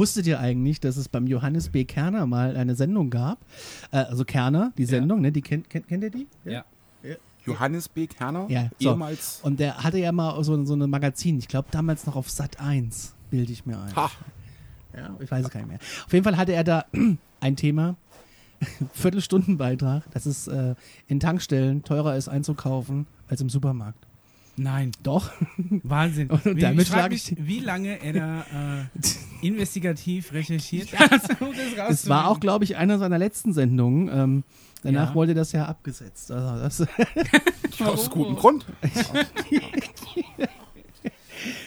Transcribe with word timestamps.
wusstet 0.00 0.26
ihr 0.26 0.40
eigentlich, 0.40 0.80
dass 0.80 0.96
es 0.96 1.08
beim 1.08 1.26
Johannes 1.26 1.68
B. 1.68 1.84
Kerner 1.84 2.26
mal 2.26 2.56
eine 2.56 2.74
Sendung 2.74 3.10
gab? 3.10 3.38
Äh, 3.92 3.98
also 3.98 4.24
Kerner, 4.24 4.72
die 4.78 4.86
Sendung, 4.86 5.20
ne? 5.20 5.30
Die 5.30 5.42
kennt, 5.42 5.70
kennt, 5.70 5.86
kennt 5.88 6.02
ihr 6.02 6.10
die? 6.10 6.26
Ja. 6.44 6.64
Johannes 7.46 7.88
B. 7.88 8.06
Kerner, 8.06 8.46
Ja, 8.50 8.70
so. 8.78 8.90
ehemals. 8.90 9.40
Und 9.42 9.60
der 9.60 9.78
hatte 9.82 9.98
ja 9.98 10.12
mal 10.12 10.42
so, 10.44 10.62
so 10.64 10.74
ein 10.74 10.90
Magazin, 10.90 11.38
ich 11.38 11.48
glaube 11.48 11.68
damals 11.70 12.06
noch 12.06 12.16
auf 12.16 12.30
Sat 12.30 12.60
1, 12.60 13.14
bilde 13.30 13.52
ich 13.52 13.64
mir 13.64 13.78
ein. 13.80 13.96
Ha, 13.96 14.10
Ja, 14.94 15.16
ich 15.20 15.30
weiß 15.30 15.46
es 15.46 15.50
gar 15.50 15.60
nicht 15.60 15.68
mehr. 15.68 15.78
Auf 16.06 16.12
jeden 16.12 16.24
Fall 16.24 16.36
hatte 16.36 16.52
er 16.52 16.64
da 16.64 16.84
ein 17.40 17.56
Thema, 17.56 17.96
Viertelstundenbeitrag, 18.92 20.10
dass 20.10 20.26
es 20.26 20.48
äh, 20.48 20.74
in 21.08 21.18
Tankstellen 21.18 21.82
teurer 21.82 22.16
ist 22.16 22.28
einzukaufen 22.28 23.06
als 23.28 23.40
im 23.40 23.48
Supermarkt. 23.48 24.06
Nein, 24.62 24.92
Doch. 25.02 25.30
Wahnsinn. 25.82 26.28
Und 26.28 26.44
Wie, 26.44 26.60
damit 26.60 26.82
ich 26.82 26.88
frag 26.88 26.98
schlag 27.00 27.10
mich, 27.12 27.32
ich- 27.32 27.46
wie 27.46 27.60
lange 27.60 28.02
er 28.02 28.12
da 28.12 28.40
äh, 28.40 29.46
investigativ 29.46 30.32
recherchiert 30.34 30.92
hat, 30.98 31.40
um 31.40 31.48
das 31.78 31.90
Es 32.02 32.08
war 32.10 32.28
auch, 32.28 32.40
glaube 32.40 32.64
ich, 32.64 32.76
einer 32.76 32.98
seiner 32.98 33.16
letzten 33.18 33.54
Sendungen. 33.54 34.08
Ähm, 34.12 34.44
danach 34.82 35.08
Ja. 35.10 35.14
wurde 35.14 35.32
das 35.32 35.52
ja 35.52 35.64
abgesetzt. 35.64 36.30
Also 36.30 36.86
das, 36.86 37.80
aus 37.86 38.10
gutem 38.10 38.36
Grund. 38.36 38.66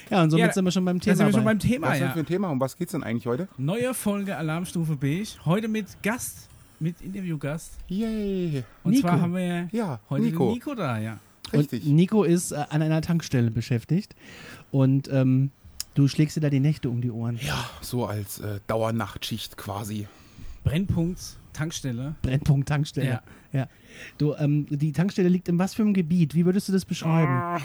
ja, 0.10 0.22
und 0.24 0.30
somit 0.30 0.46
Ja, 0.46 0.54
sind 0.54 0.66
wir 0.66 0.72
schon 0.72 0.86
beim 0.86 1.00
Thema. 1.00 1.16
sind 1.16 1.26
wir 1.26 1.32
schon 1.34 1.44
bei. 1.44 1.52
beim 1.52 1.60
Thema, 1.60 1.88
Was 1.88 1.94
ist 1.96 2.00
denn 2.00 2.08
ja. 2.10 2.14
für 2.14 2.20
ein 2.20 2.26
Thema? 2.28 2.50
Um 2.50 2.60
was 2.60 2.78
geht's 2.78 2.92
denn 2.92 3.04
eigentlich 3.04 3.26
heute? 3.26 3.48
Neue 3.58 3.94
Folge 3.94 4.38
Alarmstufe 4.38 4.96
Beige. 4.96 5.30
Heute 5.46 5.68
mit 5.68 5.88
Gast, 6.04 6.48
mit 6.80 7.02
Interviewgast. 7.02 7.74
Yay. 7.88 8.64
Und 8.84 8.92
Nico. 8.92 9.08
zwar 9.08 9.20
haben 9.22 9.34
wir 9.36 9.68
Ja, 9.72 10.00
heute 10.10 10.26
Nico. 10.26 10.52
Nico 10.52 10.76
da, 10.76 11.00
ja. 11.00 11.18
Richtig. 11.54 11.86
Und 11.86 11.94
Nico 11.94 12.24
ist 12.24 12.52
äh, 12.52 12.66
an 12.70 12.82
einer 12.82 13.02
Tankstelle 13.02 13.52
beschäftigt. 13.52 14.16
Und 14.72 15.10
ähm, 15.12 15.52
du 15.94 16.08
schlägst 16.08 16.38
dir 16.38 16.42
da 16.42 16.50
die 16.50 16.60
Nächte 16.60 16.90
um 16.90 17.02
die 17.02 17.12
Ohren. 17.12 17.40
Ja, 17.46 17.70
so 17.82 18.06
als 18.06 18.40
äh, 18.40 18.60
Dauernachtschicht 18.68 19.58
quasi. 19.58 20.08
Brennpunkt, 20.64 21.22
Tankstelle. 21.54 22.16
Brennpunkt 22.22 22.68
Tankstelle. 22.68 23.22
Ja. 23.52 23.68
Du, 24.18 24.34
ähm, 24.36 24.66
die 24.70 24.92
Tankstelle 24.92 25.30
liegt 25.30 25.48
in 25.50 25.60
was 25.60 25.74
für 25.74 25.84
einem 25.84 25.94
Gebiet? 25.94 26.34
Wie 26.34 26.46
würdest 26.46 26.68
du 26.68 26.72
das 26.74 26.86
beschreiben? 26.86 27.64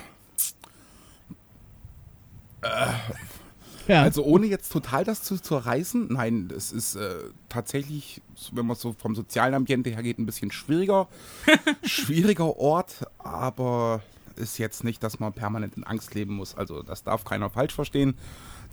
Ja. 3.89 4.03
Also 4.03 4.23
ohne 4.23 4.47
jetzt 4.47 4.73
total 4.73 5.05
das 5.05 5.23
zu 5.23 5.37
zerreißen, 5.37 6.09
nein, 6.13 6.53
es 6.57 6.73
ist 6.73 6.95
äh, 6.95 7.15
tatsächlich, 7.49 8.23
wenn 8.53 8.67
man 8.67 8.77
so 8.77 8.93
vom 8.93 9.15
sozialen 9.15 9.55
Ambiente 9.55 9.91
her 9.91 10.03
geht, 10.03 10.19
ein 10.19 10.27
bisschen 10.27 10.53
schwieriger, 10.53 11.09
schwieriger 11.83 12.57
Ort, 12.59 13.07
aber 13.19 14.03
ist 14.37 14.59
jetzt 14.59 14.85
nicht, 14.85 15.03
dass 15.03 15.19
man 15.19 15.33
permanent 15.33 15.77
in 15.77 15.85
Angst 15.85 16.15
leben 16.15 16.35
muss. 16.35 16.55
Also 16.55 16.83
das 16.83 17.03
darf 17.03 17.25
keiner 17.25 17.51
falsch 17.51 17.75
verstehen. 17.75 18.15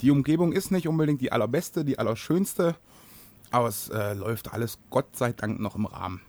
Die 0.02 0.11
Umgebung 0.11 0.52
ist 0.52 0.71
nicht 0.71 0.88
unbedingt 0.88 1.21
die 1.21 1.31
allerbeste, 1.31 1.83
die 1.83 1.97
allerschönste, 1.97 2.75
aber 3.52 3.67
es 3.67 3.89
äh, 3.89 4.13
läuft 4.13 4.53
alles 4.53 4.77
Gott 4.89 5.16
sei 5.16 5.33
Dank 5.33 5.59
noch 5.59 5.75
im 5.75 5.86
Rahmen. 5.86 6.21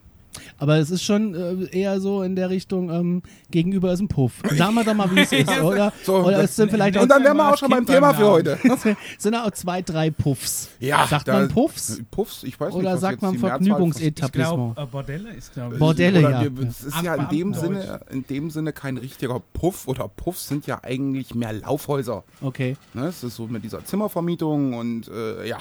Aber 0.58 0.76
es 0.78 0.90
ist 0.90 1.02
schon 1.02 1.34
äh, 1.34 1.78
eher 1.78 2.00
so 2.00 2.22
in 2.22 2.36
der 2.36 2.50
Richtung, 2.50 2.90
ähm, 2.90 3.22
gegenüber 3.50 3.92
ist 3.92 4.00
ein 4.00 4.08
Puff. 4.08 4.34
Sagen 4.52 4.74
wir 4.74 4.84
doch 4.84 4.94
mal, 4.94 5.10
wie 5.14 5.20
es 5.20 5.32
ist, 5.32 5.60
oder? 5.60 5.92
So, 6.02 6.16
oder 6.16 6.32
das- 6.38 6.50
es 6.50 6.56
sind 6.56 6.70
vielleicht 6.70 6.96
Und 6.98 7.08
dann 7.10 7.22
wären 7.24 7.36
wir 7.36 7.52
auch 7.52 7.58
schon 7.58 7.68
beim 7.70 7.86
Thema 7.86 8.14
für 8.14 8.26
heute. 8.26 8.58
sind 9.18 9.34
auch 9.34 9.50
zwei, 9.52 9.82
drei 9.82 10.10
Puffs. 10.10 10.68
Ja, 10.80 11.06
Sagt 11.06 11.28
da- 11.28 11.34
man 11.40 11.48
Puffs? 11.48 12.00
Puffs, 12.10 12.42
ich 12.44 12.58
weiß 12.58 12.69
nicht. 12.75 12.76
Oder 12.82 12.94
was 12.94 13.00
sagt 13.00 13.12
jetzt 13.14 13.22
man 13.22 13.38
Vergnügungsetablissement? 13.38 14.75
glaube, 14.75 14.80
äh, 14.82 14.86
Bordelle 14.91 15.30
ist, 15.34 15.52
glaube 15.52 15.75
ich. 15.75 15.78
Bordelle, 15.78 16.19
Oder 16.20 16.42
ja. 16.42 16.50
Es 16.69 16.82
ist 16.84 17.02
ja 17.02 17.14
in 17.14 17.28
dem, 17.28 17.54
Sinne, 17.54 18.00
in 18.10 18.26
dem 18.26 18.50
Sinne 18.50 18.72
kein 18.72 18.96
richtiger 18.96 19.41
Puff 19.52 19.86
oder 19.88 20.08
Puffs 20.08 20.48
sind 20.48 20.66
ja 20.66 20.80
eigentlich 20.82 21.34
mehr 21.34 21.52
Laufhäuser. 21.52 22.25
Okay. 22.41 22.76
Ne? 22.94 23.06
Es 23.06 23.22
ist 23.22 23.36
so 23.36 23.46
mit 23.46 23.64
dieser 23.64 23.84
Zimmervermietung 23.84 24.75
und 24.75 25.08
äh, 25.08 25.46
ja. 25.48 25.58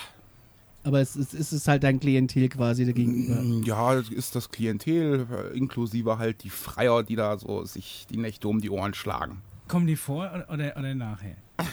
Aber 0.85 1.01
es 1.01 1.15
ist, 1.15 1.33
es 1.33 1.51
ist 1.51 1.67
halt 1.67 1.83
dein 1.83 1.99
Klientel 1.99 2.47
quasi 2.47 2.85
dagegenüber. 2.85 3.65
Ja, 3.65 3.95
es 3.95 4.09
ist 4.09 4.35
das 4.35 4.51
Klientel, 4.51 5.25
inklusive 5.55 6.19
halt 6.19 6.43
die 6.43 6.51
Freier, 6.51 7.01
die 7.01 7.15
da 7.15 7.39
so 7.39 7.65
sich 7.65 8.05
die 8.11 8.17
Nächte 8.17 8.47
um 8.47 8.61
die 8.61 8.69
Ohren 8.69 8.93
schlagen. 8.93 9.41
Kommen 9.67 9.87
die 9.87 9.95
vor 9.95 10.29
oder, 10.47 10.77
oder, 10.77 10.93
nachher? 10.93 11.37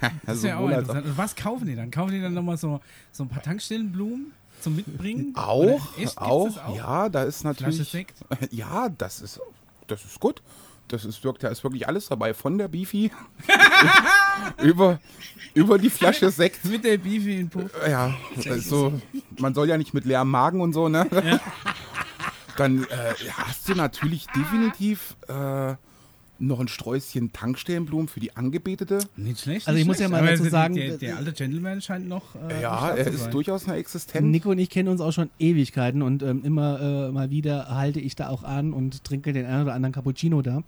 Das 0.00 0.12
Also 0.26 0.38
ist 0.38 0.44
ja 0.44 0.58
auch 0.58 0.68
interessant. 0.68 1.06
Und 1.06 1.18
was 1.18 1.34
kaufen 1.34 1.66
die 1.66 1.74
dann? 1.74 1.90
Kaufen 1.90 2.12
die 2.12 2.20
dann 2.20 2.34
nochmal 2.34 2.56
so, 2.56 2.80
so 3.10 3.24
ein 3.24 3.28
paar 3.28 3.42
Tankstellenblumen 3.42 4.30
zum 4.60 4.76
Mitbringen? 4.76 5.32
Auch, 5.34 5.98
echt? 5.98 6.16
Auch, 6.18 6.46
das 6.46 6.58
auch? 6.58 6.76
ja, 6.76 7.08
da 7.08 7.24
ist 7.24 7.40
Flasche 7.40 7.62
natürlich. 7.64 7.88
Sekt? 7.90 8.14
Ja, 8.52 8.88
das 8.90 9.22
ist, 9.22 9.40
das 9.88 10.04
ist 10.04 10.20
gut. 10.20 10.40
Das 10.92 11.06
ist, 11.06 11.24
da 11.40 11.48
ist 11.48 11.64
wirklich 11.64 11.88
alles 11.88 12.06
dabei, 12.08 12.34
von 12.34 12.58
der 12.58 12.68
Beefy 12.68 13.10
über, 14.62 15.00
über 15.54 15.78
die 15.78 15.88
Flasche 15.88 16.30
Sekt. 16.30 16.66
Mit 16.66 16.84
der 16.84 16.98
Beefy 16.98 17.40
in 17.40 17.48
Puff. 17.48 17.70
Ja, 17.88 18.14
also, 18.46 19.00
man 19.38 19.54
soll 19.54 19.70
ja 19.70 19.78
nicht 19.78 19.94
mit 19.94 20.04
leerem 20.04 20.28
Magen 20.28 20.60
und 20.60 20.74
so, 20.74 20.90
ne? 20.90 21.08
Dann 22.58 22.84
äh, 22.84 23.14
hast 23.32 23.70
du 23.70 23.74
natürlich 23.74 24.26
definitiv 24.36 25.16
äh, 25.28 25.76
noch 26.38 26.58
ein 26.58 26.66
Sträußchen 26.68 27.32
Tankstellenblumen 27.32 28.08
für 28.08 28.18
die 28.18 28.36
Angebetete. 28.36 28.98
Nicht 29.16 29.40
schlecht. 29.40 29.68
Also 29.68 29.78
ich 29.78 29.86
muss 29.86 29.98
ja 30.00 30.08
schlecht. 30.08 30.10
mal 30.22 30.28
Aber 30.28 30.36
dazu 30.36 30.50
sagen, 30.50 30.74
Der, 30.74 30.96
der 30.98 31.16
alte 31.16 31.32
Gentleman 31.32 31.80
scheint 31.80 32.08
noch. 32.08 32.34
Äh, 32.48 32.62
Ja, 32.62 32.90
er 32.90 33.06
ist 33.06 33.20
sein. 33.20 33.30
durchaus 33.30 33.68
eine 33.68 33.76
Existenz. 33.78 34.24
Nico 34.26 34.50
und 34.50 34.58
ich 34.58 34.68
kennen 34.70 34.88
uns 34.88 35.00
auch 35.00 35.12
schon 35.12 35.30
Ewigkeiten 35.38 36.02
und 36.02 36.22
ähm, 36.22 36.42
immer 36.44 36.80
äh, 36.80 37.12
mal 37.12 37.30
wieder 37.30 37.68
halte 37.74 38.00
ich 38.00 38.16
da 38.16 38.28
auch 38.28 38.42
an 38.42 38.72
und 38.72 39.04
trinke 39.04 39.32
den 39.32 39.46
einen 39.46 39.62
oder 39.62 39.74
anderen 39.74 39.92
Cappuccino 39.92 40.42
da. 40.42 40.62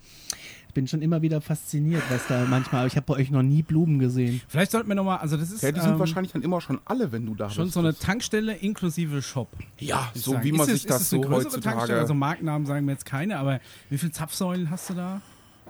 Ich 0.69 0.73
bin 0.75 0.87
schon 0.89 1.01
immer 1.01 1.21
wieder 1.21 1.39
fasziniert, 1.39 2.03
was 2.09 2.27
da 2.27 2.45
manchmal, 2.49 2.81
aber 2.81 2.87
ich 2.87 2.97
habe 2.97 3.05
bei 3.05 3.13
euch 3.15 3.31
noch 3.31 3.43
nie 3.43 3.61
Blumen 3.63 3.97
gesehen. 3.97 4.41
Vielleicht 4.49 4.71
sollten 4.71 4.89
wir 4.89 4.95
nochmal, 4.95 5.19
also 5.19 5.37
das 5.37 5.49
ist 5.51 5.63
Ja, 5.63 5.71
die 5.71 5.79
sind 5.79 5.91
ähm, 5.93 5.99
wahrscheinlich 5.99 6.33
dann 6.33 6.41
immer 6.41 6.59
schon 6.59 6.79
alle, 6.83 7.13
wenn 7.13 7.25
du 7.25 7.33
da 7.33 7.49
schon 7.49 7.65
bist. 7.65 7.75
so 7.75 7.79
eine 7.79 7.97
Tankstelle 7.97 8.53
inklusive 8.55 9.21
Shop. 9.21 9.47
Ja, 9.79 10.11
so 10.13 10.31
sagen. 10.33 10.43
wie 10.43 10.51
man 10.51 10.67
ist 10.67 10.73
es, 10.73 10.81
sich 10.81 10.87
das 10.89 11.01
ist 11.01 11.07
es 11.07 11.13
eine 11.13 11.23
so 11.23 11.31
heutzutage. 11.31 11.97
Also 11.97 12.13
Markennamen 12.13 12.65
sagen 12.65 12.85
wir 12.85 12.91
jetzt 12.93 13.05
keine, 13.05 13.37
aber 13.39 13.61
wie 13.89 13.97
viele 13.97 14.11
Zapfsäulen 14.11 14.69
hast 14.69 14.89
du 14.89 14.95
da? 14.95 15.21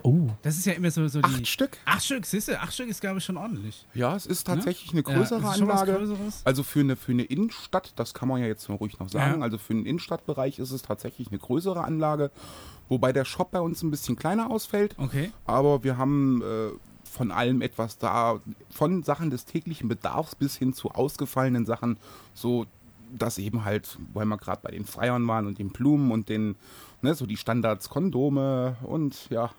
Oh. 0.06 0.28
Das 0.42 0.56
ist 0.56 0.64
ja 0.66 0.72
immer 0.74 0.90
so, 0.90 1.06
so 1.08 1.20
die. 1.20 1.24
Acht 1.34 1.46
Stück? 1.48 1.78
Acht 1.84 2.04
Stück, 2.04 2.24
siehst 2.26 2.46
du? 2.46 2.60
Acht 2.60 2.72
Stück 2.72 2.88
ist, 2.88 3.00
glaube 3.00 3.18
ich, 3.18 3.24
schon 3.24 3.36
ordentlich. 3.36 3.84
Ja, 3.92 4.14
es 4.14 4.24
ist 4.24 4.46
tatsächlich 4.46 4.86
Ja, 4.86 4.92
eine 4.92 5.02
größere 5.02 5.42
was 5.42 5.60
Anlage. 5.60 5.94
Größeres. 5.94 6.42
Also 6.44 6.62
für 6.62 6.80
eine, 6.80 6.94
für 6.94 7.10
eine 7.10 7.24
Innenstadt, 7.24 7.92
das 7.96 8.14
kann 8.14 8.28
man 8.28 8.40
ja 8.40 8.46
jetzt 8.46 8.68
ruhig 8.70 8.98
noch 9.00 9.08
sagen, 9.08 9.38
Ja. 9.40 9.42
also 9.44 9.58
für 9.58 9.72
einen 9.72 9.84
Innenstadtbereich 9.84 10.60
ist 10.60 10.70
es 10.70 10.82
tatsächlich 10.82 11.28
eine 11.28 11.38
größere 11.38 11.82
Anlage, 11.82 12.30
wobei 12.88 13.12
der 13.12 13.24
Shop 13.24 13.50
bei 13.50 13.60
uns 13.60 13.82
ein 13.82 13.90
bisschen 13.90 14.14
kleiner 14.14 14.48
ausfällt. 14.48 14.94
Okay. 14.96 15.32
Aber 15.44 15.82
wir 15.82 15.98
haben 15.98 16.40
äh, 16.42 16.68
von 17.10 17.32
allem 17.32 17.60
etwas 17.60 17.98
da, 17.98 18.40
von 18.70 19.02
Sachen 19.02 19.30
des 19.30 19.44
täglichen 19.44 19.88
Bedarfs 19.88 20.36
bis 20.36 20.56
hin 20.56 20.72
zu 20.72 20.90
ausgefallenen 20.92 21.66
Sachen, 21.66 21.96
so 22.32 22.66
dass 23.12 23.38
eben 23.38 23.64
halt, 23.64 23.98
weil 24.12 24.26
wir 24.26 24.36
gerade 24.36 24.60
bei 24.62 24.70
den 24.70 24.84
Freiern 24.84 25.26
waren 25.26 25.46
und 25.46 25.58
den 25.58 25.70
Blumen 25.70 26.10
und 26.12 26.28
den, 26.28 26.56
ne, 27.02 27.14
so 27.14 27.24
die 27.26 27.36
Standards, 27.36 27.88
Kondome 27.88 28.76
und 28.82 29.30
ja, 29.30 29.50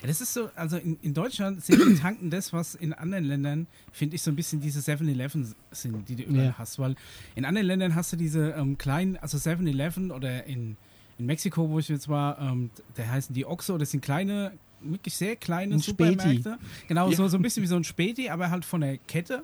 Ja, 0.00 0.08
das 0.08 0.20
ist 0.20 0.32
so, 0.32 0.48
also 0.54 0.76
in, 0.78 0.98
in 1.02 1.12
Deutschland 1.14 1.62
sind 1.64 1.80
die 1.86 1.94
Tanken 2.00 2.30
das, 2.30 2.52
was 2.52 2.74
in 2.74 2.92
anderen 2.92 3.24
Ländern, 3.24 3.66
finde 3.92 4.16
ich, 4.16 4.22
so 4.22 4.30
ein 4.30 4.36
bisschen 4.36 4.60
diese 4.60 4.80
7-Eleven 4.80 5.54
sind, 5.70 6.08
die 6.08 6.16
du 6.16 6.22
überall 6.24 6.46
Ja. 6.46 6.54
hast. 6.58 6.78
Weil 6.78 6.94
in 7.34 7.44
anderen 7.44 7.66
Ländern 7.66 7.94
hast 7.94 8.12
du 8.12 8.16
diese 8.16 8.50
ähm, 8.52 8.78
kleinen, 8.78 9.16
also 9.18 9.36
7-Eleven 9.38 10.10
oder 10.10 10.44
in, 10.44 10.76
in 11.18 11.26
Mexiko, 11.26 11.68
wo 11.68 11.78
ich 11.78 11.88
jetzt 11.88 12.08
war, 12.08 12.38
ähm, 12.40 12.70
da 12.94 13.06
heißen 13.06 13.34
die 13.34 13.44
Oxo, 13.44 13.76
das 13.78 13.90
sind 13.90 14.00
kleine, 14.00 14.52
wirklich 14.80 15.14
sehr 15.14 15.36
kleine 15.36 15.74
Ein 15.74 15.82
Späti. 15.82 16.12
Supermärkte. 16.12 16.58
Genau, 16.88 17.10
Ja. 17.10 17.16
so, 17.16 17.28
so 17.28 17.36
ein 17.36 17.42
bisschen 17.42 17.62
wie 17.62 17.66
so 17.68 17.76
ein 17.76 17.84
Späti, 17.84 18.28
aber 18.30 18.50
halt 18.50 18.64
von 18.64 18.80
der 18.80 18.96
Kette. 18.98 19.42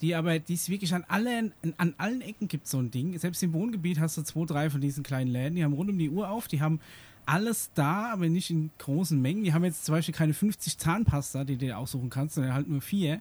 Die 0.00 0.14
aber, 0.16 0.38
die 0.40 0.54
ist 0.54 0.68
wirklich 0.68 0.92
an 0.94 1.04
allen, 1.06 1.52
an 1.76 1.94
allen 1.96 2.22
Ecken 2.22 2.48
gibt 2.48 2.66
so 2.66 2.78
ein 2.78 2.90
Ding. 2.90 3.16
Selbst 3.18 3.40
im 3.44 3.52
Wohngebiet 3.52 4.00
hast 4.00 4.16
du 4.18 4.22
zwei, 4.22 4.44
drei 4.46 4.68
von 4.68 4.80
diesen 4.80 5.04
kleinen 5.04 5.30
Läden, 5.30 5.54
die 5.54 5.62
haben 5.64 5.74
rund 5.74 5.88
um 5.90 5.98
die 5.98 6.10
Uhr 6.10 6.28
auf, 6.28 6.48
die 6.48 6.60
haben 6.60 6.80
alles 7.26 7.70
da, 7.74 8.12
aber 8.12 8.28
nicht 8.28 8.50
in 8.50 8.70
großen 8.78 9.20
Mengen. 9.20 9.44
Die 9.44 9.52
haben 9.52 9.64
jetzt 9.64 9.84
zum 9.84 9.94
Beispiel 9.94 10.14
keine 10.14 10.34
50 10.34 10.78
Zahnpasta, 10.78 11.44
die 11.44 11.54
du 11.56 11.66
dir 11.66 11.78
aussuchen 11.78 12.10
kannst, 12.10 12.34
sondern 12.34 12.54
halt 12.54 12.68
nur 12.68 12.80
vier. 12.80 13.20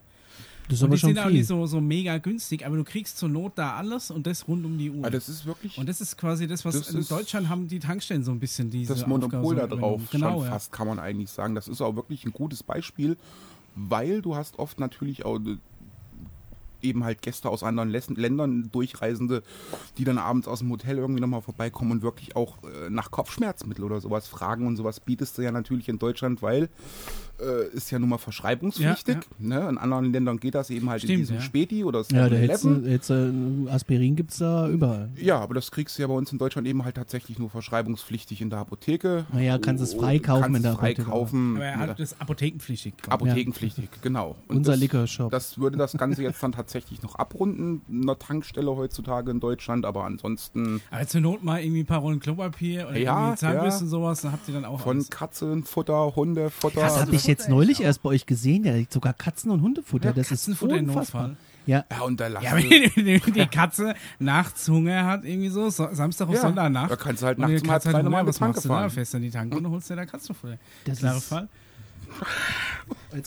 Das 0.67 0.77
ist 0.77 0.83
Und 0.83 0.87
aber 0.87 0.95
die 0.95 0.99
schon 1.01 1.09
sind 1.09 1.19
auch 1.19 1.25
viel. 1.25 1.33
nicht 1.33 1.47
so, 1.47 1.65
so 1.65 1.81
mega 1.81 2.17
günstig, 2.17 2.65
aber 2.65 2.77
du 2.77 2.83
kriegst 2.83 3.17
zur 3.17 3.29
Not 3.29 3.53
da 3.55 3.75
alles 3.75 4.09
und 4.11 4.25
das 4.25 4.47
rund 4.47 4.65
um 4.65 4.77
die 4.77 4.89
Uhr. 4.89 4.99
aber 4.99 5.09
das 5.09 5.27
ist 5.27 5.45
wirklich 5.45 5.77
und 5.77 5.89
das 5.89 5.99
ist 5.99 6.17
quasi 6.17 6.47
das, 6.47 6.63
was 6.63 6.75
Das 6.75 6.93
in 6.93 7.05
Deutschland 7.05 7.49
haben 7.49 7.67
die 7.67 7.79
Tankstellen 7.79 8.23
so 8.23 8.31
ein 8.31 8.39
bisschen 8.39 8.69
diese 8.69 8.93
das 8.93 9.05
Monopol 9.05 9.55
da 9.55 9.67
drauf. 9.67 10.01
Genau, 10.11 10.37
schon 10.37 10.43
ja. 10.45 10.51
fast, 10.51 10.71
kann 10.71 10.87
man 10.87 10.99
eigentlich 10.99 11.29
sagen. 11.29 11.55
Das 11.55 11.67
ist 11.67 11.81
auch 11.81 11.95
wirklich 11.95 12.25
ein 12.25 12.31
gutes 12.31 12.63
Beispiel, 12.63 13.17
weil 13.75 14.21
du 14.21 14.35
hast 14.35 14.59
oft 14.59 14.79
natürlich 14.79 15.25
auch 15.25 15.39
eben 16.83 17.03
halt 17.03 17.21
Gäste 17.21 17.49
aus 17.49 17.63
anderen 17.63 17.89
Läs- 17.91 18.09
Ländern, 18.15 18.69
Durchreisende, 18.71 19.43
die 19.97 20.03
dann 20.03 20.17
abends 20.17 20.47
aus 20.47 20.59
dem 20.59 20.69
Hotel 20.71 20.97
irgendwie 20.97 21.21
nochmal 21.21 21.41
vorbeikommen 21.41 21.91
und 21.91 22.01
wirklich 22.01 22.35
auch 22.35 22.57
äh, 22.63 22.89
nach 22.89 23.11
Kopfschmerzmittel 23.11 23.83
oder 23.83 24.01
sowas 24.01 24.27
fragen 24.27 24.67
und 24.67 24.75
sowas 24.77 24.99
bietest 24.99 25.37
du 25.37 25.41
ja 25.41 25.51
natürlich 25.51 25.87
in 25.89 25.99
Deutschland, 25.99 26.41
weil 26.41 26.69
äh, 27.39 27.67
ist 27.75 27.89
ja 27.91 27.97
nun 27.99 28.09
mal 28.09 28.17
verschreibungspflichtig. 28.17 29.15
Ja, 29.15 29.21
Ne? 29.39 29.69
In 29.69 29.77
anderen 29.77 30.11
Ländern 30.11 30.39
geht 30.39 30.55
das 30.55 30.69
eben 30.69 30.89
halt 30.89 31.03
in 31.03 31.07
Stimmt, 31.07 31.19
diesem 31.21 31.35
ja. 31.37 31.41
Späti 31.41 31.83
oder 31.83 32.03
Ja, 32.11 32.29
da 32.29 32.35
hättest 32.35 32.65
7-Eleven. 32.65 32.83
du, 32.83 32.89
hättest 32.91 33.09
du, 33.09 33.67
Aspirin 33.71 34.15
gibt 34.15 34.31
es 34.31 34.37
da 34.37 34.67
überall. 34.69 35.09
Ja, 35.15 35.39
aber 35.39 35.55
das 35.55 35.71
kriegst 35.71 35.97
du 35.97 36.01
ja 36.03 36.07
bei 36.07 36.13
uns 36.13 36.31
in 36.31 36.37
Deutschland 36.37 36.67
eben 36.67 36.83
halt 36.85 36.95
tatsächlich 36.95 37.39
nur 37.39 37.49
verschreibungspflichtig 37.49 38.41
in 38.41 38.49
der 38.49 38.59
Apotheke. 38.59 39.25
Naja, 39.33 39.57
kannst 39.57 39.83
es 39.83 39.93
frei 39.95 40.19
kaufen 40.19 40.41
kannst 40.43 40.57
in 40.57 40.63
der 40.63 40.71
Apotheke. 40.73 41.03
kaufen. 41.03 41.55
Aber 41.55 41.65
er 41.65 41.79
hat 41.79 41.99
das 41.99 42.19
apothekenpflichtig. 42.21 42.93
Apothekenpflichtig, 43.07 43.89
genau. 44.01 44.35
Und 44.47 44.57
Unser 44.57 44.73
das, 44.73 44.81
Liquor-Shop. 44.81 45.31
Das 45.31 45.57
würde 45.57 45.77
das 45.77 45.93
Ganze 45.93 46.21
jetzt 46.23 46.41
dann 46.43 46.51
tatsächlich 46.51 46.70
tatsächlich 46.71 47.01
noch 47.03 47.15
abrunden 47.15 47.81
in 47.89 48.05
der 48.07 48.17
Tankstelle 48.17 48.75
heutzutage 48.75 49.29
in 49.31 49.39
Deutschland, 49.39 49.85
aber 49.85 50.05
ansonsten 50.05 50.81
Aber 50.89 51.05
zur 51.05 51.21
Not 51.21 51.43
mal 51.43 51.61
irgendwie 51.61 51.81
ein 51.81 51.85
paar 51.85 51.99
Rollen 51.99 52.19
Klopapier 52.19 52.87
oder 52.87 52.97
Ja, 52.97 53.19
irgendwie 53.19 53.37
Zahnbürste 53.39 53.79
ja. 53.79 53.83
und 53.85 53.89
sowas, 53.89 54.21
dann 54.21 54.31
habt 54.31 54.47
ihr 54.47 54.53
dann 54.53 54.65
auch 54.65 54.79
von 54.79 54.97
alles. 54.97 55.09
Katzenfutter, 55.09 56.15
Hundefutter. 56.15 56.79
Das 56.81 56.99
habe 57.01 57.15
ich 57.15 57.25
jetzt 57.27 57.43
Futter 57.43 57.55
neulich 57.55 57.81
erst 57.81 58.01
bei 58.03 58.09
euch 58.09 58.25
gesehen, 58.25 58.63
ja, 58.63 58.73
sogar 58.89 59.13
Katzen- 59.13 59.51
und 59.51 59.61
Hundefutter. 59.61 60.09
Ja, 60.09 60.13
das 60.13 60.29
Katzenfutter 60.29 60.75
ist 60.75 60.81
unfassbar. 60.81 61.27
Notfall. 61.29 61.37
Ja, 61.67 61.85
ja, 61.91 62.01
und 62.01 62.19
da 62.19 62.27
lassen 62.27 62.45
Ja, 62.45 62.55
wenn 62.55 63.33
die 63.33 63.45
Katze 63.47 63.93
nachts 64.17 64.67
Hunger 64.67 65.05
hat, 65.05 65.23
irgendwie 65.25 65.49
so, 65.49 65.69
so 65.69 65.87
Samstag 65.91 66.27
auf 66.29 66.33
Ja, 66.35 66.41
Sonntagnacht. 66.41 66.89
da 66.91 66.95
kannst 66.95 67.21
du 67.21 67.27
halt 67.27 67.37
und 67.37 67.43
nachts 67.67 67.85
hat 67.85 67.93
drei 67.93 68.01
Hunger, 68.03 68.25
was 68.25 68.39
machst 68.39 68.65
du 68.65 68.69
da? 68.69 68.89
Fährst 68.89 69.13
an 69.13 69.21
die 69.21 69.29
Tanke 69.29 69.57
und 69.57 69.69
holst 69.69 69.89
dir 69.89 69.95
da 69.95 70.05
Katzenfutter. 70.05 70.57
Das 70.85 70.99
Klarer 70.99 71.17
ist- 71.17 71.27
Fall. 71.27 71.49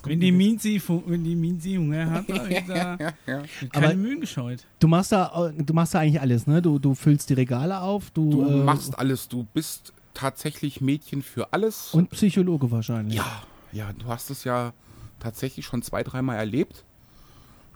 Wenn 0.05 0.21
die, 0.21 0.31
das. 0.31 0.37
Minzi, 0.39 0.83
wenn 1.07 1.25
die 1.25 1.37
Minzi 1.37 1.75
Hunger 1.75 2.11
hat, 2.11 2.25
da 2.29 2.49
ja. 3.27 3.39
Aber- 3.39 3.47
keine 3.71 3.97
Mühen 3.97 4.21
gescheut. 4.21 4.65
Du 4.79 4.89
machst 4.89 5.13
da, 5.13 5.53
du 5.57 5.75
machst 5.75 5.95
da 5.95 6.01
eigentlich 6.01 6.21
alles, 6.21 6.47
ne? 6.47 6.63
Du, 6.63 6.79
du 6.79 6.95
füllst 6.95 7.29
die 7.31 7.35
Regale 7.35 7.81
auf, 7.81 8.11
du, 8.11 8.31
Du 8.31 8.49
äh, 8.49 8.65
machst 8.65 8.99
alles, 8.99 9.29
du 9.29 9.45
bist 9.53 9.93
tatsächlich 10.15 10.81
Mädchen 10.81 11.23
für 11.23 11.53
alles. 11.53 11.93
und 11.93 12.11
Psychologe 12.11 12.71
wahrscheinlich. 12.71 13.17
ja, 13.17 13.43
ja, 13.73 13.93
du 13.93 14.07
hast 14.07 14.31
es 14.31 14.45
ja 14.45 14.73
tatsächlich 15.19 15.67
schon 15.67 15.83
zwei, 15.83 16.03
dreimal 16.03 16.37
erlebt, 16.37 16.85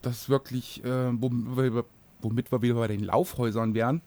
dass 0.03 0.29
wirklich, 0.29 0.83
äh, 0.85 1.11
womit, 1.21 1.75
wir, 1.75 1.85
womit 2.23 2.53
wir 2.53 2.63
wieder 2.63 2.75
bei 2.75 2.87
den 2.89 3.03
Laufhäusern 3.05 3.75
wären, 3.75 4.01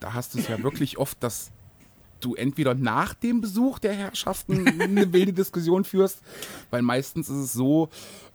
da 0.00 0.12
hast 0.12 0.34
du 0.34 0.38
es 0.40 0.48
ja 0.48 0.62
wirklich 0.62 0.98
oft, 0.98 1.22
dass 1.22 1.52
du 2.20 2.34
entweder 2.34 2.74
nach 2.74 3.14
dem 3.14 3.40
Besuch 3.40 3.78
der 3.78 3.92
Herrschaften 3.94 4.66
eine 4.80 5.12
wilde 5.12 5.32
Diskussion 5.32 5.84
führst, 5.84 6.20
weil 6.70 6.82
meistens 6.82 7.28
ist 7.28 7.36
es 7.36 7.52
so, 7.52 7.88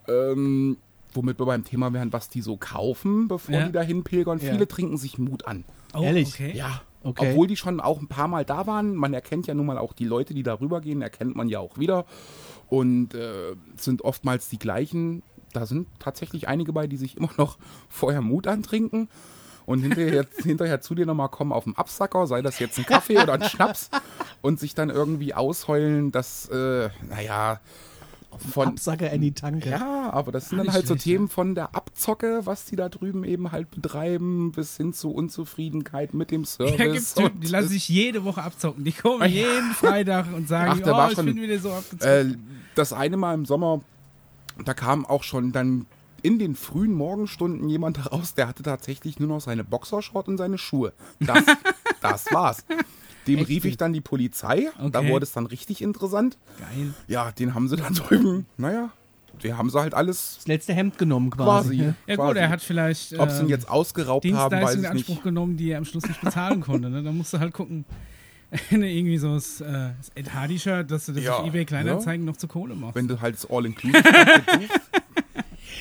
ähm, 0.07 0.77
womit 1.13 1.39
wir 1.39 1.45
beim 1.45 1.63
Thema 1.63 1.93
wären, 1.93 2.11
was 2.13 2.29
die 2.29 2.41
so 2.41 2.57
kaufen, 2.57 3.27
bevor 3.27 3.55
Ja. 3.55 3.65
die 3.67 3.71
dahin 3.71 4.03
pilgern. 4.03 4.39
Ja. 4.39 4.51
Viele 4.51 4.67
trinken 4.67 4.97
sich 4.97 5.17
Mut 5.17 5.45
an. 5.47 5.63
Oh, 5.93 6.01
Ehrlich? 6.01 6.33
Okay. 6.33 6.51
Ja, 6.55 6.81
Okay. 7.03 7.29
obwohl 7.29 7.45
die 7.47 7.55
schon 7.55 7.79
auch 7.79 8.01
ein 8.01 8.07
paar 8.07 8.27
Mal 8.27 8.43
da 8.45 8.65
waren. 8.67 8.95
Man 8.95 9.13
erkennt 9.13 9.45
ja 9.47 9.53
nun 9.53 9.67
mal 9.67 9.77
auch 9.77 9.93
die 9.93 10.05
Leute, 10.05 10.33
die 10.33 10.41
da 10.43 10.55
rübergehen, 10.59 11.01
erkennt 11.03 11.35
man 11.35 11.47
ja 11.49 11.59
auch 11.59 11.77
wieder. 11.77 12.05
Und 12.67 13.13
äh, 13.13 13.55
sind 13.77 14.01
oftmals 14.01 14.49
die 14.49 14.57
gleichen. 14.57 15.21
Da 15.53 15.65
sind 15.67 15.87
tatsächlich 15.99 16.47
einige 16.47 16.73
bei, 16.73 16.87
die 16.87 16.97
sich 16.97 17.15
immer 17.15 17.29
noch 17.37 17.57
vorher 17.89 18.21
Mut 18.21 18.47
antrinken. 18.47 19.07
Und 19.65 19.81
hinterher, 19.81 20.25
hinterher 20.43 20.81
zu 20.81 20.93
dir 20.95 21.05
nochmal 21.05 21.29
kommen 21.29 21.51
auf 21.51 21.63
den 21.63 21.75
Absacker, 21.75 22.27
sei 22.27 22.41
das 22.41 22.59
jetzt 22.59 22.77
ein 22.77 22.85
Kaffee 22.85 23.17
oder 23.17 23.33
ein 23.33 23.43
Schnaps, 23.43 23.89
und 24.41 24.59
sich 24.59 24.75
dann 24.75 24.89
irgendwie 24.89 25.33
ausheulen, 25.33 26.11
dass, 26.11 26.47
äh, 26.49 26.89
naja, 27.09 27.59
von, 28.51 28.67
Absacker 28.67 29.09
in 29.11 29.21
die 29.21 29.31
Tanke. 29.31 29.69
ja, 29.69 30.09
aber 30.11 30.31
das 30.33 30.49
sind 30.49 30.57
dann 30.57 30.73
halt 30.73 30.85
so 30.85 30.93
schlecht, 30.95 31.05
Themen 31.05 31.29
von 31.29 31.55
der 31.55 31.73
Abzocke, 31.73 32.41
was 32.43 32.65
die 32.65 32.75
da 32.75 32.89
drüben 32.89 33.23
eben 33.23 33.53
halt 33.53 33.71
betreiben, 33.71 34.51
bis 34.51 34.75
hin 34.75 34.91
zu 34.93 35.11
Unzufriedenheit 35.11 36.13
mit 36.13 36.31
dem 36.31 36.43
Service. 36.43 36.75
Da 36.77 36.83
gibt's 36.85 37.13
Typen, 37.13 37.39
die 37.39 37.47
lassen 37.47 37.69
sich 37.69 37.87
jede 37.87 38.25
Woche 38.25 38.43
abzocken. 38.43 38.83
Die 38.83 38.91
kommen 38.91 39.27
jeden 39.29 39.71
Freitag 39.71 40.27
und 40.33 40.49
sagen, 40.49 40.81
Ach, 40.83 40.87
oh, 40.87 40.91
war 40.91 41.09
ich 41.11 41.15
schon- 41.15 41.25
bin 41.27 41.41
wieder 41.41 41.57
so 41.59 41.71
abgezockt. 41.71 42.03
äh, 42.03 42.25
das 42.75 42.91
eine 42.91 43.15
Mal 43.15 43.33
im 43.35 43.45
Sommer, 43.45 43.79
da 44.65 44.73
kam 44.73 45.05
auch 45.05 45.23
schon 45.23 45.53
dann 45.53 45.85
in 46.25 46.39
den 46.39 46.55
frühen 46.55 46.93
Morgenstunden 46.93 47.69
jemand 47.69 47.97
heraus, 48.03 48.33
der 48.33 48.47
hatte 48.47 48.63
tatsächlich 48.63 49.19
nur 49.19 49.29
noch 49.29 49.41
seine 49.41 49.63
Boxershort 49.63 50.27
und 50.27 50.37
seine 50.37 50.57
Schuhe. 50.57 50.93
Das, 51.19 51.43
das 52.01 52.25
war's. 52.33 52.65
Dem 53.27 53.39
Echt? 53.39 53.49
rief 53.49 53.65
ich 53.65 53.77
dann 53.77 53.93
die 53.93 54.01
Polizei. 54.01 54.69
Da 54.91 54.99
Okay. 54.99 55.09
wurde 55.11 55.23
es 55.23 55.31
dann 55.33 55.45
richtig 55.47 55.81
interessant. 55.81 56.37
Geil. 56.59 56.93
Ja, 57.07 57.31
den 57.31 57.53
haben 57.55 57.67
sie 57.67 57.75
dann 57.75 57.93
drüben. 57.95 58.45
Naja, 58.57 58.89
die 59.43 59.53
haben 59.53 59.69
sie 59.69 59.79
halt 59.79 59.93
alles 59.93 60.35
Das 60.37 60.47
letzte 60.47 60.73
Hemd 60.73 60.97
genommen 60.97 61.29
quasi. 61.31 61.69
quasi. 61.69 61.77
ne? 61.77 61.95
Ja 62.07 62.15
quasi. 62.15 62.27
gut, 62.33 62.37
er 62.37 62.49
hat 62.49 62.61
vielleicht 62.61 63.17
Ob 63.19 63.29
sie 63.31 63.37
ihn 63.39 63.43
ähm, 63.45 63.49
jetzt 63.49 63.67
ausgeraubt 63.69 64.25
haben, 64.25 64.33
weiß 64.33 64.41
Dienstleistungen 64.49 64.79
ich 64.83 64.85
in 64.85 64.91
Anspruch 64.97 65.13
nicht. 65.15 65.23
genommen, 65.23 65.57
die 65.57 65.69
er 65.71 65.77
am 65.79 65.85
Schluss 65.85 66.07
nicht 66.07 66.21
bezahlen 66.21 66.61
konnte. 66.61 66.89
Ne? 66.89 67.03
Da 67.03 67.11
musst 67.11 67.33
du 67.33 67.39
halt 67.39 67.53
gucken. 67.53 67.85
Ne, 68.69 68.89
irgendwie 68.93 69.17
so 69.17 69.33
das, 69.33 69.59
äh, 69.59 69.89
das 69.97 70.09
Ed 70.13 70.33
Hardy-Shirt, 70.33 70.89
dass 70.89 71.07
du 71.07 71.13
das 71.13 71.23
Ja, 71.23 71.37
auf 71.37 71.47
eBay 71.47 71.65
Kleinanzeigen 71.65 72.25
noch 72.25 72.37
zu 72.37 72.47
Kohle 72.47 72.75
machst. 72.75 72.95
Wenn 72.95 73.07
du 73.07 73.19
halt 73.19 73.35
das 73.35 73.49
All-Inclusive. 73.49 74.03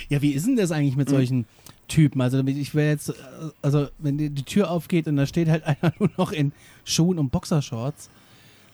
Ja, 0.08 0.22
wie 0.22 0.32
ist 0.32 0.46
denn 0.46 0.56
das 0.56 0.70
eigentlich 0.70 0.96
mit 0.96 1.08
solchen 1.08 1.46
Typen? 1.88 2.20
Also 2.20 2.40
ich 2.44 2.74
wäre 2.74 2.90
jetzt, 2.90 3.10
äh, 3.10 3.14
also 3.62 3.88
wenn 3.98 4.18
die, 4.18 4.30
die 4.30 4.42
Tür 4.44 4.70
aufgeht 4.70 5.06
und 5.06 5.16
da 5.16 5.26
steht 5.26 5.48
halt 5.48 5.64
einer 5.66 5.92
nur 5.98 6.10
noch 6.16 6.32
in 6.32 6.52
Schuhen 6.84 7.18
und 7.18 7.30
Boxershorts. 7.30 8.10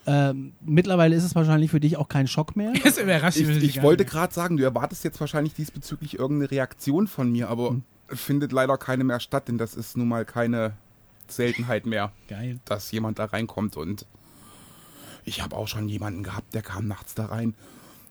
Ähm, 0.07 0.53
mittlerweile 0.61 1.15
ist 1.15 1.23
es 1.23 1.35
wahrscheinlich 1.35 1.69
für 1.69 1.79
dich 1.79 1.97
auch 1.97 2.07
kein 2.09 2.27
Schock 2.27 2.55
mehr. 2.55 2.73
das 2.83 2.97
überrascht 2.97 3.37
Ich, 3.37 3.47
mich 3.47 3.63
ich 3.63 3.75
gar 3.75 3.83
wollte 3.83 4.03
gerade 4.05 4.33
sagen, 4.33 4.57
du 4.57 4.63
erwartest 4.63 5.03
jetzt 5.03 5.19
wahrscheinlich 5.19 5.53
diesbezüglich 5.53 6.17
irgendeine 6.17 6.49
Reaktion 6.51 7.07
von 7.07 7.31
mir, 7.31 7.49
aber 7.49 7.69
Hm. 7.71 7.83
findet 8.07 8.51
leider 8.51 8.77
keine 8.77 9.03
mehr 9.03 9.19
statt, 9.19 9.47
denn 9.47 9.57
das 9.59 9.75
ist 9.75 9.97
nun 9.97 10.07
mal 10.07 10.25
keine 10.25 10.73
Seltenheit 11.27 11.85
mehr, 11.85 12.11
Geil. 12.27 12.59
dass 12.65 12.91
jemand 12.91 13.19
da 13.19 13.25
reinkommt 13.25 13.77
und 13.77 14.05
ich 15.23 15.43
habe 15.43 15.55
auch 15.55 15.67
schon 15.67 15.87
jemanden 15.87 16.23
gehabt, 16.23 16.53
der 16.55 16.63
kam 16.63 16.87
nachts 16.87 17.13
da 17.13 17.25
rein, 17.27 17.53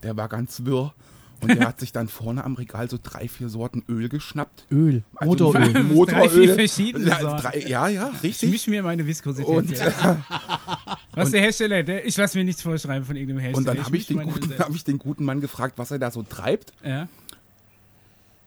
der 0.05 0.17
war 0.17 0.29
ganz 0.29 0.65
wirr 0.65 0.95
und 1.43 1.49
der 1.57 1.67
hat 1.69 1.81
sich 1.81 1.93
dann 1.93 2.09
vorne 2.09 2.45
am 2.45 2.55
Regal 2.55 2.89
so 2.91 2.99
drei, 3.03 3.29
vier 3.29 3.49
Sorten 3.49 3.83
Öl 3.89 4.09
geschnappt. 4.09 4.67
Öl, 4.71 5.03
Also 5.15 5.31
Motoröl. 5.31 5.73
Drei, 5.73 5.83
Motoröl. 5.83 6.29
vier 6.31 6.55
verschiedene 6.55 7.09
Ja, 7.09 7.37
drei, 7.41 7.59
ja, 7.67 7.89
ja, 7.89 8.11
Ich 8.17 8.23
richtig. 8.23 8.51
mische 8.51 8.71
mir 8.71 8.83
meine 8.83 9.07
Viskosität. 9.07 9.49
Und, 9.49 9.71
jetzt. 9.71 9.83
Was 11.13 11.31
der 11.33 11.41
Hersteller, 11.41 11.83
der, 11.83 12.07
ich 12.07 12.17
lasse 12.17 12.39
mir 12.39 12.45
nichts 12.45 12.63
vorschreiben 12.63 13.05
von 13.05 13.17
irgendeinem 13.17 13.41
Hersteller. 13.41 13.59
und 13.71 13.77
dann 13.79 13.85
habe 13.85 13.97
ich, 13.97 14.07
selber. 14.07 14.25
hab 14.59 14.75
ich 14.75 14.85
den 14.85 14.99
guten 14.99 15.25
Mann 15.25 15.41
gefragt, 15.41 15.75
was 15.77 15.91
er 15.91 15.99
da 15.99 16.11
so 16.11 16.23
treibt. 16.23 16.73
Ja. 16.85 17.09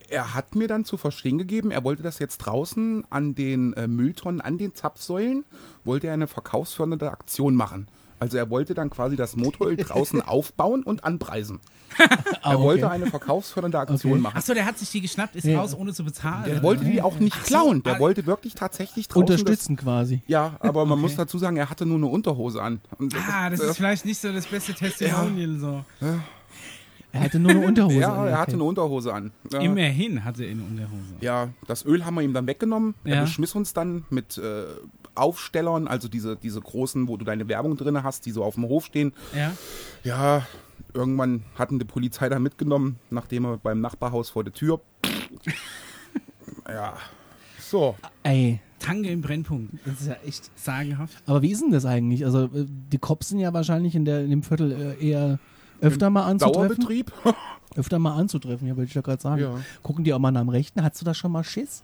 Er 0.09 0.33
hat 0.35 0.55
mir 0.55 0.67
dann 0.67 0.85
zu 0.85 0.97
verstehen 0.97 1.37
gegeben, 1.39 1.71
er 1.71 1.83
wollte 1.83 2.03
das 2.03 2.19
jetzt 2.19 2.37
draußen 2.39 3.03
an 3.09 3.33
den 3.35 3.73
äh, 3.73 3.87
Mülltonnen, 3.87 4.41
an 4.41 4.57
den 4.57 4.75
Zapfsäulen, 4.75 5.43
wollte 5.85 6.07
er 6.07 6.13
eine 6.13 6.27
verkaufsfördernde 6.27 7.09
Aktion 7.11 7.55
machen. 7.55 7.87
Also 8.23 8.37
er 8.37 8.49
wollte 8.49 8.73
dann 8.73 8.89
quasi 8.89 9.17
das 9.17 9.35
Motoröl 9.35 9.75
draußen 9.87 10.21
aufbauen 10.21 10.83
und 10.83 11.03
anpreisen. 11.03 11.59
Ah, 12.41 12.51
Er 12.53 12.55
okay. 12.57 12.63
wollte 12.65 12.89
eine 12.89 13.05
verkaufsfördernde 13.05 13.77
Aktion 13.79 14.13
Okay. 14.13 14.21
machen. 14.21 14.37
Achso, 14.37 14.53
der 14.53 14.65
hat 14.65 14.77
sich 14.79 14.89
die 14.91 14.99
geschnappt, 15.01 15.35
ist 15.35 15.43
Ja. 15.45 15.59
raus, 15.61 15.75
ohne 15.77 15.93
zu 15.93 16.03
bezahlen. 16.03 16.45
Der 16.45 16.63
wollte 16.63 16.83
die 16.85 17.01
auch 17.01 17.19
nicht 17.19 17.35
Ach 17.37 17.41
so, 17.41 17.47
klauen. 17.47 17.83
Der 17.83 17.95
ah, 17.95 17.99
wollte 17.99 18.25
wirklich 18.25 18.55
tatsächlich 18.55 19.07
draußen 19.07 19.21
Unterstützen 19.21 19.75
quasi. 19.77 20.17
Das, 20.21 20.27
ja, 20.27 20.55
aber 20.59 20.85
man 20.85 20.93
Okay. 20.93 21.01
muss 21.01 21.15
dazu 21.15 21.37
sagen, 21.37 21.55
er 21.57 21.69
hatte 21.69 21.85
nur 21.85 21.97
eine 21.97 22.07
Unterhose 22.07 22.61
an. 22.63 22.81
Und 22.97 23.13
Ah, 23.15 23.49
das 23.49 23.59
äh, 23.59 23.67
ist 23.69 23.77
vielleicht 23.77 24.05
nicht 24.05 24.19
so 24.19 24.33
das 24.33 24.47
beste 24.47 24.73
Testimonial. 24.73 25.57
So. 25.59 25.85
Er 27.11 27.19
hatte 27.21 27.39
nur 27.39 27.51
eine 27.51 27.59
Unterhose. 27.67 27.99
ja, 27.99 28.11
an, 28.13 28.27
er 28.27 28.33
hatte 28.39 28.51
okay. 28.51 28.53
eine 28.53 28.63
Unterhose 28.63 29.13
an. 29.13 29.31
Ja. 29.51 29.59
Immerhin 29.59 30.25
hatte 30.25 30.43
er 30.45 30.51
eine 30.51 30.63
Unterhose. 30.63 31.13
Ja, 31.21 31.49
das 31.67 31.85
Öl 31.85 32.03
haben 32.05 32.15
wir 32.15 32.21
ihm 32.21 32.33
dann 32.33 32.47
weggenommen. 32.47 32.95
Er 33.03 33.15
Ja. 33.17 33.21
beschmiss 33.21 33.53
uns 33.55 33.73
dann 33.73 34.03
mit 34.09 34.37
äh, 34.39 34.63
Aufstellern, 35.15 35.87
also 35.87 36.07
diese, 36.07 36.35
diese 36.35 36.61
großen, 36.61 37.07
wo 37.07 37.17
du 37.17 37.25
deine 37.25 37.47
Werbung 37.47 37.77
drin 37.77 38.03
hast, 38.03 38.25
die 38.25 38.31
so 38.31 38.43
auf 38.43 38.55
dem 38.55 38.65
Hof 38.67 38.85
stehen. 38.85 39.13
Ja. 39.35 39.53
Ja, 40.03 40.47
irgendwann 40.93 41.43
hatten 41.55 41.79
die 41.79 41.85
Polizei 41.85 42.29
da 42.29 42.39
mitgenommen, 42.39 42.99
nachdem 43.09 43.45
er 43.45 43.57
beim 43.57 43.81
Nachbarhaus 43.81 44.29
vor 44.29 44.43
der 44.43 44.53
Tür. 44.53 44.81
ja. 46.67 46.93
So. 47.59 47.95
Ey, 48.23 48.59
Tange 48.79 49.09
im 49.09 49.21
Brennpunkt. 49.21 49.73
das 49.85 50.01
ist 50.01 50.07
ja 50.07 50.17
echt. 50.25 50.51
Sagenhaft. 50.55 51.23
Aber 51.25 51.41
wie 51.41 51.51
ist 51.51 51.61
denn 51.61 51.71
das 51.71 51.85
eigentlich? 51.85 52.25
Also 52.25 52.45
äh, 52.45 52.65
die 52.67 52.97
Cops 52.97 53.29
sind 53.29 53.39
ja 53.39 53.53
wahrscheinlich 53.53 53.95
in, 53.95 54.05
der, 54.05 54.21
in 54.23 54.29
dem 54.29 54.43
Viertel 54.43 54.95
äh, 54.99 55.09
eher 55.09 55.39
öfter 55.81 56.09
mal 56.09 56.23
anzutreffen. 56.23 56.69
Dauerbetrieb? 56.69 57.11
Öfter 57.75 57.97
mal 57.97 58.13
anzutreffen, 58.13 58.67
ja, 58.67 58.77
würde 58.77 58.87
ich 58.87 58.93
ja 58.93 59.01
gerade 59.01 59.21
sagen. 59.21 59.41
Ja. 59.41 59.59
Gucken 59.81 60.03
die 60.03 60.13
auch 60.13 60.19
mal 60.19 60.31
nach 60.31 60.41
dem 60.41 60.49
Rechten. 60.49 60.83
Hast 60.83 61.01
du 61.01 61.05
da 61.05 61.15
schon 61.15 61.31
mal 61.31 61.43
Schiss? 61.43 61.81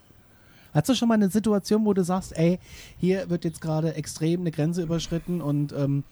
Hast 0.73 0.89
du 0.89 0.95
schon 0.95 1.07
mal 1.07 1.15
eine 1.15 1.29
Situation, 1.29 1.85
wo 1.85 1.93
du 1.93 2.03
sagst, 2.03 2.37
ey, 2.37 2.59
hier 2.97 3.29
wird 3.29 3.43
jetzt 3.43 3.61
gerade 3.61 3.95
extrem 3.95 4.41
eine 4.41 4.51
Grenze 4.51 4.83
überschritten 4.83 5.41
und 5.41 5.73
ähm, 5.73 6.03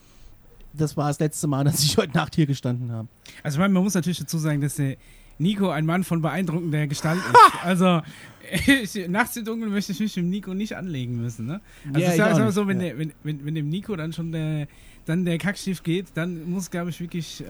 das 0.74 0.98
war 0.98 1.08
das 1.08 1.20
letzte 1.20 1.48
Mal, 1.48 1.64
dass 1.66 1.84
ich 1.84 1.98
heute 1.98 2.14
Nacht 2.14 2.36
hier 2.36 2.46
gestanden 2.46 2.92
habe. 2.92 3.08
Also 3.44 3.56
ich 3.56 3.60
meine, 3.60 3.74
man 3.74 3.84
muss 3.84 3.94
natürlich 3.94 4.20
dazu 4.20 4.38
sagen, 4.38 4.62
dass 4.62 4.76
der 4.76 4.98
Nico 5.40 5.70
ein 5.70 5.86
Mann 5.86 6.04
von 6.04 6.22
beeindruckender 6.22 6.88
Gestalt 6.88 7.20
ist. 7.20 7.36
Also 7.64 8.02
ich, 8.66 9.08
nachts 9.10 9.36
im 9.36 9.44
Dunkeln 9.44 9.72
möchte 9.72 9.92
ich 9.92 10.00
mich 10.00 10.16
mit 10.16 10.26
dem 10.26 10.30
Nico 10.30 10.54
nicht 10.54 10.76
anlegen 10.78 11.20
müssen. 11.20 11.48
Ne? 11.48 11.60
Also 11.88 12.00
Ja, 12.00 12.12
ich 12.12 12.18
sage 12.18 12.34
mal 12.36 12.46
nicht, 12.46 12.54
so, 12.54 12.68
wenn, 12.68 12.80
ja. 12.80 12.88
der, 12.88 13.00
wenn, 13.00 13.14
wenn, 13.24 13.46
wenn 13.46 13.56
dem 13.56 13.70
Nico 13.70 13.96
dann 13.96 14.14
schon 14.14 14.32
der, 14.32 14.68
dann 15.06 15.26
der 15.26 15.38
Kackschiff 15.38 15.84
geht, 15.84 16.08
dann 16.14 16.50
muss, 16.50 16.72
glaube 16.72 16.92
ich, 16.92 17.00
wirklich, 17.00 17.42
äh, 17.42 17.46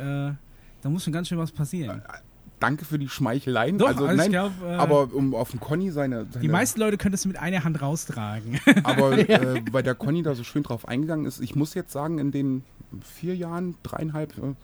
da 0.81 0.89
muss 0.89 1.03
schon 1.03 1.13
ganz 1.13 1.27
schön 1.27 1.37
was 1.37 1.51
passieren. 1.51 2.01
Danke 2.59 2.85
für 2.85 2.97
die 2.97 3.07
Schmeicheleien. 3.07 3.77
Doch, 3.77 3.87
also, 3.87 4.05
also 4.05 4.17
nein, 4.17 4.31
glaub, 4.31 4.51
äh, 4.63 4.73
aber 4.75 5.13
um 5.13 5.35
auf 5.35 5.51
den 5.51 5.59
Conny 5.59 5.91
seine, 5.91 6.25
seine 6.31 6.41
Die 6.41 6.47
meisten 6.47 6.79
Leute 6.79 6.97
können 6.97 7.11
das 7.11 7.25
mit 7.25 7.37
einer 7.37 7.63
Hand 7.63 7.81
raustragen. 7.81 8.59
Aber 8.83 9.11
äh, 9.29 9.61
weil 9.71 9.83
der 9.83 9.93
Conny 9.93 10.23
da 10.23 10.33
so 10.33 10.43
schön 10.43 10.63
drauf 10.63 10.87
eingegangen 10.87 11.25
ist, 11.27 11.39
ich 11.39 11.55
muss 11.55 11.75
jetzt 11.75 11.91
sagen, 11.91 12.17
in 12.17 12.31
den 12.31 12.63
vier 13.01 13.35
Jahren, 13.35 13.75
dreieinhalb, 13.83 14.35
äh, 14.39 14.55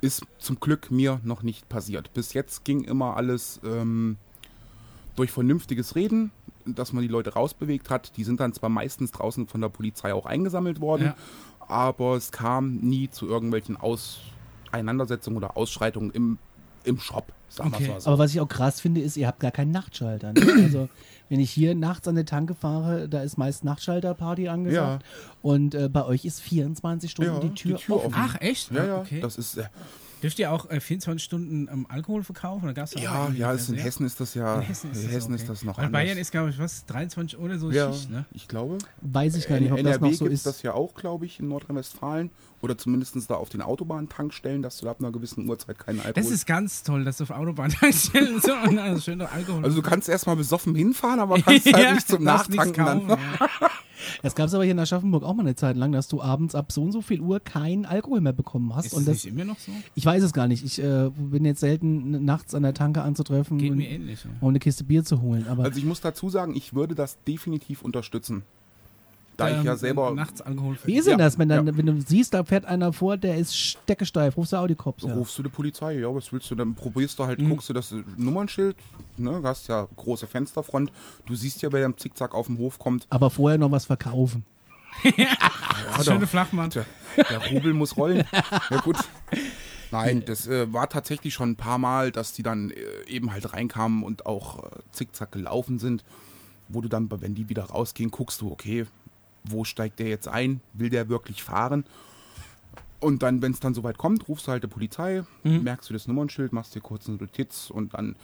ist 0.00 0.22
zum 0.38 0.60
Glück 0.60 0.90
mir 0.90 1.20
noch 1.24 1.42
nicht 1.42 1.68
passiert. 1.68 2.12
Bis 2.14 2.32
jetzt 2.32 2.64
ging 2.64 2.84
immer 2.84 3.16
alles 3.16 3.60
ähm, 3.64 4.16
durch 5.16 5.30
vernünftiges 5.30 5.94
Reden, 5.94 6.30
dass 6.64 6.92
man 6.92 7.02
die 7.02 7.08
Leute 7.08 7.34
rausbewegt 7.34 7.90
hat. 7.90 8.16
Die 8.16 8.24
sind 8.24 8.40
dann 8.40 8.52
zwar 8.54 8.70
meistens 8.70 9.10
draußen 9.12 9.46
von 9.46 9.60
der 9.60 9.68
Polizei 9.68 10.14
auch 10.14 10.26
eingesammelt 10.26 10.80
worden, 10.80 11.06
Ja. 11.06 11.16
aber 11.68 12.16
es 12.16 12.32
kam 12.32 12.76
nie 12.76 13.10
zu 13.10 13.26
irgendwelchen 13.26 13.76
Auseinandersetzungen 13.76 15.36
oder 15.36 15.56
Ausschreitungen 15.56 16.10
im 16.10 16.38
im 16.86 16.98
Shop, 17.00 17.32
sagen 17.48 17.72
Okay. 17.74 17.84
wir 17.86 17.92
mal 17.94 18.00
so. 18.00 18.08
Aber 18.10 18.18
was 18.18 18.30
ich 18.32 18.40
auch 18.40 18.48
krass 18.48 18.80
finde, 18.80 19.00
ist, 19.00 19.16
ihr 19.16 19.26
habt 19.26 19.40
gar 19.40 19.50
keinen 19.50 19.70
Nachtschalter. 19.72 20.32
Ne? 20.32 20.40
Also, 20.64 20.88
wenn 21.28 21.40
ich 21.40 21.50
hier 21.50 21.74
nachts 21.74 22.06
an 22.06 22.14
der 22.14 22.24
Tanke 22.24 22.54
fahre, 22.54 23.08
da 23.08 23.20
ist 23.22 23.36
meist 23.36 23.64
Nachtschalterparty 23.64 24.48
angesagt. 24.48 25.04
Und 25.42 25.74
äh, 25.74 25.88
bei 25.88 26.04
euch 26.04 26.24
ist 26.24 26.40
24 26.40 27.10
Stunden 27.10 27.32
Ja, 27.34 27.40
die 27.40 27.50
Tür, 27.54 27.76
die 27.76 27.82
Tür 27.84 27.96
offen. 27.96 28.12
Ach, 28.14 28.36
echt? 28.40 28.70
ja, 28.70 28.84
ja, 28.86 28.98
Okay. 29.00 29.20
das 29.20 29.36
ist, 29.36 29.56
äh, 29.56 29.64
Dürft 30.22 30.38
ihr 30.38 30.50
auch 30.50 30.70
äh, 30.70 30.80
24 30.80 31.22
Stunden 31.22 31.68
ähm, 31.70 31.86
Alkohol 31.90 32.24
verkaufen? 32.24 32.64
Oder 32.70 32.84
ja, 32.96 33.28
ja, 33.36 33.52
das, 33.52 33.62
ist 33.62 33.68
in 33.68 33.74
Hessen 33.74 34.06
ist 34.06 34.18
das 34.18 34.32
ja, 34.34 34.56
In 34.56 34.62
Hessen 34.62 34.90
ist, 34.92 35.04
das, 35.14 35.24
okay. 35.26 35.34
ist 35.34 35.48
das 35.50 35.62
noch 35.62 35.76
Weil 35.76 35.84
anders. 35.84 36.00
Bayern 36.02 36.16
ist, 36.18 36.30
glaube 36.30 36.48
ich, 36.50 36.58
was, 36.58 36.86
23 36.86 37.38
oder 37.38 37.58
so 37.58 37.70
ja, 37.70 37.92
Schicht, 37.92 38.10
ne? 38.10 38.24
ich 38.32 38.48
glaube. 38.48 38.78
Weiß 39.02 39.36
ich 39.36 39.46
gar 39.46 39.56
nicht, 39.60 39.66
In 39.68 39.72
ob 39.74 39.78
das 39.82 39.96
NRW 39.96 40.10
noch 40.10 40.14
so 40.16 40.26
ist. 40.26 40.46
das 40.46 40.62
ja 40.62 40.72
auch, 40.72 40.94
glaube 40.94 41.26
ich, 41.26 41.38
in 41.38 41.48
Nordrhein-Westfalen. 41.48 42.30
Oder 42.62 42.78
zumindest 42.78 43.16
da 43.30 43.34
auf 43.34 43.48
den 43.50 43.60
Autobahntankstellen, 43.62 44.62
dass 44.62 44.78
du 44.78 44.88
ab 44.88 44.96
einer 45.00 45.12
gewissen 45.12 45.48
Uhrzeit 45.48 45.78
keinen 45.78 45.98
Alkohol 46.00 46.14
Das 46.22 46.30
ist 46.30 46.46
ganz 46.46 46.82
toll, 46.82 47.04
dass 47.04 47.18
du 47.18 47.24
auf 47.24 47.30
Autobahntankstellen 47.30 48.40
so 48.42 48.52
und 48.54 48.76
dann 48.76 49.00
schön 49.00 49.18
noch 49.18 49.30
Alkohol 49.32 49.62
Also 49.64 49.80
du 49.80 49.88
kannst 49.88 50.08
erstmal 50.08 50.36
besoffen 50.36 50.74
hinfahren, 50.74 51.20
aber 51.20 51.38
kannst 51.40 51.66
halt 51.72 51.94
nicht 51.94 52.08
zum 52.08 52.24
Nachtanken 52.24 52.84
dann. 52.84 53.08
ja. 53.08 53.18
Das 54.22 54.34
gab 54.34 54.46
es 54.48 54.54
aber 54.54 54.62
hier 54.62 54.72
in 54.72 54.78
Aschaffenburg 54.78 55.24
auch 55.24 55.34
mal 55.34 55.42
eine 55.42 55.56
Zeit 55.56 55.74
lang, 55.74 55.90
dass 55.90 56.06
du 56.06 56.20
abends 56.20 56.54
ab 56.54 56.70
so 56.70 56.82
und 56.82 56.92
so 56.92 57.00
viel 57.00 57.20
Uhr 57.20 57.40
keinen 57.40 57.86
Alkohol 57.86 58.20
mehr 58.20 58.34
bekommen 58.34 58.74
hast. 58.76 58.86
Ist 58.86 58.92
und 58.92 59.08
das 59.08 59.16
das, 59.16 59.24
nicht 59.24 59.32
immer 59.34 59.44
noch 59.46 59.58
so? 59.58 59.72
ich 59.94 60.04
weiß 60.04 60.22
es 60.22 60.32
gar 60.34 60.46
nicht. 60.48 60.64
Ich 60.64 60.80
äh, 60.82 61.10
bin 61.16 61.44
jetzt 61.46 61.60
selten 61.60 62.24
nachts 62.24 62.54
an 62.54 62.62
der 62.62 62.74
Tanke 62.74 63.00
anzutreffen, 63.02 63.56
Geht 63.58 63.70
und- 63.70 63.78
mir 63.78 63.88
ähnlich. 63.88 64.22
Ja. 64.24 64.30
um 64.40 64.50
eine 64.50 64.58
Kiste 64.58 64.84
Bier 64.84 65.02
zu 65.02 65.22
holen. 65.22 65.46
Aber 65.48 65.64
Also 65.64 65.78
ich 65.78 65.84
muss 65.86 66.02
dazu 66.02 66.28
sagen, 66.28 66.54
ich 66.54 66.74
würde 66.74 66.94
das 66.94 67.16
definitiv 67.26 67.80
unterstützen. 67.82 68.42
Da 69.36 69.50
ich 69.50 69.62
ja 69.64 69.72
Ähm, 69.72 69.78
selber. 69.78 70.10
Nachts 70.12 70.40
Alkohol 70.40 70.78
wie 70.84 70.96
ist 70.96 71.06
denn 71.06 71.18
Ja, 71.18 71.24
das, 71.24 71.38
wenn, 71.38 71.48
dann, 71.48 71.66
ja. 71.66 71.76
wenn 71.76 71.86
du 71.86 72.00
siehst, 72.00 72.32
da 72.32 72.42
fährt 72.44 72.64
einer 72.64 72.92
vor, 72.92 73.16
der 73.18 73.36
ist 73.36 73.54
steckesteif, 73.56 74.36
rufst 74.36 74.52
du 74.52 74.56
auch 74.56 74.66
die 74.66 74.74
Cops? 74.74 75.04
Ja. 75.04 75.12
Rufst 75.14 75.36
du 75.38 75.42
die 75.42 75.48
Polizei, 75.50 75.98
ja, 75.98 76.14
was 76.14 76.32
willst 76.32 76.50
du? 76.50 76.54
Dann 76.54 76.74
probierst 76.74 77.18
du 77.18 77.26
halt, 77.26 77.38
Mhm. 77.40 77.50
guckst 77.50 77.68
du 77.68 77.72
das 77.74 77.94
Nummernschild, 78.16 78.76
ne, 79.18 79.32
du 79.42 79.46
hast 79.46 79.68
ja 79.68 79.86
große 79.96 80.26
Fensterfront. 80.26 80.90
Du 81.26 81.34
siehst 81.34 81.60
ja, 81.62 81.70
wer 81.72 81.84
am 81.84 81.96
Zickzack 81.98 82.34
auf 82.34 82.46
dem 82.46 82.58
Hof 82.58 82.78
kommt. 82.78 83.06
Aber 83.10 83.28
vorher 83.30 83.58
noch 83.58 83.70
was 83.70 83.84
verkaufen. 83.86 84.44
Ja, 85.16 86.02
Schöne 86.02 86.26
Flachmann. 86.26 86.70
der, 86.70 86.86
der 87.28 87.50
Rubel 87.50 87.74
muss 87.74 87.96
rollen. 87.98 88.24
Ja 88.70 88.78
gut. 88.80 88.96
Nein, 89.90 90.22
das 90.26 90.46
äh, 90.46 90.72
war 90.72 90.88
tatsächlich 90.88 91.32
schon 91.34 91.50
ein 91.50 91.56
paar 91.56 91.78
Mal, 91.78 92.10
dass 92.12 92.32
die 92.32 92.42
dann 92.42 92.70
äh, 92.70 92.76
eben 93.06 93.32
halt 93.32 93.52
reinkamen 93.52 94.02
und 94.02 94.26
auch 94.26 94.64
äh, 94.64 94.68
zickzack 94.92 95.32
gelaufen 95.32 95.78
sind, 95.78 96.02
wo 96.68 96.80
du 96.80 96.88
dann, 96.88 97.08
wenn 97.20 97.34
die 97.34 97.48
wieder 97.48 97.64
rausgehen, 97.64 98.10
guckst 98.10 98.40
du, 98.40 98.50
okay, 98.50 98.86
wo 99.50 99.64
steigt 99.64 99.98
der 99.98 100.08
jetzt 100.08 100.28
ein? 100.28 100.60
Will 100.72 100.90
der 100.90 101.08
wirklich 101.08 101.42
fahren? 101.42 101.84
Und 102.98 103.22
dann, 103.22 103.42
wenn 103.42 103.52
es 103.52 103.60
dann 103.60 103.74
soweit 103.74 103.98
kommt, 103.98 104.26
rufst 104.28 104.46
du 104.46 104.52
halt 104.52 104.62
die 104.62 104.68
Polizei, 104.68 105.22
Mhm. 105.44 105.62
merkst 105.64 105.88
du 105.90 105.92
das 105.94 106.06
Nummernschild, 106.08 106.52
machst 106.52 106.74
dir 106.74 106.80
kurz 106.80 107.08
eine 107.08 107.18
Notiz 107.18 107.70
und 107.70 107.94
dann 107.94 108.16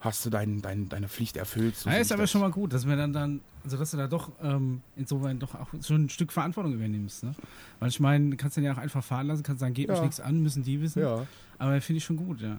hast 0.00 0.24
du 0.26 0.30
dein, 0.30 0.60
dein, 0.62 0.88
deine 0.88 1.08
Pflicht 1.08 1.36
erfüllt. 1.36 1.76
So 1.76 1.88
Ja, 1.90 1.96
ist 1.96 2.12
aber 2.12 2.22
das. 2.22 2.30
schon 2.30 2.40
mal 2.40 2.50
gut, 2.50 2.72
dass 2.72 2.86
wir 2.86 2.96
dann 2.96 3.12
dann, 3.12 3.40
also 3.62 3.76
dass 3.76 3.90
du 3.90 3.96
da 3.96 4.06
doch 4.06 4.30
ähm, 4.42 4.82
insofern 4.96 5.38
doch 5.38 5.54
auch 5.54 5.68
schon 5.82 6.04
ein 6.06 6.08
Stück 6.10 6.32
Verantwortung 6.32 6.72
übernimmst, 6.74 7.24
ne? 7.24 7.34
Weil 7.78 7.88
ich 7.88 8.00
meine, 8.00 8.30
du 8.30 8.36
kannst 8.36 8.56
den 8.56 8.64
ja 8.64 8.72
auch 8.74 8.78
einfach 8.78 9.02
fahren 9.04 9.26
lassen, 9.28 9.42
kannst 9.42 9.60
sagen, 9.60 9.72
geht 9.74 9.88
mich 9.88 9.96
Ja. 9.98 10.02
nichts 10.04 10.20
an, 10.20 10.42
müssen 10.42 10.62
die 10.62 10.80
wissen. 10.80 11.00
Ja. 11.02 11.26
Aber 11.58 11.80
finde 11.80 11.98
ich 11.98 12.04
schon 12.04 12.16
gut, 12.16 12.40
ja. 12.40 12.58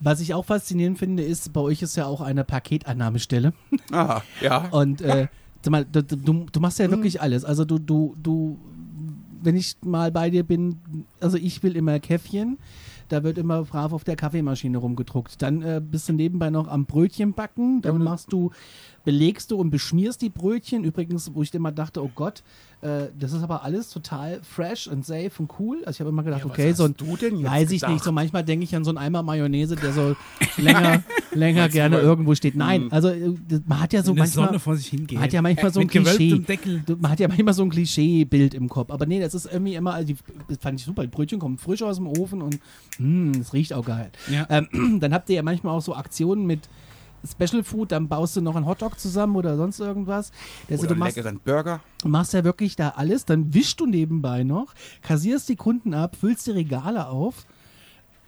Was 0.00 0.20
ich 0.20 0.34
auch 0.34 0.44
faszinierend 0.44 0.98
finde, 0.98 1.22
ist, 1.22 1.52
bei 1.52 1.60
euch 1.60 1.80
ist 1.82 1.96
ja 1.96 2.06
auch 2.06 2.20
eine 2.20 2.44
Paketannahmestelle. 2.44 3.52
Ah, 3.90 4.20
ja. 4.40 4.68
Und 4.68 5.00
äh, 5.00 5.28
mal, 5.70 5.84
du, 5.84 6.02
du, 6.02 6.46
du 6.50 6.60
machst 6.60 6.78
Mhm. 6.78 6.84
ja 6.84 6.90
wirklich 6.90 7.20
alles. 7.20 7.44
Also 7.44 7.64
du, 7.64 7.78
du, 7.78 8.14
du, 8.22 8.58
wenn 9.42 9.56
ich 9.56 9.76
mal 9.84 10.10
bei 10.10 10.30
dir 10.30 10.42
bin, 10.42 10.76
also 11.20 11.36
ich 11.36 11.62
will 11.62 11.76
immer 11.76 11.98
Käffchen. 12.00 12.58
Da 13.10 13.22
wird 13.22 13.36
immer 13.36 13.62
brav 13.64 13.92
auf 13.92 14.02
der 14.02 14.16
Kaffeemaschine 14.16 14.78
rumgedruckt. 14.78 15.42
Dann 15.42 15.60
äh, 15.60 15.82
bist 15.84 16.08
du 16.08 16.14
nebenbei 16.14 16.48
noch 16.48 16.68
am 16.68 16.86
Brötchen 16.86 17.34
backen. 17.34 17.82
Dann 17.82 18.02
machst 18.02 18.32
du, 18.32 18.50
belegst 19.04 19.50
du 19.50 19.56
und 19.56 19.70
beschmierst 19.70 20.22
die 20.22 20.30
Brötchen. 20.30 20.84
Übrigens, 20.84 21.30
wo 21.34 21.42
ich 21.42 21.52
immer 21.54 21.72
dachte, 21.72 22.02
oh 22.02 22.10
Gott, 22.14 22.42
äh, 22.80 23.08
das 23.18 23.32
ist 23.32 23.42
aber 23.42 23.62
alles 23.62 23.90
total 23.90 24.40
fresh 24.42 24.86
und 24.86 25.04
safe 25.04 25.30
und 25.38 25.50
cool. 25.58 25.78
Also 25.84 25.96
ich 25.96 26.00
habe 26.00 26.10
immer 26.10 26.22
gedacht, 26.22 26.44
was 26.44 26.50
okay, 26.50 26.72
so 26.72 26.84
ein, 26.84 26.94
du 26.96 27.16
denn 27.16 27.36
jetzt 27.38 27.50
weiß 27.50 27.70
ich 27.70 27.80
gedacht? 27.80 27.92
nicht, 27.92 28.04
so 28.04 28.12
manchmal 28.12 28.44
denke 28.44 28.64
ich 28.64 28.74
an 28.74 28.84
so 28.84 28.90
einen 28.90 28.98
Eimer 28.98 29.22
Mayonnaise, 29.22 29.76
der 29.76 29.92
so 29.92 30.16
länger, 30.56 31.02
länger 31.32 31.68
gerne 31.68 31.98
irgendwo 31.98 32.34
steht. 32.34 32.56
Nein, 32.56 32.84
Mhm. 32.84 32.92
also 32.92 33.08
äh, 33.08 33.34
man 33.66 33.80
hat 33.80 33.92
ja 33.92 34.02
so 34.02 34.14
manchmal 34.14 34.46
Sonne 34.46 34.58
vor 34.58 34.76
sich 34.76 34.92
man 34.92 35.20
hat 35.22 35.32
ja 35.32 35.42
manchmal 35.42 35.72
so 35.72 35.80
ein 35.80 35.86
Mit 35.86 35.92
gewölbtem 35.92 36.44
Klischee. 36.44 36.96
Man 36.98 37.10
hat 37.10 37.20
ja 37.20 37.28
manchmal 37.28 37.54
so 37.54 37.62
ein 37.62 37.70
Klischeebild 37.70 38.54
im 38.54 38.68
Kopf. 38.68 38.90
Aber 38.90 39.06
nee, 39.06 39.20
das 39.20 39.34
ist 39.34 39.46
irgendwie 39.46 39.74
immer, 39.74 39.94
also 39.94 40.06
die, 40.08 40.16
das 40.48 40.58
fand 40.58 40.78
ich 40.80 40.84
super. 40.86 41.02
Die 41.02 41.08
Brötchen 41.08 41.38
kommen 41.38 41.58
frisch 41.58 41.82
aus 41.82 41.96
dem 41.96 42.06
Ofen 42.06 42.42
und 42.42 42.58
mh, 42.98 43.38
das 43.38 43.52
riecht 43.52 43.72
auch 43.74 43.84
geil. 43.84 44.10
Ja. 44.30 44.46
Ähm, 44.50 44.98
dann 45.00 45.12
habt 45.14 45.28
ihr 45.28 45.36
ja 45.36 45.42
manchmal 45.42 45.76
auch 45.76 45.82
so 45.82 45.94
Aktionen 45.94 46.46
mit 46.46 46.68
Special 47.26 47.62
Food, 47.62 47.92
dann 47.92 48.08
baust 48.08 48.36
du 48.36 48.40
noch 48.40 48.56
einen 48.56 48.66
Hotdog 48.66 48.98
zusammen 48.98 49.36
oder 49.36 49.56
sonst 49.56 49.80
irgendwas. 49.80 50.30
Oder 50.68 50.86
du 50.86 50.94
machst, 50.94 51.16
leckeren 51.16 51.40
Burger. 51.40 51.80
machst 52.04 52.32
ja 52.34 52.44
wirklich 52.44 52.76
da 52.76 52.90
alles, 52.90 53.24
dann 53.24 53.54
wischst 53.54 53.80
du 53.80 53.86
nebenbei 53.86 54.44
noch, 54.44 54.74
kassierst 55.02 55.48
die 55.48 55.56
Kunden 55.56 55.94
ab, 55.94 56.16
füllst 56.16 56.46
die 56.46 56.52
Regale 56.52 57.08
auf 57.08 57.46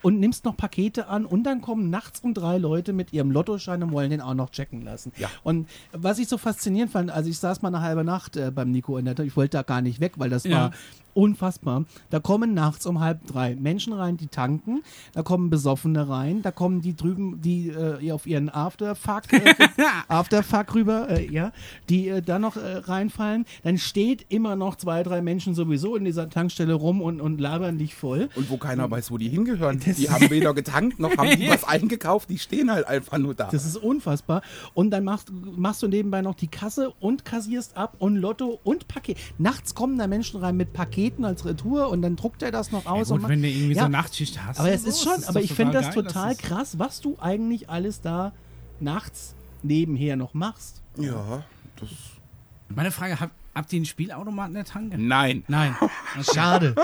und 0.02 0.20
nimmst 0.20 0.44
noch 0.44 0.56
Pakete 0.56 1.08
an 1.08 1.24
und 1.26 1.44
dann 1.44 1.60
kommen 1.60 1.90
nachts 1.90 2.20
um 2.20 2.34
drei 2.34 2.58
Leute 2.58 2.92
mit 2.92 3.12
ihrem 3.12 3.30
Lottoschein 3.30 3.82
und 3.82 3.92
wollen 3.92 4.10
den 4.10 4.20
auch 4.20 4.34
noch 4.34 4.50
checken 4.50 4.82
lassen. 4.82 5.12
Ja. 5.18 5.28
Und 5.42 5.68
was 5.92 6.18
ich 6.18 6.28
so 6.28 6.38
faszinierend 6.38 6.92
fand, 6.92 7.10
also 7.10 7.28
ich 7.30 7.38
saß 7.38 7.62
mal 7.62 7.68
eine 7.68 7.80
halbe 7.82 8.04
Nacht 8.04 8.36
äh, 8.36 8.50
beim 8.50 8.70
Nico 8.70 8.96
in 8.98 9.04
der 9.04 9.18
ich 9.20 9.36
wollte 9.36 9.56
da 9.56 9.62
gar 9.62 9.80
nicht 9.80 10.00
weg, 10.00 10.12
weil 10.16 10.30
das 10.30 10.44
Ja. 10.44 10.56
war 10.56 10.70
unfassbar. 11.14 11.84
Da 12.10 12.20
kommen 12.20 12.52
nachts 12.52 12.84
um 12.84 13.00
halb 13.00 13.26
drei 13.26 13.54
Menschen 13.54 13.94
rein, 13.94 14.18
die 14.18 14.26
tanken, 14.26 14.82
da 15.14 15.22
kommen 15.22 15.48
Besoffene 15.48 16.08
rein, 16.10 16.42
da 16.42 16.50
kommen 16.50 16.82
die 16.82 16.94
drüben, 16.94 17.40
die 17.40 17.70
äh, 17.70 18.12
auf 18.12 18.26
ihren 18.26 18.50
Afterfuck, 18.50 19.32
äh, 19.32 19.54
Afterfuck 20.08 20.74
rüber, 20.74 21.08
äh, 21.08 21.26
ja, 21.32 21.52
die 21.88 22.08
äh, 22.08 22.20
da 22.20 22.38
noch 22.38 22.56
äh, 22.58 22.76
reinfallen. 22.78 23.46
Dann 23.64 23.78
steht 23.78 24.26
immer 24.28 24.56
noch 24.56 24.76
zwei, 24.76 25.02
drei 25.02 25.22
Menschen 25.22 25.54
sowieso 25.54 25.96
in 25.96 26.04
dieser 26.04 26.28
Tankstelle 26.28 26.74
rum 26.74 27.00
und, 27.00 27.22
und 27.22 27.40
labern 27.40 27.78
dich 27.78 27.94
voll. 27.94 28.28
Und 28.36 28.50
wo 28.50 28.58
keiner 28.58 28.90
weiß, 28.90 29.10
wo 29.10 29.16
die 29.16 29.30
hingehören. 29.30 29.80
Die 29.86 30.10
haben 30.10 30.28
weder 30.30 30.52
getankt, 30.54 30.98
noch 30.98 31.16
haben 31.16 31.38
die 31.38 31.48
was 31.50 31.64
eingekauft. 31.64 32.28
Die 32.30 32.38
stehen 32.38 32.70
halt 32.70 32.86
einfach 32.86 33.18
nur 33.18 33.34
da. 33.34 33.48
Das 33.50 33.64
ist 33.64 33.76
unfassbar. 33.76 34.42
Und 34.74 34.90
dann 34.90 35.04
machst, 35.04 35.30
machst 35.30 35.82
du 35.82 35.88
nebenbei 35.88 36.22
noch 36.22 36.34
die 36.34 36.48
Kasse 36.48 36.90
und 37.00 37.24
kassierst 37.24 37.76
ab 37.76 37.94
und 37.98 38.16
Lotto 38.16 38.58
und 38.64 38.88
Paket. 38.88 39.18
Nachts 39.38 39.74
kommen 39.74 39.98
da 39.98 40.06
Menschen 40.06 40.40
rein 40.40 40.56
mit 40.56 40.72
Paketen 40.72 41.24
als 41.24 41.44
Retour 41.44 41.88
und 41.90 42.02
dann 42.02 42.16
druckt 42.16 42.42
er 42.42 42.50
das 42.50 42.72
noch 42.72 42.84
Ja, 42.86 42.90
aus. 42.92 43.08
gut, 43.08 43.22
und 43.22 43.28
wenn 43.28 43.42
du 43.42 43.48
irgendwie 43.48 43.74
Ja, 43.74 43.84
so 43.84 43.88
Nachtschicht 43.88 44.42
hast. 44.44 44.58
aber 44.60 44.70
es 44.70 44.84
ist 44.84 45.02
schon, 45.02 45.14
das 45.16 45.28
aber 45.28 45.40
ich 45.40 45.52
finde 45.52 45.72
das 45.74 45.94
total 45.94 46.32
ist- 46.32 46.42
krass, 46.42 46.78
was 46.78 47.00
du 47.00 47.16
eigentlich 47.20 47.70
alles 47.70 48.00
da 48.00 48.32
nachts 48.80 49.34
nebenher 49.62 50.16
noch 50.16 50.34
machst. 50.34 50.82
ja, 50.98 51.42
das. 51.80 51.88
Meine 52.68 52.90
Frage, 52.90 53.20
hab, 53.20 53.30
habt 53.54 53.72
ihr 53.72 53.76
einen 53.76 53.86
Spielautomaten 53.86 54.50
in 54.50 54.54
der 54.56 54.64
Tanke? 54.64 54.98
Nein. 54.98 55.44
Nein. 55.48 55.76
Okay. 55.80 56.24
Schade. 56.34 56.74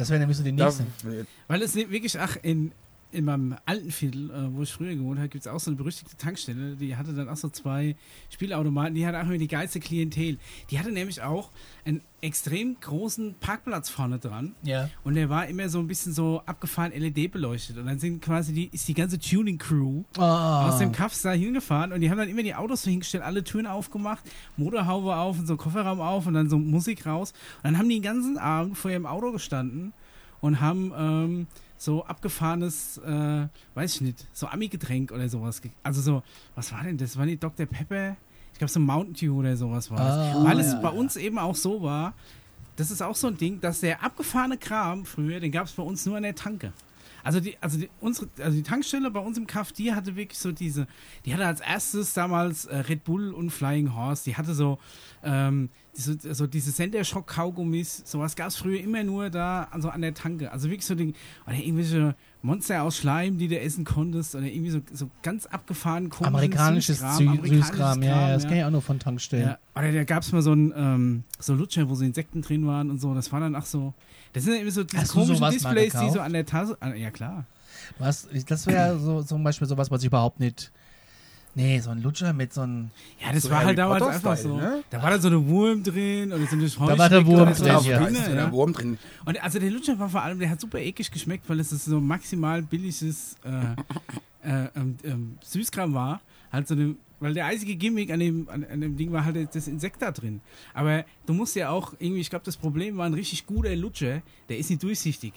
Das 0.00 0.08
wäre 0.08 0.18
nämlich 0.18 0.38
so 0.38 0.42
die 0.42 0.56
Da, 0.56 0.64
nächste. 0.64 0.86
Weil 1.46 1.60
es 1.62 1.74
wirklich, 1.74 2.18
ach, 2.18 2.38
in, 2.40 2.72
in 3.12 3.24
meinem 3.24 3.56
alten 3.66 3.90
Viertel, 3.90 4.30
äh, 4.30 4.54
wo 4.54 4.62
ich 4.62 4.72
früher 4.72 4.94
gewohnt 4.94 5.18
habe, 5.18 5.28
gibt 5.28 5.44
es 5.46 5.50
auch 5.50 5.58
so 5.60 5.70
eine 5.70 5.76
berüchtigte 5.76 6.16
Tankstelle, 6.16 6.76
die 6.76 6.96
hatte 6.96 7.12
dann 7.12 7.28
auch 7.28 7.36
so 7.36 7.48
zwei 7.48 7.96
Spielautomaten, 8.30 8.94
die 8.94 9.06
hatte 9.06 9.18
auch 9.18 9.24
immer 9.24 9.38
die 9.38 9.48
geilste 9.48 9.80
Klientel. 9.80 10.38
Die 10.70 10.78
hatte 10.78 10.92
nämlich 10.92 11.22
auch 11.22 11.50
einen 11.84 12.00
extrem 12.22 12.78
großen 12.80 13.34
Parkplatz 13.40 13.88
vorne 13.88 14.18
dran. 14.18 14.54
Ja. 14.62 14.90
Und 15.04 15.14
der 15.14 15.28
war 15.30 15.46
immer 15.48 15.68
so 15.68 15.78
ein 15.78 15.86
bisschen 15.86 16.12
so 16.12 16.42
abgefahren 16.46 16.92
LED 16.92 17.32
beleuchtet. 17.32 17.78
Und 17.78 17.86
dann 17.86 17.98
sind 17.98 18.20
quasi 18.22 18.52
die, 18.52 18.68
ist 18.72 18.86
die 18.88 18.94
ganze 18.94 19.18
Tuning-Crew 19.18 20.04
Ah. 20.18 20.68
aus 20.68 20.78
dem 20.78 20.92
Kaffs 20.92 21.22
da 21.22 21.32
hingefahren 21.32 21.92
und 21.92 22.00
die 22.00 22.10
haben 22.10 22.18
dann 22.18 22.28
immer 22.28 22.42
die 22.42 22.54
Autos 22.54 22.82
so 22.82 22.90
hingestellt, 22.90 23.24
alle 23.24 23.42
Türen 23.42 23.66
aufgemacht, 23.66 24.22
Motorhaube 24.56 25.16
auf 25.16 25.38
und 25.38 25.46
so 25.46 25.56
Kofferraum 25.56 26.00
auf 26.00 26.26
und 26.26 26.34
dann 26.34 26.50
so 26.50 26.58
Musik 26.58 27.06
raus. 27.06 27.32
Und 27.58 27.64
dann 27.64 27.78
haben 27.78 27.88
die 27.88 27.96
den 27.96 28.02
ganzen 28.02 28.38
Abend 28.38 28.76
vor 28.76 28.90
ihrem 28.90 29.06
Auto 29.06 29.32
gestanden 29.32 29.92
und 30.40 30.60
haben 30.60 30.92
ähm, 30.96 31.46
so 31.80 32.04
abgefahrenes, 32.04 32.98
äh, 32.98 33.48
weiß 33.74 33.94
ich 33.94 34.00
nicht, 34.02 34.26
so 34.34 34.46
Ami-Getränk 34.48 35.12
oder 35.12 35.30
sowas. 35.30 35.62
Also 35.82 36.02
so, 36.02 36.22
was 36.54 36.70
war 36.72 36.82
denn 36.82 36.98
das? 36.98 37.16
War 37.16 37.24
nicht 37.24 37.42
Dr. 37.42 37.64
Pepper? 37.64 38.16
Ich 38.52 38.58
glaube, 38.58 38.70
so 38.70 38.80
Mountain 38.80 39.14
Dew 39.14 39.38
oder 39.38 39.56
sowas 39.56 39.90
war 39.90 39.96
das. 39.96 40.36
Ah, 40.36 40.44
Weil 40.44 40.60
es 40.60 40.72
ja. 40.74 40.80
bei 40.80 40.90
uns 40.90 41.16
eben 41.16 41.38
auch 41.38 41.56
so 41.56 41.80
war, 41.80 42.12
das 42.76 42.90
ist 42.90 43.00
auch 43.00 43.16
so 43.16 43.28
ein 43.28 43.38
Ding, 43.38 43.62
dass 43.62 43.80
der 43.80 44.04
abgefahrene 44.04 44.58
Kram 44.58 45.06
früher, 45.06 45.40
den 45.40 45.52
gab 45.52 45.66
es 45.66 45.72
bei 45.72 45.82
uns 45.82 46.04
nur 46.04 46.18
an 46.18 46.22
der 46.22 46.34
Tanke. 46.34 46.74
Also 47.22 47.40
die, 47.40 47.56
also 47.62 47.78
die, 47.78 47.88
unsere, 48.00 48.28
also 48.38 48.56
die 48.56 48.62
Tankstelle 48.62 49.10
bei 49.10 49.20
uns 49.20 49.38
im 49.38 49.46
Kaff, 49.46 49.72
die 49.72 49.94
hatte 49.94 50.16
wirklich 50.16 50.38
so 50.38 50.52
diese, 50.52 50.86
die 51.24 51.32
hatte 51.32 51.46
als 51.46 51.60
erstes 51.60 52.12
damals 52.12 52.66
äh, 52.66 52.76
Red 52.76 53.04
Bull 53.04 53.32
und 53.32 53.50
Flying 53.50 53.94
Horse, 53.94 54.24
die 54.24 54.36
hatte 54.36 54.54
so, 54.54 54.78
ähm, 55.22 55.70
diese, 56.06 56.34
so 56.34 56.46
diese 56.46 56.72
Center 56.72 57.04
Shock 57.04 57.26
Kaugummis, 57.26 58.02
sowas 58.04 58.36
gab 58.36 58.48
es 58.48 58.56
früher 58.56 58.80
immer 58.80 59.04
nur 59.04 59.30
da, 59.30 59.68
also 59.70 59.88
an 59.90 60.00
der 60.02 60.14
Tanke. 60.14 60.50
Also 60.50 60.68
wirklich 60.68 60.86
so 60.86 60.94
die, 60.94 61.14
oder 61.46 61.56
irgendwelche 61.56 62.14
Monster 62.42 62.82
aus 62.82 62.96
Schleim, 62.96 63.36
die 63.38 63.48
du 63.48 63.60
essen 63.60 63.84
konntest, 63.84 64.34
oder 64.34 64.46
irgendwie 64.46 64.70
so, 64.70 64.80
so 64.92 65.10
ganz 65.22 65.46
abgefahren 65.46 66.08
komischen 66.08 66.34
Amerikanisches 66.34 66.98
Süßkram, 66.98 67.16
Sü 67.16 67.28
amerikanisches 67.28 67.66
Süßkram, 67.68 68.02
ja, 68.02 68.28
ja, 68.28 68.34
das 68.34 68.44
kenne 68.44 68.58
ich 68.58 68.64
auch 68.64 68.70
nur 68.70 68.82
von 68.82 68.98
Tankstellen. 68.98 69.48
ja, 69.48 69.58
oder 69.74 69.92
da 69.92 70.04
gab 70.04 70.22
es 70.22 70.32
mal 70.32 70.42
so 70.42 70.52
ein 70.52 70.72
ähm, 70.74 71.24
so 71.38 71.54
Lutscher, 71.54 71.88
wo 71.88 71.94
so 71.94 72.04
Insekten 72.04 72.42
drin 72.42 72.66
waren 72.66 72.90
und 72.90 73.00
so. 73.00 73.14
Das 73.14 73.30
war 73.32 73.40
dann 73.40 73.54
auch 73.56 73.66
so. 73.66 73.94
Das 74.32 74.44
sind 74.44 74.54
ja 74.54 74.60
immer 74.60 74.70
so 74.70 74.84
diese 74.84 75.02
Hast 75.02 75.12
komischen 75.12 75.50
Displays, 75.50 75.92
die 75.92 76.10
so 76.10 76.20
an 76.20 76.32
der 76.32 76.46
Tasse. 76.46 76.76
An, 76.80 76.96
ja, 76.96 77.10
klar. 77.10 77.44
Was, 77.98 78.28
das 78.46 78.66
wäre 78.66 78.98
so 79.00 79.22
zum 79.22 79.42
Beispiel 79.42 79.66
sowas, 79.66 79.90
was 79.90 80.02
ich 80.02 80.06
überhaupt 80.06 80.40
nicht. 80.40 80.70
Nee, 81.54 81.80
so 81.80 81.90
ein 81.90 82.02
Lutscher 82.02 82.32
mit 82.32 82.52
so 82.52 82.60
einem. 82.60 82.90
Ja, 83.20 83.32
das 83.32 83.42
So 83.42 83.50
war 83.50 83.58
Harry 83.58 83.66
halt 83.68 83.78
damals 83.78 84.02
Potter 84.02 84.14
einfach 84.14 84.36
Style, 84.36 84.54
so. 84.54 84.56
ne? 84.56 84.84
Da 84.90 85.02
war 85.02 85.10
da 85.10 85.18
so 85.18 85.28
eine 85.28 85.46
Wurm 85.48 85.82
drin 85.82 86.32
und 86.32 86.48
so 86.48 86.56
eine 86.56 86.68
Da 86.68 86.98
war 86.98 87.08
der 87.08 87.26
Wurm 87.26 87.52
drin, 87.52 87.68
eine 87.68 87.88
ja. 87.88 87.98
da 87.98 88.02
Spinne, 88.04 88.18
ja. 88.18 88.34
der 88.34 88.52
Wurm 88.52 88.72
drin. 88.72 88.98
Und 89.24 89.42
also 89.42 89.58
der 89.58 89.70
Lutscher 89.70 89.98
war 89.98 90.08
vor 90.08 90.22
allem, 90.22 90.38
der 90.38 90.48
hat 90.50 90.60
super 90.60 90.78
eklig 90.78 91.10
geschmeckt, 91.10 91.48
weil 91.48 91.58
es 91.60 91.70
so 91.70 92.00
maximal 92.00 92.62
billiges 92.62 93.36
äh, 93.44 94.48
äh, 94.48 94.68
ähm, 94.76 94.96
ähm, 95.02 95.38
Süßkram 95.42 95.92
war. 95.92 96.20
Halt 96.52 96.68
so 96.68 96.74
eine, 96.74 96.94
weil 97.18 97.34
der 97.34 97.46
einzige 97.46 97.74
Gimmick 97.74 98.12
an 98.12 98.20
dem, 98.20 98.48
an, 98.48 98.64
an 98.64 98.80
dem 98.80 98.96
Ding 98.96 99.12
war 99.12 99.24
halt 99.24 99.54
das 99.54 99.66
Insekt 99.66 100.02
da 100.02 100.12
drin. 100.12 100.40
Aber 100.72 101.04
du 101.26 101.34
musst 101.34 101.56
ja 101.56 101.70
auch 101.70 101.94
irgendwie, 101.98 102.20
ich 102.20 102.30
glaube, 102.30 102.44
das 102.44 102.56
Problem 102.56 102.96
war 102.96 103.06
ein 103.06 103.14
richtig 103.14 103.46
guter 103.46 103.74
Lutscher, 103.74 104.22
der 104.48 104.58
ist 104.58 104.70
nicht 104.70 104.82
durchsichtig. 104.82 105.32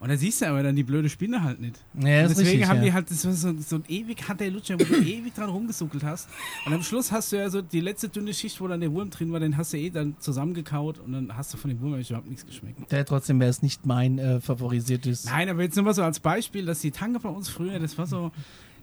Und 0.00 0.08
da 0.08 0.16
siehst 0.16 0.40
du 0.40 0.46
aber 0.46 0.62
dann 0.62 0.74
die 0.74 0.82
blöde 0.82 1.10
Spinne 1.10 1.44
halt 1.44 1.60
nicht. 1.60 1.76
Ja, 1.94 2.26
deswegen 2.26 2.48
richtig. 2.48 2.68
haben 2.68 2.78
ja. 2.78 2.84
die 2.84 2.92
halt 2.94 3.10
das 3.10 3.22
war 3.26 3.34
so, 3.34 3.54
so 3.60 3.76
ein 3.76 3.84
ewig 3.86 4.26
hat 4.26 4.40
der 4.40 4.50
Lutscher, 4.50 4.80
wo 4.80 4.84
du 4.84 4.94
ewig 5.02 5.34
dran 5.34 5.50
rumgesuckelt 5.50 6.02
hast. 6.02 6.26
Und 6.64 6.72
am 6.72 6.82
Schluss 6.82 7.12
hast 7.12 7.32
du 7.32 7.36
ja 7.36 7.50
so 7.50 7.60
die 7.60 7.80
letzte 7.80 8.08
dünne 8.08 8.32
Schicht, 8.32 8.62
wo 8.62 8.66
dann 8.66 8.80
der 8.80 8.90
Wurm 8.92 9.10
drin 9.10 9.30
war, 9.30 9.40
den 9.40 9.58
hast 9.58 9.74
du 9.74 9.76
eh 9.76 9.90
dann 9.90 10.16
zusammengekaut 10.18 11.00
und 11.00 11.12
dann 11.12 11.36
hast 11.36 11.52
du 11.52 11.58
von 11.58 11.68
dem 11.68 11.82
Wurm 11.82 11.92
eigentlich 11.92 12.08
überhaupt 12.08 12.30
nichts 12.30 12.46
geschmeckt. 12.46 12.90
Der, 12.90 13.04
trotzdem 13.04 13.38
wäre 13.40 13.50
es 13.50 13.60
nicht 13.60 13.84
mein 13.84 14.18
äh, 14.18 14.40
favorisiertes. 14.40 15.26
Nein, 15.26 15.50
aber 15.50 15.62
jetzt 15.64 15.76
nur 15.76 15.84
mal 15.84 15.92
so 15.92 16.02
als 16.02 16.18
Beispiel, 16.18 16.64
dass 16.64 16.80
die 16.80 16.92
Tanke 16.92 17.20
bei 17.20 17.28
uns 17.28 17.50
früher, 17.50 17.78
das 17.78 17.98
war 17.98 18.06
so, 18.06 18.32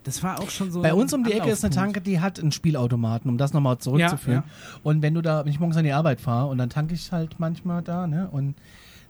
das 0.04 0.22
war 0.22 0.40
auch 0.40 0.52
schon 0.52 0.72
so. 0.72 0.84
Bei 0.84 0.94
uns 0.94 1.14
um 1.14 1.24
die 1.24 1.34
Ecke 1.34 1.50
ist 1.50 1.66
eine. 1.66 1.74
Tanke, 1.74 2.00
die 2.00 2.20
hat 2.20 2.40
einen 2.40 2.52
Spielautomaten, 2.52 3.28
um 3.28 3.40
das 3.40 3.54
nochmal 3.54 3.80
zurückzuführen. 3.80 4.44
Und 4.84 5.02
wenn 5.02 5.16
du 5.16 5.24
da, 5.24 5.44
wenn 5.44 5.52
ich 5.52 5.60
morgens 5.60 5.78
an 5.78 5.84
die 5.84 5.94
Arbeit 5.94 6.22
fahre 6.22 6.48
und 6.48 6.60
dann 6.60 6.70
tanke 6.70 6.94
ich 6.94 7.12
halt 7.12 7.40
manchmal 7.40 7.82
da, 7.82 8.06
ne? 8.06 8.30
Und 8.32 8.54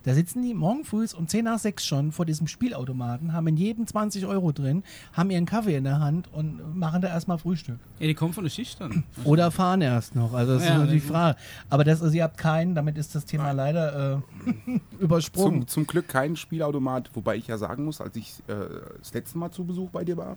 da 0.04 0.14
sitzen 0.14 0.42
die 0.42 0.54
morgen 0.54 0.84
früh 0.84 1.06
um 1.16 1.26
10 1.28 1.44
nach 1.44 1.58
6 1.58 1.84
schon 1.84 2.12
vor 2.12 2.24
diesem 2.24 2.46
Spielautomaten, 2.46 3.32
haben 3.32 3.46
in 3.48 3.56
jedem 3.56 3.86
20 3.86 4.26
Euro 4.26 4.52
drin, 4.52 4.82
haben 5.12 5.30
ihren 5.30 5.44
Kaffee 5.46 5.76
in 5.76 5.84
der 5.84 6.00
Hand 6.00 6.32
und 6.32 6.76
machen 6.78 7.02
da 7.02 7.08
erstmal 7.08 7.38
Frühstück. 7.38 7.78
Ja, 7.98 8.06
die 8.06 8.14
kommen 8.14 8.32
von 8.32 8.44
der 8.44 8.50
Schicht 8.50 8.80
dann. 8.80 9.04
Oder 9.24 9.50
fahren 9.50 9.80
erst 9.82 10.14
noch. 10.14 10.32
Also 10.32 10.54
das 10.54 10.64
Ja, 10.64 10.72
ist 10.72 10.76
nur 10.78 10.86
die 10.86 11.00
das- 11.00 11.08
Frage. 11.08 11.38
Aber 11.70 11.84
das, 11.84 12.02
also 12.02 12.14
ihr 12.16 12.22
habt 12.24 12.38
keinen, 12.38 12.74
damit 12.74 12.96
ist 12.98 13.14
das 13.14 13.24
Thema 13.24 13.52
leider 13.52 14.16
äh, 14.16 14.80
übersprungen. 15.00 15.60
Zum, 15.62 15.68
zum 15.68 15.86
Glück 15.86 16.08
kein 16.08 16.36
Spielautomat, 16.36 17.10
wobei 17.14 17.36
ich 17.36 17.46
ja 17.46 17.58
sagen 17.58 17.84
muss, 17.84 18.00
als 18.00 18.16
ich 18.16 18.34
äh, 18.48 18.54
das 18.98 19.12
letzte 19.14 19.38
Mal 19.38 19.50
zu 19.50 19.64
Besuch 19.64 19.90
bei 19.90 20.04
dir 20.04 20.16
war, 20.16 20.36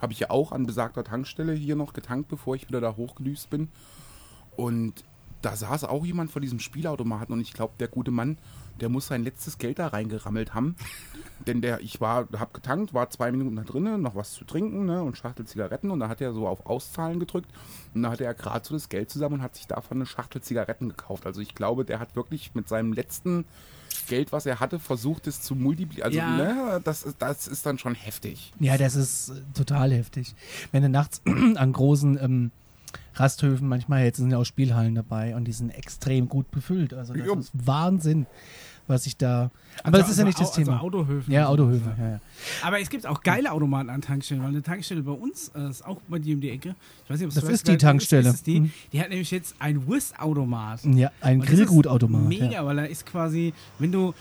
habe 0.00 0.12
ich 0.12 0.20
ja 0.20 0.30
auch 0.30 0.52
an 0.52 0.66
besagter 0.66 1.04
Tankstelle 1.04 1.52
hier 1.52 1.76
noch 1.76 1.92
getankt, 1.92 2.28
bevor 2.28 2.54
ich 2.54 2.68
wieder 2.68 2.80
da 2.80 2.96
hochgedüst 2.96 3.50
bin. 3.50 3.68
Und 4.56 5.04
da 5.42 5.56
saß 5.56 5.84
auch 5.84 6.04
jemand 6.04 6.30
vor 6.30 6.40
diesem 6.42 6.58
Spielautomaten 6.60 7.32
und 7.32 7.40
ich 7.40 7.52
glaube, 7.54 7.72
der 7.80 7.88
gute 7.88 8.10
Mann, 8.10 8.36
der 8.80 8.88
muss 8.88 9.06
sein 9.08 9.22
letztes 9.24 9.58
Geld 9.58 9.78
da 9.78 9.88
reingerammelt 9.88 10.54
haben. 10.54 10.76
Denn 11.46 11.62
der, 11.62 11.80
ich 11.80 12.00
war, 12.02 12.28
hab 12.38 12.52
getankt, 12.52 12.92
war 12.92 13.08
zwei 13.08 13.32
Minuten 13.32 13.56
da 13.56 13.62
drinnen, 13.62 14.02
noch 14.02 14.14
was 14.14 14.32
zu 14.32 14.44
trinken 14.44 14.84
ne, 14.84 15.02
und 15.02 15.16
Schachtel 15.16 15.46
Zigaretten 15.46 15.90
und 15.90 16.00
da 16.00 16.08
hat 16.08 16.20
er 16.20 16.34
so 16.34 16.46
auf 16.46 16.66
Auszahlen 16.66 17.18
gedrückt 17.18 17.48
und 17.94 18.02
da 18.02 18.10
hatte 18.10 18.24
er 18.24 18.34
gerade 18.34 18.66
so 18.66 18.74
das 18.74 18.90
Geld 18.90 19.08
zusammen 19.10 19.36
und 19.36 19.42
hat 19.42 19.56
sich 19.56 19.66
davon 19.66 19.96
eine 19.98 20.06
Schachtel 20.06 20.42
Zigaretten 20.42 20.90
gekauft. 20.90 21.24
Also 21.24 21.40
ich 21.40 21.54
glaube, 21.54 21.86
der 21.86 21.98
hat 21.98 22.14
wirklich 22.14 22.54
mit 22.54 22.68
seinem 22.68 22.92
letzten 22.92 23.46
Geld, 24.08 24.32
was 24.32 24.44
er 24.44 24.60
hatte, 24.60 24.78
versucht 24.78 25.26
es 25.28 25.40
zu 25.40 25.54
multiplizieren. 25.54 26.04
Also 26.08 26.18
Ja. 26.18 26.36
ne, 26.74 26.80
das, 26.84 27.04
ist, 27.04 27.16
das 27.22 27.48
ist 27.48 27.64
dann 27.64 27.78
schon 27.78 27.94
heftig. 27.94 28.52
Ja, 28.60 28.76
das 28.76 28.94
ist 28.94 29.30
äh, 29.30 29.40
total 29.54 29.92
heftig. 29.92 30.34
Wenn 30.72 30.82
du 30.82 30.90
nachts 30.90 31.22
an 31.56 31.72
großen 31.72 32.18
ähm, 32.22 32.50
Rasthöfen 33.14 33.66
manchmal 33.68 34.04
jetzt 34.04 34.18
sind 34.18 34.30
ja 34.30 34.38
auch 34.38 34.44
Spielhallen 34.44 34.94
dabei 34.94 35.34
und 35.36 35.44
die 35.46 35.52
sind 35.52 35.70
extrem 35.70 36.28
gut 36.28 36.50
befüllt. 36.50 36.92
Also 36.94 37.14
das 37.14 37.26
Ja. 37.26 37.34
ist 37.34 37.50
Wahnsinn, 37.54 38.26
was 38.90 39.06
ich 39.06 39.16
da. 39.16 39.50
Aber 39.82 39.98
das 39.98 40.10
ist 40.10 40.18
ja 40.18 40.24
nicht 40.24 40.38
das 40.38 40.48
also 40.50 40.62
Thema. 40.62 40.80
Autohöfen. 40.82 41.32
ja, 41.32 41.46
Autohöfe. 41.46 41.94
Ja, 41.98 42.08
ja. 42.10 42.20
Aber 42.62 42.80
es 42.80 42.90
gibt 42.90 43.06
auch 43.06 43.22
geile 43.22 43.52
Automaten 43.52 43.88
an 43.88 44.02
Tankstellen, 44.02 44.42
weil 44.42 44.50
eine 44.50 44.62
Tankstelle 44.62 45.02
bei 45.02 45.12
uns 45.12 45.50
äh, 45.54 45.70
ist 45.70 45.86
auch 45.86 46.00
bei 46.08 46.18
dir 46.18 46.34
um 46.34 46.40
die 46.40 46.50
Ecke. 46.50 46.74
Ich 47.04 47.10
weiß 47.10 47.20
nicht, 47.20 47.28
ob 47.28 47.34
Das 47.34 47.44
ist 47.44 47.66
die 47.66 47.78
Tankstelle. 47.78 48.28
Ist 48.28 48.34
es 48.34 48.42
die? 48.42 48.60
Mhm. 48.60 48.72
die 48.92 49.00
hat 49.00 49.08
nämlich 49.08 49.30
jetzt 49.30 49.54
einen 49.58 49.86
Wurstautomat. 49.86 50.84
ja 50.84 51.10
ein 51.22 51.40
ist 51.40 51.48
Grillgutautomat. 51.48 52.22
Mega, 52.22 52.50
Ja. 52.50 52.66
weil 52.66 52.78
er 52.78 52.88
ist 52.88 53.06
quasi, 53.06 53.54
wenn 53.78 53.92
du, 53.92 54.12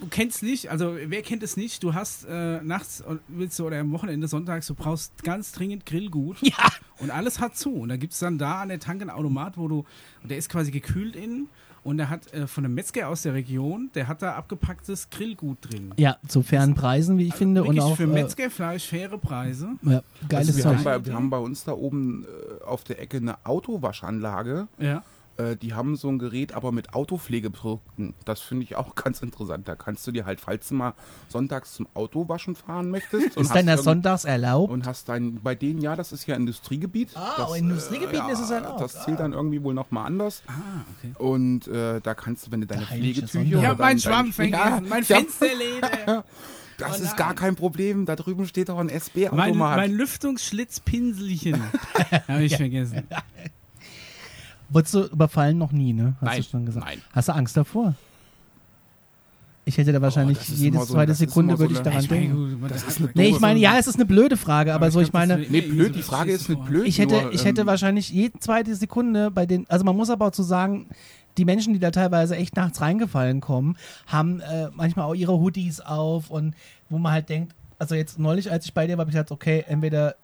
du 0.00 0.06
kennst 0.10 0.42
nicht, 0.42 0.70
also 0.70 0.96
wer 1.06 1.22
kennt 1.22 1.42
es 1.42 1.56
nicht, 1.56 1.82
du 1.82 1.94
hast 1.94 2.24
äh, 2.26 2.62
nachts 2.62 3.02
willst 3.28 3.58
du 3.58 3.66
oder 3.66 3.80
am 3.80 3.90
Wochenende 3.92 4.28
sonntags, 4.28 4.66
du 4.66 4.74
brauchst 4.74 5.22
ganz 5.24 5.52
dringend 5.52 5.84
Grillgut. 5.86 6.36
Ja. 6.42 6.54
Und 6.98 7.10
alles 7.10 7.40
hat 7.40 7.56
zu. 7.56 7.72
Und 7.74 7.88
da 7.88 7.96
gibt 7.96 8.12
es 8.12 8.20
dann 8.20 8.38
da 8.38 8.62
an 8.62 8.68
der 8.68 8.78
Tanke 8.78 9.02
einen 9.02 9.10
Automat, 9.10 9.58
wo 9.58 9.66
du, 9.66 9.84
und 10.22 10.30
der 10.30 10.38
ist 10.38 10.48
quasi 10.48 10.70
gekühlt 10.70 11.16
innen 11.16 11.48
und 11.84 11.98
der 11.98 12.10
hat 12.10 12.32
äh, 12.32 12.46
von 12.46 12.64
einem 12.64 12.74
Metzger 12.74 13.08
aus 13.08 13.22
der 13.22 13.34
Region, 13.34 13.90
der 13.94 14.08
hat 14.08 14.22
da 14.22 14.34
abgepacktes 14.34 15.10
Grillgut 15.10 15.58
drin. 15.60 15.92
ja, 15.96 16.16
zu 16.26 16.42
fairen 16.42 16.74
Preisen, 16.74 17.18
wie 17.18 17.28
ich 17.28 17.34
finde. 17.34 17.62
Und 17.62 17.78
auch 17.78 17.96
für 17.96 18.04
äh, 18.04 18.06
Metzgerfleisch 18.06 18.88
faire 18.88 19.18
Preise. 19.18 19.68
ja, 19.82 20.02
geiles 20.28 20.48
Also 20.48 20.58
wir, 20.58 20.64
haben 20.64 20.84
bei, 20.84 21.04
wir 21.06 21.14
haben 21.14 21.30
bei 21.30 21.38
uns 21.38 21.64
da 21.64 21.72
oben 21.72 22.24
äh, 22.24 22.64
auf 22.64 22.84
der 22.84 23.00
Ecke 23.00 23.18
eine 23.18 23.36
Autowaschanlage. 23.44 24.66
Ja. 24.78 25.02
Äh, 25.36 25.56
die 25.56 25.74
haben 25.74 25.96
so 25.96 26.08
ein 26.08 26.18
Gerät, 26.20 26.52
aber 26.54 26.70
mit 26.70 26.94
Autopflegeprodukten. 26.94 28.14
Das 28.24 28.40
finde 28.40 28.64
ich 28.64 28.76
auch 28.76 28.94
ganz 28.94 29.20
interessant. 29.20 29.66
Da 29.66 29.74
kannst 29.74 30.06
du 30.06 30.12
dir 30.12 30.26
halt, 30.26 30.40
falls 30.40 30.68
du 30.68 30.74
mal 30.74 30.94
sonntags 31.28 31.72
zum 31.74 31.88
Autowaschen 31.94 32.54
fahren 32.54 32.90
möchtest. 32.90 33.36
und 33.36 33.42
Ist 33.42 33.54
das 33.54 33.64
irgend- 33.64 33.82
sonntags 33.82 34.24
erlaubt? 34.24 34.72
Und 34.72 34.86
hast 34.86 35.08
dein, 35.08 35.40
bei 35.42 35.54
denen, 35.54 35.80
ja, 35.80 35.96
das 35.96 36.12
ist 36.12 36.26
ja 36.26 36.36
Industriegebiet. 36.36 37.10
Ah, 37.16 37.34
das, 37.36 37.50
oh, 37.50 37.54
in 37.54 37.64
Industriegebieten 37.64 38.28
ist 38.30 38.40
es 38.40 38.50
erlaubt. 38.50 38.80
Das 38.80 39.04
zählt 39.04 39.18
dann 39.20 39.32
irgendwie 39.32 39.62
wohl 39.62 39.74
nochmal 39.74 40.06
anders. 40.06 40.42
Ah, 40.46 40.52
okay. 40.98 41.12
Und 41.18 41.66
äh, 41.68 42.00
da 42.00 42.14
kannst 42.14 42.46
du, 42.46 42.52
wenn 42.52 42.60
du 42.60 42.66
deine 42.66 42.86
Pflegetücher. 42.86 43.42
Ich 43.42 43.54
habe 43.66 43.82
meinen 43.82 43.98
Schwamm 44.00 44.32
vergessen, 44.32 44.62
Ja, 44.64 44.80
mein 44.88 45.02
ja, 45.04 45.16
Fensterleder. 45.16 46.24
Das 46.76 47.00
Oh 47.00 47.04
ist 47.04 47.16
gar 47.16 47.34
kein 47.36 47.54
Problem. 47.54 48.04
Da 48.04 48.16
drüben 48.16 48.48
steht 48.48 48.68
doch 48.68 48.78
ein 48.78 48.86
Mein, 48.86 48.96
SB-Automat. 48.96 49.76
mein 49.76 49.92
Lüftungsschlitzpinselchen. 49.92 51.62
habe 52.28 52.42
ich 52.42 52.56
vergessen. 52.56 53.04
Wurdest 54.74 54.94
du 54.94 55.04
überfallen 55.04 55.56
noch 55.56 55.72
nie, 55.72 55.92
ne? 55.92 56.14
Hast 56.20 56.22
Nein, 56.26 56.42
du 56.42 56.48
schon 56.48 56.66
gesagt. 56.66 56.84
nein. 56.86 57.00
Hast 57.12 57.28
du 57.28 57.32
Angst 57.34 57.56
davor? 57.56 57.94
Ich 59.66 59.78
hätte 59.78 59.92
da 59.92 60.02
wahrscheinlich 60.02 60.36
das 60.36 60.50
ist 60.50 60.58
jede 60.58 60.76
immer 60.76 60.84
so- 60.84 60.92
zweite 60.92 61.14
Sekunde 61.14 61.54
so 61.54 61.60
würde 61.60 61.72
ich 61.74 61.80
daran 61.80 62.02
Ich 62.04 62.10
meine, 62.10 62.22
denken. 62.22 62.64
Das 62.68 62.82
ist 62.82 62.98
eine 62.98 63.10
Nee, 63.14 63.28
ich 63.28 63.40
meine, 63.40 63.58
so- 63.58 63.62
ja, 63.62 63.78
es 63.78 63.86
ist 63.86 63.94
eine 63.94 64.04
blöde 64.04 64.36
Frage, 64.36 64.74
aber, 64.74 64.86
Aber 64.86 64.90
so, 64.92 65.00
ich 65.00 65.12
meine, 65.14 65.38
Nee, 65.38 65.62
blöd, 65.62 65.86
so 65.88 65.92
die 65.94 66.02
Frage 66.02 66.32
ist 66.32 66.48
nicht 66.50 66.64
blöd. 66.66 66.86
ich 66.86 66.98
hätte, 66.98 67.14
nur, 67.22 67.32
ich 67.32 67.44
hätte 67.46 67.62
ähm, 67.62 67.66
wahrscheinlich 67.66 68.10
jede 68.10 68.38
zweite 68.40 68.74
Sekunde 68.74 69.30
bei 69.30 69.46
den, 69.46 69.64
also 69.70 69.84
man 69.86 69.96
muss 69.96 70.10
aber 70.10 70.26
auch 70.26 70.32
zu 70.32 70.42
sagen, 70.42 70.88
die 71.38 71.46
Menschen, 71.46 71.72
die 71.72 71.78
da 71.78 71.90
teilweise 71.90 72.36
echt 72.36 72.56
nachts 72.56 72.80
reingefallen 72.82 73.40
kommen, 73.40 73.76
haben 74.06 74.40
äh, 74.40 74.68
manchmal 74.74 75.06
auch 75.06 75.14
ihre 75.14 75.32
Hoodies 75.38 75.80
auf 75.80 76.28
und 76.30 76.54
wo 76.90 76.98
man 76.98 77.12
halt 77.12 77.30
denkt, 77.30 77.54
also 77.78 77.94
jetzt 77.94 78.18
neulich, 78.18 78.52
als 78.52 78.66
ich 78.66 78.74
bei 78.74 78.86
dir 78.86 78.98
war, 78.98 79.00
habe 79.04 79.10
ich 79.10 79.14
gesagt, 79.14 79.30
okay, 79.32 79.64
entweder 79.66 80.14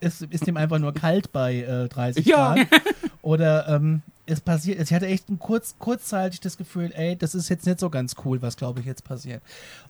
ist, 0.00 0.22
ist 0.22 0.46
dem 0.46 0.56
einfach 0.56 0.78
nur 0.78 0.94
kalt 0.94 1.32
bei 1.32 1.62
äh, 1.62 1.88
30 1.88 2.24
Ja. 2.26 2.54
Grad 2.54 2.66
oder 3.24 3.66
ähm, 3.68 4.02
es 4.26 4.40
passiert, 4.40 4.80
ich 4.80 4.92
hatte 4.92 5.06
echt 5.06 5.28
ein 5.28 5.38
kurz, 5.38 5.76
kurzzeitig 5.78 6.40
das 6.40 6.56
Gefühl, 6.56 6.92
ey, 6.94 7.16
das 7.16 7.34
ist 7.34 7.48
jetzt 7.48 7.66
nicht 7.66 7.80
so 7.80 7.90
ganz 7.90 8.14
cool, 8.24 8.42
was 8.42 8.56
glaube 8.56 8.80
ich 8.80 8.86
jetzt 8.86 9.04
passiert. 9.04 9.42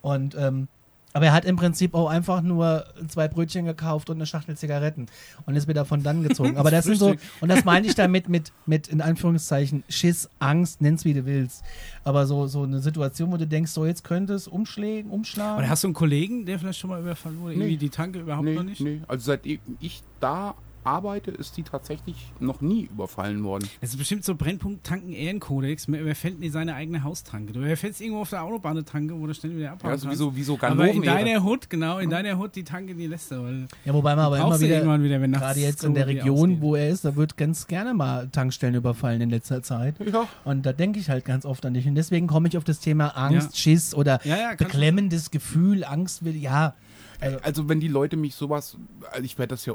Und 0.02 0.34
ähm, 0.36 0.68
aber 1.16 1.26
er 1.26 1.32
hat 1.32 1.44
im 1.44 1.54
Prinzip 1.54 1.94
auch 1.94 2.08
einfach 2.08 2.42
nur 2.42 2.86
zwei 3.06 3.28
Brötchen 3.28 3.66
gekauft 3.66 4.10
und 4.10 4.16
eine 4.16 4.26
Schachtel 4.26 4.56
Zigaretten 4.56 5.06
und 5.46 5.54
ist 5.54 5.68
wieder 5.68 5.84
von 5.84 6.02
dann 6.02 6.24
gezogen. 6.24 6.56
Aber 6.56 6.72
das 6.72 6.86
sind 6.86 6.96
so, 6.96 7.14
und 7.40 7.48
das 7.48 7.64
meine 7.64 7.86
ich 7.86 7.94
damit 7.94 8.28
mit, 8.28 8.52
mit 8.66 8.88
in 8.88 9.00
Anführungszeichen 9.00 9.84
Schiss, 9.88 10.28
Angst, 10.40 10.80
nenn's 10.80 11.04
wie 11.04 11.14
du 11.14 11.24
willst. 11.24 11.62
Aber 12.02 12.26
so, 12.26 12.48
so 12.48 12.64
eine 12.64 12.80
Situation, 12.80 13.30
wo 13.30 13.36
du 13.36 13.46
denkst, 13.46 13.70
so 13.70 13.86
jetzt 13.86 14.02
könnte 14.02 14.34
es 14.34 14.48
umschlägen, 14.48 15.08
umschlagen. 15.12 15.58
Oder 15.58 15.68
hast 15.68 15.84
du 15.84 15.88
einen 15.88 15.94
Kollegen, 15.94 16.46
der 16.46 16.58
vielleicht 16.58 16.80
schon 16.80 16.90
mal 16.90 17.00
überfallen 17.00 17.38
wurde? 17.40 17.54
Nee. 17.54 17.62
Irgendwie 17.62 17.76
die 17.76 17.90
Tanke 17.90 18.18
überhaupt 18.18 18.46
nee, 18.46 18.54
noch 18.56 18.64
nicht? 18.64 18.80
Nee, 18.80 19.00
also 19.06 19.24
seit 19.24 19.46
ich 19.46 20.02
da 20.18 20.56
arbeite, 20.84 21.30
ist 21.30 21.56
die 21.56 21.62
tatsächlich 21.62 22.32
noch 22.40 22.60
nie 22.60 22.82
überfallen 22.84 23.42
worden. 23.44 23.68
Das 23.80 23.90
ist 23.90 23.96
bestimmt 23.96 24.24
so 24.24 24.34
Brennpunkt 24.34 24.84
Tanken 24.84 25.12
Ehrenkodex. 25.12 25.88
Man 25.88 26.00
überfällt 26.00 26.38
nie 26.40 26.50
seine 26.50 26.74
eigene 26.74 27.02
Haustanke. 27.02 27.52
Du 27.52 27.60
überfällst 27.60 28.00
irgendwo 28.00 28.20
auf 28.22 28.30
der 28.30 28.42
Autobahn 28.42 28.72
eine 28.72 28.84
Tanke, 28.84 29.18
wo 29.18 29.26
du 29.26 29.34
schnell 29.34 29.56
wieder 29.56 29.72
abhauen 29.72 29.88
Ja, 29.88 29.92
also 29.92 30.04
wie 30.04 30.08
kannst. 30.08 30.18
so, 30.18 30.36
wie 30.36 30.42
so 30.42 30.58
aber 30.60 30.88
in 30.90 31.02
deiner 31.02 31.42
Hut, 31.42 31.68
genau, 31.70 31.98
in 31.98 32.10
deiner 32.10 32.38
Hut 32.38 32.54
die 32.54 32.64
Tanke, 32.64 32.94
die 32.94 33.06
lässt 33.06 33.30
du. 33.30 33.42
Weil 33.42 33.66
ja, 33.84 33.94
wobei 33.94 34.14
man 34.16 34.26
aber 34.26 34.38
immer 34.38 34.60
wieder, 34.60 34.76
irgendwann 34.76 35.02
wieder, 35.02 35.20
wenn 35.20 35.30
nachts 35.30 35.46
gerade 35.46 35.60
jetzt 35.60 35.84
in 35.84 35.94
der 35.94 36.06
Region, 36.06 36.38
ausgeht. 36.52 36.60
wo 36.60 36.74
er 36.76 36.88
ist, 36.90 37.04
da 37.04 37.16
wird 37.16 37.36
ganz 37.36 37.66
gerne 37.66 37.94
mal 37.94 38.28
Tankstellen 38.28 38.74
überfallen 38.74 39.20
in 39.20 39.30
letzter 39.30 39.62
Zeit. 39.62 39.96
Ja, 40.04 40.28
Und 40.44 40.64
da 40.66 40.72
denke 40.72 40.98
ich 41.00 41.08
halt 41.10 41.24
ganz 41.24 41.44
oft 41.46 41.64
an 41.66 41.74
dich. 41.74 41.86
Und 41.86 41.94
deswegen 41.94 42.26
komme 42.26 42.48
ich 42.48 42.56
auf 42.56 42.64
das 42.64 42.80
Thema 42.80 43.08
Angst, 43.16 43.50
Ja. 43.52 43.56
Schiss 43.56 43.94
oder 43.94 44.20
Ja, 44.24 44.54
beklemmendes 44.56 45.30
Gefühl, 45.30 45.84
Angst 45.84 46.24
will, 46.24 46.36
ja. 46.36 46.74
Also, 47.20 47.38
also 47.42 47.68
wenn 47.68 47.80
die 47.80 47.88
Leute 47.88 48.16
mich 48.16 48.34
sowas, 48.34 48.76
also 49.10 49.22
ich 49.24 49.38
werde 49.38 49.50
das 49.54 49.64
ja 49.66 49.74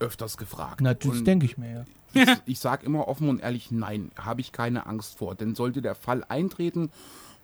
öfters 0.00 0.36
gefragt. 0.36 0.80
natürlich 0.80 1.24
denke 1.24 1.46
ich 1.46 1.58
mir, 1.58 1.84
ja. 2.14 2.22
ich, 2.22 2.38
ich 2.46 2.58
sage 2.58 2.86
immer 2.86 3.08
offen 3.08 3.28
und 3.28 3.40
ehrlich, 3.40 3.70
nein, 3.70 4.10
habe 4.18 4.40
ich 4.40 4.52
keine 4.52 4.86
Angst 4.86 5.16
vor. 5.18 5.34
Denn 5.34 5.54
sollte 5.54 5.82
der 5.82 5.94
Fall 5.94 6.24
eintreten, 6.28 6.90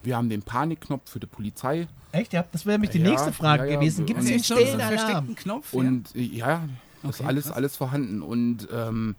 wir 0.03 0.17
haben 0.17 0.29
den 0.29 0.43
Panikknopf 0.43 1.11
für 1.11 1.21
die 1.21 1.27
Polizei 1.27 1.87
Echt? 2.12 2.33
Ja, 2.33 2.45
das 2.53 2.64
wäre 2.67 2.75
nämlich 2.79 2.90
die 2.90 2.99
Ja, 3.01 3.11
nächste 3.11 3.33
Frage 3.33 3.64
ja, 3.64 3.71
ja. 3.73 3.77
gewesen. 3.77 4.07
Gibt 4.07 4.21
es 4.21 4.27
den 4.27 4.35
einen 4.35 4.45
stillen 4.45 4.81
Alarm? 4.81 4.99
versteckten 4.99 5.35
Knopf? 5.35 5.73
ja? 5.73 5.79
und 5.81 6.14
ja, 6.14 6.69
ist 7.03 7.21
Okay, 7.21 7.25
alles, 7.27 7.45
krass. 7.47 7.57
alles 7.57 7.77
vorhanden. 7.77 8.23
Und 8.23 8.69
ähm, 8.73 9.14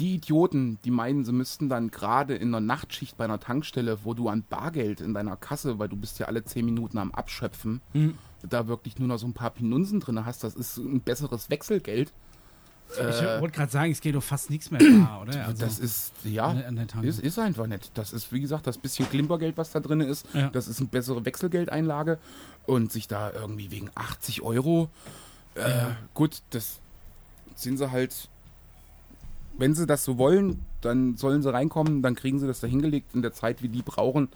die 0.00 0.14
Idioten, 0.16 0.78
die 0.84 0.90
meinen, 0.90 1.24
sie 1.24 1.32
müssten 1.32 1.68
dann 1.68 1.90
gerade 1.90 2.34
in 2.34 2.50
der 2.50 2.60
Nachtschicht 2.60 3.16
bei 3.16 3.24
einer 3.24 3.38
Tankstelle, 3.38 3.98
wo 4.04 4.12
du 4.12 4.28
an 4.28 4.42
Bargeld 4.42 5.00
in 5.00 5.14
deiner 5.14 5.36
Kasse, 5.36 5.78
weil 5.78 5.88
du 5.88 5.96
bist 5.96 6.18
ja 6.18 6.26
alle 6.26 6.44
zehn 6.44 6.64
Minuten 6.64 6.98
am 6.98 7.12
Abschöpfen, 7.12 7.80
Mhm. 7.92 8.14
Da 8.48 8.66
wirklich 8.68 8.98
nur 8.98 9.08
noch 9.08 9.18
so 9.18 9.26
ein 9.26 9.32
paar 9.32 9.50
Pinunsen 9.50 10.00
drin 10.00 10.24
hast, 10.24 10.44
das 10.44 10.54
ist 10.54 10.76
ein 10.78 11.00
besseres 11.00 11.50
Wechselgeld. 11.50 12.12
Ich 12.92 12.98
wollte 13.40 13.56
gerade 13.56 13.72
sagen, 13.72 13.90
es 13.90 14.00
geht 14.00 14.14
doch 14.14 14.22
fast 14.22 14.50
nichts 14.50 14.70
mehr 14.70 14.78
da, 14.80 15.22
oder? 15.22 15.46
Also, 15.46 15.64
das 15.64 15.78
ist, 15.80 16.12
ja, 16.22 16.48
an 16.48 16.76
der- 16.76 16.86
an 16.94 17.02
ist, 17.04 17.18
ist 17.18 17.38
einfach 17.38 17.66
nett. 17.66 17.90
Das 17.94 18.12
ist, 18.12 18.30
wie 18.30 18.40
gesagt, 18.40 18.66
das 18.66 18.78
bisschen 18.78 19.08
Klimpergeld, 19.08 19.56
was 19.56 19.72
da 19.72 19.80
drin 19.80 20.00
ist, 20.00 20.26
Ja. 20.34 20.50
das 20.50 20.68
ist 20.68 20.78
eine 20.80 20.88
bessere 20.88 21.24
Wechselgeldeinlage 21.24 22.18
und 22.66 22.92
sich 22.92 23.08
da 23.08 23.32
irgendwie 23.32 23.70
wegen 23.70 23.90
80 23.94 24.42
Euro, 24.42 24.90
äh, 25.54 25.86
gut, 26.12 26.42
das 26.50 26.78
sind 27.56 27.78
sie 27.78 27.90
halt, 27.90 28.28
wenn 29.56 29.74
sie 29.74 29.86
das 29.86 30.04
so 30.04 30.18
wollen, 30.18 30.64
dann 30.82 31.16
sollen 31.16 31.42
sie 31.42 31.52
reinkommen, 31.52 32.02
dann 32.02 32.14
kriegen 32.14 32.38
sie 32.38 32.46
das 32.46 32.60
da 32.60 32.66
hingelegt. 32.66 33.14
In 33.14 33.22
der 33.22 33.32
Zeit, 33.32 33.62
wie 33.62 33.68
die 33.68 33.82
brauchen, 33.82 34.28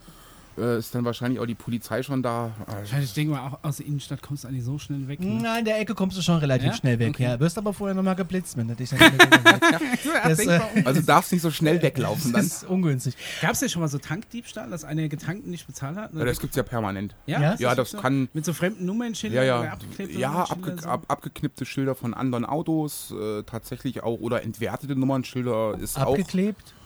äh, 0.59 0.77
ist 0.79 0.93
dann 0.93 1.05
wahrscheinlich 1.05 1.39
auch 1.39 1.45
die 1.45 1.55
Polizei 1.55 2.03
schon 2.03 2.21
da. 2.21 2.51
Äh, 2.67 3.01
Ich 3.03 3.13
denke 3.13 3.33
mal, 3.33 3.47
auch 3.47 3.59
aus 3.63 3.77
der 3.77 3.85
Innenstadt 3.85 4.21
kommst 4.21 4.43
du 4.43 4.47
eigentlich 4.47 4.63
so 4.63 4.77
schnell 4.77 5.07
weg. 5.07 5.19
Ne? 5.19 5.39
Nein, 5.41 5.59
in 5.59 5.65
der 5.65 5.79
Ecke 5.79 5.95
kommst 5.95 6.17
du 6.17 6.21
schon 6.21 6.37
relativ 6.37 6.67
Ja? 6.67 6.73
schnell 6.73 6.99
weg. 6.99 7.09
Okay. 7.09 7.23
Ja, 7.23 7.39
wirst 7.39 7.57
aber 7.57 7.73
vorher 7.73 7.95
nochmal 7.95 8.15
geblitzt, 8.15 8.57
wenn 8.57 8.67
du 8.67 8.75
dich 8.75 8.89
dann 8.89 8.99
das, 10.23 10.39
äh, 10.39 10.59
Also 10.85 11.01
darfst 11.01 11.31
nicht 11.31 11.41
so 11.41 11.51
schnell 11.51 11.81
weglaufen 11.81 12.31
das 12.31 12.41
dann. 12.41 12.45
ist 12.45 12.63
ungünstig. 12.69 13.15
Gab 13.41 13.51
es 13.51 13.61
ja 13.61 13.69
schon 13.69 13.81
mal 13.81 13.87
so 13.87 13.97
Tankdiebstahl, 13.97 14.69
dass 14.69 14.83
einer 14.83 15.07
Getankten 15.07 15.51
nicht 15.51 15.67
bezahlt 15.67 15.97
hat? 15.97 16.13
Ja, 16.13 16.25
das 16.25 16.39
gibt's 16.39 16.55
ja 16.55 16.63
permanent. 16.63 17.15
ja, 17.25 17.39
Ja? 17.39 17.55
Ja, 17.59 17.69
wirklich 17.77 17.91
das 17.93 18.01
kann- 18.01 18.29
Mit 18.33 18.45
so 18.45 18.53
fremden 18.53 18.85
Nummernschildern 18.85 19.45
Ja, 19.45 19.55
oder 19.59 19.65
ja, 19.67 19.73
abgeklebte 19.73 20.19
ja 20.19 20.43
abge 20.43 20.75
so? 20.81 20.87
ab, 20.87 21.05
abgeknippte 21.07 21.65
Schilder 21.65 21.95
von 21.95 22.13
anderen 22.13 22.45
Autos, 22.45 23.11
äh, 23.19 23.43
tatsächlich 23.43 24.03
auch, 24.03 24.19
oder 24.19 24.43
entwertete 24.43 24.95
Nummernschilder 24.95 25.77
ist 25.79 25.97
Abgeklebt? 25.97 26.61
auch. 26.75 26.78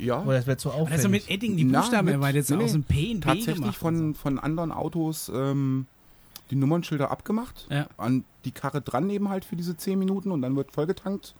Ja, 0.00 0.22
Oder 0.22 0.34
das 0.38 0.46
wird 0.46 0.60
so 0.60 0.70
auffällig? 0.70 0.92
Also 0.92 1.08
mit 1.08 1.30
Edding 1.30 1.56
die 1.56 1.64
Na, 1.64 1.80
Buchstaben 1.80 2.06
mit- 2.06 2.14
erweitert, 2.14 2.46
so 2.46 2.56
nee, 2.56 2.64
aus 2.64 2.72
dem 2.72 2.82
P 2.84 3.12
und 3.14 3.20
B 3.20 3.26
tatsächlich 3.26 3.56
gemacht. 3.56 3.76
von, 3.76 4.14
von 4.14 4.38
anderen 4.38 4.72
Autos 4.72 5.30
ähm, 5.34 5.86
die 6.50 6.56
Nummernschilder 6.56 7.10
abgemacht, 7.10 7.66
Ja. 7.70 7.86
an 7.96 8.24
die 8.44 8.50
Karre 8.52 8.80
dran 8.80 9.08
eben 9.10 9.28
halt 9.28 9.44
für 9.44 9.56
diese 9.56 9.76
10 9.76 9.98
Minuten 9.98 10.30
und 10.30 10.42
dann 10.42 10.54
wird 10.56 10.70
vollgetankt 10.72 11.34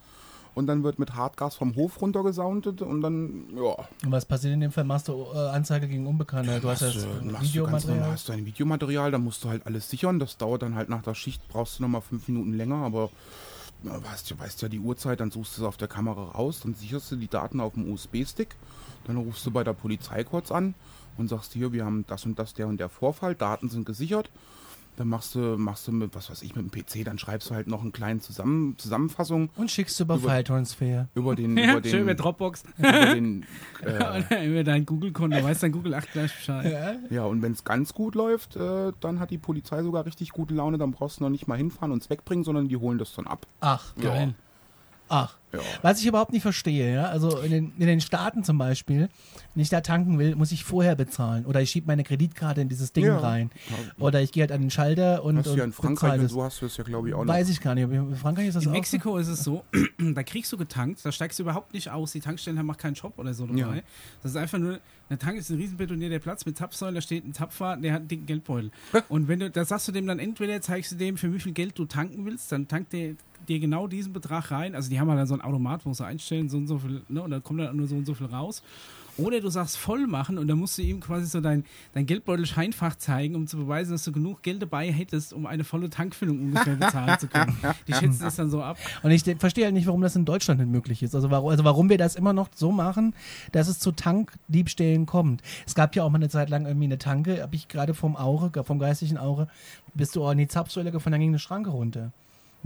und 0.54 0.66
dann 0.68 0.82
wird 0.85 0.98
mit 0.98 1.14
Hartgas 1.14 1.54
vom 1.54 1.76
Hof 1.76 2.00
runtergesoundet 2.00 2.82
und 2.82 3.02
dann, 3.02 3.44
ja. 3.54 3.76
Und 4.04 4.11
was 4.12 4.24
passiert 4.24 4.54
in 4.54 4.61
dem 4.61 4.72
Fall? 4.72 4.85
Machst 4.85 5.09
du 5.09 5.26
äh, 5.35 5.38
Anzeige 5.50 5.87
gegen 5.87 6.06
Unbekannte? 6.06 6.59
Du 6.61 6.68
hast 6.68 6.82
das 6.82 6.96
äh, 7.04 7.06
machst 7.24 7.42
du 7.42 7.48
Videomaterial. 7.48 8.11
hast 8.12 8.28
du 8.28 8.32
ein 8.32 8.46
Videomaterial, 8.46 9.11
da 9.11 9.18
musst 9.18 9.44
du 9.44 9.48
halt 9.48 9.66
alles 9.66 9.90
sichern. 9.90 10.18
Das 10.18 10.38
dauert 10.38 10.62
dann 10.62 10.74
halt 10.74 10.88
nach 10.88 11.02
der 11.02 11.14
Schicht, 11.14 11.46
brauchst 11.48 11.78
du 11.78 11.82
nochmal 11.82 12.00
fünf 12.00 12.26
Minuten 12.28 12.54
länger, 12.54 12.76
aber 12.76 13.11
weißt, 13.88 14.31
du 14.31 14.38
weißt 14.38 14.62
ja 14.62 14.68
die 14.68 14.81
Uhrzeit, 14.81 15.20
dann 15.20 15.31
suchst 15.31 15.57
du 15.57 15.62
es 15.62 15.68
auf 15.68 15.77
der 15.77 15.88
Kamera 15.88 16.31
raus, 16.33 16.61
dann 16.62 16.75
sicherst 16.75 17.11
du 17.11 17.16
die 17.16 17.29
Daten 17.29 17.61
auf 17.61 17.75
dem 17.75 17.90
USB-Stick, 17.90 18.57
dann 19.05 19.16
rufst 19.16 19.44
du 19.46 19.51
bei 19.51 19.64
der 19.64 19.72
Polizei 19.72 20.25
kurz 20.25 20.51
an 20.51 20.75
und 21.16 21.29
sagst 21.29 21.53
hier, 21.53 21.72
wir 21.72 21.85
haben 21.85 22.05
das 22.07 22.27
und 22.27 22.38
das, 22.38 22.55
der 22.55 22.66
und 22.66 22.79
der 22.79 22.88
Vorfall, 22.88 23.35
Daten 23.35 23.68
sind 23.68 23.87
gesichert. 23.87 24.31
Dann 24.96 25.09
machst 25.09 25.35
du, 25.35 25.56
machst 25.59 25.87
du 25.87 25.92
mit, 25.92 26.14
was 26.14 26.30
weiß 26.30 26.42
ich, 26.42 26.56
mit 26.56 26.64
dem 26.64 26.70
PC, 26.70 27.04
dann 27.04 27.18
schreibst 27.18 27.50
du 27.50 27.54
halt 27.54 27.66
noch 27.66 27.82
eine 27.82 27.90
kleine 27.90 28.20
Zusammen 28.20 28.76
Zusammenfassung 28.78 29.50
Und 29.56 29.70
schickst 29.70 30.00
du 30.00 30.04
über 30.04 30.16
Über- 30.16 30.28
File-Transfer. 30.30 31.09
über 31.14 31.37
den, 31.37 31.56
Ja, 31.56 31.72
über 31.72 31.80
den, 31.82 31.90
schön 31.90 32.04
mit 32.06 32.18
Dropbox. 32.18 32.64
über 32.78 33.14
den 33.14 33.44
äh, 33.85 34.48
über 34.50 34.64
dein 34.64 34.87
Google-Konto, 34.87 35.42
weiß 35.42 35.61
dein 35.61 35.72
Google 35.72 35.94
8 35.94 36.12
gleich 36.12 36.35
Bescheid. 36.35 36.98
Ja, 37.11 37.24
und 37.26 37.42
wenn 37.42 37.52
es 37.52 37.62
ganz 37.64 37.92
gut 37.94 38.14
läuft, 38.14 38.56
äh, 38.56 38.92
dann 39.00 39.20
hat 39.20 39.30
die 39.30 39.38
Polizei 39.38 39.82
sogar 39.82 40.06
richtig 40.06 40.30
gute 40.30 40.54
Laune. 40.54 40.78
Dann 40.78 40.92
brauchst 40.92 41.20
du 41.20 41.24
noch 41.24 41.30
nicht 41.30 41.46
mal 41.46 41.56
hinfahren 41.59 41.92
und 41.92 42.02
es 42.02 42.11
wegbringen, 42.11 42.44
sondern 42.44 42.68
die 42.68 42.76
holen 42.76 42.98
das 42.98 43.14
dann 43.14 43.26
ab. 43.26 43.46
Ach, 43.61 43.92
Ja. 44.02 44.28
Ach. 45.09 45.37
Ja. 45.53 45.61
Was 45.81 46.01
ich 46.01 46.07
überhaupt 46.07 46.33
nicht 46.33 46.42
verstehe, 46.42 46.92
ja, 46.95 47.05
also 47.05 47.38
in 47.38 47.51
den, 47.51 47.73
in 47.79 47.87
den 47.87 48.01
Staaten 48.01 48.45
zum 48.45 48.59
Beispiel, 48.59 49.09
wenn 49.55 49.62
ich 49.62 49.71
da 49.71 49.81
tanken 49.81 50.19
will, 50.19 50.35
muss 50.37 50.53
ich 50.53 50.64
vorher 50.64 50.97
bezahlen. 50.97 51.47
Oder 51.47 51.62
ich 51.62 51.71
schiebe 51.71 51.87
meine 51.87 52.03
Kreditkarte 52.05 52.61
in 52.61 52.69
dieses 52.69 52.92
Ding 52.92 53.07
Ja. 53.07 53.19
rein. 53.19 53.51
Oder 53.99 54.21
ich 54.21 54.33
gehe 54.33 54.42
halt 54.42 54.53
an 54.53 54.61
den 54.61 54.71
Schalter 54.71 55.25
und, 55.25 55.38
Hast 55.38 55.47
du 55.47 55.55
ja 55.55 55.64
in 55.64 55.73
Frankreich 55.73 56.21
und 56.21 56.29
so 56.29 56.42
hast 56.42 56.61
du 56.61 56.66
das 56.66 56.77
ja, 56.77 56.85
glaube 56.85 57.09
ich, 57.09 57.14
auch 57.14 57.25
noch. 57.25 57.33
Weiß 57.33 57.49
ich 57.49 57.61
gar 57.61 57.75
nicht. 57.75 57.85
In 57.90 58.16
Frankreich 58.16 58.49
ist 58.49 58.55
das 58.57 58.64
In 58.64 58.71
auch 58.71 58.75
Mexiko 58.75 59.16
ist 59.16 59.29
es 59.29 59.45
so, 59.45 59.64
da 59.99 60.23
kriegst 60.25 60.53
du 60.53 60.59
getankt, 60.59 61.05
da 61.05 61.12
steigst 61.12 61.38
du 61.38 61.45
überhaupt 61.45 61.73
nicht 61.73 61.90
aus, 61.90 62.12
die 62.12 62.21
Tankstellen 62.21 62.59
haben 62.59 62.71
auch 62.71 62.77
keinen 62.77 62.97
Shop 62.97 63.19
oder 63.19 63.33
so 63.33 63.47
dabei. 63.47 63.77
Ja. 63.77 63.83
Das 64.23 64.33
ist 64.33 64.37
einfach 64.37 64.59
nur, 64.59 64.81
der 65.09 65.19
Tank 65.19 65.38
ist 65.38 65.49
ein 65.51 65.57
riesen 65.57 65.77
betonierter 65.79 66.19
Platz 66.19 66.45
mit 66.45 66.59
Zapfsäulen, 66.59 66.97
da 66.97 67.01
steht 67.01 67.25
ein 67.25 67.33
Zapfer, 67.33 67.77
der 67.77 67.92
hat 67.92 68.01
einen 68.01 68.09
dicken 68.09 68.27
Geldbeutel. 68.27 68.73
Und 69.09 69.29
wenn 69.29 69.40
du, 69.40 69.49
da 69.51 69.64
sagst 69.64 69.88
du 69.88 69.92
dem 69.92 70.07
dann 70.07 70.19
entweder, 70.19 70.61
zeigst 70.61 70.92
du 70.92 70.97
dem, 70.97 71.16
für 71.16 71.33
wie 71.33 71.40
viel 71.40 71.53
Geld 71.53 71.79
du 71.79 71.87
tanken 71.87 72.27
willst, 72.27 72.53
dann 72.53 72.69
tankt 72.69 72.92
der 72.92 73.14
dir 73.48 73.61
genau 73.61 73.87
diesen 73.87 74.12
Betrag 74.12 74.50
rein. 74.50 74.74
Also 74.74 74.90
die 74.90 75.00
haben 75.00 75.09
halt 75.09 75.18
dann 75.18 75.26
so 75.26 75.35
ein 75.35 75.40
Automat, 75.40 75.85
wo 75.87 75.92
sie 75.92 76.04
einstellen, 76.04 76.48
so 76.48 76.59
und 76.59 76.66
so 76.66 76.78
viel, 76.78 77.02
ne, 77.09 77.22
und 77.22 77.30
dann 77.30 77.42
kommt 77.42 77.61
dann 77.61 77.76
nur 77.76 77.87
so 77.87 77.96
und 77.96 78.06
so 78.06 78.14
viel 78.14 78.26
raus. 78.26 78.62
Oder 79.18 79.40
du 79.40 79.48
sagst 79.48 79.78
voll 79.78 80.06
machen 80.06 80.37
und 80.37 80.46
dann 80.46 80.59
musst 80.59 80.76
du 80.76 80.82
ihm 80.82 81.00
quasi 81.00 81.26
so 81.26 81.40
dein, 81.40 81.64
dein 81.94 82.04
Geldbeutel-Scheinfach 82.04 82.96
zeigen, 82.96 83.35
um 83.35 83.46
zu 83.46 83.56
beweisen, 83.56 83.92
dass 83.92 84.04
du 84.04 84.12
genug 84.12 84.42
Geld 84.42 84.61
dabei 84.61 84.92
hättest, 84.92 85.32
um 85.32 85.46
eine 85.46 85.64
volle 85.64 85.88
Tankfüllung 85.88 86.38
ungefähr 86.38 86.74
bezahlen 86.76 87.18
zu 87.18 87.26
können. 87.26 87.56
Die 87.88 87.94
schätzen 87.94 88.20
das 88.20 88.37
dann 88.37 88.50
so 88.50 88.62
ab. 88.62 88.76
Und 89.02 89.11
ich 89.11 89.22
verstehe 89.38 89.64
halt 89.64 89.74
nicht, 89.74 89.87
warum 89.87 90.02
das 90.02 90.16
in 90.16 90.26
Deutschland 90.26 90.61
nicht 90.61 90.70
möglich 90.70 91.02
ist. 91.02 91.14
Also 91.14 91.30
warum, 91.30 91.48
also 91.48 91.64
warum 91.64 91.88
wir 91.88 91.96
das 91.96 92.14
immer 92.14 92.35
noch 92.35 92.48
so 92.54 92.72
machen, 92.72 93.14
dass 93.52 93.68
es 93.68 93.78
zu 93.78 93.92
Tankdiebstählen 93.92 95.06
kommt. 95.06 95.42
Es 95.66 95.74
gab 95.74 95.96
ja 95.96 96.02
auch 96.02 96.11
mal 96.11 96.18
eine 96.18 96.28
Zeit 96.28 96.50
lang 96.50 96.66
irgendwie 96.66 96.87
eine 96.87 96.98
Tanke, 96.98 97.42
habe 97.42 97.56
ich 97.56 97.68
gerade 97.68 97.94
vom 97.94 98.16
Auge, 98.16 98.64
vom 98.64 98.78
geistigen 98.78 99.16
Auge, 99.16 99.48
bist 99.94 100.14
du 100.14 100.24
auch 100.24 100.32
in 100.32 100.38
die 100.38 100.48
Zapfsäule 100.48 100.92
gefahren, 100.92 101.12
dann 101.12 101.20
ging 101.20 101.30
eine 101.30 101.38
Schranke 101.38 101.70
runter. 101.70 102.12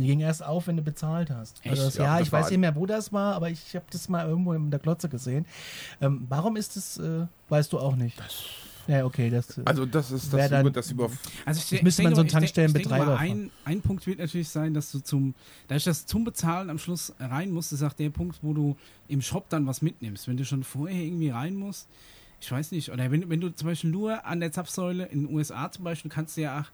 Die 0.01 0.07
ging 0.07 0.21
erst 0.21 0.45
auf, 0.45 0.67
wenn 0.67 0.77
du 0.77 0.83
bezahlt 0.83 1.31
hast. 1.31 1.61
Also 1.67 1.85
das, 1.85 1.95
Ja, 1.97 2.05
ja, 2.05 2.19
das 2.19 2.27
ich 2.29 2.33
weiß 2.33 2.51
nicht 2.51 2.59
mehr, 2.61 2.75
wo 2.77 2.87
das 2.87 3.13
war, 3.13 3.35
aber 3.35 3.51
ich 3.51 3.75
habe 3.77 3.85
das 3.91 4.09
mal 4.09 4.27
irgendwo 4.27 4.53
in 4.53 4.71
der 4.71 4.81
Klotze 4.81 5.09
gesehen. 5.09 5.47
Ähm, 6.01 6.27
warum 6.29 6.57
ist 6.57 6.77
das, 6.77 6.99
äh, 6.99 7.27
weißt 7.49 7.73
du 7.73 7.79
auch 7.79 7.97
nicht. 7.97 8.21
ja, 8.87 9.05
okay, 9.05 9.31
das. 9.31 9.59
äh, 9.59 9.63
Also 9.67 9.87
das 9.87 10.11
ist 10.11 10.33
das, 10.33 10.51
dann- 10.51 10.63
über, 10.63 10.71
das 10.71 10.91
über 10.91 11.11
Also 11.45 11.61
ich, 11.63 11.71
Das 11.71 11.83
müsste 11.83 12.03
ich 12.03 12.05
man 12.05 12.15
so 12.15 12.21
einen 12.21 12.27
ich 12.29 12.33
ich 12.33 12.39
Tankstellenbetreiber 12.39 13.19
Ein, 13.19 13.51
ein 13.65 13.81
Punkt 13.83 14.07
wird 14.07 14.19
natürlich 14.19 14.49
sein, 14.49 14.75
dass 14.75 14.91
du 14.91 15.01
zum, 15.01 15.35
dadurch, 15.69 15.85
dass 15.85 16.03
du 16.07 16.09
zum 16.11 16.25
Bezahlen 16.25 16.71
am 16.71 16.79
Schluss 16.79 17.13
rein 17.21 17.51
musst, 17.51 17.73
ist 17.73 17.83
auch 17.83 17.93
der 17.93 18.11
Punkt, 18.11 18.39
wo 18.43 18.53
du 18.55 18.77
im 19.09 19.21
Shop 19.23 19.49
dann 19.49 19.67
was 19.67 19.83
mitnimmst. 19.83 20.27
Wenn 20.29 20.37
du 20.37 20.45
schon 20.45 20.65
vorher 20.65 21.03
irgendwie 21.03 21.31
rein 21.31 21.55
musst, 21.55 21.89
ich 22.41 22.51
weiß 22.51 22.73
nicht, 22.73 22.91
oder 22.91 23.11
wenn, 23.11 23.29
wenn 23.29 23.41
du 23.41 23.51
zum 23.55 23.69
Beispiel 23.69 23.91
nur 23.91 24.25
an 24.25 24.41
der 24.41 24.51
Zapfsäule, 24.51 25.05
in 25.07 25.27
den 25.27 25.35
USA 25.37 25.71
zum 25.71 25.85
Beispiel, 25.85 26.11
kannst 26.11 26.37
du 26.39 26.41
ja 26.41 26.61
auch, 26.63 26.67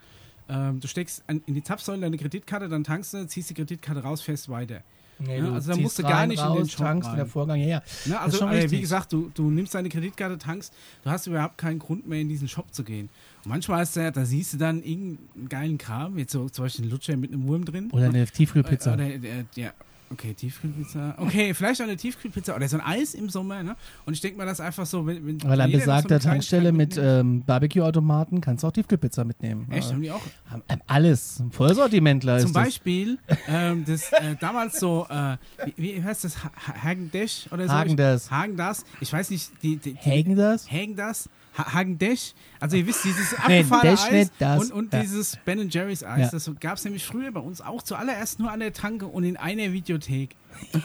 ähm, 0.48 0.80
du 0.80 0.88
steckst 0.88 1.22
an, 1.26 1.42
in 1.46 1.54
die 1.54 1.62
Zapfsäule 1.62 2.00
deine 2.00 2.16
Kreditkarte, 2.16 2.68
dann 2.68 2.84
tankst 2.84 3.14
du, 3.14 3.26
ziehst 3.26 3.50
die 3.50 3.54
Kreditkarte 3.54 4.02
raus, 4.02 4.22
fährst 4.22 4.48
weiter. 4.48 4.82
nee, 5.18 5.38
ja, 5.38 5.52
also 5.52 5.72
da 5.72 5.78
musst 5.78 5.98
du 5.98 6.02
gar 6.02 6.12
rein, 6.12 6.28
nicht 6.28 6.42
in 6.42 6.52
den 6.52 6.62
raus, 6.62 6.70
Shop 6.70 6.86
tankst, 6.86 7.08
rein. 7.08 7.16
der 7.16 7.26
Vorgang, 7.26 7.60
ja, 7.60 7.66
ja. 7.66 7.82
Ne, 8.04 8.14
ist 8.14 8.16
also 8.16 8.48
äh, 8.48 8.70
wie 8.70 8.80
gesagt, 8.80 9.12
du, 9.12 9.30
du 9.34 9.50
nimmst 9.50 9.74
deine 9.74 9.88
Kreditkarte, 9.88 10.38
tankst, 10.38 10.72
du 11.04 11.10
hast 11.10 11.26
überhaupt 11.26 11.58
keinen 11.58 11.78
Grund 11.78 12.06
mehr 12.06 12.20
in 12.20 12.28
diesen 12.28 12.48
Shop 12.48 12.72
zu 12.72 12.84
gehen. 12.84 13.08
Und 13.44 13.50
manchmal 13.50 13.82
ist 13.82 13.96
der, 13.96 14.12
da 14.12 14.24
siehst 14.24 14.54
du 14.54 14.58
dann 14.58 14.82
irgendeinen 14.82 15.48
geilen 15.48 15.78
Kram, 15.78 16.18
jetzt 16.18 16.32
so 16.32 16.48
zum 16.48 16.64
Beispiel 16.64 16.84
einen 16.84 16.92
Lutscher 16.92 17.16
mit 17.16 17.32
einem 17.32 17.46
Wurm 17.46 17.64
drin. 17.64 17.90
Oder 17.92 18.06
eine 18.06 18.26
Tiefkühlpizza. 18.26 18.94
Oder, 18.94 19.06
äh, 19.06 19.44
ja, 19.54 19.72
okay, 20.12 20.34
Tiefkühlpizza. 20.34 21.14
Okay, 21.18 21.52
vielleicht 21.54 21.80
auch 21.80 21.84
eine 21.86 21.96
Tiefkühlpizza 21.96 22.54
oder 22.54 22.68
so 22.68 22.78
ein 22.78 22.82
Eis 22.84 23.14
im 23.14 23.28
Sommer, 23.28 23.62
ne? 23.62 23.76
Und 24.04 24.14
ich 24.14 24.20
denke 24.20 24.38
mal, 24.38 24.44
das 24.46 24.58
ist 24.60 24.64
einfach 24.64 24.86
so, 24.86 25.06
wenn, 25.06 25.26
wenn 25.26 25.42
Weil 25.44 25.60
an 25.60 25.70
so 25.70 25.78
besagter 25.78 26.08
kleine 26.18 26.22
Tankstelle 26.22 26.64
Tank 26.68 26.76
mit 26.76 26.98
ähm, 27.00 27.42
Barbecue-Automaten 27.44 28.40
kannst 28.40 28.62
du 28.64 28.68
auch 28.68 28.72
Tiefkühlpizza 28.72 29.24
mitnehmen. 29.24 29.66
Echt, 29.70 29.90
Äh, 29.90 29.94
haben 29.94 30.02
die 30.02 30.10
auch? 30.10 30.20
haben- 30.50 30.62
ähm, 30.68 30.80
alles. 30.86 31.42
Vollsortimentler 31.50 32.38
Zum. 32.40 32.52
Beispiel, 32.52 33.18
ähm, 33.48 33.84
das 33.86 34.12
äh, 34.12 34.36
damals 34.40 34.78
so, 34.80 35.06
äh, 35.10 35.36
wie, 35.76 35.94
wie 35.96 36.02
heißt 36.02 36.24
das? 36.24 36.42
Ha- 36.44 36.50
Ha- 36.66 36.82
Hagen 36.84 37.10
Dash 37.10 37.46
oder 37.50 37.66
so? 37.66 37.72
Hagen 37.72 37.96
das. 37.96 38.30
Hagen 38.30 38.56
das. 38.56 38.84
Ich 39.00 39.12
weiß 39.12 39.30
nicht, 39.30 39.50
die, 39.62 39.76
die, 39.76 39.94
die 39.94 39.98
Hagen 39.98 40.36
das? 40.36 40.70
Hagen 40.70 40.96
das. 40.96 41.28
Ha 41.56 41.72
Hagen 41.72 41.98
Dash. 41.98 42.34
Also 42.60 42.76
ihr 42.76 42.86
wisst, 42.86 43.04
dieses 43.04 43.34
abgefahrene 43.38 43.92
Eis 43.92 44.10
nicht, 44.10 44.32
das. 44.38 44.62
und, 44.64 44.72
und 44.72 44.92
Ja. 44.92 45.00
dieses 45.00 45.38
Ben 45.44 45.68
Jerry's 45.70 46.04
Eis. 46.04 46.20
Ja. 46.20 46.28
Das 46.30 46.50
gab 46.60 46.76
es 46.76 46.84
nämlich 46.84 47.04
früher 47.04 47.32
bei 47.32 47.40
uns 47.40 47.60
auch 47.60 47.82
zuallererst 47.82 48.38
nur 48.38 48.50
an 48.50 48.60
der 48.60 48.72
Tanke 48.72 49.06
und 49.06 49.24
in 49.24 49.36
einer 49.36 49.72
Videothek. 49.72 50.36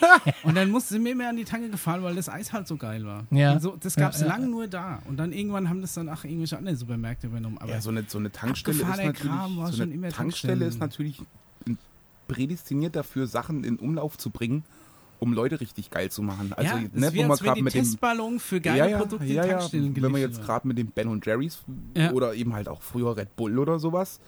und 0.43 0.55
dann 0.55 0.69
mussten 0.69 0.95
sie 0.95 0.99
mir 0.99 1.15
mehr 1.15 1.29
an 1.29 1.37
die 1.37 1.45
Tanke 1.45 1.69
gefahren, 1.69 2.03
weil 2.03 2.15
das 2.15 2.27
Eis 2.29 2.51
halt 2.53 2.67
so 2.67 2.75
geil 2.77 3.05
war. 3.05 3.25
Ja. 3.31 3.59
So, 3.59 3.77
das 3.79 3.95
gab 3.95 4.13
es 4.13 4.19
Ja, 4.21 4.27
ja. 4.27 4.33
lange 4.33 4.47
nur 4.47 4.67
da. 4.67 5.01
Und 5.07 5.17
dann 5.17 5.31
irgendwann 5.33 5.69
haben 5.69 5.81
das 5.81 5.93
dann 5.93 6.09
auch 6.09 6.23
irgendwelche 6.23 6.57
anderen 6.57 6.77
Supermärkte 6.77 7.27
übernommen. 7.27 7.57
Aber 7.57 7.71
ja, 7.71 7.81
so 7.81 7.89
eine, 7.89 8.03
so 8.07 8.17
eine 8.17 8.31
Tankstelle 8.31 8.77
ist 8.79 8.87
natürlich, 8.87 9.21
Kram 9.21 9.57
war 9.57 9.67
so 9.67 9.77
schon 9.77 9.83
eine 9.83 9.93
immer 9.93 10.09
Tankstelle 10.09 10.65
ist 10.65 10.79
natürlich 10.79 11.21
prädestiniert 12.27 12.95
dafür, 12.95 13.27
Sachen 13.27 13.63
in 13.63 13.77
Umlauf 13.77 14.17
zu 14.17 14.29
bringen, 14.29 14.63
um 15.21 15.33
Leute 15.33 15.61
richtig 15.61 15.91
geil 15.91 16.09
zu 16.09 16.23
machen. 16.23 16.51
Also, 16.53 16.75
ja, 16.77 16.81
ne, 16.93 17.13
wo 17.13 17.23
man 17.23 17.37
gerade 17.37 17.61
mit 17.61 17.75
dem 17.75 17.83
Testballon 17.83 18.39
für 18.39 18.59
geile 18.59 18.89
ja, 18.89 18.97
Produkte 18.97 19.27
ja, 19.27 19.45
ja. 19.45 19.69
Wenn 19.71 20.11
man 20.11 20.19
jetzt 20.19 20.41
gerade 20.41 20.67
mit 20.67 20.79
dem 20.79 20.87
Ben 20.87 21.21
Jerry's 21.23 21.59
Ja. 21.95 22.11
oder 22.11 22.33
eben 22.33 22.53
halt 22.53 22.67
auch 22.67 22.81
früher 22.81 23.15
Red 23.15 23.35
Bull 23.35 23.59
oder 23.59 23.77
sowas, 23.77 24.19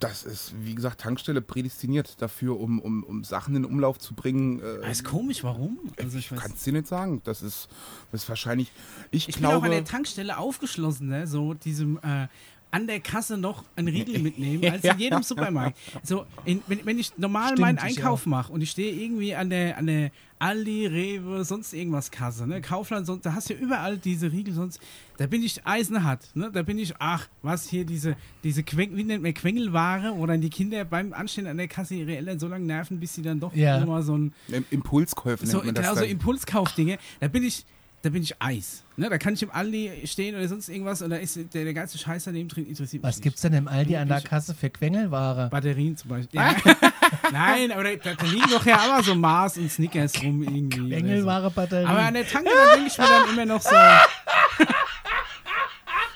das 0.00 0.24
ist, 0.24 0.52
wie 0.60 0.74
gesagt, 0.74 1.00
Tankstelle 1.00 1.40
prädestiniert 1.40 2.20
dafür, 2.20 2.58
um, 2.58 2.80
um, 2.80 3.04
um 3.04 3.22
Sachen 3.22 3.54
in 3.54 3.64
Umlauf 3.64 3.98
zu 3.98 4.14
bringen. 4.14 4.60
Äh, 4.60 4.90
ist 4.90 5.04
komisch, 5.04 5.44
warum? 5.44 5.78
Also 5.96 6.18
ich 6.18 6.28
kann 6.28 6.50
es 6.52 6.64
dir 6.64 6.72
nicht 6.72 6.88
sagen. 6.88 7.22
Das 7.24 7.40
ist, 7.40 7.68
das 8.10 8.24
ist 8.24 8.28
wahrscheinlich. 8.28 8.72
Ich, 9.12 9.28
Ich 9.28 9.36
bin 9.36 9.46
auch 9.46 9.52
an 9.52 9.60
glaube. 9.60 9.76
der 9.76 9.84
Tankstelle 9.84 10.38
aufgeschlossen, 10.38 11.08
ne? 11.08 11.28
so 11.28 11.54
diesem, 11.54 11.98
äh, 11.98 12.26
an 12.74 12.88
der 12.88 12.98
Kasse 12.98 13.36
noch 13.36 13.62
einen 13.76 13.86
Riegel 13.94 14.18
mitnehmen, 14.20 14.64
als 14.70 14.82
in 14.82 14.98
jedem 14.98 15.22
Supermarkt. 15.22 15.78
So, 16.02 16.26
in, 16.44 16.60
wenn, 16.66 16.84
wenn 16.84 16.98
ich 16.98 17.16
normal 17.16 17.48
Stimmt, 17.48 17.60
meinen 17.60 17.78
Einkauf 17.78 18.26
mache 18.26 18.52
und 18.52 18.60
ich 18.62 18.70
stehe 18.72 18.92
irgendwie 18.92 19.34
an 19.34 19.48
der, 19.48 19.78
an 19.78 19.86
der 19.86 20.10
Aldi, 20.40 20.86
Rewe, 20.86 21.44
sonst 21.44 21.72
irgendwas 21.72 22.10
Kasse, 22.10 22.46
ne? 22.48 22.60
Kaufland, 22.60 23.06
sonst, 23.06 23.24
da 23.24 23.32
hast 23.34 23.48
du 23.48 23.54
ja 23.54 23.60
überall 23.60 23.96
diese 23.96 24.30
Riegel, 24.32 24.52
sonst, 24.52 24.80
da 25.16 25.26
bin 25.28 25.42
ich 25.44 25.64
eisenhart, 25.64 26.28
ne? 26.34 26.50
Da 26.52 26.62
bin 26.62 26.76
ich, 26.78 26.92
ach, 26.98 27.28
was 27.42 27.68
hier, 27.68 27.84
diese, 27.86 28.16
diese 28.42 28.62
Queng, 28.64 28.96
wie 28.96 29.04
nennt 29.04 29.22
man, 29.22 29.32
Quengelware, 29.32 30.12
wo 30.16 30.26
dann 30.26 30.40
die 30.40 30.50
Kinder 30.50 30.84
beim 30.84 31.12
Anstehen 31.12 31.46
an 31.46 31.56
der 31.56 31.68
Kasse 31.68 31.94
ihre 31.94 32.16
Eltern 32.16 32.38
so 32.40 32.48
lange 32.48 32.66
nerven, 32.66 32.98
bis 32.98 33.14
sie 33.14 33.22
dann 33.22 33.38
doch 33.40 33.54
Ja. 33.54 33.78
nochmal 33.78 34.02
so 34.02 34.18
ein, 34.18 34.34
Im- 34.48 34.64
Impulskäufe 34.70 35.46
so, 35.46 35.58
nennt 35.58 35.66
man 35.66 35.74
das 35.76 35.84
genau 35.86 35.98
so. 36.00 36.04
Impulskaufdinge, 36.04 36.98
da 37.20 37.28
bin 37.28 37.44
ich, 37.44 37.64
da 38.04 38.10
bin 38.10 38.22
ich 38.22 38.34
Eis. 38.40 38.82
Ne? 38.96 39.08
Da 39.08 39.16
kann 39.16 39.34
ich 39.34 39.42
im 39.42 39.50
Aldi 39.50 40.02
stehen 40.04 40.34
oder 40.34 40.46
sonst 40.46 40.68
irgendwas 40.68 41.00
und 41.00 41.10
da 41.10 41.16
ist 41.16 41.36
der, 41.36 41.64
der 41.64 41.72
ganze 41.74 41.96
Scheiß 41.96 42.24
daneben 42.24 42.48
drin, 42.48 42.66
interessiert 42.66 43.02
mich 43.02 43.08
Was 43.08 43.16
nicht. 43.16 43.22
gibt's 43.22 43.40
denn 43.40 43.54
im 43.54 43.66
Aldi 43.66 43.96
an 43.96 44.08
der 44.08 44.20
Kasse 44.20 44.54
für 44.54 44.68
Quengelware? 44.68 45.48
Batterien 45.50 45.96
zum 45.96 46.10
Beispiel. 46.10 46.38
Ja. 46.38 46.54
Nein, 47.32 47.72
aber 47.72 47.84
da, 47.84 48.14
da 48.14 48.26
liegen 48.26 48.50
doch 48.50 48.66
ja 48.66 48.78
aber 48.78 49.02
so 49.02 49.14
Mars 49.14 49.56
und 49.56 49.70
Snickers 49.70 50.22
rum 50.22 50.42
irgendwie. 50.42 50.90
Quengelware 50.90 51.44
So. 51.44 51.50
Batterie. 51.50 51.86
Aber 51.86 52.00
an 52.00 52.14
der 52.14 52.28
Tanke, 52.28 52.50
da 52.50 52.74
denke 52.74 52.90
ich 52.90 52.98
mir 52.98 53.06
dann 53.06 53.28
immer 53.30 53.46
noch 53.46 53.62
so. 53.62 53.74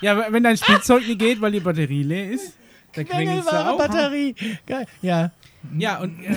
ja, 0.01 0.31
wenn 0.31 0.43
dein 0.43 0.57
Spielzeug 0.57 1.05
nicht 1.07 1.19
geht, 1.19 1.41
weil 1.41 1.51
die 1.51 1.59
Batterie 1.59 2.03
leer 2.03 2.31
ist, 2.31 2.53
da 2.93 3.03
Quengelware. 3.03 3.77
Batterie. 3.77 4.35
Geil. 4.65 4.85
Ja. 5.01 5.31
Ja, 5.77 5.99
und 5.99 6.17
ähm, 6.25 6.35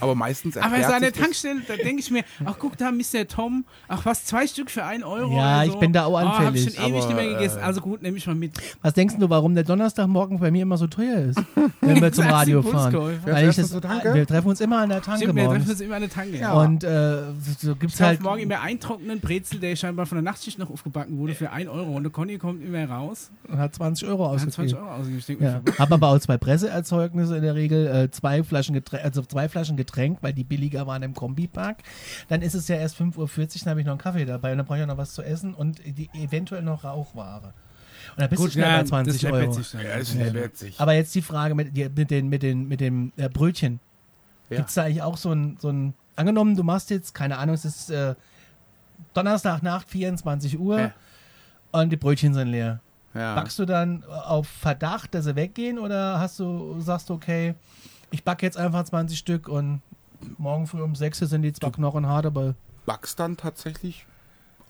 Aber 0.00 0.14
meistens 0.14 0.56
aber 0.56 0.66
erklärt 0.76 0.88
so 0.88 0.94
an 0.94 1.02
der 1.02 1.12
Tankstelle, 1.12 1.60
da 1.66 1.76
denke 1.76 2.00
ich 2.00 2.10
mir, 2.10 2.22
ach 2.44 2.54
guck 2.58 2.76
da, 2.76 2.92
Mr. 2.92 3.26
Tom, 3.26 3.64
ach 3.88 4.04
was, 4.04 4.24
zwei 4.24 4.46
Stück 4.46 4.70
für 4.70 4.84
ein 4.84 5.02
Euro 5.02 5.32
Ja, 5.36 5.56
oder 5.56 5.64
ich 5.66 5.72
so. 5.72 5.78
bin 5.78 5.92
da 5.92 6.04
auch 6.04 6.12
Oh, 6.12 6.18
hab 6.18 6.38
anfällig, 6.40 6.66
ich 6.68 6.74
schon 6.76 6.84
ewig 6.84 7.02
aber, 7.02 7.06
nicht 7.06 7.16
mehr 7.16 7.34
gegessen. 7.34 7.58
äh, 7.58 7.62
Also 7.62 7.80
gut, 7.80 8.02
nehme 8.02 8.16
ich 8.16 8.26
mal 8.26 8.34
mit. 8.34 8.52
Was 8.82 8.94
denkst 8.94 9.16
du, 9.18 9.28
warum 9.28 9.54
der 9.54 9.64
Donnerstagmorgen 9.64 10.38
bei 10.38 10.50
mir 10.50 10.62
immer 10.62 10.76
so 10.76 10.86
teuer 10.86 11.18
ist, 11.18 11.40
wenn 11.80 12.00
wir 12.00 12.12
zum 12.12 12.26
Radio 12.26 12.62
fahren? 12.62 13.20
Weil 13.24 13.48
ich 13.48 13.56
das, 13.56 13.72
wir 13.72 14.26
treffen 14.26 14.48
uns 14.48 14.60
immer 14.60 14.78
an 14.78 14.88
der 14.90 15.02
Tanke 15.02 15.24
Stimmt, 15.24 15.36
wir 15.36 15.48
treffen 15.48 15.70
uns 15.70 15.80
immer 15.80 15.94
an 15.96 16.00
der 16.02 16.10
Tanke. 16.10 16.36
Ja. 16.38 16.52
Und 16.52 16.84
äh, 16.84 17.22
so 17.60 17.74
gibt's 17.74 17.94
Ich 17.94 17.98
kaufe 17.98 18.04
halt 18.08 18.22
morgen 18.22 18.40
immer 18.42 18.60
einen 18.60 18.78
trockenen 18.80 19.20
Brezel, 19.20 19.58
der 19.58 19.74
scheinbar 19.76 20.06
von 20.06 20.16
der 20.16 20.22
Nachtschicht 20.22 20.58
noch 20.58 20.70
aufgebacken 20.70 21.18
wurde, 21.18 21.34
für 21.34 21.50
1 21.50 21.68
Euro. 21.68 21.96
Und 21.96 22.04
der 22.04 22.12
Conny 22.12 22.38
kommt 22.38 22.62
immer 22.64 22.84
raus. 22.88 23.30
und 23.48 23.58
hat 23.58 23.74
20 23.74 24.06
Euro 24.08 24.30
und 24.30 24.40
hat 24.40 24.52
20 24.52 24.76
ausgegeben. 24.76 24.88
Euro 24.88 25.00
ausgegeben. 25.00 25.44
Ja. 25.44 25.60
Hab 25.78 25.92
aber 25.92 26.08
auch 26.08 26.18
zwei 26.20 26.36
Presseerzeugnisse 26.36 27.36
in 27.36 27.42
der 27.42 27.47
Regel, 27.54 27.86
äh, 27.86 28.10
zwei 28.10 28.42
Flaschen 28.42 28.74
Getränk, 28.74 29.04
also 29.04 29.22
zwei 29.22 29.48
Flaschen 29.48 29.76
Getränk, 29.76 30.18
weil 30.22 30.32
die 30.32 30.44
billiger 30.44 30.86
waren 30.86 31.02
im 31.02 31.14
Kombipark. 31.14 31.78
Dann 32.28 32.42
ist 32.42 32.54
es 32.54 32.68
ja 32.68 32.76
erst 32.76 32.96
5.40 33.00 33.18
Uhr, 33.18 33.28
dann 33.64 33.70
habe 33.70 33.80
ich 33.80 33.86
noch 33.86 33.92
einen 33.92 34.00
Kaffee 34.00 34.24
dabei 34.24 34.52
und 34.52 34.58
dann 34.58 34.66
brauche 34.66 34.78
ich 34.78 34.82
auch 34.84 34.88
noch 34.88 34.96
was 34.98 35.12
zu 35.14 35.22
essen 35.22 35.54
und 35.54 35.80
die, 35.84 36.08
eventuell 36.14 36.62
noch 36.62 36.84
Rauchware. 36.84 37.52
Und 38.16 38.20
dann 38.22 38.30
bist 38.30 38.42
du 38.42 38.50
schnell 38.50 38.78
bei 38.78 38.84
20 38.84 39.20
das 39.22 39.32
Euro. 39.32 39.52
sich. 39.52 39.72
Ja, 39.74 39.98
das 39.98 40.14
Ja. 40.14 40.24
ist 40.24 40.34
witzig. 40.34 40.74
Aber 40.80 40.92
jetzt 40.94 41.14
die 41.14 41.22
Frage 41.22 41.54
mit, 41.54 41.74
mit, 41.96 42.10
den, 42.10 42.28
mit, 42.28 42.42
den, 42.42 42.66
mit 42.68 42.80
dem 42.80 43.12
äh, 43.16 43.28
Brötchen. 43.28 43.80
Ja. 44.50 44.56
Gibt 44.58 44.68
es 44.70 44.74
da 44.76 44.84
eigentlich 44.84 45.02
auch 45.02 45.16
so 45.16 45.32
ein, 45.32 45.56
so 45.60 45.68
ein, 45.70 45.94
angenommen, 46.16 46.56
du 46.56 46.62
machst 46.62 46.90
jetzt, 46.90 47.14
keine 47.14 47.36
Ahnung, 47.38 47.54
es 47.54 47.64
ist 47.64 47.90
äh, 47.90 48.14
Donnerstag 49.14 49.62
Nacht, 49.62 49.88
24 49.90 50.58
Uhr 50.58 50.80
Ja. 50.80 50.92
und 51.72 51.90
die 51.90 51.96
Brötchen 51.96 52.34
sind 52.34 52.48
leer. 52.48 52.80
Ja. 53.18 53.34
Backst 53.34 53.58
du 53.58 53.64
dann 53.64 54.04
auf 54.04 54.46
Verdacht, 54.46 55.14
dass 55.14 55.24
sie 55.24 55.36
weggehen 55.36 55.78
oder 55.78 56.20
hast 56.20 56.38
du, 56.38 56.80
sagst 56.80 57.10
du, 57.10 57.14
okay, 57.14 57.54
ich 58.10 58.24
backe 58.24 58.46
jetzt 58.46 58.56
einfach 58.56 58.84
20 58.84 59.18
Stück 59.18 59.48
und 59.48 59.82
morgen 60.38 60.66
früh 60.66 60.82
um 60.82 60.94
6 60.94 61.18
sind 61.18 61.42
die 61.42 61.52
zwar 61.52 61.72
knochenhart, 61.72 62.26
aber 62.26 62.54
backst 62.86 63.18
dann 63.20 63.36
tatsächlich 63.36 64.06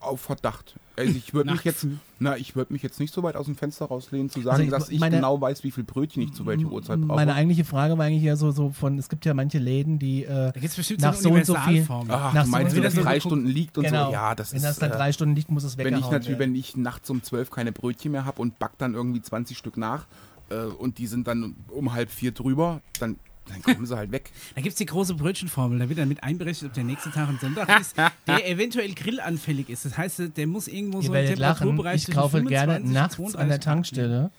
auf 0.01 0.21
Verdacht. 0.21 0.75
Also 0.95 1.13
ich 1.13 1.33
würde 1.33 1.51
mich 1.51 1.63
jetzt, 1.63 1.87
na, 2.19 2.35
ich 2.37 2.55
würde 2.55 2.73
mich 2.73 2.81
jetzt 2.83 2.99
nicht 2.99 3.13
so 3.13 3.23
weit 3.23 3.35
aus 3.37 3.45
dem 3.45 3.55
Fenster 3.55 3.85
rauslehnen 3.85 4.29
zu 4.29 4.41
sagen, 4.41 4.49
Also 4.57 4.63
ich- 4.63 4.69
dass 4.69 4.89
ich 4.89 4.99
meine- 4.99 5.15
genau 5.17 5.39
weiß, 5.39 5.63
wie 5.63 5.71
viel 5.71 5.83
Brötchen 5.85 6.21
ich 6.23 6.33
zu 6.33 6.45
welcher 6.45 6.67
Uhrzeit 6.67 6.99
brauche. 6.99 7.15
meine 7.15 7.33
eigentliche 7.35 7.63
Frage 7.63 7.97
war 7.97 8.05
eigentlich 8.05 8.23
ja 8.23 8.35
so, 8.35 8.51
so 8.51 8.69
von, 8.71 8.97
es 8.97 9.07
gibt 9.09 9.25
ja 9.25 9.33
manche 9.33 9.59
Läden, 9.59 9.97
die 9.99 10.23
äh, 10.25 10.27
Da 10.27 10.51
gibt 10.51 10.65
es 10.65 10.75
bestimmt 10.75 11.01
Nach 11.01 11.13
so 11.13 11.29
so 11.29 11.31
und 11.35 11.45
so 11.45 11.55
viel-. 11.55 11.85
Ach, 11.89 12.33
nach 12.33 12.33
du 12.33 12.45
so 12.45 12.51
meinst, 12.51 12.51
und 12.51 12.55
wenn 12.55 12.75
so 12.75 12.81
das 12.83 12.93
viel- 12.95 13.03
drei 13.03 13.19
Stunden 13.19 13.47
liegt 13.47 13.77
und 13.77 13.85
genau, 13.85 14.07
so. 14.07 14.11
Ja, 14.11 14.35
das 14.35 14.51
wenn 14.51 14.57
ist. 14.57 14.63
das 14.65 14.79
dann 14.79 14.91
äh, 14.91 14.95
drei 14.95 15.11
Stunden 15.13 15.35
liegt, 15.35 15.49
muss 15.51 15.63
es 15.63 15.77
wenn 15.77 15.85
weggehauen 15.85 16.03
ich 16.05 16.11
natürlich, 16.11 16.39
werden. 16.39 16.53
wenn 16.53 16.59
ich 16.59 16.75
nachts 16.75 17.09
um 17.09 17.23
zwölf 17.23 17.49
keine 17.49 17.71
Brötchen 17.71 18.11
mehr 18.11 18.25
habe 18.25 18.41
und 18.41 18.59
back 18.59 18.71
dann 18.77 18.93
irgendwie 18.93 19.21
20 19.21 19.57
Stück 19.57 19.77
nach 19.77 20.05
äh, 20.49 20.55
und 20.63 20.97
die 20.97 21.07
sind 21.07 21.27
dann 21.27 21.55
um 21.69 21.93
halb 21.93 22.09
vier 22.11 22.31
drüber, 22.31 22.81
dann, 22.99 23.17
dann 23.49 23.61
kommen 23.61 23.85
sie 23.85 23.95
halt 23.95 24.11
weg. 24.11 24.31
Da 24.55 24.61
gibt 24.61 24.73
es 24.73 24.77
die 24.77 24.85
große 24.85 25.13
Brötchenformel. 25.15 25.79
Da 25.79 25.89
wird 25.89 25.99
dann 25.99 26.09
mit 26.09 26.23
einberechnet, 26.23 26.69
ob 26.69 26.73
der 26.73 26.83
nächste 26.83 27.11
Tag 27.11 27.29
ein 27.29 27.39
Sonntag 27.39 27.79
ist, 27.81 27.95
der 28.27 28.49
eventuell 28.49 28.93
grillanfällig 28.93 29.69
ist. 29.69 29.85
Das 29.85 29.97
heißt, 29.97 30.21
der 30.35 30.47
muss 30.47 30.67
irgendwo 30.67 30.99
Ihr 30.99 31.03
so 31.03 31.07
im 31.09 31.13
werdet 31.13 31.39
lachen, 31.39 31.59
Temperaturbereich 31.59 32.07
ich 32.07 32.13
kaufe 32.13 32.43
gerne 32.43 32.73
25 32.75 32.85
und 32.87 32.93
nachts 32.93 33.15
32 33.15 33.39
an 33.41 33.49
der 33.49 33.59
Tankstelle 33.59 34.31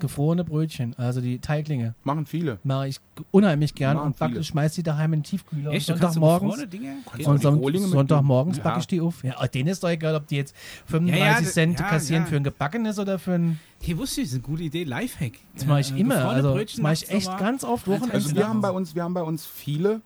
gefrorene 0.00 0.44
Brötchen, 0.44 0.94
also 0.98 1.20
die 1.20 1.38
Teiglinge. 1.38 1.94
Machen 2.04 2.26
viele. 2.26 2.58
Mache 2.64 2.88
ich 2.88 3.00
unheimlich 3.30 3.74
gern 3.74 3.96
Machen 3.96 4.06
und 4.08 4.18
backe, 4.18 4.32
viele. 4.34 4.44
schmeiß 4.44 4.74
die 4.74 4.82
daheim 4.82 5.12
in 5.12 5.20
den 5.20 5.24
Tiefkühler. 5.24 5.72
Echt? 5.72 5.90
und 5.90 5.98
Sonntagmorgens 5.98 7.84
und? 7.84 7.90
Sonntagmorgens 7.90 8.56
Ja. 8.58 8.62
backe 8.62 8.80
ich 8.80 8.86
die 8.86 9.00
auf. 9.00 9.22
Ja, 9.24 9.46
denen 9.46 9.68
ist 9.68 9.82
doch 9.82 9.88
egal, 9.90 10.14
ob 10.14 10.26
die 10.26 10.36
jetzt 10.36 10.54
35 10.86 11.18
Ja, 11.20 11.40
ja, 11.40 11.42
Cent 11.42 11.80
ja, 11.80 11.88
kassieren 11.88 12.22
ja. 12.24 12.28
für 12.28 12.36
ein 12.36 12.44
gebackenes 12.44 12.98
oder 12.98 13.18
für 13.18 13.32
ein. 13.34 13.60
Hier 13.80 13.96
wusste 13.98 14.20
ich, 14.20 14.26
das 14.28 14.32
ist 14.38 14.38
eine 14.38 14.42
gute 14.52 14.62
Idee. 14.64 14.84
Lifehack. 14.84 15.32
Das 15.54 15.66
mache 15.66 15.80
ich 15.80 15.92
Äh, 15.94 16.00
immer. 16.00 16.28
Also, 16.28 16.58
das 16.58 16.76
mache 16.78 16.94
ich 16.94 17.10
echt 17.10 17.38
ganz 17.38 17.64
oft. 17.64 17.88
Als 17.88 18.00
Wochenends. 18.00 18.14
Also 18.26 18.36
wir 18.36 18.48
haben 18.48 18.60
bei 18.60 18.70
uns, 18.70 18.94
wir 18.94 19.02
haben 19.04 19.14
bei 19.14 19.22
uns 19.22 19.46
viele, 19.46 20.00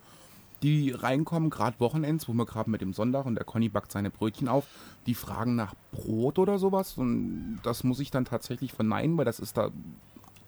die 0.63 0.91
reinkommen, 0.93 1.51
gerade 1.51 1.79
Wochenends, 1.81 2.29
wo 2.29 2.33
wir 2.35 2.47
gerade 2.47 2.71
mit 2.71 2.81
dem 2.81 2.93
Sonntag 2.93 3.27
und 3.27 3.35
der 3.35 3.45
Conny 3.45 3.69
backt 3.69 3.93
seine 3.93 4.11
Brötchen 4.11 4.49
auf, 4.49 4.67
die 5.07 5.15
fragen 5.15 5.57
nach 5.57 5.75
Brot 5.93 6.39
oder 6.39 6.59
sowas 6.59 6.97
und 6.99 7.59
das 7.63 7.85
muss 7.85 8.01
ich 8.01 8.11
dann 8.11 8.25
tatsächlich 8.25 8.73
verneinen, 8.73 9.17
weil 9.19 9.25
das 9.25 9.41
ist 9.41 9.57
da 9.57 9.67
ein 9.67 9.95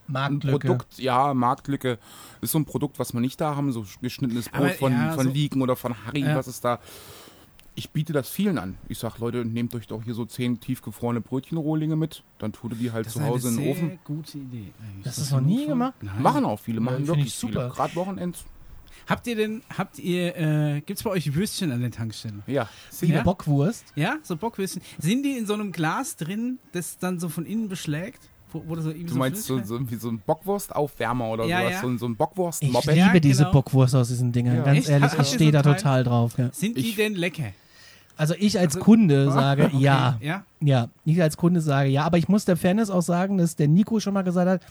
Marktlücke. 0.07 0.67
Produkt, 0.69 0.99
ja, 0.99 1.33
Marktlücke, 1.35 1.99
ist 2.43 2.53
so 2.53 2.59
ein 2.59 2.65
Produkt, 2.67 2.99
was 2.99 3.13
wir 3.15 3.21
nicht 3.21 3.41
da 3.41 3.57
haben, 3.57 3.73
so 3.73 3.85
geschnittenes 4.03 4.49
Brot 4.49 4.61
Aber 4.61 4.69
von, 4.71 4.93
ja, 4.93 5.13
von 5.13 5.25
so- 5.27 5.31
Liegen 5.33 5.63
oder 5.63 5.77
von 5.77 5.95
Harry, 6.07 6.21
Ja. 6.21 6.37
was 6.37 6.47
ist 6.49 6.65
da. 6.65 6.79
Ich 7.77 7.91
biete 7.91 8.13
das 8.13 8.29
vielen 8.29 8.57
an. 8.59 8.77
Ich 8.89 8.99
sag, 8.99 9.19
Leute, 9.19 9.45
nehmt 9.45 9.75
euch 9.75 9.89
doch 9.89 10.05
hier 10.05 10.15
so 10.15 10.25
zehn 10.25 10.61
tiefgefrorene 10.61 11.21
Brötchenrohlinge 11.21 11.97
mit, 11.97 12.23
dann 12.39 12.53
tut 12.53 12.71
ihr 12.73 12.79
die 12.79 12.93
halt 12.93 13.07
Das 13.07 13.15
zu 13.15 13.25
Hause 13.25 13.49
in 13.49 13.57
den 13.57 13.65
sehr 13.65 13.73
Ofen. 13.73 13.99
gute 14.05 14.39
Idee. 14.39 14.73
eigentlich. 14.81 15.05
Das 15.05 15.17
So 15.17 15.23
ist 15.23 15.33
noch 15.33 15.41
nie 15.41 15.67
gemacht? 15.67 15.95
Nein. 16.01 16.23
Machen 16.23 16.45
auch 16.45 16.61
viele, 16.61 16.79
machen 16.81 16.97
finde 16.99 17.09
wirklich 17.09 17.27
ich 17.29 17.35
super. 17.35 17.53
viele. 17.63 17.69
Gerade 17.71 17.97
Wochenends. 17.97 18.45
Habt 19.07 19.27
ihr 19.27 19.37
denn, 19.37 19.63
habt 19.77 19.99
ihr, 19.99 20.37
äh, 20.37 20.81
gibt's 20.81 21.03
bei 21.03 21.11
euch 21.11 21.35
Würstchen 21.35 21.71
an 21.73 21.81
der 21.81 21.91
Tankstelle? 21.91 22.43
Ja, 22.47 22.69
Wie 23.01 23.07
eine 23.07 23.17
Ja? 23.17 23.23
Bockwurst. 23.23 23.85
Ja, 23.95 24.17
so 24.23 24.37
Bockwürstchen. 24.37 24.83
Sind 24.99 25.23
die 25.25 25.37
in 25.37 25.47
so 25.47 25.55
einem 25.55 25.73
Glas 25.73 26.17
drin, 26.17 26.59
das 26.73 26.99
dann 26.99 27.19
so 27.21 27.29
von 27.29 27.45
innen 27.45 27.69
beschlägt? 27.69 28.21
Wo, 28.53 28.63
wo 28.67 28.77
das 28.77 28.85
so 28.85 28.93
Du 28.93 29.15
meinst 29.17 29.45
so, 29.45 29.63
so 29.63 29.91
wie 29.91 29.97
so 29.97 30.09
ein 30.11 30.21
Bockwurstaufwärmer 30.25 31.29
oder 31.29 31.45
Ja, 31.45 31.59
sowas, 31.61 31.73
ja. 31.73 31.81
so, 31.81 31.87
ein- 31.89 31.99
so 31.99 32.07
ein 32.07 32.13
Ich 32.13 32.19
Bockwurst-Moped. 32.19 32.97
Ja, 32.97 33.07
liebe 33.07 33.21
diese 33.21 33.43
genau. 33.43 33.53
Bockwurst 33.53 33.95
aus 33.95 34.09
diesen 34.09 34.33
Dingern. 34.33 34.57
Ja. 34.59 34.63
Ganz 34.63 34.79
Echt? 34.79 34.89
ehrlich, 34.89 35.13
ich 35.21 35.27
stehe 35.29 35.51
so 35.51 35.53
da 35.53 35.63
Teil? 35.63 35.75
total 35.77 36.05
drauf. 36.05 36.39
Ja. 36.39 36.51
Sind 36.53 36.77
die 36.79 36.89
Ich- 36.91 36.97
denn 36.97 37.15
lecker? 37.15 37.53
Also 38.17 38.35
ich 38.39 38.57
als 38.59 38.77
Also- 38.77 38.85
Kunde 38.85 39.31
sage 39.33 39.71
ja. 39.77 40.19
Ja? 40.23 40.45
Ja, 40.61 40.89
ich 41.05 41.21
als 41.21 41.37
Kunde 41.37 41.61
sage 41.61 41.89
ja, 41.91 42.05
aber 42.05 42.17
ich 42.17 42.29
muss 42.29 42.45
der 42.45 42.57
Fairness 42.57 42.89
auch 42.89 43.03
sagen, 43.03 43.39
dass 43.39 43.57
der 43.57 43.67
Nico 43.67 43.99
schon 43.99 44.15
mal 44.15 44.23
gesagt 44.23 44.49
hat, 44.49 44.63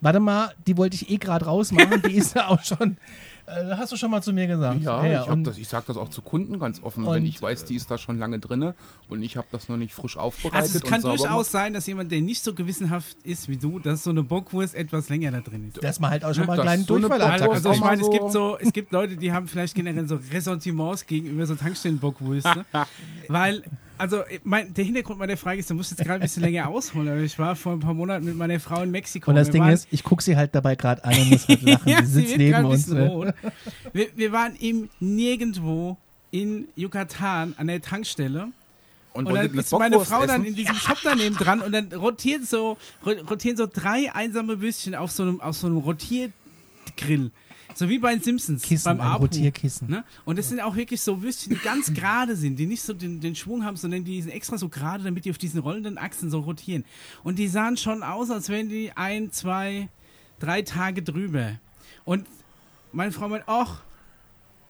warte 0.00 0.18
mal, 0.18 0.54
die 0.66 0.78
wollte 0.78 0.94
ich 0.96 1.10
eh 1.10 1.18
gerade 1.18 1.44
rausmachen, 1.44 2.00
die 2.00 2.12
ist 2.16 2.34
ja 2.34 2.48
auch 2.48 2.64
schon, 2.64 2.96
hast 3.76 3.92
du 3.92 3.96
schon 3.96 4.10
mal 4.10 4.22
zu 4.22 4.32
mir 4.32 4.46
gesagt. 4.46 4.80
Ja, 4.82 5.04
ich, 5.04 5.18
hab 5.18 5.30
und 5.30 5.44
das, 5.44 5.58
ich 5.58 5.68
sage 5.68 5.84
das 5.88 5.96
auch 5.96 6.08
zu 6.08 6.22
Kunden 6.22 6.58
ganz 6.58 6.82
offen, 6.82 7.06
wenn 7.06 7.24
ich 7.26 7.40
weiß, 7.40 7.64
die 7.64 7.74
ist 7.74 7.90
da 7.90 7.98
schon 7.98 8.18
lange 8.18 8.38
drinne 8.38 8.74
und 9.08 9.22
ich 9.22 9.36
habe 9.36 9.46
das 9.50 9.68
noch 9.68 9.76
nicht 9.76 9.92
frisch 9.94 10.16
aufbereitet. 10.16 10.60
Also 10.62 10.78
es 10.78 10.84
kann 10.84 11.02
durchaus 11.02 11.22
gemacht. 11.22 11.46
sein, 11.46 11.74
dass 11.74 11.86
jemand, 11.86 12.12
der 12.12 12.20
nicht 12.20 12.42
so 12.42 12.54
gewissenhaft 12.54 13.16
ist 13.24 13.48
wie 13.48 13.56
du, 13.56 13.78
dass 13.78 14.04
so 14.04 14.10
eine 14.10 14.22
Bockwurst 14.22 14.74
etwas 14.74 15.08
länger 15.08 15.30
da 15.32 15.40
drin 15.40 15.68
ist. 15.68 15.82
dass 15.82 16.00
man 16.00 16.10
halt 16.10 16.24
auch 16.24 16.34
schon 16.34 16.46
mal 16.46 16.54
einen 16.54 16.62
kleinen 16.62 16.84
so 16.84 16.98
Durchfall 16.98 17.22
Also, 17.22 17.44
Bockwurst 17.44 17.66
also 17.66 17.78
ich 17.78 17.84
meine, 17.84 18.00
es 18.00 18.06
so- 18.06 18.12
gibt 18.12 18.32
so, 18.32 18.58
es 18.58 18.72
gibt 18.72 18.92
Leute, 18.92 19.16
die 19.16 19.32
haben 19.32 19.48
vielleicht 19.48 19.74
generell 19.74 20.06
so 20.06 20.18
Ressentiments 20.32 21.06
gegenüber 21.06 21.46
so 21.46 21.54
Tankstellenbockwürste, 21.54 22.64
weil 23.28 23.62
also 24.00 24.22
ich 24.28 24.40
mein, 24.44 24.74
der 24.74 24.84
Hintergrund 24.84 25.18
meiner 25.18 25.36
Frage 25.36 25.60
ist, 25.60 25.70
du 25.70 25.74
musst 25.74 25.90
jetzt 25.92 26.00
gerade 26.00 26.14
ein 26.14 26.20
bisschen 26.22 26.42
länger 26.42 26.68
ausholen, 26.68 27.08
aber 27.08 27.20
ich 27.20 27.38
war 27.38 27.54
vor 27.54 27.72
ein 27.74 27.80
paar 27.80 27.94
Monaten 27.94 28.24
mit 28.24 28.36
meiner 28.36 28.58
Frau 28.58 28.82
in 28.82 28.90
Mexiko. 28.90 29.30
Und 29.30 29.36
das 29.36 29.48
Wir 29.48 29.52
Ding 29.52 29.62
waren- 29.62 29.72
ist, 29.72 29.86
ich 29.90 30.02
gucke 30.02 30.22
sie 30.22 30.36
halt 30.36 30.54
dabei 30.54 30.74
gerade 30.74 31.04
an 31.04 31.14
und 31.14 31.30
muss 31.30 31.46
halt 31.48 31.62
lachen. 31.62 31.88
ja, 31.88 31.98
sie 32.02 32.06
sie 32.06 32.20
sitzt 32.20 32.30
wird 32.30 32.38
neben 32.38 32.64
uns. 32.64 32.86
ne? 32.88 33.34
Wir, 33.92 34.06
wir 34.16 34.32
waren 34.32 34.56
im 34.56 34.88
Nirgendwo 34.98 35.96
in 36.32 36.66
Yucatan 36.76 37.54
an 37.56 37.66
der 37.68 37.80
Tankstelle 37.82 38.48
Und, 39.12 39.26
und 39.26 39.34
dann 39.34 39.52
ist 39.54 39.72
meine 39.72 39.96
Bockwurst 39.96 40.10
Frau 40.12 40.26
dann 40.26 40.42
essen? 40.42 40.44
in 40.46 40.54
diesem 40.54 40.74
Shop 40.76 40.98
daneben 41.02 41.36
dran 41.36 41.60
und 41.60 41.72
dann 41.72 41.92
rotieren 41.92 42.44
so, 42.44 42.76
ro- 43.04 43.10
rotieren 43.28 43.56
so 43.56 43.66
drei 43.72 44.12
einsame 44.14 44.60
Würstchen 44.60 44.94
auf 44.94 45.10
so 45.10 45.24
einem, 45.24 45.40
auf 45.40 45.56
so 45.56 45.66
einem 45.66 45.78
Rotiergrill. 45.78 47.30
So 47.74 47.88
wie 47.88 47.98
bei 47.98 48.12
den 48.12 48.22
Simpsons. 48.22 48.62
Kissen, 48.62 48.84
beim 48.84 49.00
ein 49.00 49.06
Apu. 49.06 49.22
Rotierkissen. 49.22 49.88
Ne? 49.88 50.04
Und 50.24 50.38
das 50.38 50.48
sind 50.48 50.60
auch 50.60 50.76
wirklich 50.76 51.00
so 51.00 51.22
Würstchen, 51.22 51.54
die 51.54 51.60
ganz 51.60 51.92
gerade 51.94 52.36
sind, 52.36 52.58
die 52.58 52.66
nicht 52.66 52.82
so 52.82 52.92
den, 52.92 53.20
den 53.20 53.34
Schwung 53.34 53.64
haben, 53.64 53.76
sondern 53.76 54.04
die 54.04 54.20
sind 54.22 54.32
extra 54.32 54.58
so 54.58 54.68
gerade, 54.68 55.04
damit 55.04 55.24
die 55.24 55.30
auf 55.30 55.38
diesen 55.38 55.60
rollenden 55.60 55.98
Achsen 55.98 56.30
so 56.30 56.40
rotieren. 56.40 56.84
Und 57.22 57.38
die 57.38 57.48
sahen 57.48 57.76
schon 57.76 58.02
aus, 58.02 58.30
als 58.30 58.48
wären 58.48 58.68
die 58.68 58.92
ein, 58.96 59.30
zwei, 59.32 59.88
drei 60.38 60.62
Tage 60.62 61.02
drüber. 61.02 61.58
Und 62.04 62.26
meine 62.92 63.12
Frau 63.12 63.28
meint, 63.28 63.44
ach, 63.46 63.82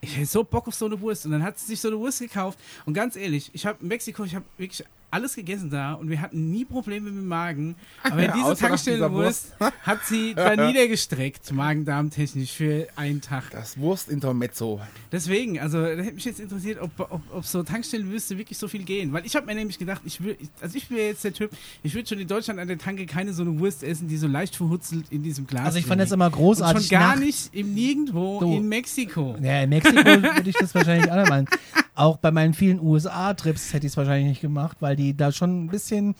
ich 0.00 0.16
hätte 0.16 0.26
so 0.26 0.44
Bock 0.44 0.68
auf 0.68 0.74
so 0.74 0.86
eine 0.86 1.00
Wurst. 1.00 1.26
Und 1.26 1.32
dann 1.32 1.42
hat 1.42 1.58
sie 1.58 1.66
sich 1.66 1.80
so 1.80 1.88
eine 1.88 1.98
Wurst 1.98 2.20
gekauft. 2.20 2.58
Und 2.86 2.94
ganz 2.94 3.16
ehrlich, 3.16 3.50
ich 3.52 3.66
habe 3.66 3.78
in 3.82 3.88
Mexiko, 3.88 4.24
ich 4.24 4.34
habe 4.34 4.44
wirklich 4.56 4.84
alles 5.10 5.34
gegessen 5.34 5.70
da 5.70 5.94
und 5.94 6.08
wir 6.10 6.20
hatten 6.20 6.50
nie 6.50 6.64
Probleme 6.64 7.10
mit 7.10 7.20
dem 7.22 7.26
Magen. 7.28 7.74
Aber 8.02 8.22
Ja, 8.22 8.32
diese 8.32 8.56
Tankstellenwurst 8.56 9.54
hat 9.82 10.04
sie 10.06 10.34
da 10.34 10.54
niedergestreckt, 10.56 11.52
Magen-Darm-technisch, 11.52 12.52
für 12.52 12.86
einen 12.96 13.20
Tag. 13.20 13.50
Das 13.50 13.78
Wurstintermezzo. 13.78 14.80
Deswegen, 15.12 15.58
also 15.60 15.80
da 15.82 15.88
hätte 16.02 16.12
mich 16.14 16.24
jetzt 16.24 16.40
interessiert, 16.40 16.80
ob, 16.80 16.90
ob, 16.98 17.20
ob 17.32 17.44
so 17.44 17.62
Tankstellenwürste 17.62 18.38
wirklich 18.38 18.58
so 18.58 18.68
viel 18.68 18.84
gehen. 18.84 19.12
Weil 19.12 19.24
ich 19.26 19.36
habe 19.36 19.46
mir 19.46 19.54
nämlich 19.54 19.78
gedacht, 19.78 20.02
ich 20.04 20.22
will, 20.22 20.36
also 20.60 20.76
ich 20.76 20.88
bin 20.88 20.98
jetzt 20.98 21.24
der 21.24 21.32
Typ, 21.32 21.50
ich 21.82 21.94
würde 21.94 22.08
schon 22.08 22.18
in 22.18 22.28
Deutschland 22.28 22.58
an 22.60 22.68
der 22.68 22.78
Tanke 22.78 23.06
keine 23.06 23.32
so 23.32 23.42
eine 23.42 23.58
Wurst 23.58 23.82
essen, 23.82 24.08
die 24.08 24.16
so 24.16 24.26
leicht 24.26 24.56
verhutzelt 24.56 25.06
in 25.10 25.22
diesem 25.22 25.46
Glas 25.46 25.66
Also 25.66 25.78
ich 25.78 25.86
fand 25.86 26.00
das 26.00 26.12
immer 26.12 26.26
Und 26.26 26.32
großartig. 26.32 26.86
schon 26.86 26.90
gar 26.98 27.16
nicht 27.16 27.54
im 27.54 27.74
Nirgendwo 27.74 28.40
Du. 28.40 28.56
in 28.56 28.68
Mexiko. 28.68 29.36
Ja, 29.42 29.62
in 29.62 29.70
Mexiko 29.70 30.04
würde 30.04 30.48
ich 30.50 30.56
das 30.56 30.74
wahrscheinlich 30.74 31.10
auch 31.10 31.16
nicht 31.16 31.28
machen. 31.28 31.46
Auch 31.94 32.16
bei 32.16 32.30
meinen 32.30 32.54
vielen 32.54 32.80
USA-Trips 32.80 33.74
hätte 33.74 33.86
ich 33.86 33.92
es 33.92 33.96
wahrscheinlich 33.96 34.28
nicht 34.28 34.40
gemacht, 34.40 34.78
weil 34.80 34.96
die 35.00 35.16
da 35.16 35.32
schon 35.32 35.64
ein 35.64 35.68
bisschen. 35.68 36.14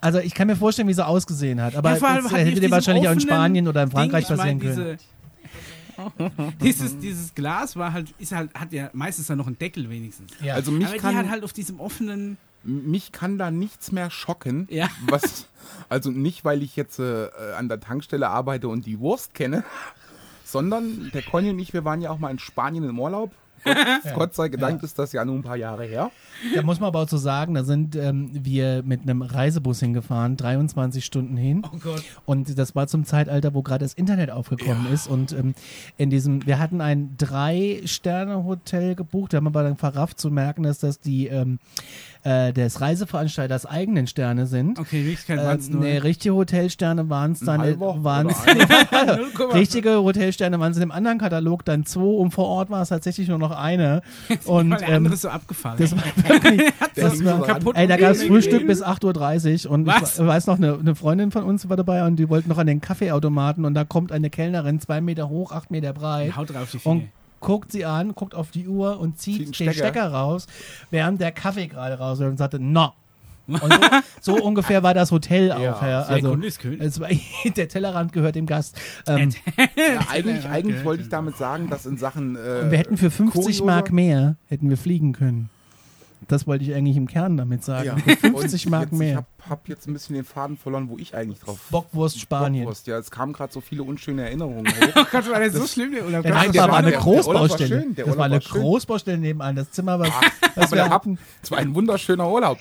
Also 0.00 0.18
ich 0.18 0.34
kann 0.34 0.46
mir 0.46 0.56
vorstellen, 0.56 0.88
wie 0.88 0.94
sie 0.94 1.06
ausgesehen 1.06 1.62
hat. 1.62 1.74
Aber 1.76 1.90
Ja, 1.90 1.96
vor 1.96 2.08
allem 2.08 2.24
das 2.24 2.32
die 2.32 2.38
hätte 2.38 2.60
dir 2.60 2.70
wahrscheinlich 2.70 3.08
auch 3.08 3.12
in 3.12 3.20
Spanien 3.20 3.66
oder 3.68 3.84
in 3.84 3.90
Frankreich 3.90 4.26
Ding, 4.26 4.36
passieren 4.36 4.60
können. 4.60 4.98
Diese, 4.98 4.98
dieses, 6.60 6.98
dieses 6.98 7.34
Glas 7.34 7.76
war 7.76 7.92
halt, 7.92 8.14
ist 8.18 8.32
halt, 8.32 8.52
hat 8.54 8.72
ja 8.72 8.90
meistens 8.92 9.28
dann 9.28 9.38
noch 9.38 9.46
einen 9.46 9.58
Deckel 9.58 9.88
wenigstens. 9.88 10.32
Ja. 10.42 10.54
Also 10.54 10.70
mich 10.72 10.86
Aber 10.86 10.94
die 10.94 11.00
kann, 11.00 11.16
hat 11.16 11.30
halt 11.30 11.42
auf 11.44 11.52
diesem 11.52 11.80
offenen. 11.80 12.36
mich 12.64 13.12
kann 13.12 13.38
da 13.38 13.50
nichts 13.50 13.92
mehr 13.92 14.10
schocken. 14.10 14.66
Ja. 14.70 14.88
Was, 15.08 15.46
also 15.88 16.10
nicht, 16.10 16.44
weil 16.44 16.62
ich 16.62 16.76
jetzt 16.76 16.98
äh, 16.98 17.28
an 17.56 17.68
der 17.68 17.80
Tankstelle 17.80 18.28
arbeite 18.28 18.68
und 18.68 18.84
die 18.86 18.98
Wurst 19.00 19.32
kenne, 19.32 19.64
sondern 20.44 21.10
der 21.14 21.22
Conny 21.22 21.50
und 21.50 21.58
ich, 21.58 21.72
wir 21.72 21.84
waren 21.84 22.02
ja 22.02 22.10
auch 22.10 22.18
mal 22.18 22.30
in 22.30 22.38
Spanien 22.38 22.84
im 22.84 22.98
Urlaub. 22.98 23.32
Gott, 23.64 23.74
Gott 24.14 24.34
sei 24.34 24.48
Dank 24.48 24.82
ist 24.82 24.98
das 24.98 25.12
ja 25.12 25.24
nur 25.24 25.36
ein 25.36 25.42
paar 25.42 25.56
Jahre 25.56 25.84
her. 25.84 26.10
Da 26.54 26.62
muss 26.62 26.80
man 26.80 26.88
aber 26.88 27.00
auch 27.00 27.08
so 27.08 27.16
sagen, 27.16 27.54
da 27.54 27.64
sind 27.64 27.96
ähm, 27.96 28.30
wir 28.32 28.82
mit 28.82 29.02
einem 29.02 29.22
Reisebus 29.22 29.80
hingefahren, 29.80 30.36
23 30.36 31.04
Stunden 31.04 31.36
hin. 31.36 31.64
Oh 31.72 31.78
Gott. 31.78 32.02
Und 32.26 32.58
das 32.58 32.74
war 32.74 32.86
zum 32.86 33.04
Zeitalter, 33.04 33.54
wo 33.54 33.62
gerade 33.62 33.84
das 33.84 33.94
Internet 33.94 34.30
aufgekommen 34.30 34.92
ist. 34.92 35.06
Und 35.06 35.32
ähm, 35.32 35.54
in 35.96 36.10
diesem, 36.10 36.46
wir 36.46 36.58
hatten 36.58 36.80
ein 36.80 37.16
Drei-Sterne-Hotel 37.16 38.94
gebucht, 38.94 39.32
da 39.32 39.38
haben 39.38 39.44
wir 39.44 39.50
aber 39.50 39.62
dann 39.62 39.76
verrafft 39.76 40.20
zu 40.20 40.30
merken, 40.30 40.64
dass 40.64 40.78
das 40.78 41.00
die 41.00 41.28
ähm, 41.28 41.58
äh, 42.24 42.52
des 42.52 42.80
Reiseveranstalters 42.80 43.66
eigenen 43.66 44.06
Sterne 44.06 44.46
sind. 44.46 44.78
Okay, 44.78 45.04
Wirklichkeit 45.04 45.38
Äh, 45.38 45.44
waren 45.44 45.58
es 45.58 45.68
nur. 45.68 45.82
nee, 45.82 45.98
richtige 45.98 46.34
Hotelsterne 46.34 47.08
waren 47.10 47.32
es 47.32 47.40
dann. 47.40 47.60
halber 47.60 48.02
Waren 48.02 48.26
oder 48.26 48.36
es 49.38 49.54
richtige 49.54 50.02
Hotelsterne 50.02 50.58
waren 50.58 50.72
es 50.72 50.78
in 50.78 50.80
dem 50.80 50.90
anderen 50.90 51.18
Katalog 51.18 51.64
dann 51.64 51.84
zwei 51.84 52.00
und 52.00 52.30
vor 52.30 52.46
Ort 52.46 52.70
war 52.70 52.82
es 52.82 52.88
tatsächlich 52.88 53.28
nur 53.28 53.38
noch 53.38 53.50
eine. 53.50 54.02
Und 54.46 54.70
der 54.70 54.88
ähm, 54.88 54.94
andere 54.96 55.14
ist 55.14 55.22
so 55.22 55.28
abgefallen. 55.28 55.76
das 55.78 55.92
war 55.92 56.02
wirklich, 56.28 56.72
das 56.94 57.14
ist 57.14 57.24
war, 57.24 57.42
kaputt. 57.42 57.76
Ey, 57.76 57.86
da 57.86 57.96
gab 57.96 58.12
es 58.12 58.22
Frühstück 58.24 58.66
bis 58.66 58.82
8.30 58.82 59.66
Uhr 59.66 59.72
und 59.72 59.86
Was? 59.86 60.18
ich 60.18 60.26
weiß 60.26 60.46
noch, 60.46 60.56
eine, 60.56 60.78
eine 60.78 60.94
Freundin 60.94 61.30
von 61.30 61.44
uns 61.44 61.68
war 61.68 61.76
dabei 61.76 62.06
und 62.06 62.16
die 62.16 62.28
wollten 62.28 62.48
noch 62.48 62.58
an 62.58 62.66
den 62.66 62.80
Kaffeeautomaten 62.80 63.64
und 63.64 63.74
da 63.74 63.84
kommt 63.84 64.12
eine 64.12 64.30
Kellnerin, 64.30 64.80
zwei 64.80 65.00
Meter 65.00 65.28
hoch, 65.28 65.52
acht 65.52 65.70
Meter 65.70 65.92
breit 65.92 66.36
Haut 66.36 66.52
drauf 66.54 66.70
die 66.70 66.78
Finger. 66.78 67.02
Guckt 67.44 67.70
sie 67.70 67.84
an, 67.84 68.14
guckt 68.14 68.34
auf 68.34 68.50
die 68.50 68.66
Uhr 68.66 68.98
und 68.98 69.18
zieht 69.18 69.36
Zieht 69.38 69.46
den 69.48 69.54
Stecker. 69.54 69.72
Stecker. 69.74 70.08
raus, 70.12 70.46
während 70.90 71.20
der 71.20 71.30
Kaffee 71.30 71.66
gerade 71.68 71.96
raus 71.98 72.18
ist 72.18 72.26
und 72.26 72.38
sagte, 72.38 72.58
no. 72.58 72.92
Und 73.46 73.60
so, 73.60 73.68
so 74.36 74.42
ungefähr 74.42 74.82
war 74.82 74.94
das 74.94 75.12
Hotel 75.12 75.52
auch. 75.52 75.60
Ja, 75.60 75.78
Der 75.78 76.08
also, 76.08 76.34
es 76.78 76.98
war, 77.00 77.08
der 77.56 77.68
Tellerrand 77.68 78.12
gehört 78.14 78.34
dem 78.36 78.46
Gast. 78.46 78.80
Ähm, 79.06 79.30
Ja, 79.76 80.00
eigentlich 80.10 80.44
Ja, 80.44 80.50
eigentlich 80.50 80.82
wollte 80.84 81.02
ich 81.02 81.10
damit 81.10 81.36
sagen, 81.36 81.68
dass 81.68 81.84
in 81.84 81.98
Sachen. 81.98 82.36
Äh, 82.36 82.70
wir 82.70 82.78
hätten 82.78 82.96
für 82.96 83.10
50 83.10 83.42
kuriose- 83.60 83.64
Mark 83.64 83.92
mehr, 83.92 84.36
hätten 84.48 84.70
wir 84.70 84.78
fliegen 84.78 85.12
können. 85.12 85.50
Das 86.28 86.46
wollte 86.46 86.64
ich 86.64 86.74
eigentlich 86.74 86.96
im 86.96 87.06
Kern 87.06 87.36
damit 87.36 87.64
sagen. 87.64 87.86
Ja. 87.86 87.96
Für 87.96 88.16
50 88.16 88.66
Und 88.66 88.70
Mark 88.70 88.82
jetzt, 88.90 88.98
mehr. 88.98 89.08
Ich 89.10 89.16
habe 89.16 89.26
hab 89.50 89.68
jetzt 89.68 89.86
ein 89.86 89.92
bisschen 89.92 90.14
den 90.14 90.24
Faden 90.24 90.56
verloren, 90.56 90.88
wo 90.88 90.96
ich 90.98 91.14
eigentlich 91.14 91.38
drauf. 91.40 91.58
Bockwurst 91.70 92.18
Spanien. 92.20 92.64
Bockwurst, 92.64 92.86
ja, 92.86 92.98
es 92.98 93.10
kamen 93.10 93.32
gerade 93.32 93.52
so 93.52 93.60
viele 93.60 93.82
unschöne 93.82 94.22
Erinnerungen. 94.22 94.66
Oh 94.96 95.04
Gott, 95.10 95.30
war 95.30 95.40
das 95.40 95.52
so 95.54 95.66
schlimm, 95.66 95.92
der 95.92 96.04
Urlaub? 96.04 96.24
Nein, 96.24 96.52
das 96.52 96.68
war 96.68 96.76
eine 96.76 96.90
der- 96.90 97.00
der 97.00 97.06
Urlaub 97.06 97.26
war 97.26 97.34
Großbaustelle. 97.40 97.82
schön, 97.82 97.94
Das 97.94 98.16
war 98.16 98.24
eine 98.26 98.40
schön. 98.40 98.60
Großbaustelle 98.62 99.18
nebenan. 99.18 99.56
Das 99.56 99.70
Zimmer 99.72 99.98
war. 99.98 100.08
Wir 100.70 100.88
hatten, 100.90 101.18
es 101.42 101.50
war 101.50 101.58
ein 101.58 101.74
wunderschöner 101.74 102.30
Urlaub. 102.30 102.58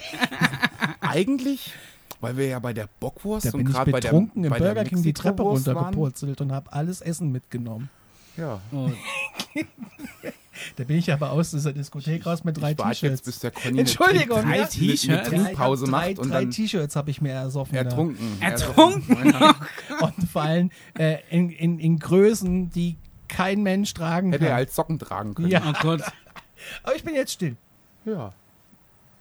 eigentlich, 1.02 1.73
weil 2.21 2.38
wir 2.38 2.47
ja 2.47 2.60
bei 2.60 2.73
der 2.73 2.88
Bockwurst 2.99 3.45
da 3.47 3.52
und 3.58 3.65
gerade 3.65 3.91
bei 3.91 3.99
der, 3.99 4.10
betrunken 4.10 4.43
im 4.43 4.49
bei 4.49 4.60
Burger 4.60 4.84
King 4.84 5.04
die 5.04 5.13
Treppe 5.13 5.43
runtergepurzelt 5.43 6.41
und 6.41 6.52
habe 6.52 6.71
alles 6.73 7.02
Essen 7.02 7.32
mitgenommen. 7.32 7.89
Ja, 8.38 8.60
Oh, 8.71 8.89
Da 10.76 10.84
bin 10.84 10.97
ich 10.97 11.12
aber 11.12 11.32
aus 11.32 11.52
dieser 11.52 11.73
Diskothek 11.73 12.26
raus 12.26 12.43
mit 12.43 12.60
drei 12.60 12.71
ich 12.71 12.78
warte 12.80 13.08
jetzt, 13.08 13.26
bis 13.26 13.39
T-Shirts. 13.39 13.41
der 13.41 13.52
Conny 13.52 13.80
Entschuldigung, 13.80 14.38
ja. 14.38 14.43
Trink- 14.43 14.54
eine, 14.54 14.67
T-Shirts? 14.69 15.30
eine 15.30 15.43
Trinkpause 15.43 15.86
drei, 15.86 15.91
macht 15.91 16.19
und 16.19 16.30
drei 16.32 16.41
dann 16.41 16.52
T-Shirts 16.52 16.95
habe 16.95 17.10
ich 17.12 17.21
mir 17.21 17.32
ersoffen. 17.32 17.73
da. 17.76 17.82
ertrunken. 17.82 18.41
Ertrunken? 18.41 19.15
Und 20.02 20.30
vor 20.32 20.41
allem 20.43 20.69
äh, 20.97 21.17
in, 21.30 21.49
in, 21.49 21.80
in 21.80 21.99
Größen, 21.99 22.69
die 22.69 22.97
kein 23.28 23.63
Mensch 23.63 23.93
tragen 23.93 24.32
Hätte 24.32 24.45
er 24.45 24.52
kann. 24.52 24.58
als 24.60 24.76
Socken 24.76 24.99
tragen 24.99 25.34
können. 25.36 25.49
Ja. 25.49 25.62
oh 25.67 25.73
Gott. 25.82 26.02
Aber 26.84 26.95
ich 26.95 27.04
bin 27.04 27.15
jetzt 27.15 27.34
still. 27.34 27.56
Ja. 28.06 28.34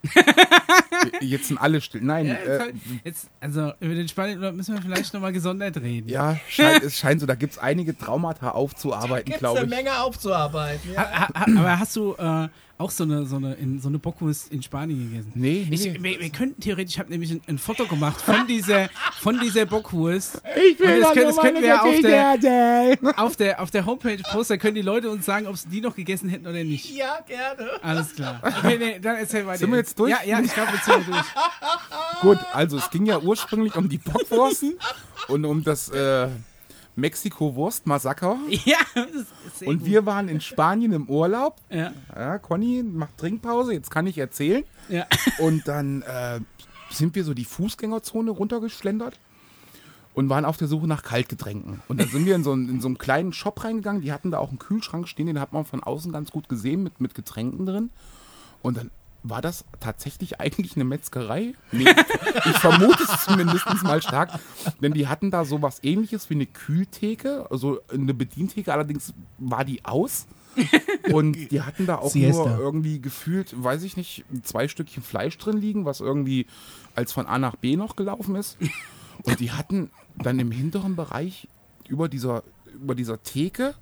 Jetzt 1.20 1.48
sind 1.48 1.58
alle 1.58 1.80
still. 1.80 2.00
Nein, 2.02 2.26
Ja, 2.26 2.34
jetzt, 2.34 2.60
äh, 2.60 2.72
jetzt, 3.04 3.30
also 3.40 3.72
über 3.80 3.94
den 3.94 4.08
spannenden 4.08 4.40
Urlaub 4.42 4.56
müssen 4.56 4.74
wir 4.74 4.82
vielleicht 4.82 5.12
nochmal 5.14 5.32
gesondert 5.32 5.76
reden. 5.78 6.08
ja 6.08 6.36
scheint, 6.48 6.82
es 6.82 6.98
scheint 6.98 7.20
so, 7.20 7.26
da 7.26 7.34
gibt 7.34 7.52
es 7.54 7.58
einige 7.58 7.96
Traumata 7.96 8.50
aufzuarbeiten, 8.50 9.32
glaube 9.34 9.60
eine 9.60 9.66
ich. 9.66 9.74
Menge 9.74 10.00
aufzuarbeiten. 10.00 10.92
Ja. 10.92 11.00
Ha, 11.10 11.28
ha, 11.34 11.44
aber 11.58 11.78
hast 11.78 11.96
du 11.96 12.14
äh, 12.14 12.48
auch 12.82 12.90
so 12.90 13.04
eine, 13.04 13.24
so, 13.26 13.36
eine, 13.36 13.54
in, 13.54 13.80
so 13.80 13.88
eine 13.88 13.98
Bockwurst 13.98 14.52
in 14.52 14.62
Spanien 14.62 15.10
gegessen? 15.10 15.32
Nee, 15.34 15.66
nee. 15.68 15.74
Ich, 15.74 15.84
wir, 16.02 16.20
wir 16.20 16.30
könnten 16.30 16.60
theoretisch, 16.60 16.94
ich 16.94 16.98
habe 16.98 17.10
nämlich 17.10 17.30
ein, 17.30 17.40
ein 17.46 17.58
Foto 17.58 17.86
gemacht 17.86 18.20
von 18.20 18.46
dieser, 18.48 18.88
von 19.20 19.38
dieser 19.40 19.64
Bockwurst. 19.66 20.42
ich 20.56 20.78
Und 20.80 21.00
das 21.00 21.12
können- 21.12 21.26
das 21.26 21.36
können 21.38 21.62
wir 21.62 21.82
auf 21.82 22.00
der-. 22.00 22.98
Auf 23.16 23.36
der, 23.36 23.60
auf 23.60 23.70
der 23.70 23.86
Homepage 23.86 24.18
posten, 24.32 24.58
können 24.58 24.74
die 24.74 24.82
Leute 24.82 25.10
uns 25.10 25.24
sagen, 25.24 25.46
ob 25.46 25.56
sie 25.56 25.68
die 25.68 25.80
noch 25.80 25.94
gegessen 25.94 26.28
hätten 26.28 26.46
oder 26.46 26.64
nicht. 26.64 26.90
ja, 26.90 27.20
gerne. 27.26 27.70
Alles 27.82 28.14
klar. 28.14 28.40
Okay, 28.42 28.76
nee, 28.78 28.98
dann 29.00 29.16
erzähl 29.16 29.46
weiter. 29.46 29.58
Sind 29.58 29.70
wir 29.70 29.78
jetzt 29.78 29.98
durch? 29.98 30.10
Ja, 30.10 30.18
ja, 30.24 30.40
ich 30.40 30.52
glaube, 30.52 30.72
jetzt 30.72 30.84
sind 30.84 31.06
wir 31.06 31.14
durch. 31.14 31.26
Gut, 32.20 32.38
also 32.52 32.76
es 32.78 32.90
ging 32.90 33.06
ja 33.06 33.18
ursprünglich 33.20 33.74
um 33.76 33.88
die 33.88 33.98
Bockwurst 33.98 34.64
und 35.28 35.44
um 35.44 35.62
das 35.64 35.88
äh, 35.90 36.28
Mexiko-Wurst-Massaker. 36.96 38.36
Ja, 38.64 38.76
das 38.94 39.06
ist 39.46 39.58
sehr 39.58 39.68
Und 39.68 39.78
gut. 39.78 39.86
wir 39.86 40.06
waren 40.06 40.28
in 40.28 40.40
Spanien 40.40 40.92
im 40.92 41.08
Urlaub. 41.08 41.56
Ja, 41.70 41.92
Ja, 42.14 42.38
Conny 42.38 42.82
macht 42.82 43.18
Trinkpause, 43.18 43.72
jetzt 43.72 43.90
kann 43.90 44.06
ich 44.06 44.18
erzählen. 44.18 44.64
ja. 44.88 45.06
Und 45.38 45.66
dann 45.68 46.02
äh, 46.02 46.40
sind 46.90 47.14
wir 47.14 47.24
so 47.24 47.34
die 47.34 47.44
Fußgängerzone 47.44 48.30
runtergeschlendert 48.30 49.18
und 50.14 50.28
waren 50.28 50.44
auf 50.44 50.58
der 50.58 50.68
Suche 50.68 50.86
nach 50.86 51.02
Kaltgetränken. 51.02 51.80
Und 51.88 51.98
dann 51.98 52.08
sind 52.08 52.26
wir 52.26 52.34
in 52.34 52.44
so, 52.44 52.52
einen, 52.52 52.68
in 52.68 52.80
so 52.82 52.88
einen 52.88 52.98
kleinen 52.98 53.32
Shop 53.32 53.64
reingegangen, 53.64 54.02
die 54.02 54.12
hatten 54.12 54.30
da 54.30 54.38
auch 54.38 54.50
einen 54.50 54.58
Kühlschrank 54.58 55.08
stehen, 55.08 55.26
den 55.26 55.40
hat 55.40 55.54
man 55.54 55.64
von 55.64 55.82
außen 55.82 56.12
ganz 56.12 56.30
gut 56.30 56.50
gesehen 56.50 56.82
mit, 56.82 57.00
mit 57.00 57.14
Getränken 57.14 57.64
drin. 57.64 57.90
Und 58.60 58.76
dann 58.76 58.90
war 59.22 59.40
das 59.40 59.64
tatsächlich 59.80 60.40
eigentlich 60.40 60.74
eine 60.76 60.84
Metzgerei? 60.84 61.54
Nee, 61.70 61.86
ich 62.44 62.58
vermute 62.58 63.04
es 63.04 63.24
zumindest 63.24 63.66
mal 63.82 64.02
stark. 64.02 64.38
Denn 64.80 64.92
die 64.92 65.06
hatten 65.06 65.30
da 65.30 65.44
sowas 65.44 65.78
ähnliches 65.82 66.28
wie 66.28 66.34
eine 66.34 66.46
Kühltheke, 66.46 67.50
also 67.50 67.80
eine 67.92 68.14
Bedientheke, 68.14 68.72
allerdings 68.72 69.14
war 69.38 69.64
die 69.64 69.84
aus. 69.84 70.26
Und 71.12 71.34
die 71.50 71.62
hatten 71.62 71.86
da 71.86 71.96
auch 71.96 72.10
Siesta. 72.10 72.44
nur 72.44 72.58
irgendwie 72.58 73.00
gefühlt, 73.00 73.54
weiß 73.56 73.84
ich 73.84 73.96
nicht, 73.96 74.24
zwei 74.42 74.68
Stückchen 74.68 75.02
Fleisch 75.02 75.38
drin 75.38 75.56
liegen, 75.56 75.84
was 75.84 76.00
irgendwie 76.00 76.46
als 76.94 77.12
von 77.12 77.26
A 77.26 77.38
nach 77.38 77.56
B 77.56 77.76
noch 77.76 77.96
gelaufen 77.96 78.34
ist. 78.34 78.58
Und 79.22 79.40
die 79.40 79.52
hatten 79.52 79.90
dann 80.16 80.38
im 80.38 80.50
hinteren 80.50 80.96
Bereich 80.96 81.48
über 81.88 82.08
dieser, 82.08 82.42
über 82.74 82.94
dieser 82.94 83.22
Theke 83.22 83.74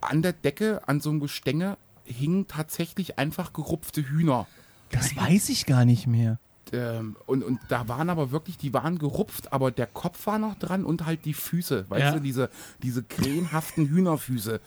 an 0.00 0.22
der 0.22 0.32
Decke, 0.32 0.86
an 0.88 1.00
so 1.00 1.10
einem 1.10 1.20
Gestänge, 1.20 1.76
hingen 2.10 2.46
tatsächlich 2.48 3.18
einfach 3.18 3.52
gerupfte 3.52 4.02
Hühner. 4.02 4.46
Das 4.90 5.14
weiß 5.16 5.48
ich 5.50 5.66
gar 5.66 5.84
nicht 5.84 6.06
mehr. 6.06 6.38
Ähm, 6.72 7.16
und, 7.26 7.42
und 7.42 7.58
da 7.68 7.88
waren 7.88 8.10
aber 8.10 8.30
wirklich, 8.30 8.56
die 8.58 8.72
waren 8.72 8.98
gerupft, 8.98 9.52
aber 9.52 9.70
der 9.70 9.86
Kopf 9.86 10.26
war 10.26 10.38
noch 10.38 10.56
dran 10.58 10.84
und 10.84 11.04
halt 11.06 11.24
die 11.24 11.34
Füße, 11.34 11.86
weißt 11.88 12.00
Ja. 12.02 12.12
du, 12.12 12.20
diese, 12.20 12.50
diese 12.82 13.02
krähenhaften 13.02 13.88
Hühnerfüße. 13.88 14.60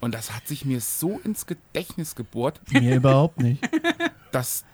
Und 0.00 0.14
das 0.14 0.32
hat 0.34 0.48
sich 0.48 0.64
mir 0.64 0.80
so 0.80 1.20
ins 1.24 1.44
Gedächtnis 1.46 2.14
gebohrt, 2.14 2.60
Mir 2.72 2.96
überhaupt 2.96 3.40
nicht. 3.40 3.62
dass 4.32 4.64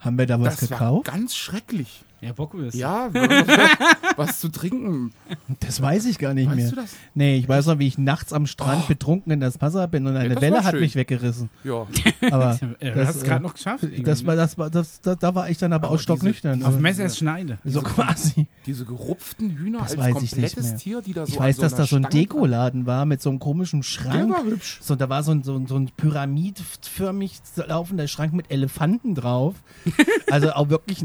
Haben 0.00 0.18
wir 0.18 0.26
da 0.26 0.40
was 0.40 0.56
das 0.56 0.70
war 0.70 0.78
gekauft? 0.78 1.06
ganz 1.06 1.36
schrecklich. 1.36 2.04
Ja, 2.22 2.32
Bockwürste. 2.32 2.78
Ja, 2.78 3.10
was, 4.16 4.40
zu 4.40 4.48
trinken. 4.48 5.12
Das 5.60 5.82
weiß 5.82 6.06
ich 6.06 6.18
gar 6.18 6.32
nicht 6.34 6.46
Weißt 6.46 6.56
mehr. 6.56 6.70
du 6.70 6.76
das? 6.76 6.94
Nee, 7.14 7.36
ich 7.36 7.48
weiß 7.48 7.66
noch, 7.66 7.78
wie 7.78 7.86
ich 7.86 7.98
nachts 7.98 8.32
am 8.32 8.46
Strand 8.46 8.84
Oh. 8.84 8.88
betrunken 8.88 9.32
in 9.32 9.40
das 9.40 9.60
Wasser 9.60 9.86
bin 9.86 10.06
und 10.06 10.16
eine 10.16 10.34
das 10.34 10.42
Welle 10.42 10.64
hat 10.64 10.72
schön. 10.72 10.80
mich 10.80 10.94
weggerissen. 10.96 11.50
Ja. 11.62 11.86
Aber 12.30 12.58
Ja, 12.80 12.90
du 12.90 12.94
das, 12.94 13.08
hast 13.08 13.16
es 13.16 13.22
äh, 13.22 13.26
gerade 13.26 13.42
noch 13.42 13.54
geschafft. 13.54 13.84
das 14.02 14.24
war, 14.26 14.34
das 14.36 14.56
war, 14.58 14.70
das, 14.70 15.00
da, 15.02 15.14
da 15.14 15.34
war 15.34 15.50
ich 15.50 15.58
dann 15.58 15.72
aber, 15.74 15.88
Aber 15.88 15.96
auch 15.96 16.00
stocknüchtern. 16.00 16.62
Auf 16.64 16.78
Messers 16.78 17.18
Schneide. 17.18 17.58
so 17.64 17.82
quasi. 17.82 18.46
Diese 18.64 18.84
gerupften 18.86 19.50
Hühner 19.50 19.80
Das 19.80 19.92
als 19.92 19.98
weiß 20.00 20.22
ich 20.22 20.36
nicht 20.36 20.54
komplettes 20.54 20.64
mehr. 20.70 20.76
Tier, 20.78 21.02
die 21.02 21.12
da 21.12 21.26
so 21.26 21.32
Ich 21.34 21.38
weiß, 21.38 21.58
an 21.58 21.62
dass 21.62 21.72
so 21.72 21.76
da 21.78 21.86
so 21.86 21.96
ein 21.96 22.02
Dekoladen 22.08 22.86
war 22.86 23.04
mit 23.04 23.20
so 23.22 23.28
einem 23.30 23.38
komischen 23.38 23.80
Der 23.80 23.84
Schrank. 23.86 24.30
war 24.32 24.42
hübsch. 24.44 24.78
So, 24.80 24.94
da 24.96 25.08
war 25.08 25.22
so 25.22 25.32
ein, 25.32 25.42
so 25.42 25.54
ein, 25.56 25.66
so 25.66 25.76
ein 25.76 25.90
pyramidförmig 25.96 27.40
laufender 27.66 28.08
Schrank 28.08 28.32
mit 28.32 28.50
Elefanten 28.50 29.14
drauf. 29.14 29.54
Also 30.28 30.50
auch 30.52 30.70
wirklich, 30.70 31.04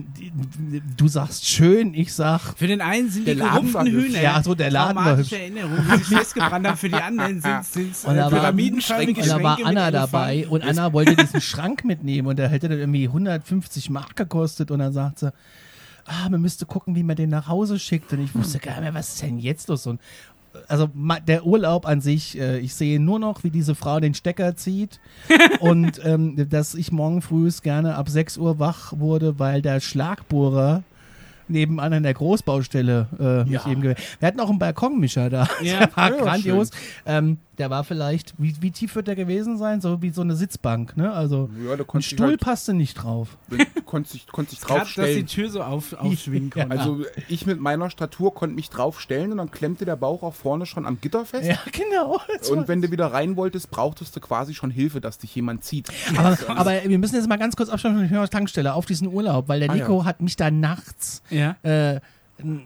du 1.02 1.08
sagst 1.08 1.48
schön, 1.50 1.94
ich 1.94 2.14
sag. 2.14 2.54
Für 2.58 2.68
den 2.68 2.80
einen 2.82 3.10
sind 3.10 3.28
Der 3.28 3.36
die 3.36 3.42
war 3.42 3.62
hübsch. 3.62 3.74
Hühner. 3.92 4.22
Ja, 4.22 4.42
so, 4.44 4.54
der 4.56 4.70
Laden 4.72 4.96
war 4.96 5.18
hübsch. 5.18 5.32
Erinnerung, 5.34 5.78
die 5.92 5.98
sich 5.98 6.08
festgebrannt 6.18 6.68
haben. 6.68 6.78
Für 6.78 6.90
die 6.90 6.96
anderen 6.96 7.42
sind 7.64 7.92
es 7.92 8.06
Und 8.06 8.16
da 8.16 8.32
war- 8.32 8.40
pyramidenförmige 8.40 9.22
Und 9.22 9.28
da 9.30 9.42
war 9.44 9.56
Schränke 9.56 9.70
mit 9.70 9.78
Anna 9.78 9.92
dabei 9.92 10.48
und 10.48 10.64
Anna 10.64 10.94
wollte 10.94 11.16
diesen 11.16 11.42
Schrank 11.42 11.84
mitnehmen 11.86 12.28
und 12.28 12.38
der 12.40 12.50
hätte 12.50 12.70
dann 12.70 12.80
irgendwie 12.80 13.06
150 13.08 13.90
Mark 13.90 14.16
gekostet 14.16 14.72
und 14.72 14.80
dann 14.80 14.94
sagt 14.94 15.20
sie, 15.20 15.34
ah, 16.06 16.30
man 16.30 16.42
müsste 16.42 16.66
gucken, 16.66 16.96
wie 16.96 17.04
man 17.04 17.16
den 17.16 17.30
nach 17.30 17.48
Hause 17.48 17.80
schickt 17.80 18.12
und 18.14 18.24
ich 18.24 18.34
wusste 18.36 18.60
gar 18.60 18.74
nicht 18.74 18.82
mehr, 18.82 18.94
was 18.94 19.10
ist 19.10 19.22
denn 19.22 19.40
jetzt 19.40 19.68
los? 19.70 19.88
Und 19.88 20.00
also 20.68 20.90
der 21.28 21.46
Urlaub 21.46 21.86
an 21.88 22.02
sich, 22.02 22.38
äh, 22.38 22.60
ich 22.60 22.76
sehe 22.76 23.00
nur 23.00 23.20
noch, 23.20 23.44
wie 23.46 23.50
diese 23.52 23.74
Frau 23.74 24.02
den 24.02 24.14
Stecker 24.14 24.56
zieht 24.58 25.00
und 25.62 26.04
ähm, 26.04 26.50
dass 26.50 26.74
ich 26.76 26.92
morgen 26.92 27.22
früh 27.22 27.50
gerne 27.64 27.96
ab 27.96 28.10
6 28.10 28.38
Uhr 28.38 28.60
wach 28.60 28.92
wurde, 28.98 29.40
weil 29.40 29.62
der 29.62 29.80
Schlagbohrer 29.80 30.84
nebenan 31.52 31.94
an 31.94 32.04
der 32.04 32.14
Großbaustelle 32.14 33.08
äh, 33.20 33.44
mich 33.50 33.54
Ja. 33.64 33.70
eben 33.72 33.82
gewählt. 33.82 34.00
Wir 34.20 34.28
hatten 34.28 34.40
auch 34.40 34.50
einen 34.50 34.60
Balkonmischer 34.60 35.30
da. 35.30 35.48
Ja. 35.62 35.80
der 35.88 35.96
war 35.98 36.10
Ja, 36.12 36.18
grandios. 36.18 36.72
Ähm, 37.06 37.38
der 37.58 37.70
war 37.70 37.84
vielleicht, 37.84 38.34
wie, 38.40 38.56
wie 38.62 38.72
tief 38.72 38.96
wird 38.96 39.08
der 39.08 39.16
gewesen 39.16 39.58
sein? 39.60 39.82
So 39.82 40.02
wie 40.02 40.10
so 40.10 40.22
eine 40.22 40.36
Sitzbank, 40.36 40.98
ne? 40.98 41.12
Also 41.14 41.48
Ja, 41.64 41.76
da 41.76 41.84
ein 41.94 42.02
Stuhl 42.02 42.28
halt, 42.30 42.40
passte 42.42 42.74
nicht 42.74 42.96
drauf. 42.96 43.38
konntest 43.86 44.16
dich, 44.16 44.26
konntest 44.28 44.58
dich 44.62 44.68
Gerade, 44.68 44.80
dass 44.82 44.90
die 44.94 44.96
draufstellen. 45.02 45.28
Tür 45.28 45.50
so 45.50 45.62
auf, 45.62 45.94
aufschwingen 45.94 46.52
Ja. 46.56 46.64
konnte. 46.66 46.80
Also 46.80 47.06
ich 47.28 47.46
mit 47.46 47.60
meiner 47.60 47.90
Statur 47.92 48.34
konnte 48.34 48.56
mich 48.56 48.70
draufstellen 48.72 49.32
und 49.32 49.38
dann 49.38 49.52
klemmte 49.52 49.86
der 49.86 49.96
Bauch 49.96 50.24
auch 50.24 50.34
vorne 50.34 50.66
schon 50.66 50.88
am 50.88 51.00
Gitter 51.02 51.24
fest. 51.26 51.48
Ja, 51.48 51.58
genau. 51.72 52.20
Und 52.50 52.68
wenn 52.68 52.82
du 52.82 52.90
wieder 52.90 53.08
rein 53.08 53.36
wolltest, 53.36 53.70
brauchtest 53.70 54.16
du 54.16 54.22
quasi 54.22 54.56
schon 54.56 54.72
Hilfe, 54.72 55.00
dass 55.00 55.20
dich 55.20 55.36
jemand 55.36 55.64
zieht. 55.64 55.88
aber, 56.18 56.38
aber 56.56 56.72
wir 56.86 56.98
müssen 56.98 57.16
jetzt 57.16 57.30
mal 57.30 57.38
ganz 57.38 57.56
kurz 57.56 57.70
abschauen 57.70 57.96
von 58.08 58.10
der 58.10 58.30
Tankstelle 58.30 58.74
auf 58.74 58.86
diesen 58.88 59.08
Urlaub, 59.08 59.48
weil 59.50 59.60
der 59.60 59.70
Ah, 59.70 59.76
Nico 59.76 60.00
ja. 60.00 60.06
hat 60.06 60.22
mich 60.22 60.36
da 60.36 60.50
nachts 60.50 61.22
ja. 61.42 61.56
äh, 61.96 62.00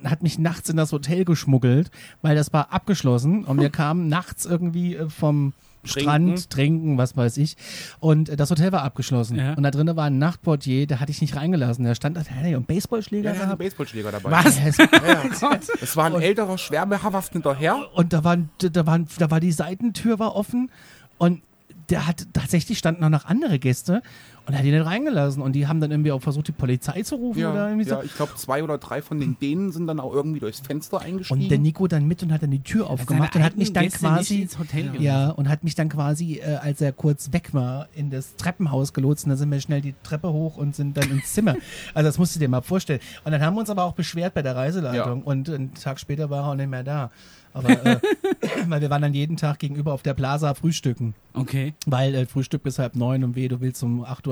hat 0.06 0.24
mich 0.24 0.40
nachts 0.40 0.70
in 0.70 0.78
das 0.78 0.92
Hotel 0.94 1.26
geschmuggelt, 1.26 1.92
weil 2.22 2.36
das 2.36 2.54
war 2.54 2.72
abgeschlossen 2.72 3.44
und 3.44 3.60
wir 3.60 3.70
kamen 3.70 4.08
nachts 4.08 4.46
irgendwie 4.46 4.96
äh, 4.96 5.10
vom 5.10 5.54
Strand, 5.84 6.50
trinken, 6.50 6.98
was 6.98 7.16
weiß 7.16 7.38
ich. 7.38 7.58
Und 8.00 8.30
äh, 8.30 8.36
das 8.38 8.50
Hotel 8.50 8.72
war 8.72 8.82
abgeschlossen. 8.84 9.38
Ja. 9.38 9.54
Und 9.54 9.62
da 9.64 9.70
drinnen 9.72 9.96
war 9.96 10.06
ein 10.06 10.18
Nachtportier, 10.18 10.88
der 10.88 11.00
hatte 11.00 11.12
ich 11.12 11.22
nicht 11.22 11.36
reingelassen. 11.36 11.84
Der 11.86 11.94
stand 11.94 12.18
da, 12.18 12.22
ja 12.22 12.42
einen 12.58 12.64
Baseballschläger 12.66 13.26
Ja, 13.30 13.36
ja, 13.36 13.42
einen 13.42 13.50
gehabt. 13.50 13.60
Baseballschläger 13.60 14.12
dabei. 14.12 14.32
Was? 14.32 14.58
Ja, 14.58 14.68
es- 14.68 15.72
Es 15.82 15.96
war 15.98 16.06
ein 16.06 16.20
älterer, 16.22 16.58
schwerbehaft 16.58 17.34
hinterher. 17.34 17.78
Und 17.94 18.14
da, 18.14 18.24
waren, 18.24 18.50
da, 18.58 18.86
waren, 18.88 19.08
da 19.20 19.30
war 19.30 19.40
die 19.40 19.52
Seitentür 19.52 20.18
war 20.20 20.36
offen 20.36 20.72
und 21.20 21.42
der 21.90 22.08
hat 22.08 22.26
tatsächlich 22.34 22.80
standen 22.80 23.04
auch 23.04 23.10
noch 23.10 23.26
andere 23.26 23.60
Gäste 23.60 24.02
und 24.48 24.54
er 24.54 24.60
hat 24.60 24.66
die 24.66 24.72
nicht 24.72 24.86
reingelassen. 24.86 25.42
Und 25.42 25.54
die 25.54 25.68
haben 25.68 25.80
dann 25.82 25.92
irgendwie 25.92 26.12
auch 26.12 26.22
versucht, 26.22 26.48
die 26.48 26.52
Polizei 26.52 27.02
zu 27.04 27.16
rufen 27.16 27.40
oder 27.40 27.56
Ja, 27.56 27.68
irgendwie 27.68 27.86
so. 27.90 27.96
ja, 27.96 28.04
ich 28.04 28.16
glaube, 28.16 28.34
zwei 28.36 28.64
oder 28.64 28.78
drei 28.78 29.02
von 29.02 29.20
den 29.20 29.38
Dänen 29.40 29.72
sind 29.72 29.88
dann 29.88 30.00
auch 30.00 30.14
irgendwie 30.14 30.40
durchs 30.40 30.60
Fenster 30.60 31.02
eingestiegen. 31.02 31.44
Und 31.44 31.50
der 31.50 31.58
Nico 31.60 31.88
dann 31.88 32.08
mit 32.08 32.22
und 32.24 32.32
hat 32.32 32.44
dann 32.44 32.52
die 32.52 32.62
Tür 32.62 32.90
aufgemacht 32.90 33.36
und 33.36 33.44
hat 33.44 33.58
mich 33.58 33.74
dann 33.74 33.86
Gäste 33.86 34.00
quasi. 34.00 34.42
ins 34.42 34.60
Hotel. 34.60 34.92
Ja, 35.00 35.30
und 35.30 35.50
hat 35.50 35.64
mich 35.64 35.76
dann 35.76 35.90
quasi, 35.90 36.36
äh, 36.36 36.56
als 36.56 36.82
er 36.82 36.92
kurz 36.92 37.32
weg 37.34 37.54
war, 37.54 37.88
in 37.96 38.10
das 38.10 38.36
Treppenhaus 38.36 38.94
gelotst. 38.94 39.26
Und 39.26 39.30
dann 39.30 39.38
sind 39.38 39.52
wir 39.52 39.60
schnell 39.62 39.82
die 39.82 39.96
Treppe 40.04 40.32
hoch 40.32 40.58
und 40.58 40.76
sind 40.76 40.96
dann 40.98 41.10
ins 41.12 41.34
Zimmer. 41.34 41.56
Also 41.94 42.08
das 42.10 42.18
musst 42.18 42.36
du 42.36 42.40
dir 42.40 42.50
mal 42.50 42.62
vorstellen. 42.62 43.00
Und 43.24 43.32
dann 43.32 43.42
haben 43.42 43.56
wir 43.56 43.62
uns 43.62 43.70
aber 43.70 43.84
auch 43.84 43.94
beschwert 43.94 44.34
bei 44.34 44.42
der 44.42 44.56
Reiseleitung. 44.56 45.24
Und 45.24 45.50
einen 45.50 45.74
Tag 45.74 46.00
später 46.00 46.30
war 46.30 46.44
er 46.44 46.52
auch 46.52 46.56
nicht 46.56 46.70
mehr 46.70 46.84
da. 46.84 47.10
Aber 47.54 47.70
äh, 47.70 48.00
weil 48.68 48.82
wir 48.82 48.90
waren 48.90 49.02
dann 49.02 49.14
jeden 49.14 49.38
Tag 49.38 49.60
gegenüber 49.60 49.94
auf 49.94 50.02
der 50.04 50.14
Plaza 50.14 50.54
frühstücken. 50.54 51.16
Okay. 51.36 51.74
Weil 51.86 52.16
äh, 52.16 52.26
Frühstück 52.26 52.64
bis 52.64 52.80
halb 52.80 52.96
neun 52.96 53.24
und 53.24 53.36
weh, 53.36 53.48
du 53.48 53.60
willst 53.62 53.82
um 53.84 54.04
8.29 54.06 54.26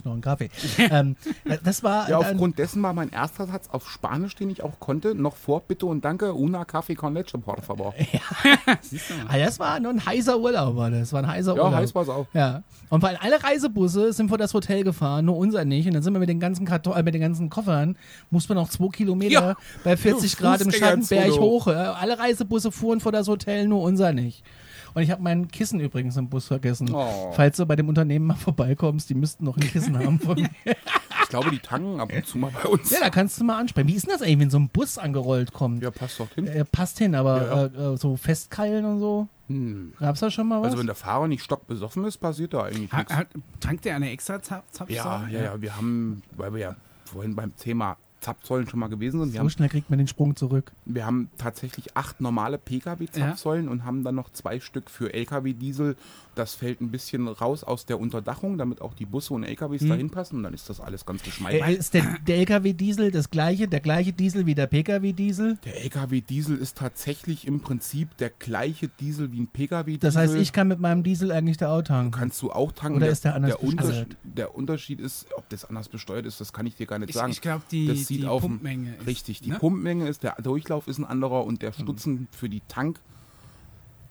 Uhr 0.00 0.04
noch 0.04 0.12
einen 0.12 0.20
Kaffee. 0.22 0.50
ähm, 0.78 1.16
äh, 1.44 1.58
das 1.64 1.82
war 1.82 2.08
ja, 2.08 2.18
aufgrund 2.18 2.58
dessen 2.58 2.82
war 2.82 2.92
mein 2.92 3.08
erster 3.10 3.46
Satz 3.46 3.68
auf 3.70 3.90
Spanisch, 3.90 4.34
den 4.36 4.50
ich 4.50 4.62
auch 4.62 4.78
konnte, 4.80 5.14
noch 5.14 5.36
vor 5.36 5.60
Bitte 5.62 5.86
und 5.86 6.04
Danke, 6.04 6.34
una 6.34 6.62
café 6.62 6.94
con 6.94 7.14
leche, 7.14 7.38
por 7.38 7.60
favor. 7.62 7.94
Mal. 8.66 8.78
Ah, 9.28 9.38
das 9.38 9.58
war 9.58 9.80
nur 9.80 9.92
ein 9.92 10.04
heißer 10.04 10.38
Urlaub, 10.38 10.76
war 10.76 10.90
das. 10.90 11.12
War 11.12 11.22
ein 11.22 11.28
heißer 11.28 11.54
Ja, 11.56 11.62
Urlaub. 11.64 11.74
heiß 11.80 11.94
war's 11.94 12.08
auch. 12.08 12.26
Ja. 12.34 12.62
Und 12.90 13.02
weil 13.02 13.16
alle 13.16 13.42
Reisebusse 13.42 14.12
sind 14.12 14.28
vor 14.28 14.38
das 14.38 14.52
Hotel 14.54 14.84
gefahren, 14.84 15.24
nur 15.24 15.36
unser 15.36 15.64
nicht. 15.64 15.86
Und 15.86 15.94
dann 15.94 16.02
sind 16.02 16.12
wir 16.12 16.20
mit 16.20 16.28
den 16.28 16.40
ganzen 16.40 16.66
Karton 16.66 16.94
äh, 16.96 17.02
mit 17.02 17.14
den 17.14 17.22
ganzen 17.22 17.50
Koffern, 17.50 17.96
muss 18.30 18.48
man 18.48 18.56
noch 18.56 18.68
zwei 18.68 18.88
Kilometer 18.88 19.32
Ja. 19.32 19.56
bei 19.82 19.96
40 19.96 20.36
Grad 20.36 20.60
im 20.60 20.70
Schattenberg 20.70 21.30
hoch. 21.32 21.66
hoch. 21.66 21.68
Äh, 21.68 21.72
Alle 21.74 22.18
Reisebusse 22.18 22.70
fuhren 22.70 23.00
vor 23.00 23.12
das 23.12 23.28
Hotel, 23.28 23.66
nur 23.68 23.82
unser 23.82 24.12
nicht. 24.12 24.42
Und 24.94 25.02
ich 25.02 25.10
habe 25.10 25.22
mein 25.22 25.48
Kissen 25.48 25.80
übrigens 25.80 26.16
im 26.16 26.28
Bus 26.28 26.46
vergessen. 26.46 26.88
Oh. 26.92 27.32
Falls 27.32 27.56
du 27.56 27.66
bei 27.66 27.76
dem 27.76 27.88
Unternehmen 27.88 28.26
mal 28.28 28.34
vorbeikommst, 28.36 29.10
die 29.10 29.14
müssten 29.14 29.44
noch 29.44 29.56
ein 29.56 29.62
Kissen 29.68 29.98
haben 29.98 30.18
von 30.20 30.36
mir. 30.40 30.48
Ich 31.22 31.28
glaube, 31.30 31.50
die 31.50 31.58
tanken 31.58 31.98
ab 32.00 32.12
und 32.14 32.26
zu 32.26 32.38
mal 32.38 32.52
bei 32.62 32.68
uns. 32.68 32.90
Ja, 32.90 33.00
da 33.00 33.10
kannst 33.10 33.40
du 33.40 33.44
mal 33.44 33.58
ansprechen. 33.58 33.88
Wie 33.88 33.94
ist 33.94 34.06
denn 34.06 34.12
das 34.12 34.22
eigentlich, 34.22 34.38
wenn 34.38 34.50
so 34.50 34.58
ein 34.58 34.68
Bus 34.68 34.98
angerollt 34.98 35.52
kommt? 35.52 35.82
Ja, 35.82 35.90
passt 35.90 36.20
doch 36.20 36.30
hin. 36.34 36.46
Äh, 36.46 36.64
passt 36.64 36.98
hin, 36.98 37.14
aber 37.16 37.44
Ja, 37.44 37.64
Äh, 37.90 37.94
äh, 37.94 37.96
so 37.96 38.16
festkeilen 38.16 38.84
und 38.84 39.00
so? 39.00 39.26
Hm. 39.48 39.94
Gab's 39.98 40.20
da 40.20 40.30
schon 40.30 40.46
mal 40.46 40.60
was? 40.60 40.66
Also 40.68 40.78
wenn 40.78 40.86
der 40.86 40.94
Fahrer 40.94 41.26
nicht 41.28 41.42
stockbesoffen 41.42 42.04
ist, 42.04 42.18
passiert 42.18 42.54
da 42.54 42.62
eigentlich 42.62 42.92
Ha, 42.92 42.98
nichts. 42.98 43.14
tankt 43.60 43.84
der 43.84 43.96
eine 43.96 44.10
extra 44.10 44.40
Zap 44.40 44.64
Ja, 44.88 45.02
Zapfsäule? 45.02 45.32
ja, 45.32 45.42
ja, 45.44 45.60
wir 45.60 45.76
haben, 45.76 46.22
weil 46.36 46.52
wir 46.54 46.60
ja 46.60 46.76
vorhin 47.04 47.34
beim 47.34 47.54
Thema 47.56 47.96
Zapfsäulen 48.24 48.66
schon 48.68 48.80
mal 48.80 48.88
gewesen 48.88 49.20
sind, 49.20 49.28
wir 49.28 49.34
so 49.34 49.38
haben, 49.40 49.50
schnell 49.50 49.68
kriegt 49.68 49.90
man 49.90 49.98
den 49.98 50.08
Sprung 50.08 50.34
zurück. 50.34 50.72
wir 50.86 51.04
haben 51.04 51.28
tatsächlich 51.36 51.96
acht 51.96 52.20
normale 52.20 52.56
Pkw-Zapfsäulen 52.58 53.68
und 53.68 53.84
haben 53.84 54.02
dann 54.04 54.14
noch 54.14 54.30
zwei 54.30 54.60
Stück 54.60 54.90
für 54.90 55.12
Lkw-Diesel. 55.12 55.96
Das 56.34 56.54
fällt 56.54 56.80
ein 56.80 56.90
bisschen 56.90 57.28
raus 57.28 57.62
aus 57.62 57.86
der 57.86 58.00
Unterdachung, 58.00 58.58
damit 58.58 58.80
auch 58.80 58.94
die 58.94 59.04
Busse 59.06 59.34
und 59.34 59.44
LKWs 59.44 59.82
Mhm. 59.82 59.88
dahin 59.88 60.10
passen 60.10 60.36
und 60.36 60.42
dann 60.42 60.54
ist 60.54 60.68
das 60.68 60.80
alles 60.80 61.04
ganz 61.06 61.22
geschmeidig. 61.22 61.62
Äh, 61.62 61.74
ist 61.74 61.94
der, 61.94 62.16
der 62.26 62.38
LKW-Diesel 62.38 63.10
das 63.12 63.30
gleiche, 63.30 63.68
der 63.68 63.80
gleiche 63.80 64.12
Diesel 64.12 64.46
wie 64.46 64.54
der 64.54 64.66
PKW-Diesel? 64.66 65.58
Der 65.64 65.82
LKW-Diesel 65.84 66.56
ist 66.56 66.76
tatsächlich 66.78 67.46
im 67.46 67.60
Prinzip 67.60 68.16
der 68.16 68.30
gleiche 68.30 68.88
Diesel 68.88 69.30
wie 69.32 69.40
ein 69.42 69.48
Pkw-Diesel. 69.48 70.00
Das 70.00 70.16
heißt, 70.16 70.34
ich 70.34 70.52
kann 70.52 70.66
mit 70.68 70.80
meinem 70.80 71.02
Diesel 71.04 71.30
eigentlich 71.30 71.56
da 71.58 71.70
auch 71.76 71.82
tanken. 71.82 72.10
kannst 72.10 72.40
du 72.42 72.50
auch 72.50 72.72
tanken. 72.72 72.96
Oder 72.98 73.08
ist 73.10 73.24
der 73.24 73.34
anders 73.34 73.52
der, 73.56 73.62
Unterschied, 73.62 74.08
besteuert? 74.08 74.16
der 74.24 74.54
Unterschied 74.56 75.00
ist, 75.00 75.26
ob 75.36 75.48
das 75.50 75.64
anders 75.64 75.88
besteuert 75.88 76.26
ist, 76.26 76.40
das 76.40 76.52
kann 76.52 76.66
ich 76.66 76.74
dir 76.76 76.86
gar 76.86 76.98
nicht 76.98 77.10
Ich, 77.10 77.16
sagen. 77.16 77.30
ich 77.32 77.40
glaube, 77.40 77.62
die, 77.70 77.86
das 78.14 78.20
sieht 78.20 78.22
die 78.22 78.26
auf 78.28 78.42
dem- 78.42 78.50
Pumpmenge 78.52 78.94
ist. 78.96 79.06
Richtig, 79.06 79.40
die 79.40 79.50
ne? 79.50 79.58
Pumpmenge 79.58 80.08
ist, 80.08 80.22
der 80.22 80.34
Durchlauf 80.42 80.88
ist 80.88 80.98
ein 80.98 81.04
anderer 81.04 81.44
und 81.44 81.62
der 81.62 81.72
Stutzen 81.72 82.28
für 82.30 82.48
die 82.48 82.62
Tank, 82.68 82.98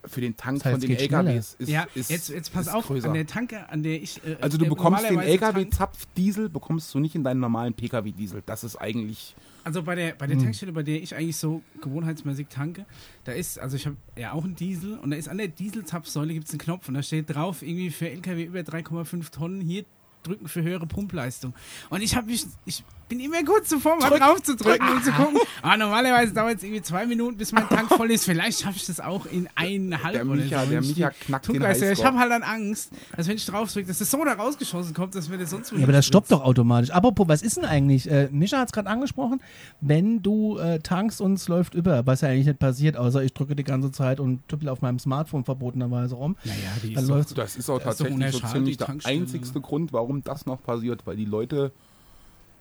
für 0.05 0.19
den 0.19 0.35
Tank 0.35 0.57
Das 0.57 0.65
heißt, 0.65 0.81
von 0.81 0.89
den. 0.89 0.97
LKWs 0.97 1.55
ist, 1.59 1.69
Ja, 1.69 1.87
ist 1.95 2.09
jetzt, 2.11 2.27
jetzt 2.29 2.51
pass 2.53 2.67
auf, 2.67 2.87
größer. 2.87 3.07
an 3.07 3.13
der 3.13 3.25
Tanke, 3.25 3.69
an 3.69 3.83
der 3.83 4.01
ich. 4.01 4.17
Äh, 4.25 4.35
Also 4.41 4.57
du 4.57 4.65
bekommst 4.67 5.09
den 5.09 5.17
LKW-Zapfdiesel, 5.19 6.49
bekommst 6.49 6.93
du 6.93 6.99
nicht 6.99 7.15
in 7.15 7.23
deinen 7.23 7.39
normalen 7.39 7.73
Pkw-Diesel. 7.73 8.43
Das 8.45 8.65
ist 8.65 8.75
eigentlich, 8.75 9.33
Also 9.63 9.81
bei 9.83 9.95
der, 9.95 10.13
bei 10.15 10.27
der 10.27 10.37
Tankstelle, 10.37 10.73
bei 10.73 10.83
der 10.83 11.01
ich 11.01 11.15
eigentlich 11.15 11.37
so 11.37 11.61
gewohnheitsmäßig 11.81 12.47
tanke, 12.49 12.85
da 13.23 13.31
ist, 13.31 13.57
also 13.59 13.77
ich 13.77 13.85
habe 13.85 13.95
ja 14.17 14.33
auch 14.33 14.43
einen 14.43 14.55
Diesel 14.57 14.97
und 14.99 15.11
da 15.11 15.15
ist 15.15 15.29
an 15.29 15.37
der 15.37 15.47
Dieselzapfsäule 15.47 16.33
gibt 16.33 16.47
es 16.47 16.51
einen 16.51 16.59
Knopf 16.59 16.89
und 16.89 16.95
da 16.95 17.01
steht 17.03 17.33
drauf, 17.33 17.61
irgendwie 17.61 17.89
für 17.89 18.09
LKW 18.09 18.43
über 18.43 18.59
3,5 18.59 19.31
Tonnen 19.31 19.61
hier 19.61 19.85
drücken 20.23 20.49
für 20.49 20.63
höhere 20.63 20.85
Pumpleistung. 20.85 21.53
Und 21.89 22.01
ich 22.01 22.15
habe 22.17 22.27
mich, 22.27 22.45
ich 22.65 22.83
bin 23.09 23.19
immer 23.19 23.43
kurz 23.43 23.69
zuvor, 23.69 23.97
mal 23.97 24.09
Drück, 24.09 24.19
drauf 24.19 24.41
zu 24.41 24.55
drücken 24.55 24.87
und 24.89 25.03
zu 25.03 25.11
gucken. 25.11 25.37
Aber 25.61 25.77
normalerweise 25.77 26.33
dauert 26.33 26.57
es 26.57 26.63
irgendwie 26.63 26.81
zwei 26.81 27.05
Minuten, 27.05 27.37
bis 27.37 27.51
mein 27.51 27.67
Tank 27.69 27.89
voll 27.89 28.11
ist. 28.11 28.25
Vielleicht 28.25 28.61
schaffe 28.61 28.77
ich 28.77 28.85
das 28.85 28.99
auch 28.99 29.25
in 29.25 29.47
eineinhalb 29.55 30.13
der 30.13 30.25
oder 30.25 30.35
Micha, 30.35 30.63
so. 30.63 30.69
der 30.71 30.81
Micha 30.81 31.09
knackt 31.11 31.47
den 31.47 31.53
Tunkleiste, 31.53 31.91
ich 31.91 32.03
habe 32.03 32.17
halt 32.17 32.31
dann 32.31 32.43
Angst, 32.43 32.91
dass 33.15 33.27
wenn 33.27 33.35
ich 33.35 33.45
drauf 33.45 33.71
drücke, 33.71 33.87
dass 33.87 33.99
das 33.99 34.09
so 34.09 34.23
da 34.23 34.33
rausgeschossen 34.33 34.93
kommt, 34.93 35.15
dass 35.15 35.29
mir 35.29 35.37
das 35.37 35.49
sonst 35.51 35.71
Ja, 35.71 35.83
aber 35.83 35.91
das 35.91 36.05
stoppt 36.05 36.31
doch 36.31 36.43
automatisch. 36.43 36.89
Apropos, 36.91 37.27
was 37.27 37.41
ist 37.41 37.57
denn 37.57 37.65
eigentlich? 37.65 38.09
Äh, 38.09 38.29
Mischa 38.31 38.57
hat 38.59 38.67
es 38.67 38.71
gerade 38.71 38.89
angesprochen. 38.89 39.41
Wenn 39.81 40.21
du 40.21 40.57
äh, 40.57 40.79
tankst 40.79 41.21
und 41.21 41.33
es 41.33 41.47
läuft 41.47 41.73
über, 41.75 42.05
was 42.05 42.21
ja 42.21 42.29
eigentlich 42.29 42.47
nicht 42.47 42.59
passiert, 42.59 42.97
außer 42.97 43.23
ich 43.23 43.33
drücke 43.33 43.55
die 43.55 43.63
ganze 43.63 43.91
Zeit 43.91 44.19
und 44.19 44.47
tüppel 44.47 44.69
auf 44.69 44.81
meinem 44.81 44.99
Smartphone 44.99 45.43
verbotenerweise 45.43 46.15
rum. 46.15 46.35
Naja, 46.43 46.57
die 46.81 46.93
Dann 46.93 47.03
ist 47.03 47.09
doch, 47.09 47.15
läuft's. 47.15 47.33
das 47.33 47.55
ist 47.55 47.69
auch 47.69 47.79
Das 47.79 47.99
ist 47.99 48.05
tatsächlich 48.07 48.31
so 48.31 48.47
ziemlich 48.47 48.77
der 48.77 48.87
Tankstelle. 48.87 49.21
einzigste 49.21 49.61
Grund, 49.61 49.93
warum 49.93 50.23
das 50.23 50.45
noch 50.45 50.61
passiert, 50.63 51.05
weil 51.05 51.15
die 51.15 51.25
Leute 51.25 51.71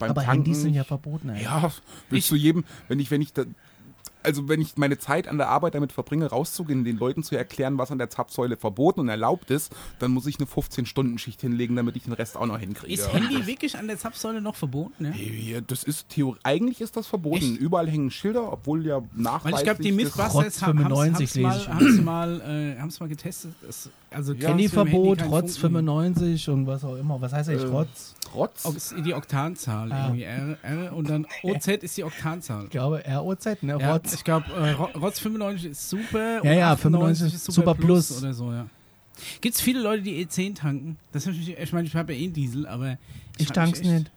beim 0.03 0.11
Aber 0.11 0.23
Tanken 0.23 0.45
Handys 0.45 0.63
sind 0.63 0.75
ja 0.75 0.85
verboten. 0.85 1.31
Ey. 1.31 1.45
Ja, 1.45 1.73
willst 2.11 2.31
du 2.31 2.35
jedem, 2.35 2.65
wenn 2.89 3.01
ich, 3.01 3.11
wenn 3.11 3.23
ich 3.23 3.33
da, 3.33 3.45
also 4.25 4.49
wenn 4.49 4.61
ich 4.61 4.77
meine 4.77 4.99
Zeit 4.99 5.29
an 5.29 5.39
der 5.39 5.49
Arbeit 5.49 5.75
damit 5.75 5.93
verbringe, 5.93 6.27
rauszugehen, 6.27 6.85
den 6.85 6.99
Leuten 6.99 7.23
zu 7.23 7.37
erklären, 7.37 7.79
was 7.79 7.91
an 7.91 7.99
der 7.99 8.11
Zapfsäule 8.11 8.57
verboten 8.57 9.01
und 9.01 9.09
erlaubt 9.09 9.51
ist, 9.51 9.75
dann 9.99 10.11
muss 10.13 10.27
ich 10.27 10.39
eine 10.39 10.47
15-Stunden-Schicht 10.47 11.41
hinlegen, 11.41 11.77
damit 11.77 11.97
ich 11.97 12.05
den 12.05 12.13
Rest 12.13 12.37
auch 12.37 12.47
noch 12.47 12.59
hinkriege. 12.59 12.93
Ist 12.93 13.13
Handy 13.13 13.47
wirklich 13.47 13.77
an 13.77 13.87
der 13.87 13.99
Zapfsäule 13.99 14.41
noch 14.41 14.57
verboten? 14.57 15.05
Ne? 15.05 15.15
Ja, 15.19 15.61
das 15.61 15.85
ist 15.85 16.09
Theorie. 16.11 16.39
Eigentlich 16.43 16.81
ist 16.81 16.97
das 16.97 17.07
verboten. 17.07 17.57
Überall 17.57 17.89
hängen 17.89 18.11
Schilder, 18.11 18.53
obwohl 18.53 18.87
ja 18.87 19.03
nachweislich. 19.15 19.53
Weil 19.53 19.59
ich 19.61 19.65
glaube, 19.65 19.83
die 19.83 19.93
Mythbusters 19.93 20.35
Rotz 20.35 20.59
95 20.61 21.05
haben 21.15 21.23
es 21.25 21.37
ich. 21.37 21.43
mal, 21.43 21.67
haben's 21.75 22.01
mal, 22.01 22.41
äh, 22.77 22.81
haben's 22.81 23.01
mal 23.01 23.09
getestet. 23.09 23.53
Das, 23.67 23.91
also 24.11 24.33
Ja. 24.35 24.51
Handyverbot, 24.51 25.23
Rotz 25.25 25.57
Funken. 25.57 25.77
95 25.87 26.49
und 26.51 26.67
was 26.67 26.85
auch 26.85 26.97
immer. 26.97 27.21
Was 27.21 27.33
heißt 27.33 27.49
eigentlich 27.49 27.65
Äh, 27.65 27.67
Rotz? 27.67 28.15
Trotz. 28.31 28.65
Ox- 28.65 28.95
Die 29.05 29.15
Oktanzahl 29.15 29.93
Ah. 29.93 30.07
irgendwie. 30.07 30.23
R, 30.25 30.57
R 30.63 30.93
und 30.97 31.09
dann 31.11 31.27
OZ 31.43 31.69
ist 31.83 31.97
die 31.97 32.05
Oktanzahl. 32.05 32.65
Ich 32.65 32.71
glaube 32.71 33.03
ROZ, 33.07 33.63
ne? 33.63 33.77
Ja, 33.79 33.95
Rotz. 34.13 34.19
ich 34.19 34.25
glaube, 34.25 34.47
äh, 34.53 34.71
Ro- 34.73 34.99
Rotz 35.01 35.19
95 35.19 35.71
ist 35.73 35.89
super. 35.91 36.45
Ja, 36.45 36.53
ja, 36.53 36.73
98 36.73 36.81
95 37.33 37.35
ist 37.35 37.45
Super 37.53 37.75
Plus. 37.75 38.19
Oder 38.23 38.33
so, 38.33 38.53
ja. 38.53 38.67
Gibt 39.41 39.55
es 39.55 39.61
viele 39.61 39.81
Leute, 39.83 40.03
die 40.03 40.25
E10 40.27 40.55
tanken? 40.55 40.97
Das 41.13 41.27
ich, 41.27 41.57
ich 41.59 41.73
meine, 41.73 41.87
ich 41.87 41.95
habe 41.95 42.13
ja 42.15 42.21
eh 42.21 42.25
einen 42.25 42.33
Diesel, 42.33 42.67
aber. 42.67 42.97
Ich 43.39 43.47
frag 43.49 43.55
tank's 43.55 43.79
mich 43.81 43.89
echt, 43.89 43.99
nicht. 43.99 44.11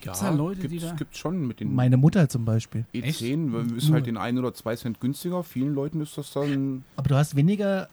Gibt's 0.00 0.20
da 0.20 0.30
Leute, 0.30 0.60
die 0.62 0.68
gibt's, 0.68 0.86
da- 0.86 0.94
gibt's 0.94 1.18
schon 1.18 1.46
mit 1.46 1.60
den 1.60 1.74
Meine 1.74 1.96
Mutter 1.96 2.28
zum 2.28 2.44
Beispiel. 2.44 2.84
E10 2.94 3.76
ist 3.76 3.86
Nur. 3.88 3.94
halt 3.94 4.06
den 4.06 4.16
ein 4.16 4.38
oder 4.38 4.54
zwei 4.54 4.76
Cent 4.76 5.00
günstiger. 5.00 5.42
Vielen 5.42 5.74
Leuten 5.74 6.00
ist 6.00 6.16
das 6.16 6.32
dann. 6.32 6.84
Aber 6.96 7.08
du 7.08 7.16
hast 7.16 7.34
weniger. 7.36 7.88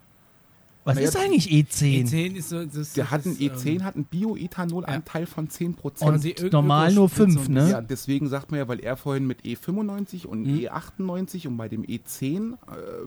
Was 0.86 0.96
Naja, 0.96 1.08
ist 1.10 1.18
eigentlich 1.18 1.48
E10? 1.50 2.08
E10 2.08 2.36
ist 2.36 2.50
so. 2.50 2.64
Das, 2.64 2.94
Der 2.94 3.04
das 3.06 3.12
hat 3.12 3.26
ein 3.26 3.32
ist, 3.32 3.42
E10 3.42 3.68
ähm, 3.68 3.84
hat 3.84 3.96
einen 3.96 4.06
Bioethanolanteil 4.06 5.26
von 5.26 5.48
10%. 5.50 5.74
Und 5.84 5.96
quasi 5.96 6.36
Ö- 6.40 6.50
normal 6.52 6.94
nur 6.94 7.06
Ökosprit 7.06 7.32
so 7.32 7.40
5, 7.40 7.50
ein 7.50 7.54
ne? 7.56 7.70
Ja, 7.72 7.82
deswegen 7.82 8.28
sagt 8.30 8.52
man 8.52 8.60
ja, 8.60 8.68
weil 8.68 8.80
er 8.80 8.96
vorhin 8.96 9.26
mit 9.26 9.42
E95 9.42 10.26
und 10.28 10.44
Mhm. 10.44 10.60
E98 10.60 11.48
und 11.48 11.58
bei 11.58 11.68
dem 11.70 11.84
E10, 11.84 12.54
äh, 12.54 12.58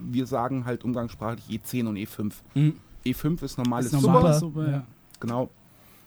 wir 0.01 0.27
sagen 0.27 0.65
halt 0.65 0.85
umgangssprachlich 0.85 1.45
E10 1.61 1.87
und 1.87 1.97
E5. 1.97 2.33
Mhm. 2.55 2.75
E5 3.07 3.43
ist 3.45 3.59
normales 3.59 3.87
ist 3.87 3.93
normal, 4.03 4.35
Super, 4.35 4.63
super, 4.65 4.71
ja. 4.71 4.87
genau. 5.21 5.49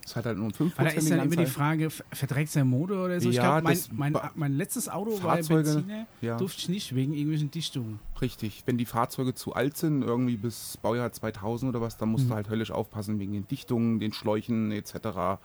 Es 0.03 0.15
hat 0.15 0.25
halt 0.25 0.37
nur 0.37 0.45
einen 0.45 0.53
5% 0.53 0.77
Weil 0.77 0.85
da 0.85 0.91
ist 0.91 1.11
dann 1.11 1.19
immer 1.19 1.35
die 1.35 1.45
Frage, 1.45 1.89
ver- 1.89 2.03
verträgt 2.11 2.51
sein 2.51 2.67
Motor 2.67 3.05
oder 3.05 3.21
so? 3.21 3.29
Ich 3.29 3.35
Ja, 3.35 3.59
glaube, 3.59 3.75
mein, 3.91 4.11
mein, 4.13 4.21
mein 4.35 4.53
letztes 4.53 4.89
Auto 4.89 5.11
Fahrzeuge, 5.11 5.67
war 5.67 5.73
Benziner, 5.75 6.07
ja. 6.21 6.37
durfte 6.37 6.59
ich 6.61 6.69
nicht 6.69 6.95
wegen 6.95 7.13
irgendwelchen 7.13 7.51
Dichtungen. 7.51 7.99
Richtig, 8.19 8.63
wenn 8.65 8.77
die 8.77 8.85
Fahrzeuge 8.85 9.33
zu 9.35 9.53
alt 9.53 9.77
sind, 9.77 10.01
irgendwie 10.01 10.37
bis 10.37 10.77
Baujahr 10.77 11.11
2000 11.11 11.69
oder 11.69 11.81
was, 11.85 11.97
dann 11.97 12.09
musst 12.09 12.25
Mhm. 12.25 12.29
du 12.29 12.35
halt 12.35 12.49
höllisch 12.49 12.71
aufpassen 12.71 13.19
wegen 13.19 13.33
den 13.33 13.47
Dichtungen, 13.47 13.99
den 13.99 14.11
Schläuchen 14.11 14.71
etc. 14.71 15.39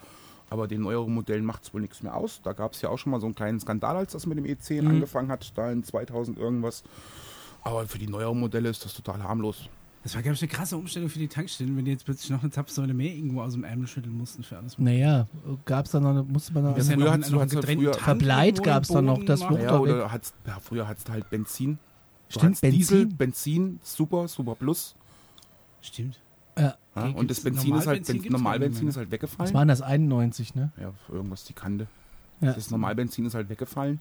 Aber 0.49 0.69
den 0.69 0.83
neueren 0.83 1.13
Modellen 1.13 1.45
macht 1.45 1.65
es 1.65 1.75
wohl 1.75 1.81
nichts 1.81 2.03
mehr 2.03 2.15
aus. 2.15 2.41
Da 2.43 2.53
gab 2.53 2.73
es 2.73 2.81
ja 2.81 2.89
auch 2.89 2.99
schon 2.99 3.11
mal 3.11 3.21
so 3.21 3.27
einen 3.27 3.35
kleinen 3.35 3.61
Skandal, 3.61 3.97
als 3.97 4.13
das 4.13 4.27
mit 4.27 4.39
dem 4.39 4.45
E10 4.45 4.83
Mhm. 4.83 4.89
angefangen 4.89 5.31
hat, 5.31 5.53
da 5.57 5.71
in 5.71 5.83
2000 5.85 6.39
irgendwas. 6.39 6.83
Aber 7.63 7.87
für 7.89 7.99
die 7.99 8.07
neueren 8.07 8.39
Modelle 8.39 8.69
ist 8.69 8.85
das 8.85 8.95
total 8.95 9.23
harmlos. 9.23 9.69
Das 10.07 10.15
war, 10.15 10.23
glaube 10.23 10.37
ich, 10.37 10.43
eine 10.43 10.49
krasse 10.49 10.77
Umstellung 10.77 11.09
für 11.09 11.19
die 11.19 11.27
Tankstellen, 11.27 11.77
wenn 11.77 11.85
die 11.85 11.91
jetzt 11.91 12.05
plötzlich 12.05 12.31
noch 12.31 12.41
eine 12.41 12.53
Zapfsäule 12.53 12.95
mehr 12.95 13.13
irgendwo 13.13 13.41
aus 13.43 13.55
dem 13.55 13.65
Ärmel 13.65 13.89
schütteln 13.89 14.17
mussten 14.17 14.45
für 14.45 14.57
alles. 14.57 14.79
Naja, 14.79 15.27
gab's 15.65 15.91
da 15.91 15.99
noch, 15.99 16.11
eine- 16.11 16.23
musste 16.23 16.53
man 16.55 16.63
noch. 16.63 16.77
Das 16.77 16.87
ja 16.89 16.95
früher 16.95 17.05
noch, 17.07 17.13
hat's- 17.13 17.27
ein- 17.27 17.33
noch 17.33 17.41
einen 17.41 17.51
du 17.51 17.55
ja 17.57 17.61
getrennten 17.61 17.85
früher- 17.87 17.95
Verbleit 17.95 18.59
im 18.59 18.63
gab's 18.65 18.87
da 18.89 19.03
noch, 19.03 19.25
das. 19.25 19.41
Wucht- 19.41 19.59
Ja, 19.63 19.67
da 19.67 19.79
oder 19.81 20.13
hat's, 20.13 20.33
ja, 20.47 20.61
früher 20.61 20.87
hattest 20.87 21.09
du 21.09 21.13
halt 21.13 21.29
Benzin. 21.29 21.73
Du 22.29 22.39
Stimmt, 22.39 22.45
hattest 22.59 22.63
Diesel, 22.77 22.99
Benzin. 23.07 23.17
Benzin, 23.17 23.81
Super, 23.83 24.29
Super 24.29 24.55
Plus. 24.55 24.95
Stimmt. 25.83 26.21
Ja. 26.57 26.77
Ja, 26.95 27.03
und 27.09 27.29
das 27.29 27.41
Benzin 27.41 27.75
ist 27.75 27.87
halt, 27.89 28.07
Normalbenzin 28.07 28.15
Ben- 28.15 28.23
gibt's 28.23 28.33
Normalbenzin 28.33 28.89
ist 28.89 28.97
halt 28.97 29.09
Was 29.09 29.13
weggefallen. 29.13 29.55
waren 29.55 29.67
das? 29.69 29.83
91, 29.83 30.55
ne? 30.55 30.71
Ja, 30.81 30.93
irgendwas 31.13 31.43
die 31.47 31.53
Kante. 31.53 31.89
Ja. 32.41 32.53
Das 32.53 32.71
Normalbenzin 32.71 33.27
ist 33.27 33.35
halt 33.35 33.49
weggefallen. 33.49 33.99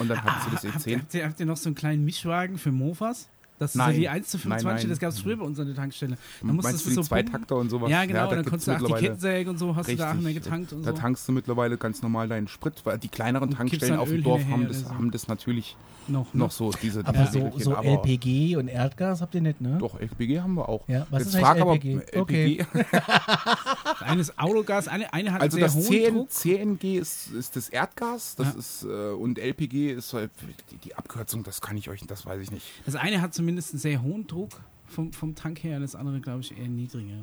Und 0.00 0.08
dann 0.08 0.20
hattest 0.22 0.46
du 0.46 0.50
das 0.50 0.64
Ah, 0.64 0.74
habt, 0.74 0.86
E10. 0.86 0.98
habt, 0.98 1.14
ihr, 1.14 1.24
habt 1.26 1.38
ihr 1.40 1.46
noch 1.46 1.56
so 1.56 1.68
einen 1.68 1.76
kleinen 1.76 2.04
Mischwagen 2.04 2.58
für 2.58 2.72
Mofas? 2.72 3.28
Das 3.58 3.70
ist 3.72 3.76
Nein. 3.76 3.94
ja 3.94 3.98
die 4.00 4.08
1 4.08 4.28
zu 4.28 4.38
25, 4.38 4.64
Nein, 4.66 4.76
nein. 4.82 4.88
das 4.90 4.98
gab 5.00 5.10
es 5.10 5.18
früher 5.20 5.36
bei 5.36 5.44
uns 5.44 5.58
an 5.58 5.66
der 5.66 5.74
Tankstelle. 5.74 6.16
Dann 6.40 6.54
musstest 6.56 6.84
Meinst 6.86 6.86
du 6.86 7.02
so. 7.02 7.08
Zweitakter 7.08 7.56
und 7.56 7.70
sowas? 7.70 7.90
Ja, 7.90 8.04
genau, 8.04 8.20
da 8.20 8.28
und 8.28 8.36
dann 8.36 8.44
konntest 8.44 8.68
du 8.68 8.72
auch 8.72 8.86
die 8.86 8.92
Kettensäge 9.06 9.50
und 9.50 9.58
so, 9.58 9.74
hast 9.74 9.88
du 9.90 9.96
da 9.96 10.04
auch 10.04 10.14
Richtig. 10.14 10.24
mehr 10.24 10.34
getankt 10.34 10.72
und 10.72 10.82
Da 10.86 10.90
so. 10.92 10.96
tankst 10.98 11.26
du 11.28 11.32
mittlerweile 11.32 11.76
ganz 11.76 12.02
normal 12.02 12.28
deinen 12.28 12.46
Sprit, 12.48 12.74
weil 12.84 12.98
die 12.98 13.08
kleineren 13.08 13.48
Und 13.48 13.56
Tankstellen 13.56 13.98
auf 13.98 14.08
dem 14.08 14.22
Dorf 14.22 14.42
haben 14.50 14.68
das, 14.68 14.80
so. 14.82 14.90
haben 14.90 15.10
das 15.10 15.26
natürlich 15.28 15.76
noch, 16.06 16.32
ne? 16.32 16.38
noch 16.40 16.50
so 16.50 16.70
diese 16.82 17.04
Aber 17.06 17.18
diese 17.24 17.50
so, 17.52 17.58
so 17.58 17.76
aber 17.76 17.86
LPG 17.88 18.56
und 18.56 18.68
Erdgas 18.68 19.20
habt 19.20 19.34
ihr 19.34 19.42
nicht, 19.42 19.60
ne? 19.60 19.76
Doch, 19.78 20.00
LPG 20.00 20.40
haben 20.40 20.54
wir 20.54 20.68
auch. 20.68 20.88
Ja, 20.88 21.06
was 21.10 21.24
Jetzt 21.24 21.34
ist 21.34 21.40
frag 21.40 21.60
eigentlich 21.60 21.96
aber 21.96 22.16
LPG? 22.16 22.58
LPG. 22.60 22.66
Eines 24.00 24.38
Autogas, 24.38 24.88
eine, 24.88 25.12
eine 25.12 25.32
hat 25.32 25.42
Also 25.42 25.58
das 25.58 25.74
CN. 25.86 26.26
CNG 26.28 26.98
ist, 26.98 27.30
ist 27.32 27.56
das 27.56 27.68
Erdgas, 27.68 28.36
das 28.36 28.52
Ja. 28.54 28.58
ist 28.58 28.84
äh, 28.84 29.12
und 29.12 29.38
LPG 29.38 29.92
ist 29.92 30.12
die, 30.70 30.76
die 30.84 30.94
Abkürzung, 30.94 31.42
das 31.42 31.60
kann 31.60 31.76
ich 31.76 31.88
euch, 31.90 32.00
das 32.06 32.24
weiß 32.24 32.40
ich 32.40 32.50
nicht. 32.50 32.66
Das 32.86 32.94
eine 32.94 33.20
hat 33.20 33.34
zumindest 33.34 33.47
einen 33.48 33.60
sehr 33.62 34.02
hohen 34.02 34.26
Druck 34.26 34.60
vom, 34.86 35.12
vom 35.12 35.34
Tank 35.34 35.62
her, 35.64 35.80
das 35.80 35.94
andere, 35.94 36.20
glaube 36.20 36.40
ich, 36.40 36.56
eher 36.56 36.68
niedriger. 36.68 37.14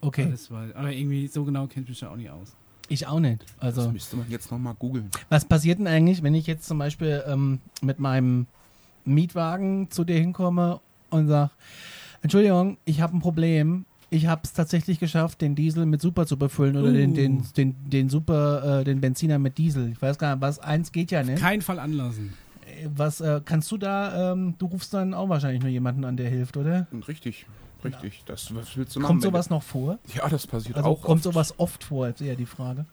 Okay, 0.00 0.28
Das 0.30 0.50
war, 0.50 0.66
aber 0.74 0.92
irgendwie 0.92 1.26
so 1.26 1.44
genau 1.44 1.66
kennt 1.66 1.88
mich 1.88 2.00
ja 2.00 2.10
auch 2.10 2.16
nicht 2.16 2.30
aus. 2.30 2.54
ich 2.88 3.06
auch 3.06 3.18
nicht. 3.20 3.42
Das 3.60 3.76
Also, 3.78 3.90
müsste 3.92 4.16
man 4.16 4.30
jetzt 4.30 4.50
nochmal 4.50 4.74
googeln. 4.78 5.10
was 5.28 5.44
passiert 5.44 5.78
denn 5.78 5.86
eigentlich, 5.86 6.22
wenn 6.22 6.34
ich 6.34 6.46
jetzt 6.46 6.66
zum 6.68 6.78
Beispiel 6.78 7.22
ähm, 7.26 7.60
mit 7.82 7.98
meinem 7.98 8.46
Mietwagen 9.04 9.90
zu 9.90 10.04
dir 10.04 10.18
hinkomme 10.18 10.80
und 11.10 11.28
sag, 11.28 11.50
Entschuldigung, 12.22 12.76
ich 12.84 13.00
habe 13.00 13.16
ein 13.16 13.20
Problem. 13.20 13.84
Ich 14.10 14.26
habe 14.26 14.40
es 14.44 14.52
tatsächlich 14.54 14.98
geschafft, 15.00 15.40
den 15.42 15.54
Diesel 15.54 15.84
mit 15.84 16.00
Super 16.00 16.24
zu 16.26 16.38
befüllen 16.38 16.76
oder 16.76 16.92
den, 16.92 17.10
Uh. 17.10 17.14
den, 17.14 17.44
den, 17.56 17.90
den 17.90 18.08
Super, 18.08 18.80
äh, 18.80 18.84
den 18.84 19.00
Benziner 19.02 19.38
mit 19.38 19.58
Diesel. 19.58 19.90
Ich 19.92 20.00
weiß 20.00 20.16
gar 20.18 20.34
nicht, 20.34 20.40
was 20.42 20.58
eins 20.58 20.92
geht 20.92 21.10
ja 21.10 21.22
nicht. 21.22 21.38
Keinen 21.40 21.60
Fall 21.60 21.78
anlassen. 21.78 22.32
Was 22.94 23.20
äh, 23.20 23.40
kannst 23.44 23.70
du 23.72 23.76
da? 23.76 24.32
Ähm, 24.32 24.54
du 24.58 24.66
rufst 24.66 24.92
dann 24.94 25.14
auch 25.14 25.28
wahrscheinlich 25.28 25.60
nur 25.62 25.70
jemanden 25.70 26.04
an, 26.04 26.16
der 26.16 26.28
hilft, 26.30 26.56
oder? 26.56 26.86
Und 26.92 27.06
richtig, 27.08 27.46
richtig. 27.84 28.22
Das, 28.26 28.54
was 28.54 28.76
willst 28.76 28.94
du 28.96 29.00
machen? 29.00 29.08
Kommt 29.08 29.22
sowas 29.22 29.50
noch 29.50 29.62
vor? 29.62 29.98
Ja, 30.14 30.28
das 30.28 30.46
passiert 30.46 30.76
Also 30.76 30.88
auch. 30.88 31.02
kommt 31.02 31.24
oft. 31.26 31.34
sowas 31.34 31.54
oft 31.58 31.84
vor, 31.84 32.08
ist 32.08 32.20
eher 32.20 32.36
die 32.36 32.46
Frage. 32.46 32.86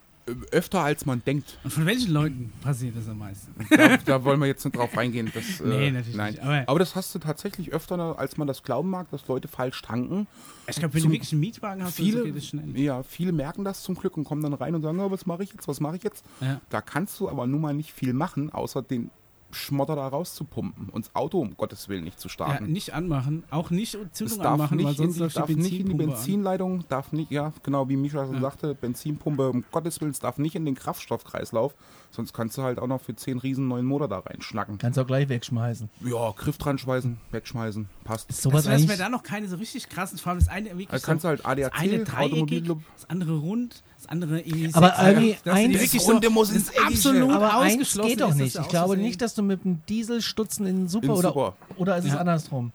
Öfter 0.51 0.81
als 0.81 1.05
man 1.05 1.21
denkt. 1.23 1.59
Und 1.63 1.69
von 1.71 1.85
welchen 1.85 2.11
Leuten 2.11 2.51
passiert 2.63 2.97
das 2.97 3.07
am 3.07 3.19
meisten? 3.19 3.53
Da, 3.77 3.97
da 3.97 4.23
wollen 4.23 4.39
wir 4.39 4.47
jetzt 4.47 4.65
nicht 4.65 4.75
drauf 4.75 4.97
reingehen. 4.97 5.29
Das, 5.31 5.59
äh, 5.61 5.67
Nee, 5.67 5.91
natürlich 5.91 6.15
nein. 6.15 6.33
nicht, 6.33 6.43
aber- 6.43 6.63
Aber, 6.67 6.79
das 6.79 6.95
hast 6.95 7.13
du 7.13 7.19
tatsächlich 7.19 7.73
öfter, 7.73 8.17
als 8.17 8.35
man 8.37 8.47
das 8.47 8.63
glauben 8.63 8.89
mag, 8.89 9.07
dass 9.11 9.27
Leute 9.27 9.47
falsch 9.47 9.83
tanken. 9.83 10.25
Ich 10.65 10.77
glaube, 10.77 10.95
wenn 10.95 11.01
Zum- 11.01 11.11
du 11.11 11.13
wirklich 11.17 11.31
einen 11.31 11.41
Mietwagen 11.41 11.83
hast, 11.83 11.97
Viele, 11.97 12.17
so 12.19 12.23
geht 12.23 12.35
es 12.37 12.47
schnell. 12.47 12.75
ja, 12.79 13.03
viele 13.03 13.33
merken 13.33 13.63
das 13.63 13.83
zum 13.83 13.93
Glück 13.93 14.17
und 14.17 14.23
kommen 14.23 14.41
dann 14.41 14.55
rein 14.55 14.73
und 14.73 14.81
sagen, 14.81 14.99
oh, 14.99 15.11
was 15.11 15.27
mache 15.27 15.43
ich 15.43 15.51
jetzt, 15.53 15.67
was 15.67 15.79
mache 15.79 15.97
ich 15.97 16.03
jetzt? 16.03 16.25
Ja. 16.41 16.59
Da 16.71 16.81
kannst 16.81 17.19
du 17.19 17.29
aber 17.29 17.45
nun 17.45 17.61
mal 17.61 17.75
nicht 17.75 17.91
viel 17.93 18.13
machen, 18.13 18.51
außer 18.51 18.81
den 18.81 19.11
Schmotter 19.55 19.95
da 19.95 20.07
rauszupumpen 20.07 20.89
und 20.89 21.05
das 21.05 21.15
Auto 21.15 21.39
um 21.39 21.55
Gottes 21.57 21.89
Willen 21.89 22.03
nicht 22.03 22.19
zu 22.19 22.27
Ja, 22.27 22.31
starten. 22.33 22.71
nicht 22.71 22.93
anmachen, 22.93 23.43
auch 23.49 23.69
nicht 23.71 23.97
Zündung 24.11 24.39
darf, 24.39 24.53
anmachen, 24.53 24.77
weil 24.79 24.85
nicht 24.85 24.99
in, 24.99 25.05
sonst 25.05 25.15
die, 25.15 25.19
läuft 25.21 25.37
darf 25.37 25.47
die 25.47 25.55
nicht 25.55 25.71
in 25.79 25.87
die 25.87 25.93
Benzinpumpe 25.93 26.03
an. 26.13 26.17
Benzinleitung, 26.19 26.83
darf 26.89 27.11
nicht, 27.11 27.31
ja, 27.31 27.53
genau 27.63 27.89
wie 27.89 27.95
Misha 27.97 28.25
schon 28.25 28.35
Ja. 28.35 28.41
sagte, 28.41 28.75
Benzinpumpe, 28.75 29.49
um 29.49 29.63
Gottes 29.71 29.99
Willen, 30.01 30.11
es 30.11 30.19
darf 30.19 30.37
nicht 30.37 30.55
in 30.55 30.65
den 30.65 30.75
Kraftstoffkreislauf, 30.75 31.75
sonst 32.15 32.33
kannst 32.33 32.57
du 32.57 32.63
halt 32.63 32.79
auch 32.79 32.87
noch 32.87 33.01
für 33.01 33.15
10 33.15 33.37
riesen 33.37 33.67
neuen 33.67 33.85
Motor 33.85 34.07
da 34.07 34.19
reinschnacken. 34.19 34.77
Kannst 34.77 34.97
du 34.97 35.01
auch 35.01 35.07
gleich 35.07 35.29
wegschmeißen. 35.29 35.89
Ja, 36.01 36.31
Griff 36.31 36.57
dran 36.57 36.77
schmeißen, 36.77 37.17
wegschmeißen, 37.31 37.87
passt. 38.03 38.29
Ist 38.29 38.41
sowas 38.41 38.67
Also, 38.67 38.85
dass 38.87 38.97
wir 38.97 39.03
da 39.03 39.09
noch 39.09 39.23
keine 39.23 39.47
so 39.47 39.57
richtig 39.57 39.89
krassen, 39.89 40.17
vor 40.17 40.31
allem 40.31 40.39
das 40.39 40.47
eine 40.47 40.69
wirklich 40.69 40.87
Da 40.89 40.99
kannst 40.99 41.21
so, 41.23 41.27
du 41.27 41.29
halt 41.29 41.39
das 41.41 41.73
eine 41.73 41.95
ADAC, 42.01 42.05
dreieckig, 42.05 42.63
das 42.95 43.09
andere 43.09 43.37
rund, 43.37 43.83
das 43.97 44.07
andere 44.09 44.39
irgendwie 44.41 44.73
Aber 44.73 44.93
irgendwie 45.07 45.37
Das 45.43 45.53
eins- 45.55 45.67
die 45.67 45.73
wirklich 45.79 46.01
Das 46.01 46.07
Runde 46.09 46.29
muss 46.29 46.51
ins 46.51 46.77
absolut 46.77 47.31
aber 47.31 47.59
eins 47.59 47.73
ausgeschlossen 47.73 48.09
geht 48.09 48.21
doch 48.21 48.33
nicht. 48.33 48.55
Ich 48.57 48.67
glaube 48.69 48.97
nicht, 48.97 49.21
dass 49.21 49.35
du 49.35 49.43
mit 49.43 49.63
dem 49.65 49.81
Dieselstutzen 49.87 50.65
in 50.65 50.87
Super 50.87 51.05
In 51.05 51.11
oder 51.11 51.29
Super. 51.29 51.55
oder 51.77 51.97
ist 51.97 52.05
es 52.05 52.11
Ja. 52.13 52.19
andersrum? 52.19 52.71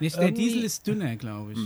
Nee, 0.00 0.08
der 0.10 0.30
Diesel 0.30 0.62
ist 0.64 0.86
dünner, 0.86 1.16
glaube 1.16 1.52
ich. 1.52 1.58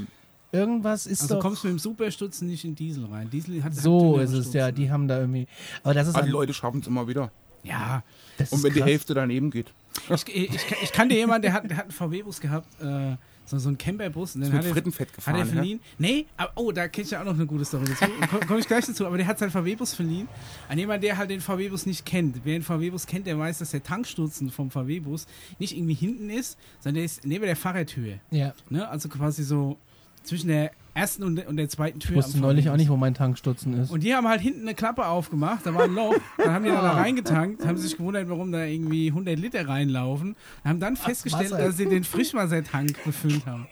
Irgendwas 0.53 1.07
ist 1.07 1.23
Also 1.23 1.35
doch 1.37 1.41
kommst 1.41 1.65
du 1.65 1.69
mit 1.69 1.77
dem 1.77 1.79
Superstutzen 1.79 2.47
nicht 2.49 2.65
in 2.65 2.75
Diesel 2.75 3.07
rein. 3.07 3.31
Diesel 3.31 3.65
hat 3.65 3.75
so 3.75 4.19
hat 4.19 4.25
ist 4.25 4.33
es 4.33 4.53
ja. 4.53 4.67
Stutzen. 4.67 4.75
Die 4.83 4.91
haben 4.91 5.09
da 5.09 5.19
irgendwie. 5.21 5.47
Aber 5.83 5.95
das 5.95 6.09
ist 6.09 6.15
Aber 6.15 6.23
die 6.25 6.29
ein- 6.29 6.33
Leute 6.33 6.53
schaffen 6.55 6.81
es 6.81 6.87
immer 6.87 7.09
wieder. 7.09 7.31
Ja, 7.65 8.03
das 8.39 8.51
Und 8.53 8.59
ist 8.59 8.65
wenn 8.65 8.73
die 8.75 8.81
krass. 8.81 8.89
Hälfte 8.89 9.15
daneben 9.15 9.51
geht. 9.51 9.73
ich, 10.11 10.29
ich, 10.29 10.55
ich, 10.55 10.77
ich 10.83 10.93
kannte 10.93 11.15
jemanden, 11.15 11.43
der 11.43 11.53
hat, 11.53 11.69
der 11.71 11.77
hat 11.77 11.85
einen 11.85 11.93
VW-Bus 11.93 12.41
gehabt, 12.41 12.67
äh, 12.83 13.15
so, 13.47 13.59
so 13.59 13.69
einen 13.69 13.79
Camperbus. 13.79 14.35
Und 14.35 14.43
Ist 14.43 14.49
hat 14.49 14.57
mit 14.59 14.67
er, 14.67 14.73
Frittenfett 14.73 15.09
hat 15.09 15.15
gefahren. 15.15 15.35
er 15.37 15.45
ja? 15.47 15.53
verliehen. 15.53 15.81
Nee, 15.97 16.27
aber, 16.37 16.51
oh, 16.57 16.73
da 16.73 16.89
kenne 16.89 17.05
ich 17.05 17.13
ja 17.13 17.21
auch 17.21 17.25
noch 17.25 17.35
eine 17.35 17.47
gute 17.47 17.65
Story 17.65 17.85
dazu. 17.87 18.05
Komme 18.31 18.47
komm 18.47 18.59
ich 18.59 18.67
gleich 18.67 18.85
dazu. 18.85 19.07
Aber 19.07 19.17
der 19.17 19.27
hat 19.29 19.39
seinen 19.39 19.51
VW-Bus 19.53 19.95
verliehen 19.95 20.27
an 20.69 20.77
jemanden, 20.77 21.03
der 21.03 21.17
halt 21.19 21.31
den 21.31 21.41
VW-Bus 21.41 21.87
nicht 21.87 22.05
kennt. 22.05 22.41
Wer 22.45 22.55
den 22.59 22.63
VW-Bus 22.63 23.07
kennt, 23.07 23.27
der 23.29 23.39
weiß, 23.39 23.59
dass 23.61 23.71
der 23.71 23.83
Tankstutzen 23.85 24.51
vom 24.51 24.71
VW-Bus 24.71 25.27
nicht 25.61 25.77
irgendwie 25.77 25.95
hinten 25.95 26.31
ist, 26.31 26.59
sondern 26.81 26.97
der 26.97 27.05
ist 27.05 27.25
neben 27.25 27.45
der 27.45 27.57
Fahrradhöhe. 27.57 28.19
Ja. 28.31 28.55
Ne? 28.71 28.89
Also 28.89 29.09
quasi 29.09 29.45
so 29.45 29.77
zwischen 30.23 30.49
der 30.49 30.71
ersten 30.95 31.23
und, 31.23 31.47
und 31.47 31.57
der 31.57 31.69
zweiten 31.69 32.01
Tür. 32.01 32.11
Ich 32.19 32.25
wusste 32.25 32.39
neulich 32.39 32.69
auch 32.71 32.77
nicht, 32.77 32.89
wo 32.91 32.97
mein 32.97 33.15
Tankstutzen 33.15 33.79
ist. 33.81 33.91
Und 33.91 34.03
die 34.03 34.15
haben 34.15 34.29
halt 34.29 34.41
hinten 34.41 34.63
eine 34.63 34.75
Klappe 34.75 35.07
aufgemacht, 35.07 35.65
da 35.65 35.75
war 35.75 35.85
ein 35.85 35.95
Loch, 35.95 36.15
dann 36.39 36.53
haben 36.53 36.65
die 36.65 36.71
da 36.71 36.93
reingetankt, 36.93 37.65
haben 37.67 37.77
sich 37.79 37.97
gewundert, 37.97 38.29
warum 38.29 38.53
da 38.53 38.65
irgendwie 38.65 39.09
100 39.09 39.39
Liter 39.39 39.67
reinlaufen, 39.67 40.37
haben 40.65 40.81
dann 40.81 40.97
festgestellt, 40.97 41.51
Wasser. 41.53 41.65
dass 41.65 41.77
sie 41.77 41.87
den 41.87 42.05
Frischwassertank 42.05 43.03
befüllt 43.05 43.47
haben. 43.47 43.67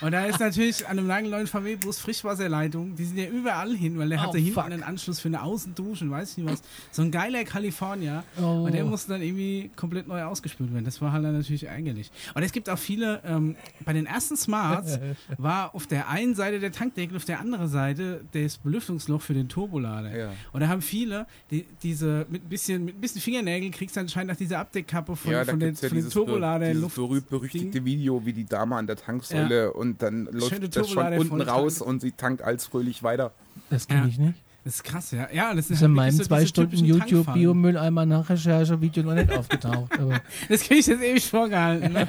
Und 0.00 0.12
da 0.12 0.24
ist 0.26 0.38
natürlich 0.40 0.86
an 0.86 0.98
einem 0.98 1.08
langen 1.08 1.30
neuen 1.30 1.46
VW-Bus 1.46 1.98
Frischwasserleitung, 1.98 2.94
die 2.94 3.04
sind 3.04 3.18
ja 3.18 3.26
überall 3.28 3.74
hin, 3.74 3.98
weil 3.98 4.08
der 4.08 4.18
Oh, 4.20 4.22
hatte 4.28 4.38
hinten 4.38 4.54
fuck. 4.54 4.64
einen 4.64 4.82
Anschluss 4.82 5.18
für 5.20 5.28
eine 5.28 5.42
Außendusche 5.42 6.04
und 6.04 6.10
weiß 6.10 6.32
ich 6.32 6.38
nicht 6.38 6.52
was. 6.52 6.62
So 6.90 7.02
ein 7.02 7.10
geiler 7.10 7.44
California. 7.44 8.22
Oh. 8.40 8.64
Und 8.64 8.74
der 8.74 8.84
musste 8.84 9.12
dann 9.12 9.22
irgendwie 9.22 9.70
komplett 9.76 10.06
neu 10.06 10.22
ausgespült 10.22 10.72
werden. 10.72 10.84
Das 10.84 11.00
war 11.00 11.12
halt 11.12 11.24
dann 11.24 11.36
natürlich 11.36 11.66
ärgerlich. 11.66 12.10
Und 12.34 12.42
es 12.42 12.52
gibt 12.52 12.68
auch 12.70 12.78
viele, 12.78 13.20
ähm, 13.24 13.56
bei 13.84 13.92
den 13.92 14.06
ersten 14.06 14.36
Smarts 14.36 14.98
war 15.38 15.74
auf 15.74 15.86
der 15.86 16.08
einen 16.08 16.34
Seite 16.34 16.59
der 16.60 16.72
Tankdeckel, 16.72 17.16
auf 17.16 17.24
der 17.24 17.40
anderen 17.40 17.68
Seite 17.68 18.20
das 18.32 18.58
Belüftungsloch 18.58 19.20
für 19.22 19.34
den 19.34 19.48
Turbolader. 19.48 20.16
Ja. 20.16 20.32
Und 20.52 20.60
da 20.60 20.68
haben 20.68 20.82
viele, 20.82 21.26
die, 21.50 21.66
diese 21.82 22.26
mit 22.28 22.44
ein 22.44 22.48
bisschen, 22.48 22.84
mit 22.84 22.96
ein 22.96 23.00
bisschen 23.00 23.20
Fingernägeln 23.20 23.72
kriegst 23.72 23.96
du 23.96 24.00
anscheinend 24.00 24.30
nach 24.32 24.36
dieser 24.36 24.58
Abdeckkappe 24.60 25.16
von, 25.16 25.32
ja, 25.32 25.44
von, 25.44 25.58
den, 25.60 25.74
ja 25.74 25.80
von 25.80 25.88
den 25.88 25.94
dieses, 25.96 26.12
Turbolader 26.12 26.66
dieses 26.68 26.82
Luft. 26.82 26.96
berühmt-berüchtigte 26.96 27.84
Video, 27.84 28.24
wie 28.24 28.32
die 28.32 28.44
Dame 28.46 28.76
an 28.76 28.86
der 28.86 28.96
Tanksäule 28.96 29.72
und 29.72 30.02
dann 30.02 30.26
Schöne 30.26 30.38
läuft 30.38 30.76
das 30.76 30.90
schon 30.90 31.12
unten 31.14 31.40
raus 31.40 31.78
tankt. 31.78 31.88
und 31.90 32.00
sie 32.00 32.12
tankt 32.12 32.42
als 32.42 32.66
fröhlich 32.66 33.02
weiter. 33.02 33.32
Das 33.70 33.86
kenne 33.88 34.02
Ja. 34.02 34.06
ich 34.08 34.18
nicht. 34.18 34.38
Das 34.62 34.74
ist 34.74 34.84
krass, 34.84 35.10
ja. 35.12 35.26
Ja, 35.32 35.54
das, 35.54 35.68
Das 35.68 35.76
ist 35.78 35.80
halt 35.80 35.90
in 35.90 35.96
wirklich 35.96 35.96
meinem 35.96 36.16
so 36.18 36.24
zwei 36.24 36.44
Stunden 36.44 36.84
YouTube. 36.84 37.32
Biomülleimer 37.32 38.04
Nachrecherche 38.04 38.78
Video 38.78 39.02
noch 39.02 39.14
nicht 39.14 39.32
aufgetaucht. 39.32 39.98
Aber 39.98 40.20
Das 40.50 40.60
kriege 40.64 40.80
ich 40.80 40.86
jetzt 40.86 41.02
ewig 41.02 41.26
vorgehalten. 41.26 41.94
Ne? 41.94 42.06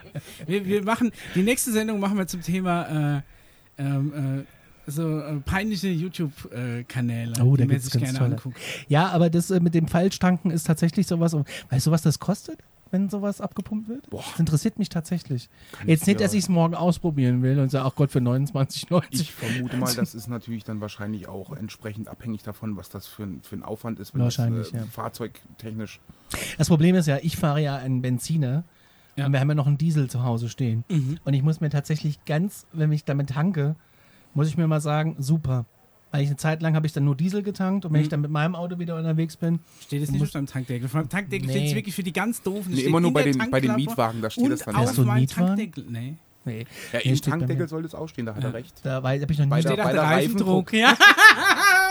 wir, 0.46 0.66
wir 0.66 0.82
machen, 0.82 1.12
die 1.36 1.42
nächste 1.42 1.70
Sendung 1.70 2.00
machen 2.00 2.18
wir 2.18 2.26
zum 2.26 2.42
Thema 2.42 3.18
äh, 3.18 3.22
ähm, 3.78 4.44
äh, 4.46 4.90
so 4.90 5.18
äh, 5.20 5.36
peinliche 5.40 5.88
YouTube-Kanäle, 5.88 7.32
Oh, 7.42 7.56
da 7.56 7.64
die 7.64 7.68
man 7.72 7.80
sich 7.80 7.92
ganz 7.92 8.04
gerne 8.04 8.18
tolle. 8.18 8.30
anguckt. 8.36 8.56
ja, 8.88 9.08
aber 9.08 9.30
das 9.30 9.50
äh, 9.50 9.60
mit 9.60 9.74
dem 9.74 9.88
Falschtanken 9.88 10.50
ist 10.50 10.66
tatsächlich 10.66 11.06
sowas. 11.06 11.34
Weißt 11.70 11.86
du, 11.86 11.90
was 11.90 12.02
das 12.02 12.18
kostet, 12.18 12.58
wenn 12.90 13.08
sowas 13.08 13.40
abgepumpt 13.40 13.88
wird? 13.88 14.10
Boah. 14.10 14.22
Das 14.30 14.38
interessiert 14.40 14.78
mich 14.78 14.90
tatsächlich. 14.90 15.48
Kann 15.72 15.88
Jetzt 15.88 16.02
ich 16.02 16.06
nicht, 16.08 16.20
dass 16.20 16.34
ich 16.34 16.40
es 16.44 16.48
morgen 16.50 16.74
ausprobieren 16.74 17.42
will 17.42 17.58
und 17.60 17.70
sage, 17.70 17.86
ach 17.86 17.94
Gott, 17.96 18.10
für 18.12 18.18
29,90. 18.18 19.04
Ich 19.10 19.32
vermute 19.32 19.76
mal, 19.78 19.92
das 19.96 20.14
ist 20.14 20.28
natürlich 20.28 20.64
dann 20.64 20.80
wahrscheinlich 20.82 21.28
auch 21.28 21.56
entsprechend 21.56 22.08
abhängig 22.08 22.42
davon, 22.42 22.76
was 22.76 22.90
das 22.90 23.06
für 23.06 23.22
ein, 23.22 23.40
für 23.42 23.56
ein 23.56 23.62
Aufwand 23.62 23.98
ist, 24.00 24.12
wenn 24.14 24.20
Wahrscheinlich, 24.20 24.70
das 24.70 24.74
äh, 24.74 24.84
ja. 24.84 24.90
fahrzeugtechnisch. 24.90 26.00
Das 26.58 26.68
Problem 26.68 26.94
ist 26.94 27.06
ja, 27.06 27.18
ich 27.22 27.36
fahre 27.36 27.62
ja 27.62 27.76
einen 27.76 28.02
Benziner 28.02 28.64
Ja. 29.16 29.26
und 29.26 29.32
wir 29.32 29.40
haben 29.40 29.48
ja 29.48 29.54
noch 29.54 29.66
einen 29.66 29.78
Diesel 29.78 30.08
zu 30.10 30.22
Hause 30.24 30.48
stehen. 30.48 30.84
Mhm. 30.88 31.18
Und 31.24 31.34
ich 31.34 31.42
muss 31.42 31.60
mir 31.60 31.70
tatsächlich 31.70 32.24
ganz, 32.24 32.66
wenn 32.72 32.90
ich 32.92 33.04
damit 33.04 33.30
tanke, 33.30 33.76
muss 34.34 34.48
ich 34.48 34.56
mir 34.56 34.66
mal 34.66 34.80
sagen, 34.80 35.16
super. 35.18 35.64
Weil 36.10 36.22
ich 36.22 36.28
eine 36.28 36.36
Zeit 36.36 36.62
lang 36.62 36.74
habe 36.76 36.86
ich 36.86 36.92
dann 36.92 37.04
nur 37.04 37.16
Diesel 37.16 37.42
getankt 37.42 37.84
und 37.84 37.92
wenn 37.92 37.98
Mhm. 38.00 38.04
ich 38.04 38.08
dann 38.08 38.20
mit 38.20 38.30
meinem 38.30 38.54
Auto 38.54 38.78
wieder 38.78 38.96
unterwegs 38.96 39.36
bin, 39.36 39.58
Steht 39.80 40.02
es 40.02 40.10
nicht 40.12 40.22
auf 40.22 40.30
deinem 40.30 40.46
Tankdeckel. 40.46 40.86
Auf 40.86 40.94
meinem 40.94 41.08
Tankdeckel 41.08 41.46
Nee. 41.46 41.52
steht 41.52 41.68
es 41.70 41.74
wirklich 41.74 41.94
für 41.94 42.02
die 42.04 42.12
ganz 42.12 42.40
doofen. 42.42 42.72
Nee, 42.72 42.82
immer 42.82 43.00
nur 43.00 43.12
bei 43.12 43.22
der 43.24 43.32
den, 43.32 43.50
bei 43.50 43.60
den 43.60 43.74
Mietwagen, 43.74 44.20
da 44.22 44.30
steht 44.30 44.50
das 44.50 44.60
dann 44.60 44.76
auf 44.76 44.82
Hast 44.82 44.96
du 44.96 45.02
einen 45.02 45.08
meinem 45.08 45.20
Mietwagen? 45.22 45.46
Tankdeckel. 45.48 45.84
Nee. 45.88 46.14
nee, 46.44 46.66
Ja, 46.92 46.98
im 47.00 47.14
bei 47.14 47.18
Tankdeckel 47.20 47.68
soll 47.68 47.84
es 47.84 47.94
auch 47.94 48.08
stehen, 48.08 48.26
da 48.26 48.34
hat 48.36 48.42
Ja. 48.42 48.48
er 48.50 48.54
recht. 48.54 48.74
da 48.84 48.94
habe 49.02 49.14
ich 49.16 49.38
noch 49.38 49.46
Bei 49.46 49.56
nie. 49.58 49.62
der- 49.62 49.70
Steht 49.72 49.80
auch 49.80 49.84
bei 49.84 49.92
der 49.92 50.02
der 50.02 50.10
Reifendruck. 50.10 50.72
Ja. 50.72 50.96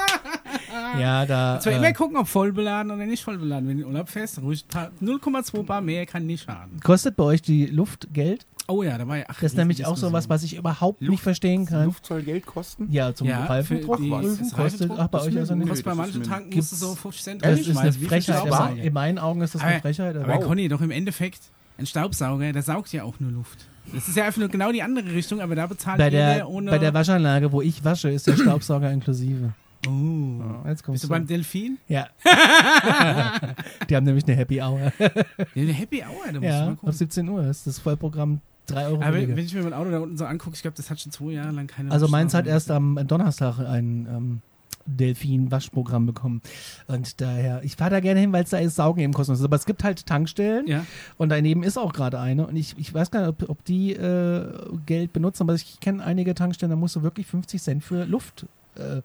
Ja, 1.00 1.26
da. 1.26 1.60
Zwar 1.60 1.74
äh, 1.74 1.78
immer 1.78 1.94
gucken, 1.94 2.18
ob 2.18 2.28
voll 2.28 2.52
beladen 2.52 2.92
oder 2.92 3.06
nicht 3.06 3.24
voll 3.24 3.38
beladen. 3.38 3.68
Wenn 3.70 3.78
du 3.78 3.84
in 3.84 3.90
Urlaub 3.90 4.10
fährst, 4.10 4.42
ruhig 4.42 4.66
ein 4.66 4.68
paar- 4.68 4.92
0,2 5.02 5.64
Bar 5.64 5.82
mehr 5.82 6.06
kann 6.06 6.26
nicht 6.26 6.44
schaden. 6.46 6.80
kostet 6.84 7.16
bei 7.16 7.24
euch 7.24 7.42
die 7.42 7.66
Luft 7.68 8.08
Geld? 8.14 8.46
Oh 8.68 8.82
ja, 8.82 8.98
da 8.98 9.06
war 9.08 9.18
ja. 9.18 9.26
Ach, 9.28 9.36
Das 9.42 9.52
ist 9.52 9.58
nämlich 9.58 9.86
auch 9.86 9.98
so 9.98 10.14
was, 10.14 10.30
was 10.30 10.42
ich 10.44 10.56
überhaupt 10.56 11.02
nicht 11.02 11.10
Luft- 11.10 11.24
verstehen 11.24 11.66
kann. 11.66 11.86
Luft 11.86 12.06
soll 12.06 12.22
Geld 12.24 12.46
kosten? 12.46 12.88
Ja, 12.92 13.14
zum 13.14 13.28
Ja, 13.28 13.44
Reifendruck 13.46 13.98
für 13.98 14.04
die- 14.04 14.10
prüfen 14.10 14.38
das 14.40 14.54
kostet. 14.54 14.92
Ach, 14.98 15.08
bei 15.10 15.20
euch 15.20 15.28
ist 15.34 15.38
also 15.38 15.56
nicht. 15.56 15.68
Kostet 15.68 15.86
bei 15.86 15.92
das 15.92 15.98
manchen 15.98 16.24
Tanken 16.24 16.56
musst 16.56 16.72
du 16.72 16.76
so 16.78 16.96
50 16.96 17.24
Cent 17.24 17.44
Das 17.46 17.60
ist 17.60 17.76
eine 17.78 17.92
Frechheit. 17.92 18.38
Aber 18.52 18.72
In 18.82 18.94
meinen 18.94 19.20
Augen 19.20 19.42
ist 19.42 19.54
das 19.56 19.62
eine 19.62 19.72
Aber- 19.74 19.82
Frechheit. 19.82 20.16
Aber 20.16 20.34
Aber 20.34 20.46
Conny, 20.46 20.70
doch 20.70 20.80
im 20.82 20.92
Endeffekt, 20.92 21.42
ein 21.78 21.86
Staubsauger, 21.86 22.54
der 22.54 22.62
saugt 22.64 22.94
ja 22.94 23.04
auch 23.04 23.20
nur 23.20 23.32
Luft. 23.32 23.66
Das 23.94 24.08
ist 24.08 24.16
ja 24.16 24.24
einfach 24.24 24.40
nur 24.40 24.48
genau 24.48 24.72
die 24.72 24.82
andere 24.82 25.12
Richtung, 25.12 25.42
aber 25.42 25.56
da 25.56 25.68
bezahlt 25.68 25.98
bei, 25.98 26.10
der, 26.10 26.48
ohne. 26.48 26.72
bei 26.72 26.78
der 26.78 26.94
Waschanlage, 26.94 27.52
wo 27.52 27.62
ich 27.62 27.84
wasche, 27.84 28.10
ist 28.10 28.28
der 28.28 28.38
Staubsauger 28.38 28.90
inklusive. 28.92 29.52
Oh. 29.88 30.68
Jetzt 30.68 30.84
kommst 30.84 31.02
Bist 31.02 31.04
du 31.06 31.10
beim 31.10 31.28
Delfin? 31.28 31.78
Ja. 31.88 32.08
Die 33.90 33.96
haben 33.96 34.06
nämlich 34.06 34.26
eine 34.26 34.36
Happy 34.36 34.62
Hour. 34.62 34.92
Ja, 35.00 35.10
eine 35.56 35.74
Happy 35.74 36.04
Hour, 36.04 36.26
da 36.28 36.34
musst 36.34 36.44
du 36.44 36.48
Ja, 36.48 36.66
mal 36.66 36.72
ab 36.72 36.80
gucken. 36.80 36.94
17 36.94 37.30
Uhr 37.30 37.48
ist 37.48 37.68
das 37.68 37.80
Vollprogramm 37.80 38.42
3 38.68 38.88
Euro 38.88 39.02
Aber 39.02 39.14
wenn, 39.14 39.38
ich 39.38 39.54
mir 39.54 39.64
mein 39.64 39.74
Auto 39.74 39.92
da 39.92 40.00
unten 40.00 40.18
so 40.18 40.26
angucke, 40.26 40.56
ich 40.56 40.62
glaube, 40.62 40.78
das 40.78 40.90
hat 40.90 41.00
schon 41.00 41.12
zwei 41.12 41.32
Jahre 41.34 41.52
lang 41.52 41.68
keine 41.68 41.92
Also 41.92 42.08
meins 42.08 42.34
hat 42.34 42.48
erst 42.48 42.72
am 42.72 43.00
Donnerstag 43.08 43.60
ein 43.60 44.08
ähm, 44.10 44.42
Delfin-Waschprogramm 44.86 46.06
bekommen. 46.06 46.42
Und 46.88 47.20
daher, 47.22 47.62
ich 47.64 47.76
fahre 47.76 47.92
da 47.92 48.00
gerne 48.00 48.22
hin, 48.22 48.34
weil 48.34 48.44
es 48.44 48.52
da 48.52 48.58
ist 48.58 48.76
Saugen 48.76 49.02
eben 49.02 49.14
kostenlos 49.14 49.40
ist. 49.40 49.46
Aber 49.46 49.56
es 49.56 49.66
gibt 49.66 49.84
halt 49.84 50.06
Tankstellen 50.06 50.68
Ja, 50.68 50.86
und 51.18 51.30
daneben 51.30 51.64
ist 51.64 51.78
auch 51.78 51.94
gerade 51.94 52.20
eine. 52.20 52.48
Und 52.48 52.56
ich, 52.56 52.76
ich 52.78 52.94
weiß 52.94 53.12
gar 53.12 53.22
nicht, 53.22 53.30
ob, 53.30 53.50
ob 53.50 53.66
die 53.66 53.94
äh, 53.94 54.46
Geld 54.86 55.14
benutzen, 55.14 55.44
aber 55.44 55.56
ich 55.56 55.80
kenne 55.80 56.04
einige 56.04 56.34
Tankstellen, 56.36 56.72
da 56.72 56.76
musst 56.76 56.96
du 56.96 57.04
wirklich 57.04 57.28
50 57.28 57.62
Cent 57.62 57.84
für 57.84 58.06
Luft 58.06 58.46
äh, 58.76 59.02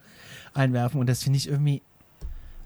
einwerfen. 0.54 1.00
Und 1.00 1.08
das 1.08 1.22
finde 1.22 1.36
ich 1.38 1.48
irgendwie. 1.48 1.82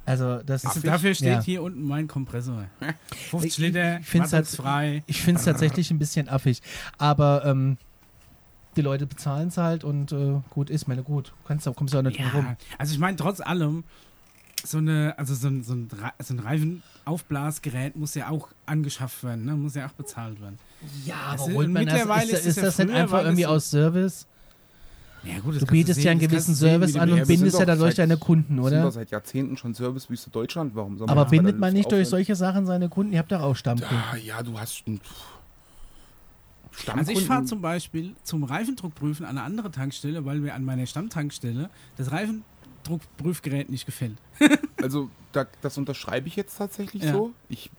Also, 0.04 0.42
das 0.42 0.64
also 0.66 0.78
ist. 0.80 0.86
dafür 0.86 1.14
steht 1.14 1.28
ja. 1.28 1.42
hier 1.42 1.62
unten 1.62 1.82
mein 1.84 2.08
Kompressor. 2.08 2.64
50 3.30 3.50
Ich- 3.50 3.58
Liter, 3.58 4.00
ich 4.00 4.32
halt- 4.32 4.46
frei. 4.48 5.02
Ich 5.06 5.22
finde 5.22 5.38
es 5.38 5.44
tatsächlich 5.44 5.90
ein 5.92 5.98
bisschen 6.00 6.28
affig. 6.28 6.60
Aber 6.98 7.44
ähm, 7.44 7.76
die 8.76 8.80
Leute 8.82 9.06
bezahlen 9.06 9.48
es 9.48 9.58
halt 9.58 9.84
und 9.84 10.10
äh, 10.12 10.40
gut 10.50 10.70
ist, 10.70 10.88
meine 10.88 11.02
gut. 11.04 11.32
Kannst, 11.46 11.66
du- 11.66 11.72
kommst 11.72 11.94
du 11.94 11.98
auch 11.98 12.02
nicht 12.02 12.18
drum 12.18 12.30
rum. 12.34 12.46
Ja, 12.46 12.56
also 12.78 12.92
ich 12.94 12.98
meine, 12.98 13.16
trotz 13.16 13.40
allem, 13.40 13.84
so 14.64 14.78
eine, 14.78 15.14
also 15.18 15.34
so 15.34 15.46
ein, 15.48 15.62
so 15.62 15.74
ein, 15.74 15.88
so 16.20 16.34
ein 16.34 16.38
Reifenaufblasgerät 17.06 17.96
muss 17.96 18.14
ja 18.14 18.28
auch 18.28 18.48
angeschafft 18.66 19.22
werden, 19.24 19.44
ne? 19.44 19.54
muss 19.54 19.74
ja 19.74 19.86
auch 19.86 19.92
bezahlt 19.92 20.40
werden. 20.40 20.58
Ja, 21.04 21.14
Das 21.32 21.42
aber 21.42 21.50
ist- 21.50 21.56
das? 21.58 21.68
mittlerweile 21.68 22.32
Ist, 22.32 22.38
ist 22.40 22.46
ist, 22.46 22.48
es 22.48 22.56
ja 22.56 22.62
das 22.62 22.78
nicht 22.78 22.90
einfach 22.92 23.18
das 23.18 23.26
irgendwie 23.26 23.46
aus 23.46 23.70
Service? 23.70 24.26
Ja, 25.24 25.38
gut, 25.38 25.54
das 25.54 25.60
Du 25.60 25.66
bietest 25.66 25.96
sehen, 25.96 26.04
ja 26.04 26.10
einen 26.12 26.20
gewissen 26.20 26.54
Service 26.54 26.96
an 26.96 27.10
und 27.10 27.16
sind 27.18 27.28
bindest 27.28 27.58
ja 27.58 27.64
doch 27.64 27.72
dadurch 27.74 27.94
seit- 27.94 27.98
deine 28.10 28.16
Kunden, 28.16 28.56
Sind 28.56 28.64
oder? 28.64 28.82
wir 28.84 28.90
seit 28.90 29.10
Jahrzehnten 29.10 29.56
schon 29.56 29.72
Servicewüste 29.74 30.30
Deutschland. 30.30 30.74
Warum 30.74 30.98
soll 30.98 31.06
man 31.06 31.16
Aber 31.16 31.30
bindet 31.30 31.58
man 31.58 31.72
nicht 31.72 31.90
durch 31.92 32.08
solche 32.08 32.34
Sachen 32.34 32.66
seine 32.66 32.88
Kunden? 32.88 33.12
Ihr 33.12 33.18
habt 33.20 33.30
doch 33.30 33.40
auch 33.40 33.54
Stammkunden. 33.54 33.96
Ja, 34.12 34.16
ja, 34.36 34.42
du 34.42 34.58
hast 34.58 34.82
einen 34.86 35.00
Stammkunden. 36.72 36.98
Also 37.08 37.20
ich 37.20 37.26
fahre 37.26 37.44
zum 37.44 37.60
Beispiel 37.60 38.14
zum 38.22 38.44
Reifendruckprüfen 38.44 39.24
an 39.26 39.36
eine 39.38 39.42
andere 39.46 39.70
Tankstelle, 39.70 40.24
weil 40.24 40.38
mir 40.40 40.54
an 40.54 40.64
meiner 40.64 40.86
Stammtankstelle 40.86 41.68
das 41.96 42.10
Reifendruckprüfgerät 42.12 43.70
nicht 43.70 43.86
gefällt. 43.86 44.16
Also 44.82 45.10
da, 45.30 45.46
das 45.60 45.78
unterschreibe 45.78 46.26
ich 46.26 46.34
jetzt 46.34 46.58
tatsächlich 46.58 47.04
Ja. 47.04 47.12
so. 47.12 47.30
Ich 47.48 47.70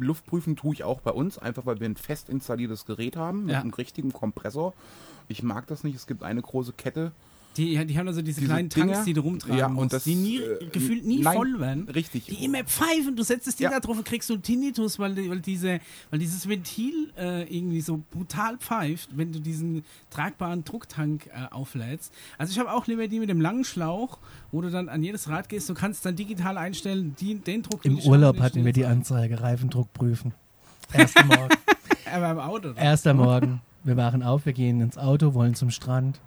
Luftprüfen 0.00 0.56
tue 0.56 0.74
ich 0.74 0.82
auch 0.82 0.98
bei 1.00 1.12
uns, 1.12 1.38
einfach 1.38 1.64
weil 1.64 1.78
wir 1.78 1.88
ein 1.88 1.94
fest 1.94 2.28
installiertes 2.28 2.86
Gerät 2.86 3.14
haben 3.16 3.44
mit 3.44 3.52
Ja. 3.52 3.60
einem 3.60 3.70
richtigen 3.70 4.12
Kompressor. 4.12 4.74
Ich 5.30 5.42
mag 5.42 5.66
das 5.68 5.84
nicht. 5.84 5.94
Es 5.94 6.06
gibt 6.06 6.22
eine 6.22 6.42
große 6.42 6.72
Kette. 6.72 7.12
Die, 7.56 7.84
die 7.84 7.98
haben 7.98 8.06
also 8.06 8.22
diese, 8.22 8.40
Diese 8.40 8.52
kleinen 8.52 8.68
Dinger, 8.68 8.92
Tanks, 8.92 9.04
die 9.04 9.12
du 9.12 9.22
rumtragen 9.22 9.58
ja, 9.58 9.66
und 9.66 9.74
musst, 9.74 9.92
das, 9.92 10.04
die 10.04 10.14
nie, 10.14 10.38
äh, 10.38 10.66
gefühlt 10.70 11.04
nie 11.04 11.20
nein, 11.20 11.36
voll 11.36 11.58
werden. 11.58 11.88
Richtig. 11.88 12.26
Die 12.26 12.44
immer 12.44 12.62
pfeifen, 12.62 13.16
du 13.16 13.24
setzt 13.24 13.48
das 13.48 13.56
Ding 13.56 13.64
Ja. 13.64 13.70
da 13.72 13.80
drauf 13.80 13.98
und 13.98 14.04
kriegst 14.04 14.28
so 14.28 14.34
einen 14.34 14.42
Tinnitus, 14.44 15.00
weil, 15.00 15.16
weil, 15.28 15.40
diese, 15.40 15.80
weil 16.10 16.20
dieses 16.20 16.48
Ventil 16.48 17.12
äh, 17.18 17.42
irgendwie 17.54 17.80
so 17.80 18.02
brutal 18.12 18.56
pfeift, 18.58 19.10
wenn 19.16 19.32
du 19.32 19.40
diesen 19.40 19.84
tragbaren 20.10 20.64
Drucktank 20.64 21.26
äh, 21.26 21.52
auflädst. 21.52 22.12
Also 22.38 22.52
ich 22.52 22.58
habe 22.60 22.72
auch 22.72 22.86
lieber 22.86 23.08
die 23.08 23.18
mit 23.18 23.28
dem 23.28 23.40
langen 23.40 23.64
Schlauch, 23.64 24.18
wo 24.52 24.60
du 24.60 24.70
dann 24.70 24.88
an 24.88 25.02
jedes 25.02 25.28
Rad 25.28 25.48
gehst, 25.48 25.68
du 25.68 25.74
kannst 25.74 26.06
dann 26.06 26.14
digital 26.14 26.56
einstellen, 26.56 27.16
die, 27.18 27.34
den 27.34 27.62
Druck. 27.62 27.84
Im 27.84 27.98
haben, 27.98 28.06
Urlaub 28.08 28.36
den 28.36 28.42
hatten 28.44 28.64
wir 28.64 28.72
die 28.72 28.86
Anzeige, 28.86 29.40
Reifendruck 29.40 29.92
prüfen. 29.92 30.34
Erster 30.92 31.24
Morgen. 31.26 31.54
Aber 32.12 32.30
im 32.30 32.38
Auto. 32.38 32.68
Oder? 32.70 32.80
Erster 32.80 33.12
Morgen. 33.12 33.60
Wir 33.84 33.96
wachen 33.96 34.22
auf, 34.22 34.46
wir 34.46 34.52
gehen 34.52 34.80
ins 34.80 34.98
Auto, 34.98 35.34
wollen 35.34 35.54
zum 35.54 35.70
Strand, 35.70 36.20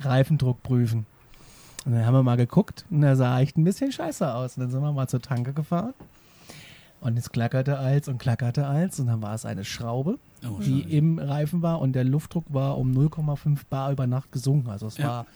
Reifendruck 0.00 0.62
prüfen. 0.62 1.06
Und 1.84 1.92
dann 1.92 2.06
haben 2.06 2.14
wir 2.14 2.22
mal 2.22 2.36
geguckt 2.36 2.84
und 2.90 3.02
er 3.02 3.16
sah 3.16 3.40
echt 3.40 3.56
ein 3.58 3.64
bisschen 3.64 3.90
scheiße 3.90 4.32
aus. 4.32 4.56
Und 4.56 4.62
dann 4.62 4.70
sind 4.70 4.82
wir 4.82 4.92
mal 4.92 5.08
zur 5.08 5.20
Tanke 5.20 5.52
gefahren. 5.52 5.94
Und 7.00 7.18
es 7.18 7.32
klackerte 7.32 7.78
als 7.78 8.06
und 8.06 8.18
klackerte 8.18 8.66
als. 8.68 9.00
Und 9.00 9.08
dann 9.08 9.20
war 9.22 9.34
es 9.34 9.44
eine 9.44 9.64
Schraube, 9.64 10.18
Oh, 10.44 10.60
die 10.60 10.82
im 10.96 11.18
Reifen 11.18 11.60
war. 11.60 11.80
Und 11.80 11.94
der 11.94 12.04
Luftdruck 12.04 12.44
war 12.50 12.78
um 12.78 12.92
0,5 12.92 13.58
Bar 13.68 13.90
über 13.90 14.06
Nacht 14.06 14.30
gesunken. 14.30 14.70
Also 14.70 14.86
es 14.86 14.98
Ja. 14.98 15.08
war. 15.08 15.26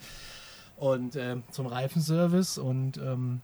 Und 0.77 1.17
ähm, 1.17 1.43
zum 1.51 1.67
Reifenservice. 1.67 2.59
Und 2.59 2.99
ähm, 2.99 3.41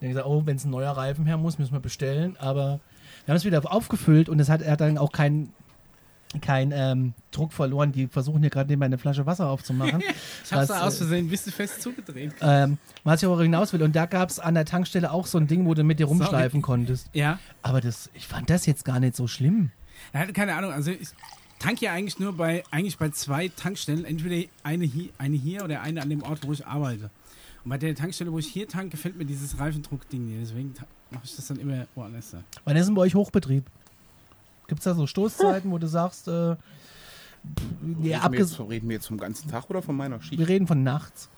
dann 0.00 0.10
gesagt, 0.10 0.26
oh, 0.26 0.42
wenn 0.44 0.56
es 0.56 0.66
ein 0.66 0.70
neuer 0.70 0.92
Reifen 0.92 1.24
her 1.24 1.38
muss, 1.38 1.58
müssen 1.58 1.72
wir 1.72 1.80
bestellen. 1.80 2.36
Aber 2.38 2.80
wir 3.24 3.32
haben 3.32 3.36
es 3.38 3.46
wieder 3.46 3.62
aufgefüllt 3.72 4.28
und 4.28 4.38
es 4.38 4.50
hat, 4.50 4.60
er 4.60 4.72
hat 4.72 4.82
dann 4.82 4.98
auch 4.98 5.12
keinen 5.12 5.54
kein, 6.40 6.72
ähm, 6.72 7.14
Druck 7.30 7.52
verloren. 7.52 7.92
Die 7.92 8.06
versuchen 8.06 8.40
hier 8.40 8.50
gerade 8.50 8.68
nebenbei 8.70 8.86
eine 8.86 8.98
Flasche 8.98 9.26
Wasser 9.26 9.48
aufzumachen. 9.48 10.02
Ich 10.44 10.52
hab's 10.52 10.68
was, 10.68 10.78
da 10.78 10.86
aus 10.86 10.94
äh, 10.94 10.98
Versehen 10.98 11.26
ein 11.26 11.28
bisschen 11.28 11.52
fest 11.52 11.82
zugedreht. 11.82 12.32
ähm, 12.40 12.78
was 13.02 13.22
ich 13.22 13.28
aber 13.28 13.42
hinaus 13.42 13.72
will. 13.72 13.82
Und 13.82 13.96
da 13.96 14.06
gab 14.06 14.30
es 14.30 14.38
an 14.38 14.54
der 14.54 14.64
Tankstelle 14.64 15.10
auch 15.10 15.26
so 15.26 15.38
ein 15.38 15.48
Ding, 15.48 15.66
wo 15.66 15.74
du 15.74 15.82
mit 15.82 15.98
dir 15.98 16.06
rumschleifen 16.06 16.62
konntest. 16.62 17.10
Ja. 17.12 17.38
Aber 17.62 17.80
das, 17.80 18.10
ich 18.14 18.28
fand 18.28 18.48
das 18.48 18.64
jetzt 18.66 18.84
gar 18.84 19.00
nicht 19.00 19.16
so 19.16 19.26
schlimm. 19.26 19.70
Er 20.12 20.20
hatte 20.20 20.32
keine 20.32 20.54
Ahnung, 20.54 20.72
also 20.72 20.92
ich, 20.92 21.08
tank 21.58 21.80
ja 21.80 21.92
eigentlich 21.92 22.18
nur 22.18 22.32
bei, 22.36 22.62
eigentlich 22.70 22.98
bei 22.98 23.10
zwei 23.10 23.48
Tankstellen, 23.48 24.04
entweder 24.04 24.48
eine 24.62 24.84
hier, 24.84 25.10
eine 25.18 25.36
hier 25.36 25.64
oder 25.64 25.82
eine 25.82 26.02
an 26.02 26.10
dem 26.10 26.22
Ort, 26.22 26.46
wo 26.46 26.52
ich 26.52 26.66
arbeite. 26.66 27.10
Und 27.64 27.70
bei 27.70 27.78
der 27.78 27.94
Tankstelle, 27.94 28.32
wo 28.32 28.38
ich 28.38 28.46
hier 28.46 28.68
tanke, 28.68 28.90
gefällt 28.90 29.16
mir 29.16 29.24
dieses 29.24 29.58
Reifendruck-Ding 29.58 30.26
nicht. 30.26 30.40
Deswegen 30.42 30.74
mache 31.10 31.24
ich 31.24 31.34
das 31.36 31.46
dann 31.48 31.58
immer 31.58 31.86
woanders. 31.94 32.36
Wann 32.64 32.76
ist 32.76 32.86
denn 32.86 32.94
bei 32.94 33.02
euch 33.02 33.14
Hochbetrieb? 33.14 33.64
Gibt 34.66 34.80
es 34.80 34.84
da 34.84 34.94
so 34.94 35.06
Stoßzeiten, 35.06 35.70
wo 35.70 35.78
du 35.78 35.86
sagst, 35.86 36.28
äh, 36.28 36.56
ja, 38.02 38.18
reden, 38.22 38.32
wir 38.32 38.38
jetzt, 38.40 38.60
reden 38.60 38.88
wir 38.88 38.96
jetzt 38.96 39.06
vom 39.06 39.18
ganzen 39.18 39.50
Tag 39.50 39.70
oder 39.70 39.82
von 39.82 39.96
meiner 39.96 40.20
Schicht? 40.20 40.38
wir 40.38 40.48
reden 40.48 40.66
von 40.66 40.82
nachts. 40.82 41.28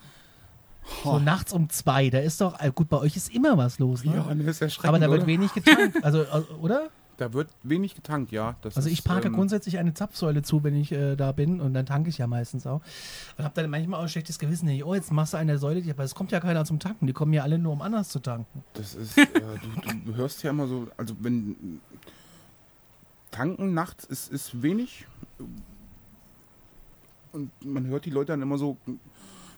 So 1.05 1.19
nachts 1.19 1.53
um 1.53 1.69
zwei, 1.69 2.09
da 2.09 2.19
ist 2.19 2.41
doch, 2.41 2.59
äh, 2.61 2.73
gut, 2.75 2.89
bei 2.89 2.97
euch 2.97 3.15
ist 3.17 3.35
immer 3.35 3.59
was 3.59 3.79
los, 3.79 4.05
ne? 4.05 4.17
Ja, 4.17 4.35
das 4.35 4.47
ist 4.47 4.63
erschreckend, 4.63 4.89
Aber 4.89 4.99
da 4.99 5.11
wird 5.11 5.21
oder? 5.21 5.27
wenig 5.27 5.53
getankt, 5.53 6.03
also, 6.03 6.23
äh, 6.23 6.43
oder? 6.63 6.89
Da 7.19 7.33
wird 7.33 7.49
wenig 7.65 7.97
getankt, 7.97 8.31
ja. 8.31 8.57
Das 8.63 8.77
Also 8.77 8.89
ich 8.89 9.03
parke 9.03 9.27
ähm, 9.27 9.35
grundsätzlich 9.35 9.79
eine 9.79 9.93
Zapfsäule 9.93 10.43
zu, 10.43 10.63
wenn 10.63 10.77
ich 10.77 10.93
äh, 10.93 11.17
da 11.17 11.33
bin 11.33 11.61
und 11.61 11.75
dann 11.75 11.85
tanke 11.85 12.09
ich 12.11 12.19
ja 12.19 12.29
meistens 12.29 12.65
auch. 12.67 12.81
Und 13.37 13.45
habe 13.45 13.61
dann 13.61 13.69
manchmal 13.69 13.99
auch 13.99 14.05
ein 14.05 14.09
schlechtes 14.09 14.39
Gewissen, 14.39 14.69
hey, 14.69 14.85
oh, 14.85 14.95
jetzt 14.95 15.11
machst 15.11 15.35
du 15.35 15.37
eine 15.37 15.59
Säule, 15.59 15.83
aber 15.91 16.05
es 16.05 16.15
kommt 16.15 16.31
ja 16.31 16.39
keiner 16.41 16.65
zum 16.65 16.79
Tanken, 16.79 17.07
die 17.09 17.13
kommen 17.13 17.33
ja 17.33 17.43
alle 17.43 17.59
nur, 17.59 17.73
um 17.73 17.83
anders 17.83 18.09
zu 18.09 18.21
tanken. 18.21 18.63
Das 18.75 18.95
ist, 18.95 19.19
äh, 19.19 19.27
du, 19.27 20.13
du 20.13 20.17
hörst 20.17 20.43
ja 20.45 20.51
immer 20.51 20.69
so, 20.69 20.87
also 20.97 21.15
wenn 21.21 21.81
tanken 23.31 23.75
nachts 23.75 24.05
ist, 24.05 24.31
ist 24.33 24.63
wenig 24.63 25.07
und 27.33 27.51
man 27.65 27.87
hört 27.87 28.05
die 28.05 28.11
Leute 28.11 28.33
dann 28.33 28.43
immer 28.43 28.59
so, 28.59 28.77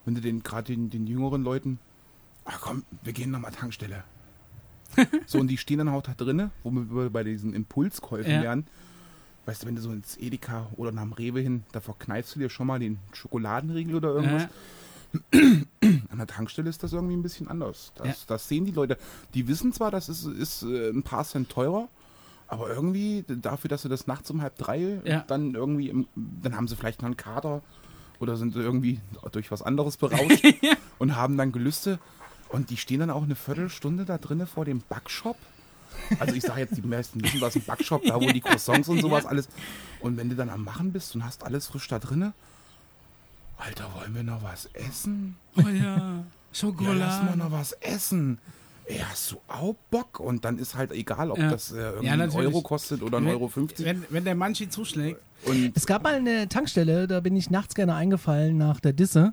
wenn 0.05 0.14
du 0.14 0.21
den 0.21 0.43
gerade 0.43 0.73
den, 0.75 0.91
den 0.91 1.07
jüngeren 1.07 1.43
Leuten, 1.43 1.79
ach 2.45 2.61
komm, 2.61 2.85
wir 3.03 3.12
gehen 3.12 3.31
nochmal 3.31 3.53
Tankstelle. 3.53 4.05
so 5.27 5.39
und 5.39 5.49
die 5.49 5.57
stehen 5.59 5.79
dann 5.79 5.89
auch 5.89 6.03
da 6.03 6.14
drinnen, 6.14 6.51
wo 6.64 6.71
wir 6.73 7.11
bei 7.11 7.23
diesen 7.23 7.55
Impulskäufen 7.55 8.33
Ja. 8.33 8.41
lernen. 8.41 8.66
Weißt 9.47 9.62
du, 9.62 9.66
wenn 9.68 9.77
du 9.77 9.81
so 9.83 9.91
ins 9.93 10.16
Edeka 10.18 10.68
oder 10.77 10.93
nach 10.93 11.03
dem 11.03 11.12
Rewe 11.12 11.41
hin, 11.41 11.64
da 11.73 11.81
verkneifst 11.81 12.35
du 12.35 12.41
dir 12.41 12.51
schon 12.51 12.66
mal 12.66 12.79
den 12.79 12.99
Schokoladenriegel 13.12 13.95
oder 13.97 14.11
irgendwas. 14.14 14.49
Äh, 15.33 15.62
An 16.09 16.18
der 16.18 16.27
Tankstelle 16.27 16.68
ist 16.68 16.83
das 16.83 16.93
irgendwie 16.93 17.14
ein 17.16 17.23
bisschen 17.23 17.49
anders. 17.49 17.93
Das, 17.97 18.07
Ja. 18.07 18.14
das 18.29 18.49
sehen 18.49 18.64
die 18.64 18.71
Leute. 18.73 18.99
Die 19.35 19.49
wissen 19.49 19.73
zwar, 19.73 19.91
das 19.91 20.09
ist, 20.09 20.25
ist 20.27 20.62
äh, 20.62 20.91
ein 20.91 21.03
paar 21.03 21.25
Cent 21.25 21.49
teurer, 21.51 21.89
aber 22.51 22.68
irgendwie 22.68 23.24
dafür, 23.26 23.68
dass 23.68 23.82
sie 23.82 23.88
das 23.88 24.07
nachts 24.07 24.30
um 24.30 24.42
halb 24.42 24.59
drei 24.59 25.01
Ja. 25.05 25.24
dann 25.26 25.55
irgendwie, 25.55 25.88
im, 25.88 26.07
dann 26.14 26.57
haben 26.57 26.68
sie 26.68 26.76
vielleicht 26.76 27.01
noch 27.03 27.07
einen 27.07 27.16
Kater 27.16 27.62
oder 28.18 28.36
sind 28.36 28.55
irgendwie 28.57 29.01
durch 29.32 29.51
was 29.51 29.62
anderes 29.62 29.96
berauscht 29.96 30.44
und 30.98 31.16
haben 31.16 31.36
dann 31.38 31.53
Gelüste. 31.53 31.98
Und 32.51 32.70
die 32.70 32.76
stehen 32.76 33.01
dann 33.01 33.11
auch 33.11 33.22
eine 33.22 33.36
Viertelstunde 33.36 34.05
da 34.05 34.18
drinnen 34.18 34.46
vor 34.46 34.64
dem 34.64 34.82
Backshop. 34.88 35.36
Also 36.18 36.34
ich 36.34 36.42
sage 36.42 36.61
jetzt, 36.61 36.76
die 36.76 36.82
meisten 36.82 37.22
wissen, 37.22 37.40
was 37.40 37.57
ein 37.57 37.62
Backshop, 37.62 38.03
da 38.05 38.16
wo 38.20 38.26
die 38.26 38.40
Croissants 38.42 38.88
und 38.88 39.01
sowas 39.01 39.24
alles. 39.26 39.48
Und 40.01 40.16
wenn 40.16 40.28
du 40.28 40.34
dann 40.36 40.51
am 40.51 40.64
Machen 40.64 40.92
bist 40.92 41.14
und 41.14 41.24
hast 41.24 41.44
alles 41.44 41.68
frisch 41.68 41.88
da 41.88 41.98
drinnen, 41.98 42.32
Alter, 43.57 43.90
wollen 43.94 44.14
wir 44.14 44.22
noch 44.22 44.42
was 44.42 44.66
essen? 44.72 45.36
oh 45.57 45.61
ja, 45.68 45.68
Ja, 45.72 46.24
lass 46.53 46.62
mal 46.62 46.68
Schokolade. 47.32 47.38
noch 47.38 47.53
was 47.53 47.72
essen. 47.72 48.38
Ey, 48.91 48.99
hast 49.09 49.30
du 49.32 49.36
auch 49.47 49.74
Bock? 49.91 50.18
Und 50.18 50.45
dann 50.45 50.59
ist 50.59 50.74
halt 50.74 50.91
egal, 50.91 51.30
ob 51.30 51.38
Ja. 51.38 51.51
das 51.51 51.70
äh, 51.70 51.76
irgendwie 51.76 52.07
Ja, 52.07 52.12
einen. 52.14 52.30
Euro 52.30 52.61
kostet 52.61 53.03
oder 53.03 53.18
1,50 53.18 53.24
wenn, 53.24 53.28
Euro. 53.34 53.49
50. 53.49 53.86
wenn, 53.86 54.05
wenn 54.11 54.24
der 54.24 54.34
Manchi 54.34 54.68
zuschlägt, 54.68 55.20
Und 55.47 55.72
Es 55.76 55.86
gab 55.86 56.03
mal 56.03 56.14
eine 56.14 56.49
Tankstelle, 56.49 57.07
da 57.07 57.20
bin 57.20 57.36
ich 57.36 57.51
nachts 57.51 57.74
gerne 57.74 57.95
eingefallen 57.95 58.59
nach 58.59 58.80
der 58.80 58.93
Disse, 58.93 59.32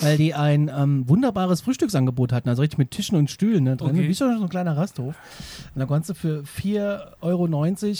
weil 0.00 0.16
die 0.16 0.34
ein 0.34 0.68
ähm, 0.68 1.08
wunderbares 1.08 1.60
Frühstücksangebot 1.60 2.32
hatten, 2.32 2.48
also 2.48 2.60
richtig 2.62 2.78
mit 2.78 2.90
Tischen 2.90 3.16
und 3.16 3.30
Stühlen 3.30 3.64
ne, 3.64 3.76
drin, 3.76 3.90
Okay. 3.90 4.08
wie 4.08 4.14
schon 4.14 4.36
so 4.36 4.42
ein 4.42 4.48
kleiner 4.48 4.76
Rasthof. 4.76 5.14
Und 5.74 5.80
da 5.80 5.86
konntest 5.86 6.10
du 6.10 6.14
für 6.14 6.42
4,90 6.42 7.12
Euro 7.22 7.48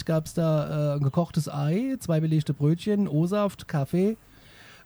gab 0.04 0.26
es 0.26 0.34
da 0.34 0.94
äh, 0.94 0.96
ein 0.98 1.04
gekochtes 1.04 1.48
Ei, 1.48 1.96
zwei 2.00 2.18
belegte 2.20 2.54
Brötchen, 2.54 3.06
O-Saft, 3.08 3.68
Kaffee. 3.68 4.16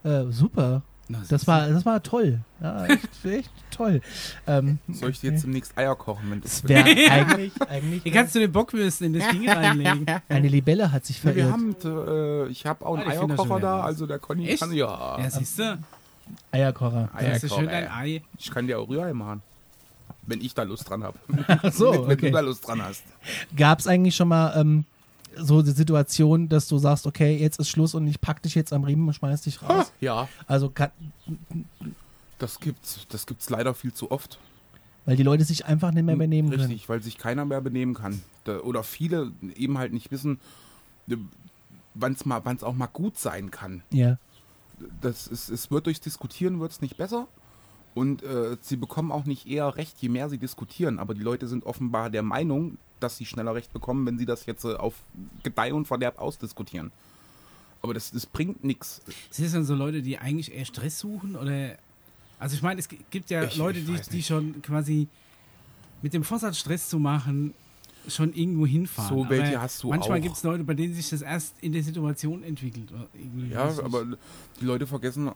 Äh, 0.05 0.25
super. 0.31 0.83
Das 1.29 1.47
war, 1.47 1.69
das 1.69 1.85
war 1.85 2.03
toll. 2.03 2.41
Ja, 2.63 2.87
echt, 2.87 3.09
echt 3.25 3.51
toll. 3.71 4.01
Ähm, 4.47 4.79
soll 4.91 5.11
ich 5.11 5.21
dir 5.21 5.33
jetzt 5.33 5.43
demnächst 5.45 5.77
Eier 5.77 5.95
kochen? 5.95 6.31
Wenn 6.31 6.41
das 6.41 6.67
wäre 6.67 6.85
eigentlich, 7.11 7.53
eigentlich 7.69 8.03
Hier 8.03 8.13
kannst 8.13 8.35
du 8.35 8.39
den 8.39 8.51
Bockwürsten 8.53 9.09
in 9.13 9.21
das 9.21 9.29
Ding 9.31 9.49
reinlegen. 9.51 10.07
eine 10.29 10.49
Libelle 10.49 10.91
hat 10.91 11.05
sich 11.05 11.17
Ja, 11.17 11.33
verirrt. 11.33 11.49
wir 11.49 11.53
haben, 11.53 11.77
äh, 11.85 12.47
ich 12.49 12.65
habe 12.65 12.87
auch 12.87 12.97
einen 12.97 13.09
Ah, 13.09 13.13
ich 13.13 13.19
find 13.19 13.31
das 13.33 13.37
schon 13.39 13.47
Eierkocher 13.51 13.61
da, 13.61 13.77
raus. 13.81 13.87
also 13.87 14.07
der 14.07 14.19
Conny 14.21 14.49
Echt? 14.49 14.61
kann 14.63 14.73
ja. 14.73 15.19
Ja, 15.19 15.31
siehst 15.31 15.59
du? 15.59 15.79
Eierkocher. 16.51 17.11
Eier- 17.15 17.31
Das 17.33 17.43
ist 17.45 17.55
schön 17.55 17.69
Eierkocher, 17.69 17.93
ein 17.95 18.05
Ei. 18.05 18.23
Ich 18.39 18.51
kann 18.51 18.67
dir 18.67 18.79
auch 18.79 18.89
Rührei 18.89 19.13
machen. 19.13 19.43
Wenn 20.25 20.41
ich 20.41 20.55
da 20.55 20.63
Lust 20.63 20.89
dran 20.89 21.03
habe. 21.03 21.19
Ach 21.49 21.73
so, 21.73 22.07
wenn 22.07 22.17
du 22.17 22.31
da 22.31 22.41
Lust 22.41 22.67
dran 22.67 22.81
hast. 22.83 23.03
Gab 23.57 23.81
es 23.81 23.87
eigentlich 23.89 24.15
schon 24.15 24.29
mal 24.29 24.55
ähm, 24.59 24.85
so 25.37 25.63
die 25.63 25.71
Situation, 25.71 26.49
dass 26.49 26.69
du 26.69 26.79
sagst, 26.79 27.07
okay, 27.07 27.37
jetzt 27.37 27.59
ist 27.59 27.69
Schluss 27.69 27.95
und 27.95 28.07
ich 28.07 28.21
pack 28.21 28.43
dich 28.43 28.55
jetzt 28.55 28.73
am 28.73 28.85
Riemen 28.85 29.07
und 29.09 29.15
schmeiß 29.15 29.43
dich 29.43 29.63
raus? 29.63 29.93
Ja, 30.01 30.29
Also, 30.47 30.71
kann, 30.71 30.91
das 32.39 32.59
gibt's, 32.61 33.07
das 33.09 33.27
gibt's 33.27 33.49
leider 33.51 33.75
viel 33.75 33.93
zu 33.93 34.11
oft. 34.11 34.39
weil 35.05 35.17
die 35.17 35.23
Leute 35.23 35.45
sich 35.45 35.65
einfach 35.67 35.93
nicht 35.93 36.05
mehr 36.05 36.17
benehmen 36.17 36.51
können. 36.51 36.63
Richtig, 36.63 36.89
weil 36.89 37.03
sich 37.03 37.19
keiner 37.19 37.45
mehr 37.45 37.61
benehmen 37.61 37.95
kann. 37.95 38.23
Da, 38.45 38.59
oder 38.61 38.83
viele 38.83 39.33
eben 39.57 39.79
halt 39.79 39.93
nicht 39.93 40.11
wissen, 40.11 40.39
wann 41.95 42.13
es 42.13 42.25
mal, 42.25 42.45
wann's 42.45 42.63
auch 42.63 42.75
mal 42.75 42.87
gut 42.87 43.19
sein 43.19 43.51
kann. 43.51 43.83
Ja. 43.91 44.19
Das 45.01 45.27
ist, 45.29 45.49
es 45.49 45.71
wird 45.71 45.87
durchs 45.87 46.01
Diskutieren 46.01 46.59
wird's 46.61 46.81
nicht 46.81 46.97
besser. 46.97 47.29
Und 47.95 48.23
äh, 48.23 48.57
sie 48.63 48.77
bekommen 48.77 49.13
auch 49.13 49.27
nicht 49.27 49.47
eher 49.47 49.77
recht, 49.77 49.97
je 50.01 50.09
mehr 50.09 50.29
sie 50.31 50.39
diskutieren. 50.39 50.99
Aber 50.99 51.15
die 51.15 51.21
Leute 51.23 51.47
sind 51.47 51.65
offenbar 51.67 52.09
der 52.11 52.23
Meinung, 52.23 52.79
dass 53.03 53.17
sie 53.17 53.27
schneller 53.27 53.55
recht 53.55 53.73
bekommen, 53.73 54.07
wenn 54.07 54.19
sie 54.19 54.27
das 54.27 54.47
jetzt 54.47 54.65
äh, 54.65 54.75
auf 54.75 54.95
Gedeih 55.43 55.73
und 55.75 55.87
Verderb 55.87 56.19
ausdiskutieren. 56.19 56.91
Aber 57.83 57.95
das, 57.95 58.11
das 58.13 58.27
bringt 58.27 58.63
nichts. 58.65 59.03
Sind 59.31 59.47
das 59.47 59.53
dann 59.53 59.65
so 59.65 59.75
Leute, 59.75 60.03
die 60.03 60.19
eigentlich 60.19 60.53
eher 60.55 60.65
Stress 60.65 60.99
suchen? 61.01 61.35
Oder. 61.37 61.77
Also, 62.39 62.55
ich 62.57 62.63
meine, 62.63 62.81
es 62.81 62.89
gibt 62.89 63.31
ja 63.31 63.45
Ich- 63.45 63.57
Leute, 63.57 63.79
ich 63.81 63.87
die, 63.87 64.11
die 64.11 64.23
schon 64.23 64.63
quasi 64.63 65.09
mit 66.01 66.15
dem 66.15 66.25
Vorsatz, 66.25 66.59
Stress 66.59 66.89
zu 66.89 66.99
machen, 66.99 67.55
schon 68.09 68.33
irgendwo 68.33 68.67
hinfahren. 68.67 69.17
So 69.17 69.29
welche 69.31 69.55
Aber 69.55 69.63
hast 69.63 69.83
du 69.83 69.89
Manchmal 69.89 70.21
gibt 70.21 70.37
es 70.37 70.43
Leute, 70.43 70.65
bei 70.65 70.75
denen 70.75 70.95
sich 70.95 71.09
das 71.11 71.23
erst 71.23 71.55
in 71.61 71.73
der 71.73 71.83
Situation 71.83 72.43
entwickelt. 72.43 72.91
oder 72.93 73.07
irgendwie, 73.15 73.53
Ja, 73.53 73.71
aber 73.85 74.05
die 74.61 74.65
Leute 74.65 74.87
vergessen, 74.87 75.31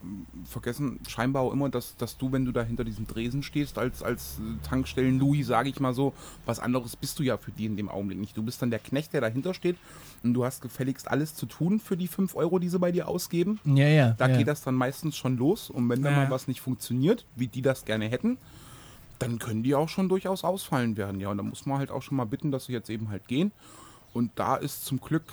vergessen 0.45 0.99
scheinbar 1.09 1.43
auch 1.43 1.53
immer, 1.53 1.69
dass, 1.69 1.97
dass 1.97 2.17
du, 2.19 2.33
wenn 2.33 2.45
du 2.45 2.53
da 2.53 2.62
hinter 2.62 2.85
diesem 2.85 3.07
Dresen 3.07 3.43
stehst, 3.43 3.79
als, 3.79 4.03
als 4.03 4.39
Tankstellen-Louis, 4.69 5.47
sage 5.47 5.69
ich 5.69 5.81
mal 5.81 5.95
so, 5.95 6.12
was 6.45 6.59
anderes 6.59 6.97
bist 6.97 7.19
du 7.19 7.23
ja 7.23 7.37
für 7.37 7.51
die 7.53 7.67
in 7.67 7.77
dem 7.77 7.89
Augenblick 7.89 8.19
nicht. 8.19 8.37
Du 8.37 8.43
bist 8.43 8.61
dann 8.62 8.71
der 8.71 8.79
Knecht, 8.81 9.12
der 9.12 9.21
dahinter 9.21 9.55
steht 9.55 9.77
und 10.23 10.35
du 10.35 10.45
hast 10.45 10.61
gefälligst 10.62 11.09
alles 11.09 11.35
zu 11.35 11.47
tun 11.47 11.81
für 11.81 11.97
die 11.97 12.09
5 12.09 12.35
Euro, 12.37 12.59
die 12.59 12.69
sie 12.69 12.79
bei 12.79 12.93
dir 12.93 13.09
ausgeben. 13.09 13.61
Ja, 13.64 13.87
ja. 13.89 14.11
Da 14.19 14.29
ja. 14.29 14.37
geht 14.37 14.49
das 14.49 14.62
dann 14.62 14.75
meistens 14.75 15.17
schon 15.17 15.37
los 15.37 15.71
und 15.71 15.89
wenn 15.89 16.03
da 16.03 16.11
Ja. 16.11 16.17
mal 16.17 16.31
was 16.31 16.49
nicht 16.49 16.61
funktioniert, 16.61 17.25
wie 17.37 17.47
die 17.47 17.62
das 17.62 17.85
gerne 17.85 18.09
hätten, 18.09 18.39
dann 19.19 19.39
können 19.39 19.62
die 19.62 19.75
auch 19.75 19.89
schon 19.89 20.09
durchaus 20.09 20.45
ausfallen 20.45 20.97
werden. 20.97 21.21
Ja, 21.21 21.29
und 21.31 21.39
da 21.39 21.43
muss 21.43 21.67
man 21.67 21.79
halt 21.79 21.91
auch 21.91 22.03
schon 22.03 22.17
mal 22.17 22.25
bitten, 22.27 22.51
dass 22.51 22.67
sie 22.67 22.73
jetzt 22.73 22.91
eben 22.91 23.09
halt 23.11 23.29
gehen. 23.29 23.53
Und 24.12 24.31
da 24.37 24.57
ist 24.57 24.85
zum 24.85 25.01
Glück 25.01 25.25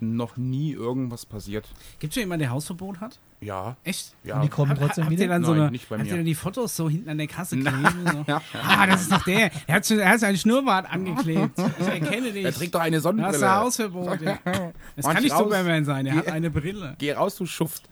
noch 0.00 0.36
nie 0.36 0.72
irgendwas 0.72 1.26
passiert. 1.26 1.68
Gibt 1.98 2.12
es 2.12 2.14
schon 2.14 2.22
jemanden, 2.22 2.40
der 2.44 2.50
Hausverbot 2.50 3.00
hat? 3.00 3.18
Ja, 3.42 3.76
Echt? 3.84 4.14
ja. 4.22 4.36
Und 4.36 4.42
die 4.42 4.48
kommen 4.48 4.74
trotzdem 4.76 5.04
habt 5.04 5.12
wieder? 5.12 5.22
ihr 5.22 5.28
dann 5.28 5.44
so 5.44 5.52
Nein, 5.52 5.62
eine, 5.62 5.70
nicht 5.70 5.88
bei 5.88 5.96
habt 5.96 6.04
mir. 6.04 6.10
ihr 6.10 6.16
dann 6.18 6.26
die 6.26 6.34
Fotos 6.34 6.76
so 6.76 6.90
hinten 6.90 7.08
an 7.08 7.16
der 7.18 7.26
Kasse 7.26 7.56
kleben? 7.58 8.06
So? 8.06 8.24
Ah, 8.62 8.86
das 8.86 9.02
ist 9.02 9.12
doch 9.12 9.24
der. 9.24 9.50
Er 9.66 9.76
hat, 9.76 9.86
schon, 9.86 9.98
er 9.98 10.10
hat 10.10 10.20
seinen 10.20 10.36
Schnurrbart 10.36 10.90
angeklebt. 10.90 11.58
Ich 11.80 11.86
erkenne 11.86 12.32
dich. 12.32 12.44
Er 12.44 12.52
trägt 12.52 12.74
doch 12.74 12.80
eine 12.80 12.98
Du 13.00 13.02
hast 13.02 13.06
ein 13.14 13.18
Sonnenbrille. 13.18 13.54
Hausverbot. 13.54 14.20
Ja. 14.20 14.38
Das 14.96 15.06
Mach 15.06 15.14
kann 15.14 15.22
nicht 15.22 15.32
raus. 15.32 15.38
Superman 15.44 15.84
sein. 15.86 16.06
Er 16.06 16.16
hat 16.16 16.28
eine 16.28 16.50
Brille. 16.50 16.96
Geh 16.98 17.12
raus, 17.12 17.36
du 17.36 17.46
Schuft. 17.46 17.88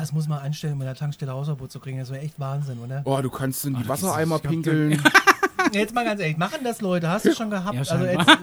Was 0.00 0.12
muss 0.12 0.28
man 0.28 0.38
anstellen, 0.38 0.74
um 0.74 0.80
in 0.80 0.86
der 0.86 0.94
Tankstelle 0.94 1.32
Hausverbot 1.32 1.70
zu 1.70 1.78
kriegen? 1.80 1.98
Das 1.98 2.10
wäre 2.10 2.20
echt 2.22 2.40
Wahnsinn, 2.40 2.78
oder? 2.78 3.02
Oh, 3.04 3.20
du 3.20 3.28
kannst 3.30 3.64
in 3.66 3.74
die 3.74 3.80
das 3.80 3.88
Wassereimer 3.88 4.36
ist- 4.36 4.42
pinkeln. 4.42 5.02
Jetzt 5.72 5.94
mal 5.94 6.04
ganz 6.04 6.20
ehrlich, 6.20 6.36
machen 6.38 6.64
das 6.64 6.80
Leute? 6.80 7.08
Hast 7.10 7.26
du 7.26 7.34
schon 7.34 7.50
gehabt? 7.50 7.74
Ja, 7.74 7.80
also 7.82 8.04
jetzt, 8.04 8.38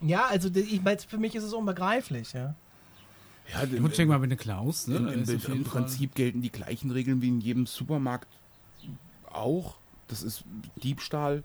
ja, 0.00 0.26
also 0.26 0.48
ich 0.54 0.80
für 1.06 1.18
mich 1.18 1.34
ist 1.34 1.44
es 1.44 1.52
unbegreiflich, 1.52 2.32
ja. 2.32 2.54
Ja, 3.52 3.62
Ich 3.70 3.78
muss 3.78 3.92
checken 3.92 4.08
mal, 4.08 4.20
wenn 4.22 4.30
du 4.30 4.36
Klaus, 4.36 4.86
ne? 4.88 4.96
Im, 4.96 5.22
ist 5.22 5.28
auf 5.36 5.48
im 5.48 5.64
Fall- 5.64 5.82
Prinzip 5.82 6.14
gelten 6.14 6.40
die 6.40 6.50
gleichen 6.50 6.90
Regeln 6.90 7.20
wie 7.22 7.28
in 7.28 7.40
jedem 7.40 7.66
Supermarkt 7.66 8.26
auch. 9.30 9.74
Das 10.08 10.22
ist 10.22 10.44
Diebstahl. 10.82 11.42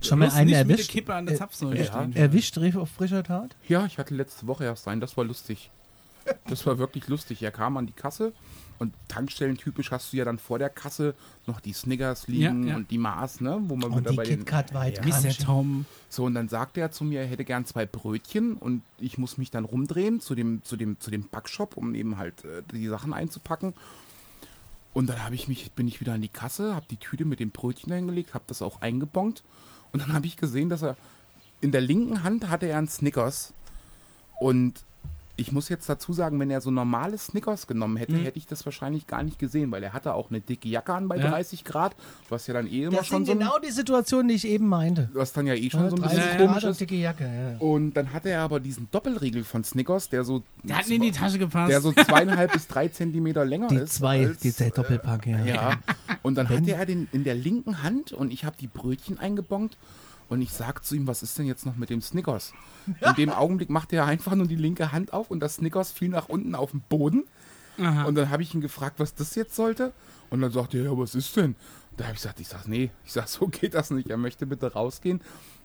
Schon 0.00 0.18
mal 0.20 0.30
einen 0.30 0.46
nicht 0.46 0.56
mit 0.58 0.68
der 0.68 0.74
erwischt? 0.76 0.90
Kippe 0.90 1.14
an 1.14 1.26
der 1.26 1.34
Äh, 1.34 1.38
Zapfsäule 1.38 1.78
ja. 1.78 1.84
stehen. 1.84 2.16
Erwischt 2.16 2.56
Riff 2.58 2.76
auf 2.76 2.90
frischer 2.90 3.22
Tat? 3.22 3.54
Ja, 3.68 3.84
ich 3.86 3.98
hatte 3.98 4.14
letzte 4.14 4.46
Woche 4.46 4.64
erst 4.64 4.88
einen, 4.88 5.00
das 5.00 5.16
war 5.16 5.24
lustig. 5.24 5.70
Das 6.46 6.64
war 6.66 6.78
wirklich 6.78 7.08
lustig. 7.08 7.42
Er 7.42 7.50
kam 7.50 7.76
an 7.76 7.86
die 7.86 7.92
Kasse 7.92 8.32
und 8.82 8.92
Tankstellentypisch 9.08 9.90
hast 9.90 10.12
du 10.12 10.18
ja 10.18 10.24
dann 10.24 10.38
vor 10.38 10.58
der 10.58 10.68
Kasse 10.68 11.14
noch 11.46 11.60
die 11.60 11.72
Snickers 11.72 12.28
liegen 12.28 12.64
Ja, 12.64 12.70
ja. 12.70 12.76
und 12.76 12.90
die 12.90 12.98
Mars, 12.98 13.40
ne? 13.40 13.58
Wo 13.62 13.76
man 13.76 13.92
Und 13.92 14.00
wieder 14.00 14.10
die 14.10 14.16
bei 14.16 14.24
den. 14.24 14.40
KitKat 14.40 14.74
weit 14.74 15.04
Mr. 15.06 15.30
Tom. 15.30 15.86
So, 16.08 16.24
und 16.24 16.34
dann 16.34 16.48
sagte 16.48 16.80
er 16.80 16.90
zu 16.90 17.04
mir, 17.04 17.20
er 17.20 17.26
hätte 17.26 17.44
gern 17.44 17.64
zwei 17.64 17.86
Brötchen 17.86 18.54
und 18.54 18.82
ich 18.98 19.16
muss 19.16 19.38
mich 19.38 19.50
dann 19.50 19.64
rumdrehen 19.64 20.20
zu 20.20 20.34
dem, 20.34 20.62
zu 20.64 20.76
dem, 20.76 21.00
zu 21.00 21.10
dem 21.10 21.28
Backshop, 21.28 21.76
um 21.76 21.94
eben 21.94 22.18
halt 22.18 22.44
äh, 22.44 22.62
die 22.72 22.88
Sachen 22.88 23.12
einzupacken. 23.12 23.72
Und 24.92 25.08
dann 25.08 25.24
habe 25.24 25.34
ich 25.34 25.48
mich, 25.48 25.72
bin 25.72 25.88
ich 25.88 26.00
wieder 26.00 26.12
an 26.12 26.20
die 26.20 26.28
Kasse, 26.28 26.74
habe 26.74 26.84
die 26.90 26.98
Tüte 26.98 27.24
mit 27.24 27.40
dem 27.40 27.50
Brötchen 27.50 27.92
hingelegt, 27.92 28.34
habe 28.34 28.44
das 28.46 28.60
auch 28.60 28.82
eingebongt. 28.82 29.42
Und 29.92 30.02
dann 30.02 30.12
habe 30.12 30.26
ich 30.26 30.36
gesehen, 30.36 30.68
dass 30.68 30.82
er 30.82 30.96
in 31.60 31.72
der 31.72 31.80
linken 31.80 32.24
Hand 32.24 32.48
hatte 32.50 32.66
er 32.66 32.78
einen 32.78 32.88
Snickers. 32.88 33.54
Und 34.40 34.84
Ich 35.42 35.52
muss 35.52 35.68
jetzt 35.68 35.88
dazu 35.88 36.12
sagen, 36.12 36.38
wenn 36.40 36.50
er 36.50 36.60
so 36.60 36.70
normale 36.70 37.18
Snickers 37.18 37.66
genommen 37.66 37.96
hätte, 37.96 38.12
Mhm. 38.12 38.22
hätte 38.22 38.38
ich 38.38 38.46
das 38.46 38.64
wahrscheinlich 38.64 39.06
gar 39.08 39.22
nicht 39.24 39.38
gesehen, 39.38 39.70
weil 39.72 39.82
er 39.82 39.92
hatte 39.92 40.14
auch 40.14 40.30
eine 40.30 40.40
dicke 40.40 40.68
Jacke 40.68 40.94
an 40.94 41.08
bei 41.08 41.16
Ja. 41.16 41.28
30 41.30 41.64
Grad, 41.64 41.94
was 42.28 42.46
ja 42.46 42.54
dann 42.54 42.66
eh 42.66 42.84
immer 42.84 42.98
Das 42.98 43.06
schon 43.08 43.24
sind 43.24 43.26
so 43.26 43.32
ein, 43.32 43.38
genau 43.40 43.58
die 43.58 43.70
Situationen, 43.72 44.28
die 44.28 44.34
ich 44.34 44.46
eben 44.46 44.68
meinte. 44.68 45.10
was 45.14 45.32
dann 45.32 45.46
ja 45.48 45.54
eh 45.54 45.68
schon 45.68 45.90
so 45.90 45.96
ein 45.96 46.02
30 46.02 46.18
bisschen 46.18 46.40
Ja, 46.40 46.46
komisch 46.46 46.64
ist. 46.64 46.80
dicke 46.80 46.94
Jacke. 46.94 47.24
Ja. 47.24 47.58
Und 47.58 47.94
dann 47.94 48.12
hatte 48.12 48.30
er 48.30 48.40
aber 48.42 48.60
diesen 48.60 48.88
Doppelriegel 48.92 49.42
von 49.44 49.64
Snickers, 49.64 50.08
der 50.08 50.24
so, 50.24 50.42
Der 50.62 50.78
hat 50.78 50.88
in 50.88 51.02
die 51.02 51.10
Tasche 51.10 51.38
gepasst. 51.38 51.70
der 51.72 51.80
so 51.80 51.92
zweieinhalb 51.92 52.52
bis 52.52 52.68
drei 52.68 52.86
Zentimeter 52.88 53.44
länger 53.44 53.66
Die 53.68 53.76
ist. 53.76 53.94
zwei, 53.96 54.26
als, 54.28 54.38
die 54.38 54.52
der 54.52 54.70
Doppelpack, 54.70 55.26
ja. 55.26 55.44
Ja. 55.44 55.72
Und 56.22 56.36
dann 56.36 56.48
hatte 56.48 56.72
er 56.72 56.86
den 56.86 57.08
in 57.12 57.24
der 57.24 57.34
linken 57.34 57.82
Hand 57.82 58.12
und 58.12 58.32
ich 58.32 58.44
habe 58.44 58.54
die 58.60 58.68
Brötchen 58.68 59.18
eingebongt 59.18 59.76
und 60.28 60.40
ich 60.40 60.50
sag 60.50 60.84
zu 60.84 60.94
ihm, 60.94 61.06
was 61.06 61.22
ist 61.22 61.38
denn 61.38 61.46
jetzt 61.46 61.66
noch 61.66 61.76
mit 61.76 61.90
dem 61.90 62.00
Snickers? 62.00 62.52
In 62.86 63.14
dem 63.16 63.30
Augenblick 63.30 63.70
machte 63.70 63.96
er 63.96 64.06
einfach 64.06 64.34
nur 64.34 64.46
die 64.46 64.56
linke 64.56 64.92
Hand 64.92 65.12
auf 65.12 65.30
und 65.30 65.40
das 65.40 65.56
Snickers 65.56 65.92
fiel 65.92 66.08
nach 66.08 66.28
unten 66.28 66.54
auf 66.54 66.70
den 66.70 66.80
Boden. 66.88 67.24
Aha. 67.78 68.04
Und 68.04 68.14
dann 68.14 68.30
habe 68.30 68.42
ich 68.42 68.54
ihn 68.54 68.60
gefragt, 68.60 68.98
was 68.98 69.14
das 69.14 69.34
jetzt 69.34 69.54
sollte. 69.54 69.92
Und 70.30 70.40
dann 70.40 70.50
sagte 70.50 70.78
er, 70.78 70.84
ja, 70.84 70.98
was 70.98 71.14
ist 71.14 71.36
denn? 71.36 71.56
Da 71.96 72.04
habe 72.04 72.14
ich 72.14 72.22
gesagt, 72.22 72.40
ich 72.40 72.48
sag, 72.48 72.66
nee, 72.66 72.90
ich 73.04 73.12
sag, 73.12 73.28
so 73.28 73.46
geht 73.48 73.74
das 73.74 73.90
nicht. 73.90 74.08
Er 74.08 74.16
möchte 74.16 74.46
bitte 74.46 74.72
rausgehen. 74.72 75.20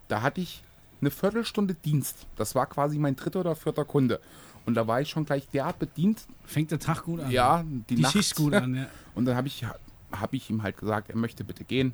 Da 0.07 0.21
hatte 0.21 0.41
ich 0.41 0.63
eine 1.01 1.11
Viertelstunde 1.11 1.73
Dienst. 1.73 2.25
Das 2.35 2.55
war 2.55 2.65
quasi 2.65 2.97
mein 2.97 3.15
dritter 3.15 3.41
oder 3.41 3.55
vierter 3.55 3.85
Kunde. 3.85 4.19
Und 4.65 4.73
da 4.73 4.87
war 4.87 4.99
ich 4.99 5.09
schon 5.09 5.25
gleich 5.25 5.47
derart 5.47 5.79
bedient. 5.79 6.25
Fängt 6.43 6.71
der 6.71 6.79
Tag 6.79 7.03
gut 7.03 7.21
an. 7.21 7.31
Ja, 7.31 7.63
die, 7.63 7.95
Die 7.95 8.01
Nacht. 8.01 8.13
Schicht 8.13 8.35
gut 8.35 8.53
an, 8.53 8.75
ja. 8.75 8.87
Und 9.15 9.25
dann 9.25 9.35
habe 9.35 9.47
ich, 9.47 9.65
hab 10.11 10.33
ich 10.33 10.49
ihm 10.49 10.63
halt 10.63 10.77
gesagt, 10.77 11.09
er 11.09 11.15
möchte 11.15 11.43
bitte 11.43 11.63
gehen. 11.63 11.93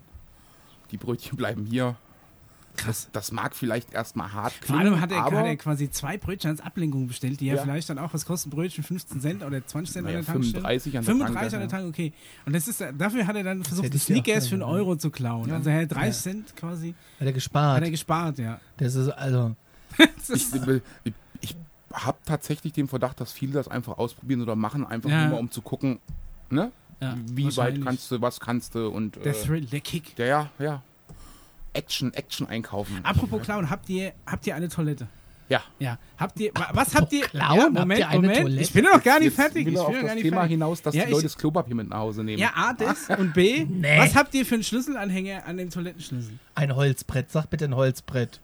Die 0.91 0.97
Brötchen 0.97 1.37
bleiben 1.37 1.65
hier. 1.65 1.95
Krass. 2.75 3.07
Das 3.13 3.31
mag 3.31 3.55
vielleicht 3.55 3.93
erstmal 3.93 4.33
hart 4.33 4.51
Vor 4.53 4.65
klingen, 4.77 4.81
allem 4.93 5.01
hat 5.01 5.11
er, 5.11 5.23
aber 5.23 5.39
hat 5.39 5.45
er 5.45 5.55
quasi 5.57 5.91
zwei 5.91 6.17
Brötchen 6.17 6.49
als 6.51 6.59
Ablenkung 6.61 7.07
bestellt, 7.07 7.39
die 7.39 7.45
ja, 7.45 7.55
Ja. 7.55 7.61
vielleicht 7.63 7.89
dann 7.89 7.99
auch, 7.99 8.13
was 8.13 8.25
kosten 8.25 8.49
Brötchen? 8.49 8.83
15 8.83 9.21
Cent 9.21 9.43
oder 9.43 9.65
20 9.65 9.93
Cent 9.93 10.05
Naja, 10.05 10.19
an 10.19 10.25
der 10.25 10.33
Tankstelle? 10.33 10.61
35 10.63 10.97
an 10.97 11.03
der 11.05 11.13
35 11.13 11.41
Tanke, 11.41 11.55
an 11.55 11.61
der 11.61 11.69
Tanke, 11.69 11.87
okay. 11.89 12.13
Und 12.45 12.53
das 12.53 12.67
ist, 12.67 12.83
dafür 12.97 13.27
hat 13.27 13.35
er 13.35 13.43
dann 13.43 13.63
versucht, 13.63 13.93
Sneakers 13.99 14.47
für 14.47 14.55
einen 14.55 14.63
Euro 14.63 14.95
zu 14.95 15.09
klauen. 15.11 15.51
Also 15.51 15.69
er 15.69 15.83
hat 15.83 15.91
30 15.91 16.21
Cent 16.21 16.55
quasi, 16.55 16.89
Hat 16.89 17.21
er 17.21 17.27
hat 17.27 17.33
gespart. 17.35 17.83
er 17.83 17.91
gespart, 17.91 18.37
ja. 18.39 18.59
Das 18.77 18.95
ist 18.95 19.09
also. 19.09 19.55
Das 19.97 20.29
ich, 20.29 20.53
ist, 20.55 20.81
ich, 21.03 21.13
ich 21.41 21.55
habe 21.93 22.17
tatsächlich 22.25 22.73
den 22.73 22.87
Verdacht, 22.87 23.21
dass 23.21 23.31
viele 23.31 23.53
das 23.53 23.67
einfach 23.67 23.97
ausprobieren 23.99 24.41
oder 24.41 24.55
machen, 24.55 24.83
einfach 24.85 25.09
Ja. 25.11 25.23
nur 25.25 25.31
mal 25.35 25.39
um 25.39 25.51
zu 25.51 25.61
gucken, 25.61 25.99
ne? 26.49 26.71
ja, 27.01 27.15
Wie 27.27 27.55
weit 27.57 27.83
kannst 27.83 28.09
du, 28.09 28.19
was 28.21 28.39
kannst 28.39 28.73
du 28.75 28.87
und 28.87 29.17
Der 29.23 29.35
äh, 29.35 29.41
Thrill, 29.43 29.65
der 29.65 29.81
Kick. 29.81 30.17
ja, 30.17 30.25
ja, 30.25 30.49
ja. 30.57 30.83
Action, 31.73 32.13
Action 32.13 32.47
einkaufen. 32.47 32.99
Apropos 33.03 33.41
klauen, 33.41 33.69
habt 33.69 33.89
ihr, 33.89 34.13
habt 34.25 34.45
ihr 34.47 34.55
eine 34.55 34.69
Toilette? 34.69 35.07
Ja. 35.49 35.61
Ja. 35.77 35.99
Habt 36.17 36.39
ihr, 36.39 36.51
wa- 36.55 36.69
was 36.73 36.95
habt 36.95 37.11
ihr? 37.13 37.21
klauen? 37.27 37.57
Ja, 37.57 37.63
Habt 37.65 37.73
Moment, 37.73 37.99
ihr 37.99 38.07
Moment. 38.13 38.37
Toilette? 38.37 38.61
Ich 38.61 38.71
bin 38.73 38.83
noch 38.85 39.03
gar 39.03 39.19
nicht 39.19 39.25
Jetzt 39.25 39.35
fertig. 39.35 39.65
will 39.65 39.73
Ich 39.73 39.79
bin 39.79 39.85
auf 39.85 39.91
das 40.01 40.15
Thema 40.15 40.35
fertig. 40.37 40.51
hinaus, 40.51 40.81
dass 40.81 40.95
Ja, 40.95 41.05
die 41.05 41.11
Leute 41.11 41.23
das 41.23 41.37
Klopapier 41.37 41.75
mit 41.75 41.89
nach 41.89 41.97
Hause 41.97 42.23
nehmen. 42.23 42.39
Ja, 42.39 42.51
A, 42.55 42.73
das 42.73 43.09
und 43.19 43.33
B, 43.33 43.65
Nee. 43.65 43.97
was 43.99 44.15
habt 44.15 44.33
ihr 44.33 44.45
für 44.45 44.55
einen 44.55 44.63
Schlüsselanhänger 44.63 45.45
an 45.45 45.57
dem 45.57 45.69
Toilettenschlüssel? 45.69 46.39
Ein 46.55 46.75
Holzbrett. 46.75 47.29
Sag 47.31 47.49
bitte 47.49 47.65
ein 47.65 47.75
Holzbrett. 47.75 48.39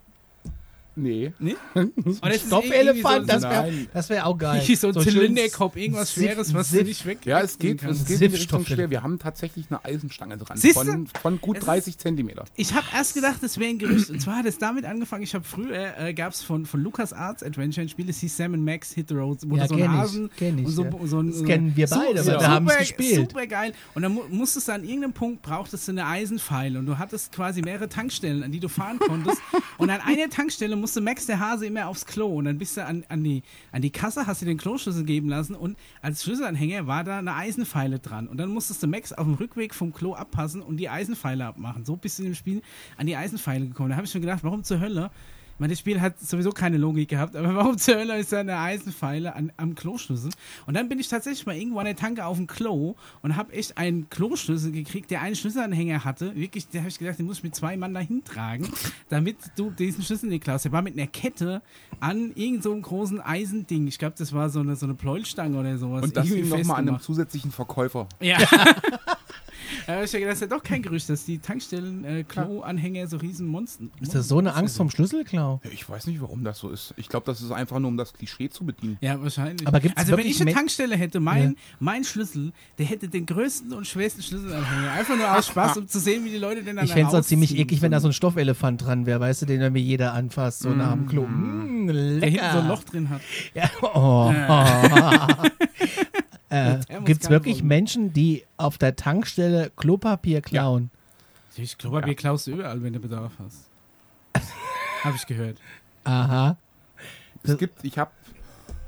Nee. 1.02 1.34
Nee? 1.40 1.56
Es 1.76 2.16
ist 2.16 2.22
irgendwie 2.24 2.40
Stoffelefant, 2.48 3.30
das 3.30 3.42
so, 3.44 3.50
wäre 3.50 3.72
das 3.94 4.10
wär 4.10 4.26
auch 4.28 4.38
geil. 4.38 4.62
Wie 4.66 4.76
so 4.76 4.88
ein 4.88 4.94
schön 4.94 5.04
Zylinderkopf, 5.04 5.76
irgendwas 5.76 6.10
Siff- 6.12 6.24
Schweres, 6.24 6.54
was 6.54 6.70
du 6.70 6.78
Siff. 6.78 6.88
nicht 6.88 7.06
weg. 7.06 7.20
Ja, 7.26 7.42
es 7.42 7.58
geht, 7.58 7.84
es 7.84 8.06
geht 8.06 8.22
in 8.22 8.32
Richtung 8.32 8.66
schwer. 8.66 8.90
Wir 8.90 9.04
haben 9.04 9.20
tatsächlich 9.20 9.66
eine 9.70 9.84
Eisenstange 9.86 10.38
dran. 10.38 10.58
Siehste? 10.58 10.86
Von, 10.86 11.08
von 11.08 11.42
gut 11.42 11.58
Es 11.58 11.64
ist- 11.64 11.68
30 11.68 11.98
Zentimeter. 11.98 12.46
Ich 12.56 12.74
habe 12.74 12.86
erst 12.94 13.14
gedacht, 13.14 13.38
das 13.42 13.58
wäre 13.58 13.70
ein 13.70 13.80
Gerücht. 13.80 14.10
Und 14.10 14.22
zwar 14.22 14.38
hat 14.38 14.46
es 14.46 14.58
damit 14.58 14.86
angefangen, 14.86 15.24
ich 15.24 15.34
habe 15.36 15.44
früher, 15.44 15.98
äh, 16.00 16.14
gab 16.14 16.34
es 16.34 16.42
von, 16.42 16.66
von 16.66 16.82
Lucas 16.82 17.14
Arts 17.14 17.44
Adventure 17.44 17.86
ein 17.86 17.90
Spiel, 17.90 18.06
das 18.08 18.18
hieß 18.20 18.36
Sam 18.38 18.64
Max 18.64 18.92
Hit 18.94 19.10
the 19.10 19.16
Road, 19.16 19.40
wo 19.46 19.56
Ja, 19.56 19.68
so 19.68 19.76
ein 19.76 19.92
Hasen 19.92 20.30
ich, 20.38 20.66
und 20.66 20.68
so, 20.68 20.84
ja. 20.84 20.92
so 21.06 21.20
ein, 21.20 21.32
Das 21.32 21.44
kennen 21.46 21.76
wir 21.76 21.88
beide, 21.88 22.24
so, 22.24 22.32
so, 22.32 22.40
wir 22.40 22.48
haben's 22.48 22.72
super, 22.72 22.80
gespielt. 22.84 23.16
Super 23.30 23.48
geil. 23.48 23.74
Und 23.96 24.02
dann 24.02 24.14
mu 24.14 24.22
musstest 24.30 24.68
du 24.68 24.74
an 24.74 24.84
irgendeinem 24.84 25.14
Punkt, 25.14 25.42
brauchtest 25.42 25.88
du 25.88 25.92
eine 25.94 26.06
Eisenpfeile 26.06 26.80
und 26.80 26.86
du 26.86 26.98
hattest 26.98 27.32
quasi 27.32 27.62
mehrere 27.62 27.90
Tankstellen, 27.90 28.44
an 28.44 28.52
die 28.52 28.60
du 28.60 28.68
fahren 28.70 29.00
konntest. 29.00 29.38
und 29.78 29.90
an 29.90 30.02
einer 30.02 30.30
Tankstelle 30.30 30.76
musste 30.90 31.02
Max 31.02 31.28
der 31.28 31.40
Hase 31.40 31.68
immer 31.68 31.86
aufs 31.86 32.04
Klo 32.04 32.40
und 32.40 32.46
dann 32.46 32.58
bist 32.58 32.76
du 32.76 32.84
an, 32.84 33.06
an, 33.10 33.24
die, 33.24 33.44
an 33.72 33.84
die 33.84 33.92
Kasse, 33.92 34.26
hast 34.26 34.42
dir 34.42 34.48
den 34.48 34.58
Kloschlüssel 34.58 35.04
geben 35.04 35.30
lassen 35.30 35.54
und 35.54 35.78
als 36.02 36.24
Schlüsselanhänger 36.24 36.88
war 36.88 37.04
da 37.04 37.20
eine 37.20 37.36
Eisenpfeile 37.36 38.00
dran. 38.00 38.28
Und 38.28 38.38
dann 38.38 38.50
musstest 38.50 38.82
du 38.82 38.88
Max 38.88 39.14
auf 39.14 39.24
dem 39.24 39.36
Rückweg 39.36 39.76
vom 39.76 39.94
Klo 39.94 40.16
abpassen 40.16 40.64
und 40.64 40.78
die 40.78 40.90
Eisenpfeile 40.90 41.46
abmachen. 41.46 41.86
So 41.86 41.96
bist 41.96 42.18
du 42.18 42.24
in 42.24 42.30
dem 42.30 42.36
Spiel 42.36 42.64
an 42.98 43.06
die 43.06 43.16
Eisenpfeile 43.16 43.68
gekommen. 43.68 43.90
Da 43.90 43.98
habe 43.98 44.06
ich 44.08 44.12
schon 44.12 44.22
gedacht, 44.22 44.44
warum 44.44 44.64
zur 44.64 44.80
Hölle? 44.80 45.12
Meine, 45.60 45.74
das 45.74 45.80
Spiel 45.80 46.00
hat 46.00 46.20
sowieso 46.20 46.52
keine 46.52 46.78
Logik 46.78 47.10
gehabt, 47.10 47.36
aber 47.36 47.54
warum 47.56 47.78
zur 47.78 47.96
Hölle 47.96 48.18
ist 48.18 48.32
da 48.32 48.40
eine 48.40 48.58
Eisenpfeile 48.58 49.36
an, 49.36 49.52
am 49.58 49.76
Kloschlüssel? 49.76 50.32
Und 50.66 50.74
dann 50.74 50.90
bin 50.90 51.00
ich 51.00 51.10
tatsächlich 51.10 51.46
mal 51.46 51.56
irgendwo 51.56 51.80
an 51.80 51.86
der 51.86 51.96
Tanke 51.96 52.26
auf 52.26 52.38
dem 52.38 52.48
Klo 52.48 52.96
und 53.22 53.36
habe 53.36 53.54
echt 53.54 53.78
einen 53.78 54.10
Kloschlüssel 54.10 54.72
gekriegt, 54.72 55.12
der 55.12 55.22
einen 55.22 55.36
Schlüsselanhänger 55.36 56.06
hatte. 56.06 56.36
Wirklich, 56.36 56.70
da 56.70 56.80
habe 56.80 56.90
ich 56.90 56.98
gedacht, 56.98 57.20
den 57.20 57.26
muss 57.26 57.38
ich 57.38 57.44
mit 57.44 57.56
zwei 57.56 57.76
Mann 57.78 57.94
dahin 57.94 58.24
tragen, 58.24 58.68
damit 59.10 59.38
du 59.58 59.70
diesen 59.70 60.04
Schlüssel 60.04 60.30
nicht 60.30 60.44
klaust. 60.44 60.66
Der 60.66 60.72
war 60.72 60.82
mit 60.82 60.94
einer 60.94 61.08
Kette 61.08 61.62
an 62.00 62.32
irgend 62.36 62.64
so 62.64 62.76
großen 62.80 63.20
Eisending. 63.22 63.88
Ich 63.88 64.00
glaube, 64.00 64.16
das 64.18 64.34
war 64.34 64.50
so 64.50 64.62
eine, 64.62 64.76
so 64.76 64.86
eine 64.86 64.96
Pleuelstange 64.96 65.58
oder 65.60 65.78
sowas. 65.78 66.04
Und 66.04 66.16
das 66.16 66.30
nochmal 66.30 66.78
an 66.78 66.88
einem 66.88 67.02
zusätzlichen 67.02 67.52
Verkäufer. 67.52 68.08
Ja. 68.22 68.38
Ich 69.82 69.88
ja 69.88 70.20
gedacht, 70.20 70.32
das 70.32 70.34
ist 70.36 70.42
ja 70.42 70.48
doch 70.48 70.64
kein 70.64 70.82
Gerücht, 70.82 71.10
dass 71.10 71.26
die 71.26 71.40
Tankstellen-Klo-Anhänger 71.40 73.08
so 73.08 73.18
riesen 73.18 73.48
Monster. 73.48 73.86
Ist 74.02 74.16
das 74.16 74.28
so 74.28 74.40
eine 74.40 74.54
Angst 74.56 74.78
vom 74.78 74.90
Schlüsselklau? 74.90 75.62
Ja, 75.64 75.72
Ich 75.72 75.90
weiß 75.90 76.08
nicht, 76.08 76.22
warum 76.22 76.44
das 76.44 76.60
so 76.60 76.70
ist. 76.70 76.94
Ich 76.98 77.10
glaube, 77.10 77.26
das 77.26 77.42
ist 77.42 77.52
einfach 77.52 77.80
nur, 77.80 77.90
um 77.90 77.98
das 77.98 78.14
Klischee 78.14 78.50
zu 78.50 78.66
bedienen. 78.66 78.98
Ja, 79.02 79.22
wahrscheinlich. 79.22 79.68
Aber 79.68 79.80
gibt's 79.80 79.98
also 79.98 80.18
wenn 80.18 80.26
ich 80.26 80.42
eine 80.42 80.54
Tankstelle 80.54 80.96
hätte, 80.96 81.20
mein, 81.20 81.52
Ja. 81.52 81.56
mein 81.80 82.04
Schlüssel, 82.04 82.52
der 82.78 82.86
hätte 82.86 83.08
den 83.08 83.26
größten 83.26 83.74
und 83.74 83.88
schwersten 83.88 84.22
Schlüsselanhänger. 84.22 84.92
Einfach 84.92 85.16
nur 85.18 85.38
aus 85.38 85.48
Spaß, 85.48 85.78
um 85.78 85.88
zu 85.88 86.00
sehen, 86.00 86.26
wie 86.26 86.30
die 86.30 86.38
Leute 86.38 86.64
den 86.64 86.76
dann 86.76 86.86
Ich 86.86 86.94
fände 86.94 87.10
es 87.10 87.14
auch 87.14 87.26
ziemlich 87.26 87.58
eklig, 87.58 87.82
wenn 87.82 87.92
da 87.92 88.00
so 88.00 88.08
ein 88.10 88.14
Stoffelefant 88.14 88.86
dran 88.86 89.06
wäre, 89.06 89.20
weißt 89.20 89.44
du, 89.44 89.46
den 89.46 89.60
dann 89.60 89.74
mir 89.74 89.82
jeder 89.82 90.14
anfasst, 90.14 90.60
so 90.62 90.70
nach 90.70 90.94
dem 90.94 91.08
Klo. 91.08 91.26
Mm, 91.26 91.90
lecker. 91.90 92.20
Der 92.20 92.30
hinten 92.30 92.52
so 92.54 92.60
ein 92.60 92.68
Loch 92.68 92.84
drin 92.84 93.10
hat. 93.10 93.22
Ja, 93.54 93.70
oh. 93.82 94.34
äh, 96.50 96.80
Gibt 97.06 97.24
es 97.24 97.30
wirklich. 97.30 97.64
Menschen, 97.64 98.14
die 98.14 98.44
auf 98.58 98.78
der 98.78 98.96
Tankstelle 98.96 99.72
Klopapier 99.76 100.42
klauen? 100.42 100.92
Ich 101.56 101.78
glaube, 101.78 102.06
wir 102.06 102.16
klaust 102.16 102.48
du 102.48 102.52
überall, 102.52 102.82
wenn 102.82 102.94
du 102.94 103.00
Bedarf 103.00 103.34
hast. 103.40 103.70
Habe 105.04 105.16
ich 105.16 105.26
gehört. 105.26 105.58
Aha. 106.04 106.58
Es 107.44 107.58
gibt, 107.58 107.84
ich 107.84 107.98
habe, 107.98 108.12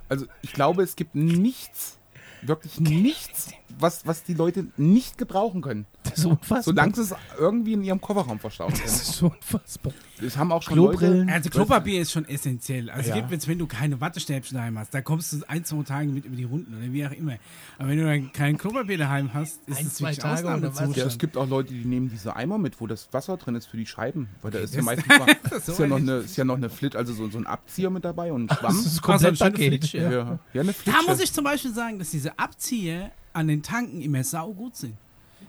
also 0.09 0.25
ich 0.41 0.53
glaube, 0.53 0.83
es 0.83 0.95
gibt 0.95 1.15
nichts, 1.15 1.97
wirklich 2.41 2.79
nichts, 2.79 3.51
was, 3.81 4.05
was 4.05 4.23
die 4.23 4.33
Leute 4.33 4.67
nicht 4.77 5.17
gebrauchen 5.17 5.61
können. 5.61 5.85
Das 6.03 6.17
ist 6.17 6.25
unfassbar. 6.25 6.63
Solange 6.63 6.95
sie 6.95 7.01
es 7.03 7.13
irgendwie 7.39 7.73
in 7.73 7.83
ihrem 7.83 8.01
Kofferraum 8.01 8.39
können. 8.39 8.73
das 8.83 8.83
ist 9.03 9.13
so 9.13 9.27
unfassbar. 9.27 9.93
Das 10.19 10.35
haben 10.35 10.51
auch 10.51 10.61
schon 10.63 10.73
Klobrillen. 10.73 11.19
Leute. 11.21 11.31
Also 11.31 11.49
Klopapier 11.51 12.01
ist 12.01 12.11
schon 12.11 12.27
essentiell. 12.27 12.89
Also 12.89 13.09
Ja. 13.09 13.15
gibt 13.17 13.31
jetzt, 13.31 13.47
wenn 13.47 13.59
du 13.59 13.67
keine 13.67 14.01
Wattestäbchen 14.01 14.57
daheim 14.57 14.79
hast, 14.79 14.93
da 14.95 15.01
kommst 15.01 15.31
du 15.31 15.37
ein, 15.47 15.63
zwei 15.63 15.83
Tage 15.83 16.09
mit 16.09 16.25
über 16.25 16.35
die 16.35 16.43
Runden 16.43 16.75
oder 16.75 16.91
wie 16.91 17.05
auch 17.05 17.11
immer. 17.11 17.35
Aber 17.77 17.89
wenn 17.89 17.97
du 17.99 18.05
dann 18.05 18.33
kein 18.33 18.57
Klopapier 18.57 18.97
daheim 18.97 19.31
hast, 19.33 19.59
ist 19.67 19.77
Ein, 19.79 19.85
es 19.85 19.93
zwei 19.93 20.05
wirklich 20.07 20.17
Tage 20.19 20.47
oder 20.57 20.75
was? 20.75 20.95
Ja, 20.95 21.05
es 21.05 21.17
gibt 21.19 21.37
auch 21.37 21.47
Leute, 21.47 21.71
die 21.73 21.85
nehmen 21.85 22.09
diese 22.09 22.35
Eimer 22.35 22.57
mit, 22.57 22.81
wo 22.81 22.87
das 22.87 23.07
Wasser 23.13 23.37
drin 23.37 23.53
ist 23.55 23.67
für 23.67 23.77
die 23.77 23.85
Scheiben. 23.85 24.27
Weil 24.41 24.51
da 24.51 24.59
ist 24.59 24.73
ja 24.73 24.81
meistens 24.81 25.07
mal, 25.19 25.27
das 25.43 25.51
ist 25.59 25.65
so 25.67 25.71
ist 25.73 25.79
ja 25.79 25.87
noch 25.87 25.97
eine- 25.97 26.11
ist 26.17 26.35
ja 26.35 26.43
noch 26.45 26.57
eine 26.57 26.69
Flit, 26.71 26.95
also 26.95 27.13
so, 27.13 27.29
so 27.29 27.37
ein 27.37 27.45
Abzieher 27.45 27.91
mit 27.91 28.03
dabei 28.03 28.33
und 28.33 28.51
ein 28.51 28.57
Schwamm. 28.57 28.75
Das 28.75 28.85
ist 28.87 28.97
Ah, 28.99 29.01
komplett 29.03 29.37
so 29.37 29.45
eine 29.45 29.57
ja, 29.59 30.39
ja, 30.53 30.61
eine 30.61 30.73
Flitsche. 30.73 30.99
Da 30.99 31.11
muss 31.11 31.21
ich 31.21 31.31
zum 31.31 31.43
Beispiel 31.43 31.73
sagen, 31.73 31.99
dass 31.99 32.09
diese 32.09 32.37
Abzieher 32.39 33.11
an 33.33 33.47
den 33.47 33.61
Tanken 33.63 34.01
immer 34.01 34.23
saugut 34.23 34.75
sind. 34.75 34.95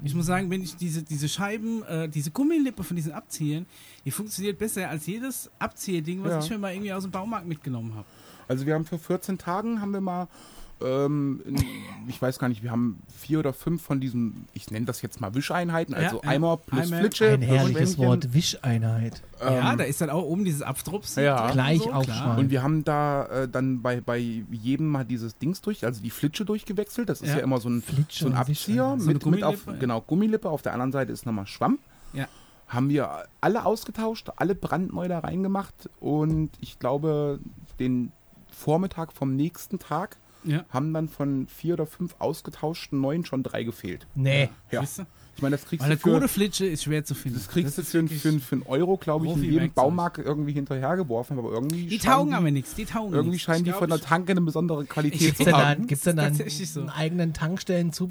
Ich 0.05 0.15
muss 0.15 0.27
sagen, 0.27 0.51
wenn 0.51 0.63
ich 0.63 0.75
diese, 0.77 1.03
diese 1.03 1.29
Scheiben, 1.29 1.83
äh, 1.85 2.09
diese 2.09 2.31
Gummilippe 2.33 2.83
von 2.83 2.97
diesen 2.97 3.13
Abziehern, 3.13 3.67
die 4.05 4.11
funktioniert 4.11 4.59
besser 4.59 4.89
als 4.89 5.07
jedes 5.07 5.49
Abzieherding, 5.59 6.25
was 6.25 6.31
Ja. 6.33 6.39
ich 6.41 6.51
mir 6.51 6.59
mal 6.59 6.73
irgendwie 6.73 6.93
aus 6.93 7.03
dem 7.05 7.13
Baumarkt 7.13 7.47
mitgenommen 7.47 7.95
habe. 7.95 8.07
Also 8.49 8.67
wir 8.67 8.75
haben 8.75 8.85
für 8.85 8.99
14 8.99 9.39
Tagen 9.39 9.81
haben 9.81 9.93
wir 9.93 10.01
mal, 10.01 10.27
ähm, 10.85 11.41
ich 12.09 12.21
weiß 12.21 12.39
gar 12.39 12.49
nicht, 12.49 12.63
wir 12.63 12.71
haben 12.71 13.01
vier 13.17 13.39
oder 13.39 13.53
fünf 13.53 13.83
von 13.83 14.01
diesen, 14.01 14.47
ich 14.53 14.71
nenne 14.71 14.87
das 14.87 15.03
jetzt 15.03 15.21
mal 15.21 15.35
Wischeinheiten, 15.35 15.95
also 15.95 16.17
Ja, 16.17 16.23
ja. 16.25 16.29
Eimer 16.31 16.57
plus 16.57 16.87
Eimer. 16.93 17.01
Flitsche. 17.01 17.31
Ein 17.33 17.43
herrliches. 17.43 17.99
Wort, 17.99 18.35
Wischeinheit. 18.35 19.23
ja, 19.41 19.73
Ähm, 19.73 19.79
da 19.79 19.85
ist 19.85 20.01
dann 20.01 20.11
auch 20.11 20.25
oben 20.25 20.45
dieses 20.45 20.63
Abstrups. 20.63 21.17
Ja. 21.17 21.51
Gleich 21.53 21.83
so, 21.83 21.93
aufschneiden. 21.93 22.39
Und 22.39 22.51
wir 22.51 22.63
haben 22.63 22.85
da 22.85 23.27
äh, 23.27 23.49
dann 23.49 23.83
bei, 23.83 24.01
bei 24.01 24.19
jedem 24.19 24.89
mal 24.89 25.05
dieses 25.05 25.39
Dings 25.39 25.61
durch, 25.61 25.85
also 25.85 26.03
die 26.03 26.11
Flitsche 26.11 26.45
durchgewechselt. 26.45 27.09
Das 27.09 27.21
ist 27.23 27.31
ja, 27.31 27.39
Ja. 27.39 27.43
immer 27.45 27.61
so 27.61 27.69
ein, 27.69 27.83
Flitsche 27.83 28.25
so 28.25 28.27
ein 28.27 28.33
und 28.33 28.39
Abzieher. 28.39 28.97
So 28.99 29.07
mit, 29.07 29.25
mit 29.27 29.43
auf, 29.45 29.55
Gummilippe, 29.65 29.71
ja. 29.73 29.77
genau, 29.79 30.01
Gummilippe. 30.01 30.49
Auf 30.51 30.63
der 30.63 30.73
anderen 30.73 30.93
Seite 30.93 31.13
ist 31.13 31.27
nochmal 31.27 31.47
Schwamm. 31.47 31.79
Ja. 32.13 32.27
Haben 32.69 32.89
wir 32.89 33.25
alle 33.43 33.67
ausgetauscht, 33.67 34.31
alle 34.37 34.55
brandneu 34.55 35.07
da 35.07 35.19
reingemacht 35.19 35.91
und 36.01 36.51
ich 36.61 36.79
glaube, 36.79 37.39
den 37.79 38.13
Vormittag 38.51 39.13
vom 39.13 39.35
nächsten 39.37 39.79
Tag 39.79 40.17
Ja. 40.45 40.65
haben 40.71 40.93
dann 40.93 41.09
von 41.09 41.47
vier 41.47 41.75
oder 41.75 41.87
fünf 41.87 42.17
ausgetauschten 42.19 43.01
neuen 43.01 43.25
schon 43.25 43.43
drei 43.43 43.63
gefehlt. 43.63 44.07
Nee. 44.15 44.49
Ja. 44.71 44.81
Siehst 44.81 45.01
du? 45.01 45.03
Ich 45.35 45.41
meine, 45.43 45.57
das 45.57 45.65
kriegst 45.67 45.81
Weil 45.83 45.87
eine 45.93 45.97
du 45.97 46.03
für, 46.03 46.11
Kohleflitsche 46.13 46.67
ist 46.67 46.83
schwer 46.85 47.05
zu 47.05 47.15
finden. 47.15 47.39
das 47.39 47.49
kriegst 47.49 47.77
du 47.79 47.83
ist 47.83 47.91
für, 47.91 48.07
für, 48.07 48.39
für 48.39 48.55
einen 48.55 48.63
Euro, 48.67 48.97
glaube 48.97 49.27
ich, 49.27 49.33
in 49.37 49.43
jedem. 49.45 49.73
Baumarkt 49.73 50.19
irgendwie 50.19 50.53
hinterhergeworfen, 50.53 51.39
aber 51.39 51.51
irgendwie 51.53 51.87
Die 51.87 51.99
scheinen 51.99 52.13
taugen 52.15 52.35
aber 52.35 52.51
nichts, 52.51 52.75
die 52.75 52.85
taugen 52.85 53.13
Irgendwie 53.15 53.31
nichts. 53.33 53.45
scheinen 53.45 53.65
Ich 53.67 53.73
die 53.73 53.79
von 53.79 53.89
der 53.89 54.01
Tanke 54.01 54.33
eine 54.33 54.43
besondere 54.43 54.85
Qualität 54.85 55.37
zu 55.37 55.47
haben. 55.47 55.79
dann, 55.81 55.87
gibt's 55.87 56.05
denn 56.05 56.17
Das 56.17 56.25
dann 56.27 56.33
ist 56.33 56.39
tatsächlich 56.39 56.71
so. 56.71 56.81
einen 56.81 56.91
eigenen 56.91 57.33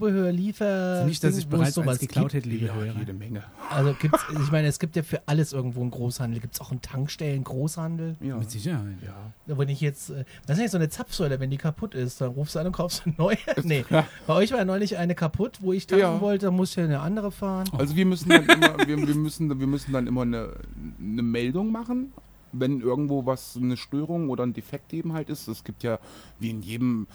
Tankstellen-Zubehör-Liefer? 0.02 1.06
Nicht, 1.06 1.24
dass 1.24 1.38
ich 1.38 1.44
es 1.44 1.50
bereits 1.50 1.76
sowas 1.76 2.00
geklaut 2.00 2.32
gibt? 2.32 2.46
hätte, 2.46 2.50
liebe 2.50 2.66
Ja, 2.68 2.74
Hörer. 2.74 2.96
jede 3.00 3.14
Menge. 3.14 3.44
Also 3.70 3.94
gibt's, 4.00 4.20
ich 4.44 4.52
meine, 4.52 4.68
es 4.68 4.80
gibt 4.80 4.96
ja 4.96 5.04
für 5.04 5.22
alles 5.28 5.54
irgendwo 5.54 5.82
einen 5.82 5.92
Großhandel. 5.92 6.40
Gibt 6.42 6.56
es 6.56 6.62
auch 6.62 6.72
einen 6.72 6.82
Tankstellen-Großhandel? 6.82 8.16
Ja. 8.22 8.38
Mit 8.38 8.52
Sicherheit. 8.52 8.98
ja. 9.06 9.56
Wenn 9.58 9.70
ich 9.70 9.82
jetzt, 9.82 10.10
äh, 10.10 10.24
das 10.48 10.58
ist 10.58 10.62
nicht 10.64 10.72
so 10.72 10.78
eine 10.78 10.90
Zapfsäule, 10.90 11.40
wenn 11.40 11.50
die 11.50 11.58
kaputt 11.58 11.94
ist, 11.94 12.22
dann 12.22 12.32
rufst 12.32 12.56
du 12.56 12.60
an 12.60 12.68
und 12.68 12.72
kaufst 12.74 13.04
eine 13.06 13.16
neue. 13.18 13.38
nee, 13.64 13.86
bei 14.28 14.34
euch 14.34 14.52
war 14.52 14.60
ja 14.60 14.66
neulich 14.66 14.98
eine 14.98 15.14
kaputt, 15.16 15.60
wo 15.62 15.74
ich 15.74 15.88
tanken 15.88 16.02
Ja. 16.04 16.22
wollte, 16.22 16.46
da 16.48 16.52
musste 16.52 16.82
ich 16.82 16.86
eine 16.88 17.00
andere 17.02 17.11
fahren. 17.32 17.68
Also 17.78 17.96
wir 17.96 18.06
müssen 18.06 18.30
dann 18.30 18.46
immer, 18.46 18.78
wir, 18.86 19.08
wir 19.08 19.16
müssen, 19.16 19.60
wir 19.60 19.68
müssen 19.68 19.94
dann 19.94 20.08
immer 20.08 20.22
eine, 20.22 20.54
eine 21.00 21.22
Meldung 21.22 21.72
machen, 21.72 22.14
wenn 22.52 22.82
irgendwo 22.82 23.26
was 23.26 23.58
eine 23.58 23.78
Störung 23.78 24.30
oder 24.30 24.44
ein 24.44 24.54
Defekt 24.54 24.94
eben 24.94 25.14
halt 25.14 25.30
ist. 25.30 25.48
Es 25.48 25.64
gibt 25.64 25.84
ja 25.84 26.00
wie 26.40 26.50
in 26.50 26.62
jedem, 26.62 27.08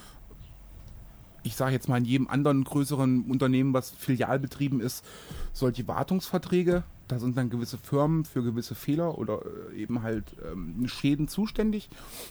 ich 1.47 1.55
sage 1.55 1.73
jetzt 1.73 1.89
mal 1.89 1.99
in 1.99 2.05
jedem 2.05 2.29
anderen 2.29 2.65
größeren 2.65 3.23
Unternehmen, 3.23 3.73
was 3.73 3.91
Filialbetrieben 3.91 4.81
ist, 4.81 5.05
solche 5.53 5.87
Wartungsverträge. 5.87 6.83
Da 7.07 7.21
sind 7.21 7.37
dann 7.37 7.51
gewisse 7.51 7.79
Firmen 7.79 8.25
für 8.25 8.43
gewisse 8.43 8.75
Fehler 8.75 9.17
oder 9.17 9.41
äh, 9.73 9.77
eben 9.81 10.03
halt 10.03 10.25
ähm, 10.45 10.89
Schäden 10.89 11.29
zuständig. 11.29 11.89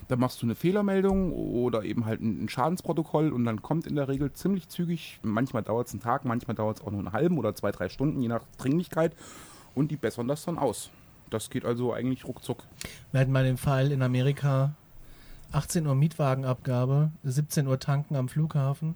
Da 0.09 0.17
machst 0.17 0.41
du 0.41 0.45
eine 0.45 0.55
Fehlermeldung 0.55 1.31
oder 1.31 1.83
eben 1.83 2.05
halt 2.05 2.21
ein, 2.21 2.43
ein 2.43 2.49
Schadensprotokoll 2.49 3.31
und 3.31 3.45
dann 3.45 3.61
kommt 3.61 3.87
in 3.87 3.95
der 3.95 4.09
Regel 4.09 4.33
ziemlich 4.33 4.67
zügig, 4.67 5.19
manchmal 5.23 5.63
dauert 5.63 5.87
es 5.87 5.93
einen 5.93 6.01
Tag, 6.01 6.25
manchmal 6.25 6.55
dauert 6.55 6.79
es 6.79 6.85
auch 6.85 6.91
nur 6.91 6.99
einen 6.99 7.13
halben 7.13 7.37
oder 7.37 7.55
zwei, 7.55 7.71
drei 7.71 7.87
Stunden, 7.87 8.21
je 8.21 8.27
nach 8.27 8.43
Dringlichkeit. 8.57 9.15
Und 9.75 9.91
die 9.91 9.97
bessern 9.97 10.27
das 10.27 10.43
dann 10.43 10.57
aus. 10.57 10.89
Das 11.29 11.49
geht 11.49 11.63
also 11.65 11.93
eigentlich 11.93 12.25
ruckzuck. 12.25 12.63
Wir 13.11 13.21
hatten 13.21 13.31
mal 13.31 13.43
den 13.45 13.57
Fall 13.57 13.91
in 13.91 14.01
Amerika, 14.01 14.73
18 15.53 15.87
Uhr 15.87 15.95
Mietwagenabgabe, 15.95 17.11
17 17.23 17.67
Uhr 17.67 17.79
tanken 17.79 18.15
am 18.15 18.27
Flughafen. 18.27 18.95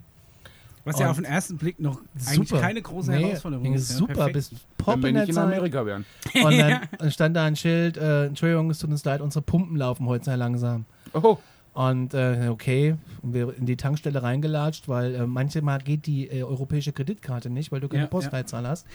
Was 0.92 0.98
ja 1.00 1.06
Und 1.06 1.10
auf 1.12 1.16
den 1.16 1.24
ersten 1.24 1.56
Blick 1.56 1.80
noch 1.80 2.00
eigentlich 2.26 2.48
super. 2.48 2.60
keine 2.60 2.82
große 2.82 3.10
Nee, 3.10 3.24
Herausforderung 3.28 3.74
ist. 3.74 3.90
ja, 3.90 3.96
Super, 3.96 4.14
perfekt. 4.14 4.32
bis 4.34 4.50
Wenn 4.52 4.58
Pop 4.78 5.02
wir 5.02 5.08
in 5.10 5.16
in. 5.16 5.38
Amerika 5.38 5.86
wären. 5.86 6.04
Und 6.44 6.58
dann, 6.58 7.10
stand 7.10 7.36
da 7.36 7.44
ein 7.44 7.56
Schild, 7.56 7.96
äh, 7.96 8.26
Entschuldigung, 8.26 8.70
es 8.70 8.78
tut 8.78 8.90
uns 8.90 9.04
leid, 9.04 9.20
unsere 9.20 9.42
Pumpen 9.42 9.76
laufen 9.76 10.06
heute 10.06 10.24
sehr 10.26 10.36
langsam. 10.36 10.84
Oh, 11.12 11.38
Und 11.74 12.14
äh, 12.14 12.48
okay, 12.50 12.96
und 13.22 13.34
wir 13.34 13.54
in 13.56 13.66
die 13.66 13.76
Tankstelle 13.76 14.22
reingelatscht, 14.22 14.88
weil 14.88 15.14
äh, 15.14 15.26
manchmal 15.26 15.78
geht 15.78 16.06
die 16.06 16.28
äh, 16.28 16.42
europäische 16.42 16.92
Kreditkarte 16.92 17.50
nicht, 17.50 17.70
weil 17.72 17.80
du 17.80 17.88
keine 17.88 18.02
Ja, 18.04 18.08
Postleitzahl 18.08 18.66
hast. 18.66 18.86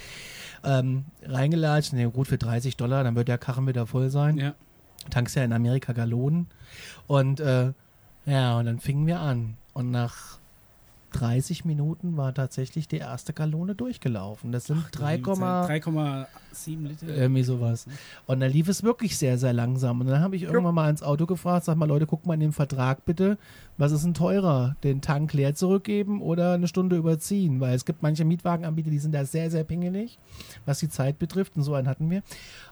Ähm, 0.64 1.06
reingelatscht, 1.24 1.94
ne, 1.94 2.10
gut 2.10 2.28
für 2.28 2.38
30 2.38 2.76
Dollar, 2.78 3.04
dann 3.04 3.16
wird 3.16 3.28
der 3.28 3.38
Karren 3.38 3.68
wieder 3.68 3.86
voll 3.88 4.10
sein. 4.10 4.38
Ja. 4.38 4.54
Tankst 5.10 5.36
ja 5.36 5.44
in 5.44 5.54
Amerika 5.54 5.94
Gallonen. 5.94 6.48
Und 7.08 7.40
äh, 7.40 7.72
ja, 8.26 8.58
und 8.58 8.66
dann 8.66 8.80
fingen 8.80 9.06
wir 9.06 9.20
an. 9.20 9.56
Und 9.74 9.92
nach 9.92 10.40
30 11.16 11.64
Minuten 11.64 12.18
war 12.18 12.34
tatsächlich 12.34 12.90
die 12.90 12.98
erste 12.98 13.32
Gallone 13.32 13.74
durchgelaufen. 13.74 14.52
Das 14.52 14.66
sind 14.66 14.84
3, 14.92 15.16
3,7 15.16 16.88
Liter. 16.88 17.08
irgendwie 17.08 17.44
sowas. 17.44 17.88
Und 18.26 18.42
dann 18.42 18.52
lief 18.52 18.68
es 18.68 18.84
wirklich 18.84 19.18
sehr, 19.18 19.38
sehr 19.38 19.54
langsam. 19.54 20.02
Und 20.02 20.08
dann 20.08 20.20
habe 20.20 20.36
ich 20.36 20.44
irgendwann 20.44 20.76
mal 20.76 20.90
ins 20.90 21.04
Auto 21.04 21.26
gefragt, 21.26 21.66
sag 21.66 21.78
mal, 21.78 21.88
Leute, 21.88 22.06
guckt 22.06 22.26
mal 22.26 22.34
in 22.34 22.42
den 22.42 22.52
Vertrag 22.52 23.06
bitte, 23.06 23.38
was 23.78 23.94
ist 23.94 24.04
denn 24.04 24.14
teurer? 24.14 24.76
Den 24.84 25.02
Tank 25.02 25.34
leer 25.34 25.56
zurückgeben 25.56 26.22
oder 26.22 26.54
eine 26.54 26.68
Stunde 26.68 26.98
überziehen? 26.98 27.62
Weil 27.62 27.76
es 27.76 27.86
gibt 27.86 28.04
manche 28.04 28.26
Mietwagenanbieter, 28.26 28.90
die 28.90 29.00
sind 29.00 29.14
da 29.14 29.24
sehr, 29.24 29.50
sehr 29.50 29.64
pingelig, 29.64 30.20
was 30.66 30.80
die 30.80 30.90
Zeit 30.90 31.18
betrifft. 31.18 31.56
Und 31.56 31.64
so 31.64 31.76
einen 31.76 31.88
hatten 31.88 32.10
wir. 32.10 32.24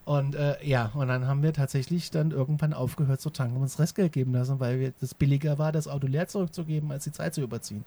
Und 0.04 0.36
äh, 0.36 0.56
ja, 0.64 0.91
und 0.94 1.08
dann 1.08 1.28
haben 1.28 1.44
wir 1.44 1.54
tatsächlich 1.54 2.12
dann 2.12 2.32
irgendwann 2.32 2.74
aufgehört 2.74 3.22
zu 3.22 3.30
tanken 3.30 3.56
und 3.56 3.64
uns 3.64 3.80
Restgeld 3.80 4.12
geben 4.12 4.34
lassen, 4.34 4.60
weil 4.60 4.80
wir, 4.82 4.94
das 5.00 5.14
billiger 5.14 5.58
war, 5.58 5.72
das 5.72 5.88
Auto 5.88 6.08
leer 6.08 6.28
zurückzugeben, 6.28 6.91
als 6.91 7.06
die 7.06 7.14
Zeit 7.14 7.34
zu 7.34 7.41
überziehen. 7.41 7.86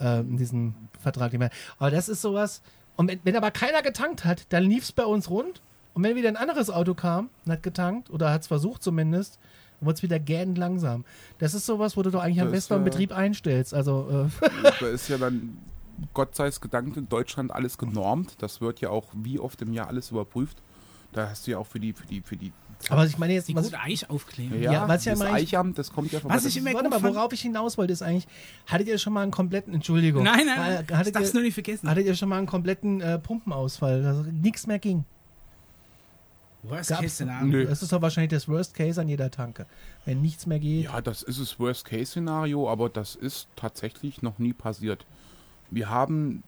Ähm, 0.00 0.30
in 0.30 0.36
diesem 0.36 0.74
Vertrag. 1.00 1.30
den 1.32 1.40
wir- 1.40 1.50
Aber 1.78 1.90
das 1.90 2.08
ist 2.08 2.22
sowas. 2.22 2.62
Und 2.96 3.08
wenn, 3.08 3.20
wenn 3.24 3.36
aber 3.36 3.50
keiner 3.50 3.82
getankt 3.82 4.24
hat, 4.24 4.46
dann 4.50 4.64
lief 4.64 4.84
es 4.84 4.92
bei 4.92 5.04
uns 5.04 5.28
rund. 5.30 5.60
Und 5.94 6.04
wenn 6.04 6.14
wieder 6.16 6.28
ein 6.28 6.36
anderes 6.36 6.70
Auto 6.70 6.94
kam 6.94 7.30
und 7.44 7.52
hat 7.52 7.62
getankt, 7.62 8.10
oder 8.10 8.30
hat 8.32 8.42
es 8.42 8.46
versucht 8.46 8.82
zumindest, 8.82 9.38
dann 9.80 9.86
wurde 9.86 9.96
es 9.96 10.02
wieder 10.02 10.18
gähnend 10.20 10.56
langsam. 10.58 11.04
Das 11.38 11.54
ist 11.54 11.66
sowas, 11.66 11.96
wo 11.96 12.02
du 12.02 12.10
doch 12.10 12.20
eigentlich 12.22 12.40
am 12.40 12.50
besten 12.52 12.74
beim 12.74 12.82
äh, 12.82 12.84
Betrieb 12.84 13.12
einstellst. 13.12 13.74
Also, 13.74 14.28
äh, 14.42 14.48
da 14.80 14.86
ist 14.88 15.08
ja 15.08 15.18
dann, 15.18 15.58
Gott 16.14 16.36
sei 16.36 16.46
es 16.46 16.60
gedankt, 16.60 16.96
in 16.96 17.08
Deutschland 17.08 17.50
alles 17.52 17.78
genormt. 17.78 18.36
Das 18.40 18.60
wird 18.60 18.80
ja 18.80 18.90
auch 18.90 19.06
wie 19.14 19.40
oft 19.40 19.60
im 19.62 19.72
Jahr 19.72 19.88
alles 19.88 20.10
überprüft. 20.12 20.58
Da 21.12 21.28
hast 21.28 21.46
du 21.46 21.52
ja 21.52 21.58
auch 21.58 21.66
für 21.66 21.80
die, 21.80 21.92
für 21.92 22.06
die, 22.06 22.20
für 22.20 22.36
die. 22.36 22.52
Aber 22.90 23.04
ich 23.06 23.18
meine 23.18 23.32
jetzt, 23.34 23.48
Die 23.48 23.56
was, 23.56 23.64
gute 23.64 23.80
Eich 23.80 24.08
aufkleben. 24.08 24.62
Ja, 24.62 24.86
was 24.88 25.04
ja 25.04 25.12
das 25.14 25.22
ich- 25.22 25.28
Eichamt, 25.28 25.78
das 25.78 25.92
kommt 25.92 26.12
ja 26.12 26.20
von 26.20 26.30
Was 26.30 26.44
ich 26.44 26.56
immer 26.56 26.72
warte 26.72 26.84
gut 26.84 26.90
mal, 26.90 27.00
fand- 27.00 27.14
worauf 27.16 27.32
ich 27.32 27.40
hinaus 27.42 27.76
wollte, 27.76 27.92
ist 27.92 28.02
eigentlich, 28.02 28.28
hattet 28.66 28.86
ihr 28.88 28.98
schon 28.98 29.12
mal 29.12 29.22
einen 29.22 29.32
kompletten, 29.32 29.74
Entschuldigung. 29.74 30.22
Nein, 30.22 30.46
nein, 30.46 30.58
Äh, 30.58 30.84
ich 30.88 30.94
hattet, 30.96 31.14
darf 31.16 31.22
es 31.24 31.30
ihr, 31.30 31.34
nur 31.34 31.42
nicht 31.42 31.54
vergessen. 31.54 31.88
hattet 31.90 32.06
ihr 32.06 32.14
schon 32.14 32.28
mal 32.28 32.38
einen 32.38 32.46
kompletten 32.46 33.00
äh, 33.00 33.18
Pumpenausfall, 33.18 34.02
dass 34.02 34.26
nichts 34.26 34.66
mehr 34.66 34.78
ging? 34.78 35.04
Worst 36.62 36.90
Gab's- 36.90 37.02
Case 37.02 37.14
Szenario. 37.14 37.64
Das 37.68 37.82
ist 37.82 37.92
doch 37.92 38.02
wahrscheinlich 38.02 38.30
das 38.30 38.48
Worst 38.48 38.74
Case 38.74 39.00
an 39.00 39.08
jeder 39.08 39.30
Tanke. 39.30 39.66
Wenn 40.04 40.20
nichts 40.22 40.46
mehr 40.46 40.58
geht. 40.58 40.84
Ja, 40.84 41.00
das 41.00 41.22
ist 41.22 41.40
das 41.40 41.58
Worst-Case-Szenario, 41.60 42.68
aber 42.70 42.88
das 42.88 43.14
ist 43.14 43.46
tatsächlich 43.56 44.22
noch 44.22 44.38
nie 44.38 44.52
passiert. 44.52 45.04
Wir 45.70 45.88
haben 45.88 46.42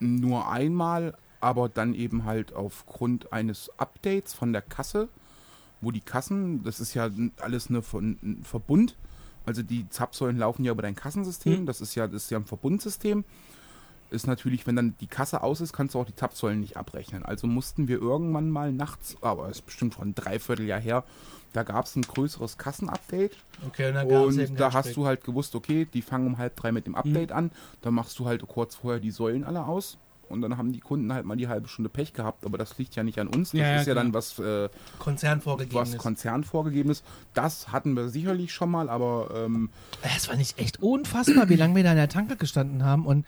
nur 0.00 0.50
einmal, 0.50 1.14
aber 1.40 1.68
dann 1.68 1.94
eben 1.94 2.24
halt 2.24 2.52
aufgrund 2.54 3.32
eines 3.32 3.70
Updates 3.78 4.34
von 4.34 4.52
der 4.52 4.62
Kasse, 4.62 5.08
wo 5.84 5.90
die 5.90 6.00
Kassen, 6.00 6.62
das 6.64 6.80
ist 6.80 6.94
ja 6.94 7.08
alles 7.40 7.68
eine, 7.68 7.82
ein 7.92 8.40
Verbund, 8.44 8.96
also 9.46 9.62
die 9.62 9.88
Zapfsäulen 9.90 10.38
laufen 10.38 10.64
ja 10.64 10.72
über 10.72 10.82
dein 10.82 10.94
Kassensystem, 10.96 11.62
Mhm. 11.62 11.66
das 11.66 11.80
ist 11.80 11.94
ja, 11.94 12.06
das 12.06 12.24
ist 12.24 12.30
ja 12.30 12.38
ein 12.38 12.46
Verbundsystem. 12.46 13.24
Ist 14.10 14.26
natürlich, 14.26 14.66
wenn 14.66 14.76
dann 14.76 14.94
die 15.00 15.06
Kasse 15.08 15.42
aus 15.42 15.60
ist, 15.60 15.72
kannst 15.72 15.94
du 15.94 15.98
auch 16.00 16.04
die 16.06 16.14
Zapfsäulen 16.14 16.60
nicht 16.60 16.76
abrechnen. 16.76 17.24
Also 17.24 17.46
mussten 17.48 17.88
wir 17.88 18.00
irgendwann 18.00 18.48
mal 18.50 18.70
nachts, 18.72 19.16
aber 19.22 19.48
es 19.48 19.56
ist 19.58 19.66
bestimmt 19.66 19.94
schon 19.94 20.08
ein 20.10 20.14
Dreivierteljahr 20.14 20.78
her, 20.78 21.04
da 21.52 21.62
gab 21.62 21.86
es 21.86 21.96
ein 21.96 22.02
größeres 22.02 22.56
Kassenupdate. 22.58 23.36
Okay, 23.66 23.88
und 23.90 24.38
Und 24.38 24.60
da 24.60 24.72
hast 24.72 24.86
Speck. 24.86 24.94
du 24.94 25.06
halt 25.06 25.24
gewusst, 25.24 25.54
okay, 25.54 25.86
die 25.92 26.02
fangen 26.02 26.26
um 26.26 26.38
halb 26.38 26.54
drei 26.56 26.70
mit 26.72 26.86
dem 26.86 26.94
Update 26.94 27.32
an. 27.32 27.50
Dann 27.80 27.94
machst 27.94 28.18
du 28.18 28.26
halt 28.26 28.46
kurz 28.46 28.74
vorher 28.76 29.00
die 29.00 29.10
Säulen 29.10 29.42
alle 29.44 29.64
aus. 29.66 29.96
Und 30.28 30.40
dann 30.42 30.56
haben 30.56 30.72
die 30.72 30.80
Kunden 30.80 31.12
halt 31.12 31.24
mal 31.26 31.36
die 31.36 31.48
halbe 31.48 31.68
Stunde 31.68 31.88
Pech 31.88 32.12
gehabt. 32.12 32.44
Aber 32.44 32.58
das 32.58 32.76
liegt 32.78 32.94
ja 32.96 33.02
nicht 33.02 33.18
an 33.18 33.28
uns. 33.28 33.50
Das 33.52 33.60
Ja, 33.60 33.66
ja, 33.68 33.80
ist 33.80 33.86
ja 33.86 33.92
klar. 33.92 34.04
dann 34.04 34.14
was, 34.14 34.38
äh, 34.38 34.68
Konzern 34.98 35.40
vorgegeben 35.40 35.76
was 35.80 35.90
ist. 35.90 35.98
Konzern 35.98 36.44
vorgegeben 36.44 36.90
ist. 36.90 37.04
Das 37.34 37.72
hatten 37.72 37.94
wir 37.94 38.08
sicherlich 38.08 38.52
schon 38.52 38.70
mal, 38.70 38.88
aber 38.88 39.30
ähm, 39.34 39.70
Es 40.16 40.28
war 40.28 40.36
nicht 40.36 40.58
echt 40.58 40.82
unfassbar, 40.82 41.48
wie 41.48 41.56
lange 41.56 41.74
wir 41.76 41.82
da 41.84 41.90
in 41.90 41.96
der 41.96 42.08
Tanke 42.08 42.36
gestanden 42.36 42.84
haben. 42.84 43.06
Und 43.06 43.24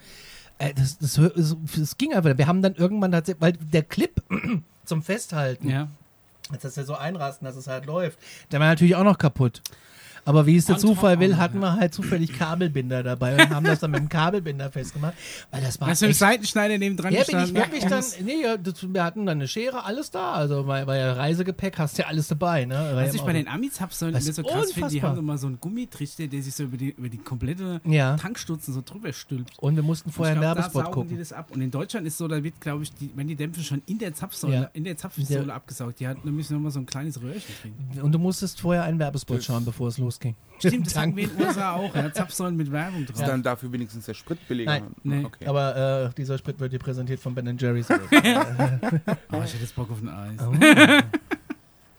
äh, 0.58 0.72
das, 0.74 0.98
das, 0.98 1.14
das, 1.14 1.56
das 1.76 1.98
ging 1.98 2.14
einfach. 2.14 2.36
Wir 2.38 2.46
haben 2.46 2.62
dann 2.62 2.74
irgendwann 2.74 3.12
tatsächlich, 3.12 3.42
weil 3.42 3.52
der 3.52 3.82
Clip 3.82 4.22
zum 4.84 5.02
Festhalten, 5.02 5.68
Ja. 5.68 5.88
als 6.50 6.62
das 6.62 6.76
ja 6.76 6.84
so 6.84 6.94
einrasten, 6.94 7.44
dass 7.44 7.56
es 7.56 7.66
halt 7.66 7.86
läuft, 7.86 8.18
der 8.52 8.60
war 8.60 8.66
natürlich 8.68 8.96
auch 8.96 9.04
noch 9.04 9.18
kaputt. 9.18 9.62
Aber 10.26 10.44
wie 10.44 10.56
es 10.56 10.66
der 10.66 10.76
Zufall 10.76 11.18
will, 11.20 11.36
hatten 11.38 11.60
wir 11.60 11.72
halt 11.76 11.94
zufällig 11.94 12.32
Kabelbinder 12.34 13.02
dabei 13.02 13.34
und 13.42 13.48
haben 13.50 13.64
das 13.64 13.78
dann 13.78 13.92
mit 13.92 14.00
dem 14.00 14.08
Kabelbinder 14.08 14.70
festgemacht. 14.70 15.14
Weil 15.50 15.62
das 15.62 15.80
war 15.80 15.88
Hast 15.88 16.02
du 16.02 16.06
einen 16.06 16.14
Seitenschneider 16.14 16.76
neben 16.78 16.96
dran 16.96 17.12
ja, 17.14 17.22
bin 17.24 17.38
ich 17.38 17.52
gestanden? 17.54 17.56
wirklich 17.72 17.84
dann, 17.84 18.04
nee, 18.26 18.92
wir 18.94 19.04
hatten 19.04 19.24
dann 19.24 19.38
eine 19.38 19.48
Schere, 19.48 19.84
alles 19.84 20.10
da. 20.10 20.32
Also 20.32 20.64
bei, 20.64 20.84
bei 20.84 21.10
Reisegepäck 21.12 21.78
hast 21.78 21.96
du 21.96 22.02
ja 22.02 22.08
alles 22.08 22.28
dabei, 22.28 22.64
ne? 22.66 22.90
Was 22.94 23.14
ich 23.14 23.22
bei 23.22 23.32
den 23.32 23.48
Amis 23.48 23.80
hab, 23.80 23.94
so, 23.94 24.10
so 24.10 24.42
krass 24.42 24.72
finde, 24.72 24.88
die 24.90 25.02
haben 25.02 25.16
immer 25.18 25.38
so 25.38 25.46
einen 25.46 25.60
Gummitrichter, 25.60 26.26
der 26.26 26.42
sich 26.42 26.54
so 26.54 26.64
über 26.64 26.76
die, 26.76 26.90
über 26.90 27.08
die 27.08 27.18
komplette 27.18 27.80
Ja. 27.84 28.16
Tankstutzen 28.16 28.74
so 28.74 28.82
drüber 28.84 29.12
stülpt. 29.12 29.56
Und 29.58 29.76
wir 29.76 29.82
mussten 29.82 30.10
vorher 30.10 30.34
ich 30.34 30.38
einen 30.42 30.54
Werbespot 30.56 30.82
saugen 30.82 30.92
gucken. 30.94 31.08
die 31.10 31.18
das 31.18 31.32
ab. 31.32 31.50
Und 31.52 31.60
in 31.60 31.70
Deutschland 31.70 32.06
ist 32.06 32.18
so, 32.18 32.26
da 32.26 32.42
wird, 32.42 32.60
glaube 32.60 32.82
ich, 32.82 32.92
die, 32.94 33.10
wenn 33.14 33.28
die 33.28 33.36
Dämpfe 33.36 33.62
schon 33.62 33.80
in 33.86 33.98
der 33.98 34.12
Zapfsäule, 34.12 34.54
Ja. 34.54 34.70
in 34.72 34.82
der 34.84 34.96
Zapfsäule 34.96 35.44
Der- 35.46 35.54
abgesaugt, 35.54 36.00
die 36.00 36.08
hat 36.08 36.24
nämlich 36.24 36.50
nochmal 36.50 36.72
so 36.72 36.80
ein 36.80 36.86
kleines 36.86 37.22
Röhrchen 37.22 37.54
drin. 37.92 38.02
Und 38.02 38.10
du 38.12 38.18
musstest 38.18 38.60
vorher 38.60 38.82
einen 38.82 38.98
Werbespot 38.98 39.44
schauen, 39.44 39.64
bevor 39.64 39.86
es 39.88 39.98
losging. 40.16 40.36
Stimmt, 40.58 40.86
das 40.86 40.96
hatten 40.96 41.16
wir 41.16 41.24
in 41.24 41.36
den 41.36 41.46
USA 41.46 41.74
auch, 41.74 41.94
ja. 41.94 42.12
Zapfsäulen 42.12 42.56
mit 42.56 42.72
Werbung 42.72 43.02
ist 43.04 43.18
drauf. 43.18 43.26
dann 43.26 43.42
dafür 43.42 43.70
wenigstens 43.72 44.06
der 44.06 44.14
Sprit 44.14 44.38
billiger. 44.48 44.70
Nein. 44.80 44.86
Nee. 45.02 45.24
Okay. 45.24 45.46
Aber 45.46 46.06
äh, 46.10 46.14
dieser 46.14 46.38
Sprit 46.38 46.58
wird 46.58 46.72
dir 46.72 46.78
präsentiert 46.78 47.20
von 47.20 47.34
Ben 47.34 47.56
Jerry's. 47.58 47.88
Oh, 49.32 49.42
ich 49.44 49.52
hätte 49.52 49.62
jetzt 49.62 49.74
Bock 49.76 49.90
auf 49.90 50.00
ein 50.02 50.08
Eis. 50.08 50.40
Oh. 50.40 50.52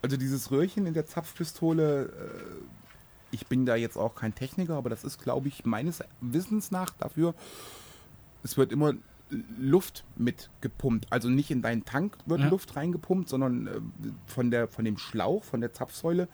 Also 0.04 0.16
dieses 0.16 0.52
Röhrchen 0.52 0.86
in 0.86 0.94
der 0.94 1.06
Zapfpistole, 1.08 2.04
äh, 2.06 2.10
ich 3.32 3.48
bin 3.48 3.66
da 3.66 3.76
jetzt 3.76 3.98
auch 3.98 4.14
kein 4.16 4.34
Techniker, 4.34 4.76
aber 4.76 4.90
das 4.90 5.04
ist, 5.04 5.22
glaube 5.22 5.48
ich, 5.48 5.66
meines 5.66 6.02
Wissens 6.22 6.70
nach 6.72 6.92
dafür, 6.92 7.34
es 8.44 8.56
wird 8.58 8.72
immer 8.72 8.94
Luft 9.60 10.06
mit 10.16 10.50
gepumpt. 10.62 11.08
Also 11.10 11.30
nicht 11.30 11.50
in 11.52 11.62
deinen 11.64 11.84
Tank 11.84 12.16
wird 12.28 12.42
Ja. 12.42 12.48
Luft 12.48 12.76
reingepumpt, 12.76 13.28
sondern 13.28 13.68
äh, 13.68 13.72
von, 14.28 14.52
der, 14.52 14.68
von 14.68 14.86
dem 14.86 14.98
Schlauch, 14.98 15.44
von 15.44 15.62
der 15.62 15.74
Zapfsäule 15.74 16.28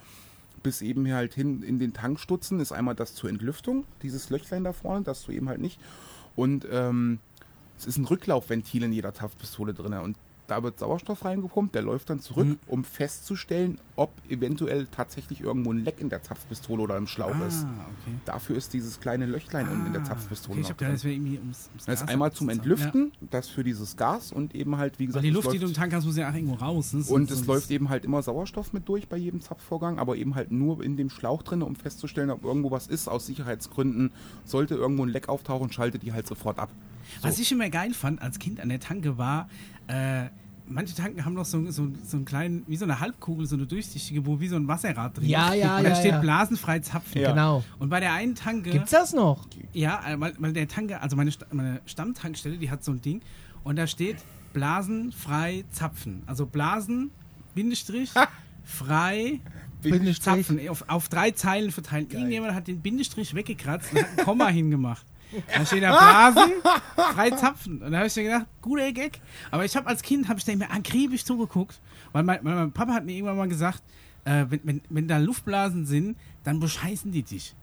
bis 0.64 0.82
eben 0.82 1.06
hier 1.06 1.16
halt 1.16 1.34
hin 1.34 1.62
in 1.62 1.78
den 1.78 1.94
Tankstutzen 1.94 2.60
ist 2.60 2.72
einmal 2.72 2.96
das 2.96 3.14
zur 3.14 3.30
Entlüftung, 3.30 3.86
dieses 4.02 4.30
Löchlein 4.30 4.64
da 4.64 4.74
vorne, 4.74 5.04
das 5.04 5.24
du 5.24 5.32
eben 5.32 5.50
halt 5.50 5.60
nicht. 5.60 5.80
Und 6.36 6.66
ähm, 6.72 7.20
es 7.78 7.86
ist 7.86 7.98
ein 7.98 8.06
Rücklaufventil 8.06 8.84
in 8.84 8.94
jeder 8.94 9.14
Zapfpistole 9.14 9.74
drin 9.74 9.94
und 9.94 10.18
da 10.48 10.62
wird 10.62 10.78
Sauerstoff 10.80 11.24
reingepumpt, 11.24 11.74
der 11.74 11.82
läuft 11.84 12.10
dann 12.10 12.20
zurück, 12.20 12.48
Mhm. 12.48 12.60
um 12.68 12.84
festzustellen, 12.84 13.80
ob 13.96 14.12
eventuell 14.30 14.88
tatsächlich 14.88 15.40
irgendwo 15.42 15.72
ein 15.72 15.84
Leck 15.86 16.00
in 16.02 16.10
der 16.10 16.22
Zapfpistole 16.22 16.82
oder 16.84 16.98
im 16.98 17.08
Schlauch 17.08 17.40
ist. 17.48 17.64
Ah, 17.66 17.86
okay. 18.02 18.16
Dafür 18.26 18.58
ist 18.58 18.74
dieses 18.74 19.00
kleine 19.00 19.26
Löchlein 19.26 19.68
unten 19.70 19.86
in 19.88 19.94
der 19.94 20.04
Zapfpistole 20.04 20.54
Okay, 20.54 20.62
ich 20.62 20.64
noch 20.66 20.70
hab 20.72 20.78
gedacht, 20.80 20.90
drin. 20.90 20.96
das 20.96 21.06
irgendwie 21.06 21.38
ums, 21.40 21.68
ums 21.70 21.86
Das 21.86 22.02
ist 22.02 22.10
einmal 22.10 22.32
zum. 22.34 22.50
Entlüften, 22.50 23.12
das 23.32 23.48
für 23.48 23.64
dieses 23.64 23.96
Gas 23.96 24.32
und 24.32 24.54
eben 24.54 24.78
halt, 24.78 25.00
wie 25.00 25.04
Ja. 25.04 25.08
Gesagt, 25.08 25.24
die 25.26 25.30
es 25.30 25.34
Luft, 25.36 25.48
die 25.48 25.58
läuft- 25.58 25.64
du 25.64 25.68
im 25.68 25.74
Tank 25.74 25.94
hast, 25.94 26.06
muss 26.06 26.18
ja 26.18 26.30
auch 26.30 26.34
irgendwo 26.34 26.56
raus. 26.56 26.94
Ne? 26.94 27.04
und 27.08 27.32
es 27.32 27.46
läuft 27.46 27.72
eben 27.72 27.90
halt 27.90 28.04
immer 28.06 28.22
Sauerstoff 28.22 28.74
mit 28.74 28.88
durch 28.90 29.08
bei 29.08 29.18
jedem 29.18 29.40
Zapfvorgang, 29.42 29.98
aber 30.00 30.16
eben 30.18 30.36
halt 30.36 30.52
nur 30.52 30.84
in 30.84 30.98
dem 30.98 31.10
Schlauch 31.10 31.42
drin, 31.44 31.62
um 31.62 31.76
festzustellen, 31.76 32.30
ob 32.30 32.44
irgendwo 32.44 32.70
was 32.72 32.88
ist. 32.88 33.08
Aus 33.08 33.26
Sicherheitsgründen 33.28 34.12
sollte 34.46 34.76
irgendwo 34.76 35.04
ein 35.04 35.10
Leck 35.10 35.30
auftauchen, 35.30 35.72
schaltet 35.72 36.04
die 36.04 36.12
halt 36.14 36.28
sofort 36.28 36.60
ab. 36.60 36.70
Was 37.22 37.40
ich 37.40 37.52
immer 37.52 37.70
geil 37.70 37.94
fand 37.94 38.22
als 38.22 38.40
Kind 38.40 38.60
an 38.60 38.70
der 38.70 38.80
Tanke 38.80 39.18
war, 39.18 39.50
äh, 39.88 40.26
manche 40.68 40.96
Tanken 40.96 41.26
haben 41.26 41.34
noch 41.34 41.46
so, 41.46 41.70
so, 41.72 41.90
so 42.06 42.18
einen 42.18 42.26
kleinen, 42.26 42.64
wie 42.68 42.78
so 42.78 42.86
eine 42.86 43.00
Halbkugel, 43.00 43.46
so 43.46 43.56
eine 43.56 43.66
durchsichtige, 43.68 44.26
wo 44.26 44.40
wie 44.40 44.48
so 44.48 44.56
ein 44.56 44.68
Wasserrad 44.68 45.18
drin 45.18 45.28
Ja, 45.28 45.50
ist. 45.54 45.60
ja, 45.62 45.78
Und 45.78 45.84
da 45.84 45.90
ja, 45.90 45.96
steht 45.96 46.12
ja. 46.12 46.20
blasenfrei 46.20 46.80
zapfen. 46.80 47.22
Ja. 47.22 47.32
Genau. 47.32 47.64
Und 47.80 47.90
bei 47.90 48.00
der 48.00 48.14
einen 48.14 48.36
Tanke, 48.36 48.70
Gibt's 48.72 48.92
das 48.92 49.14
noch? 49.14 49.46
ja, 49.74 50.02
äh, 50.10 50.20
weil, 50.20 50.34
weil 50.40 50.54
der 50.54 50.68
Tanke, 50.68 51.02
also 51.02 51.16
meine, 51.16 51.32
meine 51.52 51.82
Stammtankstelle, 51.86 52.58
die 52.58 52.72
hat 52.72 52.84
so 52.84 52.92
ein 52.92 53.02
Ding 53.02 53.22
und 53.64 53.76
da 53.78 53.88
steht 53.88 54.18
blasenfrei 54.54 55.66
zapfen. 55.72 56.24
Also 56.26 56.46
Blasen, 56.46 57.12
Bindestrich, 57.56 58.12
frei, 58.64 59.40
Bindestrich. 59.82 60.46
Zapfen 60.48 60.70
auf, 60.70 60.86
auf 60.88 61.10
drei 61.10 61.32
Zeilen 61.32 61.72
verteilt. 61.72 62.14
Irgendjemand 62.14 62.54
hat 62.54 62.68
den 62.68 62.82
Bindestrich 62.82 63.34
weggekratzt 63.36 63.92
und 63.94 64.00
hat 64.02 64.08
ein 64.18 64.24
Komma 64.26 64.48
hingemacht. 64.50 65.06
Da 65.54 65.66
steht 65.66 65.84
da 65.84 65.92
Blasen, 65.92 66.52
frei 66.96 67.32
Zapfen. 67.32 67.82
Und 67.82 67.92
da 67.92 67.98
habe 67.98 68.08
ich 68.08 68.16
mir 68.16 68.24
gedacht, 68.24 68.46
guter 68.62 68.92
Gag. 68.92 69.20
Aber 69.52 69.66
ich 69.66 69.76
habe 69.76 69.88
als 69.88 70.02
Kind, 70.02 70.28
habe 70.28 70.40
ich 70.40 70.48
immer 70.48 70.72
akribisch 70.72 71.26
zugeguckt, 71.26 71.80
weil 72.12 72.24
mein, 72.24 72.40
weil 72.44 72.56
mein 72.56 72.72
Papa 72.72 72.94
hat 72.94 73.06
mir 73.06 73.14
irgendwann 73.14 73.38
mal 73.38 73.48
gesagt, 73.48 73.82
äh, 74.26 74.46
wenn, 74.50 74.60
wenn, 74.64 74.82
wenn 74.90 75.08
da 75.08 75.18
Luftblasen 75.18 75.86
sind, 75.86 76.18
dann 76.44 76.60
bescheißen 76.60 77.12
die 77.12 77.24
dich. 77.24 77.56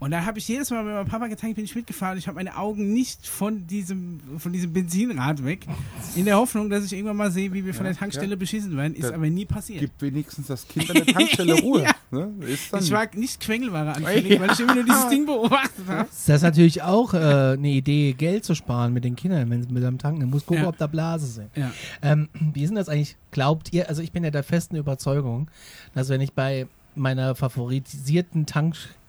Und 0.00 0.12
da 0.12 0.24
habe 0.24 0.38
ich 0.38 0.46
jedes 0.46 0.70
Mal, 0.70 0.86
wenn 0.86 0.94
mein 0.94 1.06
Papa 1.06 1.26
getankt 1.26 1.56
bin 1.56 1.64
ich 1.64 1.74
mitgefahren 1.74 2.12
und 2.12 2.18
ich 2.18 2.28
habe 2.28 2.36
meine 2.36 2.56
Augen 2.56 2.92
nicht 2.92 3.26
von 3.26 3.66
diesem, 3.66 4.20
von 4.38 4.52
diesem 4.52 4.72
Benzinrad 4.72 5.44
weg. 5.44 5.66
In 6.14 6.24
der 6.24 6.36
Hoffnung, 6.36 6.70
dass 6.70 6.84
ich 6.84 6.92
irgendwann 6.92 7.16
mal 7.16 7.32
sehe, 7.32 7.52
wie 7.52 7.64
wir 7.64 7.74
von 7.74 7.84
Ja, 7.84 7.90
der 7.92 7.98
Tankstelle 7.98 8.30
ja. 8.30 8.36
beschissen 8.36 8.76
werden. 8.76 8.94
Ist 8.94 9.10
Da 9.10 9.14
aber 9.16 9.28
nie 9.28 9.44
passiert. 9.44 9.80
Gibt 9.80 10.00
wenigstens 10.00 10.46
das 10.46 10.68
Kind 10.68 10.88
an 10.90 10.96
der 11.04 11.06
Tankstelle 11.14 11.54
Ruhe. 11.62 11.82
Ja. 11.82 11.94
ne? 12.12 12.32
Ist 12.46 12.72
dann 12.72 12.82
Ich 12.84 12.92
war 12.92 13.08
nicht 13.14 13.40
Quengelware 13.40 13.94
anfällig, 13.96 14.38
weil 14.40 14.52
ich 14.52 14.60
immer 14.60 14.76
nur 14.76 14.84
dieses 14.84 15.08
Ding 15.10 15.26
beobachtet 15.26 15.84
habe. 15.88 16.08
Das 16.08 16.28
ist 16.28 16.42
natürlich 16.42 16.82
auch 16.82 17.12
äh, 17.14 17.18
eine 17.18 17.68
Idee, 17.68 18.12
Geld 18.12 18.44
zu 18.44 18.54
sparen 18.54 18.92
mit 18.92 19.02
den 19.04 19.16
Kindern, 19.16 19.50
wenn 19.50 19.64
sie 19.64 19.72
mit 19.72 19.82
am 19.82 19.98
Tanken. 19.98 20.20
Du 20.20 20.26
musst 20.28 20.46
gucken, 20.46 20.62
Ja. 20.62 20.68
ob 20.68 20.78
da 20.78 20.86
Blase 20.86 21.26
sind. 21.26 21.50
Ja. 21.56 21.72
Ähm, 22.02 22.28
wie 22.54 22.62
ist 22.62 22.68
denn 22.68 22.76
das 22.76 22.88
eigentlich? 22.88 23.16
Glaubt 23.32 23.72
ihr, 23.72 23.88
also 23.88 24.00
ich 24.02 24.12
bin 24.12 24.22
ja 24.22 24.30
der 24.30 24.44
festen 24.44 24.76
Überzeugung, 24.76 25.50
dass 25.94 26.08
wenn 26.08 26.20
ich 26.20 26.34
bei 26.34 26.68
meiner 26.94 27.34
favorisierten 27.34 28.46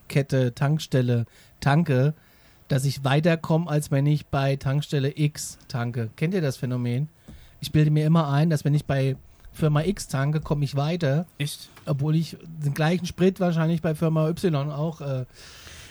Tankkette, 0.10 0.56
Tankstelle 0.56 1.26
tanke, 1.60 2.14
dass 2.68 2.84
ich 2.86 3.04
weiterkomme, 3.04 3.70
als 3.70 3.92
wenn 3.92 4.06
ich 4.08 4.26
bei 4.26 4.56
Tankstelle 4.56 5.14
X 5.16 5.60
tanke. 5.68 6.10
Kennt 6.16 6.34
ihr 6.34 6.42
das 6.42 6.58
Phänomen? 6.58 7.10
Ich 7.62 7.72
bilde 7.72 7.92
mir 7.92 8.06
immer 8.06 8.30
ein, 8.32 8.50
dass 8.50 8.66
wenn 8.66 8.74
ich 8.74 8.86
bei 8.86 9.16
Firma 9.54 9.84
X 9.84 10.08
tanke, 10.08 10.42
komme 10.42 10.66
ich 10.66 10.76
weiter, 10.76 11.26
Echt? 11.38 11.70
obwohl 11.86 12.16
ich 12.16 12.38
den 12.44 12.74
gleichen 12.74 13.06
Sprit 13.06 13.40
wahrscheinlich 13.40 13.82
bei 13.82 13.94
Firma 13.94 14.28
Y 14.30 14.72
auch. 14.72 15.02
Äh, 15.02 15.26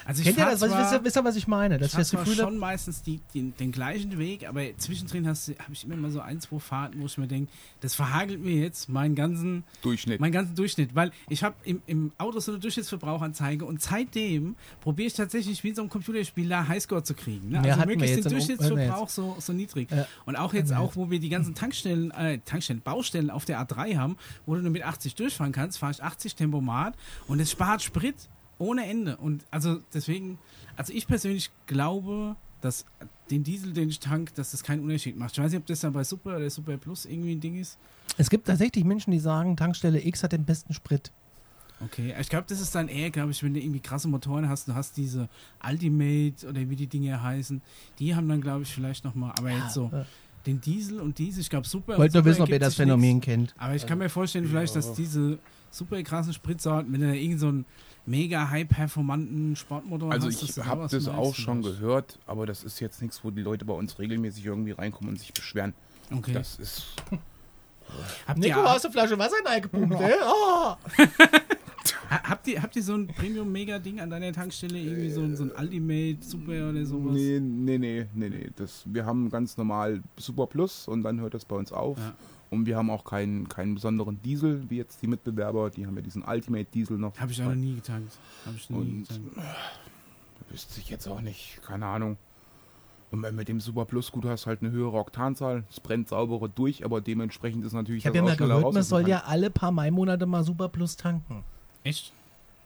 Also 0.08 0.22
ich 0.22 0.28
kennt 0.28 0.38
ihr 0.38 0.46
das? 0.46 0.60
Zwar- 0.60 0.70
wisst, 0.80 0.92
ihr, 0.94 1.04
wisst 1.04 1.16
ihr, 1.18 1.24
was 1.24 1.36
ich 1.36 1.46
meine? 1.46 1.76
Ich 1.76 1.82
ich 1.82 1.92
das 1.92 2.14
habe 2.14 2.24
Gefühl 2.24 2.42
habe, 2.42 2.50
schon 2.50 2.58
meistens 2.58 3.02
die, 3.02 3.20
die, 3.34 3.50
den 3.50 3.72
gleichen 3.72 4.16
Weg, 4.16 4.48
aber 4.48 4.62
zwischendrin 4.78 5.28
habe 5.28 5.36
ich 5.70 5.84
immer 5.84 5.96
mal 5.96 6.10
so 6.10 6.20
ein, 6.20 6.40
zwei 6.40 6.58
Fahrten, 6.58 6.98
wo 7.02 7.04
ich 7.04 7.18
mir 7.18 7.26
denke, 7.26 7.52
das 7.80 7.94
verhagelt 7.94 8.42
mir 8.42 8.54
jetzt 8.54 8.88
meinen 8.88 9.14
ganzen, 9.14 9.64
Durchschnitt. 9.82 10.18
meinen 10.18 10.32
ganzen 10.32 10.54
Durchschnitt. 10.54 10.94
Weil 10.94 11.10
ich 11.28 11.44
habe 11.44 11.56
im, 11.64 11.82
im 11.84 12.12
Auto 12.16 12.40
so 12.40 12.52
eine 12.52 12.58
Durchschnittsverbrauchanzeige 12.58 13.66
und 13.66 13.82
seitdem 13.82 14.56
probiere 14.80 15.08
ich 15.08 15.12
tatsächlich 15.12 15.62
wie 15.62 15.68
in 15.68 15.74
so 15.74 15.82
einem 15.82 15.90
Computerspiel 15.90 16.48
da 16.48 16.66
Highscore 16.66 17.02
zu 17.02 17.12
kriegen. 17.12 17.50
Ne? 17.50 17.56
Ja, 17.56 17.74
Also 17.74 17.80
wir 17.80 17.86
möglichst 17.88 18.24
den 18.24 18.32
Durchschnittsverbrauch 18.32 19.10
so, 19.10 19.36
so 19.38 19.52
niedrig. 19.52 19.90
Ja. 19.90 20.06
Und 20.24 20.36
auch 20.36 20.54
jetzt 20.54 20.72
auch, 20.72 20.96
wo 20.96 21.10
wir 21.10 21.20
die 21.20 21.28
ganzen 21.28 21.54
Tankstellen, 21.54 22.12
äh, 22.12 22.38
Tankstellen, 22.38 22.80
Baustellen 22.80 23.28
auf 23.28 23.44
der 23.44 23.60
A3 23.60 23.98
haben, 23.98 24.16
wo 24.46 24.54
du 24.54 24.62
nur 24.62 24.70
mit 24.70 24.84
80 24.84 25.16
durchfahren 25.16 25.52
kannst, 25.52 25.78
fahre 25.78 25.92
ich 25.92 26.02
80 26.02 26.34
Tempomat 26.34 26.94
und 27.26 27.40
es 27.40 27.50
spart 27.50 27.82
Sprit 27.82 28.16
ohne 28.58 28.86
Ende. 28.86 29.16
Und 29.16 29.44
also 29.50 29.80
deswegen, 29.94 30.38
also 30.76 30.92
ich 30.92 31.06
persönlich 31.06 31.50
glaube, 31.66 32.36
dass 32.60 32.84
den 33.30 33.44
Diesel, 33.44 33.72
den 33.72 33.88
ich 33.88 34.00
tank, 34.00 34.34
dass 34.34 34.50
das 34.50 34.62
keinen 34.62 34.82
Unterschied 34.82 35.16
macht. 35.16 35.32
Ich 35.32 35.38
weiß 35.38 35.52
nicht, 35.52 35.60
ob 35.60 35.66
das 35.66 35.80
dann 35.80 35.92
bei 35.92 36.04
Super 36.04 36.36
oder 36.36 36.50
Super 36.50 36.76
Plus 36.76 37.04
irgendwie 37.04 37.32
ein 37.32 37.40
Ding 37.40 37.60
ist. 37.60 37.78
es 38.16 38.30
gibt 38.30 38.46
tatsächlich 38.46 38.84
Menschen, 38.84 39.10
die 39.10 39.18
sagen, 39.18 39.56
Tankstelle 39.56 40.04
X 40.04 40.22
hat 40.22 40.32
den 40.32 40.44
besten 40.44 40.74
Sprit. 40.74 41.12
Okay, 41.80 42.12
ich 42.20 42.28
glaube, 42.28 42.44
das 42.48 42.60
ist 42.60 42.74
dann 42.74 42.88
eher, 42.88 43.10
glaube 43.10 43.30
ich, 43.30 43.42
wenn 43.44 43.54
du 43.54 43.60
irgendwie 43.60 43.78
krasse 43.78 44.08
Motoren 44.08 44.48
hast, 44.48 44.66
du 44.66 44.74
hast 44.74 44.96
diese 44.96 45.28
Ultimate 45.64 46.48
oder 46.48 46.68
wie 46.68 46.74
die 46.74 46.88
Dinge 46.88 47.22
heißen, 47.22 47.62
die 48.00 48.16
haben 48.16 48.28
dann, 48.28 48.40
glaube 48.40 48.62
ich, 48.62 48.74
vielleicht 48.74 49.04
nochmal, 49.04 49.32
aber 49.38 49.50
jetzt 49.50 49.74
so 49.74 49.88
äh, 49.92 50.04
den 50.46 50.60
Diesel 50.60 50.98
und 51.00 51.18
Diesel, 51.18 51.40
ich 51.40 51.50
glaube, 51.50 51.68
Super. 51.68 51.92
Ich 51.92 51.98
wollte 51.98 52.16
nur 52.16 52.24
wissen, 52.24 52.42
ob 52.42 52.48
ihr 52.48 52.58
das 52.58 52.74
sich 52.74 52.78
nix. 52.80 52.88
Phänomen 52.88 53.20
kennt. 53.20 53.54
Aber 53.58 53.76
ich 53.76 53.86
kann 53.86 53.98
mir 53.98 54.08
vorstellen, 54.08 54.46
vielleicht, 54.46 54.74
dass 54.74 54.94
diese 54.94 55.38
super 55.70 56.02
krassen 56.02 56.32
Spritsorten, 56.32 56.92
wenn 56.92 57.00
du 57.00 57.06
da 57.06 57.12
irgend 57.12 57.38
so 57.38 57.52
mega 58.08 58.50
high-performanten 58.50 59.54
Sportmotor 59.56 60.10
Also 60.12 60.28
hast, 60.28 60.42
ich 60.42 60.64
habe 60.64 60.88
das 60.90 61.08
auch 61.08 61.34
schon 61.34 61.62
vielleicht. 61.62 61.80
gehört, 61.80 62.18
aber 62.26 62.46
das 62.46 62.64
ist 62.64 62.80
jetzt 62.80 63.02
nichts, 63.02 63.22
wo 63.22 63.30
die 63.30 63.42
Leute 63.42 63.64
bei 63.64 63.74
uns 63.74 63.98
regelmäßig 63.98 64.46
irgendwie 64.46 64.72
reinkommen 64.72 65.10
und 65.10 65.18
sich 65.18 65.32
beschweren. 65.32 65.74
Okay. 66.14 66.32
Das 66.32 66.58
ist 66.58 66.86
Habt, 68.26 68.38
Nico, 68.38 68.62
hast 68.62 68.84
du 68.84 68.90
Flasche 68.90 69.18
Wasser 69.18 69.36
reingepumpt, 69.44 69.98
ey? 70.00 70.12
Oh. 70.22 70.74
ha- 72.10 72.22
habt, 72.30 72.46
ihr, 72.46 72.62
habt 72.62 72.76
ihr 72.76 72.82
so 72.82 72.94
ein 72.94 73.06
Premium-Mega-Ding 73.06 74.00
an 74.00 74.10
deiner 74.10 74.32
Tankstelle? 74.32 74.78
Irgendwie 74.78 75.10
so, 75.10 75.22
ein- 75.22 75.36
so 75.36 75.44
ein 75.44 75.52
Ultimate 75.58 76.18
Super 76.20 76.68
oder 76.70 76.84
sowas? 76.84 77.12
Nee, 77.14 77.40
nee, 77.40 77.78
nee, 77.78 78.06
nee, 78.14 78.28
nee. 78.28 78.50
Das, 78.56 78.82
wir 78.86 79.06
haben 79.06 79.30
ganz 79.30 79.56
normal 79.56 80.02
Super 80.18 80.46
Plus 80.46 80.86
und 80.88 81.02
dann 81.02 81.20
hört 81.20 81.34
das 81.34 81.44
bei 81.44 81.56
uns 81.56 81.72
auf. 81.72 81.96
Ja. 81.98 82.14
Und 82.50 82.64
wir 82.66 82.76
haben 82.76 82.88
auch 82.90 83.04
keinen, 83.04 83.48
keinen 83.48 83.74
besonderen 83.74 84.22
Diesel, 84.22 84.68
wie 84.70 84.76
jetzt 84.78 85.02
die 85.02 85.06
Mitbewerber. 85.06 85.68
Die 85.70 85.86
haben 85.86 85.94
ja 85.96 86.02
diesen 86.02 86.22
Ultimate 86.24 86.64
Diesel 86.72 86.96
noch. 86.98 87.18
Habe 87.18 87.30
ich 87.32 87.42
auch 87.42 87.46
noch 87.48 87.54
nie 87.54 87.74
getankt. 87.76 88.16
Hab 88.46 88.54
ich 88.56 88.70
noch 88.70 88.78
nie 88.78 88.90
Und 89.02 89.08
getankt. 89.08 89.36
wüsste 90.50 90.80
ich 90.80 90.88
jetzt 90.88 91.06
auch 91.06 91.20
nicht, 91.20 91.60
keine 91.62 91.86
Ahnung. 91.86 92.16
Und 93.10 93.22
wenn 93.22 93.34
mit 93.34 93.48
dem 93.48 93.58
Super 93.60 93.84
Plus 93.86 94.12
gut 94.12 94.24
hast, 94.26 94.46
halt 94.46 94.60
eine 94.62 94.70
höhere 94.70 94.98
Oktanzahl. 94.98 95.64
Es 95.70 95.80
brennt 95.80 96.08
sauberer 96.08 96.48
durch, 96.48 96.84
aber 96.84 97.00
dementsprechend 97.00 97.64
ist 97.64 97.72
natürlich 97.72 98.02
Ich 98.02 98.06
habe 98.06 98.16
ja 98.16 98.22
mal 98.22 98.36
gehört, 98.36 98.72
man 98.74 98.82
soll 98.82 99.02
Tank. 99.02 99.10
ja 99.10 99.22
alle 99.24 99.50
paar 99.50 99.70
Mai-Monate 99.72 100.26
mal 100.26 100.42
Super 100.44 100.68
Plus 100.68 100.96
tanken. 100.96 101.42
Echt? 101.84 102.12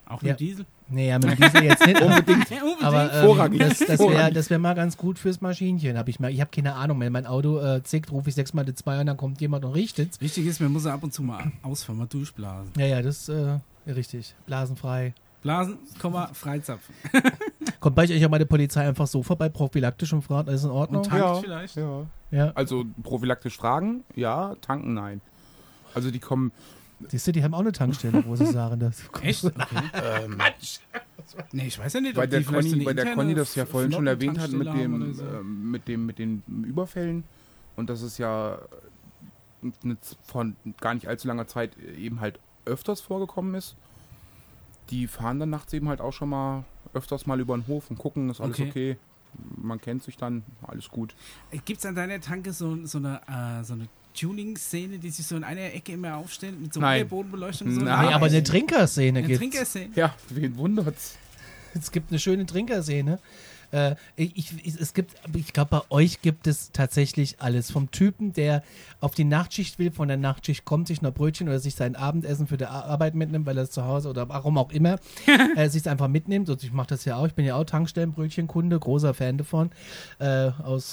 Auch 0.07 0.21
Ja. 0.23 0.31
mit 0.33 0.41
Diesel? 0.41 0.67
Nee, 0.93 1.09
ja, 1.09 1.19
mit 1.19 1.39
Diesel 1.39 1.65
jetzt 1.65 1.87
nicht. 1.87 2.01
Unbedingt. 2.03 2.47
Aber 2.83 3.13
ähm, 3.13 3.25
Vorrangig. 3.27 3.59
das, 3.61 3.79
das 3.79 3.99
wäre 3.99 4.51
wär 4.51 4.59
mal 4.59 4.75
ganz 4.75 4.97
gut 4.97 5.19
fürs 5.19 5.41
Maschinchen. 5.41 5.97
Hab 5.97 6.09
ich 6.09 6.21
mal, 6.21 6.31
ich 6.31 6.41
habe 6.41 6.51
keine 6.51 6.75
Ahnung, 6.75 7.01
wenn 7.01 7.13
mein 7.13 7.27
Auto 7.27 7.59
äh, 7.59 7.83
zickt, 7.83 8.13
rufe 8.13 8.29
ich 8.29 8.35
sechsmal 8.35 8.65
die 8.65 8.75
zwei 8.75 9.01
und 9.01 9.07
dann 9.07 9.17
kommt 9.17 9.41
jemand 9.41 9.65
und 9.65 9.73
richtet's. 9.73 10.21
Wichtig 10.21 10.47
ist, 10.47 10.61
man 10.61 10.73
muss 10.73 10.87
ab 10.87 11.03
und 11.03 11.13
zu 11.13 11.23
mal 11.23 11.51
ausfahren, 11.63 11.99
mal 11.99 12.07
durchblasen. 12.07 12.73
Ja, 12.77 12.87
ja, 12.87 13.03
das 13.03 13.29
äh, 13.29 13.59
richtig. 13.87 14.35
Blasenfrei. 14.47 15.15
Blasen, 15.43 15.79
Komma, 16.01 16.29
freizapfen. 16.33 16.95
Kommt 17.81 17.97
bei 17.97 18.05
euch 18.05 18.25
auch 18.25 18.31
mal 18.31 18.39
die 18.39 18.45
Polizei 18.45 18.87
einfach 18.87 19.09
so 19.09 19.25
vorbei, 19.25 19.49
prophylaktisch 19.49 20.13
und 20.13 20.23
fragt, 20.23 20.49
alles 20.49 20.63
in 20.63 20.71
Ordnung? 20.71 21.03
Und 21.03 21.09
tankt 21.09 21.25
Ja, 21.25 21.35
vielleicht. 21.35 21.77
ja. 21.77 22.07
ja. 22.31 22.53
Also 22.55 22.85
prophylaktisch 23.03 23.57
fragen, 23.57 24.05
ja, 24.15 24.55
tanken, 24.61 24.95
nein. 24.95 25.21
Also 25.95 26.13
die 26.13 26.21
kommen, 26.21 26.53
Siehst 27.09 27.27
du, 27.27 27.33
die 27.33 27.43
haben 27.43 27.55
auch 27.55 27.61
eine 27.61 27.73
Tankstelle, 27.73 28.25
wo 28.27 28.37
sie 28.37 28.47
sagen, 28.47 28.81
das. 28.81 29.03
Echt? 29.21 29.45
Okay. 29.45 29.65
ähm, 30.25 30.39
Nee, 31.53 31.67
ich 31.67 31.79
weiß 31.79 31.95
ja 31.95 32.01
nicht, 32.01 32.17
weil 32.17 32.29
der 32.29 32.43
Conny, 32.43 32.73
eine 32.73 32.85
weil 32.85 32.95
der 32.95 33.15
Conny 33.15 33.35
das 33.35 33.55
ja 33.55 33.65
vorhin 33.65 33.93
schon 33.93 34.07
erwähnt 34.07 34.39
hat 34.39 34.51
mit 34.51 34.67
dem, 34.67 35.15
so. 35.15 35.25
ähm, 35.25 35.71
mit 35.71 35.89
dem, 35.89 36.05
mit 36.07 36.19
den 36.19 36.43
Überfällen 36.67 37.25
und 37.77 37.89
das 37.89 38.03
ist 38.03 38.19
ja 38.19 38.59
von 40.25 40.57
gar 40.81 40.95
nicht 40.95 41.09
allzu 41.09 41.29
langer 41.29 41.47
Zeit 41.47 41.77
eben 41.97 42.21
halt 42.21 42.39
öfters 42.65 43.01
vorgekommen 43.01 43.55
ist. 43.55 43.77
Die 44.91 45.07
fahren 45.07 45.39
dann 45.39 45.51
nachts 45.51 45.73
eben 45.73 45.89
halt 45.89 46.01
auch 46.01 46.13
schon 46.13 46.29
mal 46.29 46.65
öfters 46.93 47.27
mal 47.27 47.41
über 47.41 47.57
den 47.57 47.67
Hof 47.67 47.91
und 47.91 47.99
gucken, 47.99 48.29
ist 48.29 48.41
alles 48.41 48.59
Okay. 48.59 48.69
okay. 48.69 48.97
Man 49.57 49.81
kennt 49.81 50.03
sich 50.03 50.19
dann, 50.19 50.43
alles 50.61 50.91
gut. 50.91 51.15
Gibt 51.65 51.79
es 51.79 51.87
an 51.87 51.95
deiner 51.95 52.21
Tanke 52.21 52.53
so, 52.53 52.85
so 52.85 52.99
eine, 52.99 53.21
äh, 53.27 53.65
so 53.65 53.73
eine 53.73 53.89
Tuning-Szene, 54.15 54.99
die 54.99 55.11
sich 55.11 55.27
so 55.27 55.37
in 55.37 55.45
einer 55.45 55.73
Ecke 55.75 55.93
immer 55.93 56.17
aufstellt 56.17 56.61
mit 56.61 56.73
so 56.75 56.81
Nein. 56.81 57.09
Bodenbeleuchtung? 57.09 57.69
und 57.69 57.75
So? 57.75 57.81
Nein, 57.83 58.13
aber 58.13 58.27
eine 58.27 58.43
Trinkerszene 58.43 59.19
eine 59.19 59.27
gibt's. 59.29 59.39
Trinkerszene. 59.41 59.91
Ja, 59.95 60.15
wen 60.29 60.57
wundert's? 60.57 61.17
Es 61.75 61.91
gibt 61.91 62.11
eine 62.11 62.19
schöne 62.19 62.45
Trinkerszene. 62.47 63.19
Äh, 63.71 63.95
ich, 64.17 64.35
ich, 64.37 64.79
es 64.79 64.93
gibt, 64.93 65.15
ich 65.35 65.55
glaube, 65.55 65.71
bei 65.71 65.81
euch 65.89 66.21
gibt 66.21 66.47
es 66.47 66.73
tatsächlich 66.73 67.37
alles. 67.39 67.71
Vom 67.71 67.91
Typen, 67.91 68.35
der 68.35 68.63
auf 69.01 69.15
die 69.15 69.25
Nachtschicht 69.25 69.79
will, 69.79 69.91
von 69.91 70.09
der 70.09 70.19
Nachtschicht 70.19 70.67
kommt, 70.67 70.89
sich 70.89 71.01
noch 71.01 71.15
Brötchen 71.15 71.49
oder 71.49 71.59
sich 71.59 71.75
sein 71.75 71.97
Abendessen 71.97 72.47
für 72.47 72.59
die 72.59 72.67
Ar- 72.67 72.85
Arbeit 72.85 73.15
mitnimmt, 73.15 73.47
weil 73.47 73.57
er 73.57 73.63
es 73.65 73.71
zu 73.71 73.85
Hause 73.85 74.11
oder 74.11 74.29
warum 74.29 74.59
auch 74.59 74.71
immer, 74.73 74.97
äh, 75.57 75.71
sich 75.71 75.89
einfach 75.89 76.09
mitnimmt. 76.09 76.51
Und 76.51 76.63
ich 76.63 76.73
mache 76.73 76.89
das 76.89 77.07
ja 77.07 77.17
auch. 77.17 77.27
Ich 77.27 77.33
bin 77.35 77.47
ja 77.47 77.55
auch 77.57 77.65
Tankstellenbrötchenkunde, 77.65 78.79
großer 78.79 79.15
Fan 79.15 79.39
davon. 79.39 79.71
Äh, 80.19 80.51
aus 80.63 80.93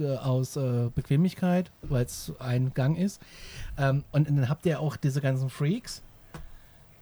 äh, 0.00 0.16
aus 0.16 0.56
äh, 0.56 0.90
Bequemlichkeit, 0.94 1.70
weil 1.82 2.04
es 2.04 2.32
ein 2.38 2.72
Gang 2.74 2.98
ist. 2.98 3.20
Ähm, 3.78 4.04
und 4.12 4.28
dann 4.28 4.48
habt 4.48 4.66
ihr 4.66 4.80
auch 4.80 4.96
diese 4.96 5.20
ganzen 5.20 5.50
Freaks 5.50 6.02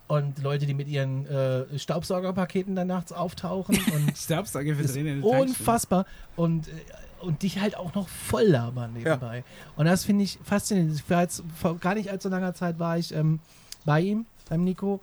und 0.09 0.43
Leute, 0.43 0.67
die 0.67 0.75
mit 0.75 0.89
ihren 0.89 1.27
äh, 1.27 1.79
Staubsaugerpaketen 1.79 2.77
dann 2.77 2.87
nachts 2.89 3.13
auftauchen 3.13 3.77
und 3.95 4.17
Staubsauger 4.17 4.75
für 4.75 4.83
Tankstelle. 4.83 5.23
unfassbar 5.23 6.07
und, 6.37 6.69
äh, 6.69 6.73
und 7.21 7.43
dich 7.43 7.61
halt 7.61 7.77
auch 7.77 7.95
noch 7.95 8.09
voll 8.09 8.45
labern 8.45 8.93
nebenbei. 8.93 9.43
Und 9.77 9.87
das 9.87 10.05
finde 10.05 10.25
ich 10.25 10.39
faszinierend. 10.45 10.95
Ich 10.95 11.11
war 11.11 11.23
jetzt 11.23 11.43
vor 11.57 11.77
gar 11.79 11.95
nicht 11.95 12.11
allzu 12.11 12.29
langer 12.29 12.55
Zeit 12.55 12.79
war 12.79 12.99
ich 12.99 13.13
ähm, 13.13 13.41
bei 13.85 14.01
ihm, 14.01 14.27
beim 14.49 14.63
Nico, 14.63 15.01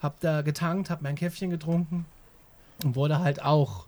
hab 0.00 0.20
da 0.20 0.42
getankt, 0.42 0.90
hab 0.90 1.02
mein 1.02 1.16
Käffchen 1.16 1.50
getrunken 1.50 2.06
und 2.84 2.96
wurde 2.96 3.18
halt 3.18 3.42
auch 3.42 3.86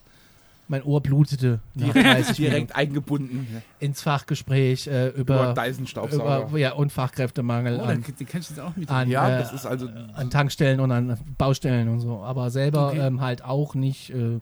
mein 0.68 0.82
Ohr 0.82 1.00
blutete 1.02 1.60
nach 1.74 1.92
30 1.94 2.36
Direkt 2.36 2.76
eingebunden 2.76 3.62
ins 3.78 4.02
Fachgespräch 4.02 4.86
äh, 4.86 5.08
über, 5.08 5.52
über 5.52 5.54
Dyson-Staubsauger. 5.54 6.56
ja, 6.58 6.72
und 6.72 6.92
Fachkräftemangel 6.92 7.78
Oh, 7.80 7.84
an, 7.84 8.02
den, 8.02 8.26
kannst 8.26 8.50
du 8.50 8.54
jetzt 8.54 8.60
auch 8.60 8.76
mit. 8.76 8.90
an, 8.90 9.08
Ja, 9.08 9.28
äh, 9.36 9.38
das 9.38 9.52
ist 9.52 9.66
also 9.66 9.88
an 10.14 10.30
Tankstellen 10.30 10.80
und 10.80 10.92
an 10.92 11.18
Baustellen 11.38 11.88
und 11.88 12.00
so. 12.00 12.18
Aber 12.18 12.50
selber 12.50 12.88
Okay. 12.88 13.00
ähm, 13.06 13.20
halt 13.20 13.42
auch 13.44 13.74
nicht. 13.74 14.10
Äh, 14.10 14.40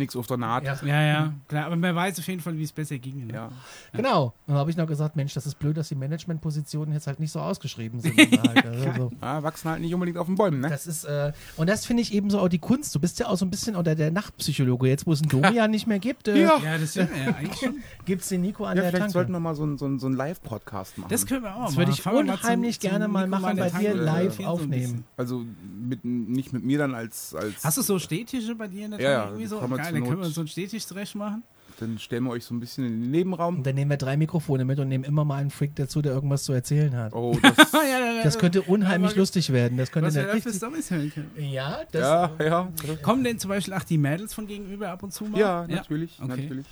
nichts 0.00 0.16
auf 0.16 0.26
der 0.26 0.36
Naht. 0.36 0.64
ja. 0.64 0.76
ja, 0.84 1.02
ja, 1.02 1.32
klar. 1.48 1.66
Aber 1.66 1.76
man 1.76 1.94
weiß 1.94 2.18
auf 2.18 2.26
jeden 2.26 2.40
Fall, 2.40 2.56
wie 2.58 2.64
es 2.64 2.72
besser 2.72 2.98
ging. 2.98 3.26
Ne? 3.28 3.34
Ja. 3.34 3.50
Genau. 3.92 4.34
Dann 4.48 4.56
habe 4.56 4.70
ich 4.70 4.76
noch 4.76 4.86
gesagt, 4.88 5.14
Mensch, 5.14 5.32
das 5.34 5.46
ist 5.46 5.58
blöd, 5.58 5.76
dass 5.76 5.88
die 5.88 5.94
Managementpositionen 5.94 6.92
jetzt 6.94 7.06
halt 7.06 7.20
nicht 7.20 7.30
so 7.32 7.40
ausgeschrieben 7.40 8.00
sind. 8.00 8.16
halt, 8.18 8.66
also, 8.66 9.08
so. 9.08 9.12
Ja, 9.22 9.42
wachsen 9.42 9.70
halt 9.70 9.80
nicht 9.80 9.94
unbedingt 9.94 10.18
auf 10.18 10.26
den 10.26 10.34
Bäumen, 10.36 10.60
ne? 10.60 10.68
Das 10.68 10.86
ist, 10.86 11.04
äh, 11.04 11.32
und 11.56 11.68
das 11.68 11.86
finde 11.86 12.02
ich 12.02 12.12
eben 12.12 12.30
so 12.30 12.40
auch 12.40 12.48
die 12.48 12.58
Kunst. 12.58 12.94
Du 12.94 13.00
bist 13.00 13.18
ja 13.20 13.28
auch 13.28 13.36
so 13.36 13.44
ein 13.44 13.50
bisschen 13.50 13.76
oder 13.76 13.94
der 13.94 14.10
Nachtpsychologe. 14.10 14.88
Jetzt, 14.88 15.06
wo 15.06 15.12
es 15.12 15.20
einen 15.22 15.28
Domian 15.28 15.70
nicht 15.70 15.86
mehr 15.86 15.98
gibt, 16.00 16.26
äh, 16.28 16.40
Ja. 16.42 16.58
Ja, 16.64 16.78
das 16.78 16.90
stimmt 16.92 17.10
ja 17.16 17.34
eigentlich 17.34 17.56
schon. 17.58 17.76
gibt 18.04 18.22
es 18.22 18.28
den 18.28 18.40
Nico 18.40 18.64
an 18.64 18.76
Ja, 18.76 18.82
der 18.82 18.90
vielleicht 18.90 19.00
Tanke. 19.02 19.12
sollten 19.12 19.32
wir 19.32 19.40
mal 19.40 19.54
so 19.54 19.62
einen 19.62 19.78
so 19.78 19.84
einen- 19.86 19.98
so 19.98 20.06
einen 20.06 20.16
Live-Podcast 20.16 20.98
machen. 20.98 21.10
Das 21.10 21.26
können 21.26 21.42
wir 21.44 21.54
auch 21.54 21.66
Das 21.66 21.76
würde 21.76 21.90
ich 21.92 22.04
mal 22.04 22.14
unheimlich 22.16 22.80
gerne 22.80 23.06
mal 23.08 23.26
Nico 23.28 23.40
machen, 23.40 23.56
bei 23.58 23.66
dir 23.70 23.72
Tanke, 23.72 23.92
live 23.92 24.32
äh, 24.32 24.36
so 24.36 24.42
ein 24.42 24.48
aufnehmen. 24.48 24.70
bisschen. 24.70 25.04
also 25.16 25.44
mit, 25.82 26.04
nicht 26.04 26.52
mit 26.52 26.64
mir 26.64 26.78
dann 26.78 26.94
als, 26.94 27.34
als 27.34 27.62
Hast 27.64 27.76
du 27.78 27.82
so 27.82 27.98
Stehtische 27.98 28.54
bei 28.54 28.68
dir 28.68 28.86
in 28.86 28.92
der 28.92 29.00
Ja, 29.00 29.08
Tanke 29.10 29.20
ja, 29.24 29.24
irgendwie 29.30 29.46
so? 29.46 29.58
kann 29.60 29.70
man 29.70 29.78
Geil, 29.92 30.00
dann 30.00 30.08
können 30.08 30.22
wir 30.22 30.28
so 30.30 30.40
einen 30.40 30.48
Stehtisch 30.48 30.86
zurecht 30.86 31.14
machen. 31.14 31.42
dann 31.78 31.98
stellen 31.98 32.24
wir 32.24 32.30
euch 32.30 32.44
so 32.44 32.54
ein 32.54 32.60
bisschen 32.60 32.84
in 32.86 33.00
den 33.02 33.10
Nebenraum. 33.10 33.56
Und 33.58 33.66
dann 33.66 33.74
nehmen 33.74 33.90
wir 33.90 33.96
drei 33.96 34.16
Mikrofone 34.16 34.64
mit 34.64 34.78
und 34.78 34.88
nehmen 34.88 35.04
immer 35.04 35.24
mal 35.24 35.36
einen 35.36 35.50
Freak 35.50 35.74
dazu, 35.76 36.02
der 36.02 36.12
irgendwas 36.12 36.42
zu 36.44 36.52
erzählen 36.52 36.94
hat. 36.96 37.14
Oh, 37.14 37.36
das, 37.42 37.56
ja, 37.72 37.82
ja, 37.82 38.12
ja, 38.16 38.22
Das 38.22 38.38
könnte 38.38 38.62
unheimlich 38.62 39.12
aber- 39.12 39.20
lustig 39.20 39.50
werden. 39.52 39.78
Das 39.78 39.90
könnte 39.92 40.08
Was 40.08 40.14
wir 40.16 40.24
für 40.24 40.34
richtig. 40.34 40.54
Storys 40.56 40.90
hören 40.90 41.10
können. 41.12 41.30
Ja, 41.38 41.80
das. 41.92 42.00
ja, 42.02 42.30
ja, 42.44 42.68
Kommen 43.02 43.24
denn 43.24 43.38
zum 43.38 43.48
Beispiel 43.48 43.72
auch 43.74 43.84
die 43.84 43.98
Mädels 43.98 44.34
von 44.34 44.46
gegenüber 44.46 44.90
ab 44.90 45.02
und 45.02 45.12
zu 45.12 45.24
mal? 45.24 45.38
ja, 45.38 45.66
natürlich, 45.68 46.18
Okay. 46.22 46.28
natürlich. 46.42 46.66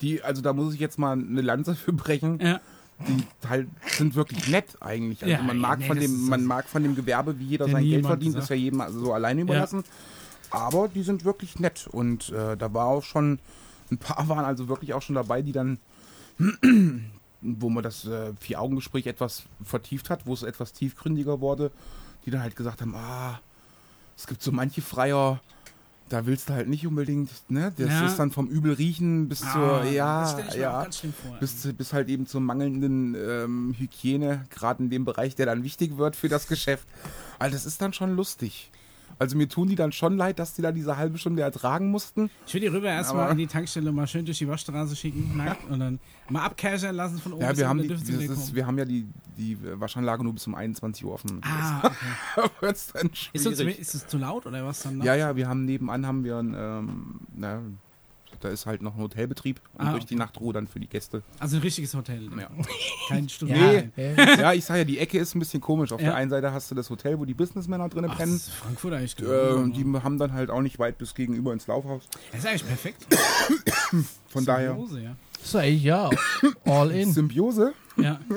Die, 0.00 0.22
also 0.22 0.42
da 0.42 0.52
muss 0.52 0.74
ich 0.74 0.80
jetzt 0.80 0.98
mal 0.98 1.12
eine 1.12 1.40
Lanze 1.40 1.74
für 1.74 1.92
brechen. 1.92 2.38
Ja. 2.40 2.60
Die 3.06 3.48
halt 3.48 3.68
sind 3.86 4.14
wirklich 4.16 4.48
nett 4.48 4.66
eigentlich. 4.80 5.22
Also 5.22 5.32
Ja, 5.32 5.40
man 5.42 5.56
mag 5.58 5.78
nee, 5.78 5.86
von 5.86 5.98
dem, 6.00 6.26
man 6.28 6.44
mag 6.44 6.68
von 6.68 6.82
dem 6.82 6.96
Gewerbe, 6.96 7.38
wie 7.38 7.44
jeder 7.44 7.66
Der 7.66 7.74
sein 7.74 7.84
Geld 7.84 8.04
verdient, 8.06 8.36
ist 8.36 8.50
ja 8.50 8.56
jedem 8.56 8.80
also 8.80 8.98
so 8.98 9.12
alleine 9.12 9.40
überlassen. 9.42 9.84
Aber 10.50 10.88
die 10.88 11.02
sind 11.02 11.24
wirklich 11.24 11.58
nett 11.58 11.86
und 11.90 12.30
äh, 12.30 12.56
da 12.56 12.72
war 12.74 12.86
auch 12.86 13.02
schon 13.04 13.38
ein 13.90 13.98
paar 13.98 14.28
waren 14.28 14.44
also 14.44 14.68
wirklich 14.68 14.94
auch 14.94 15.02
schon 15.02 15.14
dabei, 15.14 15.42
die 15.42 15.52
dann 15.52 15.78
wo 17.40 17.68
man 17.68 17.82
das 17.82 18.04
äh, 18.04 18.32
Vier-Augen-Gespräch 18.40 19.06
etwas 19.06 19.44
vertieft 19.62 20.10
hat, 20.10 20.26
wo 20.26 20.34
es 20.34 20.42
etwas 20.42 20.72
tiefgründiger 20.72 21.40
wurde, 21.40 21.70
die 22.26 22.30
dann 22.30 22.42
halt 22.42 22.56
gesagt 22.56 22.80
haben, 22.80 22.94
ah, 22.96 23.40
es 24.16 24.26
gibt 24.26 24.42
so 24.42 24.50
manche 24.50 24.82
Freier, 24.82 25.40
da 26.08 26.26
willst 26.26 26.48
du 26.48 26.54
halt 26.54 26.68
nicht 26.68 26.86
unbedingt, 26.86 27.30
ne? 27.48 27.72
Das 27.76 27.88
Ja. 28.00 28.06
ist 28.06 28.18
dann 28.18 28.32
vom 28.32 28.48
übel 28.48 28.72
riechen 28.72 29.28
bis 29.28 29.42
Ah, 29.42 29.52
zur, 29.52 29.84
ja, 29.84 30.38
ja, 30.56 30.84
vor. 31.22 31.36
bis, 31.38 31.72
bis 31.74 31.92
halt 31.92 32.08
eben 32.08 32.26
zur 32.26 32.40
mangelnden 32.40 33.14
ähm, 33.14 33.74
Hygiene, 33.78 34.44
gerade 34.50 34.82
in 34.82 34.90
dem 34.90 35.04
Bereich, 35.04 35.36
der 35.36 35.46
dann 35.46 35.62
wichtig 35.62 35.96
wird 35.96 36.16
für 36.16 36.28
das 36.28 36.48
Geschäft. 36.48 36.86
Also 37.38 37.54
das 37.54 37.66
ist 37.66 37.80
dann 37.82 37.92
schon 37.92 38.16
lustig. 38.16 38.70
Also 39.18 39.36
mir 39.36 39.48
tun 39.48 39.68
die 39.68 39.74
dann 39.74 39.92
schon 39.92 40.16
leid, 40.16 40.38
dass 40.38 40.54
die 40.54 40.62
da 40.62 40.70
diese 40.72 40.96
halbe 40.96 41.18
Stunde 41.18 41.42
ertragen 41.42 41.90
mussten. 41.90 42.30
Ich 42.46 42.54
will 42.54 42.60
die 42.60 42.68
rüber 42.68 42.88
erstmal 42.88 43.30
in 43.32 43.38
die 43.38 43.46
Tankstelle 43.46 43.90
mal 43.90 44.06
schön 44.06 44.24
durch 44.24 44.38
die 44.38 44.48
Waschstraße 44.48 44.94
schicken 44.94 45.36
nackt, 45.36 45.68
und 45.68 45.80
dann 45.80 45.98
mal 46.28 46.44
abcashern 46.44 46.94
lassen 46.94 47.18
von 47.18 47.32
oben. 47.32 47.42
Ja, 47.42 47.56
wir 47.56 47.68
haben, 47.68 47.82
die, 47.82 47.88
ist, 47.88 48.54
wir 48.54 48.66
haben 48.66 48.78
ja 48.78 48.84
die, 48.84 49.06
die 49.36 49.58
Waschanlage 49.80 50.22
nur 50.22 50.34
bis 50.34 50.46
um 50.46 50.54
21 50.54 51.04
Uhr 51.04 51.12
offen. 51.14 51.40
Ah, 51.42 51.80
okay. 51.84 52.50
Wird's 52.60 52.92
dann 52.92 53.10
Ist, 53.32 53.44
so 53.44 53.50
zu, 53.50 53.56
schwierig. 53.56 53.78
ist 53.78 53.94
es 53.94 54.06
zu 54.06 54.18
laut 54.18 54.46
oder 54.46 54.64
was 54.64 54.82
dann? 54.82 55.02
Ja, 55.02 55.14
ja, 55.14 55.34
wir 55.36 55.48
haben 55.48 55.64
nebenan 55.64 56.06
haben 56.06 56.24
wir 56.24 56.36
ein, 56.36 56.54
ähm, 56.56 57.20
na, 57.34 57.60
da 58.40 58.48
ist 58.48 58.66
halt 58.66 58.82
noch 58.82 58.94
ein 58.96 59.00
Hotelbetrieb 59.02 59.60
und 59.74 59.86
Ah, 59.86 59.92
durch 59.92 60.04
die 60.06 60.14
okay. 60.14 60.22
Nachtruhe 60.24 60.52
dann 60.52 60.66
für 60.66 60.80
die 60.80 60.88
Gäste. 60.88 61.22
Also 61.38 61.56
ein 61.56 61.62
richtiges 61.62 61.94
Hotel. 61.94 62.28
Ja. 62.38 62.48
Kein 63.08 63.28
Studio. 63.28 63.56
Nee. 63.56 63.90
Ja. 64.16 64.52
ich 64.52 64.64
sag 64.64 64.76
ja, 64.76 64.84
die 64.84 64.98
Ecke 64.98 65.18
ist 65.18 65.34
ein 65.34 65.38
bisschen 65.38 65.60
komisch. 65.60 65.92
Auf 65.92 66.00
Ja. 66.00 66.08
der 66.08 66.14
einen 66.16 66.30
Seite 66.30 66.52
hast 66.52 66.70
du 66.70 66.74
das 66.74 66.88
Hotel, 66.90 67.18
wo 67.18 67.24
die 67.24 67.34
Businessmänner 67.34 67.88
drinnen 67.88 68.06
Ach, 68.10 68.16
das 68.16 68.18
pennen. 68.18 68.36
ist 68.36 68.50
Frankfurt 68.50 68.92
eigentlich 68.94 69.18
Äh, 69.18 69.22
genau. 69.22 69.56
und 69.56 69.76
die 69.76 69.84
haben 70.02 70.18
dann 70.18 70.32
halt 70.32 70.50
auch 70.50 70.60
nicht 70.62 70.78
weit 70.78 70.98
bis 70.98 71.14
gegenüber 71.14 71.52
ins 71.52 71.66
Laufhaus. 71.66 72.08
Das 72.32 72.40
ist 72.40 72.46
eigentlich 72.46 72.66
perfekt. 72.66 73.06
Von 74.28 74.44
daher. 74.44 74.70
Symbiose, 74.70 75.00
ja. 75.00 75.16
So, 75.42 75.58
ey, 75.58 75.74
ja, 75.74 76.10
all 76.64 76.90
in. 76.90 77.12
Symbiose? 77.12 77.72
ja. 77.96 78.20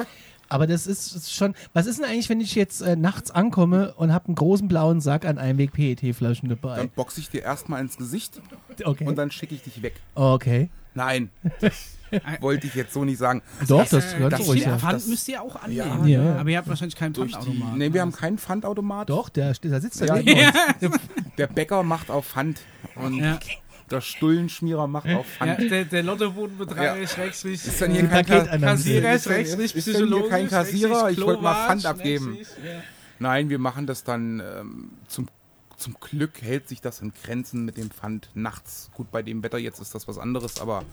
Aber 0.52 0.68
das 0.68 0.86
ist, 0.86 1.16
ist 1.16 1.34
schon. 1.34 1.54
Was 1.74 1.86
ist 1.86 2.00
denn 2.00 2.06
eigentlich, 2.06 2.28
wenn 2.30 2.42
ich 2.42 2.56
jetzt 2.56 2.82
äh, 2.82 2.96
nachts 2.98 3.32
ankomme 3.32 3.94
und 3.96 4.12
habe 4.14 4.28
einen 4.28 4.36
großen 4.36 4.68
blauen 4.68 5.00
Sack 5.00 5.26
an 5.26 5.38
Einweg-PET-Flaschen 5.38 6.50
Dann 6.50 6.60
dabei? 6.62 6.88
boxe 6.88 7.22
ich 7.22 7.30
dir 7.30 7.42
erstmal 7.44 7.80
ins 7.82 7.96
Gesicht 7.98 8.42
Okay. 8.84 9.06
und 9.08 9.16
dann 9.18 9.32
schicke 9.32 9.56
ich 9.56 9.62
dich 9.64 9.82
weg. 9.82 9.94
okay. 10.16 10.70
Nein, 10.94 11.30
das 11.62 11.96
wollte 12.42 12.68
ich 12.68 12.76
jetzt 12.76 12.92
so 12.94 13.06
nicht 13.06 13.18
sagen. 13.18 13.42
Doch, 13.66 13.88
das 13.88 14.14
Äh, 14.14 14.18
gehört 14.18 14.34
das 14.34 14.46
ruhig 14.46 14.66
ja. 14.66 14.78
Pfand 14.78 14.94
das- 14.96 15.08
müsst 15.08 15.26
ihr 15.30 15.42
auch 15.42 15.56
annehmen. 15.56 16.06
Ja, 16.06 16.22
ja. 16.22 16.36
Aber 16.38 16.50
ihr 16.50 16.58
habt 16.58 16.68
wahrscheinlich 16.68 16.98
keinen 16.98 17.14
Durch 17.14 17.30
die, 17.32 17.34
Pfandautomat. 17.38 17.78
nee, 17.78 17.86
wir 17.86 17.92
oder 17.92 18.02
haben 18.02 18.12
keinen 18.12 18.38
Pfandautomat. 18.38 19.10
Doch, 19.10 19.30
der, 19.30 19.54
der 19.54 19.80
sitzt 19.80 20.02
da 20.02 20.18
Ja. 20.18 20.52
Der 21.38 21.48
Bäcker 21.48 21.82
macht 21.84 22.12
auf 22.12 22.28
Pfand 22.28 22.60
und 22.96 23.14
Ja. 23.20 23.40
Der 23.92 24.02
Stullenschmierer 24.02 24.88
macht 24.88 25.08
auf 25.10 25.26
Ja, 25.40 25.56
Pfand. 25.56 25.72
der, 25.72 25.86
der 25.86 26.04
Lottobodenbetreiber, 26.04 27.00
Ja. 27.00 27.08
Schrägstrich, 27.08 27.66
Ist 27.66 27.82
dann 27.82 27.92
hier 27.92 28.08
kein. 28.08 28.26
Kassierer, 28.26 29.20
Schrägstrich, 29.20 29.76
ist 29.76 29.88
denn 29.88 30.08
hier 30.08 30.30
kein 30.30 30.48
Kassierer? 30.50 31.10
Ich 31.12 31.22
wollte 31.22 31.42
mal 31.44 31.68
Pfand 31.68 31.86
abgeben. 31.86 32.38
Ja. 32.64 32.82
Nein, 33.20 33.50
wir 33.50 33.60
machen 33.60 33.86
das 33.88 34.04
dann 34.04 34.40
ähm, 34.40 34.90
zum, 35.08 35.28
zum 35.78 35.96
Glück 36.00 36.42
hält 36.42 36.68
sich 36.68 36.82
das 36.82 37.02
in 37.02 37.14
Grenzen 37.24 37.66
mit 37.66 37.78
dem 37.78 37.92
Pfand 37.92 38.30
nachts. 38.34 38.90
Gut, 38.96 39.12
bei 39.12 39.22
dem 39.22 39.44
Wetter 39.44 39.58
jetzt 39.60 39.80
ist 39.80 39.94
das 39.94 40.08
was 40.08 40.18
anderes, 40.18 40.60
aber 40.60 40.84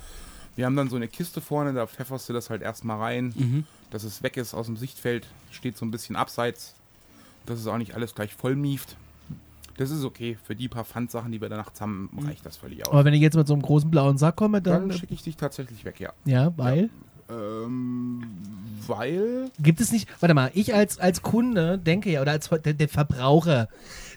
wir 0.57 0.67
haben 0.67 0.77
dann 0.77 0.91
so 0.91 0.97
eine 0.97 1.09
Kiste 1.09 1.41
vorne, 1.41 1.73
da 1.73 1.87
pfefferst 1.87 2.29
du 2.29 2.33
das 2.33 2.51
halt 2.51 2.63
erstmal 2.63 2.99
rein, 2.99 3.33
Mhm. 3.37 3.65
dass 3.91 4.03
es 4.05 4.23
weg 4.23 4.37
ist 4.37 4.55
aus 4.55 4.67
dem 4.67 4.77
Sichtfeld, 4.77 5.27
steht 5.51 5.77
so 5.79 5.87
ein 5.87 5.91
bisschen 5.91 6.17
abseits, 6.17 6.75
dass 7.47 7.59
es 7.61 7.67
auch 7.67 7.79
nicht 7.79 7.95
alles 7.95 8.15
gleich 8.15 8.35
voll 8.35 8.57
mieft. 8.57 8.97
Das 9.79 9.91
ist 9.91 10.05
okay. 10.05 10.37
Für 10.43 10.57
die 10.57 10.69
paar 10.69 10.85
Pfandsachen, 10.85 11.31
die 11.31 11.41
wir 11.41 11.49
da 11.49 11.57
nachts 11.57 11.81
haben, 11.81 12.11
reicht 12.27 12.45
das 12.45 12.57
völlig 12.57 12.85
aus. 12.85 12.93
Aber 12.93 13.05
wenn 13.05 13.15
ich 13.15 13.21
jetzt 13.21 13.37
mit 13.37 13.47
so 13.47 13.55
einem 13.55 13.63
großen 13.63 13.91
blauen 13.91 14.19
Sack 14.19 14.35
komme, 14.37 14.61
Dann 14.61 14.89
dann. 14.89 14.99
schicke 14.99 15.15
ich 15.15 15.23
dich 15.23 15.37
tatsächlich 15.37 15.85
weg, 15.85 16.01
ja. 16.01 16.13
Ja, 16.25 16.53
weil. 16.57 16.91
Ähm, 17.31 18.25
weil. 18.87 19.51
Gibt 19.61 19.81
es 19.81 19.93
nicht, 19.93 20.09
warte 20.21 20.35
mal, 20.35 20.51
ich 20.55 20.75
als, 20.75 20.99
als 20.99 21.23
Kunde 21.23 21.79
denke 21.79 22.11
ja, 22.11 22.23
oder 22.23 22.33
als 22.33 22.49
der, 22.49 22.75
der 22.75 22.89
Verbraucher, 22.89 23.69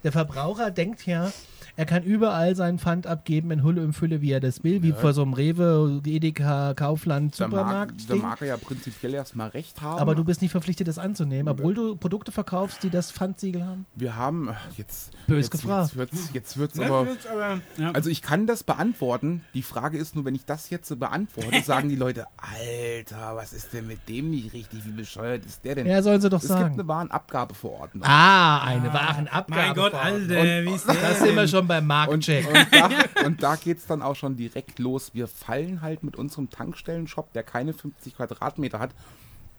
der 0.03 0.11
Verbraucher 0.11 0.71
denkt 0.71 1.05
ja, 1.05 1.31
er 1.75 1.85
kann 1.85 2.03
überall 2.03 2.55
seinen 2.55 2.79
Pfand 2.79 3.07
abgeben 3.07 3.51
in 3.51 3.63
Hülle 3.63 3.81
und 3.83 3.93
Fülle, 3.93 4.21
wie 4.21 4.31
er 4.31 4.39
das 4.39 4.63
will, 4.63 4.83
wie 4.83 4.91
vor 4.91 5.13
so 5.13 5.21
einem 5.21 5.33
Rewe, 5.33 6.01
Edeka, 6.05 6.73
Kaufland, 6.73 7.39
Da 7.39 7.47
mag, 7.47 7.51
Supermarkt. 7.59 8.09
da 8.09 8.15
mag 8.15 8.41
er 8.41 8.47
ja 8.47 8.57
prinzipiell 8.57 9.13
erstmal 9.13 9.49
recht 9.49 9.81
haben. 9.81 9.99
aber 9.99 10.15
du 10.15 10.23
bist 10.23 10.41
nicht 10.41 10.51
verpflichtet, 10.51 10.87
das 10.87 10.97
anzunehmen, 10.97 11.47
obwohl 11.47 11.73
du 11.73 11.95
Produkte 11.95 12.31
verkaufst, 12.31 12.83
die 12.83 12.89
das 12.89 13.11
Pfandsiegel 13.11 13.65
haben. 13.65 13.85
Wir 13.95 14.15
haben. 14.15 14.49
ach, 14.51 14.59
Jetzt. 14.77 15.11
Bös 15.27 15.45
jetzt, 15.45 15.51
gefragt. 15.51 15.87
Jetzt 15.89 15.97
wird's, 15.97 16.29
jetzt 16.33 16.57
wird's 16.57 16.77
Ja, 16.77 16.85
aber. 16.87 17.05
gut, 17.05 17.17
aber, 17.31 17.61
ja. 17.77 17.91
Also 17.91 18.09
ich 18.09 18.21
kann 18.21 18.47
das 18.47 18.63
beantworten. 18.63 19.41
Die 19.53 19.61
Frage 19.63 19.97
ist 19.97 20.15
nur, 20.15 20.25
wenn 20.25 20.35
ich 20.35 20.45
das 20.45 20.69
jetzt 20.69 20.87
so 20.87 20.95
beantworte, 20.97 21.61
sagen 21.63 21.89
die 21.89 21.95
Leute, 21.95 22.25
Alter, 22.37 23.35
was 23.35 23.53
ist 23.53 23.73
denn 23.73 23.87
mit 23.87 24.07
dem 24.09 24.29
nicht 24.31 24.53
richtig? 24.53 24.85
Wie 24.85 24.91
bescheuert 24.91 25.45
ist 25.45 25.63
der 25.63 25.75
denn? 25.75 25.87
Ja, 25.87 26.01
sollen 26.01 26.21
sie 26.21 26.29
doch 26.29 26.41
es 26.41 26.47
gibt 26.47 26.59
sagen. 26.59 26.73
eine 26.73 26.87
Warenabgabeverordnung. 26.87 28.03
Ah, 28.05 28.63
eine 28.63 28.93
Warenabgabe. 28.93 29.51
mein 29.61 29.73
Gott, 29.75 29.93
Alter, 29.93 30.63
wie 30.65 30.73
ist 30.73 30.87
der 30.87 30.95
Da 30.95 31.13
sind 31.13 31.25
wir 31.35 31.35
denn? 31.35 31.47
Schon 31.61 31.67
beim 31.67 31.83
Und, 31.83 31.87
Marktcheck. 31.87 32.47
und 32.47 32.67
da, 32.71 32.89
und 33.25 33.43
da 33.43 33.55
geht 33.63 33.77
es 33.77 33.85
dann 33.87 34.01
auch 34.01 34.15
schon 34.15 34.35
direkt 34.37 34.79
los. 34.79 35.11
Wir 35.13 35.27
fallen 35.27 35.81
halt 35.81 36.03
mit 36.03 36.15
unserem 36.15 36.49
Tankstellenshop, 36.49 37.33
der 37.33 37.43
keine 37.43 37.73
50 37.73 38.15
Quadratmeter 38.15 38.79
hat, 38.79 38.91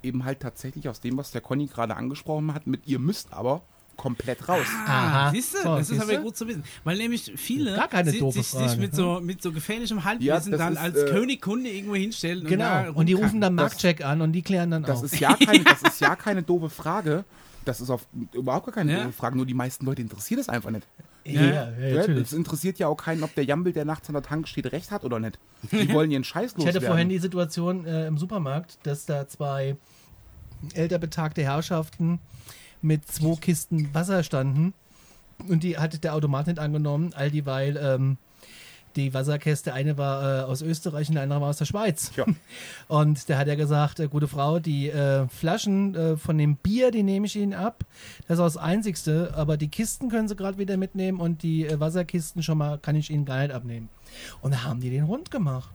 eben 0.02 0.24
halt 0.24 0.40
tatsächlich 0.40 0.88
aus 0.88 1.00
dem, 1.00 1.16
was 1.16 1.30
der 1.30 1.40
Conny 1.40 1.66
gerade 1.66 1.96
angesprochen 1.96 2.52
hat, 2.54 2.66
mit 2.66 2.86
ihr 2.86 2.98
müsst 2.98 3.32
aber 3.32 3.62
komplett 3.96 4.48
raus. 4.48 4.66
Aha. 4.86 5.28
Ah, 5.28 5.30
siehst 5.32 5.54
du, 5.54 5.58
So, 5.58 5.76
das 5.76 5.90
ist 5.90 6.00
aber 6.00 6.16
gut 6.16 6.36
zu 6.36 6.48
wissen. 6.48 6.64
Weil 6.82 6.96
nämlich 6.96 7.30
viele 7.36 7.76
Gar 7.76 7.88
keine 7.88 8.10
sich, 8.10 8.20
sich 8.32 8.46
Frage, 8.48 8.80
mit, 8.80 8.96
so, 8.96 9.20
mit 9.20 9.42
so 9.42 9.52
gefährlichem 9.52 10.02
Halbwissen 10.02 10.50
das 10.50 10.58
dann 10.58 10.72
ist, 10.72 10.78
als 10.80 10.96
äh, 10.96 11.10
Königkunde 11.10 11.68
irgendwo 11.70 11.94
hinstellen. 11.94 12.40
Und, 12.40 12.48
Genau. 12.48 12.64
da 12.64 12.90
Und 12.90 13.06
die 13.06 13.12
rufen 13.12 13.40
dann 13.42 13.54
Marktcheck 13.54 14.02
an 14.04 14.22
und 14.22 14.32
die 14.32 14.42
klären 14.42 14.70
dann 14.70 14.82
Das 14.82 14.98
auf. 15.00 15.04
ist 15.04 15.20
ja 15.20 15.34
keine, 15.36 15.62
das 15.62 15.82
ist 15.82 16.00
ja 16.00 16.16
keine 16.16 16.42
doofe 16.42 16.70
Frage. 16.70 17.24
Das 17.64 17.80
ist 17.80 17.90
auf 17.90 18.06
überhaupt 18.32 18.66
gar 18.66 18.74
keine 18.74 18.92
Ja. 18.92 19.10
Frage, 19.12 19.36
nur 19.36 19.46
die 19.46 19.54
meisten 19.54 19.86
Leute 19.86 20.02
interessiert 20.02 20.40
es 20.40 20.48
einfach 20.48 20.70
nicht. 20.70 20.86
Ja, 21.24 21.70
Ja, 21.70 22.04
es 22.06 22.32
interessiert 22.32 22.78
ja 22.80 22.88
auch 22.88 22.96
keinen, 22.96 23.22
ob 23.22 23.32
der 23.36 23.44
Jambel, 23.44 23.72
der 23.72 23.84
nachts 23.84 24.08
an 24.08 24.14
der 24.14 24.22
Tank 24.22 24.48
steht, 24.48 24.72
recht 24.72 24.90
hat 24.90 25.04
oder 25.04 25.20
nicht. 25.20 25.38
Die 25.70 25.88
wollen 25.92 26.10
ihren 26.10 26.24
Scheiß 26.24 26.52
Ich 26.52 26.56
loswerden. 26.58 26.80
hatte 26.80 26.86
vorhin 26.86 27.08
die 27.08 27.18
Situation 27.18 27.86
äh, 27.86 28.06
im 28.08 28.18
Supermarkt, 28.18 28.78
dass 28.82 29.06
da 29.06 29.28
zwei 29.28 29.76
älter 30.74 30.98
betagte 30.98 31.42
Herrschaften 31.42 32.18
mit 32.80 33.06
zwei 33.06 33.36
Kisten 33.36 33.94
Wasser 33.94 34.22
standen 34.24 34.74
und 35.48 35.62
die 35.62 35.78
hatte 35.78 35.98
der 36.00 36.14
Automat 36.14 36.48
nicht 36.48 36.58
angenommen, 36.58 37.12
all 37.14 37.30
dieweil 37.30 37.76
ähm, 37.76 38.16
die 38.96 39.14
Wasserkäste, 39.14 39.72
eine 39.72 39.96
war 39.98 40.40
äh, 40.40 40.42
aus 40.42 40.62
Österreich 40.62 41.08
und 41.08 41.14
die 41.16 41.20
andere 41.20 41.40
war 41.40 41.48
aus 41.50 41.58
der 41.58 41.64
Schweiz. 41.64 42.12
Ja. 42.16 42.24
Und 42.88 43.28
der 43.28 43.38
hat 43.38 43.46
ja 43.48 43.54
gesagt, 43.54 44.00
äh, 44.00 44.08
gute 44.08 44.28
Frau, 44.28 44.58
die 44.58 44.88
äh, 44.90 45.26
Flaschen 45.28 45.94
äh, 45.94 46.16
von 46.16 46.36
dem 46.38 46.56
Bier, 46.56 46.90
die 46.90 47.02
nehme 47.02 47.26
ich 47.26 47.36
Ihnen 47.36 47.54
ab. 47.54 47.84
Das 48.28 48.38
ist 48.38 48.44
das 48.44 48.56
Einzigste, 48.56 49.32
aber 49.36 49.56
die 49.56 49.68
Kisten 49.68 50.08
können 50.10 50.28
Sie 50.28 50.36
gerade 50.36 50.58
wieder 50.58 50.76
mitnehmen 50.76 51.20
und 51.20 51.42
die 51.42 51.66
äh, 51.66 51.80
Wasserkisten 51.80 52.42
schon 52.42 52.58
mal 52.58 52.78
kann 52.78 52.96
ich 52.96 53.10
Ihnen 53.10 53.24
gar 53.24 53.40
nicht 53.42 53.52
abnehmen. 53.52 53.88
Und 54.40 54.52
da 54.54 54.64
haben 54.64 54.80
die 54.80 54.90
den 54.90 55.04
rund 55.04 55.30
gemacht. 55.30 55.70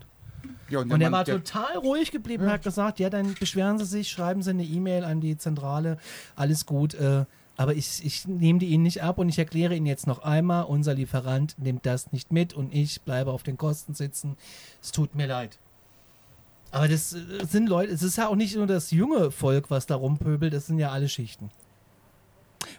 ja, 0.70 0.80
Und 0.80 0.92
er 0.92 0.98
Mann, 0.98 1.12
war 1.12 1.24
der- 1.24 1.44
total 1.44 1.78
ruhig 1.78 2.12
geblieben 2.12 2.44
und 2.44 2.52
hat 2.52 2.64
gesagt, 2.64 3.00
ja, 3.00 3.10
dann 3.10 3.34
beschweren 3.40 3.78
Sie 3.80 3.86
sich, 3.86 4.10
schreiben 4.10 4.42
Sie 4.44 4.52
eine 4.52 4.64
E-Mail 4.64 5.04
an 5.04 5.22
die 5.22 5.38
Zentrale, 5.38 5.98
alles 6.36 6.66
gut. 6.66 6.94
Äh, 6.94 7.26
aber 7.58 7.74
ich, 7.74 8.06
ich 8.06 8.28
nehme 8.28 8.60
die 8.60 8.68
Ihnen 8.68 8.84
nicht 8.84 9.02
ab 9.02 9.18
und 9.18 9.30
ich 9.30 9.40
erkläre 9.40 9.76
Ihnen 9.76 9.88
jetzt 9.88 10.06
noch 10.06 10.20
einmal, 10.20 10.66
unser 10.66 10.94
Lieferant 10.94 11.56
nimmt 11.58 11.86
das 11.88 12.12
nicht 12.12 12.32
mit 12.32 12.54
und 12.54 12.74
ich 12.74 13.02
bleibe 13.02 13.32
auf 13.32 13.42
den 13.42 13.58
Kosten 13.58 13.96
sitzen. 13.96 14.38
Es 14.82 14.92
tut 14.92 15.16
mir 15.16 15.26
leid. 15.26 15.58
Aber 16.72 16.88
das 16.88 17.14
äh, 17.14 17.46
sind 17.50 17.68
Leute, 17.68 17.92
es 17.92 18.04
ist 18.04 18.18
ja 18.18 18.28
auch 18.28 18.36
nicht 18.36 18.56
nur 18.56 18.68
das 18.68 18.92
junge 18.92 19.32
Volk, 19.32 19.72
was 19.72 19.88
da 19.88 19.96
rumpöbelt, 19.96 20.54
das 20.54 20.68
sind 20.68 20.78
ja 20.78 20.92
alle 20.92 21.10
Schichten. 21.10 21.50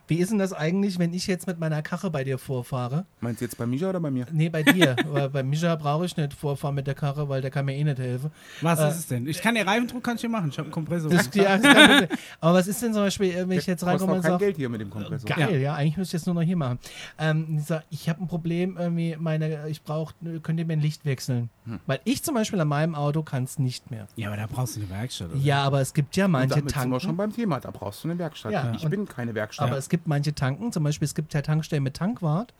Wie 0.09 0.16
ist 0.16 0.30
denn 0.30 0.39
das 0.39 0.52
eigentlich, 0.52 0.98
wenn 0.98 1.12
ich 1.14 1.26
jetzt 1.26 1.47
mit 1.47 1.59
meiner 1.60 1.82
Karre 1.82 2.10
bei 2.10 2.24
dir 2.24 2.39
vorfahre? 2.39 3.05
Meinst 3.20 3.40
du 3.40 3.44
jetzt 3.44 3.56
bei 3.59 3.66
Misha 3.66 3.89
oder 3.90 4.01
bei 4.01 4.10
mir? 4.10 4.26
Nee, 4.32 4.48
bei 4.48 4.62
dir. 4.62 4.97
weil 5.10 5.28
bei 5.28 5.43
Mischa 5.43 5.76
brauche 5.76 6.06
ich 6.06 6.16
nicht 6.16 6.32
vorfahren 6.32 6.74
mit 6.74 6.86
der 6.86 6.94
Karre, 6.94 7.28
weil 7.28 7.43
der 7.43 7.51
kann 7.51 7.64
mir 7.66 7.76
eh 7.76 7.85
nicht 7.85 7.98
helfen. 7.98 8.30
Was 8.62 8.80
Äh, 8.80 8.89
ist 8.89 8.97
es 8.98 9.06
denn? 9.09 9.26
Ich 9.28 9.40
kann 9.40 9.55
den 9.55 9.68
Reifendruck 9.68 10.02
kann 10.02 10.14
ich 10.16 10.22
hier 10.22 10.30
machen. 10.30 10.48
Ich 10.51 10.59
habe 10.59 10.64
einen 10.66 10.72
Kompressor. 10.72 11.10
Das, 11.10 11.28
ja, 11.35 11.56
Problem. 11.59 12.09
Aber 12.40 12.55
was 12.59 12.66
ist 12.66 12.80
denn 12.82 12.93
zum 12.94 13.02
Beispiel, 13.02 13.35
wenn 13.48 13.59
ich 13.59 13.66
jetzt 13.66 13.85
reinkomme 13.85 14.14
und 14.14 14.22
kein 14.22 14.32
sage, 14.32 14.44
Geld 14.47 14.56
hier 14.56 14.68
mit 14.68 14.80
dem 14.80 14.90
Kompressor. 14.90 15.28
geil, 15.28 15.60
ja. 15.60 15.74
eigentlich 15.74 15.97
müsste 15.98 16.16
ich 16.16 16.22
es 16.22 16.26
nur 16.26 16.35
noch 16.35 16.43
hier 16.43 16.56
machen. 16.56 16.78
Ähm, 17.18 17.56
ich 17.59 17.64
sag, 17.66 17.85
ich 17.90 18.09
habe 18.09 18.22
ein 18.24 18.28
Problem, 18.28 18.76
irgendwie 18.78 19.16
meine, 19.18 19.68
ich 19.68 19.82
brauche, 19.82 20.14
könnt 20.43 20.59
ihr 20.59 20.64
mir 20.66 20.72
ein 20.74 20.80
Licht 20.80 21.05
wechseln? 21.05 21.51
Hm. 21.66 21.80
Weil 21.86 22.01
ich 22.05 22.22
zum 22.22 22.35
Beispiel 22.35 22.59
an 22.60 22.68
meinem 22.68 22.94
Auto 22.94 23.22
kann 23.22 23.44
es 23.44 23.59
nicht 23.59 23.90
mehr. 23.90 24.06
ja, 24.16 24.28
aber 24.28 24.36
da 24.39 24.47
brauchst 24.47 24.76
du 24.76 24.80
eine 24.80 24.89
Werkstatt. 24.90 25.30
Oder? 25.32 25.39
Ja, 25.40 25.62
aber 25.64 25.80
es 25.82 25.93
gibt 25.93 26.16
ja 26.16 26.24
Und 26.24 26.32
manche 26.32 26.48
damit 26.56 26.70
sind 26.70 26.90
wir 26.90 27.01
schon 27.01 27.09
Tanken. 27.10 27.16
beim 27.18 27.32
Thema. 27.35 27.60
Da 27.60 27.70
brauchst 27.70 28.02
du 28.05 28.09
eine 28.09 28.18
Werkstatt. 28.18 28.52
Ja, 28.52 28.72
ich 28.74 28.85
und- 28.85 28.90
bin 28.90 29.06
keine 29.06 29.35
Werkstatt. 29.35 29.66
Aber 29.68 29.76
es 29.76 29.89
gibt 29.89 29.97
manche 30.06 30.34
Tanken, 30.34 30.72
zum 30.72 30.84
Beispiel 30.84 31.06
es 31.06 31.14
gibt 31.14 31.34
ja 31.34 31.42
Tankstellen 31.42 31.82
mit 31.84 31.94
Tankwart. 31.94 32.54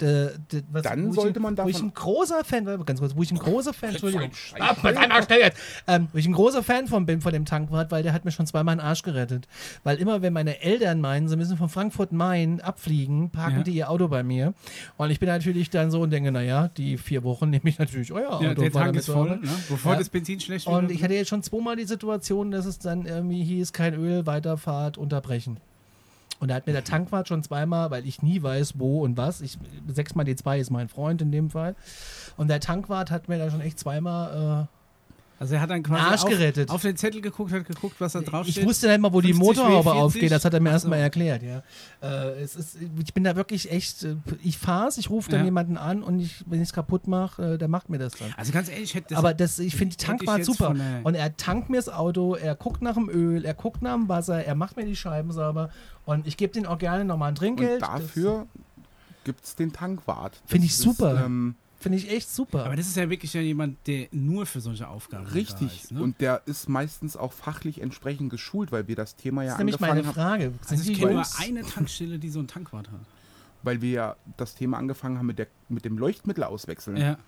De, 0.00 0.30
de, 0.52 0.62
was, 0.70 0.82
Dann 0.82 1.06
wo 1.06 1.08
ich 1.10 1.14
sollte 1.16 1.40
ein- 1.40 1.42
man 1.42 1.58
Wo 1.58 1.68
ich 1.68 1.80
ein 1.80 1.92
großer 1.94 2.44
Fan, 2.44 2.64
ganz 2.84 3.00
kurz, 3.00 3.16
wo 3.16 3.22
ich 3.22 3.30
ein 3.32 3.38
großer 3.38 3.72
Fan, 3.72 3.90
Entschuldigung, 3.90 4.30
Ah, 4.58 4.74
jetzt. 5.40 5.58
Ähm, 5.86 6.08
wo 6.12 6.18
ich 6.18 6.26
ein 6.26 6.32
großer 6.32 6.62
Fan 6.62 6.86
von 6.86 7.06
bin, 7.06 7.20
von 7.20 7.32
dem 7.32 7.44
Tankwart, 7.44 7.90
weil 7.90 8.02
der 8.02 8.12
hat 8.12 8.24
mir 8.24 8.30
schon 8.30 8.46
zweimal 8.46 8.76
den 8.76 8.80
Arsch 8.80 9.02
gerettet. 9.02 9.48
Weil 9.82 9.98
immer, 9.98 10.22
wenn 10.22 10.32
meine 10.32 10.60
Eltern 10.62 11.00
meinen, 11.00 11.28
sie 11.28 11.36
müssen 11.36 11.56
von 11.56 11.68
Frankfurt 11.68 12.12
Main 12.12 12.60
abfliegen, 12.60 13.30
parken 13.30 13.58
Ja. 13.58 13.62
die 13.64 13.72
ihr 13.72 13.90
Auto 13.90 14.08
bei 14.08 14.22
mir. 14.22 14.54
Und 14.96 15.10
ich 15.10 15.20
bin 15.20 15.28
natürlich 15.28 15.70
dann 15.70 15.90
so 15.90 16.00
und 16.02 16.10
denke, 16.10 16.32
naja, 16.32 16.68
die 16.76 16.98
vier 16.98 17.22
Wochen 17.24 17.50
nehme 17.50 17.68
ich 17.68 17.78
natürlich 17.78 18.12
euer 18.12 18.32
Auto. 18.34 18.44
Ja, 18.44 18.54
der 18.54 18.72
Tank 18.72 18.96
ist 18.96 19.06
voll, 19.10 19.30
ne? 19.36 19.40
bevor 19.68 19.92
Ja. 19.92 19.98
das 19.98 20.08
Benzin 20.08 20.40
schlecht 20.40 20.66
Und 20.66 20.82
wird. 20.82 20.92
ich 20.92 21.02
hatte 21.02 21.14
jetzt 21.14 21.28
schon 21.28 21.42
zweimal 21.42 21.76
die 21.76 21.84
Situation, 21.84 22.50
dass 22.50 22.66
es 22.66 22.78
dann 22.78 23.06
irgendwie 23.06 23.42
hieß, 23.44 23.72
kein 23.72 23.94
Öl, 23.94 24.26
Weiterfahrt, 24.26 24.98
unterbrechen. 24.98 25.58
Und 26.44 26.48
da 26.48 26.56
hat 26.56 26.66
mir 26.66 26.74
der 26.74 26.84
Tankwart 26.84 27.26
schon 27.26 27.42
zweimal, 27.42 27.90
weil 27.90 28.06
ich 28.06 28.20
nie 28.20 28.42
weiß, 28.42 28.78
wo 28.78 29.02
und 29.02 29.16
was. 29.16 29.40
Ich, 29.40 29.56
6x2 29.90 30.58
ist 30.58 30.70
mein 30.70 30.90
Freund 30.90 31.22
in 31.22 31.32
dem 31.32 31.48
Fall. 31.48 31.74
Und 32.36 32.48
der 32.48 32.60
Tankwart 32.60 33.10
hat 33.10 33.30
mir 33.30 33.38
da 33.38 33.50
schon 33.50 33.62
echt 33.62 33.78
zweimal. 33.78 34.68
Also 35.40 35.54
er 35.54 35.60
hat 35.60 35.70
dann 35.70 35.82
quasi 35.82 36.02
Arsch 36.02 36.22
auf, 36.22 36.28
gerettet. 36.30 36.70
auf 36.70 36.82
den 36.82 36.96
Zettel 36.96 37.20
geguckt, 37.20 37.52
hat 37.52 37.66
geguckt, 37.66 37.96
was 38.00 38.12
da 38.12 38.20
Äh, 38.20 38.24
drauf 38.24 38.46
ich 38.48 38.64
wusste 38.64 38.88
nicht 38.88 39.00
mal, 39.00 39.12
wo 39.12 39.20
die 39.20 39.34
50 39.34 39.46
Motorhaube 39.62 39.90
W40. 39.90 39.92
aufgeht. 39.94 40.30
Das 40.32 40.44
hat 40.44 40.54
er 40.54 40.60
mir 40.60 40.70
so. 40.70 40.74
erstmal 40.74 40.98
erklärt. 41.00 41.42
Ja. 41.42 41.62
Äh, 42.00 42.40
es 42.42 42.54
ist, 42.56 42.76
ich 43.04 43.12
bin 43.14 43.24
da 43.24 43.34
wirklich 43.36 43.70
echt. 43.70 44.04
äh, 44.04 44.16
Ich 44.42 44.58
fahre 44.58 44.88
es, 44.88 44.98
ich 44.98 45.10
rufe 45.10 45.30
dann 45.30 45.40
Ja. 45.40 45.44
jemanden 45.46 45.76
an 45.76 46.02
und 46.02 46.20
ich, 46.20 46.44
wenn 46.46 46.60
ich 46.62 46.68
es 46.68 46.72
kaputt 46.72 47.06
mache, 47.08 47.54
äh, 47.54 47.58
der 47.58 47.68
macht 47.68 47.90
mir 47.90 47.98
das 47.98 48.12
dann. 48.14 48.32
Also 48.36 48.52
ganz 48.52 48.68
ehrlich, 48.68 48.84
ich 48.84 48.94
hätte 48.94 49.08
das 49.10 49.18
aber 49.18 49.34
das, 49.34 49.58
ich 49.58 49.74
finde 49.76 49.96
die 49.96 50.04
Tankwart 50.04 50.44
super. 50.44 50.66
von 50.68 50.78
der- 50.78 51.00
Und 51.04 51.14
er 51.14 51.36
tankt 51.36 51.68
mir 51.68 51.76
das 51.78 51.88
Auto, 51.88 52.34
er 52.36 52.54
guckt 52.54 52.80
nach 52.82 52.94
dem 52.94 53.08
Öl, 53.08 53.44
er 53.44 53.54
guckt 53.54 53.82
nach 53.82 53.94
dem 53.94 54.08
Wasser, 54.08 54.44
er 54.44 54.54
macht 54.54 54.76
mir 54.76 54.84
die 54.86 54.96
Scheiben 54.96 55.32
sauber 55.32 55.70
und 56.04 56.26
ich 56.26 56.36
gebe 56.36 56.52
den 56.52 56.66
auch 56.66 56.78
gerne 56.78 57.04
nochmal 57.04 57.30
ein 57.30 57.34
Trinkgeld. 57.34 57.82
Und 57.82 57.88
dafür 57.88 58.46
gibt 59.24 59.44
es 59.44 59.56
den 59.56 59.72
Tankwart. 59.72 60.40
Finde 60.46 60.66
ich 60.66 60.76
super. 60.76 61.14
Ist, 61.14 61.20
ähm, 61.26 61.54
Finde 61.84 61.98
ich 61.98 62.10
echt 62.10 62.30
super. 62.30 62.64
Aber 62.64 62.76
das 62.76 62.86
ist 62.86 62.96
ja 62.96 63.10
wirklich 63.10 63.34
ja 63.34 63.42
jemand, 63.42 63.76
der 63.86 64.08
nur 64.10 64.46
für 64.46 64.62
solche 64.62 64.88
Aufgaben 64.88 65.26
da 65.26 65.32
richtig. 65.32 65.82
ist. 65.82 65.92
Ne? 65.92 66.02
Und 66.02 66.18
der 66.18 66.40
ist 66.46 66.66
meistens 66.66 67.14
auch 67.14 67.34
fachlich 67.34 67.82
entsprechend 67.82 68.30
geschult, 68.30 68.72
weil 68.72 68.88
wir 68.88 68.96
das 68.96 69.16
Thema 69.16 69.42
das 69.42 69.48
ja 69.48 69.52
ist 69.52 69.58
nämlich 69.58 69.80
meine 69.80 69.92
angefangen 70.00 70.16
haben. 70.16 70.40
Frage. 70.40 70.54
also 70.62 70.82
Sind 70.82 70.92
ich 70.92 70.98
kenne 70.98 71.12
nur 71.12 71.26
eine 71.40 71.60
Tankstelle, 71.60 72.18
die 72.18 72.30
so 72.30 72.38
einen 72.38 72.48
Tankwart 72.48 72.90
hat. 72.90 73.00
Weil 73.64 73.82
wir 73.82 73.90
ja 73.90 74.16
das 74.38 74.54
Thema 74.54 74.78
angefangen 74.78 75.18
haben 75.18 75.26
mit, 75.26 75.38
der, 75.38 75.48
mit 75.68 75.84
dem 75.84 75.98
Leuchtmittel 75.98 76.44
auswechseln. 76.44 76.96
Ja. 76.96 77.18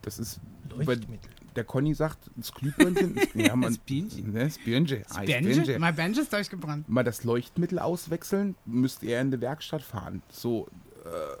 Das 0.00 0.18
ist, 0.18 0.40
Leuchtmittel. 0.70 1.30
der 1.54 1.64
Conny 1.64 1.92
sagt, 1.92 2.30
das 2.36 2.54
Glühbirnchen, 2.54 3.20
ja, 3.34 3.54
man, 3.54 3.74
Das 3.74 3.78
Bienchen. 3.78 4.32
Ne, 4.32 4.44
das 4.44 4.56
Birnchen. 4.56 5.02
Ah, 5.10 5.16
das 5.20 5.26
Benje? 5.26 5.54
Birnchen. 5.56 5.80
Mein 5.82 5.94
Benje 5.94 6.22
ist 6.22 6.32
durchgebrannt. 6.32 6.88
Mal 6.88 7.04
das 7.04 7.22
Leuchtmittel 7.22 7.78
auswechseln, 7.78 8.54
müsst 8.64 9.02
ihr 9.02 9.20
in 9.20 9.30
die 9.30 9.42
Werkstatt 9.42 9.82
fahren. 9.82 10.22
So, 10.30 10.68
äh, 11.04 11.36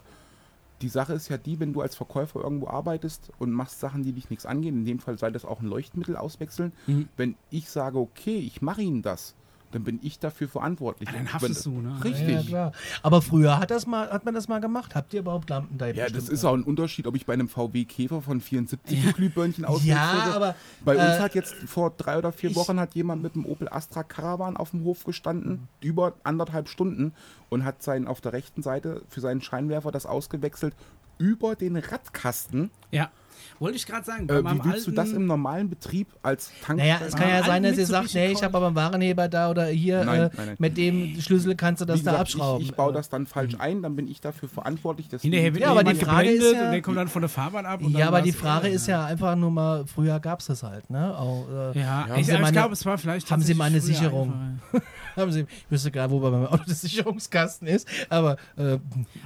die 0.84 0.90
Sache 0.90 1.14
ist 1.14 1.30
ja 1.30 1.38
die, 1.38 1.58
wenn 1.60 1.72
du 1.72 1.80
als 1.80 1.96
Verkäufer 1.96 2.40
irgendwo 2.40 2.68
arbeitest 2.68 3.30
und 3.38 3.50
machst 3.52 3.80
Sachen, 3.80 4.02
die 4.02 4.12
dich 4.12 4.28
nichts 4.28 4.44
angehen, 4.44 4.76
in 4.76 4.84
dem 4.84 4.98
Fall 4.98 5.16
sei 5.16 5.30
das 5.30 5.46
auch 5.46 5.60
ein 5.60 5.66
Leuchtmittel 5.66 6.14
auswechseln. 6.14 6.72
Mhm. 6.86 7.08
Wenn 7.16 7.36
ich 7.48 7.70
sage, 7.70 7.98
okay, 7.98 8.36
ich 8.36 8.60
mache 8.60 8.82
Ihnen 8.82 9.00
das, 9.00 9.34
dann 9.74 9.84
bin 9.84 9.98
ich 10.02 10.18
dafür 10.18 10.48
verantwortlich. 10.48 11.08
Ja, 11.08 11.14
dann 11.14 11.26
Und 11.26 11.34
haftest 11.34 11.66
du, 11.66 11.80
ne? 11.80 12.02
Richtig. 12.04 12.48
Ja. 12.50 12.72
Aber 13.02 13.22
früher 13.22 13.58
hat, 13.58 13.70
das 13.70 13.86
mal, 13.86 14.08
hat 14.10 14.24
man 14.24 14.34
das 14.34 14.48
mal 14.48 14.60
gemacht. 14.60 14.94
Habt 14.94 15.12
ihr 15.14 15.20
überhaupt 15.20 15.50
Lampen 15.50 15.78
da? 15.78 15.88
Ja, 15.88 16.08
das 16.08 16.28
ist 16.28 16.44
auch 16.44 16.54
ein 16.54 16.62
Unterschied, 16.62 17.06
ob 17.06 17.16
ich 17.16 17.26
bei 17.26 17.32
einem 17.32 17.48
VW 17.48 17.84
Käfer 17.84 18.22
von 18.22 18.40
74 18.40 19.04
ja. 19.04 19.12
Glühbirnchen 19.12 19.64
auswechsle. 19.64 19.92
Ja, 19.92 20.32
aber 20.34 20.54
Bei 20.84 20.94
uns 20.94 21.18
äh, 21.18 21.20
hat 21.20 21.34
jetzt 21.34 21.54
vor 21.66 21.90
drei 21.90 22.18
oder 22.18 22.32
vier 22.32 22.54
Wochen 22.54 22.78
hat 22.78 22.94
jemand 22.94 23.22
mit 23.22 23.34
dem 23.34 23.44
Opel 23.46 23.68
Astra 23.68 24.04
Caravan 24.04 24.56
auf 24.56 24.70
dem 24.70 24.84
Hof 24.84 25.04
gestanden, 25.04 25.68
über 25.80 26.14
anderthalb 26.22 26.68
Stunden 26.68 27.12
und 27.48 27.64
hat 27.64 27.82
sein 27.82 28.06
auf 28.06 28.20
der 28.20 28.32
rechten 28.32 28.62
Seite 28.62 29.02
für 29.08 29.20
seinen 29.20 29.42
Scheinwerfer 29.42 29.90
das 29.90 30.06
ausgewechselt 30.06 30.74
über 31.18 31.54
den 31.56 31.76
Radkasten. 31.76 32.70
Ja. 32.90 33.10
Wollte 33.58 33.76
ich 33.76 33.86
gerade 33.86 34.04
sagen. 34.04 34.28
Äh, 34.28 34.42
wie 34.44 34.64
willst 34.64 34.86
du 34.86 34.90
das 34.90 35.06
alten- 35.08 35.16
im 35.22 35.26
normalen 35.26 35.68
Betrieb 35.70 36.08
als 36.22 36.50
Tank? 36.64 36.78
Naja, 36.78 37.00
es 37.06 37.14
kann 37.14 37.28
ja 37.28 37.34
alten 37.36 37.46
sein, 37.46 37.62
dass 37.62 37.78
ihr 37.78 37.86
sagt, 37.86 38.14
nee, 38.14 38.32
ich 38.32 38.42
habe 38.42 38.56
aber 38.56 38.66
einen 38.68 38.76
Warenheber 38.76 39.28
da 39.28 39.50
oder 39.50 39.66
hier, 39.66 40.04
Nein, 40.04 40.20
äh, 40.22 40.30
nein, 40.36 40.46
nein. 40.46 40.56
mit 40.58 40.76
dem 40.76 41.20
Schlüssel 41.20 41.54
kannst 41.54 41.80
du 41.82 41.84
das 41.86 42.00
Wie 42.00 42.04
da 42.04 42.10
gesagt, 42.12 42.20
abschrauben. 42.34 42.62
Ich, 42.62 42.70
ich 42.70 42.74
baue 42.76 42.90
Äh, 42.90 42.94
das 42.94 43.08
dann 43.08 43.26
falsch 43.26 43.54
ein, 43.58 43.82
dann 43.82 43.96
bin 43.96 44.08
ich 44.08 44.20
dafür 44.20 44.48
verantwortlich. 44.48 45.08
Deswegen- 45.08 45.32
Hinterher 45.32 45.54
wird 45.54 45.62
Ja, 45.64 45.70
aber 45.70 45.84
die 45.84 45.94
Frage 45.94 46.30
ist 46.30 46.52
ja- 46.52 46.66
und 46.66 46.72
der 46.72 46.82
kommt 46.82 46.96
dann 46.96 47.08
von 47.08 47.22
der 47.22 47.28
Fahrbahn 47.28 47.66
ab. 47.66 47.80
Und 47.82 47.92
Ja, 47.92 47.98
dann 48.00 48.08
aber 48.08 48.22
die 48.22 48.32
Frage 48.32 48.68
ist 48.68 48.86
ja 48.88 49.04
einfach 49.04 49.36
nur 49.36 49.50
mal, 49.50 49.86
früher 49.86 50.18
gab 50.20 50.40
es 50.40 50.46
das 50.46 50.62
halt, 50.62 50.90
ne? 50.90 51.16
Auch, 51.16 51.46
äh, 51.48 51.78
Ja, 51.78 51.84
Ja. 51.84 52.04
ich, 52.04 52.10
Haben 52.10 52.24
Sie 52.24 52.32
aber 52.32 52.40
mal 52.40 52.42
ich 52.42 52.44
eine- 52.48 52.52
glaube, 52.52 52.72
es 52.74 52.86
war 52.86 52.98
vielleicht. 52.98 53.30
haben 53.30 53.42
Sie 53.42 53.54
mal 53.54 53.64
eine 53.64 53.80
Sicherung? 53.80 54.60
haben 55.16 55.32
Sie, 55.32 55.40
ich 55.40 55.70
wüsste 55.70 55.90
gerade, 55.90 56.12
wo 56.12 56.20
bei 56.20 56.30
meinem 56.30 56.46
Auto 56.46 56.64
der 56.66 56.74
Sicherungskasten 56.74 57.68
ist, 57.68 57.86
aber 58.08 58.36
äh, 58.56 58.78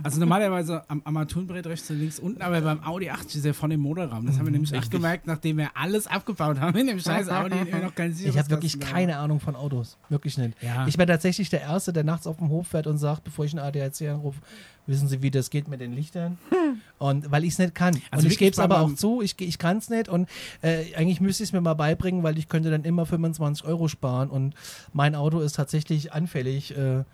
Also 0.03 0.21
normalerweise 0.21 0.83
am 0.89 1.03
Armaturenbrett 1.05 1.67
rechts 1.67 1.91
und 1.91 1.99
links 1.99 2.19
unten, 2.19 2.43
aber 2.43 2.61
beim 2.61 2.83
Audi 2.85 3.11
8 3.11 3.35
ist 3.35 3.45
er 3.45 3.55
von 3.55 3.71
dem 3.71 3.81
Motorraum. 3.99 4.27
Das 4.27 4.39
haben 4.39 4.47
wir 4.47 4.53
nämlich 4.53 4.73
echt 4.73 4.91
gemerkt, 4.91 5.27
nachdem 5.27 5.59
wir 5.59 5.71
alles 5.75 6.07
abgebaut 6.07 6.61
haben 6.61 6.77
in 6.79 6.87
dem 6.87 7.01
scheiß 7.01 7.29
Audi, 7.29 7.57
noch 7.83 7.95
kein 7.95 8.13
ich 8.13 8.39
habe 8.39 8.51
wirklich 8.51 8.79
keine 8.81 9.19
Ahnung 9.19 9.41
von 9.41 9.57
Autos. 9.57 9.97
Wirklich 10.09 10.39
nicht. 10.39 10.61
Ja. 10.63 10.87
Ich 10.87 10.97
bin 10.97 11.07
tatsächlich 11.07 11.51
der 11.51 11.63
Erste, 11.63 11.93
der 11.93 12.05
nachts 12.05 12.27
auf 12.27 12.39
dem 12.39 12.49
Hof 12.49 12.69
fährt 12.69 12.87
und 12.87 12.99
sagt, 12.99 13.25
bevor 13.25 13.45
ich 13.45 13.53
einen 13.53 13.65
ADAC 13.65 14.09
anrufe, 14.09 14.41
wissen 14.87 15.09
Sie, 15.09 15.23
wie 15.23 15.31
das 15.31 15.51
geht 15.51 15.69
mit 15.69 15.81
den 15.81 15.93
Lichtern? 15.93 16.39
Und 16.99 17.31
weil 17.31 17.45
ich 17.45 17.53
es 17.53 17.59
nicht 17.59 17.75
kann. 17.75 17.95
Hm. 17.95 18.03
Also 18.11 18.27
und 18.27 18.33
ich 18.33 18.39
gebe 18.39 18.51
es 18.51 18.59
aber 18.59 18.81
auch 18.81 18.95
zu, 18.95 19.23
ich, 19.23 19.41
ich 19.41 19.59
kann 19.59 19.79
es 19.79 19.91
nicht 19.91 20.09
und 20.09 20.29
äh, 20.63 20.95
eigentlich 20.95 21.21
müsste 21.21 21.43
ich 21.43 21.51
es 21.51 21.53
mir 21.53 21.61
mal 21.61 21.75
beibringen, 21.75 22.23
weil 22.23 22.39
ich 22.39 22.49
könnte 22.49 22.71
dann 22.71 22.85
immer 22.85 23.07
25 23.07 23.65
Euro 23.67 23.89
sparen 23.89 24.31
und 24.31 24.55
mein 24.93 25.15
Auto 25.15 25.41
ist 25.41 25.55
tatsächlich 25.55 26.13
anfällig 26.13 26.77
äh, 26.77 27.05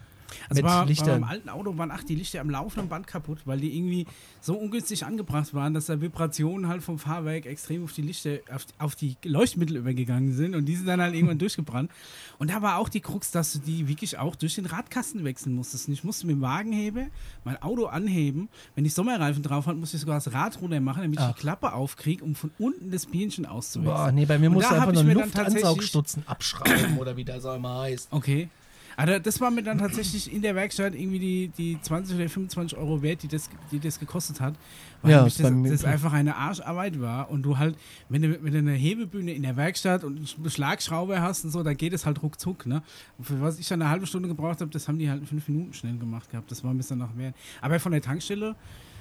Also 0.48 0.62
mit 0.62 0.70
bei, 0.70 0.80
bei 0.80 0.84
Lichtern. 0.86 1.20
meinem 1.20 1.30
alten 1.30 1.48
Auto 1.48 1.76
waren 1.78 1.90
ach, 1.90 2.04
die 2.04 2.14
Lichter 2.14 2.40
am 2.40 2.50
laufenden 2.50 2.88
Band 2.88 3.06
kaputt, 3.06 3.38
weil 3.44 3.58
die 3.60 3.76
irgendwie 3.76 4.06
so 4.40 4.54
ungünstig 4.54 5.04
angebracht 5.04 5.54
waren, 5.54 5.74
dass 5.74 5.86
da 5.86 6.00
Vibrationen 6.00 6.68
halt 6.68 6.82
vom 6.82 6.98
Fahrwerk 6.98 7.46
extrem 7.46 7.84
auf 7.84 7.92
die 7.92 8.02
Lichter, 8.02 8.38
auf, 8.52 8.66
auf 8.78 8.94
die 8.94 9.16
Leuchtmittel 9.24 9.76
übergegangen 9.76 10.34
sind 10.34 10.54
und 10.54 10.66
die 10.66 10.76
sind 10.76 10.86
dann 10.86 11.00
halt 11.00 11.14
irgendwann 11.14 11.38
durchgebrannt. 11.44 11.90
Und 12.38 12.50
da 12.50 12.62
war 12.62 12.78
auch 12.78 12.88
die 12.88 13.00
Krux, 13.00 13.30
dass 13.30 13.52
du 13.52 13.58
die 13.60 13.88
wirklich 13.88 14.18
auch 14.18 14.36
durch 14.36 14.54
den 14.56 14.66
Radkasten 14.66 15.24
wechseln 15.24 15.54
musstest. 15.54 15.88
Und 15.88 15.94
ich 15.94 16.04
musste 16.04 16.26
mit 16.26 16.36
dem 16.36 16.42
Wagenheber 16.42 17.06
mein 17.44 17.60
Auto 17.62 17.86
anheben. 17.86 18.48
Wenn 18.74 18.84
ich 18.84 18.94
Sommerreifen 18.94 19.42
drauf 19.42 19.66
hatte, 19.66 19.78
musste 19.78 19.96
ich 19.96 20.00
sogar 20.00 20.16
das 20.16 20.32
Rad 20.32 20.60
runter 20.60 20.80
machen, 20.80 21.02
damit 21.02 21.18
ich 21.18 21.24
Ach. 21.24 21.34
die 21.34 21.40
Klappe 21.40 21.72
aufkriege, 21.72 22.24
um 22.24 22.34
von 22.34 22.50
unten 22.58 22.90
das 22.90 23.06
Birnchen 23.06 23.46
auszuwechseln. 23.46 23.96
Boah, 23.96 24.12
nee, 24.12 24.24
bei 24.24 24.38
mir 24.38 24.48
Und 24.48 24.54
musst 24.54 24.66
da 24.70 24.74
du 24.74 24.80
hab 24.80 24.88
einfach 24.88 25.00
ich 25.00 25.06
nur 25.06 25.22
Luftansaugstutzen 25.22 26.26
abschrauben 26.26 26.98
oder 26.98 27.16
wie 27.16 27.24
das 27.24 27.44
auch 27.44 27.56
immer 27.56 27.80
heißt. 27.80 28.08
Okay. 28.10 28.48
Also 28.96 29.18
das 29.18 29.40
war 29.40 29.50
mir 29.50 29.62
dann 29.62 29.78
tatsächlich 29.78 30.32
in 30.32 30.42
der 30.42 30.54
Werkstatt 30.54 30.94
irgendwie 30.94 31.18
die, 31.18 31.48
die 31.48 31.80
20 31.80 32.16
oder 32.16 32.28
25 32.28 32.78
Euro 32.78 33.02
wert, 33.02 33.22
die 33.22 33.28
das, 33.28 33.50
die 33.70 33.80
das 33.80 33.98
gekostet 33.98 34.40
hat. 34.40 34.54
Weil 35.02 35.12
Ja, 35.12 35.24
das, 35.24 35.36
das 35.36 35.84
einfach 35.84 36.12
eine 36.12 36.36
Arscharbeit 36.36 37.00
war 37.00 37.30
und 37.30 37.42
du 37.42 37.58
halt, 37.58 37.76
wenn 38.08 38.22
du, 38.22 38.42
wenn 38.42 38.52
du 38.52 38.58
eine 38.58 38.72
Hebebühne 38.72 39.32
in 39.32 39.42
der 39.42 39.56
Werkstatt 39.56 40.04
und 40.04 40.36
eine 40.38 40.50
Schlagschraube 40.50 41.20
hast 41.20 41.44
und 41.44 41.50
so, 41.50 41.62
da 41.62 41.74
geht 41.74 41.92
es 41.92 42.06
halt 42.06 42.22
ruckzuck, 42.22 42.66
ne? 42.66 42.82
Und 43.18 43.24
für 43.24 43.40
was 43.40 43.58
ich 43.58 43.68
dann 43.68 43.82
eine 43.82 43.90
halbe 43.90 44.06
Stunde 44.06 44.28
gebraucht 44.28 44.60
habe, 44.60 44.70
das 44.70 44.88
haben 44.88 44.98
die 44.98 45.10
halt 45.10 45.20
in 45.20 45.26
fünf 45.26 45.46
Minuten 45.48 45.74
schnell 45.74 45.96
gemacht 45.98 46.30
gehabt. 46.30 46.50
Das 46.50 46.64
war 46.64 46.70
ein 46.70 46.76
bisschen 46.76 46.98
nach 46.98 47.12
mehr. 47.14 47.34
Aber 47.60 47.78
von 47.80 47.92
der 47.92 48.00
Tankstelle, 48.02 48.56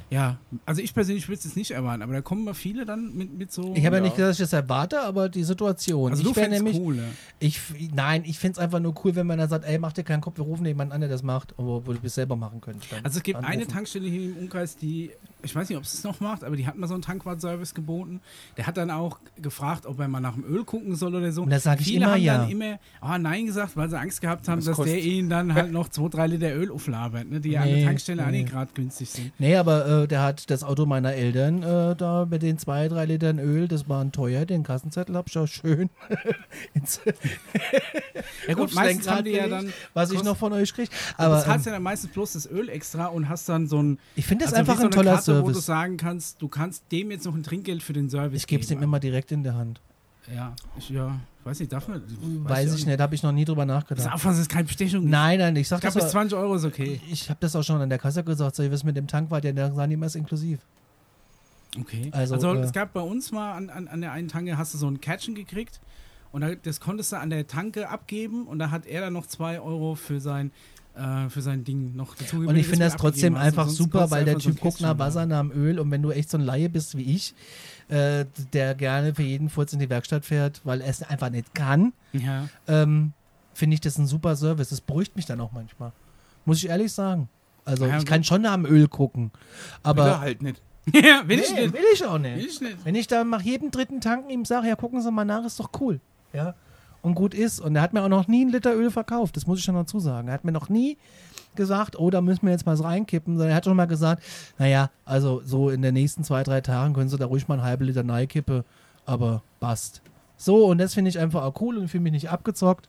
ja, 0.10 0.38
also 0.66 0.82
ich 0.82 0.94
persönlich 0.94 1.28
würde 1.28 1.40
es 1.40 1.46
jetzt 1.46 1.56
nicht 1.58 1.72
erwarten, 1.72 2.02
aber 2.02 2.14
da 2.14 2.22
kommen 2.22 2.44
mal 2.44 2.54
viele 2.54 2.86
dann 2.86 3.14
mit, 3.16 3.34
mit 3.38 3.52
so. 3.52 3.74
Ich 3.76 3.86
habe 3.86 3.96
ja. 3.98 4.02
Ja. 4.02 4.04
nicht 4.04 4.16
gesagt, 4.16 4.30
dass 4.32 4.40
ich 4.40 4.44
das 4.50 4.54
erwarte, 4.54 5.02
aber 5.02 5.30
die 5.30 5.44
Situation. 5.44 6.12
also 6.12 6.24
ich 6.28 6.34
du 6.34 6.50
nämlich, 6.50 6.78
cool, 6.80 6.98
ja. 6.98 7.04
ich, 7.40 7.60
nein, 7.94 8.24
ich 8.26 8.38
finde 8.40 8.54
es 8.54 8.60
einfach 8.60 8.80
nur 8.80 8.94
cool, 9.04 9.16
wenn 9.16 9.28
man 9.28 9.38
dann 9.38 9.50
sagt, 9.50 9.66
ey, 9.66 9.80
mach 9.80 9.94
dir 9.94 10.04
keinen 10.04 10.22
Kopf, 10.22 10.38
wir 10.38 10.46
rufen 10.46 10.66
jemanden 10.66 10.94
an, 10.94 11.02
der 11.02 11.10
das 11.10 11.24
macht, 11.24 11.54
obwohl 11.58 11.96
wir 12.02 12.08
es 12.08 12.16
selber 12.16 12.36
machen 12.36 12.62
können. 12.62 12.80
Dann 12.92 13.04
Also 13.04 13.18
es 13.18 13.24
gibt 13.24 13.40
eine 13.40 13.48
anrufen. 13.48 13.68
Tankstelle 13.72 14.08
hier 14.08 14.24
im 14.30 14.38
Umkreis, 14.38 14.76
die, 14.78 15.12
ich 15.42 15.56
weiß 15.56 15.70
nicht, 15.70 15.78
ob 15.78 15.84
es 15.84 15.94
es 15.94 16.04
noch 16.04 16.20
macht, 16.20 16.44
aber 16.44 16.56
die 16.56 16.68
hat 16.68 16.78
mal 16.78 16.88
so 16.88 16.94
einen 16.94 17.04
Tankwartservice 17.04 17.74
geboten. 17.74 18.22
Der 18.58 18.68
hat 18.68 18.78
dann 18.78 18.92
auch 18.92 19.20
gefragt, 19.42 19.86
ob 19.86 20.00
er 20.00 20.08
mal 20.08 20.20
nach 20.20 20.34
dem 20.36 20.44
Öl 20.46 20.64
gucken 20.64 20.96
soll 20.96 21.16
oder 21.16 21.32
so. 21.32 21.44
Und 21.44 21.50
da 21.50 21.60
sag 21.60 21.80
ich 21.82 21.88
Viele 21.88 22.06
immer 22.06 22.14
haben 22.14 22.22
ja. 22.22 22.38
dann 22.40 22.50
immer 22.50 22.80
ah, 23.02 23.18
Nein 23.18 23.46
gesagt, 23.46 23.76
weil 23.76 23.90
sie 23.90 23.98
Angst 24.00 24.22
gehabt 24.22 24.48
haben, 24.48 24.60
Das 24.60 24.66
dass 24.66 24.78
der 24.78 24.86
kostet- 24.86 25.04
ihnen 25.04 25.30
dann 25.30 25.54
halt 25.54 25.72
noch 25.72 25.90
zwei, 25.90 26.08
drei 26.10 26.28
Liter 26.28 26.54
Öl 26.56 26.72
auflabert, 26.72 27.30
ne, 27.30 27.40
die 27.40 27.52
ja 27.52 27.62
an 27.62 27.68
Nee, 27.68 27.76
der 27.78 27.86
Tankstelle 27.88 28.26
nee. 28.28 28.42
nicht 28.44 28.52
gerade 28.52 28.72
günstig 28.74 29.10
sind. 29.10 29.32
Nee, 29.40 29.56
aber 29.56 29.86
äh, 30.02 30.08
der 30.08 30.22
hat 30.22 30.50
das 30.50 30.64
Auto 30.64 30.86
meiner 30.86 31.14
Eltern 31.14 31.64
äh, 31.64 31.96
da 31.96 32.26
mit 32.30 32.42
den 32.42 32.58
zwei, 32.58 32.88
drei 32.88 33.06
Litern 33.06 33.40
Öl, 33.40 33.68
das 33.68 33.90
waren 33.90 34.12
teuer, 34.12 34.46
den 34.46 34.64
Kassenzettel 34.64 35.16
hab 35.16 35.28
ich 35.28 35.38
auch 35.38 35.48
schön 35.48 35.90
ins 36.74 37.02
Ja 38.48 38.54
gut, 38.54 38.74
meistens 38.74 39.08
haben 39.10 39.26
die 39.26 39.32
ja 39.32 39.48
dann, 39.48 39.72
was 39.94 40.12
ich 40.12 40.24
noch 40.24 40.38
von 40.38 40.54
euch 40.54 40.74
kriege. 40.74 40.90
aber 41.18 41.42
du 41.42 41.48
hast 41.48 41.60
ähm, 41.60 41.64
ja 41.66 41.72
dann 41.74 41.84
meistens 41.84 42.12
bloß 42.12 42.34
das 42.34 42.50
Öl 42.50 42.70
extra 42.70 43.08
und 43.08 43.30
hast 43.30 43.48
dann 43.50 43.68
so 43.68 43.82
ein, 43.82 44.00
ich 44.16 44.26
finde 44.26 44.46
das 44.46 44.54
also 44.54 44.60
einfach 44.72 44.80
so 44.80 44.88
ein 44.88 44.92
toller 44.92 45.16
Karte, 45.16 45.42
wo 45.42 45.48
du 45.48 45.54
Service. 45.54 45.66
sagen 45.66 45.98
kannst, 45.98 46.42
du 46.42 46.48
kannst 46.48 46.84
dem 46.92 47.12
jetzt 47.12 47.26
noch 47.26 47.36
ein 47.36 47.44
Trinkgeld 47.44 47.84
für 47.84 47.94
den 47.94 48.10
Service 48.10 48.42
Ich 48.42 48.48
gebe 48.48 48.64
es 48.64 48.72
ihm 48.72 48.82
immer 48.82 49.00
direkt 49.00 49.32
in 49.32 49.44
der 49.44 49.56
Hand. 49.56 49.80
Ja, 50.34 50.56
ich, 50.78 50.90
ja, 50.90 51.20
weiß 51.44 51.60
nicht, 51.60 51.72
darf 51.72 51.88
man? 51.88 52.02
Weiß 52.44 52.74
ich 52.76 52.86
nicht, 52.86 53.00
habe 53.00 53.16
ich 53.16 53.24
noch 53.24 53.32
nie 53.32 53.46
drüber 53.46 53.66
nachgedacht. 53.66 54.10
Das 54.24 54.40
ist 54.40 54.50
keine 54.50 54.66
Bestechung. 54.66 55.10
Nein, 55.10 55.40
nein, 55.40 55.56
ich 55.56 55.68
sag 55.68 55.78
Ich 55.78 55.82
glaube, 55.82 55.96
das 55.96 56.06
bis 56.06 56.10
auch, 56.10 56.12
20 56.12 56.38
Euro 56.38 56.56
ist 56.56 56.66
okay. 56.66 57.02
ich 57.12 57.30
habe 57.30 57.40
das 57.42 57.56
auch 57.56 57.64
schon 57.64 57.82
an 57.82 57.90
der 57.90 58.00
Kasse 58.00 58.24
gesagt, 58.24 58.56
so, 58.56 58.72
was 58.72 58.84
mit 58.84 58.96
dem 58.96 59.08
Tank 59.08 59.30
war, 59.32 59.42
der 59.42 59.54
der 59.54 59.68
immer 59.68 60.06
ist 60.06 60.16
inklusiv. 60.16 60.60
Okay. 61.80 62.10
Also, 62.12 62.36
Also, 62.36 62.54
äh, 62.54 62.60
es 62.60 62.72
gab 62.72 62.94
bei 62.94 63.02
uns 63.02 63.32
mal 63.32 63.54
an, 63.54 63.70
an, 63.70 63.88
an 63.88 64.02
der 64.02 64.12
einen 64.12 64.28
Tanke, 64.28 64.58
hast 64.58 64.74
du 64.74 64.78
so 64.78 64.88
ein 64.88 65.02
Catchen 65.02 65.36
gekriegt 65.36 65.80
und 66.32 66.42
da, 66.42 66.56
das 66.56 66.80
konntest 66.80 67.12
du 67.12 67.18
an 67.18 67.30
der 67.30 67.48
Tanke 67.48 67.90
abgeben 67.90 68.48
und 68.48 68.60
da 68.60 68.72
hat 68.72 68.86
er 68.86 69.02
dann 69.02 69.14
noch 69.14 69.26
2 69.26 69.60
Euro 69.60 69.96
für 69.96 70.20
sein, 70.20 70.52
äh, 70.96 71.30
für 71.30 71.42
sein 71.42 71.64
Ding 71.64 71.96
noch 71.96 72.16
dazu 72.16 72.38
Und 72.38 72.56
ich 72.56 72.68
finde 72.68 72.86
das 72.86 72.96
trotzdem 72.96 73.36
einfach 73.36 73.68
super, 73.68 74.12
weil 74.12 74.26
der 74.26 74.38
Typ 74.38 74.60
guckt 74.60 74.82
nach 74.82 74.98
Wasser. 75.00 75.26
Nach 75.26 75.44
Öl 75.50 75.80
und 75.80 75.90
wenn 75.92 76.02
du 76.02 76.12
echt 76.12 76.30
so 76.30 76.38
ein 76.38 76.44
Laie 76.44 76.70
bist 76.70 76.96
wie 76.98 77.04
ich, 77.04 77.34
äh, 77.90 78.26
der 78.54 78.76
gerne 78.76 79.14
für 79.16 79.24
jeden 79.24 79.50
Furz 79.50 79.74
in 79.74 79.80
die 79.80 79.90
Werkstatt 79.90 80.26
fährt, 80.26 80.62
weil 80.64 80.82
er 80.82 80.88
es 80.90 81.02
einfach 81.04 81.30
nicht 81.30 81.54
kann, 81.54 81.94
Ja. 82.14 82.48
ähm, 82.68 83.14
finde 83.54 83.76
ich 83.76 83.82
das 83.82 83.98
ein 83.98 84.08
super 84.08 84.36
Service. 84.36 84.70
Das 84.70 84.82
beruhigt 84.82 85.16
mich 85.16 85.26
dann 85.26 85.40
auch 85.42 85.52
manchmal. 85.52 85.92
Muss 86.46 86.58
ich 86.58 86.70
ehrlich 86.70 86.92
sagen. 86.92 87.30
Also 87.66 87.86
Ja, 87.86 87.98
ich 87.98 88.06
kann 88.06 88.24
schon 88.24 88.44
dem 88.44 88.66
Öl 88.66 88.88
gucken. 88.88 89.32
Aber 89.84 90.04
Aber 90.06 90.20
halt 90.20 90.42
nicht. 90.42 90.62
ja, 90.94 91.24
will 91.28 91.40
ich 91.40 91.54
nee, 91.54 91.62
nicht. 91.62 91.74
will 91.74 91.82
ich 91.94 92.04
auch 92.06 92.14
Will 92.22 92.36
nicht. 92.36 92.46
ich 92.48 92.62
nicht. 92.62 92.78
Wenn 92.84 92.96
ich 92.96 93.08
da 93.08 93.24
nach 93.24 93.42
jedem 93.42 93.72
dritten 93.72 94.02
Tanken 94.02 94.30
ihm 94.30 94.44
sage, 94.44 94.68
ja, 94.68 94.76
gucken 94.76 95.02
Sie 95.02 95.12
mal 95.12 95.24
nach, 95.24 95.46
ist 95.46 95.60
doch 95.60 95.70
cool. 95.80 96.02
Ja. 96.34 96.56
Und 97.02 97.16
gut 97.16 97.34
ist. 97.34 97.60
Und 97.62 97.76
er 97.76 97.82
hat 97.82 97.94
mir 97.94 98.02
auch 98.04 98.10
noch 98.10 98.28
nie 98.28 98.42
einen 98.42 98.52
Liter 98.52 98.74
Öl 98.76 98.92
verkauft. 98.92 99.38
Das 99.38 99.46
muss 99.48 99.60
ich 99.60 99.66
schon 99.66 99.76
dazu 99.76 100.00
sagen. 100.00 100.28
Er 100.30 100.34
hat 100.34 100.44
mir 100.46 100.52
noch 100.52 100.68
nie 100.70 100.98
gesagt, 101.56 101.98
oh, 102.00 102.10
da 102.10 102.22
müssen 102.22 102.46
wir 102.46 102.52
jetzt 102.52 102.66
mal 102.66 102.76
reinkippen, 102.76 103.36
sondern 103.38 103.52
er 103.52 103.56
hat 103.56 103.66
schon 103.66 103.78
mal 103.78 103.86
gesagt, 103.86 104.24
naja, 104.58 104.90
also 105.06 105.42
so 105.46 105.70
in 105.70 105.82
den 105.82 105.94
nächsten 105.94 106.24
zwei, 106.24 106.44
drei 106.44 106.62
Tagen 106.62 106.94
können 106.94 107.10
Sie 107.10 107.18
da 107.18 107.26
ruhig 107.26 107.48
mal 107.48 107.56
einen 107.56 107.64
halben 107.64 107.86
Liter 107.86 108.04
Neikippe, 108.04 108.66
aber 109.06 109.44
passt. 109.60 110.02
So, 110.38 110.66
und 110.66 110.78
das 110.78 110.94
finde 110.94 111.10
ich 111.10 111.20
einfach 111.20 111.44
auch 111.44 111.62
cool 111.62 111.78
und 111.78 111.88
fühle 111.88 112.04
mich 112.04 112.14
nicht 112.14 112.30
abgezockt. 112.30 112.88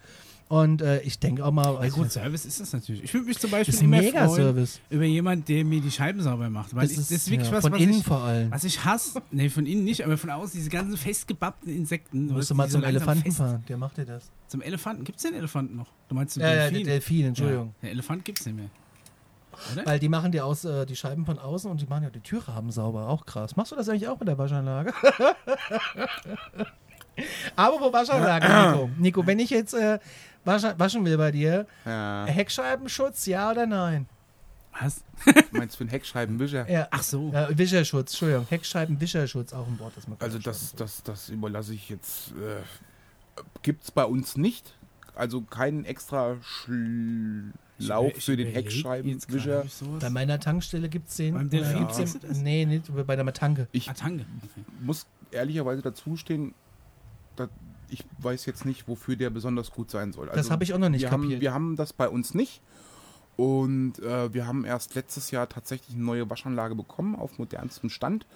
Und 0.54 0.82
äh, 0.82 1.00
ich 1.00 1.18
denke 1.18 1.44
auch 1.44 1.50
mal, 1.50 1.64
Ja, 1.64 1.78
also, 1.78 1.96
gut, 1.96 2.12
Service 2.12 2.44
ist 2.44 2.60
das 2.60 2.72
natürlich. 2.72 3.02
Ich 3.02 3.12
würde 3.12 3.26
mich 3.26 3.38
zum 3.38 3.50
Beispiel 3.50 3.74
immer 3.82 3.96
mega 3.96 4.24
freuen 4.26 4.36
Service. 4.36 4.80
über 4.88 5.02
jemanden, 5.04 5.44
der 5.46 5.64
mir 5.64 5.80
die 5.80 5.90
Scheiben 5.90 6.22
sauber 6.22 6.48
macht. 6.48 6.72
Weil 6.76 6.82
Das 6.82 6.92
ich, 6.92 6.98
ist, 6.98 7.10
das 7.10 7.16
ist 7.22 7.30
wirklich 7.30 7.48
ja, 7.48 7.56
was, 7.56 7.62
von 7.62 7.72
was 7.72 7.80
innen 7.80 7.94
ich, 7.94 8.04
vor 8.04 8.20
allem. 8.22 8.50
was 8.52 8.62
ich 8.62 8.84
hasse. 8.84 9.20
Nee, 9.32 9.48
von 9.48 9.66
innen 9.66 9.82
nicht, 9.82 10.04
aber 10.04 10.16
von 10.16 10.30
außen, 10.30 10.52
diese 10.56 10.70
ganzen 10.70 10.96
festgebappten 10.96 11.74
Insekten. 11.74 12.28
Du 12.28 12.34
musst 12.34 12.50
du 12.50 12.54
mal 12.54 12.68
zum 12.68 12.82
so 12.82 12.86
Elefanten 12.86 13.24
fest- 13.24 13.38
fahren, 13.38 13.64
der 13.68 13.76
macht 13.78 13.96
dir 13.96 14.04
das. 14.04 14.30
Zum 14.46 14.62
Elefanten. 14.62 15.02
Gibt 15.02 15.16
es 15.18 15.24
den 15.24 15.34
Elefanten 15.34 15.74
noch? 15.74 15.88
Du 16.08 16.14
meinst 16.14 16.36
den 16.36 16.42
Ja, 16.42 16.48
ja, 16.48 16.54
der 16.54 16.70
Delfin? 16.70 16.86
Delfin, 16.86 17.24
Entschuldigung. 17.26 17.66
Ja, 17.66 17.72
der 17.82 17.90
Elefant 17.90 18.24
gibt 18.24 18.38
es 18.38 18.46
nicht 18.46 18.54
mehr. 18.54 18.68
Oder? 19.72 19.86
Weil 19.86 19.98
die 19.98 20.08
machen 20.08 20.30
dir 20.30 20.44
aus, 20.44 20.64
äh, 20.64 20.86
die 20.86 20.94
Scheiben 20.94 21.24
von 21.26 21.38
außen 21.40 21.68
und 21.70 21.80
die 21.80 21.86
machen 21.86 22.04
ja 22.04 22.10
die 22.10 22.20
Türrahmen 22.20 22.70
sauber. 22.70 23.08
Auch 23.08 23.26
krass. 23.26 23.56
Machst 23.56 23.72
du 23.72 23.76
das 23.76 23.88
eigentlich 23.88 24.06
auch 24.08 24.20
mit 24.20 24.28
der 24.28 24.38
Waschanlage? 24.38 24.92
Aber 27.56 27.80
wo 27.80 27.92
Waschanlage, 27.92 28.46
Nico? 28.46 28.90
Nico, 28.98 29.26
wenn 29.26 29.38
ich 29.38 29.50
jetzt 29.50 29.74
äh, 29.74 29.98
waschen 30.44 31.04
will 31.04 31.16
bei 31.16 31.30
dir, 31.30 31.66
Ja. 31.84 32.26
Heckscheibenschutz, 32.26 33.26
ja 33.26 33.50
oder 33.50 33.66
nein? 33.66 34.06
Was? 34.80 35.04
Meinst 35.52 35.78
du 35.78 35.84
einen 35.84 35.90
Heckscheibenwischer? 35.90 36.68
Ja. 36.68 36.88
Ach 36.90 37.02
so. 37.02 37.30
Ja, 37.32 37.48
Wischerschutz, 37.56 38.10
Entschuldigung. 38.12 38.46
Heckscheibenwischerschutz, 38.48 39.52
auch 39.52 39.66
ein 39.68 39.78
Wort, 39.78 39.92
das 39.96 40.08
man 40.08 40.16
Also 40.20 40.38
kann 40.38 40.44
das, 40.44 40.74
das, 40.74 41.02
das 41.04 41.28
überlasse 41.28 41.74
ich 41.74 41.88
jetzt. 41.88 42.32
Äh, 42.32 42.62
Gibt 43.62 43.84
es 43.84 43.90
bei 43.90 44.04
uns 44.04 44.36
nicht. 44.36 44.74
Also 45.16 45.42
keinen 45.42 45.84
extra 45.84 46.36
Schlauch 47.78 48.10
Ich 48.16 48.24
für 48.24 48.36
den 48.36 48.48
Heckscheibenwischer. 48.48 49.64
Bei 50.00 50.10
meiner 50.10 50.40
Tankstelle 50.40 50.88
gibt 50.88 51.08
es 51.08 51.16
den. 51.16 51.34
Beim 51.34 51.50
Delfin 51.50 51.76
Äh, 51.76 51.78
gibt's 51.78 52.12
du 52.12 52.18
den-? 52.18 52.42
Nee, 52.42 52.66
nicht 52.66 53.06
bei 53.06 53.14
der 53.14 53.32
Tanke. 53.32 53.68
Ich 53.70 53.88
Ah, 53.88 53.94
Tange. 53.94 54.24
Okay. 54.42 54.64
muss 54.80 55.06
ehrlicherweise 55.30 55.82
dazu 55.82 56.16
stehen, 56.16 56.52
dass 57.36 57.48
ich 57.94 58.04
weiß 58.18 58.44
jetzt 58.46 58.64
nicht, 58.64 58.86
wofür 58.88 59.16
der 59.16 59.30
besonders 59.30 59.70
gut 59.70 59.90
sein 59.90 60.12
soll. 60.12 60.28
Also 60.28 60.36
Das 60.38 60.50
habe 60.50 60.64
ich 60.64 60.74
auch 60.74 60.78
noch 60.78 60.88
nicht 60.90 61.02
wir 61.02 61.10
haben, 61.10 61.22
kapiert. 61.22 61.40
wir 61.40 61.54
haben 61.54 61.76
das 61.76 61.92
bei 61.92 62.08
uns 62.08 62.34
nicht. 62.34 62.60
Und 63.36 63.98
äh, 64.00 64.32
wir 64.32 64.46
haben 64.46 64.64
erst 64.64 64.94
letztes 64.94 65.30
Jahr 65.30 65.48
tatsächlich 65.48 65.96
eine 65.96 66.04
neue 66.04 66.28
Waschanlage 66.30 66.74
bekommen 66.74 67.16
auf 67.16 67.38
modernstem 67.38 67.90
Stand. 67.90 68.26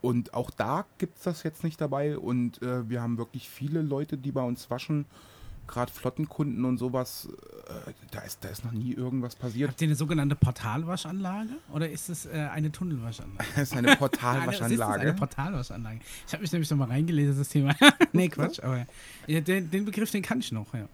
Und 0.00 0.34
auch 0.34 0.50
da 0.50 0.86
gibt 0.98 1.18
es 1.18 1.24
das 1.24 1.42
jetzt 1.42 1.64
nicht 1.64 1.80
dabei. 1.80 2.16
Und 2.18 2.62
äh, 2.62 2.88
wir 2.88 3.02
haben 3.02 3.18
wirklich 3.18 3.48
viele 3.48 3.82
Leute, 3.82 4.16
die 4.16 4.32
bei 4.32 4.42
uns 4.42 4.70
waschen, 4.70 5.06
gerade 5.66 5.92
Flottenkunden 5.92 6.64
und 6.64 6.78
sowas. 6.78 7.28
Äh, 7.86 7.92
da, 8.10 8.20
ist, 8.20 8.44
da 8.44 8.48
ist 8.48 8.64
noch 8.64 8.72
nie 8.72 8.92
irgendwas 8.92 9.36
passiert. 9.36 9.70
Habt 9.70 9.80
ihr 9.80 9.88
eine 9.88 9.94
sogenannte 9.94 10.36
Portalwaschanlage 10.36 11.50
oder 11.72 11.90
ist 11.90 12.08
es 12.08 12.26
äh, 12.26 12.48
eine 12.52 12.70
Tunnelwaschanlage? 12.70 13.44
Das 13.54 13.70
ist 13.70 13.76
eine 13.76 13.96
Portalwaschanlage. 13.96 15.00
eine 15.00 15.14
Portalwaschanlage. 15.14 16.00
Ich 16.26 16.32
habe 16.32 16.42
mich 16.42 16.52
nämlich 16.52 16.70
noch 16.70 16.78
mal 16.78 16.88
reingelesen, 16.88 17.38
das 17.38 17.48
Thema. 17.48 17.74
nee, 18.12 18.28
Quatsch, 18.28 18.60
aber 18.60 18.86
ja, 19.26 19.40
den, 19.40 19.70
den 19.70 19.84
Begriff, 19.84 20.10
den 20.10 20.22
kann 20.22 20.40
ich 20.40 20.52
noch, 20.52 20.72
ja. 20.74 20.88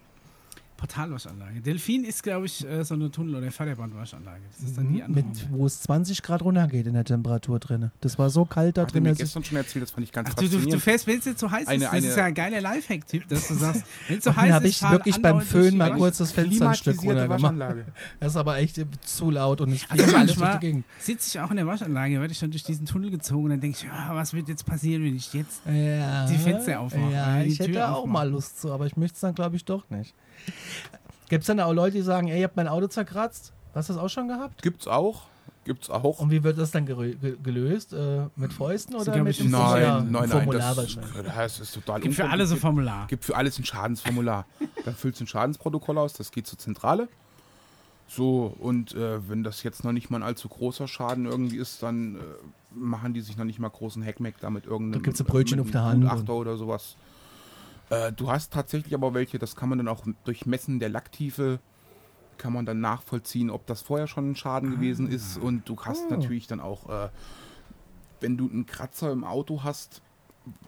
Portalwaschanlage. 0.80 1.60
Delfin 1.60 2.04
ist, 2.04 2.22
glaube 2.22 2.46
ich, 2.46 2.66
äh, 2.66 2.82
so 2.84 2.94
eine 2.94 3.10
Tunnel- 3.10 3.34
oder 3.36 3.50
Förderbandwaschanlage. 3.52 4.40
Das 4.58 4.68
ist 4.68 4.78
dann 4.78 4.92
die 4.92 5.02
andere. 5.02 5.24
mit, 5.26 5.46
wo 5.52 5.66
es 5.66 5.82
20 5.82 6.22
Grad 6.22 6.42
runtergeht 6.42 6.86
in 6.86 6.94
der 6.94 7.04
Temperatur 7.04 7.58
drin. 7.60 7.90
Das 8.00 8.18
war 8.18 8.30
so 8.30 8.44
kalt 8.46 8.76
da 8.78 8.82
Hat 8.82 8.94
drin, 8.94 9.04
ich 9.06 9.18
gestern 9.18 9.44
schon 9.44 9.58
erzählt, 9.58 9.82
das 9.82 9.90
fand 9.90 10.04
ich 10.04 10.12
ganz 10.12 10.30
Ach, 10.30 10.34
du, 10.34 10.48
du, 10.48 10.58
du 10.58 10.80
fährst, 10.80 11.06
wenn 11.06 11.18
es 11.18 11.24
dir 11.24 11.36
zu 11.36 11.50
heiß 11.50 11.68
Eine- 11.68 11.84
ist, 11.84 11.92
das 11.92 12.04
ist 12.04 12.16
ja 12.16 12.24
ein 12.24 12.34
geiler 12.34 12.60
Lifehack-Tipp, 12.60 13.28
dass 13.28 13.48
du 13.48 13.54
sagst, 13.54 13.84
wenn 14.08 14.18
es 14.18 14.24
zu 14.24 14.30
Dann 14.30 14.36
heiß 14.42 14.52
habe 14.54 14.64
ist, 14.66 14.70
ich 14.72 14.78
fahr 14.78 14.92
wirklich 14.92 15.20
beim 15.22 15.40
Föhn 15.42 15.76
mal 15.76 15.94
kurz 15.94 16.18
das 16.18 16.32
Fenster 16.32 16.70
ein 16.70 16.74
Stück 16.74 17.02
runtergemacht. 17.02 17.42
Waschanlage. 17.42 17.84
Das 18.20 18.32
ist 18.32 18.36
aber 18.36 18.58
echt 18.58 18.80
zu 19.02 19.30
laut 19.30 19.60
und 19.60 19.72
es 19.72 19.84
Also 19.90 20.02
fliegt 20.04 20.18
alles 20.18 20.34
durch 20.36 20.50
die 20.52 20.58
Gegend. 20.60 20.84
sitze 20.98 21.28
ich 21.28 21.40
auch 21.40 21.50
in 21.50 21.56
der 21.56 21.66
Waschanlage, 21.66 22.20
werde 22.20 22.32
ich 22.32 22.38
dann 22.40 22.50
durch 22.50 22.64
diesen 22.64 22.86
Tunnel 22.86 23.10
gezogen 23.10 23.44
und 23.44 23.50
dann 23.50 23.60
denke 23.60 23.78
ich, 23.78 23.84
ja, 23.84 24.10
was 24.14 24.32
wird 24.32 24.48
jetzt 24.48 24.64
passieren, 24.64 25.04
wenn 25.04 25.16
ich 25.16 25.32
jetzt 25.34 25.60
Ja, 25.66 26.26
die 26.26 26.36
Fenster 26.38 26.80
aufmachen, 26.80 27.10
Ja, 27.12 27.42
die 27.42 27.50
ich 27.50 27.58
hätte 27.58 27.72
Tür 27.72 27.94
auch 27.94 28.06
mal 28.06 28.28
Lust 28.30 28.60
zu, 28.60 28.72
aber 28.72 28.86
ich 28.86 28.96
möchte 28.96 29.14
es 29.14 29.20
dann, 29.20 29.34
glaube 29.34 29.56
ich, 29.56 29.64
doch 29.64 29.88
nicht. 29.90 30.14
Gibt 31.28 31.42
es 31.42 31.46
dann 31.46 31.60
auch 31.60 31.72
Leute, 31.72 31.96
die 31.96 32.02
sagen, 32.02 32.28
ey, 32.28 32.38
ihr 32.40 32.44
habt 32.44 32.56
mein 32.56 32.68
Auto 32.68 32.88
zerkratzt? 32.88 33.52
Hast 33.74 33.88
du 33.88 33.94
das 33.94 34.02
auch 34.02 34.08
schon 34.08 34.28
gehabt? 34.28 34.62
Gibt's 34.62 34.86
auch. 34.86 35.22
Gibt's 35.64 35.90
auch. 35.90 36.18
Und 36.20 36.30
wie 36.30 36.42
wird 36.42 36.58
das 36.58 36.70
dann 36.70 36.86
gelöst? 36.86 37.92
Äh, 37.92 38.26
mit 38.34 38.52
Fäusten 38.52 38.96
oder 38.96 39.22
mit 39.22 39.38
dem 39.38 39.50
nein, 39.50 39.60
Formular? 39.60 40.00
Nein, 40.00 40.10
nein, 40.10 40.22
nein. 40.22 40.30
Formular 40.30 40.74
Das, 40.74 40.76
wahrscheinlich. 40.76 41.32
das 41.34 41.60
ist 41.60 41.74
total 41.74 42.00
Gibt 42.00 42.14
für 42.14 42.24
alle 42.24 42.46
so 42.46 42.54
unkompliziert. 42.54 42.60
Formular. 42.60 43.06
Gibt 43.06 43.24
für 43.24 43.36
alles 43.36 43.58
ein 43.58 43.64
Schadensformular. 43.64 44.46
Dann 44.84 44.94
füllst 44.94 45.20
du 45.20 45.24
ein 45.24 45.26
Schadensprotokoll 45.28 45.98
aus, 45.98 46.14
das 46.14 46.32
geht 46.32 46.46
zur 46.46 46.58
Zentrale. 46.58 47.08
So, 48.08 48.56
und 48.58 48.94
äh, 48.94 49.28
wenn 49.28 49.44
das 49.44 49.62
jetzt 49.62 49.84
noch 49.84 49.92
nicht 49.92 50.10
mal 50.10 50.18
ein 50.18 50.22
allzu 50.24 50.48
großer 50.48 50.88
Schaden 50.88 51.26
irgendwie 51.26 51.58
ist, 51.58 51.80
dann 51.82 52.16
äh, 52.16 52.18
machen 52.74 53.14
die 53.14 53.20
sich 53.20 53.36
noch 53.36 53.44
nicht 53.44 53.60
mal 53.60 53.68
großen 53.68 54.04
Hackmack 54.04 54.34
damit 54.40 54.64
irgendeinem 54.64 55.02
Da 55.02 55.04
gibt's 55.04 55.20
ein 55.20 55.26
Brötchen 55.26 55.60
auf 55.60 55.70
der 55.70 55.84
Hand 55.84 56.02
Gutachter 56.02 56.34
oder 56.34 56.56
sowas. 56.56 56.96
Äh, 57.90 58.12
du 58.12 58.30
hast 58.30 58.52
tatsächlich 58.52 58.94
aber 58.94 59.12
welche, 59.14 59.38
das 59.38 59.56
kann 59.56 59.68
man 59.68 59.78
dann 59.78 59.88
auch 59.88 60.04
durch 60.24 60.46
Messen 60.46 60.78
der 60.80 60.88
Lacktiefe 60.88 61.58
kann 62.38 62.54
man 62.54 62.64
dann 62.64 62.80
nachvollziehen, 62.80 63.50
ob 63.50 63.66
das 63.66 63.82
vorher 63.82 64.06
schon 64.06 64.30
ein 64.30 64.34
Schaden 64.36 64.70
gewesen 64.70 65.10
ist. 65.10 65.36
Und 65.36 65.68
du 65.68 65.76
hast 65.84 66.04
Ah. 66.10 66.16
natürlich 66.16 66.46
dann 66.46 66.58
auch, 66.60 66.88
äh, 66.88 67.10
wenn 68.20 68.38
du 68.38 68.48
einen 68.48 68.64
Kratzer 68.64 69.12
im 69.12 69.24
Auto 69.24 69.62
hast, 69.62 70.00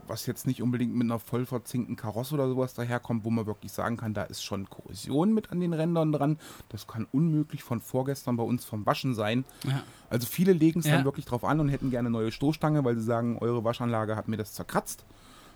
was 0.06 0.26
jetzt 0.26 0.46
nicht 0.46 0.60
unbedingt 0.60 0.94
mit 0.94 1.06
einer 1.06 1.18
voll 1.18 1.46
verzinkten 1.46 1.96
Karosse 1.96 2.34
oder 2.34 2.46
sowas 2.46 2.74
daherkommt, 2.74 3.24
wo 3.24 3.30
man 3.30 3.46
wirklich 3.46 3.72
sagen 3.72 3.96
kann, 3.96 4.12
da 4.12 4.24
ist 4.24 4.44
schon 4.44 4.68
Korrosion 4.68 5.32
mit 5.32 5.50
an 5.50 5.60
den 5.60 5.72
Rändern 5.72 6.12
dran. 6.12 6.38
Das 6.68 6.86
kann 6.86 7.06
unmöglich 7.10 7.62
von 7.62 7.80
vorgestern 7.80 8.36
bei 8.36 8.42
uns 8.42 8.66
vom 8.66 8.84
Waschen 8.84 9.14
sein. 9.14 9.46
Ja. 9.64 9.82
Also 10.10 10.26
viele 10.26 10.52
legen 10.52 10.80
es 10.80 10.86
Ja. 10.86 10.96
dann 10.96 11.06
wirklich 11.06 11.24
drauf 11.24 11.42
an 11.42 11.58
und 11.58 11.70
hätten 11.70 11.90
gerne 11.90 12.10
neue 12.10 12.32
Stoßstange, 12.32 12.84
weil 12.84 12.96
sie 12.96 13.02
sagen, 13.04 13.38
eure 13.40 13.64
Waschanlage 13.64 14.14
hat 14.14 14.28
mir 14.28 14.36
das 14.36 14.52
zerkratzt. 14.52 15.06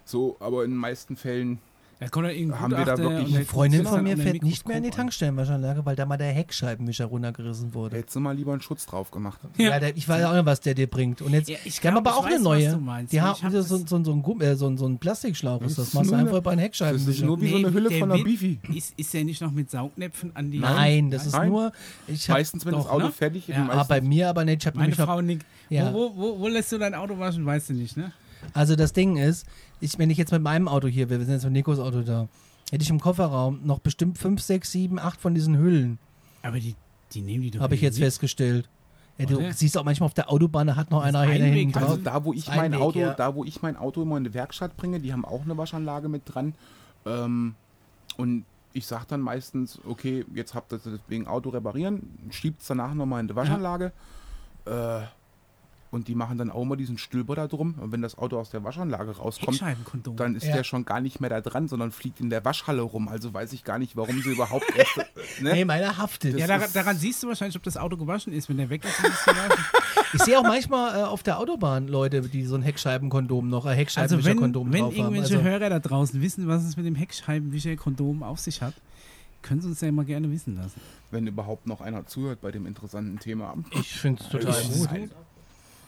So, 0.07 0.37
aber 0.41 0.65
in 0.65 0.70
den 0.70 0.78
meisten 0.78 1.16
Fällen 1.16 1.59
ja 1.99 2.09
Haben 2.12 2.77
wir 2.77 2.85
da 2.85 2.99
wirklich- 2.99 3.35
Eine 3.35 3.45
Freundin 3.47 3.85
von 3.87 4.05
das 4.05 4.16
mir 4.16 4.23
fährt 4.23 4.43
nicht 4.43 4.69
mehr 4.69 4.77
in 4.77 4.83
die. 4.83 4.91
Tankstellenwaschanlage, 4.91 5.87
weil 5.87 5.97
da 5.97 6.05
mal 6.05 6.19
der 6.19 6.31
Heckscheibenwischer 6.31 7.07
runtergerissen 7.07 7.73
wurde. 7.73 7.97
hättest 7.97 8.16
du 8.16 8.20
mal 8.20 8.37
lieber 8.37 8.53
einen 8.53 8.61
Schutz 8.61 8.85
drauf 8.85 9.11
gemacht. 9.11 9.41
Ja, 9.57 9.81
der, 9.81 9.97
ich 9.97 10.07
weiß 10.07 10.24
auch 10.27 10.35
nicht, 10.35 10.45
was 10.45 10.61
der 10.61 10.74
dir 10.74 10.89
bringt. 10.89 11.23
Und 11.23 11.33
jetzt, 11.33 11.49
Ja, 11.49 11.57
ich 11.65 11.81
die 11.81 11.89
haben 11.89 11.95
glaub, 11.95 12.07
aber 12.07 12.16
auch 12.19 12.27
eine 12.27 12.35
weiß, 12.35 12.43
neue. 12.43 12.70
du 12.73 12.77
meinst. 12.81 13.12
Die 13.12 13.16
Ich 13.16 13.23
haben 13.23 13.43
hab 13.43 13.51
so, 13.51 13.57
das- 13.59 13.69
so, 13.70 13.78
so, 13.87 14.05
so, 14.05 14.12
ein 14.12 14.23
Gumm, 14.23 14.43
äh, 14.43 14.55
so, 14.57 14.77
so 14.77 14.87
ein 14.87 14.99
Plastikschlauch. 14.99 15.62
ist 15.62 15.78
Das 15.78 15.89
ist 15.89 15.95
machst 15.95 16.11
du 16.11 16.12
nur 16.12 16.20
eine- 16.20 16.28
einfach 16.28 16.43
bei 16.43 16.51
einem 16.51 16.59
Das 16.59 16.65
Heckscheibenwischer. 16.66 17.11
ist 17.11 17.24
nur 17.24 17.41
wie 17.41 17.49
so 17.51 17.57
eine 17.57 17.73
Hülle 17.73 17.91
von 17.91 18.12
einer 18.12 18.23
Bifi. 18.23 18.59
Ist, 18.74 18.93
ist 18.99 19.15
der 19.15 19.24
nicht 19.24 19.41
noch 19.41 19.53
mit 19.53 19.70
Saugnäpfen 19.70 20.37
an 20.37 20.51
die 20.51 20.59
Nein, 20.59 21.11
das 21.11 21.24
ist 21.24 21.33
Nein. 21.33 21.49
nur. 21.49 21.73
Ich 22.09 22.28
Meistens, 22.28 22.66
wenn 22.66 22.74
das 22.74 22.87
Auto 22.87 23.07
ne? 23.07 23.12
fertig 23.12 23.49
ist. 23.49 23.57
Ja, 23.57 23.69
ah, 23.70 23.85
bei 23.85 24.03
mir 24.03 24.28
aber 24.28 24.45
nicht. 24.45 24.62
Ich 24.62 24.66
hab 24.66 24.74
Meine 24.74 24.95
Frau 24.95 25.23
nickt. 25.23 25.47
Ja. 25.70 25.95
Wo 25.95 26.47
lässt 26.49 26.70
du 26.73 26.77
dein 26.78 26.95
Auto 26.95 27.19
waschen, 27.19 27.47
weißt 27.47 27.70
du 27.70 27.73
nicht, 27.73 27.97
ne? 27.97 28.12
Also 28.55 28.77
das 28.77 28.93
Ding 28.93 29.16
ist, 29.16 29.47
ich, 29.81 29.98
wenn 29.98 30.10
ich 30.10 30.18
jetzt 30.18 30.32
mit 30.32 30.43
meinem 30.43 30.68
Auto 30.68 30.89
hier 30.89 31.09
wäre, 31.10 31.20
wir 31.20 31.27
sind 31.27 31.35
jetzt 31.35 31.44
mit 31.44 31.52
Nikos 31.52 31.78
Auto 31.78 32.02
da, 32.02 32.28
hätte 32.70 32.82
ich 32.82 32.90
im 32.90 33.01
Kofferraum 33.01 33.60
noch 33.64 33.78
bestimmt 33.78 34.18
5, 34.18 34.40
6, 34.40 34.73
7, 34.73 34.98
8 34.98 35.20
von 35.20 35.35
diesen 35.35 35.56
Hüllen, 35.59 35.98
Aber 36.43 36.59
die, 36.59 36.74
die 37.12 37.23
nehmen 37.23 37.43
die 37.43 37.51
doch 37.52 37.60
habe 37.60 37.74
ich 37.74 37.81
jetzt 37.81 37.94
irgendwie. 37.97 38.06
festgestellt. 38.06 38.68
Ja, 39.18 39.24
du 39.27 39.36
Oder? 39.39 39.52
siehst 39.52 39.78
auch 39.78 39.85
manchmal 39.85 40.06
auf 40.06 40.14
der 40.14 40.31
Autobahn, 40.31 40.66
da 40.66 40.77
hat 40.77 40.90
noch 40.90 41.02
einer 41.02 41.20
Einweg, 41.20 41.55
hinten 41.55 41.78
also 41.78 41.86
drauf. 41.86 41.98
Also 41.98 42.02
da, 42.02 42.24
wo 42.24 42.32
ich 42.35 42.48
mein 42.48 42.59
ein 42.59 42.73
Weg, 42.73 42.81
Auto, 42.81 42.98
ja. 42.98 43.14
da, 43.14 43.35
wo 43.35 43.44
ich 43.44 43.62
mein 43.62 43.77
Auto 43.77 44.02
immer 44.02 44.18
in 44.18 44.24
die 44.24 44.35
Werkstatt 44.35 44.77
bringe, 44.77 45.01
die 45.01 45.12
haben 45.12 45.24
auch 45.24 45.43
eine 45.43 45.56
Waschanlage 45.56 46.09
mit 46.09 46.23
dran. 46.27 46.55
Ähm, 47.06 47.55
und 48.18 48.44
ich 48.74 48.86
sage 48.86 49.06
dann 49.09 49.23
meistens, 49.23 49.81
okay, 49.86 50.27
jetzt 50.35 50.55
habt 50.55 50.73
ihr 50.73 50.78
das 50.78 51.01
wegen 51.09 51.27
Auto 51.27 51.48
reparieren, 51.48 52.10
schiebt 52.31 52.60
es 52.60 52.68
danach 52.68 52.93
nochmal 52.93 53.20
in 53.20 53.28
die 53.28 53.36
Waschanlage. 53.36 53.93
Äh, 54.66 55.01
und 55.91 56.09
die 56.09 56.15
machen 56.15 56.37
dann 56.39 56.51
auch 56.51 56.65
mal 56.65 56.77
diesen 56.77 56.99
Stülper 56.99 57.35
da 57.35 57.47
drum. 57.47 57.75
Und 57.81 57.93
wenn 57.93 58.03
das 58.03 58.19
Auto 58.19 58.39
aus 58.39 58.51
der 58.51 58.65
Waschanlage 58.65 59.17
rauskommt, 59.17 59.63
dann 60.17 60.35
ist 60.35 60.45
Ja. 60.45 60.57
der 60.57 60.65
schon 60.65 60.85
gar 60.85 61.01
nicht 61.01 61.21
mehr 61.21 61.31
da 61.31 61.41
dran, 61.41 61.69
sondern 61.69 61.93
fliegt 61.93 62.21
in 62.21 62.29
der 62.31 62.45
Waschhalle 62.45 62.83
rum. 62.83 63.09
Also 63.09 63.33
weiß 63.33 63.53
ich 63.53 63.65
gar 63.65 63.79
nicht, 63.79 63.97
warum 63.97 64.21
sie 64.23 64.31
überhaupt 64.33 64.67
erst. 64.77 64.97
Ne? 65.41 65.53
Nee, 65.53 65.65
meiner 65.67 65.99
haftet. 65.99 66.35
Das 66.35 66.41
ja, 66.41 66.47
daran, 66.47 66.69
daran 66.73 66.97
siehst 66.97 67.23
du 67.23 67.27
wahrscheinlich, 67.29 67.57
ob 67.57 67.63
das 67.63 67.77
Auto 67.77 67.97
gewaschen 67.99 68.33
ist. 68.33 68.49
Wenn 68.49 68.57
der 68.57 68.71
weg 68.71 68.85
ist, 68.85 68.99
ist. 69.05 69.27
Ich 70.15 70.23
sehe 70.23 70.39
auch 70.39 70.43
manchmal 70.45 71.01
äh, 71.01 71.03
auf 71.03 71.23
der 71.23 71.39
Autobahn 71.39 71.89
Leute, 71.89 72.23
die 72.23 72.45
so 72.45 72.55
ein 72.55 72.63
Heckscheibenkondom 72.63 73.49
noch, 73.49 73.65
ein 73.67 73.71
Also 73.71 73.75
wenn, 73.75 73.79
Heckscheibenwischerkondom 73.79 74.73
wenn 74.73 74.81
drauf 74.83 74.93
haben. 74.93 74.99
irgendwelche 75.15 75.37
Also, 75.39 75.49
Hörer 75.49 75.69
da 75.69 75.79
draußen 75.81 76.21
wissen, 76.23 76.47
was 76.49 76.65
es 76.65 76.77
mit 76.77 76.87
dem 76.87 76.95
Heckscheibenwischer-Kondom 76.95 78.23
auf 78.23 78.39
sich 78.39 78.63
hat, 78.63 78.75
können 79.43 79.61
sie 79.61 79.69
uns 79.69 79.81
ja 79.81 79.89
immer 79.89 80.05
gerne 80.05 80.31
wissen 80.31 80.57
lassen. 80.57 80.81
Wenn 81.11 81.27
überhaupt 81.27 81.67
noch 81.67 81.81
einer 81.81 82.07
zuhört 82.07 82.41
bei 82.41 82.51
dem 82.51 82.67
interessanten 82.67 83.19
Thema. 83.19 83.55
ich 83.73 83.93
finde 83.95 84.23
es 84.23 84.29
total 84.29 84.63
gut. 84.63 84.89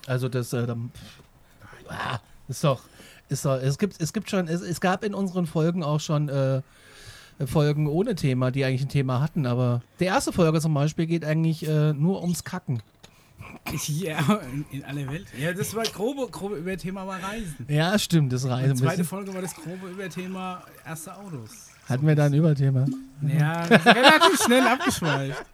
Also 0.09 0.29
das, 0.29 0.53
äh, 0.53 0.67
dann, 0.67 0.91
ah, 1.89 2.19
ist 2.49 2.65
doch, 2.65 2.81
ist 3.29 3.45
doch, 3.45 3.61
es 3.61 3.79
gibt, 3.79 4.01
es 4.01 4.13
gibt 4.13 4.31
schon, 4.31 4.49
es, 4.49 4.63
es 4.63 4.81
gab 4.81 5.05
in 5.05 5.15
unseren 5.15 5.47
Folgen 5.47 5.83
auch 5.85 6.01
schon 6.01 6.29
äh, 6.29 6.63
Folgen 7.47 7.87
ohne 7.87 8.15
Thema, 8.15 8.51
die 8.51 8.65
eigentlich 8.65 8.83
ein 8.83 8.89
Thema 8.89 9.21
hatten, 9.21 9.47
aber 9.47 9.83
die 10.01 10.05
erste 10.05 10.33
Folge 10.33 10.61
zum 10.61 10.73
Beispiel 10.75 11.07
geht 11.07 11.25
eigentlich 11.25 11.69
äh, 11.69 11.93
nur 11.93 12.23
ums 12.23 12.43
Kacken. 12.43 12.83
Ja, 13.87 14.41
in, 14.53 14.65
in 14.71 14.85
aller 14.85 15.11
Welt. 15.11 15.27
Ja, 15.39 15.53
das 15.53 15.75
war 15.75 15.85
grobe, 15.85 16.29
grobe 16.31 16.57
über 16.57 16.77
Thema 16.77 17.05
mal 17.05 17.21
Reisen. 17.21 17.67
Ja, 17.69 17.99
stimmt, 17.99 18.33
das 18.33 18.49
reicht 18.49 18.73
Die 18.73 18.75
zweite. 18.77 19.05
Folge 19.05 19.35
war 19.35 19.43
das 19.43 19.55
grobe 19.55 19.89
über 19.89 20.09
Thema 20.09 20.63
erste 20.87 21.15
Autos. 21.15 21.69
Hatten 21.87 22.07
wir 22.07 22.15
da 22.15 22.27
ein 22.27 22.35
Überthema? 22.35 22.87
Ja, 23.23 23.63
relativ 23.63 24.43
schnell 24.43 24.67
abgeschweift. 24.67 25.45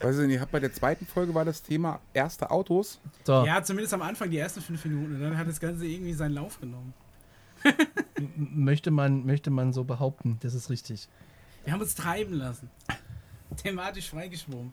Weiß 0.00 0.18
ich 0.18 0.26
nicht, 0.28 0.40
hab 0.40 0.50
bei 0.52 0.60
der 0.60 0.72
zweiten 0.72 1.06
Folge 1.06 1.34
war 1.34 1.44
das 1.44 1.62
Thema 1.62 2.00
erste 2.12 2.50
Autos. 2.50 3.00
So, 3.24 3.44
Ja, 3.44 3.62
zumindest 3.62 3.94
am 3.94 4.02
Anfang 4.02 4.30
die 4.30 4.38
ersten 4.38 4.60
fünf 4.60 4.84
Minuten. 4.84 5.16
Und 5.16 5.20
dann 5.20 5.36
hat 5.36 5.48
das 5.48 5.58
Ganze 5.58 5.86
irgendwie 5.86 6.12
seinen 6.12 6.34
Lauf 6.34 6.60
genommen. 6.60 6.94
möchte 8.36 8.90
man, 8.92 9.26
möchte 9.26 9.50
man 9.50 9.72
so 9.72 9.82
behaupten, 9.82 10.38
das 10.40 10.54
ist 10.54 10.70
richtig. 10.70 11.08
Wir 11.64 11.72
haben 11.72 11.80
uns 11.80 11.94
treiben 11.96 12.34
lassen. 12.34 12.70
Thematisch 13.56 14.10
freigeschwommen. 14.10 14.72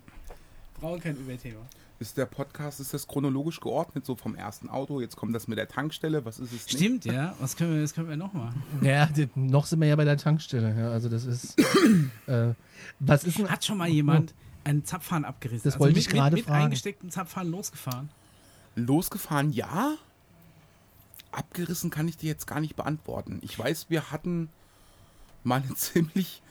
Brauchen 0.79 0.99
kein 1.01 1.15
Überthema. 1.15 1.61
Ist 1.97 2.17
der 2.17 2.25
Podcast, 2.25 2.81
ist 2.81 2.93
das 2.93 3.07
chronologisch 3.07 3.61
geordnet, 3.61 4.05
so 4.05 4.15
vom 4.15 4.35
ersten 4.35 4.69
Auto, 4.69 4.99
jetzt 4.99 5.15
kommt 5.15 5.33
das 5.33 5.47
mit 5.47 5.57
der 5.57 5.69
Tankstelle, 5.69 6.25
was 6.25 6.39
ist 6.39 6.51
es 6.51 6.65
nicht? 6.67 6.71
Stimmt, 6.71 7.05
ja. 7.05 7.33
Was 7.39 7.55
können 7.55 7.73
wir, 7.73 7.81
das 7.81 7.93
können 7.93 8.09
wir 8.09 8.17
noch 8.17 8.33
machen? 8.33 8.61
Ja, 8.81 9.05
die, 9.05 9.29
noch 9.35 9.65
sind 9.65 9.79
wir 9.79 9.87
ja 9.87 9.95
bei 9.95 10.03
der 10.03 10.17
Tankstelle. 10.17 10.75
Ja, 10.77 10.91
also 10.91 11.07
das 11.07 11.25
ist, 11.25 11.57
äh, 12.27 12.53
was 12.99 13.23
ist 13.23 13.39
denn, 13.39 13.49
Hat 13.49 13.63
schon 13.63 13.77
mal 13.77 13.87
jemand 13.87 14.33
einen 14.65 14.83
Zapfhahn 14.83 15.23
abgerissen? 15.25 15.69
Das 15.69 15.79
wollte 15.79 15.97
ich 15.97 16.07
mit, 16.07 16.15
gerade 16.15 16.35
mit, 16.35 16.43
mit 16.43 16.49
fragen. 16.49 16.65
eingestecktem 16.65 17.09
Zapfhahn 17.09 17.49
losgefahren. 17.49 18.09
Losgefahren, 18.75 19.51
ja. 19.51 19.95
Abgerissen 21.31 21.89
kann 21.89 22.07
ich 22.07 22.17
dir 22.17 22.27
jetzt 22.27 22.47
gar 22.47 22.59
nicht 22.59 22.75
beantworten. 22.75 23.39
Ich 23.41 23.57
weiß, 23.57 23.89
wir 23.89 24.11
hatten 24.11 24.49
mal 25.43 25.61
eine 25.61 25.73
ziemlich, 25.75 26.41